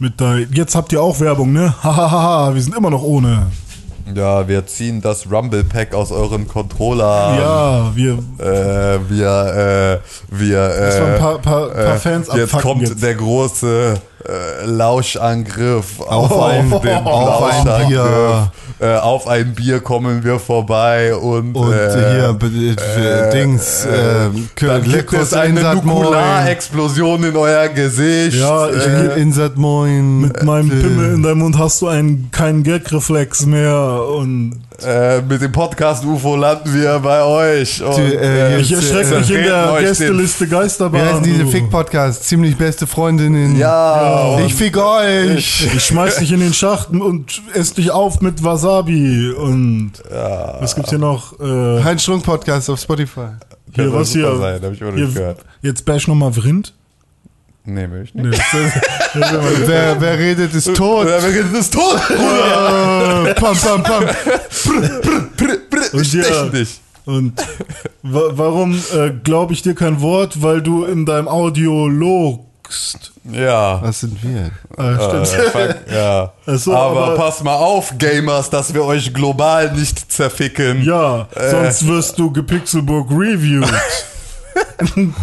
Mit 0.00 0.20
dein, 0.20 0.48
jetzt 0.52 0.74
habt 0.74 0.92
ihr 0.92 1.00
auch 1.00 1.20
Werbung, 1.20 1.52
ne? 1.52 1.72
Hahaha, 1.82 2.54
wir 2.54 2.60
sind 2.60 2.76
immer 2.76 2.90
noch 2.90 3.02
ohne. 3.02 3.46
Ja, 4.12 4.46
wir 4.46 4.66
ziehen 4.66 5.00
das 5.00 5.30
Rumble 5.30 5.64
Pack 5.64 5.94
aus 5.94 6.12
euren 6.12 6.46
Controller. 6.46 7.36
Ja, 7.38 7.92
wir, 7.96 8.18
Äh, 8.38 8.98
wir, 9.08 10.00
äh, 10.02 10.38
wir, 10.38 10.58
äh, 10.58 11.14
ein 11.14 11.18
paar- 11.18 11.38
paar- 11.38 11.68
paar 11.68 11.96
Fans 11.96 12.26
Jetzt 12.28 12.54
abfucken 12.54 12.60
kommt 12.62 12.82
jetzt. 12.88 13.02
der 13.02 13.14
große 13.14 13.94
äh, 14.26 14.66
Lauschangriff 14.66 16.00
auf, 16.00 16.30
Auf 16.32 16.42
ein- 16.44 16.70
den 16.70 16.88
ein 16.90 17.04
Lauschangriff. 17.04 18.48
Äh, 18.84 18.96
auf 18.98 19.26
ein 19.28 19.54
Bier 19.54 19.80
kommen 19.80 20.24
wir 20.24 20.38
vorbei 20.38 21.14
und, 21.14 21.54
Und 21.56 21.72
äh, 21.72 22.12
hier, 22.16 22.32
b- 22.34 22.46
äh, 22.46 23.30
Dings, 23.32 23.86
äh, 23.86 24.28
dann 24.60 24.82
gibt 24.82 25.12
es 25.14 25.32
eine 25.32 25.74
Nukularexplosion 25.74 27.24
in 27.24 27.34
euer 27.36 27.68
Gesicht. 27.68 28.36
Ja, 28.38 28.68
ich- 28.68 28.86
äh, 28.86 29.20
Insert 29.20 29.56
Moin. 29.56 30.20
mit 30.20 30.42
meinem 30.42 30.68
Pimmel 30.68 31.14
in 31.14 31.22
deinem 31.22 31.38
Mund 31.38 31.58
hast 31.58 31.80
du 31.80 31.88
einen, 31.88 32.28
keinen 32.30 32.62
Gagreflex 32.62 33.46
mehr 33.46 34.02
und 34.14 34.60
äh, 34.86 35.22
mit 35.22 35.40
dem 35.42 35.52
Podcast 35.52 36.04
UFO 36.04 36.36
landen 36.36 36.72
wir 36.74 36.98
bei 37.00 37.22
euch. 37.22 37.82
Und, 37.82 37.96
Die, 37.96 38.14
äh, 38.14 38.58
ich 38.60 38.70
Jetzt, 38.70 38.90
erschrecke 38.90 39.14
äh, 39.14 39.18
mich 39.20 39.30
in 39.30 39.42
der 39.44 39.76
Gästeliste 39.80 40.44
Wie 40.46 40.50
Geisterbahn. 40.50 41.00
heißen 41.04 41.22
diese 41.22 41.44
du. 41.44 41.50
Fick-Podcasts? 41.50 42.26
Ziemlich 42.28 42.56
beste 42.56 42.86
Freundinnen. 42.86 43.56
ja, 43.58 44.38
Ich 44.46 44.54
fick 44.54 44.76
euch. 44.76 45.66
Ich 45.74 45.84
schmeiß 45.84 46.16
dich 46.18 46.32
in 46.32 46.40
den 46.40 46.54
Schacht 46.54 46.90
und 46.90 47.42
ess 47.54 47.72
dich 47.74 47.90
auf 47.90 48.20
mit 48.20 48.42
Wasabi 48.44 49.30
und 49.32 49.92
was 50.60 50.74
gibt's 50.74 50.90
hier 50.90 50.98
noch? 50.98 51.38
Äh, 51.40 51.82
Heinz 51.82 52.02
Strunk 52.02 52.24
Podcast 52.24 52.68
auf 52.70 52.78
Spotify. 52.80 53.28
hier, 53.74 53.92
was 53.92 54.12
hier? 54.12 54.36
sein, 54.36 54.60
hab 54.62 54.72
ich 54.72 54.80
immer 54.80 54.90
noch 54.90 54.98
nicht 54.98 55.12
hier 55.12 55.20
gehört. 55.20 55.38
jetzt 55.62 55.84
bash 55.84 56.06
nochmal 56.08 56.32
Vrind. 56.32 56.72
Nee, 57.66 57.90
will 57.90 58.02
ich 58.04 58.14
nicht. 58.14 58.26
Nee, 58.26 58.36
das- 58.36 58.72
das- 59.14 59.32
Wer, 59.66 60.00
wer 60.00 60.18
redet, 60.18 60.54
ist 60.54 60.74
tot. 60.76 61.06
Wir 61.06 61.22
reden 61.22 61.50
das 61.54 61.70
tot, 61.70 61.98
Bruder. 62.08 63.30
Äh, 63.30 63.34
pam, 63.34 63.56
pam, 63.56 63.82
pam. 63.82 64.04
Stechen 66.04 66.34
ja. 66.34 66.44
dich. 66.50 66.80
Und 67.06 67.32
wa 68.02 68.20
warum 68.32 68.74
äh, 68.94 69.10
glaube 69.22 69.52
ich 69.54 69.62
dir 69.62 69.74
kein 69.74 70.00
Wort? 70.00 70.42
Weil 70.42 70.60
du 70.62 70.84
in 70.84 71.06
deinem 71.06 71.28
Audio 71.28 71.86
logst. 71.88 73.12
Ja. 73.30 73.80
Was 73.82 74.00
sind 74.00 74.22
wir? 74.22 74.50
Ah, 74.76 74.90
Äh, 75.22 75.24
stimmt. 75.26 75.50
fuck, 75.52 75.76
ja. 75.92 76.32
So, 76.56 76.74
aber, 76.74 77.06
aber- 77.08 77.16
pass 77.16 77.42
mal 77.42 77.54
auf, 77.56 77.94
Gamers, 77.98 78.50
dass 78.50 78.74
wir 78.74 78.84
euch 78.84 79.12
global 79.14 79.72
nicht 79.72 80.10
zerficken. 80.12 80.82
Ja, 80.82 81.28
Äh. 81.34 81.50
sonst 81.50 81.86
wirst 81.86 82.18
du 82.18 82.30
gepixelburg 82.30 83.10
reviewed. 83.10 83.72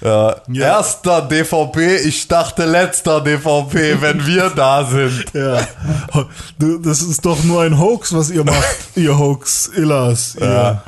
Ja. 0.00 0.36
Ja. 0.48 0.78
Erster 0.78 1.22
DVP, 1.22 1.96
ich 1.96 2.26
dachte 2.26 2.64
letzter 2.64 3.20
DVP, 3.20 4.00
wenn 4.00 4.26
wir 4.26 4.50
da 4.50 4.84
sind. 4.84 5.26
ja. 5.34 5.66
Du, 6.58 6.78
das 6.78 7.02
ist 7.02 7.24
doch 7.24 7.42
nur 7.44 7.62
ein 7.62 7.78
Hoax, 7.78 8.14
was 8.14 8.30
ihr 8.30 8.44
macht, 8.44 8.76
ihr 8.96 9.16
Hoax-Illers. 9.16 10.36
Ja. 10.40 10.82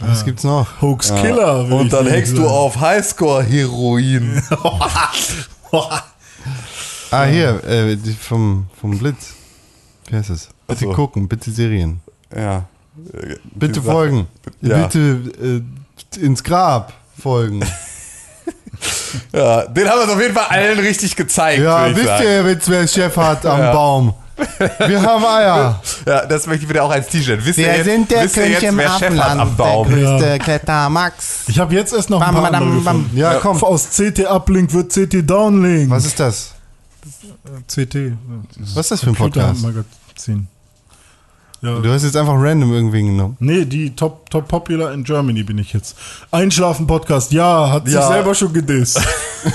Was 0.00 0.24
gibt's 0.24 0.44
noch? 0.44 0.66
Hoax-Killer. 0.80 1.66
ich 1.66 1.72
Und 1.72 1.92
dann 1.92 2.10
hackst 2.10 2.36
du 2.36 2.48
auf 2.48 2.80
Highscore-Heroin. 2.80 4.42
Ah, 7.12 7.24
hier, 7.24 7.64
äh, 7.64 7.96
vom, 8.20 8.66
vom 8.80 8.96
Blitz. 8.96 9.34
Wie 10.06 10.16
heißt 10.16 10.30
es? 10.30 10.48
Bitte 10.68 10.84
so. 10.84 10.92
gucken, 10.92 11.26
bitte 11.26 11.50
Serien. 11.50 12.00
Ja. 12.32 12.66
Bitte 13.54 13.82
folgen. 13.82 14.28
Ja. 14.60 14.86
Bitte 14.86 15.64
äh, 16.16 16.20
ins 16.20 16.44
Grab 16.44 16.92
folgen. 17.18 17.64
Ja, 19.32 19.66
den 19.66 19.88
haben 19.88 19.98
wir 19.98 20.04
es 20.06 20.10
auf 20.10 20.20
jeden 20.20 20.34
Fall 20.34 20.46
allen 20.48 20.78
richtig 20.78 21.16
gezeigt. 21.16 21.62
Ja, 21.62 21.94
wisst 21.94 22.06
sagen. 22.06 22.24
ihr 22.24 22.48
jetzt, 22.48 22.68
wer 22.70 22.86
Chef 22.86 23.16
hat 23.16 23.44
am 23.46 23.58
Ja. 23.60 23.72
Baum? 23.72 24.14
Wir 24.86 25.02
haben 25.02 25.24
Eier. 25.24 25.80
Ja, 26.06 26.24
das 26.24 26.46
möchte 26.46 26.64
ich 26.64 26.68
wieder 26.70 26.82
auch 26.84 26.90
als 26.90 27.08
T-Shirt. 27.08 27.44
Wisst 27.44 27.58
ihr 27.58 27.66
Wir 27.66 27.76
jetzt, 27.76 27.84
sind 27.84 28.10
der 28.10 28.26
König 28.28 28.52
jetzt 28.52 28.62
im 28.62 28.80
hat 28.80 28.86
am 28.86 29.20
Abendland, 29.20 29.40
der 29.40 29.64
Baum? 29.64 29.88
größte 29.88 30.26
Ja. 30.28 30.38
Klettermax. 30.38 31.42
Ich 31.48 31.58
habe 31.58 31.74
jetzt 31.74 31.92
erst 31.92 32.08
noch 32.08 32.20
ein 32.22 32.32
Bam, 32.32 32.42
paar 32.42 32.44
andere 32.46 32.62
badam, 32.62 32.84
bam. 32.84 32.98
gefunden. 33.02 33.18
Ja, 33.18 33.34
komm. 33.34 33.62
Aus 33.62 33.88
CT 33.90 34.20
Uplink 34.30 34.72
wird 34.72 34.92
CT 34.92 35.28
Downlink. 35.28 35.90
Was 35.90 36.06
ist 36.06 36.18
das? 36.18 36.52
CT. 37.68 38.12
Was 38.74 38.86
ist 38.86 38.90
das 38.92 39.00
für 39.00 39.10
ein 39.10 39.14
Podcast? 39.14 39.62
Magazin. 39.62 40.48
Ja. 41.62 41.78
Du 41.78 41.90
hast 41.92 42.04
jetzt 42.04 42.16
einfach 42.16 42.34
random 42.36 42.72
irgendwie 42.72 43.02
genommen. 43.02 43.36
Nee, 43.38 43.66
die 43.66 43.94
Top, 43.94 44.30
Top 44.30 44.48
Popular 44.48 44.92
in 44.94 45.04
Germany 45.04 45.42
bin 45.42 45.58
ich 45.58 45.72
jetzt. 45.74 45.94
Einschlafen 46.30 46.86
Podcast, 46.86 47.32
ja, 47.32 47.70
hat 47.70 47.84
sich 47.84 47.94
Ja. 47.94 48.08
selber 48.08 48.34
schon 48.34 48.52
gedisst. 48.52 48.98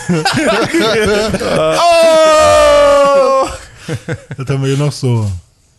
Oh! 1.77 3.47
Was 4.37 4.49
haben 4.49 4.61
wir 4.63 4.67
hier 4.75 4.77
noch 4.77 4.91
so? 4.91 5.29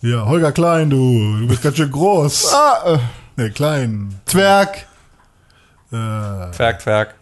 Ja, 0.03 0.25
Holger 0.27 0.53
Klein, 0.53 0.91
du. 0.91 1.39
Du 1.41 1.47
bist 1.49 1.63
ganz 1.63 1.77
schön 1.77 1.91
groß. 1.91 2.53
Ah, 2.55 2.95
äh, 2.95 2.99
Nee, 3.39 3.51
klein. 3.51 4.19
Zwerg. 4.25 4.87
Äh, 5.93 6.51
Zwerg, 6.53 6.81
Zwerg. 6.81 7.15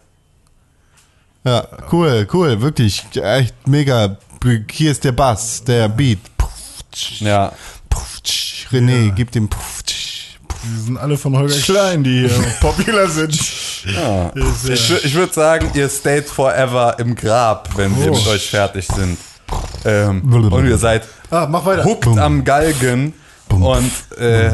Ja, 1.43 1.65
cool, 1.91 2.25
cool, 2.33 2.61
wirklich. 2.61 3.05
Echt 3.15 3.67
mega. 3.67 4.17
Hier 4.71 4.91
ist 4.91 5.03
der 5.03 5.11
Bass, 5.11 5.63
der 5.63 5.89
Beat. 5.89 6.19
Ja. 7.19 7.51
René, 8.71 9.11
gib 9.15 9.31
dem. 9.31 9.47
Puff, 9.49 9.83
tsch, 9.83 10.37
puff. 10.47 10.59
die 10.63 10.81
sind 10.81 10.97
alle 10.97 11.17
von 11.17 11.37
Holger 11.37 11.55
Klein, 11.55 12.03
die 12.03 12.27
hier 12.27 12.29
popular 12.61 13.07
sind. 13.07 13.37
ja. 13.85 14.29
Ist, 14.29 14.69
Ich, 14.69 15.05
ich 15.05 15.13
würde 15.15 15.33
sagen, 15.33 15.69
ihr 15.73 15.89
stayt 15.89 16.27
forever 16.27 16.97
im 16.99 17.15
Grab, 17.15 17.69
wenn 17.77 17.95
wir 17.99 18.11
Oh. 18.11 18.15
mit 18.15 18.27
euch 18.27 18.49
fertig 18.49 18.87
sind. 18.87 19.17
Ähm, 19.85 20.21
und 20.51 20.65
ihr 20.67 20.77
seid 20.77 21.07
Ah, 21.29 21.47
mach 21.49 21.65
weiter. 21.65 21.83
huckt 21.85 22.07
am 22.07 22.43
Galgen 22.43 23.13
und 23.49 23.91
äh, 24.17 24.51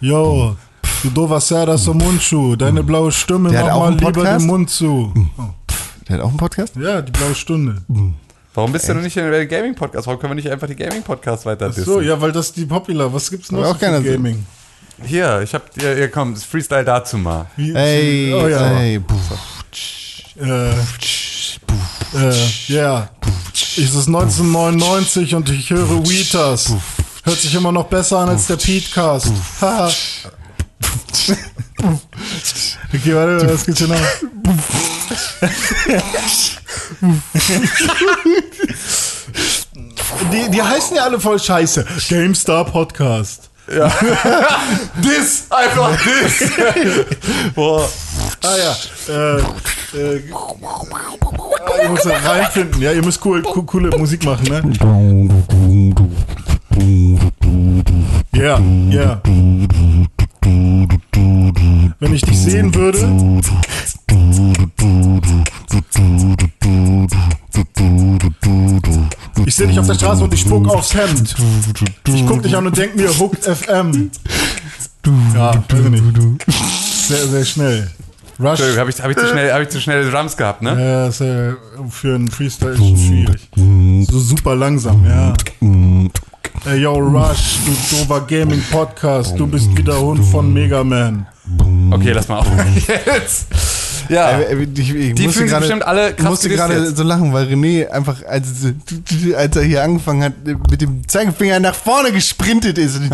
Yo, 0.00 0.56
du 1.02 1.10
doofer 1.10 1.40
Serda 1.40 1.76
so 1.78 1.94
Mundschuh, 1.94 2.56
deine 2.56 2.82
blaue 2.82 3.12
Stimme, 3.12 3.50
mach 3.52 3.76
mal 3.78 3.90
lieber 3.92 4.12
Podcast? 4.12 4.40
den 4.40 4.46
Mund 4.46 4.70
zu. 4.70 5.12
Der 6.08 6.16
hat 6.16 6.22
auch 6.24 6.28
einen 6.28 6.36
Podcast? 6.36 6.74
Ja, 6.76 7.02
die 7.02 7.12
blaue 7.12 7.34
Stunde. 7.34 7.82
Warum 8.58 8.72
bist 8.72 8.88
du 8.88 8.92
denn 8.94 9.02
nicht 9.02 9.16
in 9.16 9.30
der 9.30 9.46
Gaming-Podcast? 9.46 10.06
Warum 10.06 10.20
können 10.20 10.32
wir 10.32 10.34
nicht 10.34 10.50
einfach 10.50 10.66
die 10.66 10.74
Gaming-Podcast 10.76 11.46
weiter 11.46 11.68
dissen? 11.68 11.84
So, 11.84 12.00
ja, 12.00 12.20
weil 12.20 12.32
das 12.32 12.52
die 12.52 12.66
Popular. 12.66 13.12
Was 13.14 13.30
gibt's 13.30 13.52
noch 13.52 13.64
auch 13.64 13.78
keiner. 13.78 14.00
Gaming? 14.00 14.44
Hier, 15.04 15.40
ich 15.42 15.54
hab 15.54 15.72
dir, 15.74 15.94
hier 15.94 16.10
komm, 16.10 16.34
Freestyle 16.34 16.84
dazu 16.84 17.18
mal. 17.18 17.46
Wie- 17.56 17.72
Ey, 17.72 18.34
oh 18.34 18.48
ja. 18.48 18.80
ey. 18.80 19.00
Tsch, 19.70 20.24
Äh, 20.40 20.70
äh, 20.70 22.34
ja. 22.66 23.08
Es 23.54 23.94
ist 23.94 24.08
1999 24.08 25.34
und 25.36 25.48
ich 25.50 25.70
höre 25.70 25.88
Weetas. 26.08 26.72
Hört 27.24 27.38
sich 27.38 27.54
immer 27.54 27.70
noch 27.72 27.84
besser 27.86 28.18
an 28.18 28.28
als 28.30 28.46
der 28.48 28.56
Petecast. 28.56 29.32
Haha. 29.60 29.90
Okay, 32.94 33.14
warte, 33.14 33.48
was 33.48 33.64
gibt's 33.64 33.80
hier 33.80 33.88
noch? 33.88 33.96
die, 40.32 40.50
die 40.50 40.62
heißen 40.62 40.96
ja 40.96 41.04
alle 41.04 41.20
voll 41.20 41.38
scheiße. 41.38 41.84
GameStar 42.08 42.64
Podcast. 42.64 43.50
This! 45.02 45.46
Einfach 45.50 45.98
this! 46.02 46.50
Boah. 47.54 47.88
Ah 48.42 48.56
ja. 48.56 48.76
Äh, 49.08 49.40
äh, 49.94 50.22
ihr 51.82 51.90
müsst 51.90 52.06
da 52.06 52.16
reinfinden. 52.16 52.80
Ja, 52.80 52.92
ihr 52.92 53.04
müsst 53.04 53.24
cool, 53.24 53.42
cool, 53.54 53.66
coole 53.66 53.98
Musik 53.98 54.24
machen, 54.24 54.44
ne? 54.44 54.62
Ja, 58.32 58.58
ja. 58.90 59.20
Wenn 62.00 62.14
ich 62.14 62.22
dich 62.22 62.38
sehen 62.38 62.74
würde. 62.74 62.98
Ich 69.46 69.54
sehe 69.54 69.66
dich 69.66 69.78
auf 69.78 69.86
der 69.86 69.94
Straße 69.94 70.24
und 70.24 70.34
ich 70.34 70.40
spuck 70.40 70.68
aufs 70.68 70.94
Hemd. 70.94 71.34
Ich 72.06 72.26
guck 72.26 72.42
dich 72.42 72.56
an 72.56 72.66
und 72.66 72.76
denk 72.76 72.96
mir, 72.96 73.08
Hooked 73.18 73.44
FM. 73.44 74.10
Ja, 75.34 75.54
weiß 75.54 75.84
ich 75.84 75.90
nicht. 75.90 76.52
Sehr, 77.08 77.26
sehr 77.26 77.44
schnell. 77.44 77.90
Rush. 78.40 78.60
Habe 78.60 78.90
ich, 78.90 79.02
hab 79.02 79.10
ich, 79.10 79.16
zu 79.16 79.26
schnell, 79.26 79.52
hab 79.52 79.62
ich 79.62 79.68
zu 79.68 79.80
schnell 79.80 80.08
Drums 80.10 80.36
gehabt, 80.36 80.62
ne? 80.62 80.70
Ja, 80.78 81.08
ist, 81.08 81.20
äh, 81.20 81.54
für 81.90 82.14
einen 82.14 82.28
Freestyle 82.28 82.72
ist 82.72 82.78
schwierig. 82.78 83.48
So 84.08 84.18
super 84.20 84.54
langsam, 84.54 85.04
ja. 85.04 85.34
Ey, 86.64 86.80
yo, 86.80 86.94
Rush, 86.94 87.58
du 87.64 87.96
dover 87.96 88.26
Gaming 88.26 88.62
Podcast, 88.70 89.38
du 89.38 89.46
bist 89.46 89.74
wieder 89.76 90.00
Hund 90.00 90.24
von 90.24 90.52
Mega 90.52 90.82
Man. 90.84 91.26
Okay, 91.90 92.12
lass 92.12 92.28
mal 92.28 92.38
auf. 92.40 92.46
Jetzt. 93.06 93.46
Ja. 94.08 94.40
Ich, 94.40 94.94
ich 94.94 95.14
Die 95.14 95.22
musste 95.24 95.24
fühlen 95.24 95.32
sich 95.32 95.44
gerade- 95.48 95.60
bestimmt 95.60 95.82
alle 95.86 96.10
Ich 96.10 96.16
krass 96.16 96.28
musste 96.30 96.48
gedisst 96.48 96.68
gerade 96.68 96.94
so 96.96 97.02
lachen, 97.02 97.32
weil 97.32 97.46
René 97.46 97.88
einfach, 97.88 98.22
als, 98.26 98.48
als 99.36 99.56
er 99.56 99.62
hier 99.62 99.82
angefangen 99.82 100.22
hat, 100.24 100.32
mit 100.70 100.80
dem 100.80 101.06
Zeigefinger 101.08 101.60
nach 101.60 101.74
vorne 101.74 102.12
gesprintet 102.12 102.76
ist 102.78 102.96
und 102.98 103.10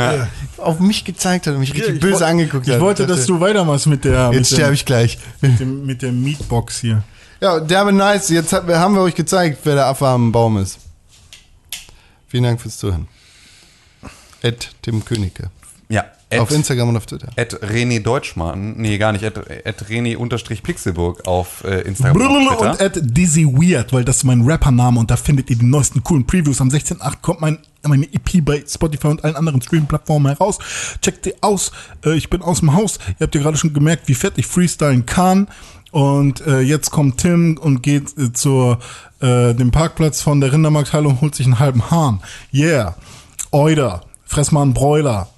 auf 0.58 0.80
mich 0.80 1.04
gezeigt 1.04 1.46
hat 1.46 1.54
und 1.54 1.60
mich 1.60 1.72
richtig 1.74 1.94
ich 1.96 2.00
böse 2.00 2.26
angeguckt 2.26 2.66
hat. 2.68 2.74
Ich 2.76 2.80
wollte, 2.80 3.06
dass 3.06 3.26
du 3.26 3.40
weitermachst 3.40 3.86
mit 3.86 4.04
der, 4.04 4.30
Jetzt 4.32 4.52
sterbe 4.52 4.74
ich 4.74 4.84
gleich. 4.84 5.18
mit, 5.40 5.60
dem, 5.60 5.86
mit 5.86 6.02
der 6.02 6.12
Meatbox 6.12 6.80
hier. 6.80 7.02
Ja, 7.40 7.60
derbe 7.60 7.92
nice. 7.92 8.28
Jetzt 8.30 8.52
haben 8.52 8.94
wir 8.94 9.02
euch 9.02 9.14
gezeigt, 9.14 9.58
wer 9.64 9.74
der 9.74 9.86
Affe 9.86 10.06
am 10.06 10.32
Baum 10.32 10.56
ist. 10.58 10.78
Vielen 12.28 12.44
Dank 12.44 12.60
fürs 12.60 12.78
Zuhören. 12.78 13.06
Ed 14.44 14.70
Tim 14.82 15.04
Königke. 15.04 15.50
Ja. 15.88 16.04
Auf 16.36 16.50
Instagram 16.50 16.88
und 16.88 16.96
auf 16.96 17.06
Twitter. 17.06 17.28
At 17.36 17.54
René 17.62 18.00
Deutschmann, 18.00 18.74
nee, 18.76 18.98
gar 18.98 19.12
nicht, 19.12 19.24
at, 19.24 19.38
at 19.38 19.84
René 19.88 20.16
unterstrich 20.16 20.64
Pixelburg 20.64 21.26
auf 21.28 21.62
äh, 21.62 21.82
Instagram 21.82 22.16
und 22.16 22.26
Brrrr 22.26 22.56
Twitter. 22.56 22.70
und 22.72 22.80
at 22.80 23.16
Dizzy 23.16 23.46
Weird, 23.46 23.92
weil 23.92 24.04
das 24.04 24.16
ist 24.16 24.24
mein 24.24 24.42
Rappername 24.42 24.98
und 24.98 25.10
da 25.10 25.16
findet 25.16 25.50
ihr 25.50 25.56
die 25.56 25.64
neuesten 25.64 26.02
coolen 26.02 26.26
Previews. 26.26 26.60
Am 26.60 26.70
16.8 26.70 27.20
kommt 27.22 27.40
mein, 27.40 27.58
meine 27.82 28.06
EP 28.12 28.44
bei 28.44 28.64
Spotify 28.66 29.08
und 29.08 29.22
allen 29.22 29.36
anderen 29.36 29.62
Streaming-Plattformen 29.62 30.26
heraus. 30.26 30.58
Checkt 31.00 31.24
die 31.26 31.40
aus. 31.40 31.70
Äh, 32.04 32.14
ich 32.16 32.28
bin 32.30 32.42
aus 32.42 32.60
dem 32.60 32.74
Haus. 32.74 32.98
Ihr 33.20 33.26
habt 33.26 33.34
ja 33.34 33.40
gerade 33.40 33.56
schon 33.56 33.72
gemerkt, 33.72 34.08
wie 34.08 34.14
fett 34.14 34.34
ich 34.36 34.46
freestylen 34.46 35.06
kann. 35.06 35.46
Und 35.92 36.44
äh, 36.44 36.60
jetzt 36.60 36.90
kommt 36.90 37.18
Tim 37.18 37.56
und 37.58 37.84
geht 37.84 38.18
äh, 38.18 38.32
zur 38.32 38.80
äh, 39.20 39.54
dem 39.54 39.70
Parkplatz 39.70 40.20
von 40.20 40.40
der 40.40 40.52
Rindermarkthalle 40.52 41.08
und 41.08 41.20
holt 41.20 41.36
sich 41.36 41.46
einen 41.46 41.60
halben 41.60 41.92
Hahn. 41.92 42.20
Yeah. 42.52 42.96
Euder. 43.52 44.02
Fress 44.26 44.52
mal 44.52 44.62
einen 44.62 44.74
Bräuler. 44.74 45.28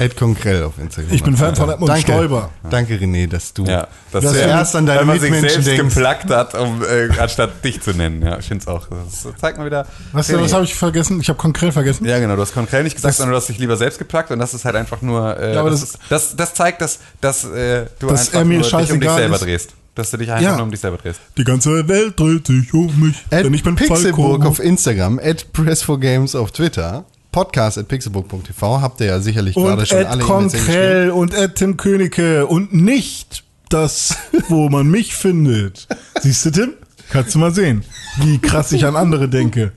Ed 0.00 0.16
Konkrell 0.16 0.64
auf 0.64 0.72
Instagram. 0.80 1.12
Ich 1.14 1.22
bin 1.22 1.36
Fan 1.36 1.54
von 1.54 1.70
Edmund 1.70 1.88
Danke. 1.88 2.02
Stoiber. 2.12 2.50
Danke, 2.68 2.96
René, 2.96 3.28
dass 3.28 3.54
du 3.54 3.64
Ja, 3.64 3.86
das 4.10 4.24
Das 4.24 4.32
ist 4.34 4.40
zuerst 4.40 4.74
an 4.74 4.86
deine 4.86 4.98
weil 4.98 5.06
man 5.06 5.20
sich 5.20 5.30
Mitmenschen 5.30 5.62
selbst 5.62 5.78
denkst. 5.80 5.94
geplagt 5.94 6.30
hat, 6.30 6.54
um, 6.56 6.82
äh, 6.82 7.08
anstatt 7.20 7.64
dich 7.64 7.80
zu 7.80 7.92
nennen. 7.92 8.20
Ja, 8.20 8.36
ich 8.36 8.46
finde 8.48 8.62
es 8.62 8.66
auch. 8.66 8.88
Das 8.88 9.32
zeigt 9.40 9.56
mal 9.58 9.66
wieder. 9.66 9.86
Was, 10.12 10.32
was 10.32 10.52
habe 10.52 10.64
ich 10.64 10.74
vergessen? 10.74 11.20
Ich 11.20 11.28
habe 11.28 11.36
konkret 11.38 11.72
vergessen. 11.72 12.04
Ja, 12.04 12.18
genau, 12.18 12.34
du 12.34 12.42
hast 12.42 12.52
konkret 12.52 12.82
nicht 12.82 12.96
gesagt, 12.96 13.14
sondern 13.14 13.30
du 13.30 13.36
hast 13.36 13.48
dich 13.48 13.58
lieber 13.58 13.76
selbst 13.76 13.98
geplagt 14.00 14.32
und 14.32 14.40
das 14.40 14.54
ist 14.54 14.64
halt 14.64 14.74
einfach 14.74 15.00
nur. 15.02 15.38
Äh, 15.38 15.54
Ja, 15.54 15.60
aber 15.60 15.70
das, 15.70 15.80
das- 15.82 15.90
ist, 15.90 15.98
das, 16.08 16.34
das 16.36 16.54
zeigt, 16.54 16.80
dass, 16.82 16.98
dass 17.20 17.44
äh, 17.44 17.86
du 18.00 18.08
Dass 18.08 18.22
einfach 18.26 18.40
er 18.40 18.44
mir 18.46 18.58
nur 18.58 18.62
dich 18.80 18.90
um 18.92 18.98
dich 19.00 19.10
selber 19.10 19.34
ist. 19.36 19.44
drehst. 19.44 19.70
Dass 19.94 20.10
du 20.10 20.16
dich 20.16 20.32
einfach 20.32 20.42
Ja. 20.42 20.54
nur 20.56 20.64
um 20.64 20.70
dich 20.72 20.80
selber 20.80 20.96
drehst. 20.96 21.20
Die 21.38 21.44
ganze 21.44 21.86
Welt 21.86 22.18
dreht 22.18 22.48
sich 22.48 22.74
um 22.74 22.86
mich, 22.98 23.24
At 23.30 23.44
denn 23.44 23.54
ich 23.54 23.62
bin 23.62 23.76
Pixelburg 23.76 24.38
Falco. 24.40 24.48
auf 24.48 24.58
Instagram, 24.58 25.20
at 25.22 25.46
Press4Games 25.54 26.36
auf 26.36 26.50
Twitter, 26.50 27.04
podcast 27.34 27.78
at 27.78 27.88
pixelburg.tv, 27.88 28.80
habt 28.80 29.00
ihr 29.00 29.06
ja 29.06 29.18
sicherlich 29.18 29.56
gerade 29.56 29.80
und 29.80 29.88
schon 29.88 29.98
Ed 29.98 30.06
alle. 30.06 30.22
Konkrell 30.22 31.10
und 31.10 31.34
Ed 31.34 31.56
Tim 31.56 31.76
Königke 31.76 32.46
und 32.46 32.72
nicht 32.72 33.42
das, 33.68 34.16
wo 34.48 34.68
man 34.68 34.86
mich 34.86 35.16
findet. 35.16 35.88
Siehst 36.20 36.46
du, 36.46 36.50
Tim? 36.52 36.74
Kannst 37.10 37.34
du 37.34 37.40
mal 37.40 37.52
sehen, 37.52 37.84
wie 38.18 38.38
krass 38.38 38.70
ich 38.70 38.86
an 38.86 38.94
andere 38.94 39.28
denke. 39.28 39.72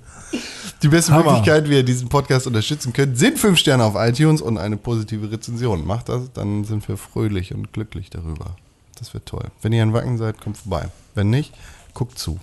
Die 0.83 0.87
beste 0.87 1.13
Hammer. 1.13 1.31
Möglichkeit, 1.31 1.67
wie 1.67 1.77
ihr 1.77 1.83
diesen 1.83 2.09
Podcast 2.09 2.45
unterstützen 2.45 2.93
könnt, 2.93 3.17
sind 3.17 3.39
fünf 3.39 3.57
Sterne 3.57 3.83
auf 3.83 3.95
iTunes 3.97 4.39
und 4.39 4.59
eine 4.59 4.77
positive 4.77 5.31
Rezension. 5.31 5.83
Macht 5.87 6.09
das, 6.09 6.31
dann 6.33 6.63
sind 6.63 6.87
wir 6.87 6.95
fröhlich 6.95 7.55
und 7.55 7.73
glücklich 7.73 8.11
darüber. 8.11 8.55
Das 8.99 9.15
wird 9.15 9.25
toll. 9.25 9.45
Wenn 9.63 9.73
ihr 9.73 9.81
in 9.81 9.93
Wacken 9.93 10.19
seid, 10.19 10.39
kommt 10.39 10.57
vorbei. 10.57 10.89
Wenn 11.15 11.31
nicht, 11.31 11.55
guckt 11.95 12.19
zu. 12.19 12.39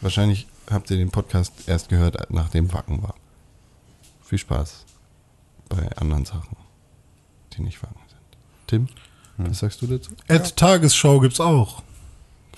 Wahrscheinlich 0.00 0.46
habt 0.70 0.90
ihr 0.90 0.96
den 0.96 1.10
Podcast 1.10 1.52
erst 1.66 1.90
gehört, 1.90 2.16
nachdem 2.30 2.72
Wacken 2.72 3.02
war. 3.02 3.14
Viel 4.32 4.38
Spaß 4.38 4.86
bei 5.68 5.94
anderen 5.98 6.24
Sachen, 6.24 6.56
die 7.52 7.60
nicht 7.60 7.82
Wacken 7.82 8.00
sind. 8.08 8.66
Tim, 8.66 8.88
was 9.36 9.58
sagst 9.58 9.82
du 9.82 9.86
dazu? 9.86 10.12
Ed 10.26 10.56
Tagesschau 10.56 11.20
gibt's 11.20 11.38
auch 11.38 11.82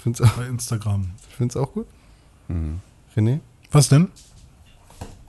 Find's 0.01 0.21
auch, 0.21 0.31
bei 0.35 0.47
Instagram. 0.47 1.11
find's 1.37 1.57
auch 1.57 1.73
gut? 1.73 1.89
René, 3.17 3.41
Was 3.73 3.89
denn? 3.89 4.13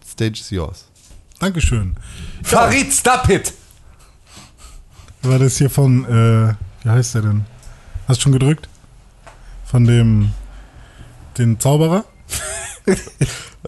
Stage 0.06 0.40
is 0.42 0.52
yours. 0.52 0.86
Dankeschön. 1.40 1.96
Farid 2.44 2.94
Stapit! 2.94 3.52
War 5.24 5.40
das 5.40 5.58
hier 5.58 5.72
von, 5.72 6.06
äh, 6.06 6.54
wie 6.84 6.90
heißt 6.90 7.16
der 7.16 7.24
denn? 7.24 7.46
Hast 8.08 8.18
du 8.20 8.22
schon 8.22 8.34
gedrückt? 8.34 8.70
Von 9.66 9.86
dem, 9.86 10.30
den 11.40 11.60
Zauberer? 11.60 12.06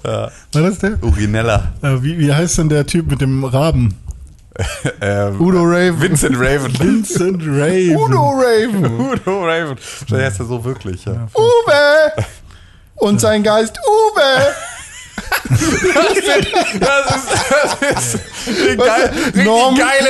War 0.04 0.32
das 0.52 0.80
der? 0.80 1.02
Urinella. 1.04 1.74
Äh, 1.82 2.02
wie, 2.02 2.18
wie 2.20 2.34
heißt 2.34 2.58
denn 2.60 2.70
der 2.70 2.86
Typ 2.86 3.10
mit 3.10 3.22
dem 3.22 3.44
Raben? 3.44 3.96
Ähm, 5.02 5.40
Udo 5.40 5.62
Raven. 5.62 6.02
Vincent 6.02 6.36
Raven. 6.36 6.80
Vincent 6.80 7.44
Raven. 7.46 7.96
Udo 7.96 8.30
Raven. 8.32 9.00
Udo 9.12 9.46
Raven. 9.46 9.78
Vielleicht 9.78 10.26
heißt 10.26 10.40
er 10.40 10.46
so 10.48 10.66
wirklich, 10.66 11.06
ja. 11.06 11.28
Uwe! 11.36 12.24
Und 12.96 13.22
sein 13.22 13.44
Geist 13.44 13.78
Uwe! 13.88 14.22
Das 15.50 16.18
ist, 16.18 16.48
das 17.80 18.14
ist 18.14 18.20
eine 18.60 18.78
geil, 18.78 19.12
Norman? 19.46 19.80
geile 19.80 20.10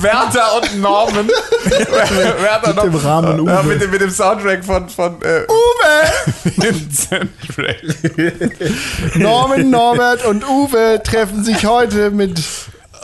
Werther 0.00 0.56
und 0.56 0.80
Norman. 0.80 1.28
Werther 1.28 2.74
Mit 2.74 2.84
dem 2.84 2.94
Rahmen 2.96 3.46
Ja, 3.46 3.60
Uwe. 3.60 3.68
mit, 3.68 3.82
dem, 3.82 3.90
mit 3.90 4.00
dem 4.00 4.10
Soundtrack 4.10 4.64
von, 4.64 4.88
von 4.88 5.20
äh, 5.22 5.44
Uwe! 5.48 6.52
Vincent. 6.56 7.30
Norman, 9.14 9.70
Norbert 9.70 10.24
und 10.24 10.46
Uwe 10.48 11.00
treffen 11.04 11.44
sich 11.44 11.64
heute 11.66 12.10
mit. 12.10 12.40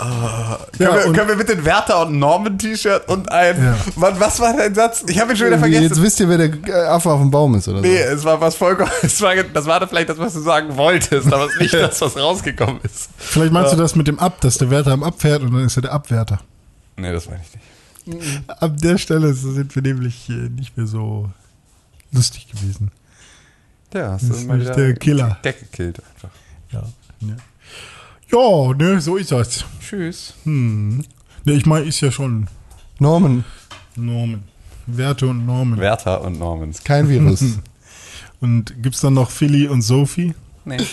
Ja, 0.01 0.59
können, 0.79 0.95
wir, 0.95 1.07
und- 1.07 1.17
können 1.17 1.29
wir 1.29 1.37
bitte 1.37 1.53
ein 1.55 1.65
Werther 1.65 2.03
und 2.07 2.19
Norman 2.19 2.59
T-Shirt 2.59 3.09
und 3.09 3.31
ein. 3.33 3.63
Ja. 3.63 3.77
Wann, 3.97 4.19
was 4.21 4.39
war 4.41 4.57
dein 4.57 4.75
Satz? 4.75 5.05
Ich 5.09 5.19
habe 5.21 5.33
ihn 5.33 5.37
schon 5.37 5.49
wieder 5.49 5.57
Jetzt 5.67 5.75
vergessen. 5.81 6.03
wisst 6.03 6.21
ihr, 6.21 6.29
wer 6.29 6.39
der 6.39 6.51
äh, 6.69 6.87
Affe 6.87 7.11
auf 7.11 7.21
dem 7.21 7.31
Baum 7.31 7.55
ist, 7.57 7.67
oder 7.69 7.79
so? 7.79 7.87
Nee, 7.87 7.99
es 7.99 8.25
war 8.25 8.41
was 8.41 8.55
vollkommen. 8.57 8.91
Es 9.03 9.21
war, 9.21 9.35
das 9.37 9.67
war 9.67 9.87
vielleicht 9.89 10.09
das, 10.09 10.19
was 10.19 10.35
du 10.35 10.41
sagen 10.41 10.77
wolltest, 10.77 11.33
aber 11.33 11.47
es 11.47 11.53
ist 11.55 11.61
nicht 11.61 11.75
das, 11.75 12.01
was 12.01 12.17
rausgekommen 12.17 12.81
ist. 12.83 13.09
Vielleicht 13.19 13.53
meinst 13.53 13.73
du 13.73 13.77
das 13.77 13.97
mit 13.97 14.07
dem 14.09 14.19
Ab, 14.19 14.41
dass 14.41 14.59
der 14.59 14.71
Wärter 14.71 14.93
am 14.93 15.03
Abfährt 15.03 15.43
und 15.43 15.53
dann 15.53 15.65
ist 15.65 15.77
er 15.77 15.83
der 15.83 15.93
Abwärter. 15.93 16.41
Nee, 16.97 17.13
das 17.13 17.29
meine 17.29 17.41
ich 17.43 17.55
nicht. 18.15 18.43
Ab 18.47 18.73
der 18.79 18.97
Stelle 18.99 19.35
sind 19.35 19.75
wir 19.75 19.83
nämlich 19.83 20.29
äh, 20.31 20.33
nicht 20.33 20.77
mehr 20.77 20.87
so 20.87 21.29
lustig 22.13 22.49
gewesen. 22.51 22.91
Ja, 23.93 24.13
hast 24.13 24.29
Das 24.31 24.39
ist 24.39 24.47
nämlich 24.49 24.71
der 24.71 24.95
Killer. 24.95 25.39
Deck 25.45 25.61
gekillt 25.61 26.01
einfach. 26.15 26.31
Ja, 26.73 26.83
ja. 27.21 27.35
Ja 28.31 28.75
ne, 28.75 29.01
so 29.01 29.17
ist 29.17 29.33
das. 29.33 29.65
Tschüss. 29.81 30.35
Hm. 30.45 31.05
Ne, 31.45 31.53
ich 31.53 31.67
meine, 31.67 31.87
ist 31.87 32.01
ja 32.01 32.11
schon 32.11 32.49
Norman, 32.99 33.45
Norman. 33.97 34.45
Werte 34.87 35.27
und 35.27 35.45
Norman. 35.47 35.79
Werther 35.79 36.23
und 36.23 36.39
Norman. 36.39 36.75
kein 36.85 37.09
Virus. 37.09 37.45
Und 38.41 38.81
gibt's 38.85 39.01
dann 39.01 39.15
noch 39.15 39.33
Philly 39.33 39.67
und 39.67 39.83
Sophie? 39.83 40.33
Nee. 40.69 40.87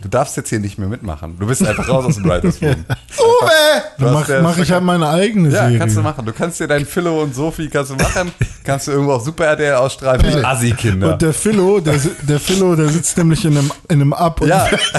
Du 0.00 0.08
darfst 0.08 0.36
jetzt 0.38 0.48
hier 0.48 0.58
nicht 0.58 0.78
mehr 0.78 0.88
mitmachen. 0.88 1.36
Du 1.38 1.46
bist 1.46 1.64
einfach 1.66 1.86
raus 1.88 2.06
aus 2.06 2.14
dem 2.14 2.24
Writers 2.24 2.62
Room. 2.62 2.70
Uwe! 3.18 3.50
Dann 3.98 4.12
mach, 4.14 4.26
ja- 4.28 4.40
mach 4.40 4.56
ich 4.56 4.70
halt 4.72 4.82
meine 4.82 5.06
eigene 5.08 5.50
Ja, 5.50 5.64
Serie. 5.64 5.78
kannst 5.78 5.96
du 5.96 6.00
machen. 6.02 6.24
Du 6.24 6.32
kannst 6.32 6.58
dir 6.60 6.66
dein 6.66 6.86
Philo 6.86 7.22
und 7.22 7.34
Sophie 7.34 7.68
kannst 7.68 7.90
du 7.90 7.96
machen. 7.96 8.32
Kannst 8.64 8.86
du 8.86 8.92
irgendwo 8.92 9.12
auf 9.12 9.22
Super 9.24 9.44
RTL 9.46 9.74
ausstrahlen 9.74 10.22
mit 10.24 10.42
Assi-Kinder. 10.44 11.12
Und 11.12 11.22
der 11.22 11.34
Philo, 11.34 11.80
der, 11.80 12.00
der 12.22 12.40
Philo, 12.40 12.74
der 12.74 12.88
sitzt 12.88 13.18
nämlich 13.18 13.44
in 13.44 13.58
einem, 13.58 13.70
in 13.88 14.00
einem 14.00 14.12
Ab. 14.14 14.40
Und 14.40 14.48
Ja. 14.48 14.66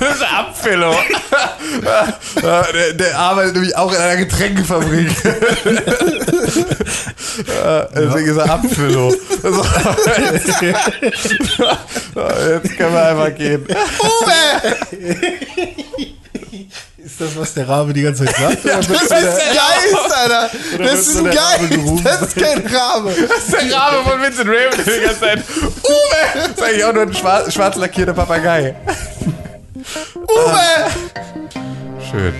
das 0.00 0.14
ist 0.16 0.22
Abphilo. 0.22 0.92
Ja, 2.42 2.62
der, 2.72 2.92
der 2.92 3.18
arbeitet 3.18 3.54
nämlich 3.54 3.74
auch 3.76 3.92
in 3.92 3.98
einer 3.98 4.16
Getränkefabrik. 4.16 5.08
Ja, 7.64 7.84
Deswegen 7.94 8.26
ist 8.28 8.36
er 8.36 8.50
Abphilo. 8.50 9.10
So. 9.42 9.64
Jetzt 12.52 12.71
können 12.76 12.94
wir 12.94 13.04
einfach 13.04 13.34
gehen. 13.34 13.66
Ist 17.04 17.20
das, 17.20 17.36
was 17.36 17.54
der 17.54 17.68
Rabe 17.68 17.92
die 17.92 18.02
ganze 18.02 18.24
Zeit 18.24 18.36
sagt? 18.36 18.64
Das 18.64 18.88
ist 18.88 19.12
ein 19.12 19.24
Geist, 19.24 20.14
Alter! 20.14 20.50
Das 20.78 21.00
ist 21.00 21.16
ein 21.16 21.24
der 21.24 21.34
Geist! 21.34 22.04
Das 22.04 22.22
ist 22.22 22.36
kein 22.36 22.66
Rabe! 22.66 23.14
Das 23.28 23.38
ist 23.38 23.52
der 23.52 23.72
Rabe 23.76 24.08
von 24.08 24.22
Vincent 24.22 24.48
Raven 24.48 24.84
die 24.84 25.00
ganze 25.04 25.20
Zeit. 25.20 25.42
Uwe! 25.82 26.16
Das 26.34 26.48
ist 26.48 26.62
eigentlich 26.62 26.84
auch 26.84 26.92
nur 26.92 27.02
ein 27.02 27.14
schwarz, 27.14 27.52
schwarz 27.52 27.76
lackierter 27.76 28.14
Papagei. 28.14 28.76
Uwe! 30.14 30.90
Schön. 32.10 32.34